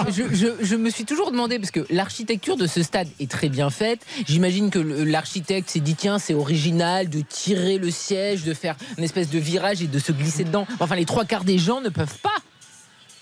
je, 0.61 0.77
me 0.77 0.91
suis 0.91 1.05
toujours 1.05 1.31
demandé, 1.31 1.59
parce 1.59 1.71
que 1.71 1.87
l'architecture 1.91 2.57
de 2.57 2.67
ce 2.67 2.83
stade 2.83 3.09
est 3.21 3.31
très 3.31 3.49
bien 3.49 3.71
faite. 3.71 4.01
J'imagine 4.27 4.71
que 4.71 4.79
le- 4.79 4.96
l'architecte 5.05 5.71
s'est 5.71 5.81
dit 5.81 5.95
tiens, 5.95 6.19
c'est 6.19 6.35
original 6.35 7.09
de 7.09 7.21
tirer 7.21 7.79
le 7.79 7.91
siège, 7.91 8.45
de 8.45 8.55
faire 8.55 8.77
une 8.99 9.05
espèce 9.05 9.31
de 9.31 9.39
virage 9.39 9.83
et 9.83 9.87
de 9.87 9.99
se 9.99 10.13
glisser 10.13 10.45
dedans. 10.45 10.67
Enfin, 10.81 10.97
les 10.97 11.05
trois 11.05 11.25
quarts 11.25 11.45
des 11.45 11.59
gens 11.59 11.81
ne 11.81 11.89
peuvent 11.89 12.19
pas. 12.23 12.31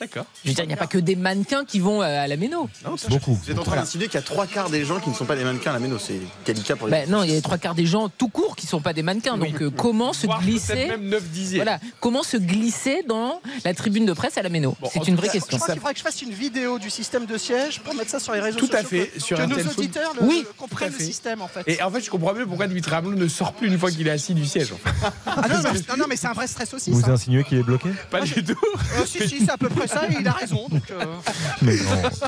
D'accord. 0.00 0.26
Je 0.44 0.48
veux 0.48 0.54
dire, 0.54 0.64
il 0.64 0.68
n'y 0.68 0.74
a 0.74 0.76
pas 0.76 0.86
que 0.86 0.98
des 0.98 1.16
mannequins 1.16 1.64
qui 1.64 1.78
vont 1.80 2.02
euh, 2.02 2.24
à 2.24 2.26
la 2.26 2.36
méno. 2.36 2.68
Beaucoup. 3.08 3.34
Vous 3.34 3.50
êtes 3.50 3.58
en 3.58 3.62
train 3.62 3.76
d'insinuer 3.76 4.06
qu'il 4.06 4.14
y 4.14 4.18
a 4.18 4.22
trois 4.22 4.46
quarts 4.46 4.68
des 4.70 4.84
gens 4.84 4.98
qui 5.00 5.08
ne 5.10 5.14
sont 5.14 5.24
pas 5.24 5.36
des 5.36 5.44
mannequins 5.44 5.70
à 5.70 5.74
la 5.74 5.78
méno. 5.78 5.98
C'est 5.98 6.20
délicat 6.44 6.76
pour 6.76 6.88
les 6.88 6.92
Ben 6.92 7.10
non, 7.10 7.22
il 7.22 7.28
y 7.30 7.32
a 7.32 7.36
les 7.36 7.42
trois 7.42 7.58
quarts 7.58 7.74
des 7.74 7.86
gens 7.86 8.08
tout 8.08 8.28
court 8.28 8.56
qui 8.56 8.66
sont 8.66 8.80
pas 8.80 8.92
des 8.92 9.02
mannequins. 9.02 9.38
Donc 9.38 9.62
euh, 9.62 9.70
comment 9.70 10.12
se 10.12 10.26
glisser 10.40 10.86
même 10.88 11.08
9 11.08 11.22
dixièmes. 11.30 11.62
Voilà, 11.62 11.78
comment 12.00 12.22
se 12.22 12.36
glisser 12.36 13.04
dans 13.06 13.40
la 13.64 13.74
tribune 13.74 14.04
de 14.06 14.12
presse 14.12 14.36
à 14.36 14.42
la 14.42 14.48
méno 14.48 14.76
C'est 14.92 14.98
tout 15.00 15.06
une 15.06 15.16
vraie 15.16 15.28
cas, 15.28 15.34
question. 15.34 15.56
Je 15.58 15.62
crois 15.62 15.72
qu'il 15.74 15.80
faudrait 15.80 15.92
que 15.94 15.98
je 16.00 16.04
fasse 16.04 16.22
une 16.22 16.32
vidéo 16.32 16.78
du 16.78 16.90
système 16.90 17.26
de 17.26 17.38
siège 17.38 17.80
pour 17.80 17.94
mettre 17.94 18.10
ça 18.10 18.18
sur 18.18 18.32
les 18.32 18.40
réseaux 18.40 18.58
Tout 18.58 18.66
sociaux. 18.66 18.80
à 18.80 18.84
fait, 18.84 19.06
que, 19.06 19.20
sur 19.20 19.38
que 19.38 19.42
nos 19.44 19.56
auditeurs 19.70 20.12
le, 20.20 20.26
Oui, 20.26 20.44
comprennent 20.58 20.88
tout 20.90 20.94
à 20.96 20.98
le 20.98 21.04
fait. 21.04 21.04
système 21.04 21.40
en 21.40 21.48
fait. 21.48 21.62
Et 21.66 21.80
en 21.82 21.90
fait, 21.90 22.00
je 22.00 22.10
comprends 22.10 22.34
mieux 22.34 22.46
pourquoi 22.46 22.66
Dimitri 22.66 22.90
Ramelot 22.90 23.14
ne 23.14 23.28
sort 23.28 23.52
plus 23.52 23.68
une 23.68 23.78
fois 23.78 23.90
qu'il 23.90 24.06
est 24.08 24.10
assis 24.10 24.34
du 24.34 24.44
siège. 24.44 24.72
Ah 25.26 25.48
non, 25.48 25.56
mais, 25.62 25.70
non, 25.88 25.96
non, 25.98 26.04
mais 26.08 26.16
c'est 26.16 26.26
un 26.26 26.32
vrai 26.32 26.46
stress 26.46 26.72
aussi. 26.74 26.90
Vous 26.90 27.08
insinuez 27.10 27.44
qu'il 27.44 27.58
est 27.58 27.62
bloqué 27.62 27.90
Pas 28.10 28.20
du 28.22 28.42
tout. 28.44 28.54
Euh, 28.98 29.06
si, 29.06 29.26
si, 29.28 29.44
c'est 29.44 29.50
à 29.50 29.56
peu 29.56 29.68
près 29.68 29.83
ça, 29.86 30.08
et 30.08 30.16
il 30.20 30.26
a 30.26 30.32
raison. 30.32 30.68
Donc, 30.68 30.90
euh. 30.90 31.04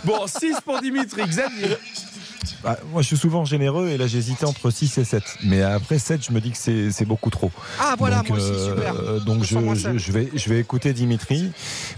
Bon, 0.04 0.26
6 0.26 0.56
pour 0.64 0.80
Dimitri. 0.80 1.22
Xavier. 1.26 1.76
Bah, 2.62 2.78
moi, 2.92 3.02
je 3.02 3.08
suis 3.08 3.16
souvent 3.16 3.44
généreux 3.44 3.88
et 3.88 3.96
là, 3.96 4.06
j'hésitais 4.06 4.44
entre 4.44 4.70
6 4.70 4.98
et 4.98 5.04
7. 5.04 5.22
Mais 5.44 5.62
après 5.62 5.98
7, 5.98 6.24
je 6.24 6.32
me 6.32 6.40
dis 6.40 6.50
que 6.50 6.58
c'est 6.58 6.90
c'est 6.90 7.04
beaucoup 7.04 7.30
trop. 7.30 7.50
Ah, 7.80 7.94
voilà, 7.98 8.18
donc, 8.18 8.30
moi 8.30 8.38
aussi, 8.38 8.64
super. 8.64 8.94
donc 9.24 9.44
Je 9.44 10.12
vais, 10.12 10.30
je 10.34 10.48
vais 10.48 10.60
écouter 10.60 10.92
Dimitri 10.92 11.50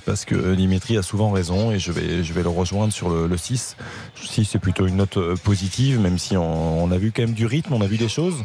parce 0.06 0.24
que 0.24 0.55
Dimitri 0.55 0.97
a 0.97 1.02
souvent 1.02 1.30
raison 1.30 1.70
et 1.70 1.78
je 1.78 1.93
vais, 1.93 2.24
je 2.24 2.32
vais 2.32 2.43
le 2.43 2.48
rejoindre 2.48 2.93
sur 2.93 3.09
le, 3.10 3.26
le 3.26 3.36
6. 3.36 3.76
6, 4.22 4.44
c'est 4.44 4.59
plutôt 4.59 4.86
une 4.86 4.97
note 4.97 5.16
euh, 5.16 5.36
positive, 5.36 6.01
même 6.01 6.18
si 6.18 6.36
on, 6.36 6.85
on 6.85 6.90
a 6.90 6.98
vu 6.98 7.12
quand 7.12 7.22
même 7.22 7.35
du 7.35 7.47
rythme, 7.47 7.72
on 7.74 7.80
a 7.82 7.86
vu 7.86 7.97
des 7.98 8.09
choses. 8.09 8.36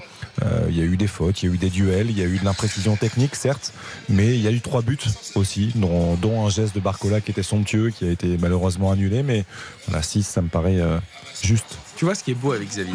Euh, 0.41 0.65
Il 0.69 0.77
y 0.77 0.81
a 0.81 0.83
eu 0.83 0.97
des 0.97 1.07
fautes, 1.07 1.43
il 1.43 1.49
y 1.49 1.51
a 1.51 1.55
eu 1.55 1.57
des 1.57 1.69
duels, 1.69 2.09
il 2.09 2.17
y 2.17 2.23
a 2.23 2.25
eu 2.25 2.39
de 2.39 2.45
l'imprécision 2.45 2.95
technique, 2.95 3.35
certes, 3.35 3.71
mais 4.09 4.33
il 4.35 4.41
y 4.41 4.47
a 4.47 4.51
eu 4.51 4.61
trois 4.61 4.81
buts 4.81 4.97
aussi, 5.35 5.71
dont, 5.75 6.45
un 6.45 6.49
geste 6.49 6.73
de 6.73 6.79
Barcola 6.79 7.21
qui 7.21 7.31
était 7.31 7.43
somptueux, 7.43 7.91
qui 7.91 8.05
a 8.05 8.11
été 8.11 8.37
malheureusement 8.39 8.91
annulé. 8.91 9.21
Mais 9.21 9.45
voilà, 9.87 10.01
6, 10.01 10.23
ça 10.23 10.41
me 10.41 10.47
paraît 10.47 10.79
euh, 10.79 10.97
juste. 11.43 11.77
Tu 11.95 12.05
vois 12.05 12.15
ce 12.15 12.23
qui 12.23 12.31
est 12.31 12.35
beau 12.35 12.51
avec 12.51 12.69
Xavier 12.69 12.93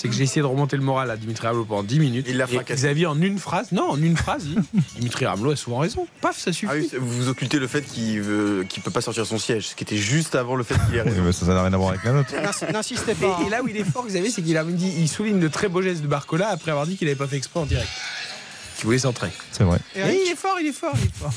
c'est 0.00 0.08
que 0.08 0.14
j'ai 0.14 0.22
essayé 0.22 0.40
de 0.40 0.46
remonter 0.46 0.76
le 0.76 0.82
moral 0.82 1.10
à 1.10 1.16
Dimitri 1.16 1.46
Ramelot 1.46 1.64
pendant 1.64 1.82
10 1.82 1.98
minutes. 1.98 2.26
Il 2.28 2.36
l'a 2.36 2.44
Et 2.44 2.54
fracassé. 2.54 2.80
Xavier, 2.82 3.06
en 3.06 3.20
une 3.20 3.38
phrase, 3.38 3.72
non, 3.72 3.90
en 3.90 4.00
une 4.00 4.16
phrase, 4.16 4.46
il- 4.46 4.80
Dimitri 5.00 5.26
Ramelot 5.26 5.50
a 5.50 5.56
souvent 5.56 5.78
raison. 5.78 6.06
Paf, 6.20 6.38
ça 6.38 6.52
suffit. 6.52 6.70
Ah 6.72 6.76
oui, 6.78 6.88
vous 6.98 7.22
vous 7.24 7.28
occultez 7.28 7.58
le 7.58 7.66
fait 7.66 7.82
qu'il 7.82 8.20
veut, 8.22 8.64
qu'il 8.68 8.82
peut 8.82 8.90
pas 8.90 9.00
sortir 9.00 9.26
son 9.26 9.38
siège, 9.38 9.68
ce 9.68 9.74
qui 9.74 9.84
était 9.84 9.96
juste 9.96 10.34
avant 10.34 10.54
le 10.54 10.62
fait 10.64 10.74
qu'il 10.86 10.96
ait 10.96 11.02
raison. 11.02 11.30
Ça 11.32 11.46
n'a 11.46 11.62
rien 11.62 11.72
à 11.72 11.76
voir 11.76 11.90
avec 11.90 12.04
la 12.04 12.12
note. 12.12 12.32
n'ins- 12.32 12.72
N'insistez 12.72 13.12
Et, 13.12 13.14
pas. 13.14 13.38
et 13.46 13.50
là 13.50 13.62
où 13.62 13.68
il 13.68 13.76
est 13.76 13.84
fort, 13.84 14.06
Xavier, 14.06 14.30
c'est 14.30 14.42
qu'il 14.42 14.56
a 14.56 14.64
dit, 14.64 14.92
il 14.98 15.08
souligne 15.08 15.40
de 15.40 15.48
très 15.48 15.68
beaux 15.68 15.82
gestes 15.82 16.02
de 16.02 16.06
Barcola 16.08 16.48
après 16.48 16.70
avoir 16.70 16.86
dit 16.86 16.96
qu'il 16.96 17.06
n'avait 17.08 17.18
pas 17.18 17.26
fait 17.26 17.36
exprès 17.36 17.60
en 17.60 17.66
direct. 17.66 17.88
Qu'il 18.76 18.84
voulait 18.84 18.98
s'entrer. 19.00 19.30
C'est 19.50 19.64
vrai. 19.64 19.78
Et 19.96 20.00
il 20.00 20.30
est 20.32 20.36
fort, 20.36 20.56
il 20.60 20.66
est 20.68 20.72
fort, 20.72 20.94
il 20.96 21.06
est 21.08 21.14
fort. 21.18 21.32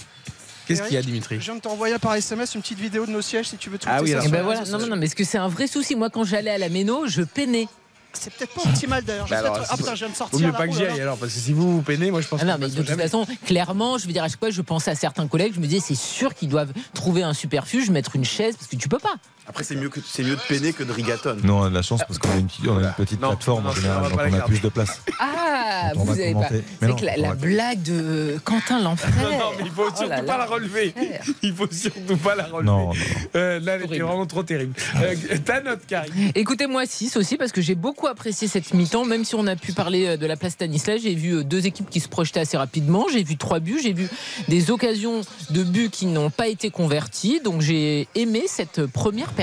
Qu'est-ce 0.68 0.84
qu'il 0.84 0.94
y 0.94 0.98
a, 0.98 1.02
Dimitri 1.02 1.38
Je 1.40 1.46
viens 1.46 1.56
de 1.56 1.60
t'envoyer 1.60 1.98
par 1.98 2.14
SMS 2.16 2.54
une 2.56 2.62
petite 2.62 2.80
vidéo 2.80 3.06
de 3.06 3.12
nos 3.12 3.22
sièges 3.24 3.48
si 3.50 3.58
tu 3.58 3.70
veux 3.70 3.78
tout 3.80 3.88
Ah 3.92 4.02
oui, 4.02 4.14
alors 4.14 4.24
Eh 4.26 4.30
ben 4.30 4.44
voilà, 4.44 4.64
non, 4.66 4.78
non, 4.78 4.88
non, 4.88 4.96
mais 4.96 5.08
est-ce 5.08 5.16
que 5.16 5.24
c'est 5.24 5.40
un 5.40 5.48
vrai 5.50 5.68
souci? 5.68 5.96
Moi, 5.96 6.10
quand 6.10 6.24
j'allais 6.24 6.52
à 6.52 6.58
la 6.60 6.70
méno, 6.70 7.08
je 7.08 7.24
peinais. 7.24 7.68
C'est 8.14 8.34
peut-être 8.34 8.54
pas 8.54 8.62
optimal 8.70 9.04
d'ailleurs. 9.04 9.26
Je 9.26 9.32
Bah 9.32 9.40
alors, 9.40 9.60
Ah 9.70 9.78
putain, 9.78 9.96
je 9.96 10.00
viens 10.00 10.08
de 10.08 10.12
Vaut 10.14 10.18
sortir. 10.18 10.40
mieux 10.40 10.52
là. 10.52 10.58
pas 10.58 10.68
que 10.68 10.74
j'y 10.74 10.86
aille 10.86 11.02
alors, 11.02 11.18
parce 11.18 11.34
que 11.34 11.40
si 11.40 11.54
vous 11.54 11.78
vous 11.78 11.82
peinez, 11.82 12.12
moi 12.12 12.22
je 12.22 12.28
pense 12.28 12.40
Ah 12.42 12.46
non, 12.46 12.56
que 12.56 12.60
mais 12.60 12.70
de 12.70 12.76
toute 12.76 12.88
jamais. 12.88 13.04
façon, 13.04 13.26
clairement, 13.46 13.98
je 13.98 14.06
veux 14.08 14.14
dire, 14.14 14.24
à 14.24 14.28
chaque 14.28 14.40
fois, 14.40 14.50
je 14.50 14.62
pensais 14.62 14.92
à 14.92 14.96
certains 14.96 15.28
collègues, 15.28 15.54
je 15.56 15.60
me 15.60 15.66
disais, 15.68 15.80
c'est 15.86 15.96
sûr 15.96 16.34
qu'ils 16.36 16.50
doivent 16.50 16.74
trouver 16.94 17.24
un 17.24 17.34
superfuge, 17.34 17.90
mettre 17.90 18.16
une 18.16 18.26
chaise, 18.26 18.56
parce 18.58 18.68
que 18.68 18.76
tu 18.76 18.88
peux 18.90 19.00
pas. 19.00 19.16
Après, 19.47 19.63
c'est 19.63 19.76
mieux, 19.76 19.89
que, 19.89 19.99
c'est 20.05 20.23
mieux 20.23 20.35
de 20.35 20.41
peiner 20.47 20.72
que 20.72 20.84
de 20.84 20.91
rigaton. 20.91 21.35
Non, 21.43 21.59
on 21.59 21.63
a 21.65 21.69
de 21.69 21.73
la 21.73 21.81
chance 21.81 22.01
parce 22.07 22.19
qu'on 22.19 22.30
a 22.31 22.38
une, 22.38 22.47
on 22.68 22.77
a 22.77 22.81
une 22.88 22.93
petite 22.95 23.22
Non, 23.22 23.30
plateforme 23.30 23.63
non, 23.63 23.69
en 23.72 23.73
général, 23.73 24.09
donc 24.11 24.19
on 24.30 24.34
a 24.34 24.41
plus 24.41 24.61
de 24.61 24.69
place. 24.69 25.01
Ah, 25.19 25.91
vous 25.95 26.05
va 26.05 26.13
avez 26.13 26.34
pas. 26.34 26.47
C'est 26.80 26.88
non, 26.88 26.95
que 26.95 27.05
la, 27.05 27.18
la 27.18 27.34
blague 27.34 27.81
de 27.81 28.39
Quentin 28.45 28.81
l'enfer. 28.81 29.09
Non, 29.22 29.31
non, 29.31 29.45
mais 29.57 29.63
il 29.65 29.72
faut 29.72 29.84
Oh 29.88 29.95
surtout 29.95 30.09
là 30.09 30.22
pas 30.23 30.38
là. 30.38 30.38
la 30.39 30.45
relever. 30.45 30.93
Il 31.41 31.53
faut 31.53 31.68
surtout 31.72 32.18
pas 32.18 32.35
la 32.35 32.43
relever. 32.45 32.65
Non, 32.65 32.88
non, 32.89 32.93
Euh, 33.35 33.59
là, 33.59 33.73
elle 33.76 33.84
était 33.85 33.99
vraiment 33.99 34.26
trop 34.26 34.43
terrible. 34.43 34.73
Euh, 34.97 35.15
ta 35.43 35.61
note, 35.61 35.81
Karine 35.88 36.31
Écoutez, 36.35 36.68
moi 36.68 36.85
6 36.85 37.18
aussi, 37.18 37.35
parce 37.38 37.51
que 37.51 37.61
j'ai 37.61 37.76
beaucoup 37.76 38.07
apprécié 38.07 38.47
cette 38.47 38.73
mi-temps, 38.73 39.05
même 39.05 39.26
si 39.26 39.35
on 39.35 39.47
a 39.47 39.55
pu 39.55 39.73
parler 39.73 40.05
euh, 40.07 40.18
de 40.18 40.26
la 40.27 40.35
place 40.38 40.53
Stanislas. 40.53 41.01
J'ai 41.01 41.15
vu 41.15 41.34
euh, 41.38 41.43
deux 41.43 41.65
équipes 41.65 41.89
qui 41.89 41.99
se 41.99 42.07
projetaient 42.07 42.39
assez 42.41 42.57
rapidement. 42.57 43.07
J'ai 43.11 43.23
vu 43.23 43.38
trois 43.38 43.59
buts. 43.59 43.80
J'ai 43.84 43.93
vu 43.93 44.07
des 44.47 44.72
occasions 44.72 45.22
de 45.49 45.63
buts 45.63 45.89
qui 45.91 46.05
n'ont 46.05 46.30
pas 46.30 46.47
été 46.47 46.69
converties. 46.69 47.41
Donc 47.43 47.61
j'ai 47.61 48.07
aimé 48.15 48.43
cette 48.47 48.85
première 48.85 49.26
période. 49.30 49.40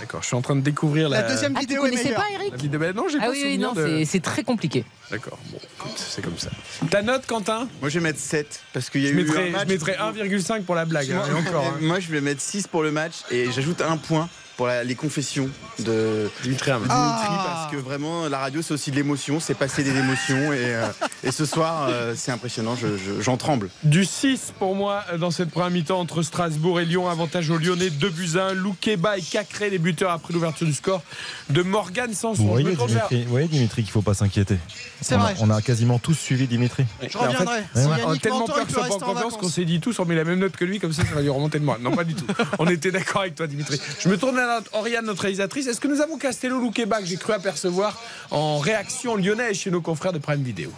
D'accord, 0.00 0.22
je 0.22 0.26
suis 0.26 0.36
en 0.36 0.42
train 0.42 0.56
de 0.56 0.60
découvrir 0.60 1.08
la, 1.08 1.22
La 1.22 1.28
deuxième 1.28 1.52
Ah, 1.56 1.60
tu 1.60 1.66
vidéo 1.66 1.84
est 1.86 1.90
connaissais 1.90 2.12
pas, 2.14 2.24
Eric 2.34 2.50
la 2.52 2.56
vidéo. 2.56 2.80
Ben 2.80 2.94
non, 2.94 3.04
j'ai 3.10 3.18
Ah 3.20 3.26
pas 3.26 3.30
oui, 3.30 3.36
oui, 3.44 3.50
souvenir 3.60 3.74
non, 3.74 3.98
de- 4.00 4.04
c'est 4.04 4.20
très 4.20 4.42
compliqué. 4.42 4.84
D'accord, 5.10 5.38
bon, 5.50 5.58
écoute, 5.78 5.92
c'est 5.96 6.22
comme 6.22 6.36
ça. 6.38 6.50
Ta 6.90 7.02
note, 7.02 7.26
Quentin 7.26 7.66
Moi, 7.80 7.88
je 7.88 7.98
vais 7.98 8.04
mettre 8.04 8.20
7 8.20 8.60
parce 8.74 8.90
qu'il 8.90 9.02
y 9.02 9.06
a 9.06 9.10
Je 9.10 9.14
eu 9.14 9.20
un 9.38 9.50
match. 9.50 9.62
je 9.68 9.72
mettrais 9.72 9.96
1,5 9.96 10.62
pour 10.64 10.74
la 10.74 10.84
blague. 10.84 11.10
hein, 11.12 11.22
et 11.30 11.32
encore. 11.34 11.64
hein. 11.66 11.74
moi, 11.80 11.98
je 12.00 12.08
vais 12.08 12.20
mettre 12.20 12.42
6 12.42 12.66
pour 12.66 12.82
le 12.82 12.90
match 12.92 13.14
et 13.30 13.50
j'ajoute 13.50 13.80
un 13.80 13.96
point 13.96 14.28
pour 14.58 14.66
la- 14.66 14.82
les 14.82 14.96
confessions 14.96 15.48
de 15.78 16.28
Dimitri. 16.42 16.72
Dimitri 16.72 16.88
Ah. 16.90 17.44
parce 17.46 17.70
que 17.72 17.76
vraiment 17.76 18.26
la 18.28 18.38
radio 18.38 18.60
c'est 18.60 18.74
aussi 18.74 18.90
de 18.90 18.96
l'émotion, 18.96 19.38
c'est 19.38 19.54
passer 19.54 19.84
des 19.84 19.96
émotions 19.96 20.52
et, 20.52 20.74
euh, 20.74 20.88
et 21.22 21.30
ce 21.30 21.46
soir 21.46 21.86
euh, 21.88 22.14
c'est 22.16 22.32
impressionnant, 22.32 22.74
je- 22.74 22.96
je- 22.96 23.20
j'en 23.20 23.36
tremble. 23.36 23.70
Du 23.84 24.04
6 24.04 24.52
pour 24.58 24.74
moi 24.74 25.04
euh, 25.12 25.16
dans 25.18 25.30
cette 25.30 25.50
première 25.50 25.70
mi-temps 25.70 26.00
entre 26.00 26.22
Strasbourg 26.24 26.80
et 26.80 26.84
Lyon. 26.84 27.08
Avantage 27.08 27.48
aux 27.50 27.58
Lyonnais, 27.58 27.90
2 27.90 28.10
buts 28.10 28.30
à 28.36 28.46
1. 28.46 28.54
Loukeba 28.54 29.16
et 29.18 29.22
Cacré, 29.22 29.70
les 29.70 29.78
buteurs 29.78 30.10
après 30.10 30.34
l'ouverture 30.34 30.66
du 30.66 30.74
score 30.74 31.02
de 31.50 31.62
Morgan 31.62 32.12
Sanson. 32.12 32.42
Vous 32.42 32.48
voyez, 32.48 32.64
Dimitri, 32.74 33.22
vous 33.22 33.30
voyez, 33.30 33.46
Dimitri, 33.46 33.82
qu'il 33.82 33.90
ne 33.90 33.92
faut 33.92 34.02
pas 34.02 34.14
s'inquiéter. 34.14 34.56
C'est 35.00 35.14
on, 35.14 35.18
a- 35.20 35.22
vrai. 35.22 35.34
on 35.40 35.50
a 35.50 35.62
quasiment 35.62 35.98
tous 35.98 36.14
suivi 36.14 36.46
Dimitri. 36.46 36.84
Je 37.00 37.06
Mais 37.06 37.08
en 37.16 37.20
fait, 37.20 37.26
reviendrai. 37.38 37.58
ouais, 37.60 38.02
On 38.06 38.10
a 38.10 38.16
tellement 38.16 38.46
peur 38.46 38.66
que 38.66 38.72
ce 38.72 38.74
soit 38.82 38.94
en 38.96 38.98
confiance 38.98 39.36
qu'on 39.36 39.48
s'est 39.48 39.64
dit 39.64 39.80
tous, 39.80 39.98
on 40.00 40.04
met 40.04 40.14
la 40.16 40.24
même 40.24 40.38
note 40.40 40.56
que 40.56 40.64
lui, 40.64 40.80
comme 40.80 40.92
ça, 40.92 41.04
ça 41.04 41.14
va 41.14 41.20
lui 41.22 41.28
remonter 41.28 41.58
de 41.58 41.64
moi. 41.64 41.78
Non, 41.80 41.92
pas 41.94 42.04
du 42.04 42.14
tout. 42.14 42.26
On 42.58 42.66
était 42.66 42.90
d'accord 42.90 43.22
avec 43.22 43.34
toi, 43.36 43.46
Dimitri. 43.46 43.80
Je 44.00 44.08
me 44.08 44.16
tourne 44.18 44.34
vers 44.36 44.46
notre- 44.48 44.74
Oriane, 44.74 45.04
notre 45.04 45.22
réalisatrice. 45.22 45.66
Est-ce 45.66 45.80
que 45.80 45.88
nous 45.88 46.00
avons 46.00 46.18
Castello 46.18 46.58
Loukeba, 46.58 47.00
que 47.00 47.06
j'ai 47.06 47.16
cru 47.16 47.32
apercevoir 47.32 47.96
en 48.30 48.58
réaction 48.58 49.16
lyonnaise 49.16 49.56
chez 49.58 49.70
nos 49.70 49.80
confrères 49.80 50.12
de 50.12 50.18
Prime 50.18 50.42
Vidéo 50.42 50.70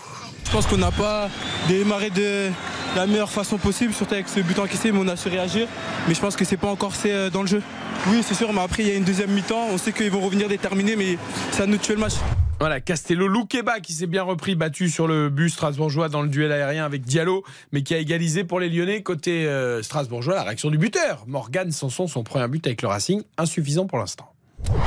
Je 0.44 0.50
pense 0.50 0.66
qu'on 0.66 0.76
n'a 0.78 0.90
pas 0.90 1.28
démarré 1.68 2.10
de 2.10 2.50
la 2.96 3.06
meilleure 3.06 3.30
façon 3.30 3.56
possible, 3.56 3.94
surtout 3.94 4.14
avec 4.14 4.28
ce 4.28 4.40
but 4.40 4.58
encaissé, 4.58 4.92
mais 4.92 4.98
on 5.00 5.08
a 5.08 5.16
su 5.16 5.28
réagir. 5.28 5.66
Mais 6.08 6.14
je 6.14 6.20
pense 6.20 6.36
que 6.36 6.44
c'est 6.44 6.56
pas 6.56 6.68
encore 6.68 6.94
c'est 6.94 7.12
euh, 7.12 7.30
dans 7.30 7.42
le 7.42 7.48
jeu. 7.48 7.62
Oui, 8.08 8.22
c'est 8.22 8.34
sûr, 8.34 8.52
mais 8.52 8.62
après 8.62 8.82
il 8.82 8.88
y 8.88 8.92
a 8.92 8.94
une 8.94 9.04
deuxième 9.04 9.30
mi-temps. 9.30 9.68
On 9.70 9.78
sait 9.78 9.92
qu'ils 9.92 10.10
vont 10.10 10.20
revenir 10.20 10.48
déterminés, 10.48 10.96
mais 10.96 11.18
à 11.58 11.66
nous 11.66 11.76
tuer 11.76 11.94
le 11.94 12.00
match. 12.00 12.14
Voilà, 12.58 12.80
Castello 12.80 13.26
Loukeba 13.26 13.80
qui 13.80 13.92
s'est 13.92 14.06
bien 14.06 14.22
repris, 14.22 14.54
battu 14.54 14.88
sur 14.88 15.06
le 15.06 15.28
bus 15.28 15.52
strasbourgeois 15.52 16.08
dans 16.08 16.22
le 16.22 16.28
duel 16.28 16.52
aérien 16.52 16.84
avec 16.84 17.02
Diallo, 17.02 17.44
mais 17.72 17.82
qui 17.82 17.94
a 17.94 17.98
égalisé 17.98 18.44
pour 18.44 18.58
les 18.58 18.70
Lyonnais. 18.70 19.02
Côté 19.02 19.46
euh, 19.46 19.82
strasbourgeois, 19.82 20.34
la 20.34 20.42
réaction 20.42 20.70
du 20.70 20.78
buteur. 20.78 21.24
Morgan 21.26 21.72
Sanson, 21.72 22.06
son 22.06 22.22
premier 22.22 22.48
but 22.48 22.66
avec 22.66 22.82
le 22.82 22.88
Racing, 22.88 23.22
insuffisant 23.36 23.86
pour 23.86 23.98
l'instant. 23.98 24.29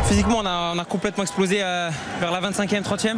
Physiquement, 0.05 0.39
on 0.43 0.80
a, 0.80 0.85
complètement 0.85 1.23
explosé 1.23 1.60
euh, 1.61 1.89
vers 2.19 2.31
la 2.31 2.41
25e, 2.41 2.84
30e. 2.84 3.15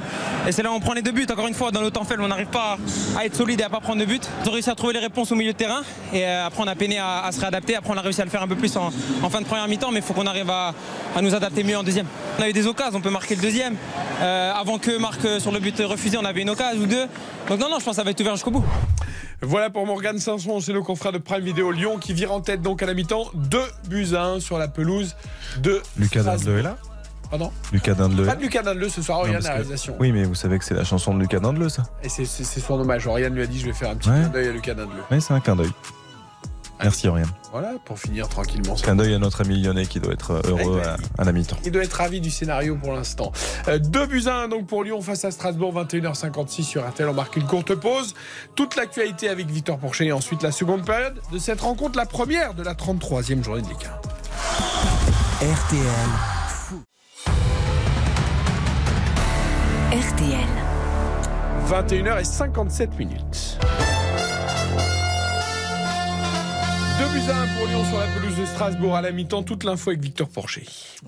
Et 0.47 0.51
c'est 0.51 0.63
là 0.63 0.71
où 0.71 0.75
on 0.75 0.79
prend 0.79 0.93
les 0.93 1.01
deux 1.01 1.11
buts. 1.11 1.25
Encore 1.29 1.47
une 1.47 1.53
fois, 1.53 1.71
dans 1.71 1.81
le 1.81 1.91
temps 1.91 2.03
faible, 2.03 2.21
on 2.21 2.27
n'arrive 2.27 2.47
pas 2.47 2.77
à 3.17 3.25
être 3.25 3.35
solide 3.35 3.61
et 3.61 3.63
à 3.63 3.69
pas 3.69 3.79
prendre 3.79 3.99
de 3.99 4.05
but. 4.05 4.29
On 4.43 4.49
a 4.49 4.51
réussi 4.51 4.69
à 4.69 4.75
trouver 4.75 4.93
les 4.93 4.99
réponses 4.99 5.31
au 5.31 5.35
milieu 5.35 5.51
de 5.51 5.57
terrain. 5.57 5.81
Et 6.13 6.25
euh, 6.25 6.45
après, 6.45 6.63
on 6.63 6.67
a 6.67 6.75
peiné 6.75 6.99
à, 6.99 7.29
se 7.31 7.39
réadapter. 7.39 7.75
Après, 7.75 7.93
on 7.93 7.97
a 7.97 8.01
réussi 8.01 8.21
à 8.21 8.25
le 8.25 8.29
faire 8.29 8.41
un 8.41 8.47
peu 8.47 8.55
plus 8.55 8.75
en, 8.77 8.91
fin 9.29 9.41
de 9.41 9.45
première 9.45 9.67
mi-temps. 9.67 9.91
Mais 9.91 9.99
il 9.99 10.05
faut 10.05 10.13
qu'on 10.13 10.27
arrive 10.27 10.49
à, 10.49 10.73
à 11.15 11.21
nous 11.21 11.35
adapter 11.35 11.63
mieux 11.63 11.77
en 11.77 11.83
deuxième. 11.83 12.07
On 12.39 12.43
a 12.43 12.49
eu 12.49 12.53
des 12.53 12.67
occasions, 12.67 12.97
on 12.97 13.01
peut 13.01 13.09
marquer 13.09 13.35
le 13.35 13.41
deuxième. 13.41 13.75
Euh, 14.21 14.53
avant 14.53 14.77
que 14.77 14.97
marque 14.97 15.27
sur 15.39 15.51
le 15.51 15.59
but 15.59 15.77
refusé, 15.79 16.17
on 16.17 16.25
avait 16.25 16.41
une 16.41 16.49
occasion 16.49 16.81
ou 16.81 16.85
deux. 16.85 17.07
Donc 17.47 17.59
non, 17.59 17.69
non, 17.69 17.79
je 17.79 17.85
pense 17.85 17.91
que 17.91 17.95
ça 17.95 18.03
va 18.03 18.11
être 18.11 18.21
ouvert 18.21 18.35
jusqu'au 18.35 18.51
bout. 18.51 18.65
Voilà 19.41 19.69
pour 19.69 19.85
Morgan 19.85 20.17
Sanson, 20.17 20.59
c'est 20.59 20.73
nos 20.73 20.83
confrères 20.83 21.11
de 21.11 21.17
Prime 21.17 21.43
Vidéo 21.43 21.71
Lyon 21.71 21.97
qui 21.97 22.13
vire 22.13 22.31
en 22.31 22.41
tête 22.41 22.61
donc 22.61 22.81
à 22.81 22.85
la 22.85 22.93
mi-temps. 22.93 23.29
2 23.33 23.59
buts 23.89 24.07
à 24.15 24.23
1 24.25 24.39
sur 24.39 24.57
la 24.57 24.67
pelouse 24.67 25.15
de 25.61 25.81
Lucas. 25.97 26.23
Dandeleu 26.23 26.59
est 26.59 26.63
là 26.63 26.77
Pardon 27.29 27.51
Lucas 27.73 27.95
Dandeleu. 27.95 28.25
Pas 28.25 28.35
de 28.35 28.41
Lucas 28.41 28.61
Dandeleu 28.61 28.87
ce 28.87 29.01
soir, 29.01 29.19
Oriane 29.19 29.41
la 29.41 29.49
que- 29.49 29.53
réalisation. 29.55 29.95
Oui, 29.99 30.11
mais 30.11 30.23
vous 30.25 30.35
savez 30.35 30.59
que 30.59 30.63
c'est 30.65 30.75
la 30.75 30.83
chanson 30.83 31.13
de 31.13 31.19
Lucas 31.19 31.39
Dandeleu, 31.39 31.69
ça 31.69 31.83
Et 32.03 32.09
c'est- 32.09 32.25
son 32.25 32.79
hommage. 32.79 33.07
Oriane 33.07 33.33
lui 33.33 33.41
a 33.41 33.47
dit 33.47 33.59
je 33.59 33.65
vais 33.65 33.73
faire 33.73 33.89
un 33.89 33.95
petit 33.95 34.09
Ouais. 34.09 34.19
clin 34.21 34.29
d'œil 34.29 34.47
à 34.47 34.51
Lucas 34.51 34.73
Dandeleu. 34.75 35.01
Oui, 35.11 35.21
c'est 35.21 35.33
un 35.33 35.39
clin 35.39 35.55
d'œil. 35.55 35.71
Merci, 36.81 37.07
Oriane. 37.07 37.29
Voilà, 37.51 37.73
pour 37.85 37.97
finir 37.97 38.27
tranquillement. 38.27 38.75
Clin 38.75 38.95
d'œil 38.95 39.13
à 39.13 39.19
notre 39.19 39.41
ami 39.41 39.61
lyonnais 39.61 39.85
qui 39.85 39.99
doit 39.99 40.13
être 40.13 40.31
euh, 40.31 40.41
heureux 40.49 40.81
à, 40.83 40.97
à 41.21 41.23
la 41.23 41.31
mi-temps. 41.31 41.57
Il 41.63 41.71
doit 41.71 41.83
être 41.83 41.93
ravi 41.93 42.19
du 42.19 42.29
scénario 42.29 42.75
pour 42.75 42.93
l'instant. 42.93 43.31
2 43.67 44.05
buts 44.07 44.23
à 44.27 44.35
1 44.43 44.47
donc 44.49 44.67
pour 44.67 44.83
Lyon 44.83 45.01
face 45.01 45.23
à 45.25 45.31
Strasbourg, 45.31 45.73
21h56 45.73 46.63
sur 46.63 46.87
RTL. 46.87 47.07
On 47.07 47.13
marque 47.13 47.37
une 47.37 47.45
courte 47.45 47.75
pause. 47.75 48.13
Toute 48.55 48.75
l'actualité 48.75 49.29
avec 49.29 49.47
Victor 49.47 49.77
Porcher 49.77 50.07
et 50.07 50.11
ensuite 50.11 50.43
la 50.43 50.51
seconde 50.51 50.85
période 50.85 51.21
de 51.31 51.37
cette 51.39 51.61
rencontre, 51.61 51.97
la 51.97 52.05
première 52.05 52.53
de 52.53 52.63
la 52.63 52.73
33e 52.73 53.43
journée 53.43 53.61
de 53.61 53.67
Ligue 53.67 53.87
1. 55.41 55.45
RTL. 55.45 55.85
RTL. 59.91 60.47
21h57 61.69 62.97
minutes. 62.97 63.57
2 67.15 67.21
buts 67.21 67.31
à 67.31 67.41
1 67.43 67.47
pour 67.55 67.67
Lyon 67.67 67.83
sur 67.85 67.97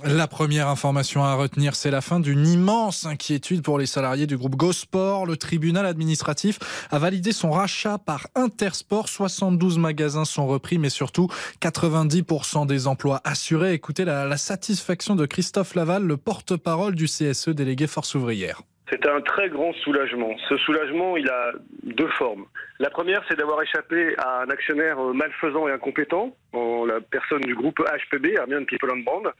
la 0.06 0.28
première 0.28 0.68
information 0.70 1.24
à 1.24 1.34
retenir, 1.34 1.76
c'est 1.76 1.92
la 1.92 2.00
fin 2.02 2.20
d'une 2.22 2.48
immense 2.48 3.06
inquiétude 3.06 3.62
pour 3.62 3.78
les 3.78 3.86
salariés 3.86 4.26
du 4.26 4.38
groupe 4.38 4.56
Gosport. 4.56 5.26
Le 5.26 5.36
tribunal 5.36 5.86
administratif 5.86 6.60
a 6.92 7.00
validé 7.00 7.34
son 7.34 7.52
rachat 7.52 7.98
par 7.98 8.28
Intersport. 8.36 9.10
72 9.10 9.80
magasins 9.80 10.26
sont 10.26 10.48
repris, 10.48 10.78
mais 10.78 10.90
surtout 10.90 11.28
90% 11.62 12.66
des 12.66 12.88
emplois 12.88 13.20
assurés. 13.26 13.74
Écoutez 13.74 14.06
la, 14.06 14.26
la 14.26 14.38
satisfaction 14.38 15.16
de 15.16 15.26
Christophe 15.26 15.76
Laval, 15.76 16.04
le 16.04 16.16
porte-parole 16.16 16.96
du 16.96 17.06
CSE 17.06 17.50
délégué 17.50 17.86
Force 17.88 18.16
ouvrière. 18.16 18.62
C'est 18.90 19.06
un 19.06 19.20
très 19.20 19.50
grand 19.50 19.74
soulagement. 19.74 20.36
Ce 20.48 20.56
soulagement, 20.58 21.18
il 21.18 21.30
a 21.30 21.52
deux 21.84 22.08
formes. 22.10 22.46
La 22.80 22.90
première, 22.90 23.22
c'est 23.28 23.38
d'avoir 23.38 23.62
échappé 23.62 24.16
à 24.18 24.44
un 24.44 24.50
actionnaire 24.50 24.98
malfaisant 25.14 25.68
et 25.68 25.72
incompétent, 25.74 26.34
en 26.54 26.86
la 26.86 27.02
personne 27.02 27.42
du 27.42 27.54
groupe 27.54 27.80
HPB, 27.80 28.38
Armian 28.38 28.64
People 28.64 28.92
on 28.94 29.00
Brand, 29.00 29.34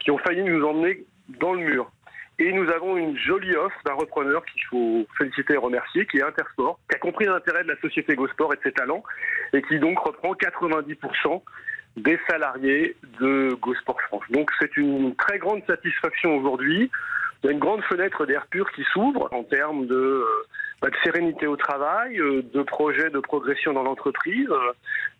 qui 0.00 0.10
ont 0.10 0.18
failli 0.18 0.42
nous 0.42 0.64
emmener 0.64 1.04
dans 1.28 1.52
le 1.52 1.60
mur. 1.60 1.90
Et 2.38 2.52
nous 2.52 2.70
avons 2.70 2.96
une 2.96 3.16
jolie 3.18 3.54
offre 3.56 3.78
d'un 3.84 3.94
repreneur 3.94 4.44
qu'il 4.46 4.62
faut 4.64 5.06
féliciter 5.18 5.54
et 5.54 5.58
remercier, 5.58 6.06
qui 6.06 6.18
est 6.18 6.22
Intersport, 6.22 6.78
qui 6.88 6.96
a 6.96 6.98
compris 6.98 7.26
l'intérêt 7.26 7.64
de 7.64 7.68
la 7.68 7.80
société 7.80 8.14
GoSport 8.14 8.52
et 8.54 8.56
de 8.56 8.62
ses 8.62 8.72
talents, 8.72 9.02
et 9.52 9.62
qui 9.62 9.78
donc 9.78 9.98
reprend 9.98 10.32
90% 10.32 11.42
des 11.96 12.18
salariés 12.28 12.96
de 13.20 13.54
GoSport 13.60 14.00
France. 14.02 14.24
Donc 14.30 14.50
c'est 14.58 14.76
une 14.76 15.14
très 15.16 15.38
grande 15.38 15.62
satisfaction 15.66 16.36
aujourd'hui. 16.36 16.90
Il 17.46 17.50
y 17.50 17.52
a 17.52 17.52
une 17.52 17.60
grande 17.60 17.82
fenêtre 17.82 18.26
d'air 18.26 18.48
pur 18.50 18.72
qui 18.72 18.82
s'ouvre 18.92 19.28
en 19.30 19.44
termes 19.44 19.86
de, 19.86 19.94
euh, 19.94 20.24
bah, 20.82 20.88
de 20.90 20.96
sérénité 21.02 21.46
au 21.46 21.56
travail, 21.56 22.18
euh, 22.20 22.42
de 22.52 22.62
projets 22.62 23.08
de 23.08 23.18
progression 23.18 23.72
dans 23.72 23.82
l'entreprise. 23.82 24.48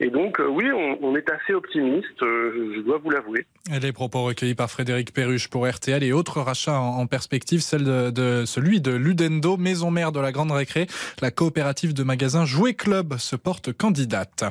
Et 0.00 0.10
donc, 0.10 0.38
euh, 0.38 0.46
oui, 0.46 0.66
on, 0.70 0.98
on 1.02 1.16
est 1.16 1.30
assez 1.30 1.54
optimiste, 1.54 2.22
euh, 2.22 2.74
je 2.76 2.80
dois 2.82 2.98
vous 2.98 3.08
l'avouer. 3.08 3.46
Les 3.80 3.92
propos 3.92 4.22
recueillis 4.22 4.54
par 4.54 4.70
Frédéric 4.70 5.14
Perruche 5.14 5.48
pour 5.48 5.66
RTL 5.66 6.02
et 6.04 6.12
autres 6.12 6.42
rachats 6.42 6.78
en, 6.78 6.98
en 6.98 7.06
perspective, 7.06 7.60
celle 7.60 7.84
de, 7.84 8.10
de, 8.10 8.44
celui 8.44 8.82
de 8.82 8.92
Ludendo, 8.92 9.56
maison 9.56 9.90
mère 9.90 10.12
de 10.12 10.20
la 10.20 10.30
Grande 10.30 10.52
Récré. 10.52 10.86
La 11.22 11.30
coopérative 11.30 11.94
de 11.94 12.02
magasins 12.02 12.44
Jouet 12.44 12.74
Club 12.74 13.16
se 13.16 13.34
porte 13.34 13.72
candidate. 13.72 14.44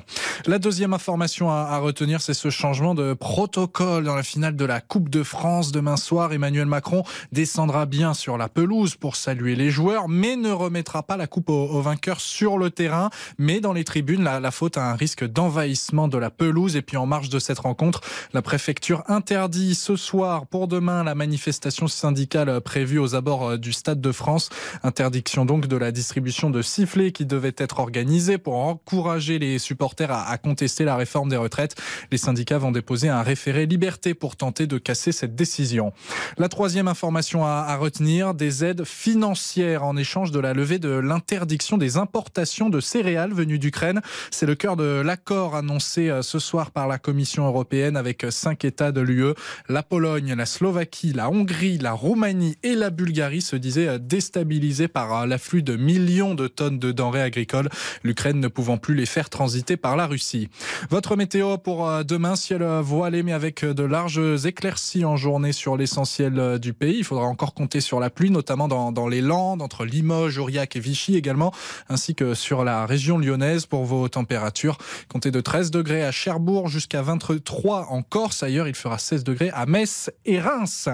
La 0.47 0.57
deuxième 0.57 0.93
information 0.93 1.51
à, 1.51 1.67
à 1.69 1.77
retenir, 1.77 2.19
c'est 2.21 2.33
ce 2.33 2.49
changement 2.49 2.95
de 2.95 3.13
protocole 3.13 4.05
dans 4.05 4.15
la 4.15 4.23
finale 4.23 4.55
de 4.55 4.65
la 4.65 4.81
Coupe 4.81 5.09
de 5.09 5.21
France. 5.21 5.71
Demain 5.71 5.97
soir, 5.97 6.33
Emmanuel 6.33 6.65
Macron 6.65 7.03
descendra 7.31 7.85
bien 7.85 8.15
sur 8.15 8.37
la 8.37 8.49
pelouse 8.49 8.95
pour 8.95 9.15
saluer 9.15 9.55
les 9.55 9.69
joueurs, 9.69 10.09
mais 10.09 10.35
ne 10.35 10.51
remettra 10.51 11.03
pas 11.05 11.17
la 11.17 11.27
coupe 11.27 11.49
aux, 11.49 11.81
vainqueurs 11.81 12.19
sur 12.19 12.57
le 12.57 12.69
terrain, 12.69 13.09
mais 13.37 13.59
dans 13.59 13.73
les 13.73 13.83
tribunes, 13.83 14.23
la, 14.23 14.51
faute 14.51 14.77
a 14.77 14.89
un 14.89 14.95
risque 14.95 15.25
d'envahissement 15.25 16.07
de 16.07 16.17
la 16.17 16.29
pelouse. 16.29 16.75
Et 16.75 16.81
puis 16.81 16.97
en 16.97 17.05
marge 17.05 17.29
de 17.29 17.39
cette 17.39 17.59
rencontre, 17.59 18.01
la 18.33 18.41
préfecture 18.41 19.03
interdit 19.07 19.75
ce 19.75 19.95
soir 19.95 20.47
pour 20.47 20.67
demain 20.67 21.03
la 21.03 21.15
manifestation 21.15 21.87
syndicale 21.87 22.61
prévue 22.61 22.99
aux 22.99 23.15
abords 23.15 23.57
du 23.57 23.73
Stade 23.73 24.01
de 24.01 24.11
France. 24.11 24.49
Interdiction 24.83 25.45
donc 25.45 25.67
de 25.67 25.77
la 25.77 25.91
distribution 25.91 26.49
de 26.49 26.61
sifflets 26.61 27.11
qui 27.11 27.25
devait 27.25 27.55
être 27.57 27.79
organisée 27.79 28.37
pour 28.37 28.55
encourager 28.55 29.39
les 29.39 29.59
supporters 29.59 30.11
à, 30.11 30.29
à 30.29 30.37
contester 30.37 30.83
la 30.83 30.95
réforme 30.95 31.29
des 31.29 31.37
retraites. 31.37 31.75
Les 32.11 32.17
syndicats 32.17 32.57
vont 32.57 32.71
déposer 32.71 33.09
un 33.09 33.21
référé 33.21 33.65
liberté 33.65 34.13
pour 34.13 34.35
tenter 34.35 34.67
de 34.67 34.77
casser 34.77 35.11
cette 35.11 35.35
décision. 35.35 35.93
La 36.37 36.49
troisième 36.49 36.87
information 36.87 37.45
à, 37.45 37.65
à 37.67 37.75
retenir, 37.77 38.33
des 38.33 38.63
aides 38.63 38.83
financières 38.83 39.83
en 39.83 39.97
échange 39.97 40.31
de 40.31 40.39
la 40.39 40.53
levée 40.53 40.79
de 40.79 40.84
l'interdiction 40.87 41.77
des 41.77 41.97
importations 41.97 42.69
de 42.69 42.79
céréales 42.79 43.33
venues 43.33 43.59
d'Ukraine. 43.59 44.01
C'est 44.31 44.45
le 44.45 44.55
cœur 44.55 44.75
de 44.75 45.01
l'accord 45.03 45.55
annoncé 45.55 46.09
euh, 46.09 46.21
ce 46.21 46.39
soir 46.39 46.71
par 46.71 46.87
la 46.87 46.97
Commission 46.97 47.45
européenne 47.45 47.97
avec 47.97 48.25
cinq 48.29 48.65
États 48.65 48.91
de 48.91 49.01
l'UE. 49.01 49.33
La 49.69 49.83
Pologne, 49.83 50.33
la 50.35 50.45
Slovaquie, 50.45 51.13
la 51.13 51.29
Hongrie, 51.29 51.77
la 51.77 51.93
Roumanie 51.93 52.57
et 52.63 52.75
la 52.75 52.89
Bulgarie 52.89 53.41
se 53.41 53.55
disaient 53.55 53.87
euh, 53.87 53.97
déstabilisés 53.97 54.87
par 54.87 55.21
euh, 55.21 55.25
l'afflux 55.25 55.63
de 55.63 55.75
millions 55.75 56.35
de 56.35 56.47
tonnes 56.47 56.79
de 56.79 56.91
denrées 56.91 57.21
agricoles, 57.21 57.69
l'Ukraine 58.03 58.39
ne 58.39 58.47
pouvant 58.47 58.77
plus 58.77 58.95
les 58.95 59.05
faire 59.05 59.29
transiter 59.29 59.77
par 59.77 59.95
la 59.95 60.07
Russie. 60.07 60.49
Votre 60.89 61.15
météo 61.15 61.57
pour 61.57 61.89
demain, 62.03 62.35
ciel 62.35 62.63
voilé 62.81 63.23
mais 63.23 63.33
avec 63.33 63.63
de 63.63 63.83
larges 63.83 64.45
éclaircies 64.45 65.05
en 65.05 65.17
journée 65.17 65.51
sur 65.51 65.77
l'essentiel 65.77 66.59
du 66.59 66.73
pays. 66.73 66.97
Il 66.99 67.03
faudra 67.03 67.25
encore 67.25 67.53
compter 67.53 67.81
sur 67.81 67.99
la 67.99 68.09
pluie, 68.09 68.29
notamment 68.29 68.67
dans, 68.67 68.91
dans 68.91 69.07
les 69.07 69.21
Landes, 69.21 69.61
entre 69.61 69.85
Limoges, 69.85 70.37
Aurillac 70.37 70.74
Vichy 70.79 71.15
également, 71.15 71.53
ainsi 71.89 72.15
que 72.15 72.33
sur 72.33 72.63
la 72.63 72.85
région 72.85 73.17
lyonnaise 73.17 73.65
pour 73.65 73.85
vos 73.85 74.07
températures. 74.09 74.77
Comptez 75.07 75.31
de 75.31 75.41
13 75.41 75.71
degrés 75.71 76.03
à 76.03 76.11
Cherbourg 76.11 76.67
jusqu'à 76.67 77.01
23 77.01 77.87
en 77.89 78.01
Corse. 78.01 78.43
Ailleurs, 78.43 78.67
il 78.67 78.75
fera 78.75 78.97
16 78.97 79.23
degrés 79.23 79.51
à 79.53 79.65
Metz 79.65 80.11
et 80.25 80.39
Reims. 80.39 80.89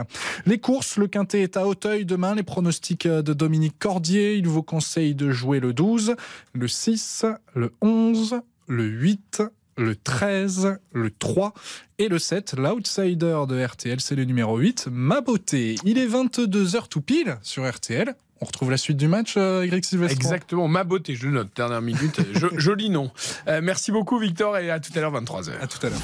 Les 0.45 0.59
courses, 0.59 0.97
le 0.97 1.07
quintet 1.07 1.41
est 1.41 1.57
à 1.57 1.67
Hauteuil 1.67 2.05
demain. 2.05 2.35
Les 2.35 2.43
pronostics 2.43 3.07
de 3.07 3.33
Dominique 3.33 3.77
Cordier. 3.79 4.35
Il 4.35 4.47
vous 4.47 4.63
conseille 4.63 5.15
de 5.15 5.31
jouer 5.31 5.59
le 5.59 5.73
12, 5.73 6.15
le 6.53 6.67
6, 6.67 7.25
le 7.55 7.73
11, 7.81 8.41
le 8.67 8.83
8, 8.83 9.43
le 9.77 9.95
13, 9.95 10.77
le 10.93 11.11
3 11.11 11.53
et 11.97 12.07
le 12.07 12.19
7. 12.19 12.55
L'outsider 12.57 13.43
de 13.47 13.63
RTL, 13.63 13.99
c'est 13.99 14.15
le 14.15 14.25
numéro 14.25 14.57
8, 14.57 14.87
Ma 14.91 15.21
Beauté. 15.21 15.75
Il 15.83 15.97
est 15.97 16.07
22h 16.07 16.87
tout 16.87 17.01
pile 17.01 17.37
sur 17.41 17.69
RTL. 17.69 18.15
On 18.41 18.45
retrouve 18.45 18.71
la 18.71 18.77
suite 18.77 18.97
du 18.97 19.07
match, 19.07 19.35
euh, 19.37 19.63
Eric 19.63 19.85
Sylvestre. 19.85 20.15
Exactement, 20.17 20.67
ma 20.67 20.83
beauté, 20.83 21.15
je 21.15 21.27
le 21.27 21.33
note, 21.33 21.49
dernière 21.55 21.81
minute. 21.81 22.19
Jo- 22.33 22.49
joli 22.57 22.89
nom. 22.89 23.11
Euh, 23.47 23.61
merci 23.61 23.91
beaucoup, 23.91 24.17
Victor, 24.17 24.57
et 24.57 24.71
à 24.71 24.79
tout 24.79 24.91
à 24.95 24.99
l'heure, 24.99 25.11
23h. 25.13 25.51
À 25.61 25.67
tout 25.67 25.85
à 25.85 25.89
l'heure. 25.89 25.99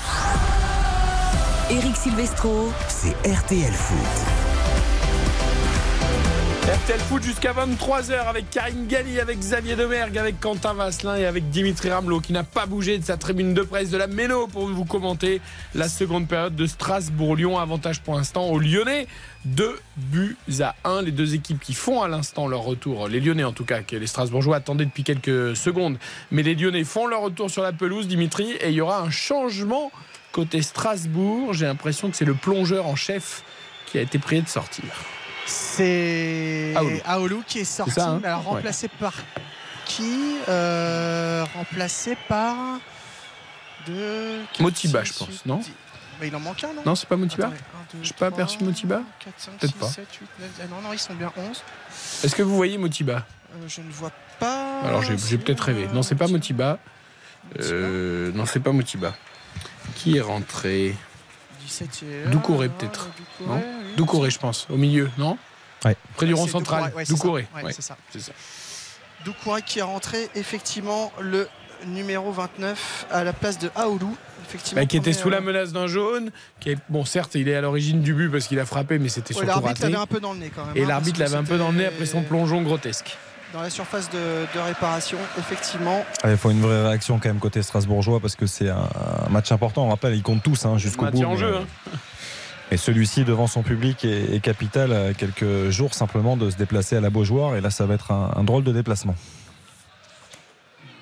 Eric 1.71 1.95
Silvestro. 1.97 2.71
C'est 2.87 3.15
RTL 3.27 3.73
Foot. 3.73 4.36
RTL 6.67 6.99
Foot 6.99 7.23
jusqu'à 7.23 7.53
23h 7.53 8.27
avec 8.27 8.49
Karine 8.49 8.87
Galli, 8.87 9.21
avec 9.21 9.39
Xavier 9.39 9.77
Demergue, 9.77 10.17
avec 10.17 10.37
Quentin 10.41 10.73
Vasselin 10.73 11.15
et 11.15 11.25
avec 11.25 11.49
Dimitri 11.49 11.89
Ramelot 11.89 12.19
qui 12.19 12.33
n'a 12.33 12.43
pas 12.43 12.65
bougé 12.65 12.97
de 12.97 13.05
sa 13.05 13.15
tribune 13.15 13.53
de 13.53 13.61
presse 13.61 13.89
de 13.89 13.95
la 13.95 14.07
Méno 14.07 14.47
pour 14.47 14.67
vous 14.67 14.83
commenter 14.83 15.39
la 15.75 15.87
seconde 15.87 16.27
période 16.27 16.57
de 16.57 16.65
Strasbourg-Lyon. 16.65 17.57
Avantage 17.57 18.01
pour 18.01 18.15
l'instant 18.15 18.47
aux 18.49 18.59
Lyonnais. 18.59 19.07
Deux 19.45 19.79
buts 19.95 20.35
à 20.59 20.75
un. 20.83 21.01
Les 21.03 21.13
deux 21.13 21.35
équipes 21.35 21.61
qui 21.61 21.73
font 21.73 22.01
à 22.01 22.09
l'instant 22.09 22.49
leur 22.49 22.63
retour, 22.63 23.07
les 23.07 23.21
Lyonnais 23.21 23.45
en 23.45 23.53
tout 23.53 23.63
cas, 23.63 23.81
que 23.81 23.95
les 23.95 24.07
Strasbourgeois 24.07 24.57
attendaient 24.57 24.83
depuis 24.83 25.05
quelques 25.05 25.55
secondes. 25.55 25.97
Mais 26.31 26.43
les 26.43 26.55
Lyonnais 26.55 26.83
font 26.83 27.07
leur 27.07 27.21
retour 27.21 27.49
sur 27.49 27.63
la 27.63 27.71
pelouse, 27.71 28.09
Dimitri, 28.09 28.51
et 28.59 28.67
il 28.67 28.73
y 28.73 28.81
aura 28.81 28.99
un 28.99 29.09
changement 29.09 29.89
côté 30.33 30.61
Strasbourg. 30.61 31.53
J'ai 31.53 31.65
l'impression 31.65 32.09
que 32.09 32.17
c'est 32.17 32.25
le 32.25 32.33
plongeur 32.33 32.87
en 32.87 32.97
chef 32.97 33.45
qui 33.85 33.97
a 33.99 34.01
été 34.01 34.19
prié 34.19 34.41
de 34.41 34.49
sortir. 34.49 34.83
C'est 35.47 36.73
Aoulou. 37.05 37.43
Qui 37.47 37.59
est 37.59 37.63
sorti, 37.63 37.91
ça, 37.93 38.09
hein 38.09 38.19
mais 38.21 38.27
alors 38.27 38.45
Ouais. 38.47 38.53
remplacé 38.55 38.87
par 38.87 39.13
qui 39.85 40.35
Euh, 40.49 41.45
Remplacé 41.55 42.17
par 42.27 42.55
de 43.87 44.39
Motiba, 44.59 45.03
je 45.03 45.13
pense, 45.13 45.45
non 45.45 45.61
Mais 46.19 46.27
il 46.27 46.35
en 46.35 46.39
manque 46.41 46.63
un, 46.63 46.73
non 46.73 46.81
Non, 46.85 46.95
c'est 46.95 47.07
pas 47.07 47.15
Motiba 47.15 47.51
Je 48.03 48.09
pas 48.11 48.15
trois, 48.15 48.27
aperçu 48.27 48.63
Motiba 48.63 49.01
4, 49.19 49.33
5, 49.37 49.51
Peut-être 49.57 49.73
6, 49.73 49.79
pas. 49.79 49.87
7, 49.87 50.07
8, 50.21 50.27
9, 50.39 50.49
ah 50.59 50.63
non, 50.69 50.81
non, 50.81 50.93
ils 50.93 50.99
sont 50.99 51.13
bien 51.15 51.31
11. 51.37 51.63
Est-ce 52.23 52.35
que 52.35 52.43
vous 52.43 52.55
voyez 52.55 52.77
Motiba? 52.77 53.25
Euh, 53.55 53.67
je 53.67 53.79
ne 53.81 53.89
vois 53.91 54.11
pas. 54.39 54.81
Alors 54.81 55.01
j'ai 55.03 55.37
peut-être 55.37 55.61
rêvé. 55.61 55.87
Non, 55.93 56.03
c'est 56.03 56.15
pas 56.15 56.27
Motiba. 56.27 56.79
Euh, 57.61 58.31
non, 58.33 58.45
c'est 58.45 58.59
pas 58.59 58.73
Motiba. 58.73 59.15
Qui 59.95 60.17
est 60.17 60.21
rentré? 60.21 60.95
17 61.65 62.03
est 62.03 62.25
là, 62.25 62.31
Doucouré 62.31 62.67
peut-être. 62.69 63.07
Non 63.45 63.61
Doucouré, 63.97 64.29
je 64.29 64.39
pense. 64.39 64.67
Au 64.69 64.77
milieu, 64.77 65.09
non 65.17 65.37
Ouais. 65.85 65.95
Près 66.15 66.25
du 66.25 66.33
rond 66.33 66.47
central. 66.47 66.83
Doucouré, 66.85 66.95
ouais, 66.97 67.05
c'est 67.05 67.13
Doucouré. 67.13 67.47
ça. 67.79 67.97
Ouais. 68.15 68.21
Doucouré 69.25 69.61
qui 69.61 69.79
est 69.79 69.83
rentré, 69.83 70.29
effectivement, 70.35 71.11
le 71.19 71.47
numéro 71.85 72.31
29 72.31 73.05
à 73.11 73.23
la 73.23 73.33
place 73.33 73.59
de 73.59 73.69
Aoulou. 73.75 74.15
Effectivement, 74.47 74.81
Bah, 74.81 74.85
qui 74.85 74.95
était 74.97 75.11
sous 75.13 75.29
la 75.29 75.37
euh, 75.37 75.41
menace 75.41 75.73
d'un 75.73 75.87
jaune. 75.87 76.31
Qui 76.59 76.71
est, 76.71 76.77
bon, 76.89 77.03
certes, 77.03 77.35
il 77.35 77.49
est 77.49 77.55
à 77.55 77.61
l'origine 77.61 78.01
du 78.01 78.13
but 78.13 78.29
parce 78.29 78.47
qu'il 78.47 78.59
a 78.59 78.65
frappé, 78.65 78.97
mais 78.97 79.09
c'était 79.09 79.33
ouais, 79.35 79.41
surtout 79.45 79.47
L'arbitre 79.47 79.81
raté. 79.81 79.83
l'avait 79.91 80.01
un 80.01 80.05
peu 80.07 80.19
dans 80.19 80.33
le 80.33 80.39
nez 80.39 80.51
quand 80.55 80.65
même. 80.65 80.77
Et 80.77 80.83
hein, 80.83 80.87
l'arbitre 80.87 81.19
l'avait 81.19 81.35
un 81.35 81.43
peu 81.43 81.57
dans 81.57 81.71
le 81.71 81.77
nez 81.77 81.85
après 81.87 82.05
son 82.05 82.21
plongeon 82.23 82.61
grotesque. 82.61 83.17
Dans 83.53 83.61
la 83.61 83.69
surface 83.69 84.09
de, 84.09 84.45
de 84.55 84.59
réparation, 84.59 85.17
effectivement. 85.37 86.05
Ah, 86.23 86.31
Il 86.31 86.37
faut 86.37 86.49
une 86.51 86.61
vraie 86.61 86.87
réaction 86.87 87.19
quand 87.19 87.29
même 87.29 87.39
côté 87.39 87.61
strasbourgeois 87.61 88.19
parce 88.19 88.35
que 88.35 88.45
c'est 88.45 88.69
un, 88.69 88.89
un 89.25 89.29
match 89.29 89.51
important. 89.51 89.85
On 89.85 89.89
rappelle, 89.89 90.15
ils 90.15 90.23
comptent 90.23 90.43
tous 90.43 90.65
hein, 90.65 90.77
jusqu'au 90.77 91.05
bout. 91.07 91.23
En 91.23 91.35
jeu. 91.37 91.51
mais- 91.51 91.91
hein. 91.93 91.97
Et 92.69 92.77
celui-ci 92.77 93.23
devant 93.23 93.47
son 93.47 93.63
public 93.63 94.03
est, 94.03 94.41
capital 94.41 94.91
à 94.91 95.13
quelques 95.13 95.69
jours 95.69 95.93
simplement 95.93 96.35
de 96.35 96.49
se 96.49 96.57
déplacer 96.57 96.97
à 96.97 97.01
la 97.01 97.09
Beaujoire. 97.09 97.55
Et 97.55 97.61
là, 97.61 97.69
ça 97.69 97.85
va 97.85 97.93
être 97.93 98.11
un, 98.11 98.43
drôle 98.43 98.63
de 98.63 98.73
déplacement. 98.73 99.15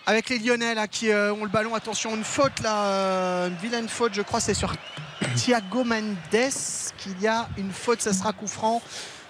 Avec 0.06 0.30
les 0.30 0.38
Lyonnais 0.38 0.76
là, 0.76 0.88
qui 0.88 1.10
euh, 1.10 1.34
ont 1.34 1.44
le 1.44 1.50
ballon, 1.50 1.74
attention, 1.74 2.16
une 2.16 2.24
faute 2.24 2.62
là, 2.62 2.86
euh, 2.86 3.48
une 3.48 3.56
vilaine 3.56 3.90
faute, 3.90 4.14
je 4.14 4.22
crois, 4.22 4.40
c'est 4.40 4.54
sur 4.54 4.76
Thiago 5.36 5.84
Mendes 5.84 6.52
qu'il 7.00 7.20
y 7.20 7.28
a 7.28 7.50
une 7.58 7.72
faute, 7.72 8.02
ça 8.02 8.14
sera 8.14 8.32
coup 8.32 8.48
franc 8.48 8.84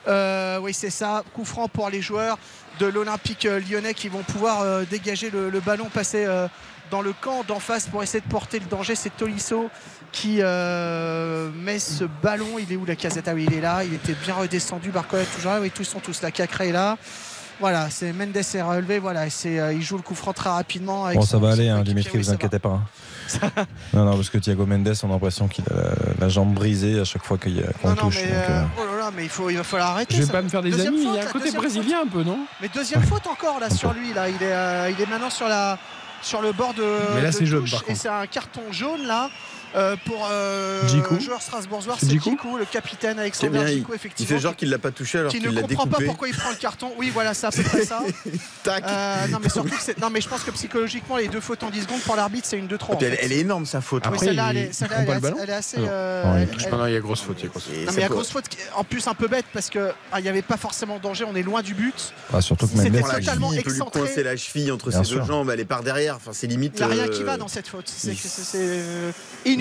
Euh, 0.07 0.59
oui, 0.59 0.73
c'est 0.73 0.89
ça. 0.89 1.23
Coup 1.33 1.45
franc 1.45 1.69
pour 1.69 1.89
les 1.89 2.01
joueurs 2.01 2.37
de 2.79 2.85
l'Olympique 2.85 3.45
lyonnais 3.45 3.93
qui 3.93 4.09
vont 4.09 4.23
pouvoir 4.23 4.85
dégager 4.85 5.29
le, 5.29 5.49
le 5.49 5.59
ballon, 5.61 5.85
passer 5.85 6.27
dans 6.91 7.01
le 7.01 7.13
camp 7.13 7.43
d'en 7.47 7.59
face 7.59 7.87
pour 7.87 8.03
essayer 8.03 8.21
de 8.21 8.29
porter 8.29 8.59
le 8.59 8.65
danger. 8.65 8.95
C'est 8.95 9.15
Tolisso 9.15 9.69
qui 10.15 10.37
euh, 10.41 11.49
met 11.63 11.77
ce 11.77 12.05
ballon. 12.23 12.57
Il 12.57 12.71
est 12.71 12.77
où 12.77 12.85
la 12.85 12.95
casette? 12.95 13.27
Ah 13.27 13.33
oui, 13.35 13.45
il 13.47 13.53
est 13.53 13.61
là. 13.61 13.83
Il 13.83 13.93
était 13.93 14.13
bien 14.23 14.33
redescendu. 14.33 14.89
Barcola 14.89 15.23
toujours 15.35 15.51
là. 15.51 15.59
Oui, 15.61 15.69
tous 15.69 15.83
sont 15.83 15.99
tous 15.99 16.21
là. 16.21 16.31
Cacré 16.31 16.69
est 16.69 16.71
là. 16.71 16.97
Voilà, 17.59 17.89
c'est 17.89 18.11
Mendes 18.11 18.35
est 18.35 18.61
relevé. 18.61 18.99
Voilà, 18.99 19.29
c'est, 19.29 19.59
euh, 19.59 19.71
il 19.73 19.81
joue 19.81 19.95
le 19.97 20.03
coup 20.03 20.15
franc 20.15 20.33
très 20.33 20.49
rapidement. 20.49 21.05
Avec 21.05 21.17
Bon, 21.19 21.25
son- 21.25 21.31
ça 21.31 21.37
va 21.37 21.51
aller, 21.51 21.69
hein. 21.69 21.83
Dimitri, 21.83 22.11
Oui, 22.17 22.23
vous 22.23 22.31
inquiétez 22.31 22.59
pas. 22.59 22.69
hein. 22.81 22.83
non, 23.93 24.05
non, 24.05 24.15
parce 24.15 24.29
que 24.29 24.37
Thiago 24.37 24.65
Mendes, 24.65 24.93
on 25.03 25.09
a 25.09 25.13
l'impression 25.13 25.47
qu'il 25.47 25.63
a 25.71 25.73
la, 25.73 25.91
la 26.19 26.29
jambe 26.29 26.53
brisée 26.53 26.99
à 26.99 27.05
chaque 27.05 27.23
fois 27.23 27.37
qu'il 27.37 27.57
y 27.57 27.61
a- 27.63 27.71
qu'on 27.81 27.89
Non, 27.89 27.95
le 27.95 28.01
non, 28.01 28.07
touche. 28.07 28.19
mais, 28.23 28.27
donc, 28.31 28.49
euh, 28.49 28.63
oh 28.77 28.85
là 28.93 28.99
là, 29.05 29.11
mais 29.15 29.23
il, 29.23 29.29
faut, 29.29 29.49
il 29.49 29.57
va 29.57 29.63
falloir 29.63 29.91
arrêter. 29.91 30.15
Je 30.15 30.19
vais 30.21 30.25
ça. 30.27 30.31
pas 30.33 30.41
me 30.41 30.49
faire 30.49 30.61
des 30.61 30.71
Deuxième 30.71 30.93
amis. 30.95 31.03
faute, 31.05 31.13
il 31.13 31.17
y 31.17 31.19
a 31.19 31.27
un 31.29 31.31
côté 31.31 31.51
brésilien 31.51 31.97
un 32.05 32.07
peu, 32.07 32.23
non? 32.23 32.39
Mais 32.61 32.67
deuxième 32.73 33.03
faute 33.03 33.25
encore 33.27 33.59
là 33.59 33.69
sur 33.69 33.93
lui 33.93 34.13
là, 34.13 34.27
il 34.29 34.35
est, 34.35 34.37
euh, 34.53 34.91
il 34.95 35.01
est 35.01 35.07
maintenant 35.09 35.29
sur 35.29 35.47
la 35.47 35.77
sur 36.21 36.41
le 36.41 36.51
bord 36.51 36.73
de. 36.73 36.83
Mais 37.15 37.21
là, 37.21 37.29
de 37.29 37.35
c'est 37.35 37.45
jaune, 37.45 37.61
touche, 37.61 37.71
par 37.71 37.83
Et 37.89 37.95
c'est 37.95 38.09
un 38.09 38.25
carton 38.27 38.61
jaune 38.71 39.05
là. 39.07 39.29
Euh, 39.75 39.95
pour 40.05 40.27
euh, 40.29 40.81
le 41.11 41.19
joueur 41.19 41.41
strasbourgeois, 41.41 41.95
C'est 41.99 42.05
c'est 42.07 42.11
Djikou 42.19 42.57
le 42.57 42.65
capitaine 42.65 43.15
C'est 43.15 43.21
Alexander 43.21 43.49
bien, 43.59 43.67
il, 43.67 43.73
Djikou, 43.77 43.91
il 43.91 43.95
effectivement. 43.95 44.35
fait 44.37 44.41
genre 44.41 44.55
qu'il 44.55 44.69
l'a 44.69 44.77
pas 44.77 44.91
touché 44.91 45.19
alors 45.19 45.31
qui 45.31 45.39
qu'il 45.39 45.49
ne 45.49 45.53
l'a 45.55 45.61
comprend 45.61 45.83
pas 45.83 45.89
découpé. 45.97 46.05
pourquoi 46.05 46.27
il 46.29 46.35
prend 46.35 46.49
le 46.49 46.55
carton. 46.55 46.91
Oui, 46.97 47.09
voilà, 47.13 47.33
c'est 47.33 47.47
à 47.47 47.51
peu 47.51 47.63
près 47.63 47.85
ça. 47.85 48.01
Euh, 48.67 49.27
non, 49.27 49.37
mais 49.41 49.49
surtout, 49.49 49.69
que 49.75 49.81
c'est- 49.81 49.97
non, 49.99 50.09
mais 50.09 50.21
je 50.21 50.27
pense 50.27 50.43
que 50.43 50.51
psychologiquement, 50.51 51.17
les 51.17 51.27
deux 51.27 51.39
fautes 51.39 51.61
en 51.63 51.69
10 51.69 51.83
secondes 51.83 52.01
pour 52.01 52.15
l'arbitre, 52.15 52.47
c'est 52.49 52.57
une 52.57 52.67
de 52.67 52.77
trop. 52.77 52.93
Et 52.93 52.97
puis 52.97 53.05
en 53.05 53.09
elle, 53.11 53.17
fait. 53.17 53.25
elle 53.25 53.31
est 53.31 53.39
énorme 53.39 53.65
sa 53.65 53.79
faute. 53.81 54.03
Oui, 54.11 54.17
celle-là, 54.19 54.47
elle 54.51 54.57
est, 54.57 54.73
celle-là, 54.73 54.97
elle 55.01 55.09
est 55.09 55.11
assez- 55.13 55.33
elle 55.41 55.49
est 55.49 55.53
assez. 55.53 55.77
euh, 55.79 56.23
elle- 56.35 56.49
elle- 56.59 56.87
il 56.89 56.93
y 56.93 56.95
a 56.97 56.99
grosse 56.99 57.21
faute. 57.21 57.37
il 57.39 57.43
y 57.43 57.45
a 57.45 57.49
grosse 57.49 57.63
faute. 57.65 57.73
non, 57.75 57.85
mais 57.87 57.93
il 57.93 57.99
y 58.01 58.03
a 58.03 58.07
grosse 58.09 58.29
faute 58.31 58.45
en 58.75 58.83
plus 58.83 59.07
un 59.07 59.13
peu 59.13 59.27
bête 59.27 59.45
parce 59.53 59.69
que 59.69 59.91
ah, 60.11 60.19
il 60.19 60.23
n'y 60.23 60.29
avait 60.29 60.41
pas 60.41 60.57
forcément 60.57 60.97
danger, 60.99 61.25
on 61.25 61.35
est 61.35 61.43
loin 61.43 61.61
du 61.61 61.73
but. 61.75 62.13
ah, 62.33 62.41
surtout 62.41 62.67
que 62.67 62.73
il- 62.73 62.91
totalement 62.91 63.49
cheville, 63.49 63.59
il 63.59 63.63
peut 63.63 63.69
lui 63.69 63.77
excentré. 63.77 63.99
coincer 64.01 64.23
la 64.23 64.35
cheville 64.37 64.71
entre 64.71 64.91
ses 64.91 65.01
deux 65.01 65.23
jambes, 65.23 65.49
elle 65.51 65.59
est 65.59 65.65
par 65.65 65.83
derrière. 65.83 66.15
Enfin, 66.15 66.31
c'est 66.33 66.47
limite. 66.47 66.73
Il 66.79 66.85
n'y 66.85 66.91
a 66.91 66.95
rien 66.95 67.03
euh, 67.05 67.15
qui 67.15 67.23
va 67.23 67.37
dans 67.37 67.47
cette 67.47 67.67
faute. 67.67 67.87
C'est 67.95 68.11
il- 68.11 68.17
c'est- 68.17 68.41
c'est, 68.43 68.57
euh, 68.59 69.11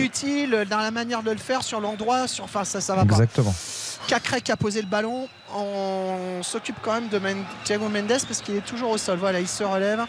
inutile 0.04 0.64
dans 0.70 0.78
la 0.78 0.90
manière 0.90 1.22
de 1.22 1.30
le 1.30 1.38
faire, 1.38 1.62
sur 1.62 1.80
l'endroit, 1.80 2.28
sur. 2.28 2.44
Enfin, 2.44 2.64
ça, 2.64 2.80
ça 2.80 2.94
va 2.94 3.04
pas. 3.04 3.12
Exactement. 3.14 3.54
Cacré 4.06 4.40
qui 4.42 4.52
a 4.52 4.56
posé 4.56 4.80
le 4.82 4.86
ballon. 4.86 5.28
On 5.56 6.42
s'occupe 6.42 6.76
quand 6.82 6.92
même 6.92 7.08
de 7.08 7.18
Men- 7.18 7.44
Thiago 7.64 7.88
Mendes 7.88 8.08
parce 8.08 8.42
qu'il 8.42 8.56
est 8.56 8.64
toujours 8.66 8.90
au 8.90 8.98
sol. 8.98 9.18
Voilà, 9.18 9.40
il 9.40 9.48
se 9.48 9.64
relève. 9.64 10.00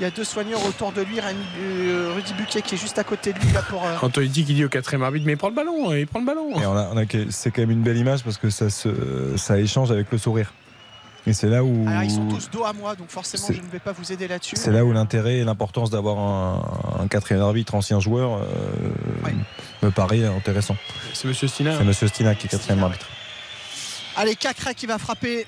Il 0.00 0.02
y 0.02 0.06
a 0.06 0.10
deux 0.10 0.24
soigneurs 0.24 0.64
autour 0.66 0.90
de 0.92 1.02
lui. 1.02 1.18
Rémi- 1.20 1.36
euh, 1.60 2.12
Rudy 2.16 2.32
Buquet 2.34 2.62
qui 2.62 2.74
est 2.74 2.78
juste 2.78 2.98
à 2.98 3.04
côté 3.04 3.32
de 3.32 3.38
lui 3.38 3.52
là 3.52 3.62
pour. 3.62 3.84
euh, 3.84 3.94
Antonetti 4.02 4.44
qui 4.44 4.54
dit 4.54 4.64
au 4.64 4.68
quatrième 4.68 5.02
arbitre, 5.04 5.24
mais 5.26 5.32
il 5.32 5.38
prend 5.38 5.48
le 5.50 5.54
ballon, 5.54 5.94
il 5.94 6.06
prend 6.06 6.18
le 6.20 6.26
ballon. 6.26 6.50
Et 6.60 6.66
on 6.66 6.76
a- 6.76 6.88
on 6.92 6.96
a 6.96 7.06
que- 7.06 7.30
c'est 7.30 7.50
quand 7.52 7.62
même 7.62 7.70
une 7.70 7.82
belle 7.82 7.96
image 7.98 8.24
parce 8.24 8.38
que 8.38 8.50
ça, 8.50 8.70
se, 8.70 8.88
ça 9.36 9.58
échange 9.58 9.90
avec 9.92 10.10
le 10.10 10.18
sourire. 10.18 10.52
Et 11.26 11.32
c'est 11.32 11.48
là 11.48 11.64
où. 11.64 11.86
Alors, 11.88 12.02
ils 12.02 12.10
sont 12.10 12.26
tous 12.28 12.50
dos 12.50 12.64
à 12.64 12.72
moi, 12.72 12.94
donc 12.94 13.08
forcément, 13.08 13.46
C'est- 13.46 13.54
je 13.54 13.62
ne 13.62 13.66
vais 13.68 13.78
pas 13.78 13.92
vous 13.92 14.12
aider 14.12 14.28
là-dessus. 14.28 14.56
C'est 14.56 14.70
là 14.70 14.84
où 14.84 14.92
l'intérêt 14.92 15.36
et 15.38 15.44
l'importance 15.44 15.88
d'avoir 15.90 16.18
un, 16.18 17.02
un 17.02 17.08
quatrième 17.08 17.40
arbitre, 17.42 17.74
ancien 17.74 17.98
joueur, 17.98 18.40
euh, 18.42 18.44
me 19.82 19.90
paraît 19.90 20.24
intéressant. 20.26 20.76
C'est 21.14 21.26
Monsieur 21.28 21.48
Stina. 21.48 21.78
C'est 21.78 21.84
Monsieur 21.84 22.08
Stina 22.08 22.34
qui 22.34 22.46
est 22.46 22.50
quatrième 22.50 22.82
arbitre. 22.82 23.06
Allez, 24.16 24.36
Cacré 24.36 24.74
qui 24.74 24.86
va 24.86 24.98
frapper 24.98 25.46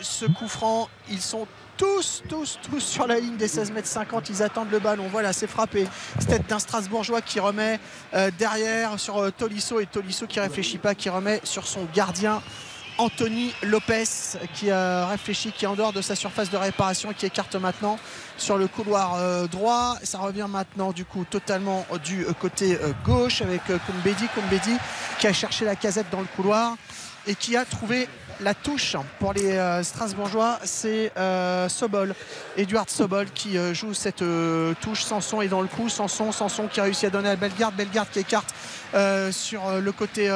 ce 0.00 0.26
coup 0.26 0.48
franc. 0.48 0.88
Ils 1.08 1.20
sont 1.20 1.46
tous, 1.76 2.22
tous, 2.28 2.58
tous 2.68 2.80
sur 2.80 3.06
la 3.06 3.18
ligne 3.18 3.36
des 3.36 3.48
16 3.48 3.70
mètres 3.72 3.88
50. 3.88 4.28
Ils 4.28 4.42
attendent 4.42 4.70
le 4.70 4.78
ballon. 4.80 5.06
Voilà, 5.10 5.32
c'est 5.32 5.46
frappé. 5.46 5.86
C'est 6.18 6.26
tête 6.26 6.48
d'un 6.48 6.58
Strasbourgeois 6.58 7.22
qui 7.22 7.40
remet 7.40 7.78
euh, 8.14 8.30
derrière 8.38 8.98
sur 9.00 9.18
euh, 9.18 9.30
Tolisso 9.30 9.80
et 9.80 9.86
Tolisso 9.86 10.26
qui 10.26 10.40
réfléchit 10.40 10.78
pas, 10.78 10.94
qui 10.94 11.08
remet 11.08 11.40
sur 11.44 11.66
son 11.66 11.86
gardien. 11.94 12.42
Anthony 12.98 13.52
Lopez 13.62 14.04
qui 14.54 14.70
a 14.70 15.06
réfléchi, 15.06 15.52
qui 15.52 15.64
est 15.64 15.68
en 15.68 15.74
dehors 15.74 15.92
de 15.92 16.00
sa 16.00 16.14
surface 16.14 16.50
de 16.50 16.56
réparation 16.56 17.10
et 17.10 17.14
qui 17.14 17.26
écarte 17.26 17.54
maintenant 17.56 17.98
sur 18.36 18.58
le 18.58 18.68
couloir 18.68 19.14
euh, 19.16 19.46
droit. 19.46 19.96
Ça 20.02 20.18
revient 20.18 20.46
maintenant 20.48 20.92
du 20.92 21.04
coup 21.04 21.24
totalement 21.24 21.86
du 22.04 22.24
euh, 22.24 22.32
côté 22.32 22.76
euh, 22.76 22.92
gauche 23.04 23.42
avec 23.42 23.62
Koumbedi. 23.66 24.26
Koumbedi 24.34 24.76
qui 25.18 25.26
a 25.26 25.32
cherché 25.32 25.64
la 25.64 25.76
casette 25.76 26.06
dans 26.10 26.20
le 26.20 26.28
couloir 26.36 26.76
et 27.26 27.34
qui 27.34 27.56
a 27.56 27.64
trouvé 27.64 28.08
la 28.42 28.54
touche 28.54 28.96
pour 29.18 29.32
les 29.32 29.52
euh, 29.52 29.82
Strasbourgeois, 29.82 30.58
c'est 30.64 31.12
euh, 31.16 31.68
Sobol, 31.68 32.14
Eduard 32.56 32.88
Sobol 32.88 33.26
qui 33.30 33.56
euh, 33.56 33.72
joue 33.72 33.94
cette 33.94 34.24
touche. 34.80 35.04
Sanson 35.04 35.40
est 35.40 35.48
dans 35.48 35.60
le 35.60 35.68
coup, 35.68 35.88
Sanson, 35.88 36.32
Sanson 36.32 36.66
qui 36.66 36.80
a 36.80 36.84
réussi 36.84 37.06
à 37.06 37.10
donner 37.10 37.30
à 37.30 37.36
Bellegarde, 37.36 37.74
Bellegarde 37.74 38.08
qui 38.12 38.18
écarte 38.18 38.54
sur 39.30 39.62
le 39.80 39.90
côté 39.92 40.28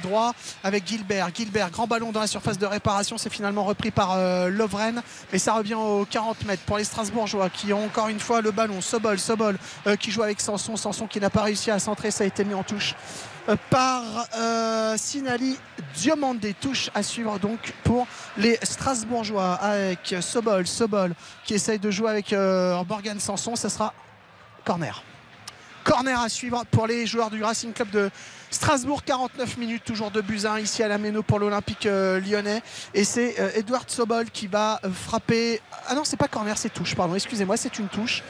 droit 0.00 0.34
avec 0.62 0.86
Gilbert. 0.86 1.30
Gilbert, 1.34 1.70
grand 1.70 1.88
ballon 1.88 2.12
dans 2.12 2.20
la 2.20 2.28
surface 2.28 2.58
de 2.58 2.66
réparation, 2.66 3.18
c'est 3.18 3.28
finalement 3.28 3.64
repris 3.64 3.90
par 3.90 4.16
Lovren, 4.48 5.02
mais 5.32 5.38
ça 5.40 5.54
revient 5.54 5.74
aux 5.74 6.06
40 6.08 6.44
mètres 6.46 6.62
pour 6.62 6.78
les 6.78 6.84
Strasbourgeois 6.84 7.50
qui 7.50 7.72
ont 7.72 7.84
encore 7.86 8.06
une 8.06 8.20
fois 8.20 8.40
le 8.40 8.52
ballon. 8.52 8.80
Sobol, 8.80 9.18
Sobol 9.18 9.58
qui 9.98 10.12
joue 10.12 10.22
avec 10.22 10.40
Sanson, 10.40 10.76
Sanson 10.76 11.08
qui 11.08 11.18
n'a 11.18 11.28
pas 11.30 11.42
réussi 11.42 11.72
à 11.72 11.80
centrer, 11.80 12.12
ça 12.12 12.22
a 12.22 12.26
été 12.28 12.44
mis 12.44 12.54
en 12.54 12.62
touche 12.62 12.94
par 13.70 14.02
euh, 14.36 14.96
Sinali 14.96 15.58
Diomandé. 15.94 16.54
Touche 16.54 16.90
à 16.94 17.02
suivre 17.02 17.38
donc 17.38 17.72
pour 17.84 18.06
les 18.36 18.58
Strasbourgeois 18.62 19.54
avec 19.54 20.14
Sobol, 20.20 20.66
Sobol 20.66 21.14
qui 21.44 21.54
essaye 21.54 21.78
de 21.78 21.90
jouer 21.90 22.10
avec 22.10 22.32
euh, 22.32 22.82
Morgan 22.88 23.20
Sanson. 23.20 23.56
Ça 23.56 23.68
sera 23.68 23.92
corner. 24.64 25.02
Corner 25.84 26.18
à 26.18 26.30
suivre 26.30 26.64
pour 26.70 26.86
les 26.86 27.06
joueurs 27.06 27.30
du 27.30 27.44
Racing 27.44 27.74
Club 27.74 27.90
de 27.90 28.10
Strasbourg. 28.50 29.04
49 29.04 29.58
minutes, 29.58 29.84
toujours 29.84 30.10
de 30.10 30.22
Buzyn 30.22 30.58
ici 30.58 30.82
à 30.82 30.88
la 30.88 30.96
Méno 30.96 31.22
pour 31.22 31.38
l'Olympique 31.38 31.84
euh, 31.84 32.20
lyonnais. 32.20 32.62
Et 32.94 33.04
c'est 33.04 33.38
euh, 33.38 33.50
Edouard 33.54 33.84
Sobol 33.86 34.30
qui 34.30 34.46
va 34.46 34.80
frapper. 34.92 35.60
Ah 35.86 35.94
non, 35.94 36.04
c'est 36.04 36.16
pas 36.16 36.28
corner, 36.28 36.56
c'est 36.56 36.72
touche, 36.72 36.94
pardon. 36.94 37.14
Excusez-moi, 37.14 37.58
c'est 37.58 37.78
une 37.78 37.88
touche. 37.88 38.22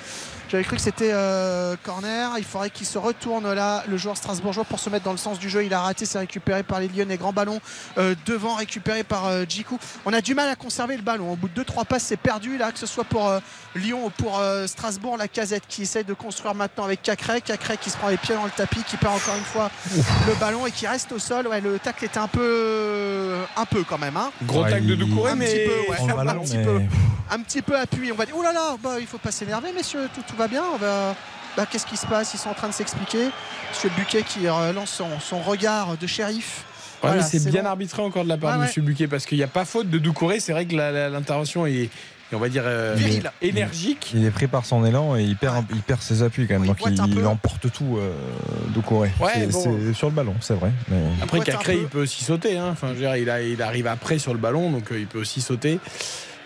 J'avais 0.50 0.64
cru 0.64 0.76
que 0.76 0.82
c'était 0.82 1.10
euh, 1.12 1.74
corner. 1.82 2.30
Il 2.38 2.44
faudrait 2.44 2.70
qu'il 2.70 2.86
se 2.86 2.98
retourne 2.98 3.52
là, 3.52 3.82
le 3.88 3.96
joueur 3.96 4.16
strasbourgeois, 4.16 4.64
pour 4.64 4.78
se 4.78 4.88
mettre 4.90 5.04
dans 5.04 5.12
le 5.12 5.18
sens 5.18 5.38
du 5.38 5.48
jeu. 5.48 5.64
Il 5.64 5.74
a 5.74 5.80
raté, 5.80 6.06
c'est 6.06 6.18
récupéré 6.18 6.62
par 6.62 6.80
les 6.80 6.88
Lyonnais. 6.88 7.16
Grand 7.16 7.32
ballon 7.32 7.60
euh, 7.98 8.14
devant, 8.26 8.54
récupéré 8.54 9.02
par 9.04 9.26
euh, 9.26 9.44
Djikou. 9.48 9.78
On 10.04 10.12
a 10.12 10.20
du 10.20 10.34
mal 10.34 10.48
à 10.48 10.56
conserver 10.56 10.96
le 10.96 11.02
ballon. 11.02 11.32
Au 11.32 11.36
bout 11.36 11.48
de 11.48 11.62
2-3 11.62 11.84
passes, 11.86 12.04
c'est 12.04 12.16
perdu 12.16 12.56
là, 12.58 12.70
que 12.72 12.78
ce 12.78 12.86
soit 12.86 13.04
pour 13.04 13.28
euh, 13.28 13.40
Lyon 13.74 14.06
ou 14.06 14.10
pour 14.10 14.38
euh, 14.38 14.66
Strasbourg. 14.66 15.16
La 15.16 15.28
casette 15.28 15.64
qui 15.68 15.82
essaye 15.82 16.04
de 16.04 16.14
construire 16.14 16.54
maintenant 16.54 16.84
avec 16.84 17.02
Cacré. 17.02 17.40
Cacré 17.40 17.76
qui 17.76 17.90
se 17.90 17.96
prend 17.96 18.08
les 18.08 18.16
pieds 18.16 18.34
dans 18.34 18.44
le 18.44 18.50
tapis, 18.50 18.82
qui 18.84 18.96
perd 18.96 19.14
encore 19.14 19.36
une 19.36 19.44
fois 19.44 19.70
le 20.28 20.34
ballon 20.38 20.66
et 20.66 20.70
qui 20.70 20.86
reste 20.86 21.10
au 21.12 21.18
sol. 21.18 21.48
Ouais, 21.48 21.60
le 21.60 21.78
tacle 21.78 22.04
était 22.04 22.18
un 22.18 22.28
peu, 22.28 23.34
un 23.56 23.64
peu 23.64 23.82
quand 23.84 23.98
même. 23.98 24.16
hein. 24.16 24.30
Gros 24.44 24.62
Ouais, 24.64 24.70
tacle 24.70 24.86
de 24.86 24.94
Doucouré, 24.94 25.32
un 25.32 25.34
mais 25.34 25.46
petit 25.46 25.66
peu, 25.66 25.90
ouais, 25.92 26.12
un 26.28 26.38
petit 26.38 26.56
mais- 26.58 26.64
peu 26.64 26.80
un 27.30 27.40
petit 27.40 27.62
peu 27.62 27.76
appuyé. 27.78 28.12
On 28.12 28.16
va 28.16 28.26
dire, 28.26 28.34
oh 28.38 28.42
là 28.42 28.52
là, 28.52 28.76
bah, 28.82 28.96
il 29.00 29.06
faut 29.06 29.16
pas 29.18 29.32
s'énerver, 29.32 29.72
messieurs, 29.72 30.08
tout, 30.14 30.22
tout 30.34 30.38
va 30.42 30.48
bien. 30.48 30.62
On 30.74 30.76
va, 30.76 31.14
bah, 31.56 31.66
qu'est-ce 31.70 31.86
qui 31.86 31.96
se 31.96 32.06
passe? 32.06 32.34
Ils 32.34 32.38
sont 32.38 32.50
en 32.50 32.54
train 32.54 32.68
de 32.68 32.74
s'expliquer. 32.74 33.28
Monsieur 33.70 33.90
Buquet 33.96 34.22
qui 34.22 34.46
euh, 34.46 34.72
lance 34.72 34.90
son, 34.90 35.06
son 35.20 35.38
regard 35.40 35.96
de 35.96 36.06
shérif. 36.06 36.64
Ouais, 37.02 37.10
Voilà, 37.10 37.16
mais 37.22 37.28
c'est 37.38 37.50
bien 37.50 37.62
bon. 37.62 37.68
arbitré 37.68 38.02
encore 38.02 38.24
de 38.24 38.28
la 38.28 38.36
part 38.38 38.54
de 38.54 38.60
ouais. 38.60 38.66
Monsieur 38.66 38.82
Buquet 38.82 39.06
parce 39.08 39.26
qu'il 39.26 39.38
n'y 39.38 39.44
a 39.44 39.48
pas 39.48 39.64
faute 39.64 39.90
de 39.90 39.98
Doucouré. 39.98 40.40
C'est 40.40 40.52
vrai 40.52 40.64
que 40.66 40.74
la- 40.74 40.90
la- 40.90 41.08
l'intervention 41.10 41.66
est, 41.66 41.90
on 42.32 42.38
va 42.38 42.48
dire, 42.48 42.62
euh, 42.64 42.94
Viril. 42.96 43.30
énergique. 43.42 44.10
Il 44.14 44.24
est 44.24 44.30
pris 44.30 44.46
par 44.46 44.64
son 44.64 44.84
élan 44.84 45.14
et 45.16 45.22
il 45.22 45.36
perd, 45.36 45.64
il 45.70 45.82
perd 45.82 46.00
ses 46.00 46.22
appuis 46.22 46.46
quand 46.48 46.54
même. 46.58 46.66
Donc 46.66 46.78
il, 46.86 47.26
emporte 47.26 47.70
tout 47.72 47.98
euh, 47.98 48.12
Doucouré. 48.70 49.12
Ouais, 49.20 49.32
c'est 49.34 49.46
bon. 49.52 49.78
c'est 49.86 49.92
sur 49.94 50.08
le 50.08 50.14
ballon, 50.14 50.34
c'est 50.40 50.54
vrai. 50.54 50.70
Mais... 50.88 50.96
Après, 51.22 51.40
Cacré, 51.40 51.76
il 51.76 51.86
peut 51.88 52.02
aussi 52.02 52.24
sauter. 52.24 52.56
hein. 52.56 52.70
Enfin, 52.72 52.88
je 52.88 52.94
veux 52.94 53.00
dire, 53.00 53.16
il, 53.16 53.28
a- 53.30 53.42
il 53.42 53.60
arrive 53.62 53.86
après 53.86 54.18
sur 54.18 54.32
le 54.32 54.38
ballon, 54.40 54.70
donc 54.70 54.90
euh, 54.90 54.98
il 54.98 55.06
peut 55.06 55.20
aussi 55.20 55.40
sauter. 55.42 55.78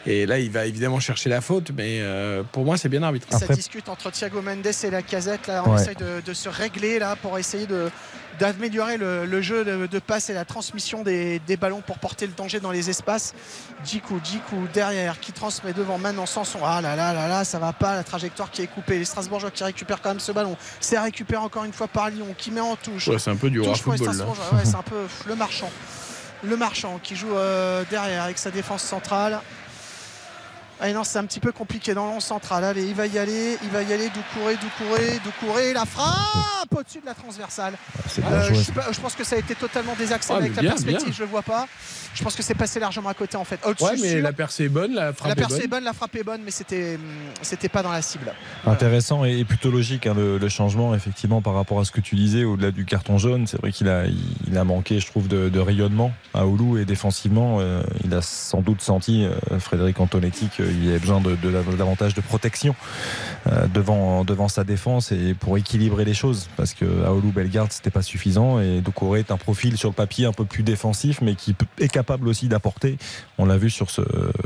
Et 0.07 0.27
là, 0.27 0.39
il 0.39 0.51
va 0.51 0.65
évidemment 0.65 1.01
chercher 1.01 1.29
la 1.29 1.41
faute, 1.41 1.71
mais 1.77 1.99
euh, 2.01 2.43
pour 2.53 2.65
moi, 2.65 2.77
c'est 2.79 2.89
bien 2.89 3.03
arbitré. 3.03 3.37
Ça 3.37 3.47
discute 3.49 3.89
entre 3.89 4.11
Thiago 4.11 4.41
Mendes 4.41 4.67
et 4.67 4.91
la 4.91 5.03
casette. 5.03 5.47
Là, 5.49 5.63
on 5.67 5.75
Ouais. 5.75 5.83
essaye 5.83 5.97
de, 5.97 6.23
de 6.25 6.33
se 6.33 6.49
régler 6.49 6.99
là 6.99 7.17
pour 7.17 7.37
essayer 7.39 7.67
de 7.67 7.91
d'améliorer 8.39 8.99
le, 8.99 9.27
le 9.27 9.43
jeu 9.43 9.65
de, 9.65 9.89
de 9.89 9.99
passe 9.99 10.31
et 10.31 10.33
la 10.33 10.45
transmission 10.45 11.03
des, 11.03 11.41
des 11.41 11.57
ballons 11.57 11.81
pour 11.85 11.99
porter 11.99 12.25
le 12.25 12.33
danger 12.33 12.61
dans 12.61 12.71
les 12.71 12.89
espaces. 12.89 13.35
Djikou, 13.85 14.21
Djikou 14.25 14.69
derrière 14.73 15.19
qui 15.19 15.33
transmet 15.33 15.73
devant 15.73 15.99
maintenant 15.99 16.25
Sanson. 16.25 16.61
Ah 16.63 16.81
là 16.81 16.95
là 16.95 17.13
là 17.13 17.27
là, 17.27 17.43
ça 17.45 17.59
va 17.59 17.73
pas, 17.73 17.97
la 17.97 18.05
trajectoire 18.05 18.53
qui 18.53 18.63
est 18.63 18.69
coupée. 18.69 19.01
Les 19.01 19.05
Strasbourgeois 19.05 19.51
qui 19.51 19.65
récupèrent 19.65 20.01
quand 20.01 20.11
même 20.11 20.21
ce 20.21 20.31
ballon. 20.31 20.57
C'est 20.79 21.01
récupéré 21.01 21.43
encore 21.43 21.65
une 21.65 21.73
fois 21.73 21.89
par 21.89 22.11
Lyon 22.11 22.33
qui 22.39 22.53
met 22.53 22.61
en 22.61 22.77
touche. 22.77 23.09
Ouais, 23.09 23.19
c'est 23.19 23.31
un 23.31 23.37
peu 23.37 23.51
du 23.51 23.61
les 23.61 23.75
football, 23.75 24.07
là. 24.07 24.13
Strasbourgeois. 24.13 24.45
Ouais, 24.55 24.65
c'est 24.65 24.77
un 24.77 24.83
peu 24.83 25.07
le 25.27 25.35
marchand. 25.35 25.71
Le 26.45 26.57
marchand 26.57 27.01
qui 27.03 27.17
joue 27.17 27.35
euh, 27.37 27.83
derrière 27.91 28.23
avec 28.23 28.39
sa 28.39 28.53
défense 28.53 28.85
centrale. 28.85 29.41
Ah 30.81 30.93
non, 30.93 31.03
c'est 31.05 31.19
un 31.19 31.25
petit 31.25 31.41
peu 31.41 31.51
compliqué 31.53 31.93
dans 31.95 32.07
l'on 32.07 32.21
central. 32.21 32.63
Allez, 32.65 32.85
il 32.87 32.95
va 32.95 33.07
y 33.07 33.19
aller, 33.19 33.59
il 33.65 33.69
va 33.71 33.83
y 33.83 33.93
aller, 33.93 34.09
Doucouré, 34.11 34.57
Doucouré, 34.57 35.21
Doucouré, 35.25 35.73
la 35.73 35.85
frappe 35.85 36.73
au-dessus 36.77 37.01
de 37.01 37.07
la 37.07 37.15
transversale. 37.15 37.75
Euh, 38.23 38.49
je, 38.49 38.55
sais 38.55 38.73
pas, 38.73 38.87
je 38.93 39.01
pense 39.01 39.15
que 39.15 39.25
ça 39.25 39.37
a 39.37 39.39
été 39.41 39.55
totalement 39.55 39.95
désaxé 39.99 40.33
Ah, 40.35 40.39
avec 40.39 40.55
la 40.55 40.63
perspective, 40.63 41.05
bien. 41.05 41.13
je 41.13 41.23
le 41.23 41.29
vois 41.29 41.43
pas. 41.43 41.67
Je 42.15 42.23
pense 42.23 42.35
que 42.37 42.43
c'est 42.43 42.55
passé 42.55 42.79
largement 42.81 43.09
à 43.09 43.15
côté 43.15 43.37
en 43.37 43.45
fait. 43.45 43.61
Au-dessus, 43.65 43.85
Ouais, 43.85 43.97
mais 44.01 44.11
sûr. 44.15 44.23
la 44.23 44.33
percée 44.33 44.65
est 44.65 44.69
bonne, 44.69 44.95
la 44.95 45.13
frappe 45.13 45.29
La 45.29 45.33
est 45.33 45.37
percée 45.37 45.55
bonne. 45.55 45.65
est 45.65 45.69
bonne, 45.69 45.85
la 45.85 45.93
frappe 45.93 46.17
est 46.17 46.23
bonne, 46.25 46.41
mais 46.45 46.51
c'était 46.51 46.95
hum, 46.97 47.01
c'était 47.43 47.69
pas 47.69 47.83
dans 47.83 47.93
la 47.93 48.03
cible. 48.03 48.33
Intéressant 48.67 49.25
et 49.25 49.45
plutôt 49.45 49.71
logique 49.71 50.07
hein, 50.07 50.15
le, 50.17 50.39
le 50.39 50.49
changement 50.49 50.95
effectivement 50.95 51.43
par 51.43 51.55
rapport 51.55 51.81
à 51.81 51.85
ce 51.85 51.91
que 51.93 52.01
tu 52.01 52.15
disais 52.17 52.45
au-delà 52.45 52.71
du 52.71 52.85
carton 52.85 53.19
jaune. 53.19 53.47
C'est 53.47 53.61
vrai 53.61 53.73
qu'il 53.73 53.89
a, 53.89 54.07
il, 54.07 54.17
il 54.49 54.57
a 54.59 54.65
manqué, 54.65 55.01
je 55.01 55.07
trouve, 55.07 55.29
de, 55.29 55.49
de 55.49 55.61
rayonnement 55.61 56.13
à 56.35 56.47
Oulu 56.47 56.81
et 56.81 56.85
défensivement, 56.85 57.59
euh, 57.61 57.83
il 58.05 58.13
a 58.15 58.23
sans 58.23 58.61
doute 58.63 58.81
senti 58.81 59.25
euh, 59.25 59.59
Frédéric 59.59 60.01
Antonetti 60.01 60.49
qu'il 60.73 60.89
avait 60.89 60.99
besoin 60.99 61.21
de, 61.21 61.37
davantage 61.77 62.15
de 62.15 62.21
protection 62.21 62.75
euh, 63.47 63.67
devant 63.67 64.25
devant 64.25 64.49
sa 64.49 64.65
défense 64.65 65.13
et 65.13 65.35
pour 65.35 65.57
équilibrer 65.57 66.05
les 66.05 66.15
choses 66.15 66.49
parce 66.57 66.75
que 66.75 67.05
à 67.05 67.13
Oulu 67.13 67.31
Bellegarde 67.31 67.73
c'était 67.73 67.91
pas 67.91 68.03
suffisant 68.03 68.61
et 68.61 68.81
Doucouré 68.81 69.21
est 69.21 69.31
un 69.31 69.37
profil 69.37 69.77
sur 69.77 69.89
le 69.89 69.95
papier 69.95 70.27
un 70.27 70.33
peu 70.33 70.45
plus 70.45 70.63
défensif 70.63 71.21
mais 71.23 71.35
qui 71.35 71.55
est 71.79 71.89
capable 71.89 72.29
aussi 72.29 72.49
d'apporter. 72.49 72.99
On 73.39 73.47
l'a 73.47 73.57
vu 73.57 73.71
sur 73.71 73.91
ce 73.91 74.03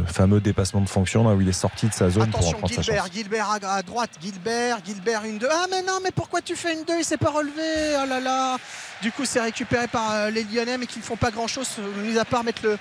fameux 0.07 0.41
dépassement 0.41 0.81
de 0.81 0.89
fonction 0.89 1.29
là 1.29 1.35
où 1.35 1.41
il 1.41 1.49
est 1.49 1.53
sorti 1.53 1.89
de 1.89 1.93
sa 1.95 2.11
zone 2.11 2.31
pour 2.31 2.41
en 2.41 2.43
Attention, 2.43 2.59
prendre 2.59 2.75
sa 2.75 2.83
chance. 2.83 3.13
Gilbert, 3.13 3.13
Gilbert 3.13 3.51
à, 3.63 3.83
droite, 3.83 4.11
Gilbert, 4.23 4.79
Gilbert 4.85 5.25
une 5.25 5.39
2. 5.39 5.49
Ah 5.51 5.67
mais 5.71 5.83
non, 5.83 5.99
mais 6.03 6.11
pourquoi 6.11 6.41
tu 6.41 6.57
fais 6.57 6.75
une 6.75 6.85
2 6.85 6.99
Il 6.99 7.05
s'est 7.05 7.17
pas 7.17 7.31
relevé. 7.31 7.97
Oh 8.03 8.09
là 8.09 8.21
là. 8.21 8.59
Du 9.03 9.11
coup, 9.11 9.25
c'est 9.25 9.41
récupéré 9.41 9.89
par 9.89 10.13
euh, 10.13 10.31
les 10.31 10.45
Lyonnais, 10.45 10.79
mais 10.79 10.87
qui 10.87 10.99
ne 10.99 11.05
font 11.05 11.17
pas 11.17 11.31
grand-chose, 11.31 11.69
euh, 11.81 12.03
mis 12.03 12.19
à 12.19 12.25
part 12.25 12.45
mettre 12.45 12.63
le, 12.65 12.79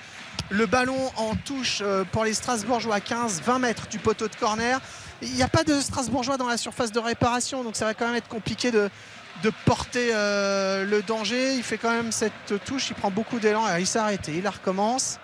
le 0.50 0.66
ballon 0.66 1.10
en 1.16 1.34
touche 1.34 1.80
euh, 1.82 2.04
pour 2.10 2.24
les 2.24 2.34
Strasbourgeois 2.34 2.96
à 2.96 2.98
15-20 3.00 3.58
mètres 3.58 3.88
du 3.88 3.98
poteau 3.98 4.28
de 4.28 4.34
corner. 4.36 4.80
Il 5.22 5.32
n'y 5.32 5.42
a 5.42 5.48
pas 5.48 5.64
de 5.64 5.80
Strasbourgeois 5.80 6.36
dans 6.36 6.48
la 6.48 6.56
surface 6.56 6.92
de 6.92 6.98
réparation, 6.98 7.64
donc 7.64 7.76
ça 7.76 7.84
va 7.84 7.94
quand 7.94 8.06
même 8.06 8.16
être 8.16 8.28
compliqué 8.28 8.70
de, 8.70 8.90
porter 9.64 10.10
euh, 10.12 10.84
le 10.84 11.02
danger. 11.02 11.54
Il 11.54 11.62
fait 11.62 11.78
quand 11.78 11.90
même 11.90 12.12
cette 12.12 12.64
touche, 12.64 12.90
il 12.90 12.94
prend 12.94 13.10
beaucoup 13.10 13.38
d'élan. 13.38 13.64
Il 13.78 13.86
s'est 13.86 13.98
arrêté, 13.98 14.34
il 14.36 14.42
la 14.42 14.50
recommence. 14.50 15.18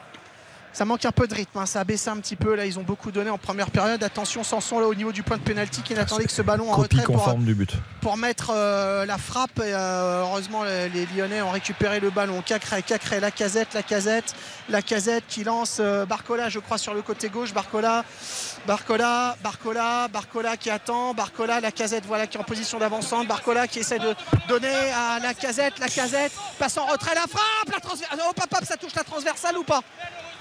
Ça 0.73 0.85
manque 0.85 1.05
un 1.05 1.12
peu 1.12 1.27
de 1.27 1.35
rythme, 1.35 1.59
hein. 1.59 1.66
ça 1.66 1.81
a 1.81 1.85
baissé 1.85 2.09
un 2.09 2.16
petit 2.19 2.36
peu. 2.36 2.55
Là, 2.55 2.66
ils 2.66 2.78
ont 2.78 2.82
beaucoup 2.82 3.11
donné 3.11 3.31
en 3.31 3.39
première 3.39 3.70
période. 3.70 4.03
Attention, 4.03 4.45
Sanson 4.45 4.78
là 4.78 4.86
au 4.86 4.95
niveau 4.95 5.12
du 5.12 5.23
point 5.23 5.36
de 5.36 5.43
pénalty 5.43 5.82
qui 5.82 5.95
n'attendait 5.95 6.24
que 6.24 6.31
ce 6.31 6.43
ballon 6.43 6.70
en 6.70 6.77
retrait 6.77 7.03
pour, 7.03 7.35
du 7.39 7.55
but. 7.55 7.73
pour 8.01 8.16
mettre 8.16 8.53
euh, 8.55 9.05
la 9.07 9.19
frappe. 9.19 9.59
Et, 9.59 9.73
euh, 9.74 10.23
heureusement, 10.23 10.65
les, 10.65 10.89
les 10.90 11.07
Lyonnais 11.07 11.43
ont 11.43 11.51
récupéré 11.51 12.01
le 12.01 12.11
ballon. 12.11 12.43
Cacré, 12.43 12.82
Cacré, 12.82 13.19
la 13.19 13.31
casette, 13.31 13.74
la 13.74 13.82
casette, 13.82 14.35
la 14.69 14.82
casette 14.82 15.24
qui 15.27 15.43
lance 15.43 15.78
euh, 15.81 16.07
Barcola, 16.07 16.49
je 16.49 16.59
crois, 16.59 16.78
sur 16.78 16.95
le 16.95 17.03
côté 17.03 17.28
gauche. 17.28 17.53
Barcola, 17.53 18.05
Barcola, 18.66 19.36
Barcola, 19.43 20.09
Barcola 20.09 20.57
qui 20.57 20.70
attend. 20.70 21.15
Barcola, 21.15 21.61
la 21.61 21.73
casette, 21.73 22.05
voilà, 22.07 22.27
qui 22.27 22.36
est 22.36 22.40
en 22.40 22.45
position 22.45 22.78
d'avancante. 22.78 23.27
Barcola 23.27 23.66
qui 23.66 23.81
essaie 23.81 23.99
de 23.99 24.15
donner 24.49 24.69
à 24.69 25.19
la 25.20 25.35
casette, 25.35 25.78
la 25.78 25.89
casette, 25.89 26.32
passe 26.59 26.77
en 26.77 26.86
retrait, 26.86 27.15
la 27.15 27.23
frappe, 27.23 27.73
la 27.73 27.81
transversale. 27.81 28.20
Oh, 28.28 28.32
papa, 28.35 28.65
ça 28.65 28.77
touche 28.77 28.95
la 28.95 29.05
transversale 29.05 29.59
ou 29.59 29.65
pas? 29.65 29.81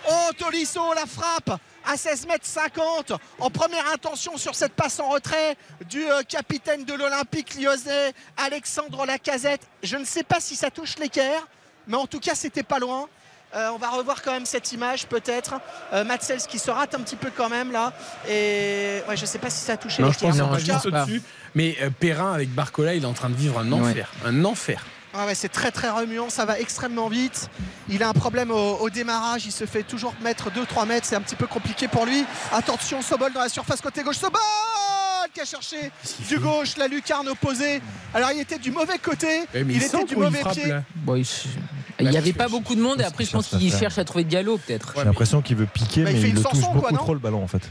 Oh, 0.09 0.31
Tolisso, 0.37 0.93
la 0.93 1.05
frappe 1.05 1.59
à 1.85 1.97
16 1.97 2.27
mètres 2.27 2.45
50 2.45 3.13
en 3.39 3.49
première 3.49 3.91
intention 3.91 4.37
sur 4.37 4.55
cette 4.55 4.73
passe 4.73 4.99
en 4.99 5.09
retrait 5.09 5.57
du 5.89 6.03
euh, 6.05 6.21
capitaine 6.23 6.85
de 6.85 6.93
l'Olympique 6.93 7.55
lyonnais, 7.55 8.13
Alexandre 8.37 9.05
Lacazette. 9.05 9.67
Je 9.83 9.97
ne 9.97 10.05
sais 10.05 10.23
pas 10.23 10.39
si 10.39 10.55
ça 10.55 10.71
touche 10.71 10.97
l'équerre, 10.97 11.47
mais 11.87 11.97
en 11.97 12.07
tout 12.07 12.19
cas, 12.19 12.35
c'était 12.35 12.63
pas 12.63 12.79
loin. 12.79 13.07
Euh, 13.55 13.69
on 13.73 13.77
va 13.77 13.89
revoir 13.89 14.21
quand 14.21 14.31
même 14.31 14.45
cette 14.45 14.71
image 14.73 15.07
peut-être. 15.07 15.55
Euh, 15.93 16.03
Matsels 16.03 16.41
qui 16.41 16.59
se 16.59 16.69
rate 16.69 16.93
un 16.95 16.99
petit 16.99 17.15
peu 17.15 17.31
quand 17.35 17.49
même 17.49 17.71
là. 17.71 17.93
Et 18.27 19.01
ouais, 19.07 19.15
je 19.15 19.25
sais 19.25 19.39
pas 19.39 19.49
si 19.49 19.59
ça 19.63 19.73
a 19.73 19.77
touché 19.77 20.01
Non, 20.01 20.11
je 20.11 20.19
pense. 20.19 21.09
Mais 21.55 21.77
euh, 21.81 21.89
Perrin 21.89 22.33
avec 22.33 22.49
Barcola, 22.53 22.93
il 22.93 23.03
est 23.03 23.07
en 23.07 23.13
train 23.13 23.29
de 23.29 23.35
vivre 23.35 23.59
un 23.59 23.71
enfer. 23.71 24.11
Un 24.25 24.43
enfer. 24.45 24.85
Ah 25.19 25.25
ouais, 25.25 25.35
c'est 25.35 25.49
très 25.49 25.71
très 25.71 25.89
remuant, 25.89 26.29
ça 26.29 26.45
va 26.45 26.59
extrêmement 26.59 27.07
vite. 27.09 27.49
Il 27.89 28.03
a 28.03 28.09
un 28.09 28.13
problème 28.13 28.51
au, 28.51 28.75
au 28.77 28.89
démarrage, 28.89 29.45
il 29.45 29.51
se 29.51 29.65
fait 29.65 29.83
toujours 29.83 30.13
mettre 30.21 30.49
2-3 30.51 30.85
mètres, 30.87 31.07
c'est 31.07 31.15
un 31.15 31.21
petit 31.21 31.35
peu 31.35 31.47
compliqué 31.47 31.87
pour 31.87 32.05
lui. 32.05 32.23
Attention, 32.51 33.01
Sobol 33.01 33.33
dans 33.33 33.39
la 33.41 33.49
surface 33.49 33.81
côté 33.81 34.03
gauche, 34.03 34.17
Sobol 34.17 34.39
qui 35.33 35.41
a 35.41 35.45
cherché 35.45 35.91
du 36.27 36.39
gauche 36.39 36.77
la 36.77 36.87
lucarne 36.87 37.27
opposée. 37.27 37.81
Alors 38.13 38.31
il 38.31 38.39
était 38.39 38.59
du 38.59 38.71
mauvais 38.71 38.97
côté, 38.97 39.43
Eh, 39.53 39.63
mais 39.63 39.73
il 39.73 39.83
était 39.83 40.03
du 40.05 40.13
il 40.13 40.19
mauvais 40.19 40.39
frappe, 40.39 40.53
pied. 40.53 40.73
Bon, 40.95 41.15
il 41.15 41.25
il 41.99 42.09
n'y 42.09 42.17
avait 42.17 42.33
pas 42.33 42.47
beaucoup 42.47 42.75
de 42.75 42.81
monde 42.81 43.01
et 43.01 43.03
après 43.03 43.25
je 43.25 43.31
pense 43.31 43.47
qu'il 43.47 43.73
cherche 43.73 43.97
à 43.97 44.05
trouver 44.05 44.23
Diallo 44.23 44.57
peut-être. 44.57 44.93
J'ai 44.95 45.03
l'impression 45.03 45.41
qu'il 45.41 45.57
veut 45.57 45.65
piquer, 45.65 46.03
Bah, 46.03 46.11
il 46.11 46.15
mais 46.17 46.21
fait 46.21 46.27
il 46.29 46.37
une 46.37 46.43
le 46.43 46.43
touche 46.43 46.59
beaucoup 46.61 46.79
quoi, 46.81 46.91
trop 46.93 47.13
le 47.13 47.19
ballon 47.19 47.43
en 47.43 47.47
fait. 47.47 47.61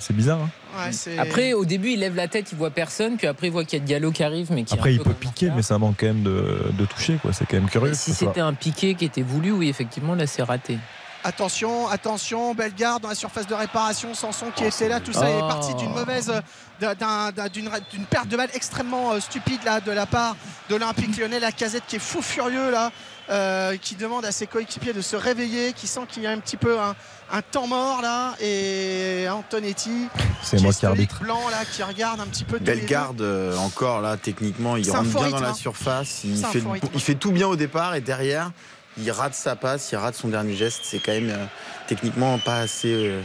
C'est 0.00 0.14
bizarre. 0.16 0.40
hein 0.40 0.50
Ouais, 0.88 1.18
Après 1.18 1.52
au 1.52 1.64
début 1.64 1.90
il 1.90 2.00
lève 2.00 2.14
la 2.16 2.26
tête, 2.28 2.50
il 2.52 2.58
voit 2.58 2.70
personne, 2.70 3.16
puis 3.16 3.26
après 3.26 3.48
il 3.48 3.50
voit 3.52 3.64
qu'il 3.64 3.78
y 3.78 3.82
a 3.82 3.84
Diallo 3.84 4.10
qui 4.12 4.22
arrive 4.24 4.50
mais 4.52 4.64
qui 4.64 4.74
Après, 4.74 4.92
il 4.94 4.98
peu 4.98 5.04
peut 5.10 5.14
piquer, 5.14 5.50
mais 5.54 5.62
ça 5.62 5.78
manque 5.78 5.96
quand 6.00 6.06
même 6.06 6.22
de, 6.22 6.64
de 6.72 6.84
toucher. 6.86 7.18
quoi. 7.20 7.32
C'est 7.32 7.44
quand 7.46 7.56
même 7.56 7.68
curieux. 7.68 7.94
Si 7.94 8.12
c'était 8.14 8.40
un 8.40 8.54
piqué 8.54 8.94
qui 8.94 9.04
était 9.04 9.22
voulu, 9.22 9.50
oui 9.52 9.68
effectivement 9.68 10.14
là 10.14 10.26
c'est 10.26 10.42
raté. 10.42 10.78
Attention, 11.22 11.86
attention, 11.88 12.54
Bellegarde 12.54 13.02
dans 13.02 13.10
la 13.10 13.14
surface 13.14 13.46
de 13.46 13.52
réparation, 13.52 14.14
Sanson 14.14 14.46
qui 14.56 14.64
était 14.64 14.88
là, 14.88 15.00
tout 15.00 15.12
ça 15.12 15.28
est 15.28 15.34
Oh. 15.42 15.48
parti 15.48 15.74
d'une 15.74 15.90
mauvaise, 15.92 16.32
d'un- 16.80 16.94
d'un- 16.94 17.48
d'une 17.52 17.68
d'une 17.92 18.04
perte 18.04 18.28
de 18.28 18.38
balle 18.38 18.48
extrêmement 18.54 19.12
euh, 19.12 19.20
stupide 19.20 19.62
là 19.64 19.80
de 19.82 19.92
la 19.92 20.06
part 20.06 20.34
de 20.70 20.76
l'Olympique 20.76 21.18
Lyonnais, 21.18 21.38
la 21.38 21.52
casette 21.52 21.82
qui 21.86 21.96
est 21.96 21.98
fou 21.98 22.22
furieux 22.22 22.70
là, 22.70 22.90
euh, 23.30 23.76
qui 23.76 23.94
demande 23.94 24.24
à 24.24 24.32
ses 24.32 24.46
coéquipiers 24.46 24.92
de 24.92 25.00
se 25.00 25.16
réveiller, 25.16 25.72
qui 25.72 25.86
sent 25.86 26.00
qu'il 26.08 26.22
y 26.22 26.26
a 26.26 26.30
un 26.30 26.38
petit 26.38 26.56
peu 26.56 26.80
un, 26.80 26.94
un 27.32 27.42
temps 27.42 27.66
mort 27.66 28.02
là, 28.02 28.34
et 28.40 29.26
Antonetti, 29.30 30.08
C'est 30.42 30.56
qui 30.56 30.62
moi 30.62 30.72
est 30.72 30.78
qui 30.78 30.86
arbitre. 30.86 31.20
blanc 31.20 31.48
là, 31.50 31.64
qui 31.64 31.82
regarde 31.82 32.20
un 32.20 32.26
petit 32.26 32.44
peu. 32.44 32.58
Bellegarde, 32.58 33.20
euh, 33.20 33.56
encore 33.56 34.00
là, 34.00 34.16
techniquement, 34.16 34.76
il 34.76 34.90
rentre 34.90 35.08
bien 35.10 35.30
dans 35.30 35.40
la 35.40 35.50
hein. 35.50 35.54
surface. 35.54 36.22
Il 36.24 36.44
fait, 36.44 36.62
il 37.08 37.16
tout 37.16 37.32
bien 37.32 37.46
au 37.46 37.56
départ 37.56 37.94
et 37.94 38.00
derrière, 38.00 38.50
il 38.98 39.10
rate 39.10 39.34
sa 39.34 39.56
passe, 39.56 39.90
il 39.92 39.96
rate 39.96 40.14
son 40.14 40.28
dernier 40.28 40.54
geste. 40.54 40.80
C'est 40.84 40.98
quand 40.98 41.12
même 41.12 41.30
euh, 41.30 41.44
techniquement 41.86 42.38
pas 42.38 42.58
assez, 42.60 42.92
euh, 42.92 43.20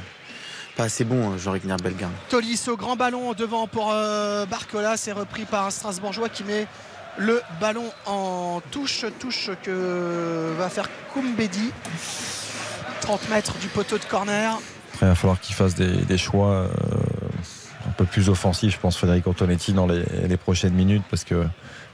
pas 0.75 0.83
assez 0.83 1.03
bon, 1.03 1.37
Jean-Ric 1.37 1.65
Bellegarde. 1.65 2.13
Tolisso, 2.29 2.77
grand 2.77 2.95
ballon 2.95 3.33
devant 3.33 3.67
pour 3.67 3.91
euh, 3.91 4.45
Barcola, 4.45 4.97
c'est 4.97 5.11
repris 5.11 5.45
par 5.45 5.65
un 5.65 5.71
Strasbourgeois 5.71 6.29
qui 6.29 6.43
met 6.43 6.67
le 7.17 7.41
ballon 7.61 7.91
en 8.05 8.61
touche, 8.71 9.05
touche 9.19 9.49
que 9.63 10.53
va 10.57 10.69
faire 10.69 10.89
Koumbedi. 11.13 11.71
30 13.01 13.29
mètres 13.29 13.53
du 13.59 13.67
poteau 13.67 13.97
de 13.97 14.03
corner. 14.05 14.57
Après, 14.93 15.05
il 15.05 15.09
va 15.09 15.15
falloir 15.15 15.39
qu'il 15.39 15.55
fasse 15.55 15.75
des, 15.75 15.97
des 16.05 16.17
choix 16.17 16.51
euh, 16.51 16.67
un 17.87 17.91
peu 17.91 18.05
plus 18.05 18.29
offensifs, 18.29 18.73
je 18.73 18.79
pense, 18.79 18.97
Frédéric 18.97 19.27
Antonetti, 19.27 19.73
dans 19.73 19.85
les, 19.85 20.03
les 20.27 20.37
prochaines 20.37 20.73
minutes, 20.73 21.03
parce 21.09 21.23
que 21.23 21.45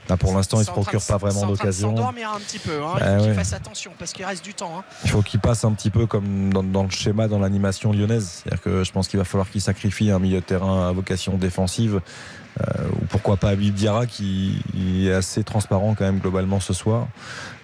là, 0.08 0.16
pour 0.16 0.34
l'instant, 0.34 0.60
il 0.60 0.64
se 0.64 0.70
en 0.70 0.74
train 0.74 0.82
procure 0.82 1.00
de- 1.00 1.06
pas 1.06 1.16
vraiment 1.18 1.46
d'occasion. 1.46 1.90
s'endormir 1.90 2.30
un 2.32 2.38
petit 2.40 2.58
peu. 2.60 2.82
hein. 2.82 2.94
Il 2.96 3.00
Bah 3.00 3.18
faut 3.18 3.24
qu'il 3.24 3.34
fasse 3.34 3.52
attention 3.52 3.92
parce 3.98 4.12
qu'il 4.12 4.24
reste 4.24 4.44
du 4.44 4.54
temps. 4.54 4.78
hein. 4.78 4.84
Il 5.04 5.10
faut 5.10 5.22
qu'il 5.22 5.40
passe 5.40 5.64
un 5.64 5.72
petit 5.72 5.90
peu 5.90 6.06
comme 6.06 6.52
dans, 6.52 6.62
dans 6.62 6.84
le 6.84 6.90
schéma, 6.90 7.28
dans 7.28 7.38
l'animation 7.40 7.92
lyonnaise. 7.92 8.42
C'est-à-dire 8.44 8.62
que 8.62 8.84
je 8.84 8.92
pense 8.92 9.08
qu'il 9.08 9.18
va 9.18 9.24
falloir 9.24 9.50
qu'il 9.50 9.60
sacrifie 9.60 10.10
un 10.10 10.18
milieu 10.18 10.40
de 10.40 10.44
terrain 10.46 10.88
à 10.88 10.92
vocation 10.92 11.36
défensive. 11.36 12.00
Euh, 12.60 12.88
ou 13.00 13.04
pourquoi 13.06 13.36
pas 13.38 13.48
Habib 13.50 13.74
Diarra 13.74 14.06
qui 14.06 14.62
est 15.06 15.10
assez 15.12 15.42
transparent 15.42 15.94
quand 15.94 16.04
même 16.04 16.18
globalement 16.18 16.60
ce 16.60 16.72
soir 16.74 17.08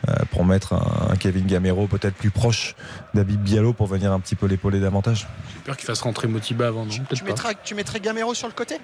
euh, 0.09 0.15
pour 0.31 0.45
mettre 0.45 0.73
un, 0.73 1.11
un 1.13 1.17
Kevin 1.17 1.47
Gamero 1.47 1.87
peut-être 1.87 2.15
plus 2.15 2.31
proche 2.31 2.75
d'Habib 3.15 3.43
Diallo 3.43 3.73
pour 3.75 3.87
venir 3.87 4.13
un 4.13 4.21
petit 4.21 4.35
peu 4.35 4.47
l'épauler 4.47 4.81
davantage. 4.81 5.27
J'ai 5.55 5.61
peur 5.61 5.77
qu'il 5.77 5.87
fasse 5.87 6.01
rentrer 6.01 6.27
Motiba 6.29 6.69
avant, 6.69 6.85
non 6.87 6.91
Tu 6.91 7.23
pas. 7.23 7.31
mettrais, 7.31 7.55
tu 7.63 7.75
mettrais 7.75 8.01
Gamero 8.01 8.33
sur 8.35 8.49
le 8.49 8.55
côté? 8.55 8.79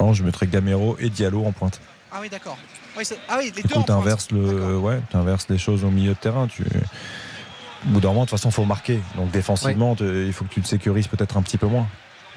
Non, 0.00 0.12
je 0.12 0.24
mettrais 0.24 0.46
Gamero 0.46 0.96
et 0.98 1.10
Diallo 1.10 1.44
en 1.44 1.52
pointe. 1.52 1.80
Ah 2.12 2.18
oui, 2.20 2.28
d'accord. 2.28 2.58
Oui, 2.98 3.04
ah 3.28 3.36
oui, 3.38 3.52
les 3.54 3.62
Du 3.62 3.68
deux 3.68 3.74
coup, 3.74 3.82
t'inverses 3.82 4.30
le, 4.30 4.78
ouais, 4.78 5.00
t'inverses 5.10 5.46
les 5.48 5.58
choses 5.58 5.84
au 5.84 5.90
milieu 5.90 6.12
de 6.14 6.18
terrain. 6.18 6.46
Tu, 6.46 6.62
au 6.62 7.88
bout 7.90 8.00
d'un 8.00 8.08
moment, 8.08 8.22
de 8.24 8.30
toute 8.30 8.38
façon, 8.38 8.50
faut 8.50 8.64
marquer. 8.64 9.00
Donc 9.16 9.30
défensivement, 9.30 9.94
te- 9.94 10.26
il 10.26 10.32
faut 10.32 10.44
que 10.44 10.52
tu 10.52 10.60
te 10.62 10.66
sécurises 10.66 11.06
peut-être 11.08 11.36
un 11.36 11.42
petit 11.42 11.58
peu 11.58 11.66
moins. 11.66 11.86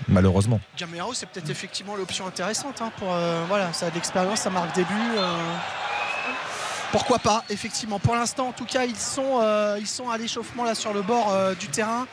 Malheureusement. 0.08 0.60
Gamero, 0.78 1.14
c'est 1.14 1.28
peut-être 1.28 1.50
effectivement 1.50 1.96
l'option 1.96 2.26
intéressante. 2.26 2.82
hein, 2.82 2.92
pour, 2.98 3.14
euh, 3.14 3.44
voilà, 3.48 3.74
ça 3.74 3.88
a 3.88 3.90
de 3.90 3.96
l'expérience, 3.96 4.42
ça 4.42 4.50
marque 4.50 4.74
des 4.76 4.84
buts. 4.84 4.94
euh. 5.18 5.34
Pourquoi 6.92 7.20
pas, 7.20 7.44
effectivement. 7.50 8.00
Pour 8.00 8.16
l'instant, 8.16 8.48
en 8.48 8.52
tout 8.52 8.66
cas, 8.66 8.86
ils 8.86 8.98
sont, 8.98 9.40
euh, 9.42 9.78
ils 9.80 9.88
sont 9.88 10.10
à 10.10 10.18
l'échauffement 10.18 10.64
là 10.64 10.74
sur 10.74 10.94
le 10.94 11.04
bord 11.04 11.32
du 11.60 11.68
terrain. 11.68 12.08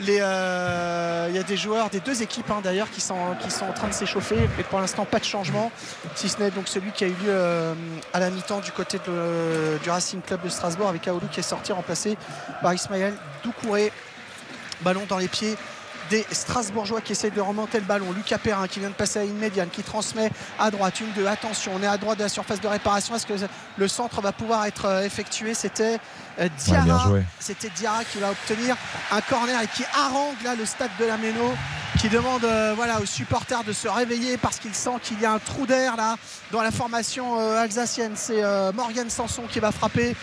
Il 0.00 0.08
y 0.08 0.18
a 0.20 1.42
des 1.46 1.56
joueurs 1.56 1.90
des 1.90 2.00
deux 2.00 2.22
équipes 2.22 2.50
hein, 2.50 2.60
d'ailleurs 2.64 2.90
qui 2.90 3.00
sont, 3.00 3.36
qui 3.40 3.50
sont 3.50 3.66
en 3.66 3.72
train 3.72 3.86
de 3.86 3.92
s'échauffer. 3.92 4.48
Mais 4.56 4.64
pour 4.64 4.80
l'instant, 4.80 5.04
pas 5.04 5.20
de 5.20 5.24
changement. 5.24 5.70
Si 6.16 6.28
ce 6.28 6.38
n'est 6.40 6.50
donc 6.50 6.66
celui 6.66 6.90
qui 6.90 7.04
a 7.04 7.06
eu 7.06 7.14
lieu 7.22 7.74
à 8.12 8.18
la 8.18 8.30
mi-temps 8.30 8.60
du 8.60 8.72
côté 8.72 8.98
du 9.82 9.90
Racing 9.90 10.22
Club 10.22 10.42
de 10.42 10.48
Strasbourg 10.48 10.88
avec 10.88 11.06
Aoulou 11.06 11.28
qui 11.30 11.38
est 11.40 11.44
sorti 11.44 11.70
remplacé 11.72 12.16
par 12.62 12.74
Ismaël 12.74 13.14
Doucouré. 13.44 13.92
Ballon 14.80 15.02
dans 15.08 15.18
les 15.18 15.28
pieds 15.28 15.56
des 16.10 16.26
Strasbourgeois 16.32 17.00
qui 17.00 17.12
essayent 17.12 17.30
de 17.30 17.40
remonter 17.40 17.78
le 17.78 17.86
ballon. 17.86 18.12
Lucas 18.12 18.38
Perrin 18.38 18.66
qui 18.66 18.80
vient 18.80 18.90
de 18.90 18.94
passer 18.94 19.20
à 19.20 19.24
une 19.24 19.38
médiane, 19.38 19.68
qui 19.70 19.82
transmet 19.82 20.30
à 20.58 20.70
droite. 20.70 21.00
Une, 21.00 21.12
deux, 21.12 21.26
attention, 21.26 21.72
on 21.76 21.82
est 21.82 21.86
à 21.86 21.96
droite 21.96 22.18
de 22.18 22.24
la 22.24 22.28
surface 22.28 22.60
de 22.60 22.68
réparation. 22.68 23.14
Est-ce 23.14 23.26
que 23.26 23.34
le 23.76 23.88
centre 23.88 24.20
va 24.20 24.32
pouvoir 24.32 24.66
être 24.66 24.86
euh, 24.86 25.04
effectué? 25.04 25.54
C'était 25.54 25.98
euh, 26.40 26.48
Diarra. 26.58 27.12
C'était 27.38 27.70
Diarra 27.70 28.04
qui 28.04 28.18
va 28.18 28.30
obtenir 28.30 28.76
un 29.12 29.20
corner 29.20 29.62
et 29.62 29.68
qui 29.68 29.84
harangue 29.96 30.42
là 30.44 30.54
le 30.56 30.66
stade 30.66 30.90
de 30.98 31.04
la 31.04 31.16
Méno 31.16 31.54
qui 32.00 32.08
demande 32.08 32.44
euh, 32.44 32.72
voilà, 32.74 33.00
aux 33.00 33.06
supporters 33.06 33.62
de 33.64 33.72
se 33.72 33.88
réveiller 33.88 34.36
parce 34.36 34.58
qu'il 34.58 34.74
sent 34.74 34.98
qu'il 35.02 35.20
y 35.20 35.26
a 35.26 35.32
un 35.32 35.38
trou 35.38 35.66
d'air 35.66 35.96
là 35.96 36.16
dans 36.50 36.62
la 36.62 36.70
formation 36.70 37.38
alsacienne. 37.56 38.12
C'est 38.14 38.42
Morgan 38.74 39.08
Sanson 39.10 39.42
qui 39.48 39.60
va 39.60 39.70
frapper 39.70 40.16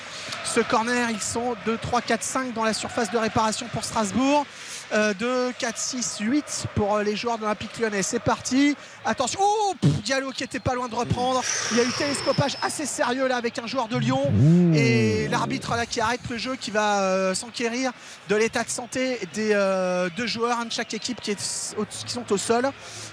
ce 0.43 0.59
corner. 0.59 1.09
Ils 1.11 1.22
sont 1.22 1.55
2, 1.65 1.77
3, 1.77 2.01
4, 2.01 2.23
5 2.23 2.53
dans 2.53 2.64
la 2.64 2.73
surface 2.73 3.11
de 3.11 3.18
réparation 3.18 3.68
pour 3.72 3.84
Strasbourg. 3.84 4.45
2, 4.91 5.51
4, 5.57 5.77
6, 5.77 6.18
8 6.22 6.65
pour 6.76 6.95
euh, 6.95 7.03
les 7.03 7.15
joueurs 7.15 7.38
de 7.38 7.43
l'Olympique 7.43 7.77
lyonnais. 7.80 8.03
C'est 8.03 8.19
parti. 8.19 8.76
Attention. 9.05 9.39
Oh 9.41 9.73
Diallo 10.03 10.31
qui 10.31 10.43
était 10.43 10.59
pas 10.59 10.76
loin 10.76 10.88
de 10.88 10.95
reprendre. 10.95 11.41
Il 11.72 11.77
y 11.77 11.81
a 11.81 11.84
eu 11.84 11.91
télescopage 11.91 12.57
assez 12.61 12.85
sérieux 12.85 13.27
là 13.27 13.38
avec 13.38 13.59
un 13.59 13.68
joueur 13.68 13.88
de 13.88 13.97
Lyon. 13.97 14.31
Et 14.73 15.27
l'arbitre 15.27 15.76
là 15.76 15.85
qui 15.85 15.99
arrête 15.99 16.22
le 16.30 16.38
jeu, 16.38 16.55
qui 16.55 16.72
va 16.72 17.01
euh, 17.01 17.34
s'enquérir 17.34 17.91
de 18.30 18.35
l'état 18.35 18.64
de 18.64 18.69
santé 18.69 19.19
des 19.34 19.51
euh, 19.53 20.09
deux 20.15 20.27
joueurs, 20.27 20.59
un 20.59 20.65
de 20.65 20.72
chaque 20.72 20.93
équipe 20.93 21.22
qui, 21.22 21.31
est 21.31 21.35
qui, 21.35 22.11
sont 22.11 22.31
au 22.31 22.38
sol. 22.38 22.69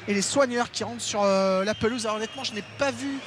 Et 0.06 0.14
les 0.14 0.22
soigneurs 0.22 0.70
qui 0.70 0.84
rentrent 0.84 1.02
sur 1.02 1.24
la 1.24 1.74
pelouse. 1.74 2.06
Alors 2.06 2.16
honnêtement, 2.16 2.44
je 2.44 2.54
n'ai 2.54 2.64
pas 2.78 2.90
vu 2.90 3.18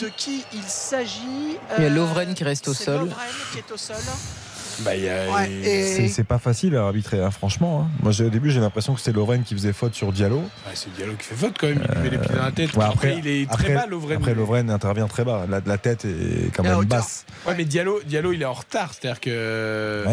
de 0.00 0.08
qui 0.08 0.44
il 0.52 0.62
s'agit. 0.62 1.58
Il 1.78 1.84
y 1.84 1.86
a 1.86 1.90
Lovren 1.90 2.34
qui 2.34 2.44
reste 2.44 2.68
au 2.68 2.74
sol. 2.74 3.00
Lovren 3.00 3.26
qui 3.52 3.58
est 3.58 3.72
au 3.72 3.76
sol. 3.76 3.96
Bah, 4.80 4.92
c'est 6.08 6.24
pas 6.24 6.38
facile 6.38 6.76
à 6.76 6.84
arbitrer, 6.84 7.22
hein, 7.22 7.30
franchement. 7.30 7.82
Hein. 7.82 7.90
Moi, 8.02 8.12
au 8.20 8.30
début, 8.30 8.50
j'ai 8.50 8.60
l'impression 8.60 8.94
que 8.94 9.00
c'était 9.00 9.16
Lovren 9.16 9.42
qui 9.42 9.54
faisait 9.54 9.72
faute 9.72 9.94
sur 9.94 10.12
Diallo. 10.12 10.42
c'est 10.74 10.92
Diallo 10.94 11.14
qui 11.14 11.24
fait 11.24 11.34
faute 11.34 11.56
quand 11.58 11.68
même. 11.68 11.86
Il 11.96 12.02
met 12.02 12.10
les 12.10 12.18
pieds 12.18 12.34
dans 12.34 12.42
la 12.42 12.52
tête. 12.52 12.70
après, 12.78 13.18
il 13.18 13.26
est 13.26 13.50
très 13.50 13.74
bas, 13.74 13.86
Lovren. 13.86 14.18
Après, 14.18 14.34
Lovren 14.34 14.70
intervient 14.70 15.08
très 15.08 15.24
bas. 15.24 15.46
La, 15.48 15.60
la 15.64 15.78
tête 15.78 16.04
est 16.04 16.52
quand 16.54 16.62
même 16.62 16.84
basse. 16.84 17.26
Ouais, 17.46 17.54
mais 17.56 17.64
Diallo, 17.64 18.00
Diallo, 18.06 18.32
il 18.32 18.42
est 18.42 18.46
en 18.46 18.52
retard. 18.52 18.92
C'est-à-dire 18.94 19.20
que. 19.20 20.04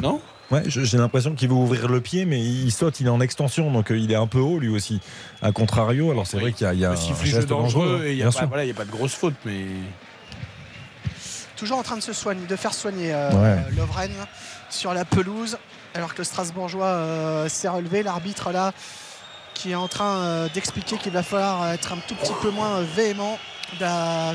Non? 0.00 0.20
Ouais, 0.50 0.62
j'ai 0.66 0.98
l'impression 0.98 1.34
qu'il 1.34 1.48
veut 1.48 1.54
ouvrir 1.54 1.88
le 1.88 2.00
pied, 2.00 2.24
mais 2.24 2.40
il 2.40 2.70
saute, 2.70 3.00
il 3.00 3.06
est 3.06 3.10
en 3.10 3.20
extension, 3.20 3.72
donc 3.72 3.90
euh, 3.90 3.98
il 3.98 4.12
est 4.12 4.16
un 4.16 4.28
peu 4.28 4.38
haut 4.38 4.60
lui 4.60 4.68
aussi. 4.68 5.00
A 5.42 5.50
contrario, 5.50 6.12
alors 6.12 6.26
c'est 6.26 6.38
vrai 6.38 6.52
qu'il 6.52 6.66
y 6.78 6.84
a, 6.84 6.92
un 6.92 7.24
geste 7.24 7.48
dangereux. 7.48 8.04
il 8.06 8.14
n'y 8.14 8.22
a, 8.22 8.30
pas, 8.30 8.42
a 8.42 8.46
pas 8.46 8.84
de 8.84 8.90
grosse 8.90 9.14
faute, 9.14 9.34
mais 9.44 9.64
toujours 11.56 11.78
en 11.78 11.82
train 11.82 11.96
de 11.96 12.02
se 12.02 12.12
soigner, 12.12 12.46
de 12.46 12.56
faire 12.56 12.74
soigner 12.74 13.12
euh, 13.12 13.56
Lovren 13.76 14.12
sur 14.70 14.94
la 14.94 15.04
pelouse, 15.04 15.58
alors 15.94 16.12
que 16.12 16.18
le 16.18 16.24
Strasbourgeois 16.24 16.86
euh, 16.86 17.48
s'est 17.48 17.68
relevé. 17.68 18.02
L'arbitre 18.02 18.52
là 18.52 18.72
qui 19.54 19.72
est 19.72 19.76
en 19.76 19.88
train 19.88 20.18
euh, 20.18 20.48
d'expliquer 20.52 20.98
qu'il 20.98 21.12
va 21.12 21.22
falloir 21.22 21.72
être 21.72 21.92
un 21.92 21.98
tout 22.06 22.14
petit 22.14 22.34
peu 22.42 22.50
moins 22.50 22.82
véhément 22.82 23.38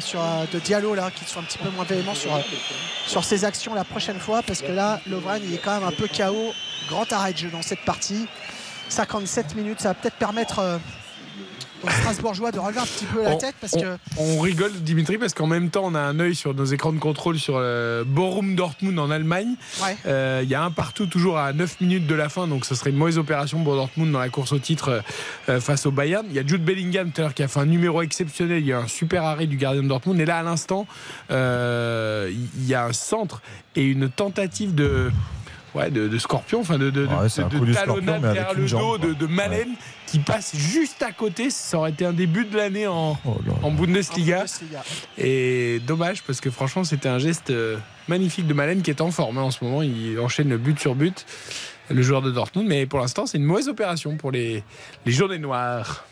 sur, 0.02 0.19
de 0.52 0.60
Diallo 0.60 0.95
là, 0.95 1.10
qui 1.11 1.23
soit 1.26 1.41
un 1.41 1.45
petit 1.45 1.60
peu 1.60 1.69
moins 1.69 1.85
véhément 1.85 2.15
sur, 2.15 2.31
sur 3.07 3.23
ses 3.23 3.45
actions 3.45 3.73
la 3.73 3.85
prochaine 3.85 4.19
fois 4.19 4.41
parce 4.41 4.61
que 4.61 4.72
là 4.72 4.99
Lovren 5.07 5.39
il 5.45 5.53
est 5.53 5.60
quand 5.60 5.73
même 5.80 5.88
un 5.88 5.91
peu 5.91 6.07
KO. 6.07 6.53
Grand 6.89 7.10
arrêt 7.14 7.31
de 7.31 7.38
jeu 7.38 7.49
dans 7.49 7.61
cette 7.61 7.85
partie. 7.85 8.27
57 8.89 9.56
minutes, 9.56 9.80
ça 9.80 9.89
va 9.89 9.93
peut-être 9.93 10.18
permettre 10.18 10.80
aux 11.84 11.90
Strasbourgeois 11.90 12.52
de 12.52 12.60
relever 12.60 12.80
un 12.80 12.86
petit 12.86 13.06
peu 13.06 13.24
la 13.24 13.36
tête 13.36 13.56
parce 13.60 13.74
que. 13.74 13.98
On 14.18 14.40
rigole, 14.40 14.72
Dimitri, 14.74 15.18
parce 15.18 15.34
qu'en 15.34 15.48
même 15.48 15.70
temps, 15.70 15.84
on 15.86 15.95
a 15.95 15.99
un 15.99 16.20
œil 16.20 16.36
sur 16.36 16.53
nos 16.53 16.66
écrans 16.66 16.94
de 16.94 16.99
contrôle 16.99 17.40
sur 17.40 17.56
euh, 17.58 18.03
Borum 18.06 18.56
Dortmund 18.56 18.98
en 18.99 19.10
Allemagne. 19.10 19.56
Euh, 20.06 20.41
il 20.44 20.49
y 20.49 20.56
a 20.56 20.64
un 20.64 20.72
partout 20.72 21.06
toujours 21.06 21.38
à 21.38 21.53
9 21.53 21.82
minutes 21.82 22.08
de 22.08 22.16
la 22.16 22.30
fin, 22.30 22.48
donc 22.48 22.66
ce 22.66 22.76
serait 22.76 22.91
une 22.91 22.98
mauvaise 22.98 23.18
opération 23.18 23.64
pour 23.64 23.76
Dortmund 23.76 24.12
dans 24.12 24.20
la 24.20 24.30
course 24.30 24.52
au 24.52 24.60
titre 24.60 25.02
euh, 25.49 25.60
face 25.60 25.86
au 25.86 25.91
Bayern. 25.91 26.26
Il 26.30 26.36
y 26.36 26.40
a 26.40 26.45
Jude 26.45 26.64
Bellingham 26.64 27.12
tout 27.12 27.22
à 27.22 27.26
l'heure 27.26 27.34
qui 27.34 27.44
a 27.44 27.48
fait 27.48 27.60
un 27.60 27.66
numéro 27.66 28.02
exceptionnel. 28.02 28.60
Il 28.60 28.68
y 28.68 28.74
a 28.74 28.80
un 28.80 28.88
super 28.88 29.24
arrêt 29.24 29.48
du 29.48 29.58
gardien 29.58 29.84
de 29.84 29.88
Dortmund. 29.88 30.20
Et 30.20 30.26
là, 30.26 30.40
à 30.40 30.44
l'instant, 30.44 30.86
il 31.30 32.66
y 32.66 32.74
a 32.74 32.86
un 32.86 32.94
centre 32.94 33.41
et 33.76 33.84
une 33.84 34.10
tentative 34.10 34.76
de 34.76 35.12
ouais, 35.76 35.90
de, 35.91 36.18
scorpion, 36.18 36.62
enfin 36.62 36.78
de, 36.78 36.90
de, 36.90 37.06
de, 37.06 37.74
talonnade 37.74 38.22
derrière 38.22 38.53
le 38.53 38.68
dos 38.68 38.98
de, 38.98 39.14
de 39.14 39.26
Malen 39.26 39.70
qui 40.12 40.20
passe 40.20 40.54
juste 40.54 41.02
à 41.04 41.14
côté. 41.14 41.50
Ça 41.50 41.78
aurait 41.78 41.92
été 41.92 42.04
un 42.04 42.12
début 42.12 42.44
de 42.44 42.58
l'année 42.58 42.86
en, 42.86 43.18
oh 43.26 43.38
en, 43.64 43.72
Bundesliga. 43.72 44.44
Et 45.18 45.80
dommage 45.88 46.22
parce 46.24 46.42
que 46.42 46.50
franchement, 46.50 46.84
c'était 46.84 47.08
un 47.08 47.18
geste 47.18 47.50
euh, 47.50 47.78
magnifique 48.10 48.46
de 48.46 48.54
Malen 48.54 48.82
qui 48.82 48.90
est 48.90 49.00
en 49.00 49.10
forme 49.10 49.38
hein, 49.38 49.44
en 49.44 49.52
ce 49.52 49.64
moment. 49.64 49.82
Il 49.82 50.20
enchaîne 50.20 50.50
le 50.50 50.58
but 50.58 50.78
sur 50.78 50.96
but, 50.96 51.26
le 51.90 52.02
joueur 52.02 52.22
de 52.22 52.30
Dortmund. 52.30 52.68
Mais 52.68 52.86
pour 52.86 53.00
l'instant, 53.00 53.26
c'est 53.26 53.38
une 53.38 53.46
mauvaise 53.46 53.70
opération 53.70 54.18
pour 54.18 54.32
les, 54.32 54.66
les 55.06 55.12
journées 55.14 55.40
noires. 55.40 56.06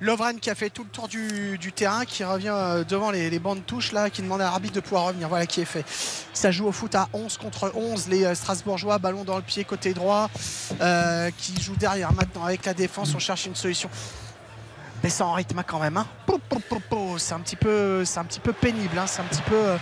Lovren 0.00 0.38
qui 0.40 0.50
a 0.50 0.54
fait 0.54 0.70
tout 0.70 0.82
le 0.82 0.90
tour 0.90 1.08
du, 1.08 1.72
terrain, 1.74 2.04
qui 2.04 2.24
revient 2.24 2.52
euh, 2.54 2.84
devant 2.84 3.10
les, 3.10 3.38
bandes 3.38 3.64
touches 3.64 3.92
là, 3.92 4.10
qui 4.10 4.22
demande 4.22 4.40
à 4.40 4.44
l'arbitre 4.44 4.74
de 4.74 4.80
pouvoir 4.80 5.06
revenir. 5.06 5.28
Voilà 5.28 5.46
qui 5.46 5.60
est 5.60 5.66
fait. 5.66 5.84
Ça 6.32 6.50
joue 6.50 6.66
au 6.66 6.72
foot 6.72 6.94
à 6.94 7.08
11 7.12 7.38
contre 7.38 7.72
11. 7.74 8.08
Les 8.08 8.24
euh, 8.24 8.34
Strasbourgeois, 8.34 8.98
ballon 8.98 9.24
dans 9.24 9.36
le 9.36 9.42
pied 9.42 9.64
côté 9.64 9.94
droit, 9.94 10.30
euh, 10.80 11.30
qui 11.38 11.60
joue 11.62 11.76
derrière 11.76 12.12
maintenant 12.12 12.44
avec 12.44 12.64
la 12.66 12.74
défense. 12.74 13.14
On 13.14 13.18
cherche 13.18 13.46
une 13.46 13.54
solution. 13.54 13.88
Mais 15.04 15.10
ça 15.10 15.26
en 15.26 15.34
rythme 15.34 15.62
quand 15.66 15.78
même. 15.78 15.98
Hein. 15.98 16.06
C'est 17.18 17.34
un, 17.34 17.40
petit 17.40 17.56
peu, 17.56 18.02
un 18.16 18.24
petit 18.24 18.40
peu 18.40 18.54
pénible. 18.54 18.98
Hein. 18.98 19.06
C'est 19.06 19.20
un 19.20 19.26
petit 19.26 19.42
peu 19.42 19.76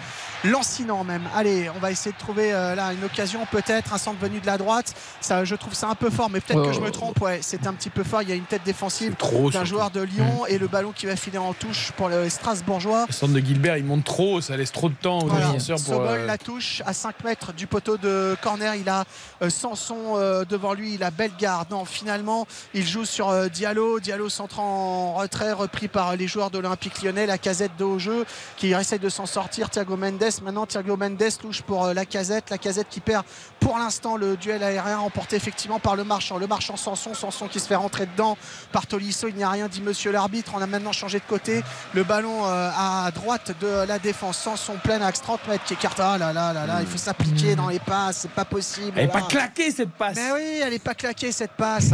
lancinant 0.44 1.04
même. 1.04 1.22
Allez, 1.34 1.70
on 1.74 1.78
va 1.78 1.90
essayer 1.90 2.12
de 2.12 2.18
trouver 2.18 2.52
euh, 2.52 2.74
là 2.74 2.92
une 2.92 3.04
occasion, 3.04 3.46
peut-être 3.50 3.94
un 3.94 3.98
centre 3.98 4.18
venu 4.18 4.40
de 4.40 4.46
la 4.46 4.58
droite. 4.58 4.94
Ça, 5.20 5.44
je 5.44 5.54
trouve 5.54 5.74
ça 5.74 5.88
un 5.88 5.94
peu 5.94 6.10
fort, 6.10 6.30
mais 6.30 6.40
peut-être 6.40 6.64
que 6.64 6.72
je 6.72 6.80
me 6.80 6.90
trompe. 6.90 7.20
Ouais, 7.20 7.38
c'est 7.42 7.66
un 7.66 7.72
petit 7.72 7.90
peu 7.90 8.02
fort. 8.02 8.22
Il 8.22 8.28
y 8.28 8.32
a 8.32 8.34
une 8.34 8.44
tête 8.44 8.62
défensive 8.64 9.14
d'un 9.52 9.64
joueur 9.64 9.90
de 9.90 10.00
Lyon 10.00 10.42
mm. 10.42 10.52
et 10.52 10.58
le 10.58 10.66
ballon 10.66 10.92
qui 10.92 11.06
va 11.06 11.16
filer 11.16 11.38
en 11.38 11.52
touche 11.52 11.92
pour 11.96 12.08
le 12.08 12.28
Strasbourgeois. 12.28 13.06
Le 13.06 13.12
centre 13.12 13.32
de 13.32 13.40
Gilbert, 13.40 13.76
il 13.76 13.84
monte 13.84 14.04
trop, 14.04 14.40
ça 14.40 14.56
laisse 14.56 14.72
trop 14.72 14.88
de 14.88 14.94
temps 14.94 15.20
aux 15.20 15.30
défenseurs 15.30 15.78
pour. 15.82 16.00
Euh, 16.02 16.26
la 16.26 16.38
touche 16.38 16.82
à 16.86 16.92
5 16.92 17.24
mètres 17.24 17.52
du 17.52 17.66
poteau 17.66 17.96
de 17.96 18.36
corner. 18.40 18.74
Il 18.74 18.88
a 18.88 19.04
euh, 19.42 19.50
Sanson 19.50 20.42
devant 20.48 20.74
lui, 20.74 20.94
il 20.94 21.02
a 21.02 21.10
Bellegarde. 21.10 21.70
Non, 21.70 21.84
finalement, 21.84 22.46
il 22.74 22.86
joue 22.86 23.04
sur 23.04 23.50
Diallo. 23.50 24.00
Diallo 24.00 24.28
centre 24.28 24.60
en 24.60 25.11
retrait, 25.12 25.52
repris 25.52 25.88
par 25.88 26.16
les 26.16 26.26
joueurs 26.26 26.50
de 26.50 26.58
l'Olympique 26.58 27.02
lyonnais. 27.02 27.26
La 27.26 27.38
casette 27.38 27.76
de 27.78 27.84
haut 27.84 27.98
jeu 27.98 28.24
qui 28.56 28.72
essaie 28.72 28.98
de 28.98 29.08
s'en 29.08 29.26
sortir. 29.26 29.70
Thiago 29.70 29.96
Mendes 29.96 30.22
Maintenant, 30.42 30.66
Thiago 30.66 30.96
Mendes 30.96 31.38
touche 31.40 31.62
pour 31.62 31.84
euh, 31.86 31.94
la 31.94 32.04
casette. 32.04 32.50
La 32.50 32.58
casette 32.58 32.88
qui 32.90 33.00
perd 33.00 33.24
pour 33.60 33.78
l'instant 33.78 34.16
le 34.16 34.36
duel 34.36 34.62
aérien 34.62 34.98
emporté 34.98 35.36
effectivement 35.36 35.78
par 35.78 35.96
le 35.96 36.04
marchand. 36.04 36.38
Le 36.38 36.46
marchand 36.46 36.76
Sanson, 36.76 37.14
Sanson 37.14 37.48
qui 37.48 37.60
se 37.60 37.66
fait 37.66 37.76
rentrer 37.76 38.06
dedans 38.06 38.36
par 38.72 38.86
Tolisso. 38.86 39.28
Il 39.28 39.36
n'y 39.36 39.44
a 39.44 39.50
rien 39.50 39.68
dit 39.68 39.82
monsieur 39.82 40.12
l'arbitre. 40.12 40.52
On 40.54 40.62
a 40.62 40.66
maintenant 40.66 40.92
changé 40.92 41.18
de 41.18 41.24
côté. 41.24 41.62
Le 41.94 42.04
ballon 42.04 42.46
euh, 42.46 42.70
à 42.76 43.10
droite 43.12 43.52
de 43.60 43.86
la 43.86 43.98
défense. 43.98 44.38
Sanson 44.38 44.74
plein 44.82 45.00
axe 45.02 45.20
30 45.22 45.48
mètres 45.48 45.64
qui 45.64 45.74
écarte. 45.74 46.00
Ah 46.00 46.18
là 46.18 46.32
là 46.32 46.52
là 46.52 46.66
là, 46.66 46.80
il 46.80 46.86
faut 46.86 46.98
s'appliquer 46.98 47.54
dans 47.54 47.68
les 47.68 47.78
passes. 47.78 48.18
C'est 48.22 48.30
pas 48.30 48.44
possible. 48.44 48.92
Elle 48.96 49.06
n'est 49.06 49.12
pas 49.12 49.22
claquée 49.22 49.70
cette 49.70 49.92
passe. 49.92 50.16
Mais 50.16 50.32
oui, 50.32 50.60
elle 50.62 50.70
n'est 50.70 50.78
pas 50.78 50.94
claquée 50.94 51.32
cette 51.32 51.52
passe. 51.52 51.90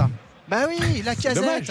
Ben 0.48 0.66
oui, 0.68 1.02
la 1.04 1.14
casette. 1.14 1.70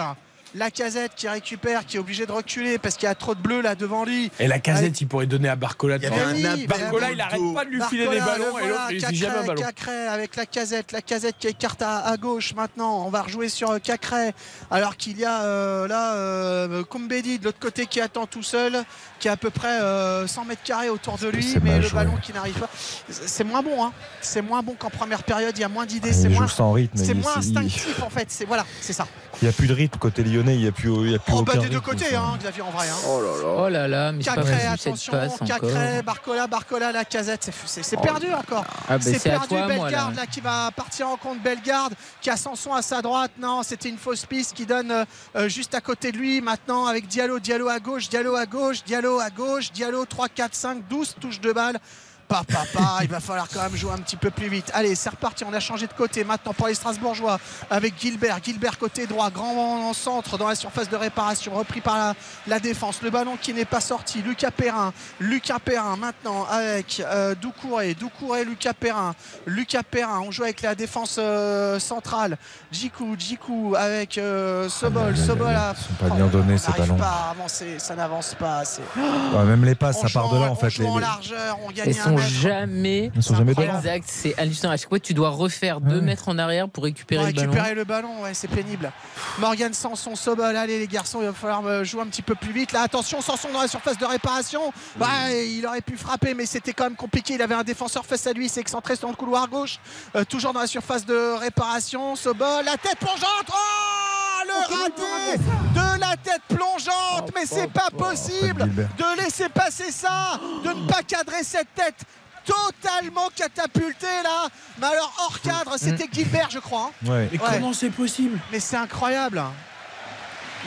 La 0.56 0.72
casette 0.72 1.11
qui 1.15 1.28
récupère, 1.28 1.86
qui 1.86 1.98
est 1.98 1.99
obligé 1.99 2.26
de 2.26 2.32
reculer 2.32 2.78
parce 2.78 2.95
qu'il 2.95 3.07
y 3.07 3.11
a 3.11 3.15
trop 3.15 3.36
de 3.36 3.41
bleu 3.41 3.61
là 3.61 3.76
devant 3.76 4.06
lui. 4.06 4.32
Et 4.40 4.48
la 4.48 4.60
casette, 4.60 5.02
il 5.02 5.07
pourrait 5.07 5.26
donner 5.28 5.49
à 5.49 5.56
Barcola. 5.56 5.98
Il 5.98 6.68
Barcola, 6.68 7.11
il 7.11 7.18
n'arrête 7.18 7.53
pas 7.53 7.65
de 7.65 7.69
lui 7.69 7.82
filer 7.90 8.07
des 8.07 8.19
ballons 8.19 8.57
et 8.60 8.68
l'autre, 8.68 8.91
il 8.91 9.03
dit 9.03 9.15
jamais 9.15 9.38
un 9.38 9.45
ballon. 9.45 9.61
Cacré 9.61 10.07
avec 10.07 10.36
la 10.36 10.45
casette, 10.45 10.91
la 10.91 11.02
casette 11.02 11.36
qui 11.40 11.48
écarte 11.48 11.82
à, 11.82 11.99
à 11.99 12.18
gauche 12.18 12.53
maintenant. 12.53 13.06
On 13.06 13.10
va 13.10 13.22
rejouer 13.22 13.49
sur 13.49 13.72
euh, 13.72 13.80
Cacré 13.80 14.34
alors 14.72 14.98
qu'il 14.98 15.18
y 15.19 15.26
a 15.26 15.44
euh, 15.44 15.88
là 15.88 16.15
euh, 16.15 16.68
de 16.68 17.44
l'autre 17.44 17.60
côté 17.60 17.86
qui 17.86 18.02
attend 18.02 18.26
tout 18.26 18.44
seul, 18.44 18.84
qui 19.19 19.30
a 19.30 19.34
à 19.34 19.38
peu 19.38 19.49
près 19.49 19.78
100 19.78 19.82
euh, 19.82 20.26
mètres 20.48 20.64
carrés 20.64 20.90
autour 20.90 21.18
de 21.18 21.28
lui, 21.28 21.56
mais 21.61 21.80
le 21.80 21.90
ballon 21.90 22.18
qui 22.22 22.34
n'arrive 22.34 22.60
pas. 22.60 22.69
C'est 23.10 23.44
moins 23.44 23.61
bon, 23.61 23.84
hein. 23.84 23.94
C'est 24.22 24.41
moins 24.41 24.64
bon 24.64 24.76
qu'en 24.78 24.90
première 24.90 25.24
période. 25.24 25.57
Il 25.57 25.61
y 25.61 25.64
a 25.64 25.69
moins 25.69 25.86
d'idées, 25.86 26.14
c'est 26.14 26.30
moins, 26.30 26.48
c'est 26.48 27.14
moins 27.14 27.38
instinctif 27.38 28.02
en 28.03 28.10
fait. 28.10 28.28
C'est 28.30 28.45
voilà, 28.45 28.65
c'est 28.82 28.94
ça. 28.94 29.07
Il 29.41 29.45
n'y 29.45 29.49
a 29.49 29.53
plus 29.53 29.68
de 29.68 29.74
rythme 29.74 29.99
côté 29.99 30.24
lyonnais, 30.38 30.56
il 30.56 30.62
n'y 30.62 30.68
a 30.68 30.72
plus, 30.72 30.90
il 30.90 31.12
y 31.12 31.16
a 31.16 31.20
plus 31.20 31.34
oh, 31.36 31.44
bah, 31.44 31.58
des 31.58 31.70
deux 31.70 31.80
côtés, 31.80 32.16
hein, 32.16 32.38
Xavier, 32.40 32.62
en 32.62 32.72
vrai. 32.72 32.88
Hein. 32.88 32.96
Oh 33.08 33.22
là 33.22 33.28
là. 33.28 33.56
Oh 33.58 33.70
là 33.70 33.88
là, 33.88 34.12
mais 34.12 34.24
Cacré, 34.24 34.66
attention, 34.66 35.14
Cacré, 35.46 36.02
Barcola, 36.04 36.48
Barcola, 36.48 36.92
la 36.92 37.06
casette, 37.06 37.50
c'est 37.66 37.98
oh. 37.98 38.02
perdu 38.02 38.28
encore. 38.34 38.66
Ah, 38.88 38.98
bah, 38.98 39.00
c'est 39.02 39.22
perdu, 39.22 39.48
toi, 39.48 39.68
Bellegarde 39.68 40.16
là. 40.16 40.22
là. 40.22 40.28
qui 40.28 40.42
va 40.42 40.72
partir 40.76 41.10
en 41.10 41.18
compte, 41.18 41.42
Bellegarde 41.42 41.94
qui 42.22 42.30
a 42.30 42.38
Sanson 42.38 42.74
à 42.74 42.82
sa 42.82 43.02
droite. 43.02 43.32
Non, 43.40 43.64
c'était 43.64 43.90
une 43.90 43.98
fausse 43.98 44.26
piste 44.26 44.54
qui 44.54 44.66
donne 44.66 44.92
euh, 44.92 45.06
euh, 45.36 45.50
juste 45.50 45.76
à 45.76 45.82
côté 45.82 46.12
de 46.12 46.18
lui 46.18 46.42
maintenant 46.42 46.86
avec 46.86 47.08
Diallo, 47.08 47.40
Diallo 47.40 47.68
à 47.68 47.80
gauche, 47.80 48.10
Diallo 48.10 48.36
à 48.36 48.46
gauche, 48.46 48.84
Diallo 48.84 49.20
à 49.20 49.30
gauche, 49.30 49.72
Diallo 49.72 50.06
3, 50.06 50.30
4, 50.30 50.56
5, 50.56 50.88
12 50.90 51.16
touches 51.20 51.42
de 51.42 51.52
balle 51.52 51.80
Pa, 52.28 52.41
pa, 52.45 52.64
pa, 52.74 52.98
il 53.04 53.08
va 53.10 53.22
falloir 53.22 53.48
quand 53.48 53.62
même 53.64 53.76
jouer 53.78 53.94
un 53.94 53.99
petit 53.99 54.18
peu 54.18 54.30
plus 54.30 54.49
vite. 54.49 54.70
Allez, 54.74 54.95
c'est 54.95 55.10
reparti. 55.10 55.45
On 55.45 55.54
a 55.54 55.62
changé 55.62 55.88
de 55.88 55.94
côté 55.94 56.26
maintenant 56.26 56.52
pour 56.52 56.68
les 56.68 56.74
Strasbourgeois 56.74 57.40
avec 57.70 57.94
Gilbert. 57.98 58.40
Gilbert 58.44 58.78
côté 58.78 59.08
droit, 59.08 59.30
grand 59.30 59.94
centre 59.94 60.38
dans 60.38 60.49
la 60.49 60.56
surface 60.56 60.90
de 60.90 60.98
réparation, 60.98 61.54
repris 61.56 61.80
par 61.80 61.95
la, 61.98 62.14
la 62.48 62.60
défense. 62.60 63.02
Le 63.02 63.12
ballon 63.12 63.38
qui 63.41 63.54
n'est 63.54 63.64
pas 63.64 63.80
sorti. 63.80 64.22
Lucas 64.22 64.52
Perrin. 64.52 64.91
Lucas 65.22 65.60
Perrin 65.60 65.95
maintenant 65.95 66.45
avec 66.52 67.02
euh, 67.06 67.34
Doucouré. 67.36 67.94
Doucouré, 67.94 68.44
Lucas 68.44 68.74
Perrin. 68.74 69.16
Lucas 69.45 69.84
Perrin. 69.84 70.20
On 70.20 70.32
joue 70.32 70.44
avec 70.44 70.62
la 70.64 70.76
défense 70.76 71.16
euh, 71.20 71.80
centrale. 71.80 72.38
Jiku, 72.74 73.16
Jiku 73.18 73.74
avec 73.78 74.18
euh, 74.18 74.68
Sobol. 74.68 75.16
Sobol 75.16 75.48
a. 75.48 75.74
Ils 75.78 75.82
sont 75.82 76.10
pas 76.10 76.14
bien 76.16 76.28
donnés 76.28 76.58
ces 76.58 76.68
On 76.68 76.72
n'arrive 76.72 76.88
ballons. 76.88 76.98
pas 76.99 77.28
à 77.28 77.32
avancer, 77.32 77.80
ça 77.80 77.95
n'avance 77.95 78.36
pas 78.38 78.58
assez. 78.58 78.82
Ouais, 78.98 79.45
même 79.45 79.64
les 79.64 79.76
passes, 79.76 80.02
ça 80.02 80.10
part 80.14 80.30
de 80.30 80.40
là 80.40 80.48
en 80.48 80.52
On 80.52 80.56
fait. 80.56 80.70
joue 80.70 80.82
Les- 80.84 80.90
en 80.90 80.98
largeur, 80.99 81.58
on 81.66 81.72
gagne 81.72 81.98
un 82.06 82.16
sont 82.22 82.27
jamais 82.27 83.11
sont 83.19 83.45
exact. 83.45 84.06
C'est 84.07 84.38
hallucinant. 84.38 84.72
À 84.72 84.77
chaque 84.77 84.89
fois, 84.89 84.99
tu 84.99 85.14
dois 85.14 85.30
refaire 85.30 85.81
deux 85.81 86.02
mètres 86.02 86.30
en 86.30 86.38
arrière 86.38 86.69
pour 86.69 86.84
récupérer 86.84 87.22
Pour 87.22 87.27
le 87.30 87.34
ballon. 87.34 87.52
récupérer 87.52 87.76
le 87.76 87.84
ballon, 87.84 88.22
ouais, 88.23 88.34
c'est 88.34 88.48
pénible. 88.48 88.91
Morgan 89.39 89.73
Sanson, 89.73 90.15
Sobol, 90.15 90.56
allez 90.56 90.80
les 90.80 90.88
garçons, 90.88 91.19
il 91.22 91.27
va 91.27 91.34
falloir 91.34 91.65
euh, 91.65 91.84
jouer 91.84 92.02
un 92.02 92.07
petit 92.07 92.22
peu 92.22 92.35
plus 92.35 92.52
vite. 92.52 92.72
Là, 92.72 92.81
attention, 92.81 93.22
Sanson 93.22 93.49
dans 93.53 93.61
la 93.61 93.68
surface 93.68 93.98
de 93.98 94.06
réparation. 94.06 94.61
Bah, 94.98 95.07
il 95.31 95.65
aurait 95.65 95.81
pu 95.81 95.98
frapper, 95.98 96.34
mais 96.34 96.45
c'était 96.45 96.73
quand 96.73 96.85
même 96.85 96.95
compliqué. 96.95 97.35
Il 97.35 97.41
avait 97.41 97.56
un 97.56 97.64
défenseur 97.64 98.06
face 98.06 98.27
à 98.27 98.34
lui, 98.34 98.45
il 98.45 98.49
s'est 98.49 98.61
excentré 98.61 98.95
sur 98.95 99.10
le 99.10 99.15
couloir 99.15 99.48
gauche. 99.48 99.80
Euh, 100.15 100.23
toujours 100.23 100.53
dans 100.53 100.61
la 100.61 100.68
surface 100.68 101.06
de 101.06 101.38
réparation. 101.39 102.15
Sobol, 102.15 102.65
la 102.65 102.77
tête 102.77 102.98
plongeante. 102.99 103.49
Oh 103.49 104.16
raté 104.58 105.38
de 105.74 106.00
la 106.00 106.16
tête 106.18 106.42
plongeante, 106.48 107.32
mais 107.36 107.46
c'est 107.46 107.72
pas 107.72 107.90
possible 107.96 108.64
Gilbert. 108.64 108.90
de 108.98 109.22
laisser 109.24 109.50
passer 109.50 109.92
ça, 109.92 110.40
de 110.64 110.70
ne 110.70 110.88
pas 110.88 111.04
cadrer 111.04 111.44
cette 111.44 111.74
tête 111.76 112.04
totalement 112.46 113.28
catapultée 113.36 114.06
là. 114.24 114.48
Mais 114.80 114.88
alors 114.88 115.14
hors 115.20 115.40
cadre, 115.42 115.76
c'était 115.78 116.08
Gilbert, 116.12 116.50
je 116.50 116.60
crois. 116.60 116.92
hein. 117.04 117.10
Ouais. 117.10 117.30
Mais 117.32 117.40
Ouais. 117.42 117.48
comment 117.54 117.74
c'est 117.74 117.90
possible? 117.90 118.40
Mais 118.52 118.60
c'est 118.60 118.78
incroyable. 118.78 119.42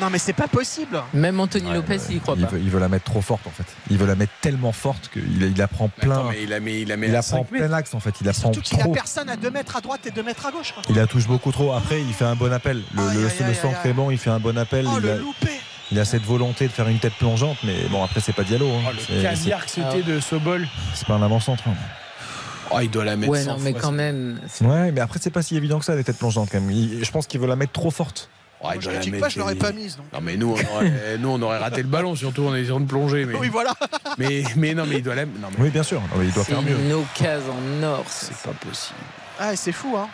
Non, 0.01 0.09
mais 0.10 0.18
c'est 0.18 0.32
pas 0.32 0.48
possible. 0.48 1.02
Même 1.14 1.39
Anthony 1.40 1.72
Lopez, 1.72 1.98
il 2.09 2.16
y 2.16 2.20
croit 2.20 2.35
Il 2.39 2.44
pas. 2.44 2.51
veut, 2.52 2.60
il 2.60 2.70
veut 2.70 2.81
la 2.81 2.89
mettre 2.89 3.05
trop 3.05 3.20
forte 3.20 3.47
en 3.47 3.51
fait. 3.51 3.64
Il 3.90 3.98
veut 3.98 4.06
la 4.06 4.14
mettre 4.14 4.32
tellement 4.40 4.72
forte 4.72 5.10
qu'il 5.12 5.43
il 5.43 5.60
apprend 5.62 5.89
plein. 5.89 6.12
Attends, 6.12 6.28
mais 6.31 6.43
il 6.43 6.52
a 6.52 6.60
mis, 6.60 6.81
il 6.82 6.93
a 6.93 6.97
mis 6.97 7.09
il 7.09 7.14
à 7.14 7.18
apprend 7.18 7.39
5 7.44 7.51
mètres. 7.52 7.66
plein 7.66 7.77
axe 7.77 7.94
en 7.94 8.01
fait. 8.01 8.14
Il 8.20 8.28
apprend 8.28 8.52
Surtout 8.52 8.60
qu'il 8.62 8.81
a 8.81 8.89
personne 8.89 9.28
à 9.28 9.36
2 9.36 9.51
mètres 9.51 9.77
à 9.77 9.81
droite 9.81 10.01
et 10.06 10.10
2 10.10 10.22
mètres 10.22 10.47
à 10.47 10.51
gauche. 10.51 10.72
quoi. 10.72 10.82
Il 10.89 10.97
la 10.97 11.06
touche 11.06 11.27
beaucoup 11.27 11.52
trop. 11.52 11.72
Après, 11.72 12.01
il 12.01 12.12
fait 12.14 12.24
un 12.24 12.35
bon 12.36 12.52
appel. 12.52 12.82
Le, 12.94 13.28
centre 13.55 13.85
est 13.85 13.93
bon. 13.93 14.10
Il 14.10 14.18
fait 14.18 14.31
un 14.31 14.40
bon 14.40 14.56
appel. 14.56 14.86
Oh, 14.89 14.94
il, 14.98 15.02
le 15.02 15.12
a, 15.12 15.16
loupé. 15.16 15.51
il 15.93 15.98
a 15.98 16.05
cette 16.05 16.22
volonté 16.24 16.66
de 16.66 16.72
faire 16.72 16.89
une 16.89 16.98
tête 16.98 17.14
plongeante, 17.14 17.59
mais 17.64 17.77
bon, 17.90 18.02
après, 18.02 18.20
c'est 18.20 18.32
pas 18.32 18.43
Diallo. 18.44 18.68
hein. 18.68 18.81
Oh, 18.89 18.93
le 19.14 19.22
caviar 19.22 19.64
que 19.64 19.70
c'était 19.70 20.02
de 20.02 20.18
Sobol. 20.20 20.66
c'est 20.94 21.06
pas 21.06 21.14
un 21.14 21.22
avant-centre. 21.22 21.64
hein. 21.68 21.74
Oh, 22.72 22.78
il 22.81 22.90
doit 22.90 23.05
la 23.05 23.16
mettre 23.16 23.32
Ouais, 23.32 23.43
100 23.43 23.51
non, 23.51 23.59
mais 23.60 23.72
fois, 23.72 23.81
quand 23.81 23.93
même. 23.93 24.40
Ouais, 24.60 24.93
mais 24.93 25.01
après, 25.01 25.18
c'est 25.20 25.31
pas 25.31 25.43
si 25.43 25.56
évident 25.56 25.78
que 25.81 25.85
ça, 25.85 25.94
les 25.97 26.05
têtes 26.05 26.18
plongeantes 26.18 26.48
quand 26.51 26.60
même. 26.60 26.70
Il- 26.70 27.05
je 27.05 27.10
pense 27.10 27.27
qu'il 27.27 27.40
veut 27.40 27.48
la 27.48 27.56
mettre 27.56 27.72
trop 27.72 27.90
forte. 27.90 28.31
Oh, 28.62 28.65
Moi, 28.65 28.74
je 28.78 28.91
critique 28.91 29.19
pas, 29.19 29.28
je 29.31 29.39
l'aurais 29.39 29.55
pas 29.55 29.73
mise. 29.73 29.97
donc. 29.97 30.07
Non 30.12 30.20
mais 30.20 30.37
nous 30.37 30.49
on, 30.55 30.77
aurait, 30.77 30.93
nous 31.19 31.28
on 31.31 31.41
aurait 31.43 31.59
raté 31.59 31.78
le 31.82 31.89
ballon 31.89 32.15
surtout 32.15 32.43
on 32.43 32.55
est 32.55 32.65
sur 32.66 32.77
une 32.78 32.87
plongée 32.87 33.24
mais, 33.24 33.35
Oui, 33.39 33.49
voilà. 33.49 33.73
mais 34.19 34.43
mais 34.57 34.74
non 34.74 34.85
mais 34.87 34.97
il 34.97 35.03
doit 35.03 35.15
la 35.15 35.24
non 35.24 35.49
mais 35.57 35.65
Oui, 35.65 35.70
bien 35.70 35.82
sûr. 35.82 36.03
Il 36.20 36.31
doit 36.32 36.45
faire 36.45 36.61
mieux. 36.61 36.77
une 36.78 36.93
occasion 36.93 37.55
en 37.81 37.82
or. 37.82 38.05
c'est 38.09 38.37
pas 38.37 38.53
possible. 38.53 38.99
Ah, 39.39 39.57
c'est 39.57 39.73
fou, 39.73 39.97
hein. 39.97 40.09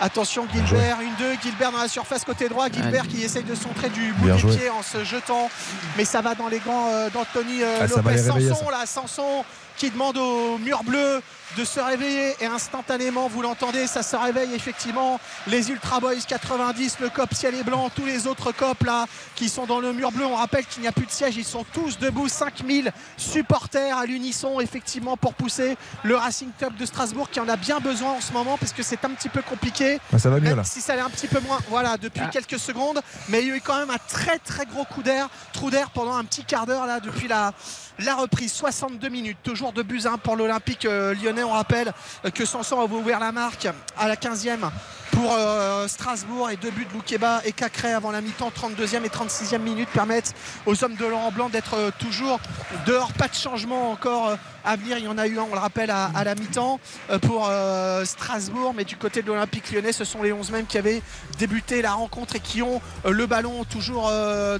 Attention, 0.00 0.46
Gilbert, 0.52 0.98
une 1.00 1.14
2 1.18 1.36
Gilbert 1.40 1.70
dans 1.70 1.78
la 1.78 1.88
surface 1.88 2.24
côté 2.24 2.48
droit. 2.48 2.68
Gilbert 2.68 3.06
qui 3.06 3.22
essaye 3.22 3.44
de 3.44 3.54
centrer 3.54 3.88
du 3.90 4.12
bout 4.14 4.24
Bien 4.24 4.34
du 4.34 4.40
joué. 4.40 4.56
pied 4.56 4.68
en 4.68 4.82
se 4.82 5.04
jetant. 5.04 5.48
Mais 5.96 6.04
ça 6.04 6.20
va 6.20 6.34
dans 6.34 6.48
les 6.48 6.58
gants 6.58 6.88
euh, 6.90 7.08
d'Anthony 7.10 7.62
euh, 7.62 7.78
Ah, 7.80 7.86
Lopez. 7.86 8.18
Sanson, 8.18 8.68
là, 8.70 8.84
Sanson 8.86 9.44
qui 9.76 9.90
demande 9.90 10.16
au 10.18 10.58
mur 10.58 10.82
bleu 10.84 11.22
de 11.56 11.64
se 11.64 11.78
réveiller 11.80 12.34
et 12.40 12.46
instantanément, 12.46 13.28
vous 13.28 13.42
l'entendez, 13.42 13.86
ça 13.86 14.02
se 14.02 14.16
réveille 14.16 14.52
effectivement. 14.54 15.20
Les 15.46 15.70
Ultra 15.70 16.00
Boys 16.00 16.14
90, 16.26 16.96
le 17.00 17.08
COP 17.10 17.32
ciel 17.34 17.54
et 17.54 17.62
blanc, 17.62 17.90
tous 17.94 18.04
les 18.04 18.26
autres 18.26 18.52
COP 18.52 18.82
là 18.84 19.06
qui 19.36 19.48
sont 19.48 19.64
dans 19.66 19.78
le 19.80 19.92
mur 19.92 20.10
bleu. 20.10 20.24
On 20.26 20.34
rappelle 20.34 20.66
qu'il 20.66 20.82
n'y 20.82 20.88
a 20.88 20.92
plus 20.92 21.06
de 21.06 21.10
siège, 21.10 21.36
ils 21.36 21.44
sont 21.44 21.64
tous 21.72 21.98
debout, 21.98 22.28
5000 22.28 22.92
supporters 23.16 23.96
à 23.96 24.06
l'unisson 24.06 24.60
effectivement 24.60 25.16
pour 25.16 25.34
pousser 25.34 25.76
le 26.02 26.16
Racing 26.16 26.50
Club 26.58 26.76
de 26.76 26.86
Strasbourg 26.86 27.30
qui 27.30 27.40
en 27.40 27.48
a 27.48 27.56
bien 27.56 27.78
besoin 27.80 28.12
en 28.12 28.20
ce 28.20 28.32
moment 28.32 28.58
parce 28.58 28.72
que 28.72 28.82
c'est 28.82 29.04
un 29.04 29.10
petit 29.10 29.28
peu 29.28 29.42
compliqué. 29.42 29.98
Ah, 30.12 30.18
ça 30.18 30.30
va 30.30 30.36
mieux 30.36 30.48
Même 30.48 30.56
là. 30.58 30.64
si 30.64 30.80
ça 30.80 30.94
allait 30.94 31.02
un 31.02 31.10
petit 31.10 31.28
peu 31.28 31.40
moins, 31.40 31.58
voilà, 31.68 31.96
depuis 31.96 32.22
Ah. 32.24 32.30
quelques 32.32 32.58
secondes, 32.58 33.00
mais 33.28 33.42
il 33.42 33.48
y 33.48 33.52
a 33.52 33.56
eu 33.56 33.60
quand 33.60 33.78
même 33.78 33.90
un 33.90 33.98
très 34.08 34.38
très 34.38 34.66
gros 34.66 34.84
coup 34.84 35.02
d'air, 35.02 35.28
trou 35.52 35.70
d'air 35.70 35.90
pendant 35.90 36.14
un 36.16 36.24
petit 36.24 36.44
quart 36.44 36.66
d'heure 36.66 36.86
là 36.86 37.00
depuis 37.00 37.28
la, 37.28 37.52
la 38.00 38.14
reprise, 38.16 38.52
62 38.52 39.08
minutes, 39.08 39.38
toujours 39.44 39.72
de 39.72 39.82
buts 39.82 40.02
1 40.04 40.18
pour 40.18 40.36
l'Olympique 40.36 40.84
euh, 40.84 41.14
lyonnais. 41.14 41.43
On 41.44 41.50
rappelle 41.50 41.92
que 42.34 42.44
Sanson 42.44 42.80
avait 42.80 42.94
ouvert 42.94 43.20
la 43.20 43.32
marque 43.32 43.68
à 43.98 44.08
la 44.08 44.16
15e 44.16 44.70
pour 45.14 45.32
euh, 45.32 45.86
Strasbourg 45.86 46.50
et 46.50 46.56
deux 46.56 46.70
buts 46.70 46.86
de 46.86 46.94
Loukeba 46.94 47.40
et 47.44 47.52
Cacré 47.52 47.92
avant 47.92 48.10
la 48.10 48.20
mi-temps, 48.20 48.50
32e 48.50 49.04
et 49.04 49.08
36e 49.08 49.58
minute 49.58 49.88
permettent 49.90 50.34
aux 50.66 50.82
hommes 50.82 50.96
de 50.96 51.06
Laurent 51.06 51.30
Blanc 51.30 51.48
d'être 51.48 51.74
euh, 51.74 51.90
toujours 51.98 52.40
dehors. 52.86 53.12
Pas 53.12 53.28
de 53.28 53.34
changement 53.34 53.92
encore 53.92 54.28
euh, 54.28 54.36
à 54.64 54.76
venir. 54.76 54.98
Il 54.98 55.04
y 55.04 55.08
en 55.08 55.18
a 55.18 55.26
eu 55.26 55.38
un, 55.38 55.42
on 55.42 55.54
le 55.54 55.60
rappelle, 55.60 55.90
à, 55.90 56.10
la 56.24 56.34
mi-temps 56.34 56.80
euh, 57.10 57.18
pour 57.18 57.46
euh, 57.48 58.04
Strasbourg, 58.04 58.72
mais 58.74 58.84
du 58.84 58.96
côté 58.96 59.22
de 59.22 59.26
l'Olympique 59.26 59.70
lyonnais, 59.70 59.92
ce 59.92 60.04
sont 60.04 60.22
les 60.22 60.32
11 60.32 60.50
mêmes 60.50 60.66
qui 60.66 60.78
avaient 60.78 61.02
débuté 61.38 61.82
la 61.82 61.92
rencontre 61.92 62.36
et 62.36 62.40
qui 62.40 62.62
ont 62.62 62.80
euh, 63.04 63.10
le 63.10 63.26
ballon 63.26 63.64
toujours 63.64 64.10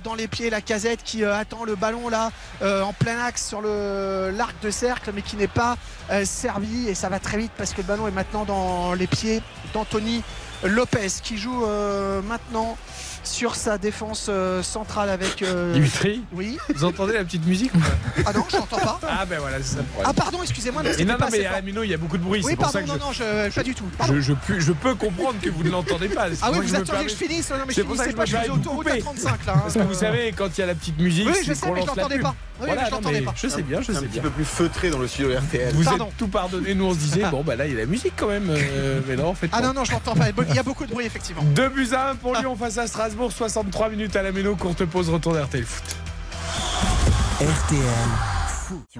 dans 0.02 0.14
les 0.14 0.28
pieds. 0.28 0.50
La 0.50 0.60
casette 0.60 1.02
qui 1.02 1.24
attend 1.24 1.64
le 1.64 1.74
ballon 1.74 2.08
là 2.08 2.30
en 2.62 2.92
plein 2.92 3.18
axe 3.24 3.46
sur 3.46 3.60
l'arc 3.62 4.54
de 4.62 4.70
cercle, 4.70 5.12
mais 5.14 5.22
qui 5.22 5.36
n'est 5.36 5.48
pas 5.48 5.76
servi 6.24 6.88
et 6.88 6.94
ça 6.94 7.08
va 7.08 7.18
très 7.18 7.38
vite 7.38 7.52
parce 7.56 7.72
que 7.72 7.78
le 7.78 7.86
ballon 7.86 8.08
est 8.08 8.12
maintenant 8.12 8.44
dans 8.44 8.94
les 8.94 9.06
pieds 9.06 9.42
d'Anthony 9.72 10.22
Lopez 10.62 11.08
qui 11.22 11.38
joue 11.38 11.64
maintenant 12.24 12.76
sur 13.24 13.54
sa 13.56 13.78
défense 13.78 14.26
euh, 14.28 14.62
centrale 14.62 15.08
avec 15.10 15.42
euh, 15.42 15.72
Dimitri 15.72 16.22
oui 16.32 16.58
vous 16.74 16.84
entendez 16.84 17.14
la 17.14 17.24
petite 17.24 17.46
musique 17.46 17.74
ou 17.74 17.78
pas 17.78 17.86
ah 18.26 18.32
non 18.34 18.44
je 18.50 18.56
n'entends 18.56 18.78
pas 18.78 19.00
Ah 19.08 19.24
ben 19.26 19.38
voilà 19.40 19.56
c'est 19.58 19.74
ça 19.74 19.78
le 19.78 19.84
problème. 19.84 20.06
ah 20.10 20.12
pardon 20.12 20.42
excusez-moi 20.42 20.82
mais 20.82 20.90
Et 20.90 20.92
c'était 20.92 21.04
non, 21.04 21.16
pas 21.16 21.24
non, 21.26 21.30
mais 21.32 21.40
à 21.40 21.48
fort. 21.48 21.56
la 21.56 21.62
Mino, 21.62 21.82
il 21.82 21.90
y 21.90 21.94
a 21.94 21.96
beaucoup 21.96 22.18
de 22.18 22.22
bruit. 22.22 22.40
oui 22.44 22.50
c'est 22.50 22.56
pour 22.56 22.64
pardon 22.70 22.78
ça 22.78 22.82
que 22.82 22.88
non 22.88 23.12
je, 23.12 23.22
non 23.24 23.48
je, 23.50 23.54
pas 23.54 23.62
du 23.62 23.74
tout 23.74 23.84
Pardon. 23.98 24.14
je, 24.14 24.20
je 24.20 24.32
peux, 24.34 24.60
je 24.60 24.72
peux 24.72 24.94
comprendre 24.94 25.40
que 25.40 25.48
vous 25.50 25.62
ne 25.64 25.70
l'entendez 25.70 26.08
pas. 26.08 26.28
C'est 26.30 26.38
ah 26.42 26.50
pour 26.50 26.58
oui 26.60 26.68
ça 26.68 26.78
vous 26.80 26.84
je 26.86 26.92
me 26.92 26.96
attendiez 26.96 27.06
que 27.06 27.12
je 27.12 27.16
permets- 27.16 27.34
finisse 27.34 27.50
non 27.50 27.56
mais 27.66 27.72
je 27.72 27.74
C'est 27.74 27.84
pour 27.84 27.96
ça 27.96 28.04
finissais 28.04 28.04
que 28.04 28.10
je 28.10 28.16
pas 28.16 28.22
me 28.22 28.26
je 28.26 28.30
suis 28.30 28.36
permets 28.46 28.62
de 28.62 28.68
autoroute 28.68 28.86
à 28.86 28.90
couper. 28.90 29.02
35 29.02 29.46
là 29.46 29.52
hein. 29.54 29.58
Parce 29.62 29.74
que 29.74 29.78
vous 29.80 29.94
savez, 29.94 30.32
quand 30.36 30.48
il 30.56 30.60
y 30.60 30.64
a 30.64 30.66
la 30.66 30.74
petite 30.74 30.98
musique, 30.98 31.26
Oui, 31.28 31.34
je 31.40 31.44
c'est 31.46 31.54
sais, 31.54 31.66
qu'on 31.66 31.74
mais 31.74 31.80
je 31.82 31.86
lance 31.86 31.96
la 31.96 32.02
l'entendais 32.02 32.16
pub. 32.20 32.24
pas. 32.24 32.34
Oui, 32.60 32.66
Voilà, 32.66 32.82
mais 32.82 32.88
je 32.88 32.94
non, 32.94 33.10
mais 33.10 33.20
pas. 33.22 33.32
Je 33.36 33.48
sais 33.48 33.62
bien, 33.62 33.80
je 33.80 33.86
C'est 33.86 33.96
un 33.98 34.00
sais 34.00 34.06
petit 34.06 34.20
peu 34.20 34.30
plus 34.30 34.44
feutré 34.44 34.88
dans 34.90 34.98
le 34.98 35.08
studio 35.08 35.36
RTL. 35.36 35.74
Vous 35.74 35.82
Pardon. 35.84 36.06
êtes 36.08 36.16
tout 36.16 36.28
pardonné. 36.28 36.74
Nous, 36.74 36.84
on 36.84 36.92
se 36.92 36.98
disait, 36.98 37.24
bon, 37.30 37.42
bah 37.42 37.56
là, 37.56 37.66
il 37.66 37.72
y 37.72 37.76
a 37.76 37.80
la 37.80 37.86
musique 37.86 38.14
quand 38.16 38.28
même. 38.28 38.48
euh, 38.48 39.00
mais 39.08 39.16
non, 39.16 39.28
en 39.28 39.34
fait. 39.34 39.48
ah 39.52 39.60
non. 39.60 39.68
non 39.68 39.74
non 39.74 39.84
je 39.84 39.92
l'entends 39.92 40.14
pas 40.14 40.26
il 40.48 40.54
y 40.54 40.58
a 40.58 40.62
beaucoup 40.62 40.86
de 40.86 40.90
bruit 40.92 41.04
effectivement 41.04 41.42
2 41.42 41.68
buts 41.70 41.88
à 41.92 42.10
1 42.10 42.14
pour 42.16 42.34
Lyon 42.36 42.54
face 42.56 42.78
à 42.78 42.86
Strasbourg, 42.86 43.32
63 43.32 43.88
minutes 43.90 44.14
à 44.14 44.22
la 44.22 44.30
Méno, 44.30 44.54
courte 44.54 44.84
pause, 44.84 45.10
retour 45.10 45.32
d'RTL 45.34 45.64
Foot. 45.64 45.96
RTL 47.40 47.80
Foot. 48.48 48.98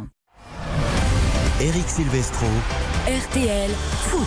Eric 1.60 1.88
Silvestro. 1.88 2.46
RTL 3.06 3.70
Foot. 4.08 4.26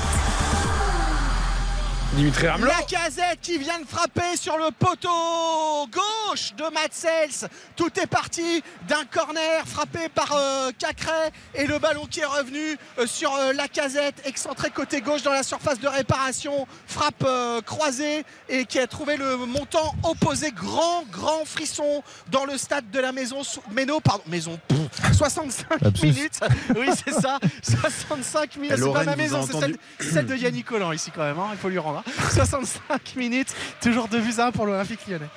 Dimitri 2.14 2.48
Ramelot. 2.48 2.68
La 2.68 2.82
casette 2.84 3.40
qui 3.42 3.58
vient 3.60 3.80
de 3.80 3.86
frapper 3.86 4.38
sur 4.38 4.58
le 4.58 4.72
poteau 4.72 5.10
gauche 5.92 6.54
de 6.56 6.64
Matsels. 6.74 7.48
Tout 7.76 7.92
est 8.00 8.08
parti 8.08 8.64
d'un 8.88 9.04
corner 9.06 9.68
frappé 9.68 10.10
par 10.10 10.32
euh, 10.36 10.72
Cacré 10.80 11.12
et 11.54 11.68
le 11.68 11.78
ballon 11.78 12.08
qui 12.10 12.22
est 12.22 12.26
revenu 12.26 12.78
euh, 12.98 13.06
sur 13.06 13.36
euh, 13.36 13.54
la 13.54 13.68
casette, 13.68 14.16
excentré 14.26 14.72
côté 14.72 15.02
gauche 15.02 15.22
dans 15.22 15.32
la 15.34 15.44
surface 15.44 15.80
de 15.80 15.88
réparation. 15.88 16.66
Frappe 16.88 17.24
euh, 17.24 17.62
croisée 17.62 18.24
et 18.50 18.66
qui 18.66 18.80
a 18.80 18.88
trouvé 18.88 19.18
le 19.18 19.36
montant 19.46 19.94
opposé. 20.04 20.52
Grand, 20.52 21.04
grand 21.12 21.46
frisson 21.46 22.02
dans 22.32 22.46
le 22.46 22.58
stade 22.58 22.90
de 22.90 23.00
la 23.00 23.12
maison. 23.12 23.42
Méno, 23.72 24.00
pardon, 24.00 24.24
maison. 24.28 24.58
pff, 24.68 24.80
65 25.18 25.82
Lapsus. 25.82 26.06
minutes. 26.08 26.40
Oui, 26.76 26.88
c'est 27.06 27.14
ça. 27.14 27.38
65 27.62 28.56
minutes. 28.56 28.78
C'est 28.80 28.94
pas 28.94 29.04
ma 29.04 29.16
maison, 29.16 29.46
c'est 29.46 30.10
celle 30.10 30.26
de 30.26 30.36
Yannick 30.36 30.66
Collant 30.66 30.94
ici 30.94 31.12
quand 31.14 31.24
même. 31.24 31.38
hein, 31.38 31.50
il 31.52 31.58
faut 31.58 31.70
lui 31.70 31.78
rendre. 31.78 31.97
Hein. 31.98 32.04
65 32.34 33.16
minutes, 33.16 33.54
toujours 33.82 34.08
2 34.08 34.20
buts 34.20 34.34
à 34.38 34.48
1 34.48 34.52
pour 34.52 34.66
l'Olympique 34.66 35.08
lyonnais. 35.08 35.30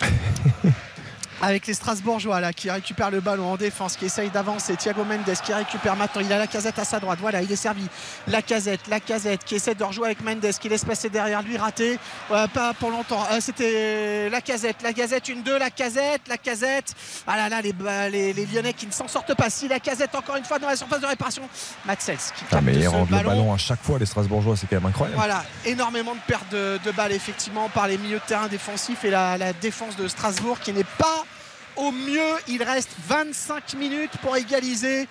Avec 1.42 1.66
les 1.66 1.74
Strasbourgeois 1.74 2.40
là 2.40 2.52
qui 2.52 2.70
récupèrent 2.70 3.10
le 3.10 3.20
ballon 3.20 3.52
en 3.52 3.56
défense, 3.56 3.96
qui 3.96 4.04
essaye 4.06 4.28
d'avancer. 4.30 4.76
Thiago 4.76 5.04
Mendes 5.04 5.24
qui 5.42 5.54
récupère 5.54 5.96
maintenant. 5.96 6.20
Il 6.20 6.30
a 6.32 6.38
la 6.38 6.46
casette 6.46 6.78
à 6.78 6.84
sa 6.84 7.00
droite. 7.00 7.18
Voilà, 7.20 7.40
il 7.40 7.50
est 7.50 7.56
servi. 7.56 7.86
La 8.26 8.42
casette, 8.42 8.80
la 8.88 9.00
casette 9.00 9.44
qui 9.44 9.54
essaie 9.54 9.74
de 9.74 9.82
rejouer 9.82 10.06
avec 10.06 10.22
Mendes, 10.22 10.44
qui 10.60 10.68
laisse 10.68 10.84
passer 10.84 11.08
derrière 11.08 11.42
lui, 11.42 11.56
raté. 11.56 11.98
Ouais, 12.30 12.46
pas 12.52 12.74
pour 12.74 12.90
longtemps. 12.90 13.24
Euh, 13.32 13.38
C'était 13.40 14.28
la 14.28 14.40
casette, 14.42 14.82
la 14.82 14.92
casette, 14.92 15.28
une 15.28 15.42
deux, 15.42 15.58
la 15.58 15.70
casette, 15.70 16.22
la 16.28 16.36
casette. 16.36 16.94
Ah 17.26 17.36
là 17.36 17.48
là, 17.48 17.62
les, 17.62 17.74
les, 18.10 18.32
les 18.34 18.46
Lyonnais 18.46 18.74
qui 18.74 18.86
ne 18.86 18.92
s'en 18.92 19.08
sortent 19.08 19.34
pas. 19.34 19.48
Si 19.48 19.66
la 19.66 19.80
casette 19.80 20.14
encore 20.14 20.36
une 20.36 20.44
fois 20.44 20.58
dans 20.58 20.68
la 20.68 20.76
surface 20.76 21.00
de 21.00 21.06
réparation. 21.06 21.42
Matsels 21.86 22.16
qui 22.36 22.44
Ah, 22.52 22.60
mais 22.60 22.74
ils 22.74 22.86
rendent 22.88 23.10
le 23.10 23.16
ballon 23.16 23.52
à 23.52 23.56
chaque 23.56 23.82
fois, 23.82 23.98
les 23.98 24.06
Strasbourgeois, 24.06 24.56
c'est 24.56 24.66
quand 24.66 24.76
même 24.76 24.86
incroyable. 24.86 25.16
voilà, 25.16 25.42
énormément 25.64 26.14
de 26.14 26.20
pertes 26.26 26.50
de, 26.52 26.78
de 26.84 26.90
balles 26.90 27.12
effectivement 27.12 27.68
par 27.70 27.88
les 27.88 27.96
milieux 27.96 28.18
de 28.18 28.24
terrain 28.26 28.48
défensifs 28.48 29.04
et 29.04 29.10
la, 29.10 29.38
la 29.38 29.52
défense 29.52 29.96
de 29.96 30.06
Strasbourg 30.06 30.58
qui 30.60 30.72
n'est 30.72 30.84
pas 30.84 31.24
au 31.80 31.90
mieux. 31.92 32.34
Il 32.48 32.62
reste 32.62 32.90
25 33.08 33.74
minutes 33.74 34.12
pour 34.22 34.36
égaliser 34.36 35.08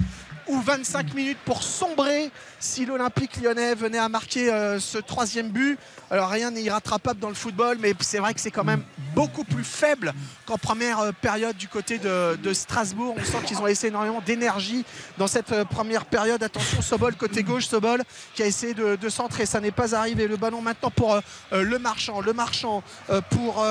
ou 0.50 0.60
25 0.60 1.14
minutes 1.14 1.38
pour 1.46 1.64
sombrer 1.64 2.32
si 2.60 2.86
l'Olympique 2.86 3.38
lyonnais 3.42 3.76
venait 3.76 4.00
à 4.00 4.10
marquer 4.10 4.52
euh, 4.52 4.80
ce 4.80 4.98
troisième 4.98 5.50
but. 5.50 5.78
Alors 6.10 6.30
rien 6.30 6.52
n'est 6.52 6.64
irrattrapable 6.64 7.20
dans 7.20 7.30
le 7.30 7.36
football, 7.36 7.78
mais 7.80 7.94
c'est 8.00 8.18
vrai 8.18 8.34
que 8.34 8.42
c'est 8.42 8.52
quand 8.52 8.64
même 8.64 8.84
beaucoup 9.14 9.44
plus 9.44 9.64
faible 9.64 10.14
qu'en 10.46 10.58
première 10.58 11.00
euh, 11.00 11.12
période 11.12 11.56
du 11.56 11.68
côté 11.68 12.00
de, 12.00 12.54
Strasbourg. 12.54 13.16
On 13.18 13.24
sent 13.24 13.46
qu'ils 13.46 13.60
ont 13.60 13.66
laissé 13.66 13.88
énormément 13.88 14.22
d'énergie 14.26 14.84
dans 15.18 15.28
cette 15.28 15.52
euh, 15.52 15.66
première 15.66 16.06
période. 16.06 16.42
Attention, 16.42 16.82
Sobol 16.82 17.16
côté 17.16 17.44
gauche, 17.44 17.68
Sobol 17.68 18.04
qui 18.34 18.42
a 18.42 18.48
essayé 18.48 18.74
de, 18.74 19.10
centrer, 19.10 19.46
ça 19.46 19.62
n'est 19.62 19.72
pas 19.72 19.96
arrivé. 19.96 20.28
Le 20.28 20.38
ballon 20.38 20.62
maintenant 20.62 20.92
pour 20.92 21.20
le 21.52 21.80
marchand, 21.80 22.22
le 22.22 22.34
marchand 22.34 22.84
pour 23.30 23.64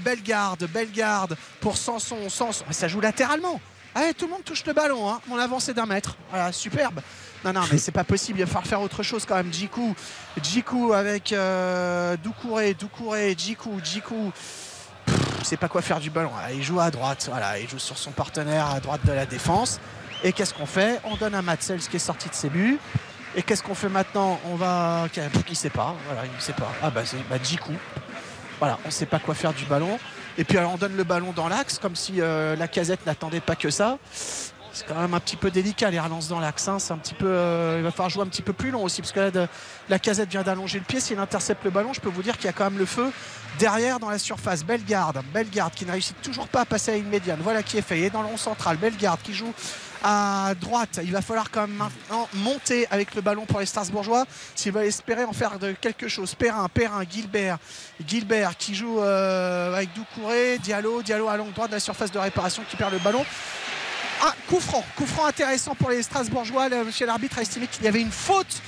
Bellegarde, 0.00 0.66
Bellegarde 0.72 1.36
pour 1.60 1.76
Sanson, 1.76 2.28
Sanson. 2.28 2.64
Mais 2.68 2.74
ça 2.74 2.88
joue 2.88 3.00
latéralement. 3.00 3.60
Allez, 3.96 4.12
tout 4.12 4.26
le 4.26 4.32
monde 4.32 4.44
touche 4.44 4.62
le 4.66 4.74
ballon, 4.74 5.08
hein. 5.08 5.22
mon 5.26 5.38
avancée 5.38 5.72
d'un 5.72 5.86
mètre. 5.86 6.18
Voilà, 6.28 6.52
superbe. 6.52 7.00
Non, 7.42 7.54
non, 7.54 7.62
mais 7.72 7.78
c'est 7.78 7.92
pas 7.92 8.04
possible. 8.04 8.38
Il 8.38 8.42
va 8.42 8.46
falloir 8.46 8.66
faire 8.66 8.82
autre 8.82 9.02
chose 9.02 9.24
quand 9.24 9.36
même. 9.36 9.50
Jiku, 9.50 9.94
Jiku 10.42 10.92
avec 10.92 11.32
euh, 11.32 12.14
Doucouré, 12.22 12.74
Doucouré, 12.74 13.34
Jiku, 13.38 13.70
Jiku. 13.82 14.32
Pff, 15.06 15.16
C'est 15.44 15.56
pas 15.56 15.68
quoi 15.68 15.80
faire 15.80 15.98
du 15.98 16.10
ballon. 16.10 16.28
Voilà, 16.30 16.52
il 16.52 16.62
joue 16.62 16.78
à 16.78 16.90
droite. 16.90 17.26
Voilà, 17.30 17.58
il 17.58 17.66
joue 17.70 17.78
sur 17.78 17.96
son 17.96 18.10
partenaire 18.10 18.66
à 18.66 18.80
droite 18.80 19.00
de 19.06 19.12
la 19.12 19.24
défense. 19.24 19.80
Et 20.22 20.34
qu'est-ce 20.34 20.52
qu'on 20.52 20.66
fait? 20.66 21.00
On 21.04 21.16
donne 21.16 21.34
à 21.34 21.40
Matsels 21.40 21.80
qui 21.80 21.96
est 21.96 21.98
sorti 21.98 22.28
de 22.28 22.34
ses 22.34 22.50
buts. 22.50 22.78
Et 23.34 23.42
qu'est-ce 23.42 23.62
qu'on 23.62 23.74
fait 23.74 23.88
maintenant? 23.88 24.38
On 24.44 24.56
va. 24.56 25.08
Il 25.48 25.56
sait 25.56 25.70
pas. 25.70 25.94
Voilà, 26.04 26.24
il 26.26 26.42
sait 26.42 26.52
pas. 26.52 26.70
Ah 26.82 26.90
bah 26.90 27.00
c'est 27.06 27.26
bah, 27.30 27.36
Jiku. 27.42 27.72
Voilà, 28.58 28.78
on 28.84 28.90
sait 28.90 29.06
pas 29.06 29.20
quoi 29.20 29.34
faire 29.34 29.54
du 29.54 29.64
ballon. 29.64 29.98
Et 30.38 30.44
puis 30.44 30.58
alors, 30.58 30.72
on 30.74 30.76
donne 30.76 30.96
le 30.96 31.04
ballon 31.04 31.32
dans 31.32 31.48
l'axe, 31.48 31.78
comme 31.78 31.96
si 31.96 32.20
euh, 32.20 32.56
la 32.56 32.68
casette 32.68 33.06
n'attendait 33.06 33.40
pas 33.40 33.56
que 33.56 33.70
ça. 33.70 33.98
C'est 34.72 34.86
quand 34.86 35.00
même 35.00 35.14
un 35.14 35.20
petit 35.20 35.36
peu 35.36 35.50
délicat 35.50 35.88
les 35.90 35.98
relances 35.98 36.28
dans 36.28 36.38
l'axe. 36.38 36.68
hein. 36.68 36.78
C'est 36.78 36.92
un 36.92 36.98
petit 36.98 37.14
peu, 37.14 37.26
euh, 37.26 37.76
il 37.78 37.82
va 37.82 37.90
falloir 37.90 38.10
jouer 38.10 38.22
un 38.22 38.26
petit 38.26 38.42
peu 38.42 38.52
plus 38.52 38.70
long 38.70 38.82
aussi, 38.84 39.00
parce 39.00 39.12
que 39.12 39.20
là, 39.20 39.30
de- 39.30 39.48
la 39.88 39.98
casette 39.98 40.28
vient 40.28 40.42
d'allonger 40.42 40.78
le 40.78 40.84
pied. 40.84 41.00
S'il 41.00 41.18
intercepte 41.18 41.64
le 41.64 41.70
ballon, 41.70 41.94
je 41.94 42.00
peux 42.02 42.10
vous 42.10 42.22
dire 42.22 42.36
qu'il 42.36 42.44
y 42.44 42.48
a 42.48 42.52
quand 42.52 42.64
même 42.64 42.78
le 42.78 42.84
feu 42.84 43.10
derrière 43.58 43.98
dans 43.98 44.10
la 44.10 44.18
surface. 44.18 44.62
Bellegarde, 44.62 45.22
Bellegarde 45.32 45.72
qui 45.72 45.86
ne 45.86 45.92
réussit 45.92 46.20
toujours 46.20 46.48
pas 46.48 46.60
à 46.60 46.64
passer 46.66 46.90
à 46.92 46.96
une 46.96 47.08
médiane. 47.08 47.38
Voilà 47.42 47.62
qui 47.62 47.78
est 47.78 47.82
fait. 47.82 47.98
Il 48.00 48.04
est 48.04 48.10
dans 48.10 48.20
le 48.20 48.28
rond 48.28 48.36
central. 48.36 48.76
Bellegarde 48.76 49.20
qui 49.22 49.32
joue 49.32 49.54
à 50.08 50.54
droite. 50.60 51.00
Il 51.02 51.10
va 51.10 51.20
falloir 51.20 51.50
quand 51.50 51.62
même 51.62 51.76
maintenant 51.76 52.28
monter 52.34 52.86
avec 52.92 53.16
le 53.16 53.22
ballon 53.22 53.44
pour 53.44 53.58
les 53.58 53.66
Strasbourgeois 53.66 54.24
s'il 54.54 54.70
va 54.70 54.84
espérer 54.86 55.24
en 55.24 55.32
faire 55.32 55.54
quelque 55.80 56.06
chose. 56.06 56.36
Perrin, 56.36 56.68
Perrin, 56.68 57.02
Gilbert, 57.10 57.58
Gilbert 58.06 58.56
qui 58.56 58.76
joue 58.76 59.00
euh, 59.00 59.74
avec 59.74 59.92
Doucouré, 59.94 60.58
Diallo, 60.58 61.02
Diallo 61.02 61.26
à 61.28 61.36
longue 61.36 61.52
droite 61.52 61.70
de 61.70 61.74
la 61.74 61.80
surface 61.80 62.12
de 62.12 62.20
réparation 62.20 62.62
qui 62.70 62.76
perd 62.76 62.92
le 62.92 62.98
ballon. 63.00 63.24
Ah, 64.22 64.32
coup 64.48 64.60
franc, 64.60 64.84
coup 64.94 65.06
franc 65.06 65.26
intéressant 65.26 65.74
pour 65.74 65.90
les 65.90 66.02
Strasbourgeois. 66.04 66.68
Le- 66.68 66.84
monsieur 66.84 67.04
l'arbitre 67.04 67.38
a 67.38 67.42
estimé 67.42 67.66
qu'il 67.66 67.82
y 67.84 67.88
avait 67.88 68.00
une 68.00 68.12
faute. 68.12 68.62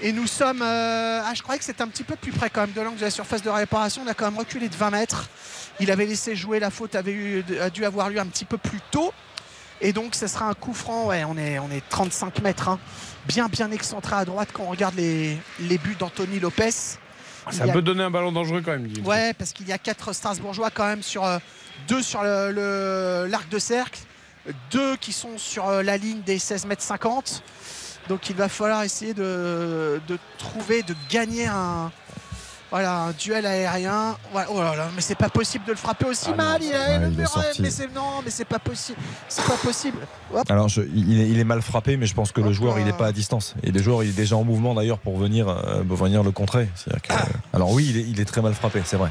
Et 0.00 0.12
nous 0.12 0.28
sommes. 0.28 0.62
euh, 0.62 1.22
ah, 1.24 1.32
je 1.34 1.42
croyais 1.42 1.58
que 1.58 1.64
c'était 1.64 1.82
un 1.82 1.88
petit 1.88 2.04
peu 2.04 2.14
plus 2.14 2.30
près 2.32 2.50
quand 2.50 2.60
même 2.62 2.72
de 2.72 2.80
l'angle 2.80 2.98
de 2.98 3.04
la 3.04 3.10
surface 3.10 3.42
de 3.42 3.50
réparation. 3.50 4.02
On 4.06 4.08
a 4.08 4.14
quand 4.14 4.26
même 4.30 4.38
reculé 4.38 4.68
de 4.68 4.76
20 4.76 4.90
mètres. 4.90 5.28
Il 5.80 5.90
avait 5.90 6.06
laissé 6.06 6.36
jouer. 6.36 6.60
La 6.60 6.70
faute 6.70 6.94
avait 6.94 7.12
eu, 7.12 7.44
a 7.60 7.68
dû 7.68 7.84
avoir 7.84 8.10
lieu 8.10 8.20
un 8.20 8.26
petit 8.26 8.44
peu 8.44 8.58
plus 8.58 8.80
tôt. 8.92 9.12
Et 9.84 9.92
donc, 9.92 10.14
ce 10.14 10.26
sera 10.26 10.46
un 10.48 10.54
coup 10.54 10.72
franc. 10.74 11.06
Ouais, 11.08 11.24
on 11.24 11.36
est, 11.36 11.58
on 11.58 11.70
est 11.70 11.82
35 11.88 12.40
mètres. 12.42 12.68
hein. 12.68 12.78
Bien, 13.26 13.48
bien 13.48 13.70
excentré 13.70 14.16
à 14.16 14.24
droite 14.24 14.48
quand 14.52 14.62
on 14.64 14.70
regarde 14.70 14.94
les, 14.96 15.36
les 15.60 15.78
buts 15.78 15.96
d'Anthony 15.98 16.40
Lopez. 16.40 16.70
Ça 16.70 16.98
Il 17.52 17.66
y 17.66 17.70
a- 17.70 17.72
peut 17.72 17.82
donner 17.82 18.02
un 18.04 18.10
ballon 18.10 18.32
dangereux 18.32 18.62
quand 18.64 18.70
même. 18.72 18.84
Dimitri. 18.86 19.02
Ouais, 19.08 19.32
parce 19.34 19.52
qu'il 19.52 19.68
y 19.68 19.72
a 19.72 19.78
quatre 19.78 20.12
Strasbourgeois 20.12 20.70
quand 20.70 20.86
même 20.86 21.02
sur 21.02 21.24
euh, 21.24 21.38
deux 21.88 22.02
sur 22.02 22.22
le- 22.22 22.52
le- 22.52 23.26
l'arc 23.28 23.48
de 23.48 23.58
cercle, 23.58 23.98
deux 24.70 24.96
qui 24.96 25.12
sont 25.12 25.36
sur 25.38 25.68
euh, 25.68 25.82
la 25.82 25.96
ligne 25.96 26.22
des 26.22 26.38
16 26.38 26.64
mètres 26.66 26.82
50. 26.82 27.42
Donc 28.08 28.30
il 28.30 28.36
va 28.36 28.48
falloir 28.48 28.82
essayer 28.84 29.14
de, 29.14 30.00
de 30.08 30.18
trouver, 30.38 30.82
de 30.82 30.94
gagner 31.10 31.46
un, 31.46 31.90
voilà, 32.72 32.96
un 33.02 33.10
duel 33.12 33.46
aérien. 33.46 34.16
Voilà, 34.32 34.48
oh 34.50 34.60
là 34.60 34.74
là, 34.74 34.88
mais 34.96 35.00
c'est 35.02 35.14
pas 35.14 35.28
possible 35.28 35.64
de 35.66 35.70
le 35.72 35.76
frapper 35.76 36.06
aussi 36.06 36.30
Ah 36.32 36.34
mal. 36.36 36.60
non, 36.60 36.66
il 36.68 36.74
a 36.74 36.78
ouais, 36.88 36.98
le 36.98 37.06
il 37.08 37.12
est 37.12 37.16
mur, 37.18 37.28
sorti. 37.28 37.62
mais 37.62 37.70
c'est 37.70 37.94
non, 37.94 38.22
mais 38.24 38.30
c'est 38.30 38.44
pas 38.46 38.58
possible. 38.58 38.98
C'est 39.28 39.44
pas 39.44 39.56
possible. 39.58 39.98
Hop. 40.34 40.50
Alors, 40.50 40.68
je- 40.68 40.82
il, 40.82 41.20
est, 41.20 41.28
il 41.28 41.38
est 41.38 41.44
mal 41.44 41.62
frappé, 41.62 41.96
mais 41.96 42.06
je 42.06 42.14
pense 42.14 42.32
que 42.32 42.40
le 42.40 42.50
joueur, 42.52 42.78
il 42.80 42.84
n'est 42.86 42.92
pas 42.94 43.06
à 43.06 43.12
distance. 43.12 43.54
Et 43.62 43.70
le 43.70 43.80
joueur, 43.82 44.02
il 44.02 44.08
est 44.08 44.12
déjà 44.16 44.36
en 44.36 44.42
mouvement 44.44 44.74
d'ailleurs 44.74 44.98
pour 44.98 45.16
venir, 45.18 45.48
euh, 45.48 45.84
pour 45.84 45.98
venir 45.98 46.22
le 46.24 46.30
contrer. 46.32 46.68
Que- 47.02 47.12
alors 47.52 47.70
oui, 47.70 47.86
il 47.90 47.96
est, 47.98 48.04
il 48.08 48.20
est 48.20 48.24
très 48.24 48.40
mal 48.42 48.54
frappé, 48.54 48.82
c'est 48.84 48.96
vrai. 48.96 49.10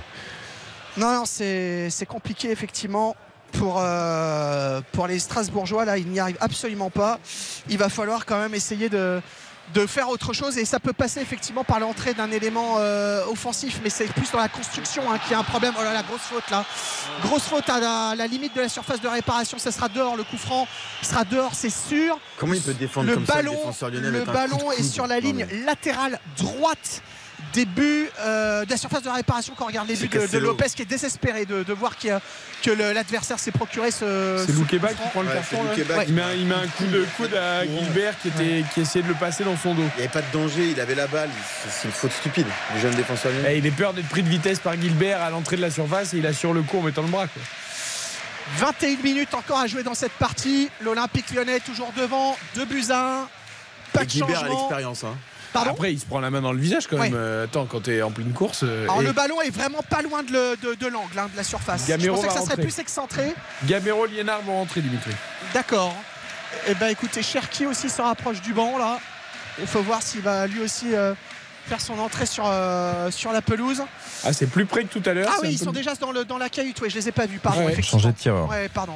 Non, 0.97 1.13
non, 1.13 1.23
c'est 1.25 1.89
c'est 1.89 2.05
compliqué 2.05 2.51
effectivement 2.51 3.15
pour, 3.53 3.77
euh, 3.79 4.81
pour 4.91 5.07
les 5.07 5.19
Strasbourgeois. 5.19 5.85
Là, 5.85 5.97
ils 5.97 6.07
n'y 6.07 6.19
arrivent 6.19 6.37
absolument 6.41 6.89
pas. 6.89 7.19
Il 7.69 7.77
va 7.77 7.89
falloir 7.89 8.25
quand 8.25 8.39
même 8.39 8.53
essayer 8.55 8.89
de, 8.89 9.21
de 9.73 9.85
faire 9.85 10.09
autre 10.09 10.33
chose 10.33 10.57
et 10.57 10.65
ça 10.65 10.79
peut 10.79 10.93
passer 10.93 11.21
effectivement 11.21 11.63
par 11.63 11.79
l'entrée 11.79 12.13
d'un 12.13 12.31
élément 12.31 12.75
euh, 12.79 13.23
offensif, 13.27 13.79
mais 13.83 13.89
c'est 13.89 14.05
plus 14.11 14.29
dans 14.31 14.39
la 14.39 14.49
construction 14.49 15.03
hein, 15.11 15.17
qu'il 15.19 15.31
y 15.31 15.35
a 15.35 15.39
un 15.39 15.43
problème. 15.43 15.73
Oh 15.79 15.83
là 15.83 15.93
là, 15.93 16.03
grosse 16.03 16.21
faute 16.21 16.49
là. 16.49 16.65
Grosse 17.23 17.43
faute 17.43 17.69
à 17.69 17.79
la, 17.79 18.13
la 18.15 18.27
limite 18.27 18.55
de 18.55 18.61
la 18.61 18.69
surface 18.69 19.01
de 19.01 19.07
réparation. 19.07 19.57
Ça 19.59 19.71
sera 19.71 19.87
dehors, 19.89 20.15
le 20.17 20.23
coup 20.23 20.37
franc 20.37 20.67
sera 21.01 21.23
dehors, 21.23 21.51
c'est 21.53 21.69
sûr. 21.69 22.17
Comment 22.37 22.53
il 22.53 22.61
peut 22.61 22.73
défendre 22.73 23.07
le 23.07 23.13
comme 23.15 23.25
ça, 23.25 23.41
le 23.41 23.49
ballon, 23.51 24.11
le 24.11 24.25
ballon 24.25 24.71
est 24.71 24.83
sur 24.83 25.07
la 25.07 25.15
Non, 25.15 25.21
ligne 25.27 25.47
mais- 25.49 25.59
latérale 25.65 26.19
droite 26.37 27.01
des 27.53 27.65
buts 27.65 28.09
euh, 28.19 28.63
de 28.65 28.69
la 28.69 28.77
surface 28.77 29.03
de 29.03 29.09
réparation 29.09 29.53
quand 29.57 29.65
on 29.65 29.67
regarde 29.67 29.87
les 29.87 29.95
buts 29.95 30.07
de. 30.07 30.37
Lopez 30.37 30.69
qui 30.75 30.81
est 30.81 30.85
désespéré 30.85 31.45
de, 31.45 31.63
de 31.63 31.73
voir 31.73 31.93
a- 32.09 32.19
que 32.63 32.71
l'adversaire 32.71 33.39
s'est 33.39 33.51
procuré 33.51 33.91
ce. 33.91 34.43
C'est 34.45 34.51
ce 34.53 34.57
Loukeba 34.57 34.89
qui 34.89 35.07
prend 35.11 35.21
le 35.21 35.27
Ouais, 35.29 35.33
carton. 35.35 35.57
il, 36.07 36.13
met 36.13 36.21
un, 36.21 36.33
il 36.33 36.45
met 36.45 36.55
un 36.55 36.67
coup 36.67 36.85
de 36.85 37.05
coude 37.17 37.33
à 37.35 37.65
Gilbert 37.65 38.13
qui, 38.21 38.29
était, 38.29 38.63
qui 38.73 38.81
essayait 38.81 39.03
de 39.03 39.09
le 39.09 39.15
passer 39.15 39.43
dans 39.43 39.57
son 39.57 39.73
dos. 39.73 39.81
Il 39.81 40.01
n'y 40.01 40.03
avait 40.03 40.07
pas 40.07 40.21
de 40.21 40.31
danger, 40.31 40.69
il 40.71 40.79
avait 40.79 40.95
la 40.95 41.07
balle. 41.07 41.29
C'est- 41.69 41.87
une 41.87 41.93
faute 41.93 42.11
stupide, 42.13 42.47
le 42.75 42.79
jeune 42.79 42.95
défenseur 42.95 43.31
lyonnais. 43.31 43.55
Et 43.55 43.57
il 43.57 43.65
est 43.65 43.71
peur 43.71 43.93
d'être 43.93 44.07
pris 44.09 44.23
de 44.23 44.29
vitesse 44.29 44.59
par 44.59 44.73
Gilbert 44.79 45.21
à 45.21 45.29
l'entrée 45.29 45.55
de 45.57 45.61
la 45.61 45.71
surface 45.71 46.13
et 46.13 46.17
il 46.17 46.25
assure 46.27 46.53
le 46.53 46.61
coup 46.61 46.79
en 46.79 46.83
mettant 46.83 47.01
le 47.01 47.07
bras. 47.09 47.27
quoi. 47.27 47.41
21 48.57 48.97
minutes 49.03 49.33
encore 49.33 49.59
à 49.59 49.67
jouer 49.67 49.83
dans 49.83 49.93
cette 49.93 50.11
partie. 50.13 50.69
L'Olympique 50.81 51.31
lyonnais 51.33 51.59
toujours 51.59 51.91
devant, 51.95 52.35
2 52.55 52.65
buts 52.65 52.83
à 52.89 53.21
1. 53.23 53.27
Pas 53.93 54.03
Et 54.03 54.05
de 54.05 54.09
Gilbert 54.11 54.37
a 54.37 54.41
changement. 54.41 54.57
l'expérience. 54.59 55.03
Hein. 55.03 55.15
Pardon 55.53 55.71
Après, 55.71 55.91
il 55.93 55.99
se 55.99 56.05
prend 56.05 56.19
la 56.19 56.29
main 56.29 56.41
dans 56.41 56.53
le 56.53 56.59
visage 56.59 56.87
quand 56.87 56.97
Ouais. 56.97 57.09
même. 57.09 57.15
Euh, 57.19 57.43
attends, 57.45 57.65
quand 57.65 57.81
t'es 57.81 58.01
en 58.01 58.11
pleine 58.11 58.31
course. 58.31 58.61
euh, 58.63 58.83
Alors 58.85 59.01
et 59.01 59.05
le 59.05 59.11
ballon 59.11 59.41
est 59.41 59.49
vraiment 59.49 59.81
pas 59.89 60.01
loin 60.01 60.23
de, 60.23 60.31
le- 60.31 60.55
de- 60.61 60.75
de 60.75 60.87
l'angle, 60.87 61.17
hein, 61.19 61.27
de 61.31 61.37
la 61.37 61.43
surface. 61.43 61.87
Gamero 61.87 62.15
Je 62.15 62.21
pensais 62.21 62.27
que 62.27 62.33
ça 62.33 62.41
serait 62.49 62.61
plus 62.61 62.79
excentré. 62.79 63.33
Gamero, 63.65 64.05
Liénard 64.05 64.41
vont 64.43 64.53
rentrer, 64.59 64.81
Dimitri. 64.81 65.11
D'accord. 65.53 65.93
Et 66.67 66.75
ben 66.75 66.87
écoutez, 66.87 67.21
Cherki 67.23 67.65
aussi 67.65 67.89
se 67.89 68.01
rapproche 68.01 68.41
du 68.41 68.53
banc 68.53 68.77
là. 68.77 68.99
Il 69.59 69.67
faut 69.67 69.81
voir 69.81 70.01
s'il 70.01 70.21
va 70.21 70.47
lui 70.47 70.61
aussi 70.61 70.93
euh, 70.95 71.13
faire 71.67 71.81
son 71.81 71.97
entrée 71.99 72.25
sur, 72.25 72.45
euh, 72.47 73.11
sur 73.11 73.31
la 73.33 73.41
pelouse. 73.41 73.83
Ah, 74.23 74.31
c'est 74.33 74.47
plus 74.47 74.65
près 74.65 74.83
que 74.85 74.89
tout 74.97 75.03
à 75.09 75.13
l'heure. 75.13 75.29
Ah 75.31 75.39
oui, 75.41 75.49
ils 75.53 75.59
peu- 75.59 75.65
sont 75.65 75.71
déjà 75.71 75.93
dans, 75.95 76.11
le, 76.11 76.23
dans 76.25 76.37
la 76.37 76.49
cahute, 76.49 76.79
oui, 76.81 76.89
je 76.89 76.95
les 76.95 77.09
ai 77.09 77.11
pas 77.11 77.25
vus, 77.25 77.39
pardon. 77.39 77.65
Ouais, 77.65 77.73
effectivement. 77.73 77.99
changer 77.99 78.13
de 78.13 78.17
tireur. 78.17 78.49
Ouais, 78.49 78.69
pardon. 78.69 78.93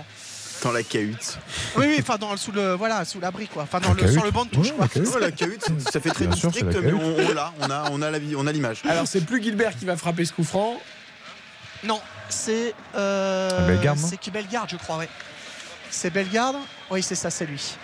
Dans 0.64 0.72
la 0.72 0.84
cahute. 0.84 1.38
Oui, 1.76 1.86
oui, 1.88 1.98
enfin 2.00 2.18
dans, 2.18 2.36
sous 2.38 2.52
le 2.52 2.74
voilà, 2.74 3.06
sous 3.06 3.20
l'abri 3.20 3.48
quoi. 3.48 3.64
Enfin 3.64 3.80
dans 3.80 3.94
La 3.94 4.04
le, 4.04 4.12
sur 4.12 4.24
le 4.24 4.32
banc 4.32 4.46
de 4.46 4.50
touche 4.50 4.72
quoi. 4.72 4.86
la 4.86 4.88
cahute. 4.88 5.14
Ouais, 5.14 5.20
la 5.22 5.32
cahute, 5.32 5.66
ça 5.92 6.00
fait 6.00 6.10
très 6.10 6.26
Bien 6.28 6.36
sûr, 6.36 6.50
district, 6.50 6.72
c'est 6.74 6.82
la 6.82 6.92
mais 6.92 7.00
cahute. 7.00 7.18
on, 7.28 7.32
on 7.32 7.34
l'a, 7.34 7.54
on 7.60 7.70
a, 7.70 7.90
on 7.92 8.02
a 8.02 8.10
la 8.12 8.20
vie- 8.20 8.36
on 8.36 8.48
a 8.48 8.52
l'image. 8.52 8.82
Alors, 8.88 9.08
c'est 9.08 9.22
plus 9.22 9.44
Gilbert 9.44 9.78
qui 9.78 9.86
va 9.86 9.96
frapper 9.96 10.26
ce 10.26 10.34
coup 10.34 10.44
franc. 10.44 10.80
Non, 11.84 12.00
c'est 12.30 12.74
euh, 12.96 13.68
Bellegarde, 13.68 14.00
non 14.00 14.08
c'est 14.08 14.18
qui 14.18 14.32
Bellegarde, 14.32 14.70
je 14.72 14.78
crois, 14.78 14.98
ouais. 14.98 15.10
C'est 15.92 16.10
Bellegarde? 16.10 16.56
Oui, 16.90 17.04
c'est 17.04 17.16
ça, 17.16 17.30
c'est 17.30 17.46
lui. 17.46 17.76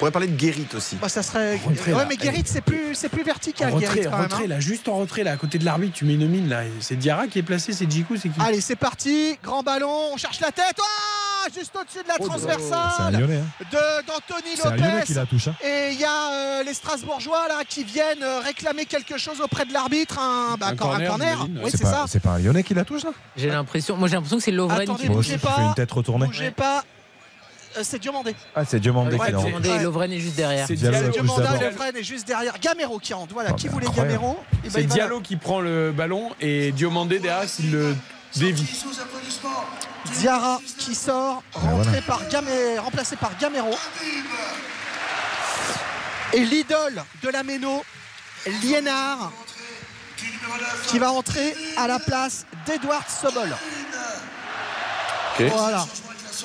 On 0.00 0.04
pourrait 0.04 0.12
parler 0.12 0.28
de 0.28 0.36
Guérit 0.36 0.66
aussi. 0.74 0.96
Bah, 0.96 1.10
ça 1.10 1.22
serait. 1.22 1.56
Retrait, 1.56 1.92
ouais, 1.92 2.06
mais 2.08 2.16
Guérit, 2.16 2.42
c'est 2.46 2.62
plus, 2.62 2.94
c'est 2.94 3.10
plus 3.10 3.20
En 3.20 3.24
vertical, 3.26 3.70
retrait, 3.70 3.86
Guérit, 3.96 4.04
quand 4.08 4.16
même, 4.16 4.22
retrait 4.22 4.44
hein. 4.44 4.48
là, 4.48 4.58
juste 4.60 4.88
en 4.88 4.96
retrait, 4.96 5.24
là, 5.24 5.32
à 5.32 5.36
côté 5.36 5.58
de 5.58 5.64
l'arbitre, 5.66 5.92
tu 5.94 6.06
mets 6.06 6.14
une 6.14 6.26
mine 6.26 6.48
là. 6.48 6.62
C'est 6.80 6.96
Diarra 6.96 7.26
qui 7.26 7.38
est 7.38 7.42
placé, 7.42 7.74
c'est 7.74 7.90
Djikou, 7.90 8.16
c'est 8.16 8.30
qui 8.30 8.40
Allez, 8.40 8.62
c'est 8.62 8.76
parti. 8.76 9.36
Grand 9.44 9.62
ballon, 9.62 9.92
on 10.14 10.16
cherche 10.16 10.40
la 10.40 10.50
tête. 10.52 10.74
Ah 10.78 11.48
Juste 11.54 11.72
au-dessus 11.78 12.02
de 12.02 12.08
la 12.08 12.14
un 12.14 12.26
transversale 12.26 13.12
Lyonnais. 13.18 13.38
hein. 13.38 13.64
de 13.72 14.06
d'Anthony 14.06 14.56
C'est 14.56 14.66
un 14.66 14.70
Lyonnais 14.76 15.02
qui 15.04 15.12
Lopez. 15.12 15.14
la 15.14 15.26
touche. 15.26 15.48
hein. 15.48 15.54
Et 15.64 15.90
il 15.92 16.00
y 16.00 16.04
a 16.04 16.32
euh, 16.32 16.62
les 16.64 16.74
Strasbourgeois 16.74 17.48
là 17.48 17.62
qui 17.68 17.82
viennent 17.84 18.22
euh, 18.22 18.40
réclamer 18.40 18.84
quelque 18.86 19.18
chose 19.18 19.40
auprès 19.42 19.64
de 19.66 19.72
l'arbitre, 19.72 20.18
un, 20.18 20.56
bah, 20.58 20.68
Un 20.68 20.76
cor- 20.76 20.94
un 20.94 21.06
corner, 21.06 21.38
corner. 21.38 21.46
Oui, 21.62 21.70
C'est 21.70 21.78
c'est 21.78 21.84
pas, 21.84 21.90
ça. 21.90 22.04
c'est 22.08 22.20
pas 22.20 22.30
un 22.30 22.38
Lyonnais 22.38 22.62
qui 22.62 22.74
la 22.74 22.84
touche 22.84 23.04
là 23.04 23.10
J'ai 23.36 23.48
l'impression, 23.48 23.96
moi 23.96 24.08
j'ai 24.08 24.14
l'impression 24.16 24.36
que 24.38 24.42
c'est 24.42 24.50
Lovren 24.50 24.80
Attendez, 24.82 25.08
qui 25.08 25.30
qui 25.32 25.38
pas. 25.38 25.52
fait 25.52 25.62
une 25.62 25.74
tête 25.74 25.90
retournée. 25.92 26.26
Bougez 26.26 26.50
pas. 26.50 26.84
Euh, 27.76 27.80
c'est 27.84 27.98
Diomandé. 28.00 28.34
Ah, 28.54 28.64
c'est 28.64 28.80
Diomandé 28.80 29.16
Ouais, 29.16 29.32
qui 29.62 29.68
et 29.70 29.78
Lovren 29.78 30.10
est 30.12 30.18
juste 30.18 30.34
derrière. 30.34 30.66
C'est 30.66 30.74
Diallo. 30.74 30.96
Diallo, 30.96 31.12
Plus 31.12 31.22
Diomandé. 31.22 31.64
Lovren 31.64 31.96
est 31.96 32.02
juste 32.02 32.26
derrière. 32.26 32.58
Gamero 32.58 32.98
qui 32.98 33.14
rentre. 33.14 33.32
Voilà, 33.32 33.50
Ah, 33.52 33.56
qui 33.56 33.68
voulait 33.68 33.86
incroyable. 33.86 34.14
Gamero 34.14 34.40
Eh 34.52 34.56
ben, 34.68 34.70
C'est 34.74 34.84
Diallo 34.84 35.20
qui 35.20 35.36
prend 35.36 35.60
le 35.60 35.92
ballon 35.92 36.30
et 36.40 36.72
Diomandé 36.72 37.18
derrière 37.20 37.48
s'il 37.48 37.70
le 37.70 37.94
dévie. 38.36 38.66
Diarra 40.18 40.60
qui 40.78 40.94
sort, 40.94 41.42
rentré 41.52 42.00
voilà. 42.00 42.02
par 42.02 42.28
Gamé- 42.28 42.78
remplacé 42.78 43.14
par 43.16 43.30
Gamero. 43.38 43.70
Et 46.32 46.44
l'idole 46.44 47.02
de 47.22 47.28
la 47.28 47.42
Méno, 47.42 47.84
Liénard, 48.62 49.32
qui 50.88 50.98
va 50.98 51.12
entrer 51.12 51.54
à 51.76 51.86
la 51.86 51.98
place 51.98 52.46
d'Edouard 52.66 53.08
Sobol. 53.10 53.48
Voilà. 55.38 55.86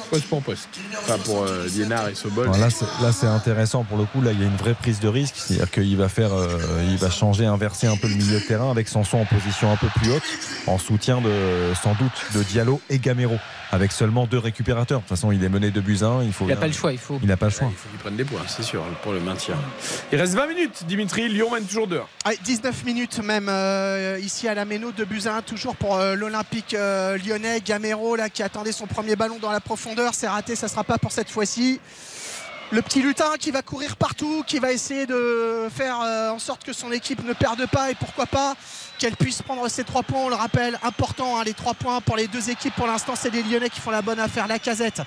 Poste 0.04 0.26
pour 0.28 0.42
poste. 0.42 0.70
Enfin, 1.00 1.18
pour 1.20 1.44
euh, 1.44 1.68
Liénard 1.68 2.10
et 2.10 2.16
Sobol. 2.16 2.50
Là, 2.58 2.70
c'est- 2.70 3.26
intéressant 3.26 3.84
pour 3.84 3.98
le 3.98 4.06
coup. 4.06 4.22
Là, 4.22 4.32
il 4.32 4.40
y 4.40 4.44
a 4.44 4.48
une 4.48 4.56
vraie 4.56 4.74
prise 4.76 5.00
de 5.00 5.08
risque. 5.08 5.36
C'est-à-dire 5.38 5.72
qu'il 5.72 5.98
va 5.98 6.10
faire, 6.10 6.34
euh, 6.34 6.48
il 6.90 6.98
va 6.98 7.10
changer, 7.10 7.46
inverser 7.46 7.88
un 7.88 7.98
peu 7.98 8.08
le 8.08 8.16
milieu 8.16 8.40
de 8.40 8.46
terrain 8.46 8.70
avec 8.72 8.88
Sanson 8.88 9.18
en 9.20 9.26
position 9.26 9.72
un 9.72 9.76
peu 9.78 9.88
plus 10.00 10.12
haute, 10.12 10.24
en 10.68 10.78
soutien 10.78 11.22
de, 11.22 11.74
sans 11.82 11.94
doute, 11.96 12.12
de 12.36 12.44
Diallo 12.44 12.80
et 12.90 13.00
Gamero, 13.00 13.38
avec 13.72 13.92
seulement 13.92 14.26
deux 14.28 14.38
récupérateurs. 14.38 15.00
De 15.00 15.04
toute 15.04 15.10
façon, 15.10 15.32
il 15.32 15.44
est 15.44 15.50
mené 15.50 15.72
de 15.72 15.82
buts 15.82 16.00
à 16.02 16.06
un. 16.06 16.24
Il 16.24 16.32
faut. 16.34 16.46
Il 16.46 16.50
n'a 16.50 16.56
pas 16.56 16.68
le 16.68 16.74
choix, 16.74 16.92
il 16.92 16.98
faut. 17.00 17.20
Il 17.22 17.28
n'a 17.28 17.38
pas 17.38 17.48
le 17.48 17.52
choix. 17.52 17.68
Il 17.70 17.76
faut 17.76 17.90
qu'ils 17.90 18.00
prennent 18.00 18.16
des 18.16 18.24
points, 18.26 18.42
c'est 18.48 18.64
sûr, 18.64 18.84
pour 19.04 19.12
le 19.12 19.20
maintien. 19.20 19.56
Il 20.12 20.20
reste 20.20 20.34
20 20.36 20.48
minutes, 20.48 20.84
Dimitri. 20.88 21.28
Lyon 21.30 21.52
mène 21.52 21.66
toujours 21.66 21.88
dehors. 21.88 22.08
Allez, 22.24 22.38
19 22.44 22.84
minutes 22.86 23.20
même 23.24 23.48
euh, 23.50 24.20
ici 24.22 24.48
à 24.48 24.54
la 24.54 24.66
Méno, 24.66 24.92
2 24.92 25.06
buts 25.06 25.22
à 25.26 25.36
1 25.38 25.42
toujours 25.42 25.76
pour 25.76 25.96
euh, 25.96 26.16
l'Olympique 26.16 26.74
euh, 26.74 27.18
lyonnais. 27.18 27.62
Gamero 27.66 28.16
là 28.16 28.30
qui 28.30 28.44
attendait 28.44 28.72
son 28.72 28.86
premier 28.88 29.16
ballon 29.16 29.38
dans 29.42 29.52
la 29.52 29.60
profondeur, 29.60 29.85
c'est 30.14 30.28
raté, 30.28 30.56
ça 30.56 30.68
sera 30.68 30.84
pas 30.84 30.98
pour 30.98 31.12
cette 31.12 31.30
fois-ci. 31.30 31.80
Le 32.72 32.82
petit 32.82 33.02
lutin 33.02 33.38
qui 33.40 33.52
va 33.52 33.62
courir 33.62 33.96
partout, 33.96 34.44
qui 34.48 34.58
va 34.58 34.72
essayer 34.72 35.06
de 35.06 35.68
faire 35.70 36.02
euh, 36.02 36.32
en 36.32 36.40
sorte 36.40 36.64
que 36.64 36.74
son 36.74 36.92
équipe 36.92 37.24
ne 37.24 37.34
perde 37.34 37.68
pas 37.68 37.92
et 37.92 37.96
pourquoi 37.96 38.26
pas 38.26 38.56
qu'elle 38.98 39.16
puisse 39.16 39.44
prendre 39.44 39.68
ses 39.70 39.84
trois 39.84 40.02
points. 40.02 40.22
On 40.22 40.30
le 40.30 40.36
rappelle, 40.36 40.80
important 40.82 41.38
hein, 41.38 41.44
les 41.46 41.54
trois 41.54 41.76
points 41.76 42.02
pour 42.02 42.18
les 42.18 42.28
deux 42.28 42.50
équipes. 42.50 42.74
Pour 42.74 42.88
l'instant, 42.88 43.14
c'est 43.16 43.30
les 43.30 43.44
Lyonnais 43.44 43.70
qui 43.70 43.80
font 43.80 43.92
la 43.92 44.02
bonne 44.02 44.20
affaire. 44.20 44.48
La 44.48 44.58
casette, 44.58 45.02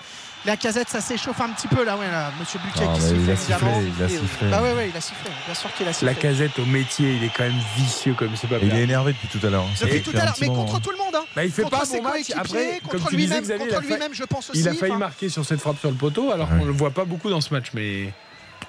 la 0.46 0.56
casette, 0.56 0.88
ça 0.88 1.00
s'échauffe 1.00 1.40
un 1.40 1.50
petit 1.50 1.68
peu 1.68 1.84
là. 1.84 1.96
Ouais, 1.96 2.10
là 2.10 2.30
Monsieur 2.40 2.58
Buquet 2.64 2.86
Ah, 2.90 2.94
qui 2.94 3.00
siffle 3.02 3.20
il 3.20 3.30
a 3.30 3.36
sifflé, 3.36 3.54
évidemment. 3.56 3.82
il 3.98 4.04
a 4.04 4.08
sifflé. 4.08 4.48
Bah 4.50 4.62
ouais, 4.62 4.72
ouais, 4.74 4.88
il 4.90 4.96
a 4.96 5.00
sifflé. 5.00 5.30
Bien 5.46 5.54
sûr 5.54 5.72
qu'il 5.74 5.88
a 5.88 5.92
sifflé. 5.92 6.06
La 6.06 6.14
casette 6.14 6.58
au 6.58 6.64
métier, 6.64 7.14
il 7.16 7.24
est 7.24 7.30
quand 7.36 7.44
même 7.44 7.60
vicieux 7.76 8.14
comme 8.14 8.34
c'est 8.36 8.46
pas 8.46 8.56
il 8.62 8.72
est 8.74 8.82
énervé 8.84 9.12
depuis 9.12 9.28
tout 9.38 9.46
à 9.46 9.50
l'heure. 9.50 9.64
hein. 9.64 9.74
Depuis 9.80 9.92
fait 9.98 10.00
tout 10.00 10.16
à 10.16 10.24
l'heure, 10.24 10.34
mais 10.40 10.46
moment, 10.46 10.64
contre 10.64 10.76
hein. 10.76 10.80
tout 10.82 10.90
le 10.90 10.96
monde. 10.98 11.14
Hein. 11.14 11.24
Bah, 11.36 11.44
il 11.44 11.50
fait 11.52 11.62
contre 11.62 11.78
pas 11.80 11.84
ses 11.84 11.98
bon 11.98 12.04
match. 12.04 12.12
coéquipiers, 12.12 12.34
Après, 12.40 12.80
comme 12.88 13.00
contre 13.00 13.10
tu 13.10 13.16
disais, 13.16 13.40
lui-même, 13.40 14.14
je 14.14 14.24
pense 14.24 14.50
aussi. 14.50 14.60
Il 14.60 14.68
a 14.68 14.74
failli 14.74 14.92
Enfin, 14.92 14.98
marquer 14.98 15.28
sur 15.28 15.44
cette 15.44 15.60
frappe 15.60 15.78
sur 15.80 15.90
le 15.90 15.96
poteau, 15.96 16.30
alors 16.32 16.48
qu'on 16.48 16.64
le 16.64 16.72
voit 16.72 16.90
pas 16.90 17.04
beaucoup 17.04 17.30
dans 17.30 17.40
ce 17.40 17.52
match, 17.52 17.66
mais 17.74 18.12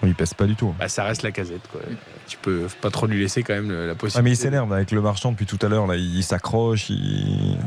Il 0.03 0.16
pèse 0.16 0.34
pas 0.34 0.45
du 0.45 0.56
tout. 0.56 0.74
bah, 0.80 0.90
ça 0.90 1.03
reste 1.03 1.22
la 1.24 1.32
casette. 1.32 1.61
Quoi. 1.72 1.82
Tu 2.27 2.38
peux 2.38 2.68
pas 2.82 2.90
trop 2.90 3.06
lui 3.08 3.19
laisser 3.19 3.44
quand 3.44 3.53
même 3.53 3.72
la 3.72 3.95
possibilité. 3.95 4.19
Ah, 4.19 4.22
mais 4.24 4.32
il 4.32 4.38
s'énerve 4.38 4.72
avec 4.74 4.92
le 4.92 5.02
marchand 5.02 5.32
depuis 5.32 5.45
tout 5.45 5.60
à 5.64 5.69
l'heure. 5.69 5.88
Là, 5.88 5.95
il 5.95 6.24
s'accroche, 6.24 6.90
il... 6.90 7.58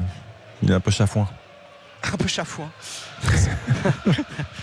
il 0.62 0.70
est 0.70 0.75
un 0.75 0.81
peu 0.81 0.91
chafouin. 0.91 1.28
Un 2.13 2.17
peu 2.17 2.29
chafouin. 2.29 2.71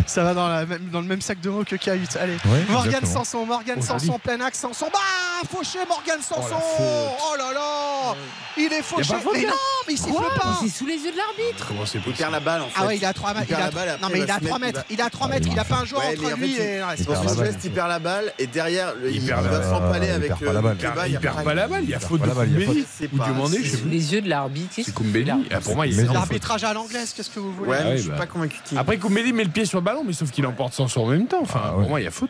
Ça 0.06 0.24
va 0.24 0.34
dans, 0.34 0.48
la 0.48 0.66
même- 0.66 0.90
dans 0.90 1.02
le 1.02 1.08
même 1.08 1.22
sac 1.22 1.40
de 1.42 1.50
mots 1.50 1.64
que 1.64 1.76
K8. 1.76 2.18
Allez, 2.18 2.38
Ouais, 2.46 2.66
Morgan. 2.70 3.06
Sanson, 3.06 3.46
Morgan 3.46 3.78
Oh, 3.80 3.86
Sanson, 3.86 4.20
plein 4.20 4.40
axe, 4.42 4.60
Sanson. 4.60 4.88
Bah, 4.92 5.00
fauché 5.48 5.80
Morgan 5.88 6.20
Sanson. 6.22 6.42
faute. 6.60 6.60
Oh, 6.80 7.38
là 7.38 7.54
là, 7.54 8.16
il 8.58 8.72
est 8.74 8.82
fauché. 8.82 9.14
mais 9.34 9.42
non, 9.44 9.54
mais 9.88 9.94
il 9.94 9.98
siffle 9.98 10.14
pas. 10.40 10.58
C'est 10.62 10.70
sous 10.70 10.86
les 10.86 10.96
yeux 10.98 11.12
de 11.12 11.18
l'arbitre. 11.18 11.68
Comment 11.68 11.86
c'est 11.86 11.98
Il 12.00 12.02
possible 12.04 12.18
perd 12.18 12.32
la 12.32 12.40
balle 12.40 12.62
en 12.62 12.66
fait. 12.66 12.74
Ah 12.78 12.86
ouais, 12.88 12.98
il 12.98 13.04
est 13.04 13.08
à 13.08 13.14
3 13.14 13.34
mètres. 13.34 13.46
Il 13.50 13.56
balle, 13.72 13.98
non, 14.02 14.08
mais 14.12 14.20
il 14.20 14.24
il 14.24 14.28
se 14.40 14.46
3 14.46 14.60
mettre- 14.60 14.78
mètres. 14.80 14.86
il 14.90 15.00
Il 15.00 15.02
à 15.02 15.10
3 15.10 15.28
mètres. 15.28 15.48
Il 15.52 15.60
a 15.60 15.64
pas 15.64 15.76
un 15.78 15.86
joueur 15.86 16.02
entre 16.06 16.34
en 16.34 16.38
lui 16.38 16.56
et. 16.56 16.82
il- 16.98 17.06
Dans 17.06 17.14
geste, 17.24 17.38
balle. 17.38 17.56
il 17.64 17.72
perd 17.72 17.88
la 17.90 18.00
balle 18.00 18.34
et 18.40 18.48
derrière, 18.48 18.94
Il 19.06 19.16
il, 19.16 19.26
perd 19.26 19.44
la 19.44 19.50
va 19.50 19.60
balle. 19.60 19.70
s'empaler 19.70 20.08
Il 20.08 20.12
avec 20.12 20.28
perd 20.30 20.40
le 20.42 20.46
pas 20.48 20.54
la 20.54 20.62
balle. 20.62 20.76
Il 20.78 20.80
perd- 20.80 21.08
il 21.10 21.20
pas 21.44 21.54
la 21.54 21.68
balle, 21.68 21.84
il 21.84 21.90
y 21.90 21.94
a 21.94 22.00
faute 22.00 22.22
de 22.22 22.26
il 22.26 22.32
a 22.32 22.66
faute. 22.66 22.76
ou 22.76 23.64
je 23.64 23.70
sais 23.70 23.78
les 23.86 24.14
yeux 24.14 24.22
de 24.22 24.30
l'arbitre. 24.30 24.74
C'est 24.76 24.94
Koumbeli. 24.94 25.32
Ah, 25.52 25.60
Pour 25.62 25.76
moi, 25.76 25.88
il. 25.88 25.96
L'arbitrage 26.06 26.64
à 26.64 26.74
l'anglaise, 26.74 27.14
qu'est-ce 27.16 27.30
que 27.30 27.40
vous 27.40 27.54
voulez 27.54 27.70
Ouais, 27.72 27.78
Ah 27.82 27.96
je 27.96 28.02
suis 28.02 28.10
bah. 28.10 28.18
pas 28.18 28.26
convaincu. 28.26 28.58
Après, 28.76 28.98
Koumbeli 28.98 29.32
met 29.34 29.44
le 29.44 29.50
pied 29.50 29.66
sur 29.66 29.80
le 29.80 29.84
ballon, 29.84 30.04
mais 30.06 30.14
sauf 30.14 30.32
qu'il 30.32 30.46
emporte 30.46 30.74
Sanson 30.74 31.02
en 31.02 31.08
même 31.08 31.28
temps. 31.28 31.40
Enfin, 31.42 31.62
Ah, 31.66 31.70
pour 31.72 31.82
moi, 31.90 32.02
il 32.02 32.04
y 32.04 32.08
a 32.08 32.12
faute. 32.12 32.30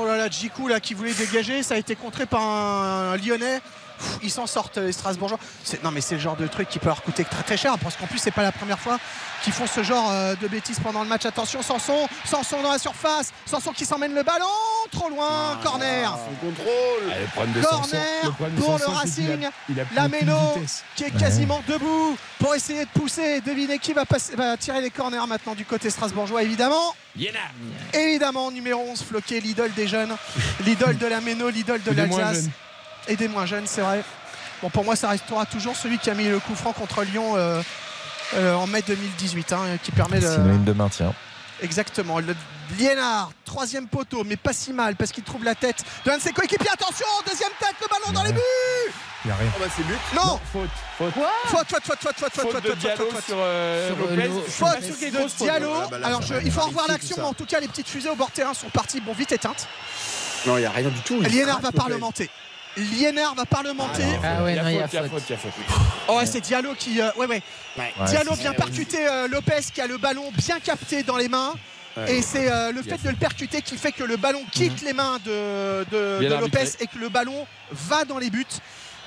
Oh 0.00 0.06
là 0.06 0.16
là, 0.16 0.28
Djikou 0.28 0.68
là 0.68 0.78
qui 0.78 0.94
voulait 0.94 1.12
dégager, 1.12 1.64
ça 1.64 1.74
a 1.74 1.76
été 1.76 1.96
contré 1.96 2.24
par 2.24 2.40
un, 2.40 3.16
Lyonnais. 3.16 3.60
Pff, 3.98 4.18
Ils 4.22 4.30
s'en 4.30 4.46
sortent 4.46 4.78
les 4.78 4.92
Strasbourgeois. 4.92 5.38
C'est- 5.64 5.82
Non 5.82 5.90
mais 5.90 6.00
c'est 6.00 6.14
le 6.14 6.20
genre 6.20 6.36
de 6.36 6.46
truc 6.46 6.68
qui 6.68 6.78
peut 6.78 6.86
leur 6.88 7.02
coûter 7.02 7.24
très 7.24 7.42
très 7.42 7.56
cher 7.56 7.76
parce 7.78 7.96
qu'en 7.96 8.06
plus 8.06 8.18
c'est 8.18 8.30
pas 8.30 8.42
la 8.42 8.52
première 8.52 8.78
fois 8.78 8.98
qu'ils 9.42 9.52
font 9.52 9.66
ce 9.66 9.82
genre 9.82 10.10
euh, 10.10 10.34
de 10.40 10.48
bêtises 10.48 10.80
pendant 10.80 11.02
le 11.02 11.08
match. 11.08 11.24
Attention 11.26 11.62
Sanson, 11.62 12.08
Sanson 12.24 12.62
dans 12.62 12.72
la 12.72 12.78
surface, 12.78 13.32
Sanson 13.46 13.72
qui 13.72 13.84
s'emmène 13.84 14.14
le 14.14 14.22
ballon, 14.22 14.44
trop 14.90 15.08
loin, 15.08 15.58
corner. 15.62 16.10
Son 16.10 16.46
contrôle. 16.46 16.68
Ah, 17.12 17.20
le 17.20 17.26
problème 17.26 17.52
de 17.54 17.60
Corner 17.62 17.84
Sanson, 17.84 17.96
le 18.24 18.30
problème 18.32 18.54
de 18.56 18.60
pour 18.60 18.78
le 18.78 18.84
a- 18.84 18.98
Racing. 18.98 19.48
il 19.68 19.80
a 19.80 19.84
plus 19.84 19.96
La 19.96 20.08
Méno 20.08 20.54
qui 20.96 21.04
est 21.04 21.10
quasiment 21.18 21.62
debout 21.68 22.16
pour 22.38 22.54
essayer 22.54 22.84
de 22.84 22.90
pousser. 22.90 23.40
Devinez 23.40 23.78
qui 23.78 23.92
va, 23.92 24.04
passer, 24.04 24.34
va 24.36 24.56
tirer 24.56 24.80
les 24.80 24.90
corners 24.90 25.26
maintenant 25.28 25.54
du 25.54 25.64
côté 25.64 25.90
strasbourgeois 25.90 26.42
évidemment. 26.42 26.94
Évidemment, 27.92 28.50
numéro 28.50 28.80
11, 28.80 29.02
Floqué, 29.02 29.40
l'idole 29.40 29.72
des 29.74 29.88
jeunes, 29.88 30.14
l'idole 30.64 30.98
de 30.98 31.06
la 31.06 31.20
Méno, 31.20 31.48
l'idole 31.50 31.82
de 31.82 31.90
l'Alsace. 31.92 32.44
Et 33.08 33.16
des 33.16 33.28
moins 33.28 33.46
jeunes, 33.46 33.66
c'est 33.66 33.80
vrai. 33.80 34.04
Bon, 34.62 34.70
pour 34.70 34.84
moi, 34.84 34.96
ça 34.96 35.08
restera 35.08 35.46
toujours 35.46 35.76
celui 35.76 35.98
qui 35.98 36.10
a 36.10 36.14
mis 36.14 36.28
le 36.28 36.38
coup 36.40 36.54
franc 36.54 36.72
contre 36.72 37.02
Lyon 37.04 37.36
euh, 37.36 37.62
euh, 38.34 38.54
en 38.54 38.66
mai 38.66 38.82
2018, 38.86 39.52
hein, 39.52 39.60
qui 39.82 39.90
permet 39.92 40.20
de. 40.20 40.26
Synonyme 40.26 40.64
de 40.64 40.72
maintien. 40.72 41.14
Exactement. 41.62 42.20
Le 42.20 42.36
Liénard, 42.76 43.30
troisième 43.44 43.88
poteau, 43.88 44.24
mais 44.24 44.36
pas 44.36 44.52
si 44.52 44.72
mal 44.72 44.94
parce 44.94 45.10
qu'il 45.10 45.24
trouve 45.24 45.42
la 45.42 45.54
tête 45.54 45.82
de 46.04 46.10
l'un 46.10 46.18
de 46.18 46.22
ses 46.22 46.32
coéquipiers. 46.32 46.68
Attention, 46.72 47.06
deuxième 47.26 47.50
tête, 47.58 47.74
le 47.80 47.86
ballon 47.88 48.12
dans 48.12 48.22
les 48.22 48.32
buts 48.32 48.40
Il 49.24 49.28
n'y 49.28 49.32
a 49.32 49.36
rien. 49.36 49.50
Oh 49.56 49.60
bah 49.60 49.66
c'est 49.74 49.82
but. 49.82 49.98
Non 50.14 50.38
Faute. 50.52 50.68
Faute. 50.98 51.14
Faute, 51.46 51.66
faute, 51.68 51.84
faute, 51.84 51.98
faute, 52.00 52.14
faute, 52.16 52.32
faute, 52.32 52.42
Faute 52.42 52.52
faute, 52.52 52.66
faute, 52.66 52.78
Diallo 52.78 52.96
faute, 52.96 53.12
faute. 53.12 53.24
sur 53.24 53.36
euh, 53.38 53.88
Sur, 53.88 54.06
euh, 54.06 54.16
Lopez. 54.16 54.50
Faute 54.50 55.28
faute. 55.28 55.36
Diallo. 55.38 55.72
Ah 55.74 55.88
bah 55.90 55.96
Alors, 56.04 56.22
il 56.44 56.52
faut 56.52 56.60
revoir 56.60 56.86
l'action, 56.88 57.16
mais 57.18 57.24
en 57.24 57.34
tout 57.34 57.46
cas, 57.46 57.58
les 57.58 57.68
petites 57.68 57.88
fusées 57.88 58.10
au 58.10 58.16
bord 58.16 58.30
terrain 58.30 58.54
sont 58.54 58.68
parties, 58.68 59.00
bon, 59.00 59.12
vite 59.14 59.32
éteintes. 59.32 59.66
Non, 60.46 60.56
il 60.58 60.60
n'y 60.60 60.66
a 60.66 60.70
rien 60.70 60.90
du 60.90 61.00
tout. 61.00 61.20
Liénard 61.22 61.60
va 61.60 61.72
parlementer. 61.72 62.30
Liénard 62.78 63.34
va 63.34 63.44
parlementer. 63.44 64.04
Ah 64.22 64.42
ouais, 64.44 64.52
Il 64.52 64.56
y 64.56 64.58
a 64.58 64.62
non, 64.62 64.68
il 64.68 64.76
y 64.76 64.78
a 64.80 64.88
faute, 64.88 64.92
il 64.92 64.96
y 64.96 64.98
a 64.98 65.02
faute. 65.08 65.10
faute, 65.10 65.22
il 65.28 65.32
y 65.32 65.34
a 65.34 65.38
faute. 65.38 65.52
Oh, 66.08 66.16
ouais, 66.16 66.26
c'est 66.26 66.40
Diallo 66.40 66.74
qui. 66.74 67.00
euh, 67.00 67.10
ouais, 67.16 67.26
ouais. 67.26 67.42
Ouais, 67.76 67.92
Diallo 68.06 68.34
vient 68.34 68.52
percuter 68.52 69.06
euh, 69.08 69.28
Lopez 69.28 69.60
qui 69.74 69.80
a 69.80 69.86
le 69.86 69.98
ballon 69.98 70.30
bien 70.36 70.60
capté 70.60 71.02
dans 71.02 71.16
les 71.16 71.28
mains. 71.28 71.54
Ouais. 71.96 72.16
Et 72.16 72.22
c'est 72.22 72.50
euh, 72.50 72.70
le 72.70 72.82
fait 72.82 73.02
de 73.02 73.08
le 73.10 73.16
percuter 73.16 73.60
qui 73.60 73.76
fait 73.76 73.90
que 73.92 74.04
le 74.04 74.16
ballon 74.16 74.42
quitte 74.52 74.82
les 74.82 74.92
mains 74.92 75.18
de, 75.24 75.84
de- 75.90 76.18
Bien 76.20 76.30
de 76.30 76.40
Lopez 76.42 76.68
et 76.80 76.86
que 76.86 76.98
le 76.98 77.08
ballon 77.08 77.46
va 77.72 78.04
dans 78.04 78.18
les 78.18 78.30
buts. 78.30 78.46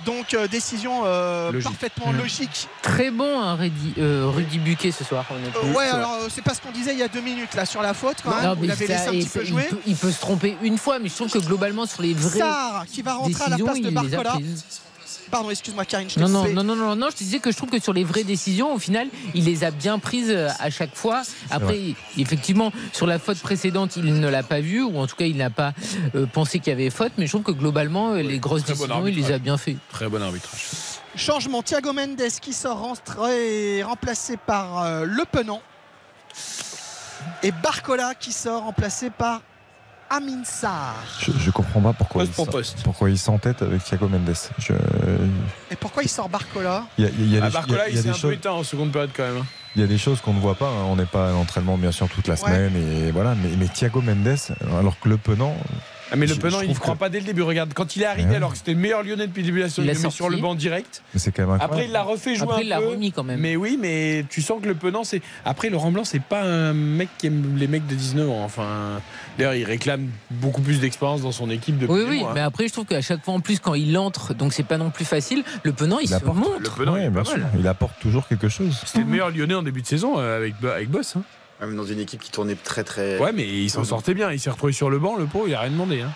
Donc 0.06 0.34
euh, 0.34 0.48
décision 0.48 1.02
euh, 1.06 1.52
Logique. 1.52 1.64
parfaitement 1.70 2.12
Mhm. 2.12 2.18
logique. 2.20 2.68
Très 2.82 3.12
bon, 3.12 3.40
hein, 3.40 3.56
Rudy, 3.56 3.94
euh, 4.00 4.26
Rudy 4.34 4.58
Buquet 4.60 4.92
ce 4.92 5.04
soir. 5.04 5.26
honnêtement. 5.30 5.62
Euh, 5.70 5.74
ouais, 5.78 5.88
alors 5.88 6.18
c'est 6.30 6.42
pas 6.42 6.54
ce 6.54 6.62
qu'on 6.62 6.72
disait 6.72 6.94
il 6.94 7.00
y 7.00 7.04
a 7.04 7.08
deux 7.08 7.22
minutes 7.22 7.54
là 7.56 7.66
sur 7.66 7.82
la 7.82 7.94
faute 7.94 8.18
quand 8.24 8.36
même. 8.36 8.44
Non, 8.46 8.56
Vous 8.56 8.62
mais 8.62 8.68
l'avez 8.68 8.88
ça- 8.88 8.94
laissé 8.94 9.08
un 9.10 9.12
et 9.14 9.20
petit 9.20 9.30
peu 9.30 9.42
il, 9.44 9.48
jouer. 9.48 9.64
peut, 9.70 9.78
il 9.86 9.96
peut 9.96 10.12
se 10.12 10.20
tromper 10.20 10.58
une 10.64 10.78
fois, 10.78 10.98
mais 11.00 11.10
je 11.10 11.16
trouve 11.16 11.30
que 11.32 11.40
globalement 11.40 11.86
sur 11.86 12.02
les 12.02 12.14
vraies 12.14 12.40
Sarr 12.40 12.86
qui 12.88 13.02
va 13.02 13.14
rentrer 13.16 13.44
à 13.44 13.50
la 13.50 13.58
place 13.58 13.80
de 13.82 13.90
Barcola. 13.90 14.34
Pardon, 15.32 15.50
excuse-moi 15.50 15.86
Karine, 15.86 16.10
je 16.10 16.20
Non, 16.20 16.28
non, 16.28 16.48
non, 16.50 16.64
non, 16.64 16.76
non, 16.76 16.96
non, 16.96 17.08
je 17.10 17.16
te 17.16 17.24
disais 17.24 17.40
que 17.40 17.52
je 17.52 17.58
trouve 17.58 17.70
que 17.70 17.80
sur 17.80 17.94
les 17.94 18.04
vraies 18.04 18.24
décisions, 18.24 18.74
au 18.74 18.80
final, 18.80 19.08
il 19.34 19.46
les 19.46 19.64
a 19.64 19.72
bien 19.72 19.98
prises 19.98 20.30
euh, 20.30 20.50
à 20.60 20.70
chaque 20.70 20.96
fois. 20.96 21.22
Après, 21.50 21.80
effectivement, 22.18 22.72
sur 22.94 23.08
la 23.08 23.18
faute 23.18 23.40
précédente, 23.40 23.96
il 23.96 24.20
ne 24.20 24.28
l'a 24.28 24.44
pas 24.44 24.60
vue, 24.60 24.84
ou 24.84 24.98
en 25.00 25.08
tout 25.08 25.16
cas, 25.16 25.26
il 25.26 25.38
n'a 25.38 25.50
pas 25.50 25.74
euh, 26.16 26.26
pensé 26.26 26.60
qu'il 26.60 26.72
y 26.72 26.74
avait 26.74 26.90
faute, 26.90 27.14
mais 27.18 27.26
je 27.26 27.32
trouve 27.32 27.44
que 27.44 27.52
globalement, 27.52 28.12
euh, 28.12 28.22
les 28.22 28.40
grosses 28.40 28.64
bon 28.64 28.74
décisions, 28.74 29.08
il 29.08 29.16
les 29.16 29.32
a 29.32 29.40
bien 29.40 29.58
fait. 29.58 29.78
Très 29.90 30.10
bon 30.10 30.22
arbitrage. 30.22 30.68
Changement, 31.16 31.62
Thiago 31.62 31.92
Mendes 31.92 32.22
qui 32.42 32.54
sort 32.54 32.80
rentré, 32.80 33.84
remplacé 33.84 34.38
par 34.38 34.84
euh, 34.84 35.06
Le 35.06 35.26
Penant. 35.26 35.62
Et 37.44 37.52
Barcola 37.52 38.16
qui 38.16 38.32
sort 38.32 38.64
remplacé 38.64 39.10
par 39.10 39.42
Amin 40.14 40.44
Sarr. 40.44 40.96
Je, 41.22 41.32
je 41.32 41.52
comprends 41.52 41.80
pas 41.80 41.94
pourquoi 41.94 42.22
Poste 42.24 42.34
il, 42.34 42.36
pour 42.36 42.50
poste. 42.50 42.84
pourquoi 42.84 43.10
il 43.10 43.18
s'entête 43.18 43.62
avec 43.62 43.82
Thiago 43.84 44.10
Mendes. 44.10 44.36
Je- 44.58 44.74
Et 45.72 45.78
pourquoi 45.78 46.04
il 46.04 46.10
sort 46.10 46.28
Barcola? 46.28 46.84
Il 46.98 47.06
y 47.06 47.08
a, 47.08 47.12
il 47.18 47.32
y 47.34 47.38
a 47.38 47.42
Ah, 47.44 47.48
des, 47.48 47.54
Barcola, 47.54 47.88
il 47.88 47.92
y 47.92 47.96
il 47.96 48.00
a 48.00 48.02
s'est 48.02 48.10
un 48.10 48.14
peu 48.14 48.18
choses, 48.20 48.34
éteint 48.34 48.52
en 48.52 48.64
seconde 48.64 48.92
période 48.92 49.12
quand 49.16 49.24
même. 49.24 49.38
hein. 49.38 49.46
il 49.76 49.82
y 49.82 49.84
a 49.86 49.88
des 49.88 49.98
choses 49.98 50.20
qu'on 50.20 50.34
ne 50.34 50.40
voit 50.42 50.56
pas. 50.56 50.68
hein. 50.68 50.84
On 50.90 50.98
n'est 50.98 51.06
pas 51.06 51.30
à 51.30 51.32
l'entraînement 51.32 51.78
bien 51.78 51.94
sûr 51.94 52.10
toute 52.10 52.28
la 52.28 52.34
Ouais. 52.34 52.40
semaine 52.42 52.76
et 52.76 53.12
voilà. 53.12 53.36
Mais, 53.36 53.52
mais 53.58 53.70
Thiago 53.70 54.02
Mendes, 54.02 54.36
alors 54.78 55.00
que 55.00 55.08
le 55.08 55.16
Penant, 55.18 55.56
Ah, 56.12 56.16
mais 56.18 56.26
le 56.28 56.36
Penant, 56.36 56.62
il 56.62 56.70
ne 56.70 56.74
croit 56.76 56.94
que- 56.96 57.00
pas 57.00 57.10
dès 57.10 57.20
le 57.20 57.26
début. 57.26 57.42
Regarde, 57.42 57.74
quand 57.74 57.96
il 57.96 58.02
est 58.02 58.06
arrivé, 58.06 58.30
Ouais. 58.32 58.36
alors 58.36 58.52
que 58.52 58.58
c'était 58.58 58.74
le 58.74 58.80
meilleur 58.80 59.02
Lyonnais 59.04 59.28
depuis 59.28 59.42
le 59.42 59.46
début 59.48 59.60
de 59.60 59.64
la 59.64 59.70
saison, 59.70 59.82
Il 59.84 59.86
il 59.98 60.00
met 60.02 60.10
sur 60.10 60.30
le 60.30 60.38
banc 60.38 60.56
direct. 60.56 61.02
mais 61.14 61.20
c'est 61.20 61.32
quand 61.32 61.44
même 61.44 61.52
incroyable. 61.52 61.74
Après, 61.74 61.86
il 61.86 61.92
l'a 61.92 62.04
refait 62.04 62.36
jouer 62.36 62.44
Après, 62.50 62.58
un 62.58 62.64
il 62.64 62.70
l'a 62.70 62.80
peu. 62.80 62.88
remis 62.90 63.12
quand 63.12 63.24
même. 63.24 63.40
Mais 63.40 63.56
oui, 63.56 63.78
mais 63.82 64.26
tu 64.30 64.42
sens 64.42 64.62
que 64.62 64.68
le 64.68 64.76
Penant, 64.76 65.04
c'est. 65.04 65.22
Après, 65.46 65.70
Laurent 65.70 65.92
Blanc, 65.92 66.04
c'est 66.04 66.22
pas 66.22 66.44
un 66.44 66.74
mec 66.74 67.10
qui 67.18 67.28
aime 67.28 67.56
les 67.58 67.68
mecs 67.68 67.88
de 67.88 67.96
19 67.96 68.30
ans. 68.30 68.44
Enfin, 68.44 69.00
d'ailleurs, 69.38 69.54
il 69.56 69.64
réclame 69.64 70.10
beaucoup 70.30 70.62
plus 70.62 70.80
d'expérience 70.80 71.22
dans 71.22 71.32
son 71.32 71.50
équipe 71.50 71.78
depuis 71.78 71.94
Oui, 71.94 72.02
oui, 72.08 72.20
mois. 72.20 72.34
mais 72.34 72.42
après, 72.42 72.68
je 72.68 72.74
trouve 72.74 72.86
qu'à 72.86 73.02
chaque 73.02 73.24
fois, 73.24 73.34
en 73.34 73.40
plus, 73.40 73.60
quand 73.60 73.74
il 73.74 73.98
entre, 73.98 74.34
donc 74.34 74.54
c'est 74.54 74.64
pas 74.64 74.78
non 74.78 74.90
plus 74.90 75.06
facile, 75.06 75.44
le 75.64 75.72
penant, 75.72 76.00
il, 76.00 76.06
Il 76.06 76.10
se 76.10 76.16
apporte. 76.16 76.38
montre. 76.38 76.60
Le 76.60 76.70
Penant, 76.70 76.96
il 76.96 77.00
Ouais, 77.02 77.06
est 77.06 77.10
bien 77.10 77.24
sûr. 77.24 77.38
Il 77.58 77.68
apporte 77.68 78.00
toujours 78.02 78.28
quelque 78.28 78.50
chose. 78.50 78.82
C'était 78.86 79.00
le 79.00 79.06
meilleur 79.06 79.30
Lyonnais 79.32 79.54
en 79.56 79.64
début 79.64 79.82
de 79.82 79.88
saison 79.88 80.16
euh, 80.20 80.38
avec, 80.38 80.56
avec 80.64 80.90
Boss. 80.90 81.16
hein. 81.16 81.24
Même 81.62 81.76
dans 81.76 81.86
une 81.86 82.00
équipe 82.00 82.22
qui 82.22 82.32
tournait 82.32 82.56
très 82.56 82.84
très. 82.84 83.18
Ouais, 83.20 83.32
mais 83.32 83.48
il 83.48 83.70
s'en 83.70 83.84
sortait 83.84 84.14
bien. 84.14 84.32
Il 84.32 84.40
s'est 84.40 84.50
retrouvé 84.50 84.74
sur 84.74 84.90
le 84.90 84.98
banc, 85.00 85.16
le 85.16 85.26
pot, 85.26 85.46
il 85.48 85.54
a 85.54 85.62
rien 85.62 85.72
demandé. 85.72 86.02
hein. 86.02 86.12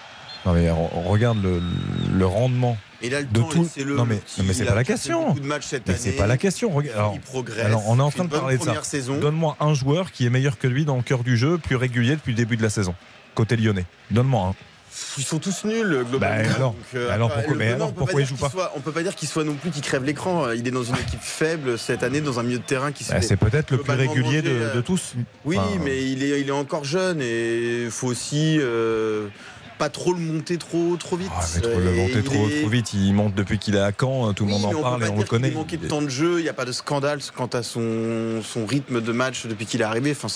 Non 0.46 0.54
mais 0.54 0.70
on, 0.70 1.02
regarde 1.10 1.42
le, 1.42 1.60
le 2.16 2.26
rendement 2.28 2.78
Et 3.02 3.10
là, 3.10 3.22
le 3.22 3.26
de 3.26 3.40
temps, 3.40 3.48
tout. 3.50 3.64
laissez-le. 3.64 3.96
Non 3.96 4.06
mais, 4.06 4.22
non, 4.38 4.44
mais 4.46 4.54
c'est 4.54 4.60
Il 4.64 4.66
pas 4.68 4.74
a 4.74 4.76
la 4.76 4.84
question. 4.84 5.28
beaucoup 5.30 5.40
de 5.40 5.46
matchs 5.48 5.66
cette 5.66 5.88
Mais 5.88 5.96
c'est 5.98 6.12
pas 6.12 6.28
la 6.28 6.38
question. 6.38 6.70
Regarde, 6.70 6.98
alors, 7.00 7.12
il 7.16 7.20
progresse. 7.22 7.66
alors, 7.66 7.84
on 7.90 7.98
est 7.98 8.02
en 8.04 8.12
train 8.12 8.26
de 8.26 8.30
parler 8.30 8.58
de 8.60 8.64
ça. 8.64 8.76
Donne-moi 9.20 9.58
un 9.60 9.74
joueur 9.74 10.12
qui 10.12 10.26
est 10.26 10.30
meilleur 10.30 10.60
que 10.60 10.68
lui 10.68 10.86
dans 10.86 10.98
le 10.98 11.02
cœur 11.02 11.24
du 11.24 11.36
jeu, 11.36 11.58
plus 11.58 11.76
régulier 11.76 12.16
depuis 12.16 12.32
le 12.34 12.38
début 12.38 12.58
de 12.58 12.62
la 12.64 12.70
saison. 12.70 12.94
Côté 13.34 13.56
lyonnais. 13.58 13.86
Donne-moi 14.12 14.50
un. 14.50 14.54
Ils 15.18 15.24
sont 15.24 15.40
tous 15.40 15.64
nuls 15.66 16.06
globalement. 16.10 16.44
Bah, 16.50 16.56
alors, 16.56 16.72
Donc, 16.74 16.82
euh, 16.96 17.10
alors 17.12 17.34
pourquoi- 17.34 17.56
mais 17.56 17.72
alors 17.74 17.88
on 17.88 17.92
peut 17.92 17.98
pourquoi 18.00 18.16
pas 18.22 18.28
il 18.30 18.38
soit- 18.38 18.74
On 18.76 18.80
peut 18.80 18.92
pas 18.92 19.04
dire 19.04 19.16
qu'il 19.16 19.28
soit 19.28 19.44
non 19.44 19.56
plus 19.56 19.72
qui 19.72 19.82
crève 19.82 20.04
l'écran. 20.04 20.52
Il 20.52 20.68
est 20.68 20.72
dans 20.72 20.84
une 20.84 20.96
équipe 20.96 21.20
faible 21.22 21.78
cette 21.78 22.04
année, 22.04 22.22
dans 22.22 22.40
un 22.40 22.44
milieu 22.44 22.60
de 22.60 22.64
terrain 22.64 22.92
qui 22.92 23.04
se 23.04 23.12
Bah, 23.12 23.22
c'est 23.22 23.38
peut-être 23.38 23.72
le 23.72 23.78
plus 23.80 23.94
régulier 23.94 24.42
de, 24.42 24.50
euh, 24.50 24.74
de 24.76 24.82
tous. 24.82 25.14
Oui, 25.44 25.58
Enfin, 25.58 25.70
mais 25.84 26.04
il 26.04 26.24
est, 26.24 26.40
il 26.42 26.48
est 26.48 26.52
encore 26.52 26.84
jeune 26.86 27.20
et 27.22 27.84
il 27.86 27.92
faut 27.92 28.08
aussi 28.08 28.58
euh, 28.60 29.28
pas 29.78 29.90
trop 29.90 30.14
le 30.14 30.20
monter 30.20 30.58
trop, 30.58 30.96
trop 30.98 31.18
vite. 31.18 31.30
Ah, 31.36 31.44
mais 31.56 31.62
trop 31.62 31.80
le 31.80 31.88
Et 31.94 31.98
monter 31.98 32.14
il 32.20 32.24
trop, 32.24 32.48
est- 32.48 32.60
trop 32.62 32.70
vite. 32.70 32.94
Il 32.94 33.14
monte 33.14 33.36
depuis 33.36 33.60
qu'il 33.60 33.76
est 33.76 33.80
à 33.82 33.92
Caen. 34.00 34.34
Tout 34.34 34.46
le 34.46 34.54
Oui, 34.54 34.60
monde 34.62 34.76
en 34.76 34.82
parle 34.82 35.04
et 35.06 35.10
on 35.10 35.18
le 35.18 35.24
connaît. 35.26 35.50
ait 35.50 35.52
manqué 35.52 35.76
de 35.78 35.88
temps 35.88 36.02
de 36.02 36.08
jeu, 36.10 36.40
il 36.40 36.44
n'y 36.44 36.50
a 36.50 36.54
pas 36.54 36.64
de 36.66 36.72
scandale 36.72 37.20
quant 37.36 37.48
à 37.48 37.62
son, 37.64 38.42
son 38.44 38.66
rythme 38.66 39.02
de 39.02 39.12
match 39.12 39.46
depuis 39.48 39.66
qu'il 39.66 39.82
est 39.82 39.86
arrivé. 39.86 40.12
Enfin, 40.12 40.28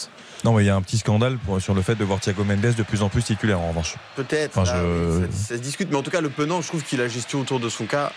Non, 0.46 0.54
mais 0.54 0.64
il 0.64 0.68
y 0.68 0.70
a 0.70 0.76
un 0.76 0.82
petit 0.82 0.98
scandale 0.98 1.38
pour- 1.38 1.62
sur 1.62 1.74
le 1.74 1.82
fait 1.82 1.96
de 1.96 2.04
voir 2.06 2.20
Thiago 2.20 2.44
Mendes 2.44 2.74
de 2.76 2.84
plus 2.84 3.02
en 3.02 3.10
plus 3.10 3.24
titulaire 3.24 3.60
en 3.60 3.70
revanche. 3.70 3.96
peut-être. 4.16 4.58
Enfin, 4.58 4.72
je- 4.74 5.26
ça, 5.32 5.38
ça 5.50 5.56
se 5.56 5.62
discute, 5.62 5.90
mais 5.92 5.98
en 5.98 6.04
tout 6.04 6.12
cas, 6.12 6.22
le 6.22 6.30
Penant, 6.30 6.62
je 6.62 6.68
trouve 6.70 6.84
qu'il 6.84 7.00
a 7.02 7.04
la 7.04 7.10
gestion 7.10 7.42
autour 7.42 7.60
de 7.60 7.68
son 7.70 7.86
cas. 7.86 8.12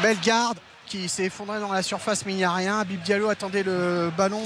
Bellegarde 0.00 0.58
qui 0.92 1.08
s'est 1.08 1.24
effondré 1.24 1.58
dans 1.58 1.72
la 1.72 1.82
surface 1.82 2.26
mais 2.26 2.32
il 2.32 2.36
n'y 2.36 2.44
a 2.44 2.52
rien. 2.52 2.84
Bib 2.84 3.00
Diallo 3.00 3.30
attendait 3.30 3.62
le 3.62 4.10
ballon 4.14 4.42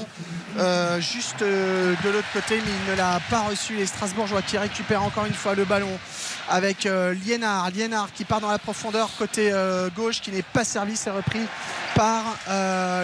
euh, 0.57 0.97
juste 1.01 1.41
euh, 1.41 1.93
de 2.05 2.09
l'autre 2.09 2.27
côté 2.31 2.55
mais 2.55 2.71
il 2.85 2.91
ne 2.91 2.95
l'a 2.95 3.19
pas 3.29 3.41
reçu. 3.41 3.75
Les 3.75 3.85
Strasbourgeois 3.85 4.41
qui 4.41 4.57
récupèrent 4.57 5.03
encore 5.03 5.25
une 5.25 5.33
fois 5.33 5.55
le 5.55 5.65
ballon 5.65 5.99
avec 6.47 6.85
euh, 6.85 7.13
Liénard. 7.13 7.69
Liénard 7.71 8.13
qui 8.13 8.23
part 8.23 8.39
dans 8.39 8.49
la 8.49 8.59
profondeur 8.59 9.09
côté 9.17 9.49
euh, 9.51 9.89
gauche 9.93 10.21
qui 10.21 10.31
n'est 10.31 10.41
pas 10.41 10.63
servi. 10.63 10.95
C'est 10.95 11.09
repris 11.09 11.41
par 11.95 12.23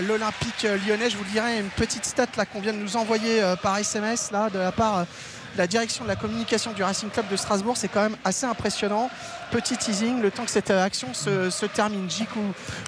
l'Olympique 0.08 0.66
lyonnais. 0.88 1.10
Je 1.10 1.18
vous 1.18 1.26
dirai 1.26 1.60
une 1.60 1.70
petite 1.70 2.06
stat 2.06 2.28
là 2.38 2.46
qu'on 2.46 2.62
vient 2.62 2.74
de 2.74 2.78
nous 2.78 2.96
envoyer 2.96 3.42
par 3.62 3.78
SMS 3.78 4.32
là 4.32 4.50
de 4.50 4.60
la 4.60 4.72
part 4.72 5.06
de 5.54 5.58
la 5.58 5.68
direction 5.68 6.04
de 6.04 6.10
la 6.10 6.16
communication 6.16 6.72
du 6.74 6.84
Racing 6.84 7.10
Club 7.10 7.28
de 7.30 7.36
Strasbourg. 7.36 7.76
C'est 7.76 7.88
quand 7.88 8.04
même 8.04 8.18
assez 8.24 8.46
impressionnant. 8.46 9.10
Petit 9.54 9.78
teasing, 9.78 10.22
le 10.22 10.32
temps 10.32 10.44
que 10.46 10.52
cette 10.52 10.72
action 10.72 11.14
se, 11.14 11.50
se 11.50 11.66
termine. 11.68 12.10
Jiku 12.10 12.40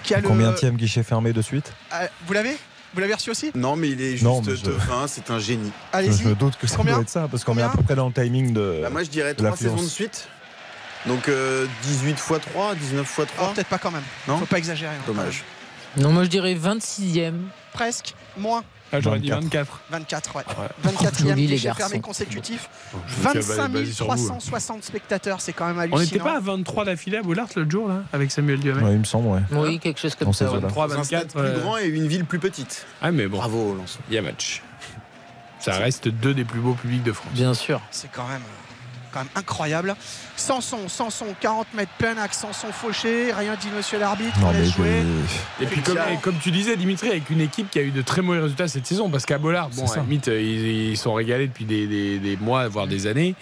qui 0.04 0.14
a 0.16 0.20
le. 0.20 0.28
Combien 0.28 0.52
tième 0.54 0.76
guichet 0.76 1.04
fermé 1.04 1.32
de 1.32 1.42
suite 1.42 1.72
Ah, 1.92 2.08
vous 2.26 2.34
l'avez? 2.34 2.58
Vous 2.94 3.02
l'avez 3.02 3.14
reçu 3.14 3.30
aussi? 3.30 3.52
Non, 3.56 3.76
mais 3.76 3.90
il 3.90 4.02
est 4.02 4.12
juste 4.12 4.24
Non, 4.24 4.42
je- 4.42 4.52
de 4.64 4.72
fin, 4.72 5.06
c'est 5.08 5.30
un 5.30 5.38
génie. 5.38 5.72
je, 5.94 5.98
Allez-y. 5.98 6.24
je 6.24 6.28
me 6.30 6.34
doute 6.36 6.58
que 6.58 6.66
ça 6.66 6.78
Combien? 6.78 6.94
doit 6.94 7.02
être 7.04 7.10
ça, 7.10 7.28
parce 7.30 7.44
qu'on 7.44 7.58
est 7.58 7.62
à 7.62 7.70
peu 7.70 7.84
près 7.84 7.94
dans 7.96 8.08
le 8.08 8.14
timing 8.14 8.52
de. 8.54 8.80
Bah, 8.82 8.90
moi, 8.90 9.04
je 9.04 9.10
dirais 9.10 9.34
de 9.34 9.38
3 9.38 9.50
l'affluence. 9.52 9.74
saisons 9.76 9.84
de 9.86 9.90
suite. 9.92 10.28
Donc 11.06 11.30
euh, 11.30 11.68
18 11.84 12.12
x 12.12 12.32
3, 12.52 12.74
19 12.74 13.02
x 13.06 13.28
3. 13.36 13.48
Oh, 13.50 13.54
Peut-être 13.54 13.68
pas 13.68 13.78
quand 13.78 13.92
même. 13.92 14.02
Non? 14.28 14.38
Faut 14.40 14.46
pas 14.48 14.58
exagérer. 14.58 14.96
hein, 14.96 15.04
Dommage. 15.06 15.44
Non, 15.98 16.12
moi 16.12 16.24
je 16.24 16.30
dirais 16.30 16.56
26e. 16.56 17.34
Presque. 17.74 18.16
Moins. 18.38 18.64
Ah, 18.92 19.02
J'aurais 19.02 19.20
dit 19.20 19.30
24. 19.30 19.82
24. 19.90 20.34
24, 20.34 20.36
ouais. 20.38 20.44
24e 20.94 21.20
Joli, 21.30 21.48
les 21.48 21.56
guichet 21.56 21.74
fermé 21.74 22.00
consécutif. 22.00 22.70
Je 22.94 22.98
me 23.38 23.42
suis 23.42 23.52
25 23.52 23.68
basé 23.72 23.92
sur 23.92 24.06
vous, 24.06 24.12
hein. 24.12 24.16
360 24.16 24.84
spectateurs, 24.84 25.42
c'est 25.42 25.54
quand 25.54 25.66
même 25.68 25.78
On 25.78 25.80
hallucinant. 25.82 26.02
n'était 26.02 26.20
pas 26.20 26.38
à 26.38 26.40
23 26.40 26.86
d'affilée 26.86 27.18
à 27.18 27.24
Bollard 27.24 27.48
l'autre 27.56 27.70
jour, 27.72 27.88
là, 27.90 28.04
avec 28.14 28.32
Samuel 28.32 28.60
Duhamel 28.60 28.84
Ouais, 28.84 28.94
il 28.94 29.00
me 29.00 29.04
semble, 29.04 29.28
ouais. 29.28 29.42
Oui, 29.52 29.80
quelque 29.80 30.00
chose 30.00 30.16
comme 30.16 30.32
ça. 30.34 30.46
ces 30.46 30.52
ouais. 30.52 30.58
eaux-là. 30.58 30.68
23, 30.68 30.88
Dans 30.88 31.00
un 31.00 31.04
stade 31.04 31.20
24. 31.32 31.34
plus 31.34 31.42
euh, 31.42 31.60
grand 31.62 31.78
et 31.80 31.88
une 31.88 32.08
ville 32.08 32.26
plus 32.26 32.40
petite. 32.40 32.86
Ah, 33.02 33.12
mais 33.12 33.28
bon, 33.28 33.38
Bravo, 33.38 33.76
Lens. 33.76 33.98
il 34.10 34.16
y 34.16 34.18
a 34.18 34.22
match. 34.22 34.62
Ça 35.60 35.74
reste 35.74 36.08
deux 36.08 36.34
des 36.36 36.46
plus 36.46 36.60
beaux 36.60 36.74
publics 36.76 37.04
de 37.04 37.12
France. 37.12 37.32
Bien 37.34 37.54
sûr. 37.56 37.82
C'est 37.92 38.12
quand 38.12 38.28
même, 38.28 38.42
euh, 38.42 38.65
quand 39.16 39.22
même 39.22 39.30
incroyable. 39.36 39.96
Sanson, 40.36 40.90
Sanson, 40.90 41.28
40 41.40 41.74
mètres 41.74 41.92
plein 41.98 42.18
axe, 42.18 42.40
Sanson 42.40 42.68
fauché, 42.74 43.32
rien 43.32 43.56
dit 43.60 43.70
monsieur 43.76 43.98
l'arbitre, 43.98 44.38
on 44.44 44.52
laisse 44.52 44.74
jouer. 44.76 45.04
Et 45.62 45.66
puis 45.66 45.82
comme, 45.82 45.98
et 45.98 46.18
comme 46.22 46.36
tu 46.38 46.52
disais 46.52 46.76
Dimitri, 46.76 47.10
avec 47.10 47.30
une 47.30 47.40
équipe 47.42 47.70
qui 47.72 47.80
a 47.80 47.82
eu 47.84 47.92
de 47.92 48.02
très 48.02 48.22
mauvais 48.22 48.40
résultats 48.42 48.68
cette 48.68 48.86
saison, 48.86 49.10
parce 49.10 49.26
qu'à 49.26 49.38
Bollard, 49.38 49.70
bon, 49.70 49.88
C'est 49.88 50.00
à 50.00 50.02
limite, 50.04 50.28
euh, 50.28 50.42
ils, 50.42 50.90
ils 50.92 50.98
sont 50.98 51.14
régalés 51.14 51.48
depuis 51.48 51.66
des, 51.66 51.88
des- 51.88 52.20
des 52.20 52.36
mois, 52.38 52.68
voire 52.68 52.88
des 52.88 53.08
années, 53.08 53.36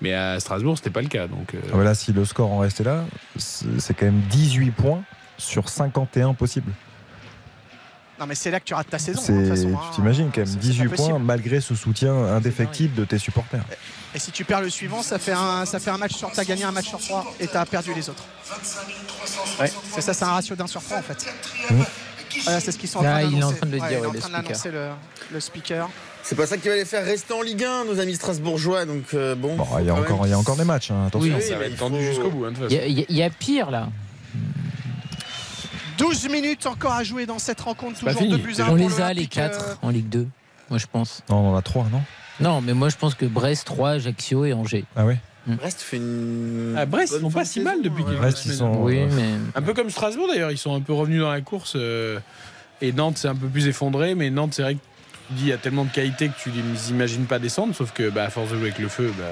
mais 0.00 0.12
à 0.14 0.40
Strasbourg, 0.40 0.76
c'était 0.76 0.90
pas 0.90 1.02
le 1.02 1.08
cas. 1.08 1.28
Donc, 1.28 1.54
euh, 1.54 1.58
Ah, 1.66 1.70
voilà, 1.74 1.94
si 1.94 2.12
le 2.12 2.24
score 2.24 2.50
en 2.52 2.58
restait 2.58 2.84
là, 2.84 3.04
c'est 3.36 3.66
c'est 3.80 3.94
quand 3.94 4.06
même 4.06 4.20
18 4.30 4.72
points 4.72 5.02
sur 5.38 5.68
51 5.68 6.34
possibles. 6.34 6.72
Non 8.20 8.26
mais 8.26 8.34
c'est 8.34 8.50
là 8.50 8.60
que 8.60 8.64
tu 8.66 8.74
rates 8.74 8.90
ta 8.90 8.98
saison. 8.98 9.20
hein, 9.28 9.40
de 9.42 9.46
façon, 9.48 9.68
hein. 9.74 9.80
tu 9.90 9.96
t'imagines 9.96 10.26
quand 10.30 10.36
même 10.38 10.46
C'est- 10.46 10.52
c'est 10.52 10.58
18 10.58 10.88
pas 10.90 10.96
points 10.96 11.18
malgré 11.18 11.60
ce 11.62 11.74
soutien 11.74 12.12
indéfectible 12.14 12.94
de 12.94 13.04
tes 13.06 13.18
supporters. 13.18 13.64
Et 14.14 14.18
si 14.18 14.30
tu 14.30 14.44
perds 14.44 14.60
le 14.60 14.68
suivant, 14.70 15.02
ça 15.02 15.18
fait 15.18 15.32
un, 15.32 15.64
ça 15.64 15.80
fait 15.80 15.90
un 15.90 15.96
match 15.96 16.14
sur. 16.14 16.30
T'as 16.30 16.44
gagné 16.44 16.64
un 16.64 16.72
match 16.72 16.88
sur 16.88 16.98
trois 16.98 17.24
et 17.40 17.46
t'as 17.46 17.64
perdu 17.64 17.92
les 17.94 18.08
autres. 18.10 18.24
Ouais, 19.60 19.70
c'est 19.94 20.00
ça, 20.02 20.12
c'est 20.12 20.24
un 20.24 20.32
ratio 20.32 20.54
d'un 20.56 20.66
sur 20.66 20.82
trois 20.82 20.98
en 20.98 21.02
fait. 21.02 21.26
Mmh. 21.70 21.82
Voilà, 22.44 22.60
c'est 22.60 22.72
ce 22.72 22.78
qu'ils 22.78 22.88
sont 22.88 22.98
en 22.98 23.04
Ah, 23.04 23.20
train 23.20 23.22
il 23.22 23.24
est 23.24 23.26
en 23.28 23.30
d'annoncer. 23.50 23.56
train 23.56 23.66
de 23.66 23.72
le 23.76 23.80
Ouais, 23.80 23.88
dire, 23.88 23.98
il 23.98 24.02
est 24.04 24.06
en 24.06 24.10
ouais, 24.10 24.18
train 24.18 24.28
speaker. 24.28 24.42
d'annoncer 24.42 24.70
le, 24.70 24.88
le 25.32 25.40
speaker. 25.40 25.90
C'est 26.22 26.36
pas 26.36 26.46
ça 26.46 26.56
qui 26.58 26.68
va 26.68 26.74
les 26.76 26.84
faire 26.84 27.04
rester 27.04 27.32
en 27.32 27.42
Ligue 27.42 27.64
1, 27.64 27.84
nos 27.86 27.98
amis 27.98 28.14
strasbourgeois. 28.16 28.84
Donc 28.84 29.14
euh, 29.14 29.34
bon. 29.34 29.56
Bon, 29.56 29.66
il 29.78 29.86
y 29.86 29.90
a 29.90 29.94
encore, 29.94 30.26
il 30.26 30.30
y 30.30 30.32
a 30.34 30.38
encore 30.38 30.56
des 30.56 30.64
matchs, 30.64 30.90
hein, 30.90 31.06
attention. 31.06 31.40
ça 31.40 31.56
va 31.56 31.64
être 31.64 31.76
tendu 31.76 32.04
jusqu'au 32.04 32.30
bout, 32.30 32.44
hein, 32.44 32.52
y, 32.68 32.74
y 32.74 33.06
il 33.08 33.16
y 33.16 33.22
a 33.22 33.30
pire 33.30 33.70
là. 33.70 33.88
12 36.00 36.28
minutes 36.28 36.66
encore 36.66 36.92
à 36.92 37.04
jouer 37.04 37.26
dans 37.26 37.38
cette 37.38 37.60
rencontre. 37.60 37.98
Toujours 38.00 38.18
fini. 38.18 38.30
2 38.30 38.36
buts 38.38 38.54
à 38.58 38.62
un 38.62 38.66
On 38.66 38.68
pour 38.68 38.76
les 38.76 39.00
a 39.00 39.08
les 39.08 39.14
l'Olympique, 39.14 39.30
4 39.30 39.60
euh, 39.60 39.74
en 39.82 39.90
Ligue 39.90 40.08
2, 40.08 40.26
moi 40.70 40.78
je 40.78 40.86
pense. 40.90 41.22
Non, 41.28 41.36
on 41.36 41.52
en 41.52 41.56
a 41.56 41.62
3, 41.62 41.86
non? 41.92 42.02
Non, 42.40 42.60
mais 42.60 42.72
moi 42.74 42.88
je 42.88 42.96
pense 42.96 43.14
que 43.14 43.26
Brest, 43.26 43.66
3, 43.66 43.90
Ajaccio 43.90 44.44
et 44.44 44.52
Angers. 44.52 44.84
Ah 44.96 45.04
ouais? 45.04 45.18
Brest 45.46 45.80
fait 45.80 45.96
une. 45.96 46.74
Ah, 46.78 46.84
Brest, 46.86 47.14
ils 47.16 47.20
sont 47.22 47.30
pas 47.30 47.42
de 47.44 47.48
si 47.48 47.60
mal 47.60 47.80
depuis 47.82 48.02
ouais. 48.02 48.10
quelques 48.10 48.20
Brest, 48.20 48.44
ils 48.44 48.52
semaines. 48.52 48.74
sont- 48.74 48.80
Oui, 48.82 48.98
euh, 48.98 49.08
mais. 49.14 49.30
Un 49.54 49.62
peu 49.62 49.72
comme 49.74 49.90
Strasbourg 49.90 50.28
d'ailleurs, 50.28 50.50
ils 50.50 50.58
sont 50.58 50.74
un 50.74 50.80
peu 50.80 50.92
revenus 50.92 51.20
dans 51.22 51.30
la 51.30 51.40
course. 51.40 51.72
euh, 51.76 52.18
et 52.82 52.92
Nantes, 52.92 53.18
c'est 53.18 53.28
un 53.28 53.34
peu 53.34 53.46
plus 53.48 53.66
effondré, 53.66 54.14
mais 54.14 54.30
Nantes, 54.30 54.54
c'est 54.54 54.62
vrai 54.62 54.74
que 54.74 54.80
tu 55.28 55.34
dis 55.34 55.42
il 55.44 55.48
y 55.48 55.52
a 55.52 55.58
tellement 55.58 55.84
de 55.84 55.90
qualité 55.90 56.28
que 56.28 56.34
tu 56.42 56.50
les 56.50 56.90
imagines 56.90 57.24
pas 57.26 57.38
descendre, 57.38 57.74
sauf 57.74 57.92
que 57.92 58.08
bah, 58.10 58.24
à 58.24 58.30
force 58.30 58.50
de 58.50 58.54
jouer 58.56 58.68
avec 58.68 58.78
le 58.78 58.88
feu, 58.88 59.12
bah, 59.18 59.24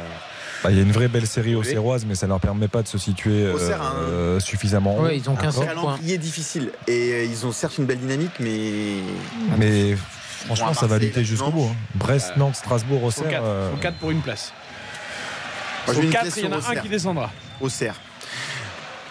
Bah, 0.64 0.70
Il 0.70 0.76
y 0.76 0.80
a 0.80 0.82
une 0.82 0.92
vraie 0.92 1.08
belle 1.08 1.26
série 1.26 1.54
aux. 1.54 1.62
Serroises, 1.62 2.04
mais 2.06 2.14
ça 2.14 2.26
leur 2.26 2.40
permet 2.40 2.68
pas 2.68 2.82
de 2.82 2.88
se 2.88 2.98
situer 2.98 3.44
euh, 3.44 3.56
un- 3.74 3.94
euh, 3.96 4.40
suffisamment 4.40 4.96
haut. 4.98 5.02
Ouais, 5.04 5.16
ils 5.16 5.28
ont 5.30 5.36
qu'un 5.36 5.48
Encore. 5.50 5.64
seul 5.64 5.74
point. 5.74 5.84
calendrier 5.92 6.18
difficile. 6.18 6.70
Et 6.86 7.12
euh, 7.12 7.24
ils 7.24 7.46
ont 7.46 7.52
certes 7.52 7.78
une 7.78 7.86
belle 7.86 7.98
dynamique, 8.00 8.32
mais. 8.40 8.94
Mais 9.58 9.96
franchement, 10.46 10.74
ça 10.74 10.86
va 10.86 10.98
lutter 10.98 11.24
jusqu'au 11.24 11.50
bout. 11.50 11.68
hein. 11.70 11.76
Brest, 11.94 12.32
Euh, 12.36 12.38
Nantes, 12.40 12.56
Strasbourg, 12.56 13.00
faut 13.00 13.06
Auxerre. 13.08 13.30
4, 13.30 13.42
euh, 13.44 13.70
pour 14.00 14.10
une 14.10 14.20
place. 14.20 14.52
Moi, 15.86 15.94
Sur 15.94 16.02
j'ai 16.02 16.06
une 16.08 16.12
4, 16.12 16.24
question 16.24 16.42
il 16.42 16.50
y 16.50 16.54
en 16.54 16.60
a 16.60 16.70
un 16.70 16.82
qui 16.82 16.88
descendra. 16.88 17.30
Auxerre. 17.60 17.94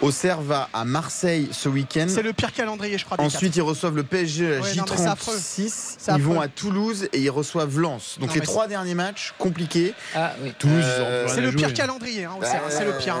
Auxerre 0.00 0.40
va 0.40 0.68
à 0.72 0.84
Marseille 0.84 1.48
ce 1.52 1.68
week-end. 1.68 2.06
C'est 2.08 2.22
le 2.22 2.32
pire 2.32 2.52
calendrier, 2.52 2.98
je 2.98 3.04
crois. 3.04 3.20
Ensuite, 3.20 3.56
ils 3.56 3.62
reçoivent 3.62 3.96
le 3.96 4.04
PSG 4.04 4.46
à 4.46 4.50
la 4.50 4.60
Ouais, 4.60 4.74
non, 4.74 4.84
mais 4.88 4.96
c'est 4.96 5.06
affreux. 5.06 5.36
J36. 5.36 5.96
C'est 5.98 6.12
Ils 6.16 6.22
vont 6.22 6.40
à 6.40 6.48
Toulouse 6.48 7.08
et 7.12 7.20
ils 7.20 7.30
reçoivent 7.30 7.78
Lens. 7.78 8.16
Donc 8.20 8.28
Non, 8.28 8.34
les 8.34 8.40
trois 8.40 8.66
derniers 8.68 8.94
matchs 8.94 9.34
compliqués. 9.38 9.94
Ah 10.14 10.32
oui. 10.42 10.52
Toulouse, 10.58 10.84
ils 10.84 11.02
ont 11.02 11.04
Euh, 11.06 11.20
plus 11.24 11.26
quatre. 11.26 11.34
C'est 11.34 11.40
le 11.40 11.52
pire 11.52 11.74
calendrier, 11.74 12.24
hein, 12.24 12.32
Auxerre, 12.38 12.62
c'est 12.68 12.84
le 12.84 12.96
pire. 12.98 13.16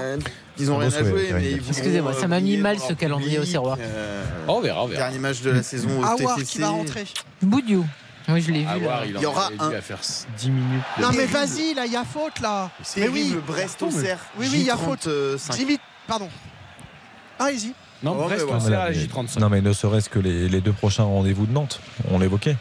Ils 0.60 0.70
ont 0.70 0.76
rien 0.78 0.88
à 0.92 1.04
jouer, 1.04 1.30
mais 1.34 1.52
Excusez-moi, 1.68 2.14
ça 2.14 2.26
m'a 2.28 2.40
mis 2.40 2.56
mal 2.56 2.78
ce 2.78 2.92
calendrier 2.92 3.38
auxerrois. 3.38 3.76
euh, 3.80 4.24
Oh, 4.46 4.54
on 4.56 4.60
verra, 4.60 4.84
on 4.84 4.86
verra. 4.86 5.02
Dernier 5.04 5.18
match 5.18 5.40
de 5.42 5.50
la 5.50 5.62
saison 5.62 6.00
au 6.00 6.04
Awar 6.04 6.36
qui 6.42 6.58
va 6.58 6.68
rentrer. 6.70 7.04
Boudiou. 7.42 7.86
Oui, 8.30 8.42
je 8.42 8.50
l'ai 8.52 8.60
vu. 8.64 8.80
voir, 8.82 9.04
il, 9.06 9.14
Il 9.16 9.22
y 9.22 9.26
aura 9.26 9.50
un- 9.58 9.70
à 9.72 9.80
faire 9.80 10.00
10 10.36 10.50
minutes. 10.50 10.82
Non 11.00 11.08
mais 11.16 11.24
vas-y, 11.24 11.72
là, 11.72 11.86
il 11.86 11.92
y 11.92 11.96
a 11.96 12.04
faute 12.04 12.40
là. 12.42 12.70
C'est 12.82 13.00
Mais 13.00 13.08
oui, 13.08 13.30
le 13.34 13.40
Brest 13.40 13.80
Auxerre. 13.82 14.18
Oui, 14.38 14.46
oui, 14.52 14.58
il 14.60 14.66
y 14.66 14.70
a 14.70 14.76
faute. 14.76 15.06
J35. 15.08 15.56
Jimmy, 15.56 15.78
pardon. 16.06 16.28
Allez-y. 17.38 17.72
Non, 18.00 18.16
Oh, 18.16 18.26
Brest, 18.28 18.44
mais 18.46 18.52
on 18.52 18.58
voilà. 18.58 18.82
à 18.82 18.90
la 18.90 18.90
mais- 18.96 18.96
J35. 19.06 19.40
Non, 19.40 19.48
mais 19.48 19.60
ne 19.60 19.72
serait-ce 19.72 20.08
que 20.08 20.20
les, 20.20 20.48
les 20.48 20.60
deux 20.60 20.72
prochains 20.72 21.02
rendez-vous 21.02 21.46
de 21.46 21.52
Nantes, 21.52 21.80
on 22.12 22.20
l'évoquait. 22.20 22.56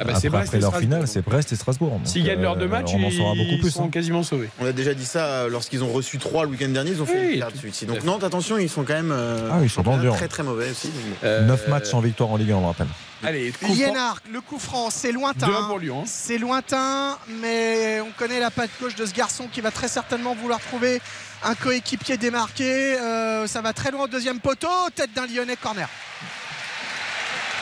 Ah 0.00 0.04
bah, 0.04 0.14
après 0.16 0.58
leur 0.58 0.76
finale, 0.76 1.06
c'est 1.06 1.22
Brest 1.22 1.52
et 1.52 1.56
Strasbourg. 1.56 2.00
S'ils 2.02 2.24
gagnent 2.24 2.40
leurs 2.42 2.56
deux 2.56 2.64
euh, 2.64 2.68
matchs, 2.68 2.90
on 2.92 3.02
en 3.04 3.10
saura 3.12 3.34
beaucoup 3.36 3.48
ils 3.52 3.60
plus. 3.60 3.70
sont 3.70 3.84
hein. 3.84 3.90
quasiment 3.90 4.24
sauvés. 4.24 4.48
On 4.60 4.66
a 4.66 4.72
déjà 4.72 4.92
dit 4.94 5.06
ça 5.06 5.24
euh, 5.24 5.48
lorsqu'ils 5.48 5.84
ont 5.84 5.92
reçu 5.92 6.18
3 6.18 6.42
le 6.46 6.50
week-end 6.50 6.68
dernier, 6.68 6.90
ils 6.90 7.00
ont 7.00 7.06
fait 7.06 7.34
une 7.34 7.38
perte 7.38 7.56
suite. 7.56 7.84
Donc 7.86 8.00
fait. 8.00 8.06
Nantes, 8.06 8.24
attention, 8.24 8.58
ils 8.58 8.68
sont 8.68 8.82
quand 8.82 8.94
même 8.94 9.12
euh, 9.12 9.50
Ah 9.52 9.58
ils 9.62 9.70
sont 9.70 9.84
très 9.84 10.26
très 10.26 10.42
mauvais 10.42 10.68
aussi. 10.72 10.90
Euh, 11.22 11.46
9 11.46 11.68
matchs 11.68 11.86
sans 11.90 12.00
victoire 12.00 12.30
en 12.30 12.36
Ligue 12.36 12.50
1, 12.50 12.56
on 12.56 12.60
le 12.62 12.66
rappelle. 12.66 12.88
Allez, 13.22 13.52
coup. 13.52 13.72
Liénard, 13.72 14.18
le 14.32 14.40
coup 14.40 14.58
franc, 14.58 14.90
c'est 14.90 15.12
lointain. 15.12 15.46
2-1 15.46 15.68
pour 15.68 15.78
Lyon. 15.78 16.00
hein. 16.02 16.06
C'est 16.06 16.38
lointain, 16.38 17.16
mais 17.40 18.00
on 18.00 18.10
connaît 18.18 18.40
la 18.40 18.50
patte 18.50 18.70
gauche 18.80 18.94
de 18.96 19.06
ce 19.06 19.14
garçon 19.14 19.44
qui 19.50 19.60
va 19.60 19.70
très 19.70 19.88
certainement 19.88 20.34
vouloir 20.34 20.58
trouver 20.60 21.00
un 21.42 21.54
coéquipier 21.54 22.16
démarqué. 22.16 22.98
Euh, 22.98 23.46
ça 23.46 23.60
va 23.60 23.72
très 23.72 23.90
loin 23.90 24.04
au 24.04 24.08
deuxième 24.08 24.40
poteau. 24.40 24.68
Tête 24.94 25.12
d'un 25.12 25.26
Lyonnais, 25.26 25.56
corner. 25.56 25.88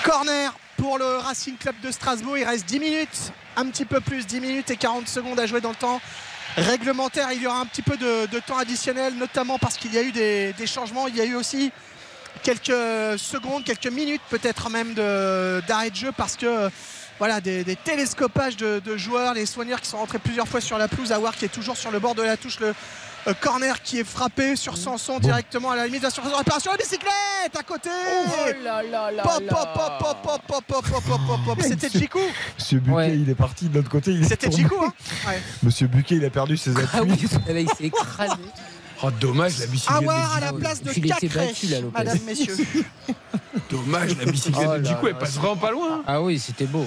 Corner 0.04 0.52
pour 0.76 0.98
le 0.98 1.16
Racing 1.18 1.56
Club 1.56 1.76
de 1.82 1.90
Strasbourg. 1.90 2.36
Il 2.38 2.44
reste 2.44 2.66
10 2.66 2.80
minutes, 2.80 3.32
un 3.56 3.66
petit 3.66 3.84
peu 3.84 4.00
plus, 4.00 4.26
10 4.26 4.40
minutes 4.40 4.70
et 4.70 4.76
40 4.76 5.08
secondes 5.08 5.40
à 5.40 5.46
jouer 5.46 5.60
dans 5.60 5.70
le 5.70 5.76
temps 5.76 6.00
réglementaire. 6.56 7.32
Il 7.32 7.42
y 7.42 7.46
aura 7.46 7.60
un 7.60 7.66
petit 7.66 7.82
peu 7.82 7.96
de, 7.96 8.38
temps 8.40 8.58
additionnel, 8.58 9.14
notamment 9.14 9.58
parce 9.58 9.76
qu'il 9.76 9.92
y 9.94 9.98
a 9.98 10.02
eu 10.02 10.12
des, 10.12 10.66
changements. 10.66 11.08
Il 11.08 11.16
y 11.16 11.20
a 11.20 11.24
eu 11.24 11.34
aussi 11.34 11.72
quelques 12.42 13.18
secondes, 13.18 13.64
quelques 13.64 13.86
minutes 13.86 14.22
peut-être 14.28 14.68
même 14.70 14.94
d'arrêt 14.94 15.90
de, 15.90 15.96
jeu 15.96 16.12
parce 16.16 16.36
que 16.36 16.68
voilà, 17.18 17.40
des, 17.40 17.64
télescopages 17.84 18.56
de, 18.56 18.96
joueurs, 18.96 19.34
les 19.34 19.46
soigneurs 19.46 19.80
qui 19.80 19.88
sont 19.88 19.98
rentrés 19.98 20.18
plusieurs 20.18 20.48
fois 20.48 20.60
sur 20.60 20.78
la 20.78 20.88
pelouse, 20.88 21.12
Awar 21.12 21.36
qui 21.36 21.44
est 21.44 21.48
toujours 21.48 21.76
sur 21.76 21.90
le 21.90 21.98
bord 21.98 22.14
de 22.14 22.22
la 22.22 22.36
touche, 22.36 22.58
corner 23.32 23.80
qui 23.82 24.00
est 24.00 24.04
frappé 24.04 24.56
sur 24.56 24.76
Sanson 24.76 25.18
directement 25.18 25.70
à 25.70 25.76
la 25.76 25.86
limite 25.86 26.00
de 26.02 26.06
la 26.06 26.10
surface 26.10 26.32
de 26.32 26.36
réparation, 26.36 26.70
la 26.72 26.76
bicyclette 26.76 27.56
à 27.58 27.62
côté 27.62 27.88
Oh 27.90 28.62
là 28.62 28.82
là 28.82 29.10
là 29.10 29.22
Pop, 29.22 29.42
là. 29.42 29.52
pop, 29.54 29.68
pop, 29.74 29.92
pop, 30.22 30.22
pop, 30.22 30.42
pop, 30.46 30.64
pop, 30.66 30.84
pop, 30.86 31.02
pop, 31.04 31.20
pop, 31.26 31.40
pop. 31.56 31.58
C'était 31.62 31.88
Djikou 31.88 32.18
Monsieur 32.58 32.80
Buquet, 32.80 33.14
il 33.16 33.30
est 33.30 33.34
parti 33.34 33.68
de 33.68 33.76
l'autre 33.76 33.88
côté. 33.88 34.10
il 34.12 34.22
est 34.24 34.28
C'était. 34.28 34.50
Djikou, 34.50 34.76
hein 34.84 34.92
Ouais. 35.26 35.40
Monsieur 35.62 35.86
Buquet, 35.86 36.16
il 36.16 36.24
a 36.24 36.30
perdu 36.30 36.56
ses 36.56 36.72
appuis. 36.72 36.88
Ah 36.92 37.02
oui, 37.02 37.16
il 37.62 37.68
s'est 37.70 37.84
écrasé. 37.84 38.32
Oh, 39.02 39.10
dommage 39.10 39.58
la 39.58 39.66
bicyclette. 39.66 40.02
Awar 40.02 40.34
à 40.36 40.40
de 40.40 40.44
la 40.46 40.52
place 40.52 40.82
de 40.82 40.90
Cacré, 40.92 41.28
battu, 41.28 41.66
là, 41.66 41.80
Lopez. 41.80 41.98
madame, 41.98 42.18
messieurs. 42.24 42.56
Dommage 43.70 44.16
la 44.16 44.24
bicyclette 44.30 44.68
Oh 44.72 44.78
de 44.78 44.84
Djikou, 44.84 45.08
elle 45.08 45.18
passe 45.18 45.34
vraiment 45.34 45.56
pas 45.56 45.72
loin. 45.72 46.02
Ah 46.06 46.22
oui, 46.22 46.38
c'était 46.38 46.64
beau. 46.64 46.86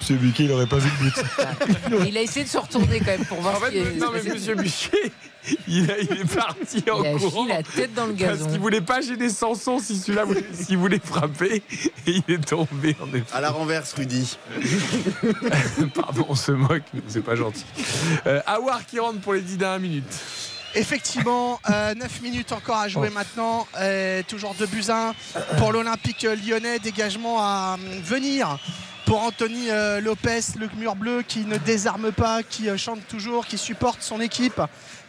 Monsieur 0.00 0.16
Buquet, 0.16 0.44
il 0.44 0.52
aurait 0.52 0.66
pas 0.66 0.78
vu 0.78 0.88
le 1.00 1.04
but. 1.10 2.06
Il 2.08 2.16
a 2.16 2.22
essayé 2.22 2.44
de 2.44 2.50
se 2.50 2.58
retourner 2.58 2.98
quand 3.00 3.06
même 3.06 3.24
pour 3.24 3.40
voir 3.40 3.56
En 3.56 3.60
ce 3.66 3.70
qui 3.70 3.72
fait, 3.82 3.90
est- 3.96 3.98
non 3.98 4.06
mais 4.12 4.22
Monsieur 4.22 4.54
Buchet, 4.54 5.12
il, 5.66 5.90
a- 5.90 5.98
il 5.98 6.12
est 6.20 6.34
parti 6.34 6.84
en 6.90 7.02
Il 7.02 7.06
a 7.08 7.12
courant. 7.18 7.30
fini 7.42 7.48
la 7.48 7.62
tête 7.62 7.94
dans 7.94 8.06
le 8.06 8.14
Parce 8.14 8.38
gazon. 8.38 8.50
qu'il 8.50 8.60
voulait 8.60 8.80
pas 8.80 9.00
gêner 9.00 9.28
Sanson 9.28 9.78
si 9.80 9.98
celui-là 9.98 10.24
voulait, 10.24 10.44
s'il 10.52 10.78
voulait 10.78 11.00
frapper 11.02 11.62
et 12.06 12.10
il 12.10 12.22
est 12.34 12.44
tombé 12.46 12.96
en 13.02 13.08
effet. 13.14 13.24
À 13.34 13.40
la 13.40 13.50
renverse, 13.50 13.92
Rudy. 13.94 14.38
Pardon, 15.94 16.26
on 16.28 16.34
se 16.34 16.52
moque, 16.52 16.82
mais 16.94 17.00
c'est 17.08 17.22
pas 17.24 17.34
gentil. 17.34 17.64
Euh, 18.26 18.40
Awar 18.46 18.86
qui 18.86 18.98
rentre 18.98 19.20
pour 19.20 19.34
les 19.34 19.40
10 19.42 19.56
dernières 19.56 19.80
minutes. 19.80 20.04
Effectivement, 20.74 21.60
9 21.68 22.20
minutes 22.22 22.52
encore 22.52 22.76
à 22.76 22.88
jouer 22.88 23.10
maintenant. 23.10 23.66
Euh, 23.80 24.22
toujours 24.28 24.54
2 24.58 24.66
buts 24.66 24.84
1 24.88 25.12
pour 25.56 25.72
l'Olympique 25.72 26.26
lyonnais. 26.46 26.78
Dégagement 26.78 27.38
à 27.40 27.76
euh, 27.80 28.00
venir 28.04 28.58
pour 29.08 29.22
Anthony 29.22 29.70
euh, 29.70 30.02
Lopez, 30.02 30.40
le 30.58 30.68
mur 30.76 30.94
bleu 30.94 31.22
qui 31.26 31.46
ne 31.46 31.56
désarme 31.56 32.12
pas, 32.12 32.42
qui 32.42 32.68
euh, 32.68 32.76
chante 32.76 33.00
toujours, 33.08 33.46
qui 33.46 33.56
supporte 33.56 34.02
son 34.02 34.20
équipe, 34.20 34.60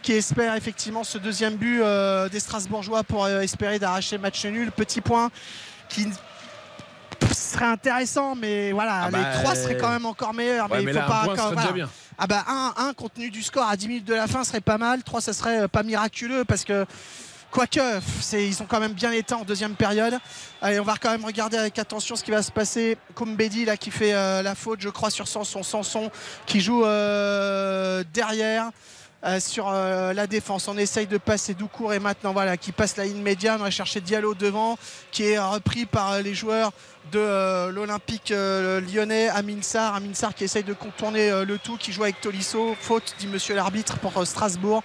qui 0.02 0.12
espère 0.12 0.54
effectivement 0.56 1.04
ce 1.04 1.18
deuxième 1.18 1.56
but 1.56 1.82
euh, 1.82 2.30
des 2.30 2.40
Strasbourgeois 2.40 3.04
pour 3.04 3.28
espérer 3.28 3.78
d'arracher 3.78 4.16
match 4.16 4.42
nul. 4.46 4.72
Petit 4.72 5.02
point 5.02 5.30
qui 5.90 6.06
serait 7.34 7.66
intéressant, 7.66 8.34
mais 8.34 8.72
voilà, 8.72 9.02
Ah 9.04 9.10
bah, 9.10 9.18
les 9.18 9.38
trois 9.38 9.52
euh, 9.54 9.62
seraient 9.62 9.76
quand 9.76 9.90
même 9.90 10.06
encore 10.06 10.32
meilleurs. 10.32 10.70
ouais, 10.70 10.78
mais 10.78 10.84
mais 10.84 10.92
il 10.92 10.94
faut 10.94 11.00
là, 11.00 11.06
un 11.06 11.08
pas 11.10 11.24
point 11.24 11.36
quand- 11.36 11.46
voilà. 11.48 11.60
déjà 11.60 11.72
bien. 11.74 11.90
Ah 12.16 12.26
bah 12.26 12.44
1 12.78 12.92
compte 12.94 13.14
tenu 13.14 13.30
du 13.30 13.42
score 13.42 13.66
à 13.68 13.76
10 13.76 13.88
minutes 13.88 14.04
de 14.06 14.14
la 14.14 14.26
fin 14.26 14.44
serait 14.44 14.60
pas 14.62 14.78
mal. 14.78 15.02
3 15.02 15.20
ça 15.20 15.32
serait 15.34 15.68
pas 15.68 15.82
miraculeux 15.82 16.44
parce 16.44 16.64
que 16.64 16.86
quoique 17.50 18.00
ils 18.32 18.62
ont 18.62 18.66
quand 18.66 18.80
même 18.80 18.92
bien 18.92 19.12
été 19.12 19.34
en 19.34 19.44
deuxième 19.44 19.74
période. 19.74 20.18
Allez, 20.62 20.80
on 20.80 20.84
va 20.84 20.96
quand 21.00 21.10
même 21.10 21.24
regarder 21.24 21.56
avec 21.56 21.78
attention 21.78 22.16
ce 22.16 22.24
qui 22.24 22.30
va 22.30 22.42
se 22.42 22.52
passer. 22.52 22.96
Kumbedi 23.14 23.64
là 23.64 23.76
qui 23.76 23.90
fait 23.90 24.14
euh, 24.14 24.42
la 24.42 24.54
faute, 24.54 24.80
je 24.80 24.88
crois 24.88 25.10
sur 25.10 25.26
Sanson, 25.26 25.62
Sanson 25.62 26.10
qui 26.46 26.60
joue 26.60 26.84
euh, 26.84 28.04
derrière. 28.12 28.70
euh, 29.22 29.38
sur 29.38 29.70
la 29.70 30.26
défense, 30.26 30.66
on 30.68 30.78
essaye 30.78 31.06
de 31.06 31.18
passer 31.18 31.52
Doucourt 31.52 31.92
et 31.92 31.98
maintenant 31.98 32.32
voilà 32.32 32.56
qui 32.56 32.72
passe 32.72 32.96
la 32.96 33.04
ligne 33.04 33.20
médiane, 33.20 33.60
on 33.60 33.64
va 33.64 33.70
chercher 33.70 34.00
Diallo 34.00 34.32
devant 34.34 34.78
qui 35.10 35.24
est 35.24 35.38
repris 35.38 35.84
par 35.84 36.22
les 36.22 36.34
joueurs 36.34 36.72
de 37.12 37.68
l'Olympique 37.68 38.30
lyonnais, 38.30 39.28
Amin 39.28 39.60
Sarr, 39.60 39.94
Amin 39.94 40.14
Sarr 40.14 40.34
qui 40.34 40.44
essaye 40.44 40.64
de 40.64 40.72
contourner 40.72 41.44
le 41.44 41.58
tout, 41.58 41.76
qui 41.76 41.92
joue 41.92 42.04
avec 42.04 42.20
Tolisso, 42.22 42.74
faute 42.80 43.14
dit 43.18 43.26
monsieur 43.26 43.54
l'arbitre 43.54 43.98
pour 43.98 44.26
Strasbourg. 44.26 44.82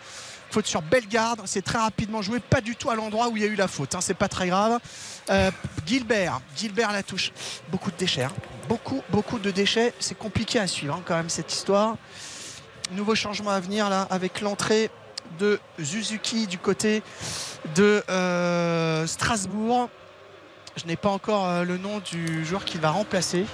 Faute 0.55 0.67
sur 0.67 0.81
Bellegarde, 0.81 1.41
c'est 1.43 1.63
très 1.63 1.79
rapidement 1.79 2.21
joué, 2.21 2.39
pas 2.39 2.61
du 2.61 2.77
tout 2.77 2.89
à 2.89 2.95
l'endroit 2.95 3.27
où 3.27 3.35
il 3.35 3.43
y 3.43 3.45
a 3.45 3.49
eu 3.49 3.55
la 3.55 3.67
faute, 3.67 3.93
hein, 3.93 3.99
c'est 3.99 4.13
pas 4.13 4.29
très 4.29 4.47
grave. 4.47 4.79
Euh, 5.29 5.51
Gilbert, 5.85 6.39
Gilbert 6.55 6.93
la 6.93 7.03
touche, 7.03 7.33
beaucoup 7.67 7.91
de 7.91 7.97
déchets, 7.97 8.23
hein. 8.23 8.31
beaucoup, 8.69 9.01
beaucoup 9.09 9.37
de 9.37 9.51
déchets, 9.51 9.93
c'est 9.99 10.17
compliqué 10.17 10.57
à 10.57 10.67
suivre 10.67 10.95
hein, 10.95 11.01
quand 11.03 11.17
même 11.17 11.27
cette 11.27 11.51
histoire. 11.51 11.97
Nouveau 12.93 13.15
changement 13.15 13.49
à 13.49 13.59
venir 13.59 13.89
là 13.89 14.07
avec 14.09 14.39
l'entrée 14.39 14.91
de 15.39 15.59
Suzuki 15.77 16.47
du 16.47 16.57
côté 16.57 17.03
de 17.75 18.01
euh, 18.09 19.05
Strasbourg. 19.07 19.89
Je 20.77 20.85
n'ai 20.85 20.95
pas 20.95 21.09
encore 21.09 21.49
euh, 21.49 21.65
le 21.65 21.77
nom 21.77 21.99
du 21.99 22.45
joueur 22.45 22.63
qui 22.63 22.77
va 22.77 22.91
remplacer. 22.91 23.45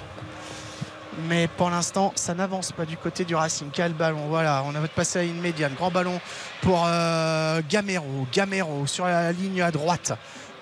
Mais 1.28 1.48
pour 1.48 1.70
l'instant, 1.70 2.12
ça 2.16 2.34
n'avance 2.34 2.72
pas 2.72 2.84
du 2.84 2.96
côté 2.96 3.24
du 3.24 3.34
Racing. 3.34 3.68
Quel 3.72 3.92
ballon 3.92 4.26
Voilà, 4.28 4.62
on 4.66 4.74
a 4.74 4.88
passé 4.88 5.18
à 5.18 5.22
une 5.22 5.40
médiane. 5.40 5.74
Grand 5.74 5.90
ballon 5.90 6.20
pour 6.62 6.84
euh, 6.86 7.60
Gamero. 7.68 8.26
Gamero 8.32 8.86
sur 8.86 9.04
la 9.06 9.32
ligne 9.32 9.62
à 9.62 9.70
droite. 9.70 10.12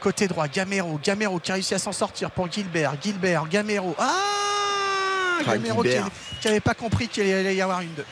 Côté 0.01 0.27
droit, 0.29 0.49
Gamero. 0.49 0.99
Gamero 1.03 1.39
qui 1.39 1.51
a 1.51 1.55
réussi 1.55 1.75
à 1.75 1.79
s'en 1.79 1.93
sortir 1.93 2.31
pour 2.31 2.51
Gilbert. 2.51 2.95
Gilbert, 3.01 3.47
Gamero. 3.49 3.95
Ah 3.99 4.11
Ah, 5.41 5.53
Gamero 5.55 5.83
qui 5.83 6.47
n'avait 6.47 6.61
pas 6.61 6.75
compris 6.75 7.09
qu'il 7.09 7.23
allait 7.23 7.55
y 7.55 7.63
avoir 7.63 7.81
une 7.81 7.95
deux. 7.95 8.07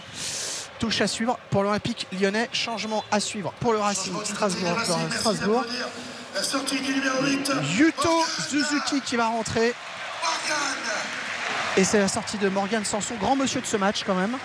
Touche 0.78 1.00
à 1.00 1.08
suivre 1.08 1.38
pour 1.50 1.64
l'Olympique 1.64 2.06
lyonnais. 2.20 2.48
Changement 2.52 3.04
à 3.10 3.18
suivre 3.18 3.52
pour 3.58 3.72
le 3.72 3.80
Racing 3.80 4.14
Strasbourg. 4.24 4.78
Strasbourg. 5.10 5.64
Yuto 7.76 8.24
Suzuki 8.48 9.00
qui 9.00 9.16
va 9.16 9.26
rentrer. 9.26 9.74
Et 11.78 11.84
c'est 11.84 11.98
la 12.00 12.08
sortie 12.08 12.38
de 12.38 12.48
Morgan 12.48 12.84
Sanson, 12.84 13.14
grand 13.20 13.36
monsieur 13.36 13.60
de 13.60 13.66
ce 13.66 13.76
match 13.76 14.02
quand 14.04 14.16
même, 14.16 14.36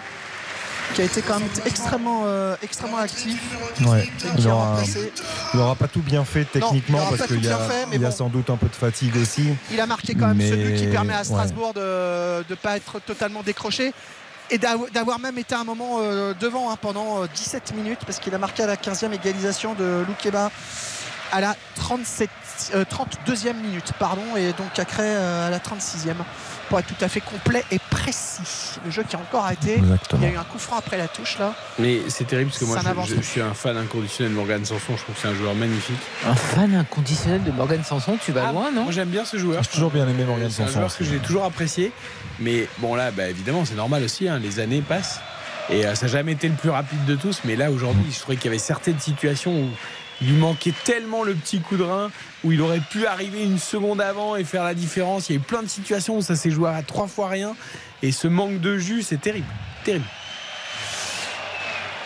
qui 0.93 1.01
a 1.01 1.05
été 1.05 1.23
quand 1.23 1.39
même 1.39 1.49
extrêmement, 1.65 2.21
euh, 2.25 2.55
extrêmement 2.61 2.97
actif. 2.97 3.41
Ouais, 3.87 4.07
il 4.35 4.35
qui 4.43 4.47
a 4.47 4.53
aura, 4.53 4.69
remplacé. 4.75 5.11
il 5.53 5.59
aura 5.59 5.75
pas 5.75 5.87
tout 5.87 6.01
bien 6.03 6.23
fait 6.25 6.45
techniquement 6.45 6.99
parce 7.09 7.25
qu'il 7.25 7.43
y 7.43 7.49
a, 7.49 7.57
fait, 7.57 7.87
il 7.91 7.99
y 8.01 8.05
a 8.05 8.09
bon. 8.09 8.15
sans 8.15 8.29
doute 8.29 8.51
un 8.51 8.55
peu 8.57 8.67
de 8.67 8.75
fatigue 8.75 9.17
aussi. 9.17 9.47
Il 9.71 9.81
a 9.81 9.87
marqué 9.87 10.13
quand 10.13 10.27
même 10.27 10.47
ce 10.47 10.53
but 10.55 10.75
qui 10.75 10.85
permet 10.87 11.13
à 11.15 11.19
ouais. 11.19 11.23
Strasbourg 11.23 11.73
de 11.73 12.43
ne 12.47 12.55
pas 12.55 12.77
être 12.77 12.99
totalement 12.99 13.41
décroché 13.41 13.93
et 14.51 14.59
d'av- 14.59 14.91
d'avoir 14.93 15.17
même 15.17 15.39
été 15.39 15.55
un 15.55 15.63
moment 15.63 15.97
euh, 16.01 16.35
devant 16.39 16.69
hein, 16.71 16.77
pendant 16.79 17.23
euh, 17.23 17.27
17 17.33 17.73
minutes 17.75 18.01
parce 18.05 18.19
qu'il 18.19 18.35
a 18.35 18.37
marqué 18.37 18.61
à 18.61 18.67
la 18.67 18.75
15e 18.75 19.11
égalisation 19.11 19.73
de 19.73 20.05
Loukeba 20.07 20.51
à 21.31 21.41
la 21.41 21.55
37, 21.77 22.29
euh, 22.75 22.83
32e 22.85 23.55
minute 23.55 23.93
pardon 23.97 24.21
et 24.37 24.53
donc 24.53 24.71
Cacré 24.75 25.01
euh, 25.03 25.47
à 25.47 25.49
la 25.49 25.57
36e 25.57 26.13
pour 26.69 26.79
être 26.79 26.87
tout 26.87 27.05
à 27.05 27.07
fait 27.07 27.21
complet 27.21 27.63
et 27.71 27.79
précis 27.79 28.79
le 28.85 28.91
jeu 28.91 29.03
qui 29.07 29.15
a 29.15 29.19
encore 29.19 29.45
arrêté 29.45 29.77
Exactement. 29.77 30.21
il 30.21 30.27
y 30.27 30.31
a 30.31 30.33
eu 30.33 30.37
un 30.37 30.43
coup 30.43 30.59
franc 30.59 30.77
après 30.77 30.97
la 30.97 31.07
touche 31.07 31.37
là 31.39 31.53
Mais 31.79 31.99
c'est 32.07 32.25
terrible 32.25 32.49
parce 32.49 32.59
que 32.59 32.65
moi 32.65 33.05
je, 33.05 33.21
suis 33.21 33.41
un 33.41 33.53
fan 33.53 33.77
inconditionnel 33.77 34.31
de 34.33 34.37
Morgan 34.37 34.65
Sanson, 34.65 34.95
je 34.97 35.03
trouve 35.03 35.15
que 35.15 35.21
c'est 35.21 35.27
un 35.27 35.35
joueur 35.35 35.55
magnifique. 35.55 35.97
Un 36.25 36.35
fan 36.35 36.73
inconditionnel 36.75 37.43
de 37.43 37.51
Morgan 37.51 37.83
Sanson, 37.83 38.17
tu 38.23 38.31
vas 38.31 38.51
loin, 38.51 38.71
non 38.71 38.81
Ah, 38.81 38.83
Moi 38.83 38.91
j'aime 38.91 39.09
bien 39.09 39.25
ce 39.25 39.37
joueur. 39.37 39.63
J'ai 39.63 39.69
toujours 39.69 39.91
bien 39.91 40.07
aimé 40.07 40.23
Morgan 40.25 40.49
C'est 40.49 40.63
un 40.63 40.67
Sanson. 40.67 40.79
joueur 40.79 40.97
que 40.97 41.03
j'ai 41.03 41.17
toujours 41.19 41.45
apprécié. 41.45 41.91
Mais 42.39 42.67
bon 42.79 42.95
là, 42.95 43.11
bah, 43.11 43.27
évidemment, 43.29 43.65
c'est 43.65 43.75
normal 43.75 44.03
aussi, 44.03 44.27
hein, 44.27 44.39
les 44.41 44.59
années 44.59 44.81
passent. 44.81 45.19
Et 45.69 45.85
euh, 45.85 45.95
ça 45.95 46.07
n'a 46.07 46.11
jamais 46.11 46.33
été 46.33 46.49
le 46.49 46.55
plus 46.55 46.69
rapide 46.69 47.05
de 47.05 47.15
tous. 47.15 47.41
Mais 47.45 47.55
là, 47.55 47.71
aujourd'hui, 47.71 48.11
je 48.11 48.19
trouvais 48.19 48.35
qu'il 48.35 48.45
y 48.45 48.49
avait 48.49 48.57
certaines 48.57 48.99
situations 48.99 49.53
où 49.53 49.69
lui 50.25 50.37
manquait 50.37 50.73
tellement 50.83 51.23
le 51.23 51.33
petit 51.33 51.59
coup 51.59 51.77
de 51.77 51.83
rein, 51.83 52.11
où 52.43 52.51
il 52.51 52.61
aurait 52.61 52.81
pu 52.81 53.05
arriver 53.05 53.43
une 53.43 53.59
seconde 53.59 54.01
avant 54.01 54.35
et 54.35 54.43
faire 54.43 54.63
la 54.63 54.73
différence. 54.73 55.29
Il 55.29 55.33
y 55.33 55.35
a 55.37 55.39
eu 55.39 55.43
plein 55.43 55.63
de 55.63 55.67
situations 55.67 56.17
où 56.17 56.21
ça 56.21 56.35
s'est 56.35 56.51
joué 56.51 56.69
à 56.69 56.81
trois 56.83 57.07
fois 57.07 57.29
rien. 57.29 57.55
Et 58.01 58.11
ce 58.11 58.27
manque 58.27 58.59
de 58.59 58.77
jus, 58.77 59.01
c'est 59.03 59.21
terrible. 59.21 59.47
Terrible. 59.83 60.05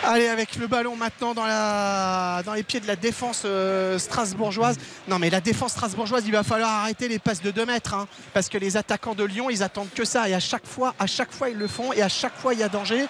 Allez, 0.04 0.28
avec 0.28 0.56
le 0.56 0.68
ballon 0.68 0.96
maintenant 0.96 1.34
dans 1.34 2.54
les 2.54 2.64
pieds 2.64 2.80
de 2.80 2.88
la 2.88 2.96
défense 2.96 3.42
euh, 3.46 3.98
strasbourgeoise. 4.00 4.78
Non, 5.08 5.20
mais 5.20 5.30
la 5.30 5.42
défense 5.42 5.72
strasbourgeoise, 5.72 6.24
il 6.26 6.32
va 6.32 6.44
falloir 6.44 6.70
arrêter 6.70 7.08
les 7.10 7.20
passes 7.20 7.42
de 7.42 7.52
2 7.52 7.66
mètres. 7.66 7.94
hein, 7.94 8.08
parce 8.34 8.48
que 8.48 8.58
les 8.58 8.78
attaquants 8.78 9.16
de 9.16 9.24
Lyon, 9.24 9.50
ils 9.50 9.64
attendent 9.64 9.90
que 9.94 10.06
ça. 10.06 10.30
Et 10.30 10.34
à 10.34 10.40
chaque 10.40 10.66
fois, 10.66 10.94
à 10.98 11.08
chaque 11.08 11.34
fois, 11.34 11.50
ils 11.50 11.58
le 11.58 11.68
font. 11.68 11.92
Et 11.94 12.02
à 12.02 12.10
chaque 12.10 12.38
fois, 12.38 12.54
il 12.54 12.60
y 12.62 12.64
a 12.64 12.70
danger. 12.70 13.06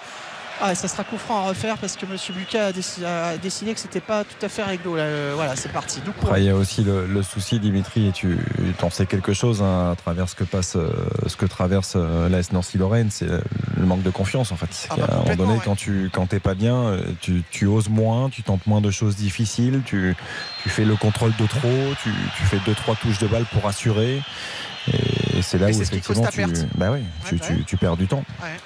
Ah, 0.60 0.74
ça 0.74 0.88
sera 0.88 1.04
coup 1.04 1.18
franc 1.18 1.44
à 1.44 1.48
refaire 1.48 1.78
parce 1.78 1.96
que 1.96 2.04
M. 2.04 2.16
Bucat 2.36 2.66
a, 2.66 2.72
déci- 2.72 3.04
a 3.04 3.36
décidé 3.38 3.74
que 3.74 3.80
c'était 3.80 4.00
pas 4.00 4.24
tout 4.24 4.44
à 4.44 4.48
fait 4.48 4.64
réglo. 4.64 4.96
là. 4.96 5.02
Euh, 5.04 5.32
voilà, 5.36 5.54
c'est 5.54 5.70
parti. 5.70 6.00
Donc, 6.00 6.14
Après, 6.22 6.40
il 6.42 6.46
y 6.46 6.50
a 6.50 6.56
aussi 6.56 6.82
le, 6.82 7.06
le 7.06 7.22
souci, 7.22 7.60
Dimitri, 7.60 8.08
et 8.08 8.12
tu 8.12 8.36
en 8.82 8.90
sais 8.90 9.06
quelque 9.06 9.32
chose 9.32 9.62
hein, 9.62 9.90
à 9.92 9.96
travers 9.96 10.28
ce 10.28 10.34
que 10.34 10.42
passe, 10.44 10.74
euh, 10.74 10.90
ce 11.26 11.36
que 11.36 11.46
traverse 11.46 11.92
euh, 11.94 12.28
l'AS 12.28 12.50
Nancy-Lorraine, 12.52 13.10
c'est 13.10 13.28
euh, 13.30 13.40
le 13.76 13.86
manque 13.86 14.02
de 14.02 14.10
confiance 14.10 14.50
en 14.50 14.56
fait. 14.56 14.88
Ah 14.90 14.96
qu'à 14.96 15.06
bah, 15.06 15.08
un 15.12 15.16
moment 15.22 15.36
donné, 15.36 15.52
ouais. 15.54 15.60
quand 15.64 15.76
tu 15.76 16.10
quand 16.12 16.26
t'es 16.26 16.40
pas 16.40 16.54
bien, 16.54 16.96
tu, 17.20 17.44
tu 17.50 17.66
oses 17.66 17.88
moins, 17.88 18.28
tu 18.28 18.42
tentes 18.42 18.66
moins 18.66 18.80
de 18.80 18.90
choses 18.90 19.14
difficiles, 19.14 19.82
tu, 19.86 20.16
tu 20.62 20.68
fais 20.70 20.84
le 20.84 20.96
contrôle 20.96 21.32
de 21.38 21.46
trop, 21.46 21.94
tu, 22.02 22.10
tu 22.36 22.42
fais 22.44 22.58
deux 22.66 22.74
trois 22.74 22.96
touches 22.96 23.18
de 23.20 23.28
balle 23.28 23.44
pour 23.52 23.66
assurer. 23.68 24.20
Et 24.88 25.42
c'est 25.42 25.58
là 25.58 25.70
Et 25.70 25.76
où 25.76 25.82
effectivement 25.82 26.26
tu, 26.26 26.40
bah 26.74 26.88
oui, 26.90 27.00
tu, 27.26 27.34
Ouais, 27.34 27.40
bah 27.40 27.46
tu- 27.58 27.64
tu 27.64 27.76
perds 27.76 27.96
du 27.96 28.06
temps. 28.08 28.24
Ouais. 28.42 28.56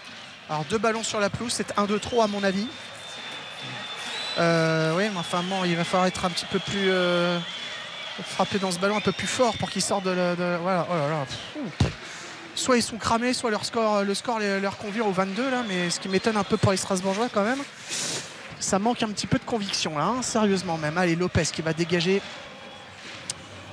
Alors 0.53 0.67
deux 0.67 0.77
ballons 0.77 1.03
sur 1.03 1.19
la 1.19 1.31
pelouse, 1.31 1.51
c'est 1.51 1.79
un 1.79 1.87
de 1.87 1.97
trop 1.97 2.21
à 2.21 2.27
mon 2.27 2.45
avis. 2.45 2.67
Euh, 4.39 4.95
oui, 4.99 5.05
mais 5.11 5.19
enfin 5.19 5.43
bon, 5.43 5.65
il 5.65 5.75
va 5.77 5.83
falloir 5.85 6.07
être 6.07 6.27
un 6.27 6.29
petit 6.29 6.45
peu 6.45 6.59
plus 6.59 6.91
euh, 6.91 7.39
frapper 8.23 8.59
dans 8.59 8.71
ce 8.71 8.79
ballon 8.79 8.99
un 8.99 9.01
peu 9.01 9.13
plus 9.13 9.27
fort 9.27 9.57
pour 9.57 9.71
qu'il 9.71 9.81
sorte 9.81 10.05
de, 10.05 10.11
de- 10.11 10.59
voilà. 10.61 10.87
Oh 10.91 10.95
là 10.95 11.09
là. 11.09 11.25
Soit 12.55 12.77
ils 12.77 12.83
sont 12.83 12.99
cramés, 12.99 13.33
soit 13.33 13.51
leur 13.51 13.65
score, 13.65 14.03
le 14.03 14.13
score 14.15 14.41
leur 14.41 14.77
convient 14.77 15.05
au 15.05 15.11
22 15.13 15.51
là, 15.51 15.63
mais 15.67 15.89
ce 15.89 15.99
qui 15.99 16.11
m'étonne 16.11 16.37
un 16.37 16.45
peu 16.45 16.59
pour 16.59 16.73
les 16.73 16.77
Strasbourgeois 16.77 17.31
quand 17.33 17.45
même. 17.45 17.63
Ça 18.61 18.79
manque 18.79 19.03
un 19.03 19.09
petit 19.09 19.27
peu 19.27 19.39
de 19.39 19.45
conviction 19.45 19.97
là, 19.97 20.05
hein, 20.05 20.21
sérieusement 20.21 20.77
même. 20.77 20.99
Allez, 20.99 21.17
Lopez 21.17 21.45
qui 21.51 21.63
va 21.63 21.73
dégager 21.73 22.21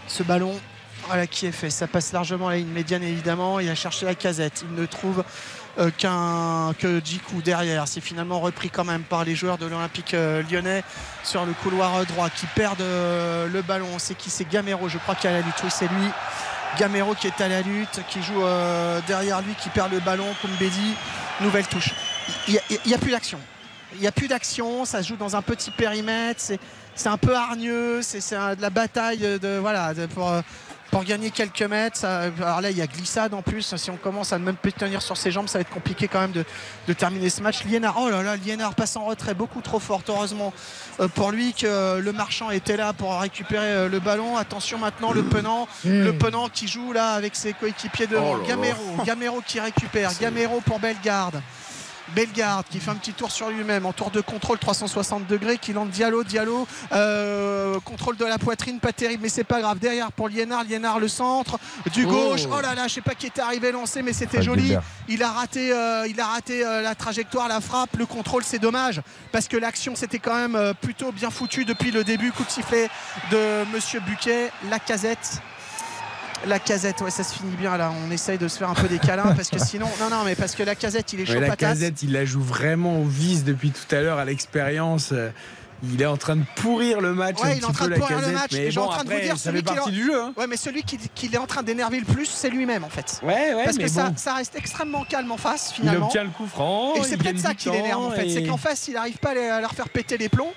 ce 0.07 0.23
ballon 0.23 0.57
Voilà 1.07 1.27
qui 1.27 1.45
est 1.45 1.51
fait. 1.51 1.69
Ça 1.69 1.87
passe 1.87 2.13
largement 2.13 2.49
la 2.49 2.55
ligne 2.55 2.67
médiane 2.69 3.03
évidemment. 3.03 3.59
Il 3.59 3.67
a 3.69 3.75
cherché 3.75 4.05
la 4.05 4.15
casette. 4.15 4.63
Il 4.69 4.79
ne 4.81 4.85
trouve 4.85 5.25
euh, 5.79 5.91
qu'un 5.97 6.73
que 6.77 6.99
Djikou 7.03 7.41
derrière. 7.41 7.87
C'est 7.87 8.01
finalement 8.01 8.41
repris 8.41 8.69
quand 8.69 8.83
même 8.83 9.03
par 9.03 9.23
les 9.23 9.33
joueurs 9.33 9.57
de 9.57 9.65
l'Olympique 9.65 10.13
euh, 10.13 10.43
lyonnais 10.51 10.83
sur 11.23 11.45
le 11.45 11.53
couloir 11.53 11.95
euh, 11.95 12.03
droit 12.03 12.29
qui 12.29 12.47
perdent 12.47 12.79
le 12.79 13.61
ballon. 13.61 13.97
C'est 13.97 14.15
qui? 14.15 14.29
C'est 14.29 14.43
Gamero, 14.43 14.89
je 14.89 14.97
crois, 14.97 15.15
qui 15.15 15.27
a 15.27 15.31
la 15.31 15.41
lutte. 15.41 15.55
Oui, 15.63 15.69
c'est 15.71 15.87
lui. 15.87 16.09
Gamero 16.77 17.15
qui 17.15 17.27
est 17.27 17.41
à 17.41 17.47
la 17.47 17.61
lutte, 17.61 18.01
qui 18.09 18.21
joue 18.21 18.43
derrière 19.07 19.41
lui, 19.41 19.55
qui 19.55 19.69
perd 19.69 19.91
le 19.91 19.99
ballon. 19.99 20.27
Koumbedi, 20.41 20.95
nouvelle 21.39 21.65
touche. 21.65 21.93
Il 22.47 22.59
n'y 22.85 22.93
a, 22.93 22.97
plus 22.97 23.11
d'action. 23.11 23.39
Il 23.95 24.01
n'y 24.01 24.07
a 24.07 24.11
plus 24.11 24.27
d'action. 24.27 24.85
Ça 24.85 25.01
se 25.01 25.07
joue 25.07 25.15
dans 25.15 25.35
un 25.35 25.41
petit 25.41 25.71
périmètre. 25.71 26.41
C'est 26.93 27.09
un 27.09 27.17
peu 27.17 27.35
hargneux. 27.35 28.01
C'est 28.01 28.19
de 28.19 28.61
la 28.61 28.69
bataille 28.69 29.39
de, 29.39 29.57
voilà, 29.57 29.93
pour, 30.13 30.31
pour 30.91 31.03
gagner 31.03 31.29
quelques 31.31 31.61
mètres. 31.63 31.97
Ça- 31.97 32.23
alors 32.41 32.61
là, 32.61 32.71
il 32.71 32.77
y 32.77 32.81
a 32.81 32.87
glissade 32.87 33.33
en 33.33 33.41
plus. 33.41 33.75
Si 33.75 33.89
on 33.91 33.97
commence 33.97 34.33
à 34.33 34.39
ne 34.39 34.43
même 34.43 34.55
plus 34.55 34.73
tenir 34.73 35.01
sur 35.01 35.17
ses 35.17 35.31
jambes, 35.31 35.47
ça 35.47 35.57
va 35.59 35.61
être 35.61 35.69
compliqué 35.69 36.07
quand 36.07 36.21
même 36.21 36.31
de, 36.31 36.43
de 36.87 36.93
terminer 36.93 37.29
ce 37.29 37.41
match. 37.41 37.63
Liénard, 37.65 37.95
oh 37.99 38.09
là 38.09 38.23
là, 38.23 38.35
Liénard 38.35 38.73
passe 38.73 38.95
en 38.95 39.05
retrait 39.05 39.33
beaucoup 39.33 39.61
trop 39.61 39.79
fort. 39.79 40.01
Heureusement 40.07 40.53
euh, 40.99 41.07
pour 41.07 41.31
lui 41.31 41.53
que 41.53 41.67
euh, 41.67 41.99
le 42.01 42.11
marchand 42.11 42.49
était 42.51 42.77
là 42.77 42.93
pour 42.93 43.19
récupérer 43.19 43.65
euh, 43.67 43.89
le 43.89 43.99
ballon. 43.99 44.37
Attention 44.37 44.77
maintenant, 44.79 45.11
le 45.13 45.23
penant, 45.23 45.67
le 45.85 46.11
penant 46.11 46.49
qui 46.49 46.67
joue 46.67 46.93
là 46.93 47.11
avec 47.13 47.35
ses 47.35 47.53
coéquipiers 47.53 48.07
devant. 48.07 48.37
Oh. 48.41 48.47
Gamero, 48.47 49.03
Gamero 49.05 49.41
qui 49.45 49.59
récupère. 49.59 50.11
Gamero 50.19 50.61
pour 50.61 50.79
Bellegarde. 50.79 51.41
Bellegarde 52.15 52.65
qui 52.69 52.79
fait 52.79 52.91
un 52.91 52.95
petit 52.95 53.13
tour 53.13 53.31
sur 53.31 53.49
lui-même 53.49 53.85
en 53.85 53.93
tour 53.93 54.11
de 54.11 54.21
contrôle 54.21 54.57
360 54.57 55.27
degrés 55.27 55.57
qui 55.57 55.73
lance 55.73 55.89
Diallo 55.89 56.23
Diallo 56.23 56.67
euh, 56.91 57.79
contrôle 57.81 58.17
de 58.17 58.25
la 58.25 58.37
poitrine 58.37 58.79
pas 58.79 58.91
terrible 58.93 59.23
mais 59.23 59.29
c'est 59.29 59.43
pas 59.43 59.61
grave. 59.61 59.79
Derrière 59.79 60.11
pour 60.11 60.29
Liénard 60.29 60.63
Liénard 60.63 60.99
le 60.99 61.07
centre 61.07 61.59
du 61.93 62.05
Oh. 62.05 62.09
gauche. 62.11 62.41
Oh 62.51 62.61
là 62.61 62.75
là 62.75 62.87
je 62.87 62.95
sais 62.95 63.01
pas 63.01 63.15
qui 63.15 63.27
était 63.27 63.41
arrivé 63.41 63.71
lancé 63.71 64.01
mais 64.01 64.13
c'était 64.13 64.41
joli. 64.41 64.75
Il 65.07 65.23
a 65.23 65.31
raté 65.31 65.71
euh, 65.71 66.07
il 66.07 66.19
a 66.19 66.25
raté 66.27 66.65
euh, 66.65 66.81
la 66.81 66.95
trajectoire 66.95 67.47
la 67.47 67.61
frappe 67.61 67.97
le 67.97 68.05
contrôle 68.05 68.43
c'est 68.43 68.59
dommage 68.59 69.01
parce 69.31 69.47
que 69.47 69.57
l'action 69.57 69.95
c'était 69.95 70.19
quand 70.19 70.35
même 70.35 70.73
plutôt 70.81 71.11
bien 71.11 71.29
foutu 71.29 71.65
depuis 71.65 71.91
le 71.91 72.03
début. 72.03 72.31
Coup 72.31 72.43
de 72.43 72.49
sifflet 72.49 72.89
de 73.31 73.65
monsieur 73.73 73.99
Buquet 74.01 74.51
la 74.69 74.79
casette 74.79 75.41
la 76.47 76.59
casette, 76.59 77.01
ouais, 77.01 77.11
ça 77.11 77.23
se 77.23 77.33
finit 77.35 77.55
bien 77.55 77.75
là. 77.77 77.91
On 78.07 78.11
essaye 78.11 78.37
de 78.37 78.47
se 78.47 78.57
faire 78.57 78.69
un 78.69 78.73
peu 78.73 78.87
des 78.87 78.99
câlins 78.99 79.33
parce 79.35 79.49
que 79.49 79.59
sinon, 79.59 79.87
non, 79.99 80.09
non, 80.09 80.23
mais 80.25 80.35
parce 80.35 80.55
que 80.55 80.63
la 80.63 80.75
casette, 80.75 81.11
il 81.13 81.21
est 81.21 81.25
chaud 81.25 81.33
Ouais, 81.33 81.39
la 81.41 81.47
patate. 81.47 81.59
casette, 81.69 82.01
il 82.03 82.11
la 82.13 82.25
joue 82.25 82.41
vraiment 82.41 82.99
au 82.99 83.05
vice 83.05 83.43
depuis 83.43 83.71
tout 83.71 83.93
à 83.95 84.01
l'heure 84.01 84.17
à 84.19 84.25
l'expérience. 84.25 85.09
Euh, 85.11 85.29
Il 85.81 86.01
est 86.01 86.05
en 86.05 86.17
train 86.17 86.35
de 86.35 86.43
pourrir 86.57 86.99
le 86.99 87.13
match. 87.13 87.37
Ouais, 87.41 87.51
un 87.51 87.53
il 87.55 87.59
est 87.61 87.65
en 87.65 87.71
train 87.71 87.85
peu, 87.85 87.91
de 87.93 87.99
pourrir 87.99 88.17
le 88.17 88.23
Casette, 88.23 88.37
match. 88.37 88.51
mais 88.51 88.69
suis 88.69 88.79
en 88.79 88.83
bon, 88.83 88.89
train 88.91 89.03
de 89.05 89.07
vous 89.07 89.13
après, 89.13 89.23
dire, 89.25 89.37
ça 89.37 89.43
celui 89.45 89.57
fait 89.59 89.63
partie 89.63 89.89
est- 89.89 89.93
du 89.93 90.03
jeu. 90.03 90.21
hein. 90.21 90.33
Ouais, 90.35 90.45
mais 90.45 90.57
celui 90.57 90.83
qui, 90.83 90.97
qui 91.15 91.27
est 91.33 91.37
en 91.37 91.45
train 91.47 91.63
d'énerver 91.63 91.99
le 92.01 92.05
plus, 92.05 92.25
c'est 92.25 92.49
lui-même 92.49 92.83
en 92.83 92.89
fait. 92.89 93.21
Ouais, 93.23 93.53
ouais, 93.53 93.63
Parce 93.63 93.77
mais 93.77 93.83
que 93.85 93.89
ça, 93.89 94.09
bon. 94.09 94.13
ça 94.17 94.33
reste 94.33 94.57
extrêmement 94.57 95.05
calme 95.05 95.31
en 95.31 95.37
face 95.37 95.69
Il 95.71 95.75
finalement. 95.81 96.07
obtient 96.07 96.25
le 96.25 96.31
coup 96.31 96.47
franc. 96.47 96.95
Et 96.95 96.99
il 96.99 97.05
c'est 97.05 97.15
peut-être 97.15 97.39
ça 97.39 97.53
qui 97.53 97.69
l'énerve 97.69 98.01
en 98.03 98.11
fait. 98.11 98.27
et- 98.27 98.33
C'est 98.33 98.43
qu'en 98.43 98.57
face, 98.57 98.89
il 98.89 98.95
n'arrive 98.95 99.19
pas 99.19 99.29
à 99.29 99.61
leur 99.61 99.71
faire 99.71 99.87
péter 99.87 100.17
les 100.17 100.27
plombs. 100.27 100.51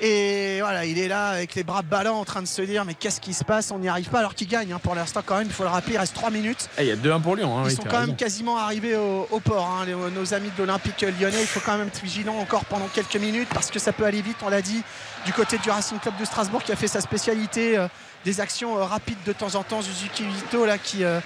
Et 0.00 0.58
voilà, 0.60 0.84
il 0.84 0.98
est 0.98 1.08
là 1.08 1.30
avec 1.30 1.54
les 1.56 1.64
bras 1.64 1.82
ballants 1.82 2.20
en 2.20 2.24
train 2.24 2.40
de 2.40 2.46
se 2.46 2.62
dire 2.62 2.84
mais 2.84 2.94
qu'est-ce 2.94 3.20
qui 3.20 3.34
se 3.34 3.42
passe? 3.42 3.70
On 3.72 3.78
n'y 3.80 3.88
arrive 3.88 4.08
pas 4.08 4.20
alors 4.20 4.34
qu'il 4.34 4.46
gagne 4.46 4.72
hein, 4.72 4.78
pour 4.82 4.94
l'instant 4.94 5.22
quand 5.26 5.36
même. 5.38 5.48
Il 5.48 5.52
faut 5.52 5.64
le 5.64 5.68
rappeler, 5.68 5.94
il 5.94 5.98
reste 5.98 6.14
3 6.14 6.30
minutes. 6.30 6.68
Ah, 6.78 6.82
Il 6.82 6.88
y 6.88 6.92
a 6.92 6.96
2-1 6.96 7.20
pour 7.20 7.34
Lyon. 7.34 7.58
hein, 7.58 7.62
Ils 7.64 7.70
oui, 7.70 7.74
sont 7.76 7.82
quand 7.82 8.00
même 8.00 8.14
quasiment 8.16 8.56
arrivés 8.58 8.94
au, 8.96 9.26
au 9.30 9.40
port, 9.40 9.66
hein, 9.66 9.84
les- 9.86 9.94
nos 9.94 10.34
amis 10.34 10.50
de 10.56 10.62
l'Olympique 10.62 11.00
lyonnais. 11.02 11.40
Il 11.40 11.46
faut 11.46 11.60
quand 11.60 11.76
même 11.78 11.88
être 11.88 12.00
vigilant 12.02 12.36
encore 12.38 12.64
pendant 12.66 12.86
quelques 12.86 13.16
minutes 13.16 13.48
parce 13.52 13.70
que 13.70 13.78
ça 13.78 13.92
peut 13.92 14.04
aller 14.04 14.22
vite, 14.22 14.36
on 14.42 14.48
l'a 14.48 14.62
dit, 14.62 14.82
du 15.26 15.32
côté 15.32 15.58
du 15.58 15.70
Racing 15.70 15.98
Club 15.98 16.14
de 16.18 16.24
Strasbourg 16.24 16.62
qui 16.62 16.70
a 16.72 16.76
fait 16.76 16.86
sa 16.88 17.00
spécialité 17.00 17.76
euh, 17.76 17.88
des 18.24 18.40
actions 18.40 18.78
euh, 18.78 18.84
rapides 18.84 19.18
de 19.26 19.32
temps 19.32 19.54
en 19.56 19.62
temps. 19.64 19.82
Suzuki 19.82 20.24
Vito 20.24 20.64
là 20.64 20.78
qui, 20.78 21.02
euh, 21.02 21.18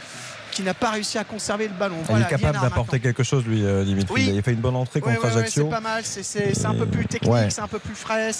qui 0.53 0.63
n'a 0.63 0.75
pas 0.75 0.91
réussi 0.91 1.19
à 1.19 1.25
conserver 1.25 1.67
le 1.67 1.75
ballon. 1.75 1.97
il 2.01 2.07
Voilà, 2.07 2.27
est 2.27 2.31
capable 2.31 2.61
d'apporter 2.61 3.01
quelque 3.01 3.23
chose, 3.25 3.45
lui, 3.45 3.65
euh, 3.65 3.83
Dimitri. 3.85 4.15
Oui. 4.15 4.31
Il 4.33 4.39
a 4.39 4.43
fait 4.43 4.53
une 4.53 4.61
bonne 4.61 4.77
entrée 4.77 5.01
contre 5.01 5.21
ouais, 5.25 5.27
Ajaccio. 5.27 5.65
c'est 5.65 5.71
pas 5.71 5.81
mal, 5.81 6.03
c'est- 6.05 6.67
un 6.67 6.75
peu 6.75 6.87
plus 6.87 7.07
technique, 7.07 7.33
Ouais. 7.33 7.51
c'est 7.51 7.61
un 7.63 7.69
peu 7.69 7.79
plus 7.81 7.95
frais. 7.97 8.31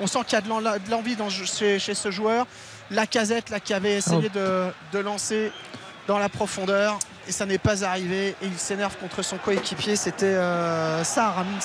On 0.00 0.06
sent 0.08 0.18
qu'il 0.26 0.32
y 0.32 0.36
a 0.36 0.40
de 0.40 0.48
l'en- 0.48 0.60
de 0.62 0.90
l'envie 0.90 1.16
chez, 1.46 1.78
chez 1.78 1.94
ce 1.94 2.10
joueur. 2.10 2.46
La 2.90 3.06
casette 3.06 3.50
là, 3.50 3.60
qui 3.60 3.72
avait 3.74 3.98
essayé 3.98 4.30
Oh. 4.34 4.38
de, 4.38 4.98
de 4.98 4.98
lancer 4.98 5.52
dans 6.08 6.18
la 6.18 6.28
profondeur 6.28 6.98
et 7.28 7.32
ça 7.32 7.46
n'est 7.46 7.58
pas 7.58 7.84
arrivé. 7.84 8.30
Et 8.42 8.46
il 8.46 8.58
s'énerve 8.58 8.96
contre 8.96 9.22
son 9.22 9.36
coéquipier. 9.36 9.94
C'était 9.94 10.24
euh, 10.26 11.04
Sarr, 11.04 11.38
Amin. 11.38 11.60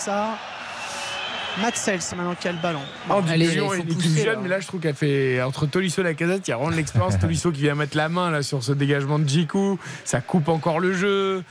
Matt 1.62 1.78
Sels 1.78 2.00
maintenant 2.18 2.36
qui 2.36 2.48
a 2.48 2.52
le 2.52 2.58
ballon. 2.62 2.82
Oh, 3.10 3.22
du 3.22 3.32
Allez, 3.32 3.48
Lyon 3.48 3.70
il 3.74 4.20
est 4.20 4.24
jeune, 4.24 4.34
là. 4.36 4.40
mais 4.42 4.50
là 4.50 4.60
je 4.60 4.68
trouve 4.68 4.80
qu'elle 4.82 4.96
fait 4.96 5.42
entre 5.42 5.66
Tolisso 5.66 6.02
et 6.02 6.04
la 6.04 6.14
casette, 6.14 6.48
il 6.48 6.52
y 6.52 6.54
a 6.54 6.58
vraiment 6.58 6.72
de 6.72 6.76
l'expérience. 6.76 7.18
Tolisso 7.20 7.52
qui 7.52 7.62
vient 7.62 7.76
mettre 7.76 7.96
la 7.96 8.10
main 8.10 8.30
là 8.32 8.42
sur 8.44 8.64
ce 8.64 8.72
dégagement 8.74 9.20
de 9.20 9.28
Djikou, 9.28 9.80
ça 10.04 10.22
coupe 10.22 10.50
encore 10.50 10.80
le 10.80 10.94
jeu. 10.94 11.44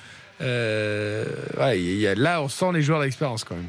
Euh, 0.43 1.25
ouais, 1.59 1.81
il 1.81 1.99
y 2.01 2.07
a- 2.07 2.15
là 2.15 2.43
on 2.43 2.49
sent 2.49 2.67
les 2.75 2.83
joueurs 2.83 3.01
d'expérience 3.01 3.45
quand 3.45 3.55
même. 3.55 3.69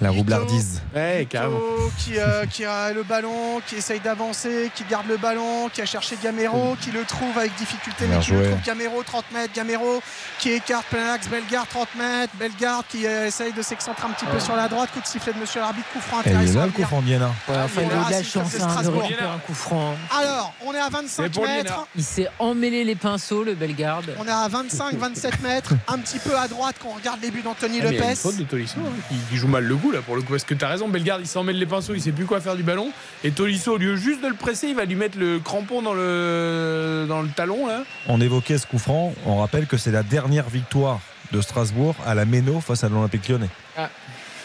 La 0.00 0.10
roublardise. 0.10 0.80
Ouais, 0.94 1.26
carrément. 1.28 1.58
Qui, 1.98 2.18
euh, 2.18 2.46
qui 2.46 2.64
a 2.64 2.92
le 2.92 3.02
ballon, 3.02 3.60
qui 3.66 3.76
essaye 3.76 4.00
d'avancer, 4.00 4.70
qui 4.74 4.84
garde 4.84 5.06
le 5.06 5.18
ballon, 5.18 5.68
qui 5.72 5.82
a 5.82 5.86
cherché 5.86 6.16
Gamero, 6.22 6.74
qui 6.80 6.90
le 6.90 7.04
trouve 7.04 7.36
avec 7.38 7.54
difficulté, 7.56 8.06
mais 8.08 8.18
qui 8.20 8.32
le 8.32 8.44
trouve 8.50 8.62
Gamero 8.64 9.02
30 9.02 9.24
mètres, 9.32 9.52
Gamero 9.54 10.02
qui 10.38 10.50
écarte 10.52 10.86
plein 10.86 11.12
axe, 11.14 11.28
Bellegarde 11.28 11.68
30 11.68 11.88
mètres, 11.96 12.32
Bellegarde 12.38 12.84
qui 12.88 13.06
euh, 13.06 13.26
essaye 13.26 13.52
de 13.52 13.60
s'excentrer 13.62 14.06
un 14.08 14.12
petit 14.12 14.24
peu 14.24 14.30
Ouais. 14.30 14.40
sur 14.40 14.56
la 14.56 14.68
droite, 14.68 14.90
coup 14.92 15.00
de 15.00 15.06
sifflet 15.06 15.32
de 15.34 15.38
monsieur 15.38 15.60
l'arbitre, 15.60 15.88
coup 15.92 16.00
franc 16.00 16.20
Et 16.24 16.30
il 16.30 16.32
est 16.32 16.34
intéressant. 16.36 16.58
là 16.60 16.66
le 16.66 16.72
coup 16.72 16.82
franc 16.84 17.02
Diana. 17.02 17.26
Ouais, 17.48 17.56
enfin, 17.64 17.80
il 17.82 17.90
a 17.90 17.94
eu 18.00 18.04
de 18.06 18.10
la 18.10 18.22
chance 18.22 18.52
de 18.54 18.60
hein, 18.62 19.30
un 19.34 19.38
coup 19.40 19.54
franc. 19.54 19.94
Alors, 20.18 20.54
on 20.64 20.72
est 20.72 20.78
à 20.78 20.88
25 20.88 21.36
mètres. 21.42 21.86
Il 21.96 22.04
s'est 22.04 22.28
emmêlé 22.38 22.84
les 22.84 22.94
pinceaux, 22.94 23.44
le 23.44 23.54
Bellegarde. 23.54 24.14
On 24.18 24.24
est 24.26 24.30
à 24.30 24.48
25-27 24.48 25.42
mètres, 25.42 25.74
un 25.88 25.98
petit 25.98 26.18
peu 26.20 26.36
à 26.38 26.48
droite 26.48 26.76
quand 26.82 26.88
on 26.90 26.94
regarde 26.94 27.20
les 27.20 27.30
buts 27.30 27.42
d'Anthony 27.42 27.80
Ah, 27.82 27.84
mais 27.84 27.90
il 27.90 27.94
y 27.94 27.98
a 27.98 28.00
Lopez. 28.00 28.10
une 28.12 28.16
faute 28.16 28.36
de 28.36 28.44
Tolisso 28.44 28.76
hein, 28.80 29.14
joue 29.32 29.48
mal 29.48 29.64
le 29.64 29.74
coup 29.90 29.96
là 29.96 30.02
pour 30.02 30.16
le 30.16 30.22
coup 30.22 30.32
parce 30.32 30.44
que 30.44 30.54
t'as 30.54 30.68
raison 30.68 30.88
Bellegarde 30.88 31.20
il 31.22 31.26
s'en 31.26 31.42
mêle 31.42 31.58
les 31.58 31.66
pinceaux 31.66 31.94
il 31.94 32.00
sait 32.00 32.12
plus 32.12 32.26
quoi 32.26 32.40
faire 32.40 32.56
du 32.56 32.62
ballon 32.62 32.92
et 33.24 33.30
Tolisso 33.30 33.72
au 33.74 33.78
lieu 33.78 33.96
juste 33.96 34.22
de 34.22 34.28
le 34.28 34.34
presser 34.34 34.68
il 34.68 34.76
va 34.76 34.84
lui 34.84 34.94
mettre 34.94 35.18
le 35.18 35.38
crampon 35.38 35.82
dans 35.82 35.94
le 35.94 37.06
dans 37.08 37.22
le 37.22 37.28
talon 37.28 37.66
là 37.66 37.82
On 38.08 38.20
évoquait 38.20 38.58
ce 38.58 38.66
coup 38.66 38.78
franc. 38.78 39.14
On 39.26 39.38
rappelle 39.40 39.66
que 39.66 39.76
c'est 39.76 39.90
la 39.90 40.02
dernière 40.02 40.48
victoire 40.48 41.00
de 41.32 41.40
Strasbourg 41.40 41.94
à 42.06 42.14
la 42.14 42.24
Méno 42.24 42.60
face 42.60 42.84
à 42.84 42.88
l'Olympique 42.88 43.28
lyonnais. 43.28 43.48
Ah. 43.76 43.88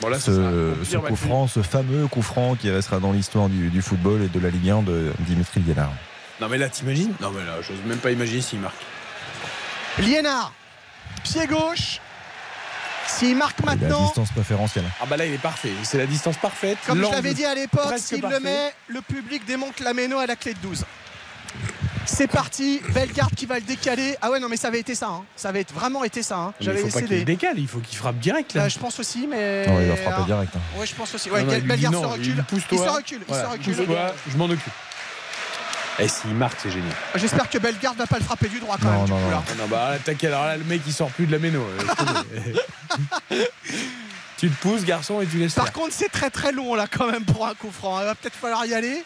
Bon, 0.01 0.09
là, 0.09 0.19
ce, 0.19 0.73
ce 0.83 0.97
coup 0.97 1.15
franc, 1.15 1.47
ce 1.47 1.61
fameux 1.61 2.07
coup 2.07 2.21
franc 2.21 2.55
qui 2.55 2.69
restera 2.69 2.99
dans 2.99 3.11
l'histoire 3.13 3.47
du, 3.49 3.69
du 3.69 3.81
football 3.81 4.21
et 4.23 4.27
de 4.27 4.39
la 4.39 4.49
Ligue 4.49 4.69
1 4.69 4.81
de 4.81 5.11
Dimitri 5.19 5.61
Liénard. 5.61 5.91
non 6.41 6.47
mais 6.49 6.57
là 6.57 6.69
t'imagines? 6.69 7.13
Non 7.21 7.31
mais 7.31 7.45
là 7.45 7.53
j'ose 7.61 7.77
même 7.85 7.97
pas 7.99 8.11
imaginer 8.11 8.41
s'il 8.41 8.59
marque 8.59 8.75
Liénard, 9.99 10.51
pied 11.23 11.47
gauche. 11.47 12.01
S'il 13.07 13.35
marque 13.37 13.59
La 13.65 13.75
maintenant, 13.75 14.03
distance 14.05 14.31
préférentielle. 14.31 14.85
ah 15.01 15.05
bah 15.07 15.15
là 15.17 15.25
il 15.25 15.33
est 15.33 15.37
parfait 15.37 15.71
c'est 15.83 15.97
la 15.97 16.05
distance 16.05 16.37
parfaite 16.37 16.77
Comme 16.87 17.03
je 17.03 17.09
l'avais 17.11 17.33
dit 17.33 17.45
à 17.45 17.55
l'époque, 17.55 17.83
presque 17.85 18.07
s'il 18.07 18.17
le 18.17 18.21
parfait. 18.23 18.39
met, 18.41 18.73
le 18.87 19.01
public 19.01 19.45
démonte 19.45 19.79
la 19.79 19.93
méno 19.93 20.17
à 20.17 20.25
la 20.25 20.35
clé 20.35 20.53
de 20.53 20.59
12. 20.59 20.83
C'est 22.07 22.27
parti, 22.27 22.81
Bellegarde 22.93 23.33
qui 23.33 23.47
va 23.47 23.55
le 23.55 23.61
décaler. 23.65 24.15
Ah 24.21 24.29
ouais, 24.29 24.39
non, 24.39 24.47
mais 24.47 24.57
ça 24.57 24.67
avait 24.67 24.79
été 24.79 24.93
ça. 24.93 25.07
hein. 25.07 25.23
Ça 25.35 25.49
avait 25.49 25.65
vraiment 25.73 26.03
été 26.03 26.21
ça. 26.21 26.37
hein. 26.37 26.53
J'avais 26.59 26.81
il 26.81 26.85
faut 26.89 26.93
pas 26.93 26.99
qu'il 26.99 27.09
des- 27.09 27.25
décale 27.25 27.57
il 27.57 27.67
faut 27.67 27.79
qu'il 27.79 27.97
frappe 27.97 28.19
direct 28.19 28.53
là 28.53 28.63
Bah, 28.63 28.69
je 28.69 28.77
pense 28.77 28.99
aussi, 28.99 29.25
mais. 29.27 29.65
Non, 29.65 29.81
il 29.81 29.87
va 29.87 29.95
frapper 29.95 30.23
direct. 30.25 30.53
hein. 30.55 30.59
Ouais, 30.79 30.85
je 30.85 30.93
pense 30.93 31.15
aussi. 31.15 31.31
Ouais, 31.31 31.41
Non, 31.41 31.47
non, 31.47 31.53
il 31.53 31.55
lui 31.55 31.61
dit 31.63 31.67
Bellegarde 31.67 31.93
non, 31.95 32.01
se 32.03 32.07
recule. 32.07 32.45
Il 32.51 32.61
se 32.61 32.75
recule. 32.89 33.21
Il 33.27 33.33
se 33.33 33.45
recule. 33.45 33.87
je 34.31 34.37
m'en 34.37 34.45
occupe 34.45 34.71
et 35.99 36.07
s'il 36.07 36.33
marque 36.35 36.57
c'est 36.61 36.71
génial 36.71 36.91
J'espère 37.15 37.49
que 37.49 37.57
Bellegarde 37.57 37.97
va 37.97 38.05
pas 38.07 38.17
le 38.17 38.23
frapper 38.23 38.47
du 38.49 38.59
droit 38.59 38.77
quand 38.81 38.89
Non, 38.91 38.97
même. 38.97 39.05
du 39.05 39.11
non, 39.11 39.17
coup, 39.17 39.23
non. 39.25 39.31
là. 39.31 39.43
Ah 39.47 39.53
non 39.57 39.67
bah 39.67 39.91
t'inquiète 40.03 40.31
alors 40.31 40.45
là 40.45 40.57
le 40.57 40.63
mec 40.65 40.81
il 40.85 40.93
sort 40.93 41.09
plus 41.09 41.25
de 41.27 41.31
la 41.31 41.39
méno 41.39 41.61
euh, 43.31 43.37
tu 44.37 44.49
te 44.49 44.61
pousses 44.61 44.83
garçon 44.83 45.21
et 45.21 45.25
tu 45.27 45.37
laisses 45.37 45.53
Par 45.55 45.65
faire 45.65 45.73
contre, 45.73 45.93
c'est 45.93 46.09
très 46.09 46.29
très 46.29 46.51
long 46.51 46.75
là 46.75 46.87
quand 46.91 47.09
même 47.09 47.23
pour 47.23 47.47
un 47.47 47.53
coup 47.53 47.71
franc. 47.71 47.99
Il 48.01 48.05
va 48.05 48.15
peut-être 48.15 48.35
falloir 48.35 48.65
y 48.65 48.73
aller. 48.73 49.03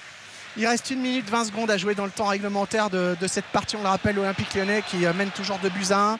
Il 0.57 0.65
reste 0.65 0.89
une 0.89 0.99
minute 1.01 1.29
20 1.29 1.45
secondes 1.45 1.69
à 1.69 1.77
jouer 1.77 1.93
dans 1.93 2.05
le 2.05 2.11
temps 2.11 2.25
réglementaire 2.25 2.89
de, 2.89 3.15
de 3.21 3.27
cette 3.27 3.45
partie. 3.45 3.75
On 3.75 3.83
le 3.83 3.87
rappelle, 3.89 4.15
l'Olympique 4.15 4.53
lyonnais 4.55 4.83
qui 4.89 5.05
euh, 5.05 5.13
mène 5.13 5.29
toujours 5.29 5.59
de 5.59 5.69
buts 5.69 5.85
à 5.91 6.13
1. 6.13 6.19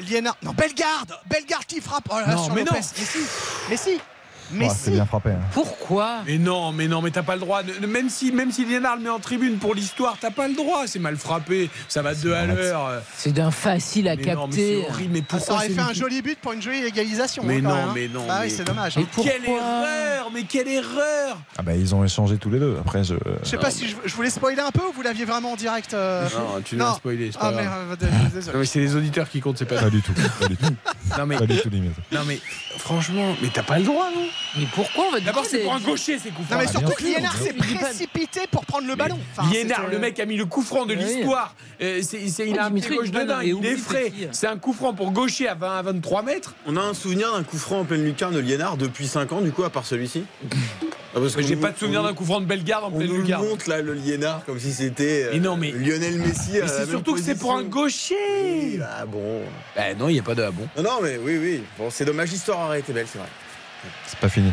Liénard. 0.00 0.36
Non, 0.42 0.52
Bellegarde 0.52 1.14
Bellegarde 1.26 1.66
qui 1.66 1.80
frappe. 1.82 2.04
Oh 2.10 2.14
là 2.18 2.26
là, 2.28 2.34
Non, 2.34 2.44
sur 2.44 2.54
mais 2.54 2.64
Lopez. 2.64 2.80
non. 2.80 2.86
Mais 2.98 3.04
si 3.04 3.18
Mais 3.68 3.76
si 3.76 4.00
Mais 4.52 4.66
Ouais, 4.66 4.70
si 4.74 4.80
c'est 4.84 4.90
bien 4.92 5.06
frappé. 5.06 5.30
hein. 5.30 5.38
Pourquoi 5.52 6.18
Mais 6.26 6.38
non, 6.38 6.72
mais 6.72 6.88
non, 6.88 7.02
mais 7.02 7.10
t'as 7.10 7.22
pas 7.22 7.34
le 7.34 7.40
droit. 7.40 7.62
de- 7.62 7.86
Même 7.86 8.08
si, 8.08 8.32
même 8.32 8.50
si 8.52 8.64
Liénard 8.64 8.96
le 8.96 9.02
met 9.02 9.08
en 9.10 9.18
tribune 9.20 9.58
pour 9.58 9.74
l'histoire, 9.74 10.16
t'as 10.20 10.30
pas 10.30 10.48
le 10.48 10.54
droit. 10.54 10.86
C'est 10.86 10.98
mal 10.98 11.16
frappé. 11.16 11.70
Ça 11.88 12.02
va 12.02 12.14
deux 12.14 12.32
à 12.32 12.46
l'heure. 12.46 13.02
C'est 13.16 13.32
d'un 13.32 13.50
facile 13.50 14.08
à 14.08 14.16
Mais 14.16 14.34
non, 14.34 14.46
mais 14.48 14.56
capter. 14.56 14.82
c'est 14.84 14.90
horrible. 14.90 15.12
Mais 15.12 15.20
Ah, 15.22 15.26
pourquoi 15.28 15.46
Ça 15.46 15.54
aurait 15.54 15.66
fait 15.68 15.72
une- 15.74 15.80
un 15.80 15.92
joli 15.92 16.22
but 16.22 16.38
pour 16.40 16.52
une 16.52 16.62
jolie 16.62 16.84
égalisation. 16.84 17.42
Mais 17.46 17.56
hein, 17.58 17.60
non, 17.62 17.74
même, 17.74 17.88
hein. 17.88 17.92
mais 17.94 18.08
non, 18.08 18.26
Bah 18.26 18.40
oui, 18.42 18.50
c'est 18.50 18.64
dommage. 18.64 18.96
Mais 18.96 19.02
hein. 19.02 19.22
Quelle 19.22 19.44
erreur 19.48 20.30
Mais 20.32 20.42
quelle 20.44 20.68
erreur 20.68 21.38
Ah 21.58 21.62
bah 21.62 21.74
ils 21.74 21.94
ont 21.94 22.04
échangé 22.04 22.36
tous 22.38 22.50
les 22.50 22.58
deux. 22.58 22.76
Après 22.80 23.02
je. 23.04 23.14
Je 23.42 23.48
sais 23.48 23.56
pas 23.58 23.70
si 23.70 23.88
je, 23.88 23.96
je 24.04 24.14
voulais 24.14 24.30
spoiler 24.30 24.60
un 24.60 24.70
peu 24.70 24.80
ou 24.88 24.92
vous 24.92 25.02
l'aviez 25.02 25.24
vraiment 25.24 25.52
en 25.52 25.56
direct 25.56 25.94
euh, 25.94 26.24
Non, 26.34 26.60
tu 26.64 26.76
l'as 26.76 26.94
spoilé. 26.94 27.30
Ah, 27.40 27.50
mais 27.54 27.62
euh, 27.66 27.96
désolé, 27.96 28.16
désolé. 28.34 28.54
Non, 28.54 28.60
mais 28.60 28.66
c'est 28.66 28.80
les 28.80 28.96
auditeurs 28.96 29.28
qui 29.28 29.40
comptent, 29.40 29.58
c'est 29.58 29.64
pas. 29.64 29.80
Pas 29.80 29.90
du 29.90 30.02
tout. 30.02 30.12
Pas 30.38 30.46
du 30.48 30.56
tout. 30.56 30.66
Non 31.18 31.26
mais, 31.26 31.36
Pas 31.36 31.46
du 31.46 31.56
tout 31.60 31.68
limite. 31.70 31.92
non 32.12 32.20
mais, 32.26 32.38
franchement, 32.78 33.34
mais 33.42 33.48
t'as 33.52 33.62
pas 33.62 33.78
le 33.78 33.84
droit, 33.84 34.08
non? 34.14 34.26
Mais 34.58 34.66
pourquoi 34.74 35.04
on 35.08 35.12
va 35.12 35.20
D'abord, 35.20 35.44
c'est 35.46 35.58
pour 35.58 35.74
un 35.74 35.80
gaucher, 35.80 36.18
ces 36.18 36.30
coups 36.30 36.50
Non, 36.50 36.56
francs. 36.56 36.60
mais 36.60 36.66
surtout 36.66 36.92
que. 36.96 37.02
Liénard 37.04 37.36
s'est 37.36 37.52
précipité 37.52 38.40
pour 38.50 38.64
prendre 38.66 38.86
le 38.88 38.96
ballon. 38.96 39.18
Liénard, 39.52 39.78
c'était- 39.84 39.92
le 39.92 39.98
mec 40.00 40.18
a 40.18 40.24
mis 40.26 40.36
le 40.36 40.44
coup 40.46 40.62
franc 40.62 40.86
de 40.86 40.94
Oui. 40.94 41.04
l'histoire. 41.04 41.54
Euh, 41.80 42.00
il 42.12 42.54
Oh, 42.56 42.58
a 42.58 42.64
un 42.64 42.70
pied 42.72 42.96
gauche 42.96 43.10
de 43.10 43.20
dingue, 43.22 43.46
il 43.60 43.66
est 43.66 43.76
frais. 43.76 44.04
c'est 44.06 44.10
qui 44.10 44.28
C'est 44.32 44.46
un 44.48 44.56
coup 44.58 44.72
franc 44.72 44.92
pour 44.92 45.12
gaucher 45.12 45.46
à 45.48 45.54
20 45.54 45.78
à 45.78 45.82
23 45.82 46.22
mètres. 46.22 46.54
On 46.66 46.76
a 46.76 46.80
un 46.80 46.94
souvenir 46.94 47.32
d'un 47.32 47.42
coup 47.44 47.58
franc 47.58 47.80
en 47.80 47.84
pleine 47.84 48.04
lucarne 48.04 48.34
de 48.34 48.40
Liénard 48.40 48.76
depuis 48.76 49.06
5 49.06 49.32
ans, 49.32 49.40
du 49.40 49.52
coup, 49.52 49.62
à 49.62 49.70
part 49.70 49.86
celui-ci? 49.86 50.24
Ah, 51.14 51.18
J'ai 51.38 51.56
pas 51.56 51.70
de 51.72 51.78
souvenir 51.78 52.00
on 52.00 52.04
d'un 52.04 52.14
coup 52.14 52.24
franc 52.24 52.40
de 52.40 52.46
Bellegarde 52.46 52.84
en 52.84 52.88
On 52.88 52.98
pleine 52.98 53.08
nous 53.08 53.22
le 53.22 53.36
montre 53.38 53.68
là, 53.68 53.82
le 53.82 53.94
Liénard, 53.94 54.44
comme 54.44 54.58
si 54.60 54.72
c'était 54.72 55.24
euh, 55.24 55.30
Mais 55.32 55.40
non, 55.40 55.56
mais- 55.56 55.70
Lionel 55.72 56.18
Messi. 56.18 56.58
à 56.58 56.62
Mais 56.62 56.68
c'est 56.68 56.86
surtout 56.88 57.14
que 57.14 57.20
c'est 57.20 57.34
pour 57.38 57.52
un 57.54 57.62
gaucher. 57.64 58.78
Ah 58.82 59.06
bon. 59.06 59.40
Ben 59.76 59.96
non, 59.98 60.08
il 60.08 60.14
n'y 60.14 60.18
a 60.20 60.22
pas 60.22 60.34
de 60.34 60.42
ah 60.42 60.50
bon? 60.50 60.68
Non, 60.76 60.82
non, 60.82 60.98
mais 61.02 61.18
oui, 61.22 61.36
oui. 61.40 61.62
Bon, 61.78 61.88
c'est 61.90 62.04
dommage, 62.04 62.30
l'histoire 62.30 62.66
aurait 62.66 62.80
été 62.80 62.92
belle, 62.92 63.06
c'est 63.10 63.18
vrai. 63.18 63.28
C'est 64.06 64.18
pas 64.18 64.28
fini. 64.28 64.52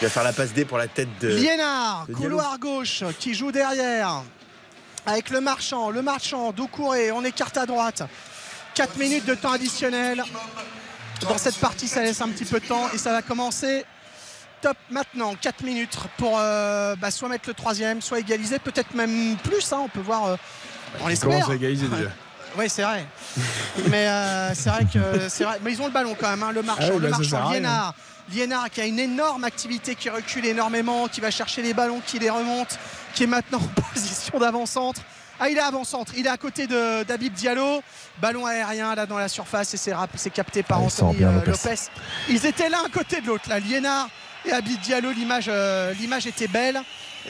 Il 0.00 0.04
va 0.04 0.10
faire 0.10 0.24
la 0.24 0.32
passe 0.32 0.52
D 0.52 0.64
pour 0.64 0.78
la 0.78 0.88
tête 0.88 1.08
de. 1.20 1.28
Liénard, 1.28 2.06
de 2.08 2.14
couloir 2.14 2.58
gauche, 2.58 3.04
qui 3.18 3.34
joue 3.34 3.52
derrière. 3.52 4.22
Avec 5.06 5.30
le 5.30 5.40
marchand, 5.40 5.90
le 5.90 6.02
marchand, 6.02 6.52
Doucouré, 6.52 7.10
on 7.12 7.24
écarte 7.24 7.56
à 7.56 7.66
droite. 7.66 8.02
4 8.74 8.96
minutes 8.96 9.24
de 9.26 9.34
temps 9.34 9.52
additionnel. 9.52 10.22
Dans 11.20 11.38
cette 11.38 11.58
partie, 11.58 11.88
ça 11.88 12.02
laisse 12.02 12.20
un 12.20 12.28
petit 12.28 12.44
peu 12.44 12.58
de 12.58 12.66
temps 12.66 12.88
et 12.92 12.98
ça 12.98 13.12
va 13.12 13.22
commencer 13.22 13.84
top 14.60 14.76
maintenant. 14.90 15.34
4 15.40 15.62
minutes 15.64 15.96
pour 16.18 16.36
euh, 16.38 16.96
bah, 16.96 17.10
soit 17.10 17.28
mettre 17.28 17.48
le 17.48 17.54
troisième, 17.54 18.00
soit 18.00 18.20
égaliser, 18.20 18.58
peut-être 18.58 18.94
même 18.94 19.36
plus. 19.42 19.72
hein, 19.72 19.80
on 19.84 19.88
peut 19.88 20.00
voir. 20.00 20.26
euh, 20.26 20.36
on 21.00 21.08
l'espère. 21.08 21.30
commence 21.30 21.50
à 21.50 21.54
égaliser 21.54 21.86
déjà. 21.88 22.10
Oui, 22.56 22.68
c'est 22.68 22.82
vrai. 22.82 23.06
Mais 23.88 24.08
euh, 24.08 24.54
c'est 24.54 24.68
vrai 24.70 24.84
que 24.92 25.28
c'est 25.28 25.44
vrai. 25.44 25.58
Mais 25.62 25.72
ils 25.72 25.80
ont 25.82 25.86
le 25.86 25.92
ballon 25.92 26.14
quand 26.18 26.28
même, 26.30 26.42
hein, 26.42 26.52
le 26.52 26.62
marchand, 26.62 26.84
Ah 26.88 26.94
oui, 26.94 27.00
le 27.02 27.08
marchand, 27.08 27.46
rien. 27.46 27.94
Liénard. 28.30 28.70
Qui 28.70 28.80
a 28.80 28.86
une 28.86 28.98
énorme 28.98 29.44
activité, 29.44 29.94
qui 29.94 30.10
recule 30.10 30.46
énormément, 30.46 31.08
qui 31.08 31.20
va 31.20 31.30
chercher 31.30 31.62
les 31.62 31.74
ballons, 31.74 32.00
qui 32.04 32.18
les 32.18 32.30
remonte, 32.30 32.78
qui 33.14 33.24
est 33.24 33.26
maintenant 33.26 33.58
en 33.58 33.80
position 33.94 34.38
d'avant-centre. 34.38 35.00
Ah, 35.40 35.48
il 35.48 35.56
est 35.58 35.60
avant-centre, 35.60 36.12
il 36.16 36.26
est 36.26 36.30
à 36.30 36.36
côté 36.36 36.68
de 36.68 37.02
David 37.02 37.32
Diallo. 37.32 37.82
Ballon 38.20 38.46
aérien 38.46 38.94
là 38.94 39.06
dans 39.06 39.18
la 39.18 39.28
surface 39.28 39.74
et 39.74 39.76
c'est 39.76 40.30
capté 40.30 40.62
par 40.62 40.78
Ah, 40.78 40.84
Anthony 40.84 41.16
bien 41.16 41.30
euh, 41.30 41.44
Lopez. 41.44 41.50
Lopez. 41.50 41.80
Ils 42.28 42.46
étaient 42.46 42.68
l'un 42.68 42.84
à 42.84 42.88
côté 42.88 43.20
de 43.20 43.26
l'autre, 43.26 43.48
là, 43.48 43.58
Liénard 43.58 44.08
et 44.44 44.52
Abid 44.52 44.80
Diallo. 44.80 45.10
L'image 45.10 45.46
euh, 45.48 45.92
l'image 45.94 46.28
était 46.28 46.46
belle. 46.46 46.80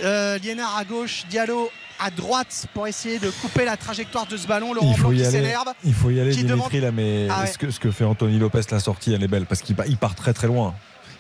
Euh, 0.02 0.36
Liénard 0.38 0.76
à 0.76 0.84
gauche, 0.84 1.24
Diallo 1.30 1.70
à 2.05 2.10
droite 2.10 2.66
pour 2.74 2.86
essayer 2.86 3.18
de 3.18 3.31
couper 3.31 3.64
la 3.64 3.76
trajectoire 3.76 4.26
de 4.26 4.36
ce 4.36 4.47
ballon. 4.47 4.72
Laurent 4.74 4.90
Il 4.90 4.97
faut 5.00 5.08
Blanc 5.08 5.18
y 5.18 5.22
qui 5.24 5.31
s'énerve. 5.31 5.68
Il 5.84 5.94
faut 5.94 6.10
y 6.10 6.20
aller, 6.20 6.31
qui 6.32 6.44
Dimitri, 6.44 6.81
demande- 6.81 6.82
là, 6.82 6.90
mais 6.92 7.28
Ah 7.31 7.42
ouais. 7.42 7.47
ce, 7.47 7.58
que, 7.58 7.70
ce 7.70 7.78
que 7.81 7.90
fait 7.90 8.05
Anthony 8.05 8.39
Lopez, 8.39 8.60
la 8.70 8.81
sortie, 8.81 9.12
elle 9.12 9.22
est 9.22 9.28
belle 9.28 9.47
parce 9.47 9.62
qu'il 9.62 9.76
part, 9.76 10.14
très 10.14 10.32
très 10.32 10.47
loin. 10.48 10.74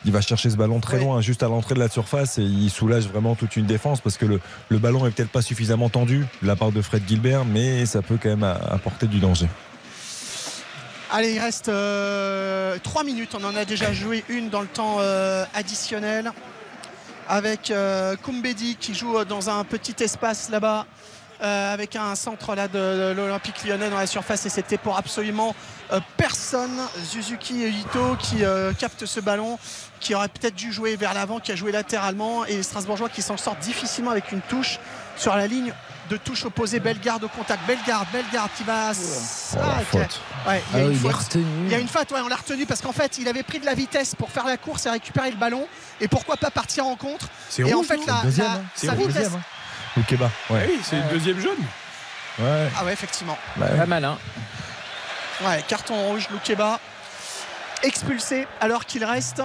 Il 0.04 0.10
va 0.10 0.20
chercher 0.20 0.50
ce 0.50 0.56
ballon 0.56 0.80
très 0.80 0.98
Oui. 0.98 1.04
loin, 1.04 1.20
juste 1.20 1.44
à 1.44 1.48
l'entrée 1.48 1.74
de 1.74 1.78
la 1.80 1.88
surface, 1.88 2.36
et 2.38 2.42
il 2.42 2.70
soulage 2.70 3.06
vraiment 3.06 3.36
toute 3.36 3.54
une 3.56 3.66
défense 3.66 4.00
parce 4.00 4.16
que 4.16 4.26
le, 4.26 4.40
le 4.68 4.78
ballon 4.78 5.06
est 5.06 5.12
peut-être 5.12 5.30
pas 5.30 5.42
suffisamment 5.42 5.88
tendu 5.90 6.26
de 6.42 6.46
la 6.48 6.56
part 6.56 6.72
de 6.72 6.82
Fred 6.82 7.04
Gilbert, 7.06 7.44
mais 7.44 7.86
ça 7.86 8.02
peut 8.02 8.18
quand 8.20 8.30
même 8.30 8.42
apporter 8.42 9.06
du 9.06 9.20
danger. 9.20 9.46
Allez, 11.12 11.34
il 11.34 11.38
reste 11.38 11.66
3 12.82 13.04
minutes. 13.04 13.36
On 13.40 13.44
en 13.44 13.54
a 13.54 13.64
déjà 13.64 13.92
joué 13.92 14.24
une 14.28 14.48
dans 14.48 14.62
le 14.62 14.66
temps 14.66 14.96
euh, 15.00 15.44
additionnel. 15.54 16.32
Avec 17.32 17.70
euh, 17.70 18.14
Koumbedi 18.14 18.76
qui 18.76 18.94
joue 18.94 19.16
euh, 19.16 19.24
dans 19.24 19.48
un 19.48 19.64
petit 19.64 20.04
espace 20.04 20.50
là-bas. 20.50 20.84
euh, 21.42 21.74
avec 21.74 21.96
un 21.96 22.14
centre 22.14 22.54
là 22.54 22.68
de, 22.68 23.12
l'Olympique 23.16 23.64
lyonnais 23.64 23.90
dans 23.90 23.96
la 23.96 24.06
surface 24.06 24.46
et 24.46 24.48
c'était 24.48 24.78
pour 24.78 24.96
absolument 24.96 25.54
euh, 25.92 26.00
personne. 26.16 26.78
Suzuki 27.04 27.66
Ito 27.68 28.16
qui 28.18 28.44
euh, 28.44 28.72
capte 28.72 29.06
ce 29.06 29.18
ballon, 29.18 29.58
qui 29.98 30.14
aurait 30.14 30.28
peut-être 30.28 30.54
dû 30.54 30.72
jouer 30.72 30.94
vers 30.96 31.14
l'avant, 31.14 31.40
qui 31.40 31.52
a 31.52 31.56
joué 31.56 31.72
latéralement 31.72 32.44
et 32.44 32.56
les 32.56 32.62
Strasbourgeois 32.62 33.08
qui 33.08 33.22
s'en 33.22 33.36
sortent 33.36 33.60
difficilement 33.60 34.10
avec 34.10 34.30
une 34.30 34.40
touche 34.42 34.78
sur 35.16 35.34
la 35.34 35.46
ligne 35.46 35.72
de 36.10 36.16
touche 36.16 36.44
opposée. 36.44 36.80
Bellegarde 36.80 37.24
au 37.24 37.28
contact. 37.28 37.66
Bellegarde, 37.66 38.06
Bellegarde 38.12 38.50
qui 38.56 38.64
va. 38.64 38.90
Ah. 38.90 40.48
Ouais, 40.48 40.62
il 40.74 40.78
y 40.78 40.80
a 40.80 40.84
Ah 40.84 40.86
une 40.86 40.92
il 40.92 40.98
faute. 40.98 41.34
Il 41.36 41.68
y 41.70 41.74
a 41.74 41.78
une 41.78 41.88
faute, 41.88 42.10
ouais, 42.12 42.20
on 42.24 42.28
l'a 42.28 42.36
retenu 42.36 42.66
parce 42.66 42.80
qu'en 42.80 42.92
fait, 42.92 43.18
il 43.18 43.28
avait 43.28 43.42
pris 43.42 43.58
de 43.60 43.66
la 43.66 43.74
vitesse 43.74 44.14
pour 44.14 44.30
faire 44.30 44.44
la 44.46 44.56
course 44.56 44.86
et 44.86 44.90
récupérer 44.90 45.30
le 45.30 45.36
ballon. 45.36 45.66
Et 46.00 46.08
pourquoi 46.08 46.36
pas 46.36 46.50
partir 46.50 46.86
en 46.86 46.96
contre 46.96 47.26
C'est 47.48 47.62
Et 47.62 47.72
en 47.74 47.78
rouge, 47.78 47.86
fait, 47.86 47.96
non 47.98 48.04
la, 48.06 48.14
Le 48.14 48.22
deuxième, 48.24 48.46
la- 48.46 48.52
hein. 48.54 48.62
C'est 48.74 48.86
sa 48.86 48.92
le 48.92 48.98
vitesse. 48.98 49.14
deuxième, 49.14 49.34
hein. 49.36 49.42
Loukeba, 49.96 50.30
Ah 50.48 50.52
ouais. 50.54 50.66
oui, 50.70 50.80
c'est 50.82 50.96
le 50.96 51.02
deuxième 51.12 51.38
jaune. 51.40 51.58
ouais. 52.38 52.68
Ah 52.78 52.84
ouais, 52.84 52.92
effectivement. 52.92 53.36
Bah. 53.56 53.66
Pas 53.68 53.86
mal, 53.86 54.04
hein. 54.04 54.18
Ouais, 55.44 55.62
carton 55.68 55.94
rouge, 56.08 56.28
Loukeba 56.30 56.78
expulsé 57.82 58.46
alors 58.60 58.86
qu'il 58.86 59.04
reste 59.04 59.42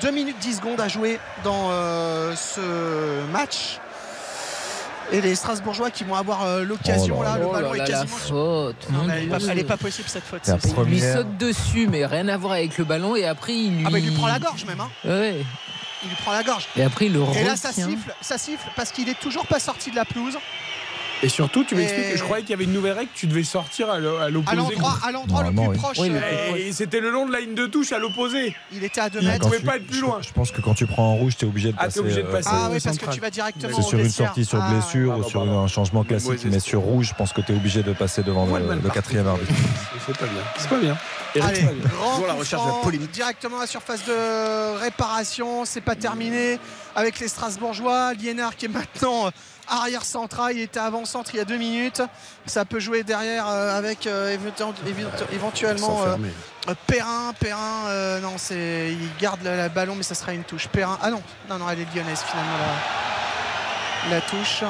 2 0.00 0.10
minutes 0.10 0.38
10 0.38 0.56
secondes 0.56 0.80
à 0.80 0.88
jouer 0.88 1.18
dans 1.42 1.68
euh, 1.70 2.34
ce 2.36 3.24
match. 3.32 3.78
Et 5.12 5.20
les 5.20 5.34
Strasbourgeois 5.34 5.90
qui 5.90 6.04
vont 6.04 6.14
avoir 6.14 6.44
euh, 6.44 6.64
l'occasion 6.64 7.16
Oh 7.20 7.22
là 7.22 7.32
là, 7.32 7.38
le 7.38 7.46
Oh 7.46 7.52
ballon 7.52 7.72
là 7.72 7.84
est 7.84 7.86
quasiment. 7.86 8.16
faute. 8.16 8.86
Non, 8.90 9.04
mais 9.04 9.14
elle, 9.18 9.24
est 9.24 9.26
pas, 9.28 9.38
Dieu. 9.38 9.48
elle 9.50 9.58
est 9.58 9.64
pas 9.64 9.76
possible 9.76 10.08
cette 10.08 10.24
faute. 10.24 10.46
La 10.46 10.56
Il 10.84 10.84
lui 10.90 11.00
saute 11.00 11.36
dessus, 11.36 11.86
mais 11.88 12.06
rien 12.06 12.26
à 12.28 12.36
voir 12.36 12.54
avec 12.54 12.76
le 12.78 12.84
ballon. 12.84 13.14
Et 13.16 13.24
après, 13.26 13.54
il 13.54 13.76
lui. 13.76 13.84
Ah 13.86 13.90
bah 13.90 13.98
il 13.98 14.06
lui 14.08 14.14
prend 14.14 14.26
la 14.28 14.38
gorge 14.38 14.64
même. 14.64 14.80
hein. 14.80 14.88
Ouais. 15.04 15.36
Il 16.02 16.08
lui 16.08 16.16
prend 16.16 16.32
la 16.32 16.42
gorge. 16.42 16.66
Et 16.76 16.82
après, 16.82 17.06
il 17.06 17.12
le 17.12 17.20
Et 17.36 17.44
là 17.44 17.56
ça 17.56 17.72
siffle, 17.72 18.14
ça 18.20 18.36
siffle 18.38 18.66
parce 18.76 18.90
qu'il 18.92 19.08
est 19.08 19.18
toujours 19.18 19.46
pas 19.46 19.58
sorti 19.60 19.90
de 19.90 19.96
la 19.96 20.04
pelouse. 20.04 20.36
Et 21.24 21.28
surtout, 21.30 21.64
tu 21.64 21.74
m'expliques, 21.74 22.04
Et- 22.12 22.16
je 22.18 22.22
croyais 22.22 22.42
qu'il 22.42 22.50
y 22.50 22.54
avait 22.54 22.64
une 22.64 22.72
nouvelle 22.74 22.92
règle, 22.92 23.10
tu 23.14 23.26
devais 23.26 23.44
sortir 23.44 23.88
à 23.90 23.98
l'o- 23.98 24.16
à 24.18 24.24
À 24.24 24.28
l'opposé. 24.30 24.56
l'endroit, 24.56 24.98
à 25.02 25.10
l'endroit 25.10 25.42
le 25.44 25.50
plus 25.52 25.66
oui. 25.68 25.76
proche, 25.78 25.98
Oui, 25.98 26.10
euh, 26.12 26.54
Et 26.56 26.72
c'était 26.72 27.00
le 27.00 27.10
long 27.10 27.26
de 27.26 27.32
la 27.32 27.40
ligne 27.40 27.54
de 27.54 27.66
touche 27.66 27.92
à 27.92 27.98
l'opposé. 27.98 28.54
il 28.72 28.84
était 28.84 29.00
à 29.00 29.08
2 29.08 29.20
Il 29.22 29.28
mètres. 29.28 29.40
pouvait 29.46 29.58
Quand 29.60 29.64
pas 29.66 29.72
tu- 29.72 29.78
être 29.78 29.86
plus 29.86 29.96
je- 29.96 30.02
loin. 30.02 30.18
Je 30.20 30.32
pense 30.32 30.50
que 30.50 30.60
quand 30.60 30.74
tu 30.74 30.86
prends 30.86 31.12
en 31.12 31.14
rouge, 31.16 31.36
tu 31.38 31.44
es 31.46 31.48
obligé 31.48 31.70
de 31.72 31.76
Ah, 31.78 31.84
passer. 31.84 31.94
t'es 31.94 32.00
obligé 32.00 32.22
de 32.22 32.28
euh, 32.28 32.32
passer. 32.32 32.48
Ah 32.52 32.68
oui, 32.70 32.78
parce 32.84 32.98
que 32.98 33.10
tu 33.10 33.20
vas 33.20 33.30
directement 33.30 33.76
C'est 33.76 33.82
sur 33.88 33.98
une 33.98 34.10
sortie 34.10 34.44
sur 34.44 34.60
Ah, 34.62 34.68
ouais. 34.68 34.74
blessure 34.74 35.18
ou 35.18 35.24
sur 35.24 35.42
un 35.42 35.66
changement 35.66 36.04
classique, 36.04 36.44
mais 36.44 36.60
sur 36.60 36.80
rouge, 36.80 37.08
je 37.08 37.14
pense 37.14 37.32
que 37.32 37.40
tu 37.40 37.52
es 37.52 37.56
obligé 37.56 37.82
de 37.82 37.92
passer 37.94 38.22
devant 38.22 38.44
le, 38.46 38.90
quatrième 38.90 39.26
arbitre. 39.26 39.50
C'est 40.06 40.16
pas 40.18 40.26
bien. 40.26 40.42
C'est 40.58 40.68
pas 40.68 40.78
bien. 40.78 40.96
Allez, 41.42 41.62
grand 41.98 42.26
la 42.26 42.34
recherche 42.34 42.62
de 42.62 42.68
la 42.68 42.74
polémique. 42.82 43.10
Directement 43.10 43.56
à 43.56 43.60
la 43.62 43.66
surface 43.66 44.04
de 44.04 44.78
réparation. 44.78 45.64
C'est 45.64 45.80
pas 45.80 45.96
terminé 45.96 46.58
avec 46.94 47.18
les 47.18 47.28
Strasbourgeois. 47.28 48.12
Liénard 48.14 48.56
qui 48.56 48.66
est 48.66 48.68
maintenant 48.68 49.26
euh, 49.26 49.30
arrière 49.68 50.04
central. 50.04 50.52
Il 50.56 50.62
était 50.62 50.80
avant 50.80 51.04
centre 51.04 51.30
il 51.34 51.38
y 51.38 51.40
a 51.40 51.44
deux 51.44 51.56
minutes. 51.56 52.02
Ça 52.46 52.64
peut 52.64 52.80
jouer 52.80 53.02
derrière 53.02 53.46
euh, 53.48 53.76
avec 53.76 54.06
euh, 54.06 54.36
éventu- 54.36 54.74
éventu- 54.86 55.32
éventuellement 55.32 56.02
euh, 56.02 56.74
Perrin. 56.86 57.32
Perrin, 57.38 57.88
non, 58.20 58.34
c'est 58.36 58.90
il 58.92 59.08
garde 59.20 59.40
le, 59.44 59.68
ballon, 59.68 59.94
mais 59.96 60.02
ça 60.02 60.14
sera 60.14 60.32
une 60.32 60.44
touche. 60.44 60.68
Perrin, 60.68 60.98
ah 61.02 61.10
non, 61.10 61.22
non, 61.48 61.58
non, 61.58 61.68
elle 61.70 61.80
est 61.80 61.94
lyonnaise 61.94 62.20
finalement 62.28 62.56
la, 64.10 64.16
la 64.16 64.20
touche. 64.22 64.62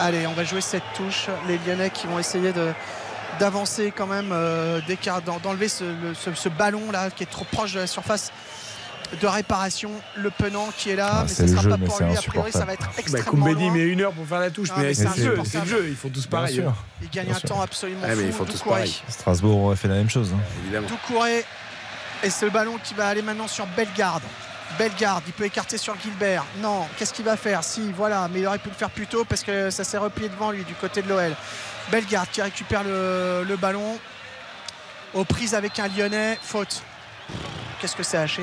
Allez, 0.00 0.26
on 0.26 0.32
va 0.32 0.44
jouer 0.44 0.60
cette 0.60 0.82
touche. 0.96 1.26
Les 1.46 1.58
Lyonnais 1.58 1.90
qui 1.90 2.06
vont 2.06 2.18
essayer 2.18 2.52
de 2.52 2.72
d'avancer 3.40 3.92
quand 3.96 4.06
même, 4.06 4.30
euh, 4.32 4.80
d'enlever 5.42 5.68
ce, 5.68 5.82
le- 5.82 6.14
ce- 6.14 6.34
ce 6.34 6.48
ballon 6.48 6.92
là 6.92 7.10
qui 7.10 7.24
est 7.24 7.30
trop 7.30 7.44
proche 7.50 7.72
de 7.72 7.80
la 7.80 7.88
surface 7.88 8.30
de 9.20 9.26
réparation. 9.26 9.90
Le 10.16 10.30
penant 10.30 10.68
qui 10.76 10.90
est 10.90 10.96
là, 10.96 11.08
Ah, 11.12 11.22
mais 11.22 11.28
c'est 11.28 11.46
ce 11.46 11.52
sera 11.52 11.62
jeu, 11.62 11.70
pas 11.70 11.78
pour 11.78 12.00
lui. 12.00 12.16
A 12.16 12.22
priori, 12.22 12.52
ça 12.52 12.64
va 12.64 12.72
être 12.74 12.86
Bah, 12.86 12.92
extrêmement 12.98 13.46
loin. 13.46 13.70
met 13.72 13.82
une 13.84 14.00
heure 14.00 14.12
pour 14.12 14.26
faire 14.26 14.40
la 14.40 14.50
touche, 14.50 14.68
mais, 14.76 14.84
mais 14.84 14.94
c'est 14.94 15.04
le 15.04 15.14
jeu, 15.14 15.38
c'est 15.44 15.60
le 15.60 15.66
jeu, 15.66 15.86
ils 15.88 15.96
font 15.96 16.08
tous 16.08 16.26
pareil. 16.26 16.60
hein. 16.66 16.74
Il 17.02 17.10
gagne 17.10 17.26
Bien 17.26 17.36
un 17.36 17.40
temps 17.40 17.60
absolument 17.60 18.02
Ouais, 18.02 18.08
mais 18.14 18.22
fou. 18.22 18.28
ils 18.28 18.32
font 18.32 18.44
tous 18.44 18.62
pareil. 18.62 19.02
Strasbourg 19.08 19.64
aurait 19.64 19.76
fait 19.76 19.88
la 19.88 19.94
même 19.94 20.10
chose. 20.10 20.30
hein. 20.34 20.40
Évidemment. 20.64 20.88
Doucouré. 20.88 21.44
Et 22.22 22.30
c'est 22.30 22.44
le 22.46 22.50
ballon 22.50 22.78
qui 22.82 22.94
va 22.94 23.08
aller 23.08 23.22
maintenant 23.22 23.48
sur 23.48 23.66
Bellegarde. 23.66 24.22
Bellegarde, 24.78 25.22
il 25.26 25.32
peut 25.34 25.44
écarter 25.44 25.76
sur 25.78 25.94
Gilbert. 26.00 26.44
Non, 26.60 26.86
qu'est-ce 26.96 27.12
qu'il 27.12 27.24
va 27.24 27.36
faire 27.36 27.62
Si, 27.62 27.92
voilà, 27.92 28.28
mais 28.32 28.40
il 28.40 28.46
aurait 28.46 28.58
pu 28.58 28.70
le 28.70 28.74
faire 28.74 28.90
plus 28.90 29.06
tôt 29.06 29.24
parce 29.24 29.42
que 29.44 29.70
ça 29.70 29.84
s'est 29.84 29.98
replié 29.98 30.28
devant 30.28 30.50
lui 30.50 30.64
du 30.64 30.74
côté 30.74 31.02
de 31.02 31.08
l'OL. 31.08 31.32
Bellegarde 31.92 32.28
qui 32.32 32.40
récupère 32.42 32.82
le, 32.82 33.44
le 33.46 33.56
ballon. 33.56 33.98
Aux 35.12 35.24
prises 35.24 35.54
avec 35.54 35.78
un 35.78 35.86
Lyonnais, 35.86 36.38
faute. 36.42 36.82
Qu'est-ce 37.80 37.96
que 37.96 38.02
c'est 38.02 38.16
haché? 38.16 38.42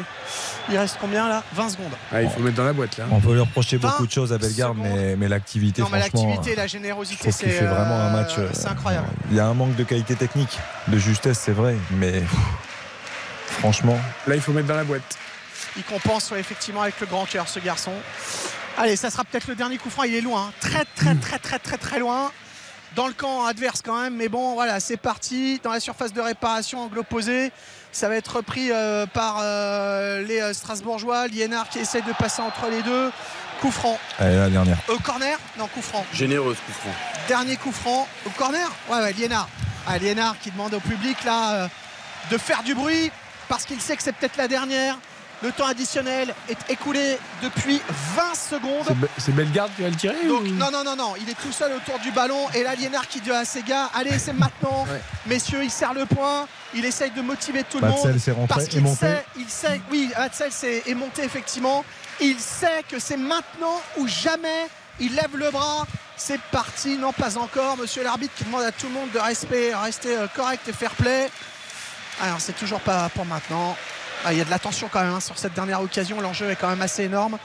Il 0.70 0.78
reste 0.78 0.98
combien 1.02 1.28
là? 1.28 1.44
20 1.54 1.70
secondes. 1.70 1.92
Ah, 2.12 2.22
il 2.22 2.30
faut 2.30 2.42
mettre 2.42 2.58
dans 2.58 2.66
la 2.66 2.74
boîte 2.74 2.98
là. 2.98 3.06
On 3.12 3.20
peut 3.20 3.34
lui 3.34 3.40
reprocher 3.40 3.78
20 3.78 3.90
beaucoup 3.90 4.06
de 4.06 4.12
choses 4.12 4.32
à 4.32 4.38
Bellegarde, 4.38 4.78
mais, 4.78 5.16
mais 5.16 5.28
l'activité, 5.28 5.82
Non, 5.82 5.88
mais 5.92 6.00
franchement. 6.02 6.28
l'activité, 6.28 6.56
la 6.56 6.68
générosité, 6.68 7.32
c'est 7.32 7.50
fait 7.50 7.66
vraiment 7.66 7.96
un 7.96 8.08
euh, 8.14 8.22
match. 8.22 8.34
euh, 8.38 8.50
c'est 8.54 8.68
incroyable. 8.68 9.08
Il 9.32 9.38
y 9.38 9.40
a 9.40 9.48
un 9.48 9.54
manque 9.56 9.76
de 9.76 9.84
qualité 9.84 10.16
technique, 10.16 10.60
de 10.90 10.98
justesse, 11.00 11.40
c'est 11.40 11.54
vrai, 11.54 11.76
mais 11.92 12.12
pff, 12.20 12.30
franchement, 13.48 13.98
Là, 14.28 14.36
il 14.36 14.42
faut 14.42 14.52
mettre 14.52 14.68
dans 14.68 14.76
la 14.76 14.84
boîte. 14.84 15.18
Il 15.78 15.84
compense 15.84 16.30
ouais, 16.32 16.40
effectivement 16.40 16.82
avec 16.82 17.00
le 17.00 17.08
grand 17.08 17.26
cœur 17.26 17.48
ce 17.48 17.60
garçon. 17.60 17.94
Allez, 18.78 18.96
ça 18.96 19.10
sera 19.10 19.24
peut-être 19.24 19.48
le 19.48 19.56
dernier 19.56 19.78
coup 19.78 19.90
franc. 19.90 20.04
Il 20.04 20.14
est 20.14 20.22
loin, 20.22 20.48
hein. 20.50 20.54
très 20.60 20.86
très 20.96 21.16
très 21.16 21.40
très 21.40 21.60
très 21.60 21.78
très 21.78 22.00
loin. 22.00 22.32
Dans 22.96 23.08
le 23.08 23.14
camp 23.14 23.46
adverse 23.46 23.82
quand 23.82 24.02
même, 24.02 24.16
mais 24.18 24.28
bon 24.28 24.54
voilà, 24.54 24.80
c'est 24.82 24.98
parti. 24.98 25.62
Dans 25.64 25.72
la 25.72 25.80
surface 25.80 26.12
de 26.14 26.20
réparation, 26.22 26.82
angle 26.84 27.00
opposé. 27.00 27.52
Ça 27.92 28.08
va 28.08 28.16
être 28.16 28.38
repris 28.38 28.72
euh, 28.72 29.06
par 29.06 29.40
euh, 29.42 30.22
les 30.24 30.40
euh, 30.42 30.54
Strasbourgeois. 30.54 31.28
Liénard 31.28 31.70
qui 31.70 31.80
essaie 31.80 32.02
de 32.02 32.14
passer 32.14 32.42
entre 32.42 32.70
les 32.70 32.82
deux. 32.84 33.12
Coup 33.60 33.72
franc. 33.72 34.00
allez, 34.18 34.38
la 34.38 34.50
dernière. 34.50 34.78
Au 34.88 34.98
corner 34.98 35.38
Non, 35.60 35.68
coup 35.68 35.82
franc. 35.82 36.04
Généreuse 36.14 36.58
coup 36.66 36.72
franc. 36.72 36.94
Dernier 37.28 37.58
coup 37.58 37.72
franc. 37.72 38.08
Au 38.26 38.30
corner 38.32 38.72
Ouais, 38.90 39.00
ouais, 39.02 39.14
Liénard. 39.14 39.48
Ah, 39.88 39.98
Liénard 39.98 40.40
qui 40.40 40.52
demande 40.52 40.74
au 40.74 40.80
public 40.80 41.24
là 41.24 41.54
euh, 41.54 41.68
de 42.32 42.38
faire 42.38 42.64
du 42.64 42.74
bruit 42.74 43.12
parce 43.50 43.66
qu'il 43.66 43.82
sait 43.82 43.96
que 43.98 44.04
c'est 44.04 44.14
peut-être 44.14 44.38
la 44.38 44.48
dernière. 44.48 44.98
Le 45.44 45.52
temps 45.52 45.66
additionnel 45.66 46.36
est 46.50 46.70
écoulé 46.70 47.18
depuis 47.42 47.82
20 48.16 48.36
secondes. 48.36 48.84
C'est 48.88 48.94
Be- 48.94 49.08
C'est 49.18 49.32
Bellegarde 49.34 49.72
qui 49.76 49.82
va 49.82 49.90
le 49.90 49.96
tirer 49.96 50.16
Donc, 50.28 50.42
ou- 50.44 50.48
non, 50.50 50.70
non, 50.72 50.84
non, 50.84 50.96
non, 50.96 51.14
il 51.20 51.28
est 51.30 51.34
tout 51.42 51.52
seul 51.52 51.72
autour 51.74 51.98
du 52.00 52.12
ballon. 52.12 52.48
Et 52.54 52.62
là, 52.64 52.76
Liénard 52.76 53.08
qui 53.08 53.20
dit 53.22 53.32
à 53.32 53.44
ses 53.44 53.64
gars 53.64 53.90
Allez, 53.96 54.20
c'est 54.20 54.34
maintenant. 54.34 54.86
Messieurs, 55.26 55.64
il 55.64 55.72
serre 55.72 55.94
le 55.96 56.06
point. 56.06 56.48
Il 56.76 56.86
essaye 56.86 57.10
de 57.12 57.22
motiver 57.22 57.64
tout 57.64 57.80
le 57.80 57.88
monde. 57.88 58.20
s'est 58.20 58.32
rentré 58.32 58.48
parce 58.56 58.68
qu'il 58.68 58.88
sait, 58.88 59.26
il 59.38 59.50
sait, 59.50 59.82
oui, 59.92 60.12
Batzel 60.16 60.52
s'est- 60.52 60.84
est 60.86 60.94
monté 60.94 61.24
effectivement. 61.24 61.84
Il 62.20 62.40
sait 62.40 62.84
que 62.88 63.00
c'est 63.00 63.18
maintenant 63.18 63.82
ou 63.98 64.08
jamais. 64.08 64.68
Il 65.00 65.16
lève 65.16 65.36
le 65.36 65.50
bras. 65.50 65.88
C'est 66.18 66.40
parti. 66.52 66.98
Non, 66.98 67.14
pas 67.14 67.40
encore. 67.40 67.78
Monsieur 67.78 68.04
l'arbitre 68.04 68.36
qui 68.36 68.44
demande 68.44 68.62
à 68.62 68.72
tout 68.72 68.86
le 68.88 68.94
monde 68.94 69.10
de 69.12 69.18
respect, 69.18 69.74
rester 69.74 70.16
euh, 70.16 70.28
correct 70.36 70.68
et 70.68 70.74
fair 70.74 70.92
play. 70.92 71.32
Alors, 72.22 72.40
c'est 72.40 72.54
toujours 72.56 72.82
pas 72.82 73.10
pour 73.10 73.26
maintenant. 73.26 73.76
Ah, 74.26 74.34
il 74.34 74.38
y 74.38 74.42
a 74.42 74.46
de 74.46 74.50
la 74.50 74.60
tension 74.60 74.88
quand 74.92 75.02
même 75.02 75.14
hein, 75.14 75.20
sur 75.20 75.38
cette 75.38 75.54
dernière 75.54 75.82
occasion. 75.82 76.22
L'enjeu 76.22 76.50
est 76.52 76.56
quand 76.56 76.70
même 76.70 76.82
assez 76.82 77.04
énorme. 77.04 77.38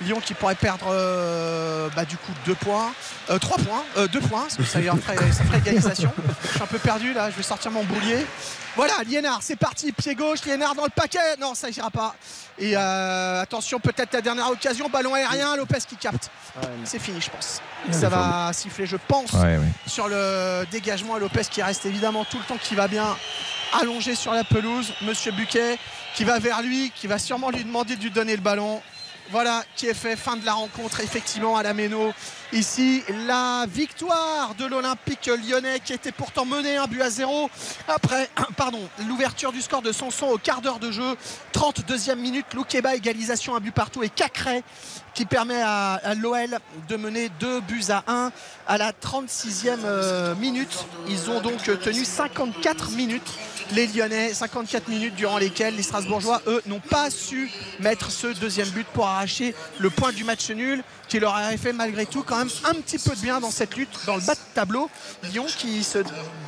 Lyon 0.00 0.20
qui 0.24 0.32
pourrait 0.32 0.54
perdre 0.54 0.86
euh, 0.90 1.88
bah, 1.96 2.04
du 2.04 2.16
coup 2.16 2.30
2 2.46 2.54
points, 2.54 2.92
3 3.26 3.38
points, 3.40 4.06
2 4.06 4.20
points, 4.20 4.42
parce 4.42 4.56
que 4.56 4.62
ça, 4.62 4.78
ferait, 4.80 5.32
ça 5.32 5.42
ferait 5.42 5.58
égalisation. 5.58 6.12
Je 6.44 6.48
suis 6.50 6.62
un 6.62 6.66
peu 6.66 6.78
perdu 6.78 7.12
là, 7.12 7.30
je 7.30 7.34
vais 7.36 7.42
sortir 7.42 7.72
mon 7.72 7.82
boulier. 7.82 8.24
Voilà, 8.76 8.92
Liénard, 9.04 9.40
c'est 9.42 9.56
parti, 9.56 9.90
pied 9.90 10.14
gauche, 10.14 10.44
Liénard 10.44 10.76
dans 10.76 10.84
le 10.84 10.90
paquet. 10.90 11.18
Non, 11.40 11.56
ça 11.56 11.68
ira 11.70 11.90
pas. 11.90 12.14
Et 12.60 12.76
euh, 12.76 13.42
attention, 13.42 13.80
peut-être 13.80 14.12
la 14.12 14.20
dernière 14.20 14.48
occasion, 14.48 14.88
ballon 14.88 15.14
aérien, 15.14 15.56
Lopez 15.56 15.78
qui 15.88 15.96
capte. 15.96 16.30
C'est 16.84 17.00
fini, 17.00 17.20
je 17.20 17.30
pense. 17.30 17.60
Ça 17.90 18.08
va 18.08 18.52
siffler, 18.52 18.86
je 18.86 18.98
pense, 19.08 19.32
Ouais, 19.32 19.56
ouais. 19.56 19.66
sur 19.88 20.06
le 20.06 20.64
dégagement 20.70 21.16
à 21.16 21.18
Lopez 21.18 21.42
qui 21.50 21.60
reste 21.60 21.86
évidemment 21.86 22.24
tout 22.24 22.38
le 22.38 22.44
temps 22.44 22.58
qui 22.62 22.76
va 22.76 22.86
bien 22.86 23.16
allongé 23.72 24.14
sur 24.14 24.32
la 24.32 24.44
pelouse. 24.44 24.92
Monsieur 25.02 25.32
Buquet 25.32 25.78
qui 26.14 26.24
va 26.24 26.38
vers 26.38 26.62
lui, 26.62 26.92
qui 26.94 27.06
va 27.06 27.18
sûrement 27.18 27.50
lui 27.50 27.64
demander 27.64 27.96
de 27.96 28.02
lui 28.02 28.10
donner 28.10 28.36
le 28.36 28.42
ballon. 28.42 28.80
Voilà 29.30 29.62
qui 29.76 29.86
est 29.86 29.94
fait. 29.94 30.16
Fin 30.16 30.36
de 30.36 30.46
la 30.46 30.54
rencontre, 30.54 31.00
effectivement, 31.00 31.56
à 31.56 31.62
la 31.62 31.74
Méno. 31.74 32.12
Ici, 32.52 33.02
la 33.26 33.66
victoire 33.68 34.54
de 34.54 34.64
l'Olympique 34.64 35.26
lyonnais 35.26 35.80
qui 35.80 35.92
était 35.92 36.12
pourtant 36.12 36.46
mené 36.46 36.78
un 36.78 36.86
but 36.86 37.02
à 37.02 37.10
zéro. 37.10 37.50
Après, 37.88 38.30
pardon, 38.56 38.80
l'ouverture 39.06 39.52
du 39.52 39.60
score 39.60 39.82
de 39.82 39.92
Sanson 39.92 40.28
au 40.28 40.38
quart 40.38 40.62
d'heure 40.62 40.78
de 40.78 40.90
jeu. 40.90 41.14
32e 41.52 42.14
minute, 42.16 42.46
Loukeba, 42.54 42.96
égalisation, 42.96 43.54
un 43.54 43.60
but 43.60 43.74
partout. 43.74 44.02
Et 44.02 44.08
Cacré 44.08 44.64
qui 45.18 45.26
permet 45.26 45.60
à, 45.60 45.94
à 45.94 46.14
l'OL 46.14 46.58
de 46.88 46.96
mener 46.96 47.28
deux 47.40 47.60
buts 47.60 47.90
à 47.90 48.04
1 48.06 48.30
à 48.68 48.78
la 48.78 48.92
36e 48.92 49.78
euh, 49.84 50.34
minute. 50.36 50.86
Ils 51.08 51.28
ont 51.28 51.40
donc 51.40 51.62
tenu 51.82 52.04
54 52.04 52.92
minutes, 52.92 53.28
les 53.72 53.86
Lyonnais, 53.86 54.32
54 54.32 54.88
minutes 54.88 55.14
durant 55.14 55.38
lesquelles 55.38 55.76
les 55.76 55.82
Strasbourgeois, 55.82 56.42
eux, 56.46 56.62
n'ont 56.66 56.80
pas 56.80 57.10
su 57.10 57.50
mettre 57.80 58.10
ce 58.10 58.28
deuxième 58.28 58.68
but 58.70 58.86
pour 58.88 59.06
arracher 59.06 59.54
le 59.78 59.90
point 59.90 60.12
du 60.12 60.24
match 60.24 60.50
nul 60.50 60.82
qui 61.08 61.18
leur 61.20 61.32
aurait 61.32 61.56
fait 61.56 61.72
malgré 61.72 62.06
tout 62.06 62.22
quand 62.22 62.36
même 62.36 62.50
un 62.64 62.74
petit 62.74 62.98
peu 62.98 63.14
de 63.14 63.20
bien 63.20 63.40
dans 63.40 63.50
cette 63.50 63.76
lutte 63.76 63.98
dans 64.06 64.16
le 64.16 64.22
bas 64.22 64.34
de 64.34 64.40
tableau. 64.54 64.90
Lyon 65.32 65.46
qui 65.58 65.82
se 65.82 65.98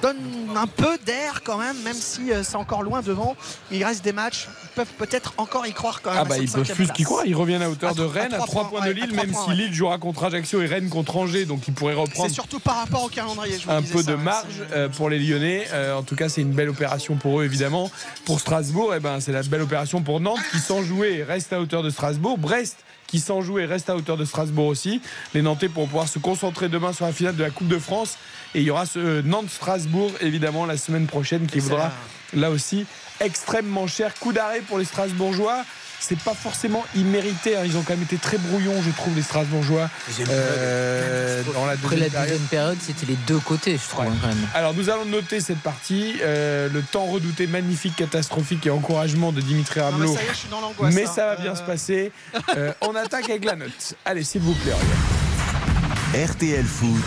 donne 0.03 0.19
un 0.55 0.67
peu 0.67 0.99
d'air 1.05 1.43
quand 1.45 1.59
même, 1.59 1.77
même 1.83 1.95
si 1.95 2.33
euh, 2.33 2.43
c'est 2.43 2.57
encore 2.57 2.83
loin 2.83 3.01
devant. 3.01 3.37
Il 3.71 3.83
reste 3.85 4.05
des 4.05 4.13
matchs, 4.13 4.49
ils 4.65 4.69
peuvent 4.75 4.93
peut-être 4.99 5.35
encore 5.39 5.67
y 5.67 5.73
croire 5.73 6.03
quand 6.03 6.11
même. 6.11 6.21
Ah 6.23 6.25
bah 6.25 6.39
ils 6.39 6.51
peuvent 6.51 6.73
plus 6.73 6.91
qu'ils 6.93 7.05
croient. 7.05 7.25
Ils 7.27 7.35
reviennent 7.35 7.63
à 7.63 7.71
hauteur 7.71 7.91
À 7.91 7.95
de 7.95 8.05
à 8.05 8.09
Rennes, 8.09 8.35
à 8.35 8.39
trois 8.39 8.47
3 8.47 8.69
points, 8.69 8.79
points 8.81 8.89
de 8.89 8.93
Lille, 8.93 9.15
même 9.15 9.31
points, 9.31 9.45
si 9.45 9.51
ouais. 9.51 9.57
Lille 9.57 9.75
jouera 9.75 9.99
contre 9.99 10.25
Ajaccio 10.25 10.61
et 10.63 10.67
Rennes 10.67 10.89
contre 10.89 11.17
Angers, 11.17 11.47
donc 11.47 11.67
ils 11.69 11.75
pourraient 11.75 11.95
C'est 11.95 12.01
reprendre 12.01 12.31
surtout 12.31 12.61
par 12.61 12.77
rapport 12.77 13.05
au 13.05 13.09
calendrier. 13.09 13.59
je 13.59 13.65
vous 13.67 13.73
un 13.73 13.83
peu 13.83 14.03
ça, 14.03 14.11
de 14.11 14.17
marge 14.17 14.63
euh, 14.73 14.89
pour 14.89 15.09
les 15.09 15.19
Lyonnais. 15.19 15.67
Euh, 15.73 15.95
en 15.95 16.03
tout 16.03 16.17
cas, 16.17 16.29
c'est 16.29 16.43
une 16.43 16.53
belle 16.53 16.69
opération 16.69 17.17
pour 17.17 17.41
eux, 17.41 17.45
évidemment. 17.45 17.91
Pour 18.25 18.41
Strasbourg, 18.41 18.93
eh 18.95 19.01
ben, 19.01 19.21
c'est 19.21 19.33
la 19.33 19.43
belle 19.43 19.63
opération 19.63 20.03
pour 20.03 20.21
Nantes 20.21 20.41
qui, 20.51 20.59
sans 20.59 20.83
jouer, 20.83 21.25
reste 21.25 21.53
à 21.53 21.61
hauteur 21.61 21.83
de 21.83 21.91
Strasbourg. 21.91 22.39
Brest 22.39 22.79
qui, 23.11 23.19
sans 23.19 23.43
jouer, 23.43 23.67
reste 23.67 23.91
à 23.91 23.97
hauteur 23.97 24.17
de 24.17 24.25
Strasbourg 24.25 24.67
aussi. 24.67 25.03
Les 25.35 25.43
Nantais 25.43 25.69
pourront 25.69 25.87
pouvoir 25.87 26.09
se 26.09 26.21
concentrer 26.21 26.69
demain 26.69 26.93
sur 26.93 27.07
la 27.07 27.13
finale 27.13 27.35
de 27.35 27.43
la 27.43 27.51
Coupe 27.51 27.67
de 27.67 27.79
France. 27.79 28.17
Et 28.55 28.61
il 28.61 28.65
y 28.65 28.71
aura 28.71 28.87
ce 28.87 29.21
Nantes-Strasbourg, 29.23 30.13
évidemment, 30.21 30.65
la 30.65 30.77
semaine 30.77 31.07
prochaine 31.07 31.47
qui 31.47 31.59
vaudra 31.59 31.91
là 32.35 32.51
aussi 32.51 32.87
extrêmement 33.19 33.89
cher. 33.89 34.15
Coup 34.15 34.33
d'arrêt 34.33 34.61
pour 34.61 34.79
les 34.79 34.85
Strasbourgeois. 34.85 35.65
C'est 36.03 36.19
pas 36.19 36.33
forcément 36.35 36.83
immérité. 36.97 37.57
hein. 37.57 37.63
Ils 37.65 37.77
ont 37.77 37.83
quand 37.83 37.93
même 37.93 38.03
été 38.03 38.17
très 38.17 38.39
brouillons, 38.39 38.81
je 38.83 38.91
trouve, 38.91 39.15
les 39.15 39.23
Strasbourgeois. 39.23 39.89
Euh, 40.29 41.43
dans 41.55 41.67
la 41.67 41.73
Après 41.73 41.97
la 41.97 42.09
deuxième 42.09 42.11
période. 42.11 42.29
deuxième 42.31 42.49
période, 42.49 42.79
c'était 42.81 43.07
les 43.07 43.17
deux 43.27 43.39
côtés, 43.39 43.73
je 43.83 43.89
trouve, 43.89 44.05
quand 44.07 44.27
même. 44.27 44.37
Alors 44.55 44.73
nous 44.75 44.89
allons 44.91 45.05
noter 45.05 45.41
cette 45.41 45.61
partie, 45.61 46.17
euh, 46.23 46.69
le 46.73 46.83
temps 46.83 47.05
redouté, 47.07 47.47
magnifique, 47.47 47.97
catastrophique 47.97 48.67
et 48.67 48.71
encouragement 48.71 49.31
de 49.33 49.41
Dimitri 49.41 49.81
mais 49.81 49.85
Ramelot. 49.85 50.15
ça 50.17 50.23
y 50.23 50.27
est, 50.27 50.29
je 50.31 50.35
suis 50.35 50.49
dans 50.49 50.61
l'angoisse. 50.61 50.95
Mais 50.95 51.07
hein. 51.07 51.13
ça 51.15 51.27
va 51.27 51.37
bien 51.37 51.53
Euh, 51.53 51.57
se 51.57 51.63
passer. 51.63 52.13
Euh, 52.57 52.73
on 52.81 52.95
attaque 52.97 53.29
avec 53.29 53.45
la 53.45 53.57
note. 53.57 53.95
Allez, 54.05 54.25
s'il 54.25 54.41
vous 54.41 54.55
plaît. 54.55 54.73
Aurélien. 54.73 56.27
RTL 56.33 56.65
Foot. 56.65 57.03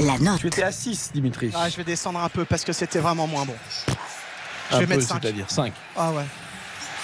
La 0.00 0.18
note. 0.18 0.40
Tu 0.40 0.46
étais 0.46 0.62
à 0.62 0.72
6, 0.72 1.10
Dimitri. 1.14 1.50
Ah, 1.54 1.68
je 1.68 1.76
vais 1.76 1.84
descendre 1.84 2.18
un 2.20 2.28
peu 2.28 2.44
parce 2.44 2.64
que 2.64 2.72
c'était 2.72 2.98
vraiment 2.98 3.26
moins 3.26 3.44
bon. 3.44 3.54
Je 4.70 4.76
Un 4.76 4.78
vais 4.80 4.86
peu, 4.86 4.94
mettre 4.96 5.06
5. 5.08 5.18
c'est-à-dire 5.22 5.44
5. 5.48 5.72
Ah 5.96 6.10
ouais. 6.12 6.22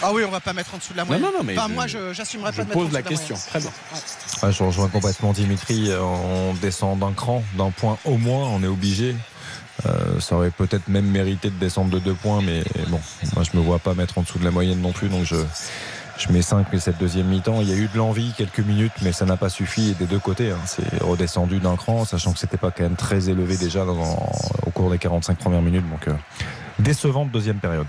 Ah 0.02 0.12
oui, 0.12 0.22
on 0.26 0.30
va 0.30 0.40
pas 0.40 0.52
mettre 0.52 0.74
en 0.74 0.78
dessous 0.78 0.92
de 0.92 0.98
la 0.98 1.02
Non, 1.04 1.08
moyenne. 1.08 1.26
non, 1.26 1.38
non, 1.38 1.44
mais 1.44 1.58
Enfin, 1.58 1.68
je- 1.68 1.74
moi, 1.74 1.86
je 1.86 2.12
j'assumerai 2.12 2.52
pas 2.52 2.62
de 2.62 2.68
mettre 2.68 2.78
en 2.78 2.82
la 2.82 2.88
dessous 2.88 3.02
de 3.02 3.08
question. 3.08 3.34
moyenne. 3.36 3.48
Très 3.50 3.60
bien. 3.60 3.70
Ouais. 3.92 4.46
Ouais, 4.48 4.52
je 4.52 4.62
rejoins 4.62 4.88
complètement 4.88 5.32
Dimitri. 5.32 5.90
On 6.00 6.54
descend 6.54 6.98
d'un 7.00 7.12
cran, 7.12 7.42
d'un 7.56 7.70
point 7.70 7.98
au 8.04 8.16
moins, 8.16 8.46
on 8.48 8.62
est 8.62 8.68
obligé. 8.68 9.16
Euh, 9.86 10.18
ça 10.20 10.34
aurait 10.36 10.50
peut-être 10.50 10.88
même 10.88 11.06
mérité 11.06 11.50
de 11.50 11.54
descendre 11.56 11.90
de 11.90 11.98
deux 12.00 12.14
points, 12.14 12.40
mais 12.42 12.64
bon, 12.88 13.00
moi 13.36 13.44
je 13.44 13.56
me 13.56 13.62
vois 13.62 13.78
pas 13.78 13.94
mettre 13.94 14.18
en 14.18 14.22
dessous 14.22 14.38
de 14.40 14.44
la 14.44 14.50
moyenne 14.50 14.80
non 14.80 14.90
plus, 14.90 15.08
donc 15.08 15.22
je, 15.24 15.36
je 16.18 16.32
mets 16.32 16.42
5 16.42 16.66
mais 16.72 16.80
cette 16.80 16.98
deuxième 16.98 17.26
mi-temps. 17.28 17.60
Il 17.60 17.68
y 17.68 17.72
a 17.72 17.76
eu 17.76 17.86
de 17.86 17.96
l'envie 17.96 18.32
quelques 18.36 18.58
minutes, 18.58 18.90
mais 19.02 19.12
ça 19.12 19.24
n'a 19.24 19.36
pas 19.36 19.48
suffi 19.48 19.90
et 19.90 19.94
des 19.94 20.06
deux 20.06 20.18
côtés. 20.18 20.50
hein. 20.50 20.58
C'est 20.66 21.00
redescendu 21.00 21.60
d'un 21.60 21.76
cran, 21.76 22.04
sachant 22.04 22.32
que 22.32 22.40
c'était 22.40 22.56
pas 22.56 22.72
quand 22.72 22.82
même 22.82 22.96
très 22.96 23.28
élevé 23.30 23.56
déjà 23.56 23.84
dans- 23.84 24.32
au 24.66 24.70
cours 24.70 24.90
des 24.90 24.98
45 24.98 25.38
premières 25.38 25.62
minutes. 25.62 25.88
Donc 25.88 26.08
euh, 26.08 26.14
décevante 26.80 27.30
deuxième 27.30 27.58
période. 27.58 27.86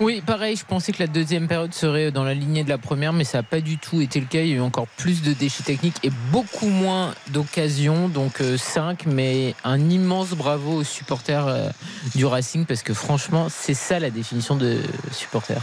Oui, 0.00 0.20
pareil, 0.26 0.56
je 0.56 0.64
pensais 0.64 0.90
que 0.90 0.98
la 1.00 1.06
deuxième 1.06 1.46
période 1.46 1.72
serait 1.74 2.10
dans 2.10 2.24
la 2.24 2.34
lignée 2.34 2.64
de 2.64 2.68
la 2.68 2.78
première, 2.78 3.12
mais 3.12 3.22
ça 3.24 3.38
n'a 3.38 3.42
pas 3.44 3.60
du 3.60 3.78
tout 3.78 4.00
été 4.00 4.18
le 4.18 4.26
cas. 4.26 4.40
Il 4.40 4.48
y 4.48 4.52
a 4.52 4.56
eu 4.56 4.60
encore 4.60 4.88
plus 4.88 5.22
de 5.22 5.32
déchets 5.32 5.62
techniques 5.62 5.96
et 6.02 6.10
beaucoup 6.32 6.66
moins 6.66 7.14
d'occasions. 7.28 8.08
Donc 8.08 8.42
5, 8.56 9.06
mais 9.06 9.54
un 9.64 9.78
immense 9.90 10.30
bravo 10.30 10.78
aux 10.78 10.84
supporters 10.84 11.46
euh, 11.46 11.68
du 12.16 12.24
Racing, 12.26 12.64
parce 12.64 12.82
que 12.82 12.94
franchement, 12.94 13.46
c'est 13.48 13.74
ça 13.74 14.00
la 14.00 14.10
définition 14.10 14.56
de 14.56 14.80
supporter. 15.12 15.60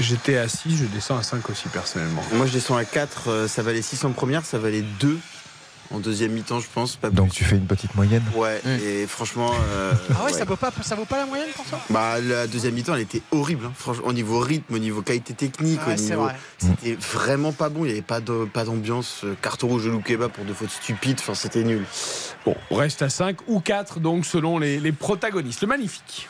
J'étais 0.00 0.38
à 0.38 0.48
6, 0.48 0.76
je 0.78 0.84
descends 0.86 1.18
à 1.18 1.22
5 1.22 1.48
aussi 1.50 1.68
personnellement. 1.68 2.22
Moi, 2.32 2.46
je 2.46 2.52
descends 2.52 2.76
à 2.76 2.84
4. 2.84 3.28
euh, 3.28 3.46
Ça 3.48 3.62
valait 3.62 3.82
6 3.82 4.04
en 4.04 4.12
première, 4.12 4.44
ça 4.44 4.58
valait 4.58 4.82
2 5.00 5.18
en 5.92 5.98
deuxième 5.98 6.32
mi-temps, 6.32 6.60
je 6.60 6.66
pense. 6.72 6.96
Pas 6.96 7.10
Donc 7.10 7.30
tu 7.32 7.44
fais 7.44 7.56
une 7.56 7.66
petite 7.66 7.94
moyenne 7.94 8.22
Ouais, 8.34 8.60
et 8.84 9.06
franchement. 9.06 9.50
euh, 9.72 9.92
Ah 10.10 10.24
ouais, 10.24 10.32
ouais. 10.32 10.38
Ça, 10.38 10.44
vaut 10.44 10.56
pas, 10.56 10.72
ça 10.82 10.94
vaut 10.94 11.04
pas 11.04 11.18
la 11.18 11.26
moyenne 11.26 11.48
pour 11.54 11.64
toi? 11.66 11.78
Bah, 11.90 12.20
la 12.20 12.46
deuxième 12.46 12.74
mi-temps, 12.74 12.94
elle 12.94 13.00
était 13.02 13.22
horrible. 13.30 13.66
hein. 13.66 13.72
Franchement, 13.76 14.06
au 14.06 14.12
niveau 14.12 14.38
rythme, 14.40 14.74
au 14.74 14.78
niveau 14.78 15.02
qualité 15.02 15.34
technique, 15.34 15.80
Ouais, 15.86 15.94
au 15.94 15.96
niveau. 16.00 16.22
vrai. 16.22 16.36
C'était 16.58 16.94
vraiment 16.94 17.52
pas 17.52 17.68
bon. 17.68 17.80
Il 17.80 17.86
n'y 17.88 17.92
avait 17.92 18.02
pas 18.02 18.20
de- 18.20 18.44
pas 18.46 18.64
d'ambiance. 18.64 19.20
euh, 19.24 19.34
Carton 19.40 19.68
rouge 19.68 19.84
de 19.84 19.90
Loukeba 19.90 20.28
pour 20.28 20.44
deux 20.44 20.54
fautes 20.54 20.70
stupides. 20.70 21.18
Enfin, 21.20 21.34
c'était 21.34 21.64
nul. 21.64 21.84
Bon, 22.46 22.54
on 22.70 22.76
reste 22.76 23.02
à 23.02 23.08
5 23.10 23.36
ou 23.46 23.60
4, 23.60 24.00
donc 24.00 24.24
selon 24.26 24.58
les, 24.58 24.80
les 24.80 24.92
protagonistes. 24.92 25.60
Le 25.62 25.68
magnifique. 25.68 26.28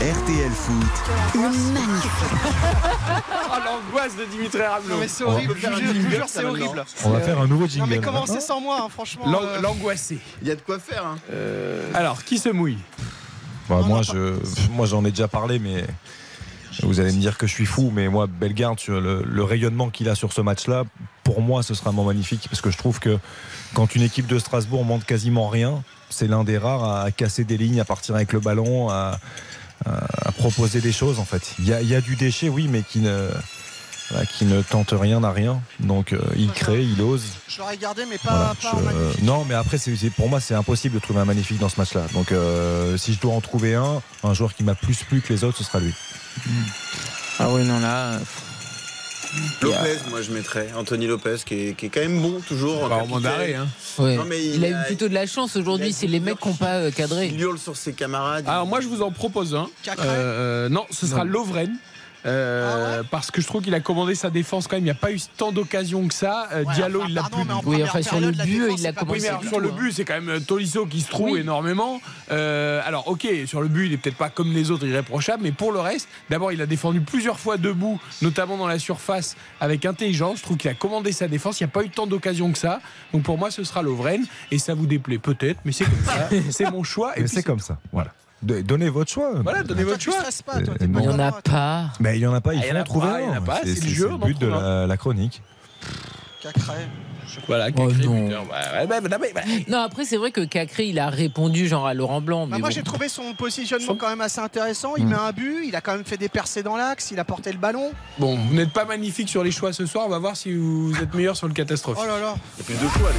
RTL 0.00 0.50
Foot. 0.50 1.34
Le 1.34 1.40
magnifique. 1.72 2.10
Oh, 3.56 3.58
l'angoisse 3.64 4.16
de 4.16 4.24
Dimitri 4.24 4.60
Ramelot. 4.62 4.88
Non 4.94 4.98
mais 5.00 5.06
c'est 5.06 5.22
horrible, 5.22 5.54
je 5.56 5.68
vous 5.68 6.10
jure, 6.10 6.24
c'est 6.26 6.44
horrible. 6.44 6.84
On 7.04 7.10
va 7.10 7.20
faire 7.20 7.38
un 7.40 7.46
nouveau 7.46 7.66
jingle. 7.68 7.88
Non 7.88 7.96
mais 7.96 8.00
commencez 8.04 8.40
sans 8.40 8.60
moi, 8.60 8.80
hein, 8.82 8.88
franchement. 8.90 9.30
L'an- 9.30 9.42
euh, 9.44 9.60
L'angoissé. 9.60 10.18
Il 10.42 10.48
y 10.48 10.50
a 10.50 10.56
de 10.56 10.60
quoi 10.60 10.80
faire. 10.80 11.06
Hein. 11.06 11.18
Alors, 11.94 12.24
qui 12.24 12.38
se 12.38 12.48
mouille? 12.48 12.78
Bah, 13.68 13.82
moi, 13.86 14.02
je, 14.02 14.34
moi, 14.72 14.86
j'en 14.86 15.04
ai 15.04 15.10
déjà 15.10 15.28
parlé, 15.28 15.60
mais 15.60 15.84
vous 16.82 16.98
allez 16.98 17.12
me 17.12 17.20
dire 17.20 17.38
que 17.38 17.46
je 17.46 17.52
suis 17.52 17.66
fou. 17.66 17.92
Mais 17.94 18.08
moi, 18.08 18.26
Bellegarde, 18.26 18.80
sur 18.80 19.00
le, 19.00 19.22
le 19.24 19.44
rayonnement 19.44 19.88
qu'il 19.90 20.08
a 20.08 20.16
sur 20.16 20.32
ce 20.32 20.40
match-là, 20.40 20.82
pour 21.22 21.40
moi, 21.40 21.62
ce 21.62 21.74
sera 21.74 21.90
un 21.90 21.92
moment 21.92 22.08
magnifique 22.08 22.46
parce 22.50 22.60
que 22.60 22.70
je 22.72 22.78
trouve 22.78 22.98
que 22.98 23.18
quand 23.74 23.94
une 23.94 24.02
équipe 24.02 24.26
de 24.26 24.40
Strasbourg 24.40 24.84
montre 24.84 25.06
quasiment 25.06 25.48
rien, 25.48 25.84
c'est 26.10 26.26
l'un 26.26 26.42
des 26.42 26.58
rares 26.58 27.04
à 27.04 27.10
casser 27.12 27.44
des 27.44 27.56
lignes, 27.56 27.78
à 27.80 27.84
partir 27.84 28.16
avec 28.16 28.32
le 28.32 28.40
ballon, 28.40 28.88
à, 28.90 29.18
à- 29.86 30.28
à 30.28 30.32
proposer 30.32 30.80
des 30.80 30.92
choses. 30.92 31.18
En 31.18 31.24
fait, 31.24 31.54
il 31.58 31.68
y 31.68 31.72
a, 31.72 31.80
il 31.82 31.88
y 31.88 31.94
a 31.94 32.00
du 32.00 32.16
déchet, 32.16 32.48
oui, 32.48 32.68
mais 32.68 32.82
qui 32.82 32.98
ne 33.00 33.28
voilà, 34.10 34.26
qui 34.26 34.44
ne 34.44 34.60
tente 34.60 34.92
rien 34.92 35.24
à 35.24 35.32
rien. 35.32 35.62
Donc, 35.80 36.12
euh, 36.12 36.20
il 36.36 36.50
crée, 36.52 36.82
il 36.84 37.00
ose. 37.00 37.22
Je 37.48 37.58
l'aurais 37.58 37.78
gardé, 37.78 38.02
mais 38.08 38.18
pas, 38.18 38.54
Voilà, 38.60 38.76
pas 38.76 38.78
je- 38.90 38.94
magnifique. 38.98 39.22
non, 39.24 39.46
mais 39.48 39.54
après, 39.54 39.78
c'est- 39.78 40.10
pour 40.10 40.28
moi, 40.28 40.40
c'est 40.40 40.54
impossible 40.54 40.94
de 40.96 41.00
trouver 41.00 41.20
un 41.20 41.24
magnifique 41.24 41.58
dans 41.58 41.70
ce 41.70 41.80
match-là. 41.80 42.02
Donc, 42.12 42.30
euh, 42.30 42.98
si 42.98 43.14
je 43.14 43.20
dois 43.20 43.32
en 43.32 43.40
trouver 43.40 43.74
un, 43.74 44.02
un 44.22 44.34
joueur 44.34 44.54
qui 44.54 44.62
m'a 44.62 44.74
plus 44.74 44.98
plu 45.04 45.22
que 45.22 45.32
les 45.32 45.42
autres, 45.42 45.56
ce 45.58 45.64
sera 45.64 45.80
lui. 45.80 45.94
Ah 47.38 47.48
oui, 47.50 47.64
non, 47.64 47.80
là. 47.80 48.18
Lopez, 49.62 49.98
moi, 50.10 50.22
je 50.22 50.30
mettrais. 50.32 50.68
Anthony 50.76 51.06
Lopez, 51.06 51.36
qui 51.44 51.54
est, 51.68 51.74
qui 51.76 51.86
est 51.86 51.88
quand 51.88 52.00
même 52.00 52.20
bon, 52.20 52.40
toujours. 52.46 52.84
en 52.84 52.88
Pas 52.88 52.96
au 52.96 53.06
moment 53.06 53.20
capitaine. 53.20 53.22
d'arrêt. 53.32 53.54
Hein. 53.54 53.66
Ouais. 53.98 54.16
Non, 54.16 54.24
mais 54.28 54.44
il, 54.44 54.54
il 54.56 54.64
a 54.64 54.68
eu 54.68 54.74
a- 54.74 54.82
plutôt 54.84 55.08
de 55.08 55.14
la 55.14 55.26
chance 55.26 55.56
aujourd'hui. 55.56 55.92
C'est 55.92 56.06
les 56.06 56.20
mecs 56.20 56.38
qui 56.38 56.48
n'ont 56.48 56.54
pas 56.54 56.74
euh, 56.76 56.90
cadré. 56.90 57.26
Il 57.32 57.40
hurle 57.40 57.58
sur 57.58 57.76
ses 57.76 57.92
camarades. 57.92 58.44
Alors, 58.48 58.66
moi, 58.66 58.80
je 58.80 58.86
vous 58.88 59.02
en 59.02 59.10
propose 59.10 59.54
un. 59.54 59.68
Cacré 59.82 60.06
Euh, 60.08 60.66
euh, 60.66 60.68
non, 60.68 60.84
ce 60.90 61.06
sera 61.06 61.24
Non. 61.24 61.30
Lovren. 61.32 61.70
Euh, 62.26 63.02
parce 63.10 63.30
que 63.30 63.40
je 63.40 63.46
trouve 63.46 63.62
qu'il 63.62 63.74
a 63.74 63.80
commandé 63.80 64.14
sa 64.14 64.30
défense 64.30 64.66
quand 64.66 64.76
même. 64.76 64.82
Il 64.82 64.86
n'y 64.86 64.90
a 64.90 64.94
pas 64.94 65.12
eu 65.12 65.20
tant 65.36 65.52
d'occasions 65.52 66.06
que 66.08 66.14
ça. 66.14 66.48
Euh, 66.52 66.64
Diallo, 66.74 67.02
il 67.08 67.14
l'a 67.14 67.24
plus. 67.24 67.42
Oui, 67.66 67.82
enfin 67.82 68.02
sur 68.02 68.20
le 68.20 68.30
but, 68.30 68.70
il 68.78 68.86
a 68.86 68.92
commencé. 68.92 69.18
Oui, 69.18 69.22
mais 69.22 69.28
alors, 69.28 69.40
du 69.40 69.48
sur 69.48 69.60
le 69.60 69.70
but, 69.70 69.92
c'est 69.92 70.04
quand 70.04 70.14
même 70.14 70.28
euh, 70.28 70.40
Tolisso 70.40 70.86
qui 70.86 71.00
se 71.00 71.10
trouve 71.10 71.38
énormément. 71.38 72.00
Euh, 72.30 72.80
alors, 72.84 73.08
ok, 73.08 73.26
sur 73.46 73.60
le 73.60 73.68
but, 73.68 73.86
il 73.86 73.92
est 73.92 73.96
peut-être 73.96 74.16
pas 74.16 74.30
comme 74.30 74.52
les 74.52 74.70
autres 74.70 74.86
irréprochable, 74.86 75.42
mais 75.42 75.52
pour 75.52 75.72
le 75.72 75.80
reste, 75.80 76.08
d'abord, 76.30 76.52
il 76.52 76.60
a 76.62 76.66
défendu 76.66 77.00
plusieurs 77.00 77.38
fois 77.38 77.56
debout, 77.56 78.00
notamment 78.22 78.56
dans 78.56 78.68
la 78.68 78.78
surface, 78.78 79.36
avec 79.60 79.84
intelligence. 79.84 80.38
Je 80.38 80.42
trouve 80.42 80.56
qu'il 80.56 80.70
a 80.70 80.74
commandé 80.74 81.12
sa 81.12 81.28
défense. 81.28 81.60
Il 81.60 81.64
n'y 81.64 81.70
a 81.70 81.72
pas 81.72 81.84
eu 81.84 81.90
tant 81.90 82.06
d'occasions 82.06 82.52
que 82.52 82.58
ça. 82.58 82.80
Donc 83.12 83.22
pour 83.22 83.38
moi, 83.38 83.50
ce 83.50 83.64
sera 83.64 83.82
Lovren. 83.82 84.24
Et 84.50 84.58
ça 84.58 84.74
vous 84.74 84.86
déplaît 84.86 85.18
peut-être, 85.18 85.60
mais 85.64 85.72
c'est 85.72 85.84
comme 85.84 86.04
ça. 86.04 86.28
c'est 86.50 86.70
mon 86.70 86.82
choix. 86.82 87.18
Et 87.18 87.26
c'est 87.26 87.42
comme 87.42 87.60
ça. 87.60 87.78
Voilà. 87.92 88.12
De- 88.42 88.60
Donnez 88.60 88.90
votre 88.90 89.10
choix. 89.10 89.30
Voilà, 89.42 89.62
donnez 89.62 89.84
votre 89.84 90.00
choix. 90.02 90.14
Euh, 90.54 90.60
Il 90.80 90.90
n'y 90.90 91.08
en 91.08 91.18
a 91.18 91.32
pas. 91.32 91.84
Mais 92.00 92.16
il 92.16 92.20
n'y 92.20 92.26
en 92.26 92.34
a 92.34 92.40
pas, 92.40 92.52
il 92.54 92.60
Ah, 92.62 92.72
faut 92.74 92.78
en 92.78 92.84
trouver 92.84 93.06
pas, 93.08 93.20
il 93.20 93.26
y 93.26 93.30
en 93.30 93.32
a 93.32 93.36
un. 93.38 93.40
pas, 93.40 93.60
c'est 93.64 93.80
le 93.84 94.16
but 94.18 94.38
de 94.38 94.46
la, 94.48 94.86
la 94.86 94.96
chronique. 94.96 95.40
Cacré. 96.42 96.74
Voilà, 97.46 97.68
Oh 97.74 97.88
Cacré, 97.88 98.06
non. 98.06 98.28
bah, 98.28 98.86
bah, 98.86 99.00
bah, 99.00 99.18
bah. 99.34 99.40
Non, 99.66 99.78
après, 99.78 100.04
c'est 100.04 100.18
vrai 100.18 100.30
que 100.30 100.42
Cacré, 100.44 100.86
il 100.88 100.98
a 100.98 101.08
répondu 101.08 101.66
genre 101.66 101.86
à 101.86 101.94
Laurent 101.94 102.20
Blanc. 102.20 102.46
Bah, 102.46 102.56
mais 102.56 102.60
moi 102.60 102.68
bon. 102.68 102.74
j'ai 102.74 102.82
trouvé 102.82 103.08
son 103.08 103.32
positionnement 103.32 103.96
quand 103.96 104.10
même 104.10 104.20
assez 104.20 104.40
intéressant. 104.40 104.92
Il 104.98 105.06
Mm. 105.06 105.08
met 105.08 105.14
un 105.16 105.32
but, 105.32 105.64
il 105.66 105.74
a 105.74 105.80
quand 105.80 105.92
même 105.94 106.04
fait 106.04 106.18
des 106.18 106.28
percées 106.28 106.62
dans 106.62 106.76
l'axe, 106.76 107.10
il 107.12 107.18
a 107.18 107.24
porté 107.24 107.50
le 107.50 107.58
ballon. 107.58 107.92
Bon, 108.18 108.36
vous 108.36 108.54
n'êtes 108.54 108.72
pas 108.74 108.84
magnifique 108.84 109.30
sur 109.30 109.42
les 109.42 109.50
choix 109.52 109.72
ce 109.72 109.86
soir. 109.86 110.04
On 110.06 110.10
va 110.10 110.18
voir 110.18 110.36
si 110.36 110.52
vous 110.54 110.92
êtes 111.02 111.14
meilleur 111.14 111.34
sur 111.34 111.48
le 111.48 111.54
catastrophe. 111.54 111.96
Oh 112.00 112.06
là 112.06 112.20
là. 112.20 112.34
Il 112.58 112.60
y 112.60 112.62
a 112.62 112.64
plus 112.78 112.84
de 112.86 112.90
choix. 112.90 113.10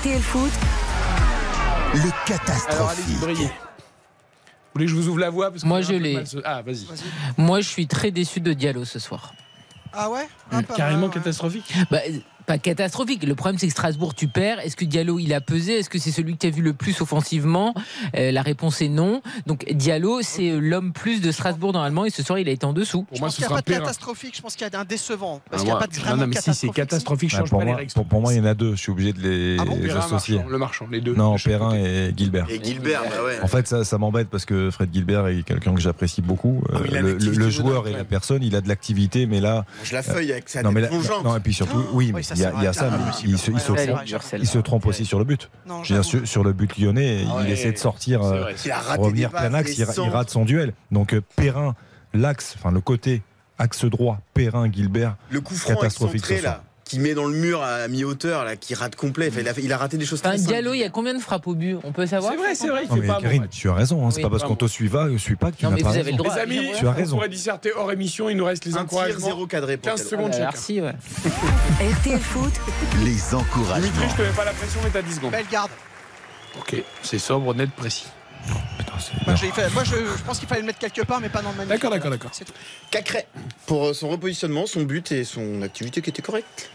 RTL 0.00 0.20
Foot, 0.22 0.50
Le 1.94 2.00
Alors 2.00 2.24
catastrophe. 2.24 2.96
allez-y, 3.06 3.20
brillez. 3.20 3.46
Vous 3.46 3.65
voulez 4.76 4.86
que 4.86 4.90
je 4.92 4.96
vous 4.96 5.08
ouvre 5.08 5.18
la 5.18 5.30
voix 5.30 5.50
parce 5.50 5.62
qu'on 5.62 5.68
Moi, 5.68 5.80
je 5.82 5.94
l'ai. 5.94 6.24
ce- 6.26 6.38
Ah, 6.44 6.62
vas-y. 6.62 6.86
Moi, 7.36 7.60
je 7.60 7.68
suis 7.68 7.86
très 7.86 8.10
déçu 8.10 8.40
de 8.40 8.52
Diallo 8.52 8.84
ce 8.84 8.98
soir. 8.98 9.32
Ah 9.92 10.10
ouais? 10.10 10.28
Ah, 10.50 10.62
pas 10.62 10.74
Carrément 10.74 11.00
mal, 11.02 11.08
ouais. 11.08 11.14
catastrophique. 11.14 11.72
Bah, 11.90 12.00
pas 12.46 12.58
catastrophique. 12.58 13.24
Le 13.24 13.34
problème, 13.34 13.58
c'est 13.58 13.66
que 13.66 13.72
Strasbourg, 13.72 14.14
tu 14.14 14.28
perds. 14.28 14.60
Est-ce 14.60 14.76
que 14.76 14.84
Diallo, 14.84 15.18
il 15.18 15.34
a 15.34 15.40
pesé? 15.40 15.78
Est-ce 15.78 15.90
que 15.90 15.98
c'est 15.98 16.10
celui 16.12 16.34
que 16.34 16.38
tu 16.38 16.46
as 16.46 16.50
vu 16.50 16.62
le 16.62 16.72
plus 16.72 17.00
offensivement? 17.00 17.74
Euh, 18.16 18.30
La 18.32 18.42
réponse 18.42 18.80
est 18.82 18.88
non. 18.88 19.20
Donc, 19.46 19.64
Diallo, 19.72 20.20
c'est 20.22 20.50
euh, 20.50 20.58
l'homme 20.60 20.92
plus 20.92 21.20
de 21.20 21.30
Strasbourg 21.32 21.72
normalement. 21.72 22.04
Et 22.04 22.10
ce 22.10 22.22
soir, 22.22 22.38
il 22.38 22.48
a 22.48 22.52
été 22.52 22.64
en 22.64 22.72
dessous. 22.72 23.02
Pour 23.02 23.16
Je 23.16 23.20
moi, 23.20 23.26
pense 23.28 23.34
ce 23.34 23.36
qu'il 23.38 23.42
n'y 23.42 23.46
a 23.46 23.48
sera 23.50 23.62
pas 23.62 23.70
de 23.72 23.78
catastrophique, 23.78 24.36
je 24.36 24.42
pense 24.42 24.54
qu'il 24.56 24.66
y 24.66 24.74
a 24.74 24.80
un 24.80 24.84
décevant. 24.84 25.40
Ah, 25.44 25.48
Parce 25.50 25.62
qu'il 25.62 25.70
n'y 25.70 25.76
a 25.76 25.80
pas 25.80 25.86
de 25.86 25.96
non, 25.96 26.00
vraiment 26.02 26.16
non, 26.22 26.26
mais 26.28 26.40
si 26.40 26.54
c'est 26.54 26.68
catastrophique. 26.70 27.30
je 27.30 27.36
Ouais, 27.36 27.40
change 27.40 27.50
pour, 27.50 27.58
pas 27.58 27.64
les 27.64 27.70
moi, 27.72 27.78
règles. 27.78 27.92
pour, 27.92 28.06
pour 28.06 28.20
moi, 28.20 28.32
il 28.32 28.36
y 28.38 28.40
en 28.40 28.44
a 28.44 28.54
deux. 28.54 28.72
Je 28.72 28.80
suis 28.80 28.92
obligé 28.92 29.12
de 29.12 29.20
les 29.20 29.56
Ah 29.60 29.64
bon? 29.64 29.78
associer. 29.98 30.36
Marchand, 30.36 30.50
le 30.50 30.58
marchand, 30.58 30.86
les 30.90 31.00
deux. 31.00 31.14
Non, 31.14 31.36
Perrin 31.36 31.74
et 31.74 32.12
Gilbert. 32.16 32.46
Et 32.48 32.62
Gilbert, 32.62 33.02
bah 33.02 33.24
ouais. 33.24 33.40
En 33.42 33.48
fait, 33.48 33.66
ça, 33.66 33.84
ça 33.84 33.98
m'embête 33.98 34.28
parce 34.28 34.44
que 34.44 34.70
Fred 34.70 34.90
Gilbert 34.92 35.26
est 35.28 35.42
quelqu'un 35.42 35.74
que 35.74 35.80
j'apprécie 35.80 36.22
beaucoup. 36.22 36.62
Ah 36.72 36.76
a 36.78 37.00
le, 37.00 37.50
joueur 37.50 37.88
et 37.88 37.92
la 37.92 38.04
personne, 38.04 38.42
il 38.42 38.54
a 38.56 38.60
de 38.60 38.68
l'activité, 38.68 39.26
mais 39.26 39.40
là. 39.40 39.64
Je 39.82 39.94
la 39.94 40.02
feuille 40.02 40.32
avec 40.32 40.48
sa 40.48 40.62
non, 40.62 40.72
mais 40.72 40.80
là- 40.80 40.90
non, 41.24 41.36
et 41.36 41.40
puis 41.40 41.54
surtout, 41.54 41.82
oui, 41.92 42.12
mais 42.14 42.22
il 42.36 42.42
y 42.42 42.66
a, 42.66 42.70
y 42.70 42.74
ça, 42.74 42.90
mais 42.90 42.98
il 43.24 43.38
se, 43.38 43.50
il 43.50 43.60
se- 43.60 43.72
ouais, 43.72 43.78
ouais, 43.78 44.02
j'avoue. 44.04 44.22
ouais. 44.32 44.38
il 44.40 44.46
se 44.46 44.58
trompe 44.58 44.86
aussi 44.86 45.04
sur 45.04 45.18
le 45.18 45.24
but. 45.24 45.50
Non, 45.66 45.82
sur, 45.84 46.26
sur 46.26 46.44
le 46.44 46.52
but 46.52 46.76
lyonnais, 46.78 47.24
Ah 47.28 47.40
il 47.44 47.50
essaie 47.50 47.72
de 47.72 47.78
sortir, 47.78 48.22
euh, 48.22 48.40
vrai. 48.42 48.54
Il 48.64 48.70
a 48.70 48.78
raté 48.78 49.02
revenir 49.02 49.30
plein 49.30 49.54
axe, 49.54 49.76
il, 49.78 49.84
rate 49.84 50.30
son 50.30 50.44
duel. 50.44 50.72
Donc 50.90 51.14
euh, 51.14 51.22
Perrin, 51.36 51.74
l'axe, 52.14 52.54
enfin 52.58 52.70
le 52.70 52.80
côté 52.80 53.22
axe 53.58 53.84
droit, 53.86 54.20
Perrin, 54.34 54.70
Gilbert, 54.70 55.16
Le 55.30 55.40
coup 55.40 55.54
franc 55.54 55.74
catastrophique 55.74 56.16
excentré 56.16 56.36
ce 56.36 56.42
soir. 56.42 56.54
là, 56.56 56.64
qui 56.88 57.00
met 57.00 57.14
dans 57.14 57.24
le 57.26 57.34
mur 57.36 57.62
à 57.64 57.88
mi-hauteur 57.88 58.44
là, 58.44 58.54
qui 58.54 58.74
rate 58.76 58.94
complet. 58.94 59.28
Enfin, 59.28 59.40
il, 59.40 59.48
a, 59.48 59.52
il 59.58 59.72
a 59.72 59.76
raté 59.76 59.96
des 59.98 60.06
choses 60.06 60.20
Enfin. 60.24 60.36
Diallo, 60.36 60.72
il 60.72 60.78
y 60.78 60.84
a 60.84 60.88
combien 60.88 61.14
de 61.14 61.18
frappes 61.18 61.46
au 61.48 61.54
but 61.54 61.76
On 61.82 61.90
peut 61.90 62.06
savoir 62.06 62.30
C'est 62.32 62.38
vrai, 62.38 62.54
c'est 62.54 62.68
vrai, 62.68 62.82
il 62.84 62.88
Non, 62.88 62.94
fait 62.94 63.00
mais 63.00 63.06
pas 63.08 63.14
bon 63.16 63.22
Karine, 63.22 63.48
tu 63.50 63.68
as 63.68 63.74
raison, 63.74 64.06
hein, 64.06 64.10
c'est 64.12 64.18
Oui, 64.18 64.22
pas 64.22 64.30
parce 64.30 64.44
qu'on 64.44 64.54
te 64.54 64.66
suit 64.68 64.88
pas, 64.88 65.10
je 65.10 65.16
suis 65.16 65.34
pas 65.34 65.50
que 65.50 65.56
tu 65.56 65.64
Non, 65.64 65.70
n'as 65.72 65.76
mais 65.78 65.82
pas 65.82 65.88
vous 65.90 65.94
avez 65.98 66.10
raison. 66.12 66.16
le 66.16 66.22
droit. 66.22 66.34
Les 66.36 66.40
amis. 66.42 66.70
Tu 66.78 66.86
as 66.86 66.90
on 66.90 66.92
raison. 66.94 67.16
pourrait 67.16 67.28
disserter 67.28 67.72
hors 67.74 67.90
émission. 67.90 68.30
Il 68.30 68.36
nous 68.36 68.44
reste 68.44 68.64
les 68.66 68.76
encouragements. 68.76 69.26
zéro 69.26 69.46
cadré 69.48 69.76
pour 69.78 69.90
15 69.92 70.06
Diallo. 70.06 70.10
secondes 70.10 70.32
Ah. 70.36 70.38
Merci, 70.52 70.80
ouais. 70.80 70.94
RTL 72.00 72.20
Foot, 72.20 72.52
Les 73.00 73.04
Dimitri, 73.10 73.34
encouragements. 73.34 74.08
je 74.10 74.16
te 74.16 74.22
mets 74.22 74.28
pas 74.36 74.44
la 74.44 74.52
pression, 74.52 74.80
mais 74.84 74.90
t'as 74.90 75.02
10 75.02 75.14
secondes. 75.16 75.32
Belle 75.32 75.46
garde. 75.50 75.70
Ok, 76.60 76.82
c'est 77.02 77.18
sobre, 77.18 77.52
net, 77.54 77.70
précis. 77.72 78.06
Putain, 78.78 78.92
c'est 79.00 79.26
Moi, 79.26 79.36
fait- 79.36 79.70
moi, 79.74 79.82
je, 79.82 79.96
je 79.96 80.22
pense 80.24 80.38
qu'il 80.38 80.46
fallait 80.46 80.60
le 80.60 80.68
mettre 80.68 80.78
quelque 80.78 81.02
part, 81.02 81.20
mais 81.20 81.28
pas 81.28 81.42
dans 81.42 81.50
le 81.50 81.56
magnifique. 81.56 81.72
D'accord, 81.82 81.90
d'accord, 81.90 82.10
d'accord. 82.12 82.30
C'est 82.32 82.44
tout. 82.44 82.52
Cacré 82.92 83.26
pour 83.66 83.86
euh, 83.88 83.92
son 83.92 84.08
repositionnement, 84.08 84.66
son 84.66 84.82
but 84.82 85.10
et 85.10 85.24
son 85.24 85.62
activité 85.62 86.00
qui 86.00 86.10
était 86.10 86.22
correcte. 86.22 86.70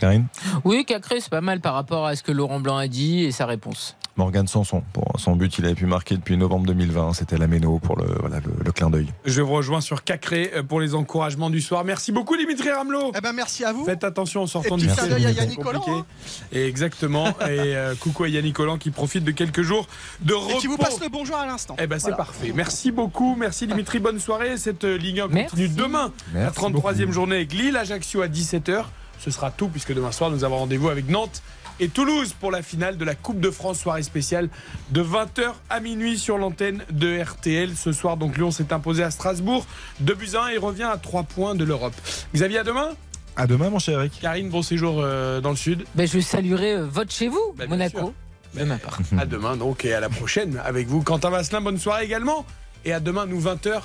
Karine 0.00 0.26
Oui, 0.64 0.84
Cacré, 0.84 1.20
c'est 1.20 1.30
pas 1.30 1.40
mal 1.40 1.60
par 1.60 1.74
rapport 1.74 2.06
à 2.06 2.16
ce 2.16 2.22
que 2.22 2.32
Laurent 2.32 2.60
Blanc 2.60 2.76
a 2.76 2.88
dit 2.88 3.22
et 3.24 3.30
sa 3.32 3.46
réponse. 3.46 3.96
Morgan 4.16 4.46
Sanson, 4.46 4.82
pour 4.92 5.14
son 5.18 5.36
but, 5.36 5.56
il 5.56 5.64
avait 5.64 5.74
pu 5.74 5.86
marquer 5.86 6.16
depuis 6.16 6.36
novembre 6.36 6.66
2020. 6.66 7.14
C'était 7.14 7.38
la 7.38 7.46
Méno 7.46 7.78
pour 7.78 7.96
le, 7.96 8.04
voilà, 8.20 8.40
le, 8.40 8.52
le 8.62 8.70
clin 8.72 8.90
d'œil. 8.90 9.06
Je 9.24 9.40
vous 9.40 9.54
rejoins 9.54 9.80
sur 9.80 10.04
Cacré 10.04 10.50
euh, 10.54 10.62
pour 10.62 10.82
les 10.82 10.94
encouragements 10.94 11.48
du 11.48 11.62
soir. 11.62 11.82
Merci 11.84 12.12
beaucoup, 12.12 12.36
Dimitri 12.36 12.70
Ramelot. 12.70 13.12
Eh 13.16 13.20
ben, 13.22 13.32
merci 13.32 13.64
à 13.64 13.72
vous. 13.72 13.86
Faites 13.86 14.04
attention 14.04 14.42
en 14.42 14.46
sortant 14.46 14.76
Et 14.76 14.80
du 14.80 14.86
puis, 14.86 14.96
clin 14.96 15.06
d'œil 15.06 15.24
à 15.24 15.30
Yannick. 15.30 15.60
Collant, 15.60 16.04
Et 16.52 16.66
exactement. 16.66 17.28
Et 17.40 17.74
euh, 17.74 17.94
coucou 17.94 18.24
à 18.24 18.28
Yannick 18.28 18.54
Collant 18.54 18.76
qui 18.76 18.90
profite 18.90 19.24
de 19.24 19.30
quelques 19.30 19.62
jours 19.62 19.86
de 20.20 20.34
repos. 20.34 20.56
Et 20.56 20.60
qui 20.60 20.66
vous 20.66 20.76
passe 20.76 21.00
le 21.00 21.08
bonjour 21.08 21.36
à 21.36 21.46
l'instant. 21.46 21.76
Eh 21.80 21.86
ben 21.86 21.98
c'est 21.98 22.08
Voilà. 22.08 22.16
parfait. 22.18 22.52
Merci 22.54 22.90
beaucoup. 22.92 23.34
Merci 23.38 23.66
Dimitri. 23.66 23.98
Bonne 23.98 24.20
soirée. 24.20 24.58
Cette 24.58 24.84
euh, 24.84 24.98
Ligue 24.98 25.20
1 25.20 25.28
Merci. 25.28 25.50
continue 25.56 25.68
demain. 25.70 26.12
Merci 26.34 26.60
la 26.60 26.68
33e 26.68 27.10
journée 27.12 27.36
avec 27.36 27.54
Lille, 27.54 27.78
Ajaccio 27.78 28.20
à 28.20 28.26
17h. 28.28 28.84
Ce 29.22 29.30
sera 29.30 29.50
tout 29.50 29.68
puisque 29.68 29.94
demain 29.94 30.10
soir 30.12 30.30
nous 30.30 30.42
avons 30.44 30.58
rendez-vous 30.58 30.88
avec 30.88 31.08
Nantes 31.08 31.42
et 31.80 31.88
Toulouse 31.88 32.34
pour 32.38 32.50
la 32.50 32.60
finale 32.62 32.96
de 32.96 33.04
la 33.04 33.14
Coupe 33.14 33.38
de 33.40 33.50
France 33.50 33.78
soirée 33.78 34.02
spéciale 34.02 34.48
de 34.90 35.02
20h 35.02 35.52
à 35.70 35.80
minuit 35.80 36.18
sur 36.18 36.38
l'antenne 36.38 36.84
de 36.90 37.20
RTL. 37.22 37.76
Ce 37.76 37.92
soir 37.92 38.16
donc 38.16 38.36
Lyon 38.36 38.50
s'est 38.50 38.72
imposé 38.72 39.02
à 39.04 39.10
Strasbourg 39.10 39.64
2 40.00 40.14
buts 40.14 40.30
à 40.34 40.44
1 40.46 40.48
et 40.48 40.58
revient 40.58 40.82
à 40.92 40.96
3 40.96 41.22
points 41.22 41.54
de 41.54 41.64
l'Europe. 41.64 41.94
Xavier 42.34 42.58
à 42.58 42.64
demain. 42.64 42.90
À 43.36 43.46
demain, 43.46 43.70
mon 43.70 43.78
cher 43.78 43.98
Eric. 44.00 44.18
Karine, 44.20 44.50
bon 44.50 44.60
séjour 44.62 44.96
euh, 45.00 45.40
dans 45.40 45.50
le 45.50 45.56
sud. 45.56 45.84
Ben, 45.94 46.06
je 46.06 46.18
saluerai 46.20 46.74
euh, 46.74 46.84
votre 46.86 47.12
chez 47.12 47.28
vous, 47.28 47.54
bien 47.56 47.66
Monaco. 47.66 47.98
sûr. 47.98 48.12
De 48.54 48.64
ma 48.64 48.76
part. 48.76 48.98
À 49.18 49.24
demain 49.24 49.56
donc 49.56 49.84
et 49.86 49.94
à 49.94 50.00
la 50.00 50.10
prochaine 50.10 50.60
avec 50.64 50.86
vous. 50.88 51.02
Quentin 51.02 51.30
Vasselin, 51.30 51.60
bonne 51.62 51.78
soirée 51.78 52.04
également. 52.04 52.44
Et 52.84 52.92
à 52.92 53.00
demain, 53.00 53.24
nous 53.24 53.40
20h, 53.40 53.80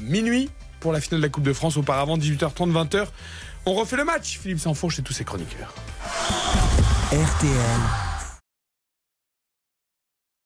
minuit 0.00 0.50
pour 0.80 0.92
la 0.92 1.00
finale 1.00 1.20
de 1.20 1.26
la 1.26 1.30
Coupe 1.30 1.44
de 1.44 1.52
France. 1.54 1.78
Auparavant, 1.78 2.18
18h30, 2.18 2.70
20h. 2.72 3.06
On 3.66 3.74
refait 3.74 3.96
le 3.96 4.04
match. 4.04 4.38
Philippe 4.38 4.60
Sansfourche 4.60 4.98
et 4.98 5.02
tous 5.02 5.12
ses 5.12 5.24
chroniqueurs. 5.24 5.74
RTL 7.12 8.13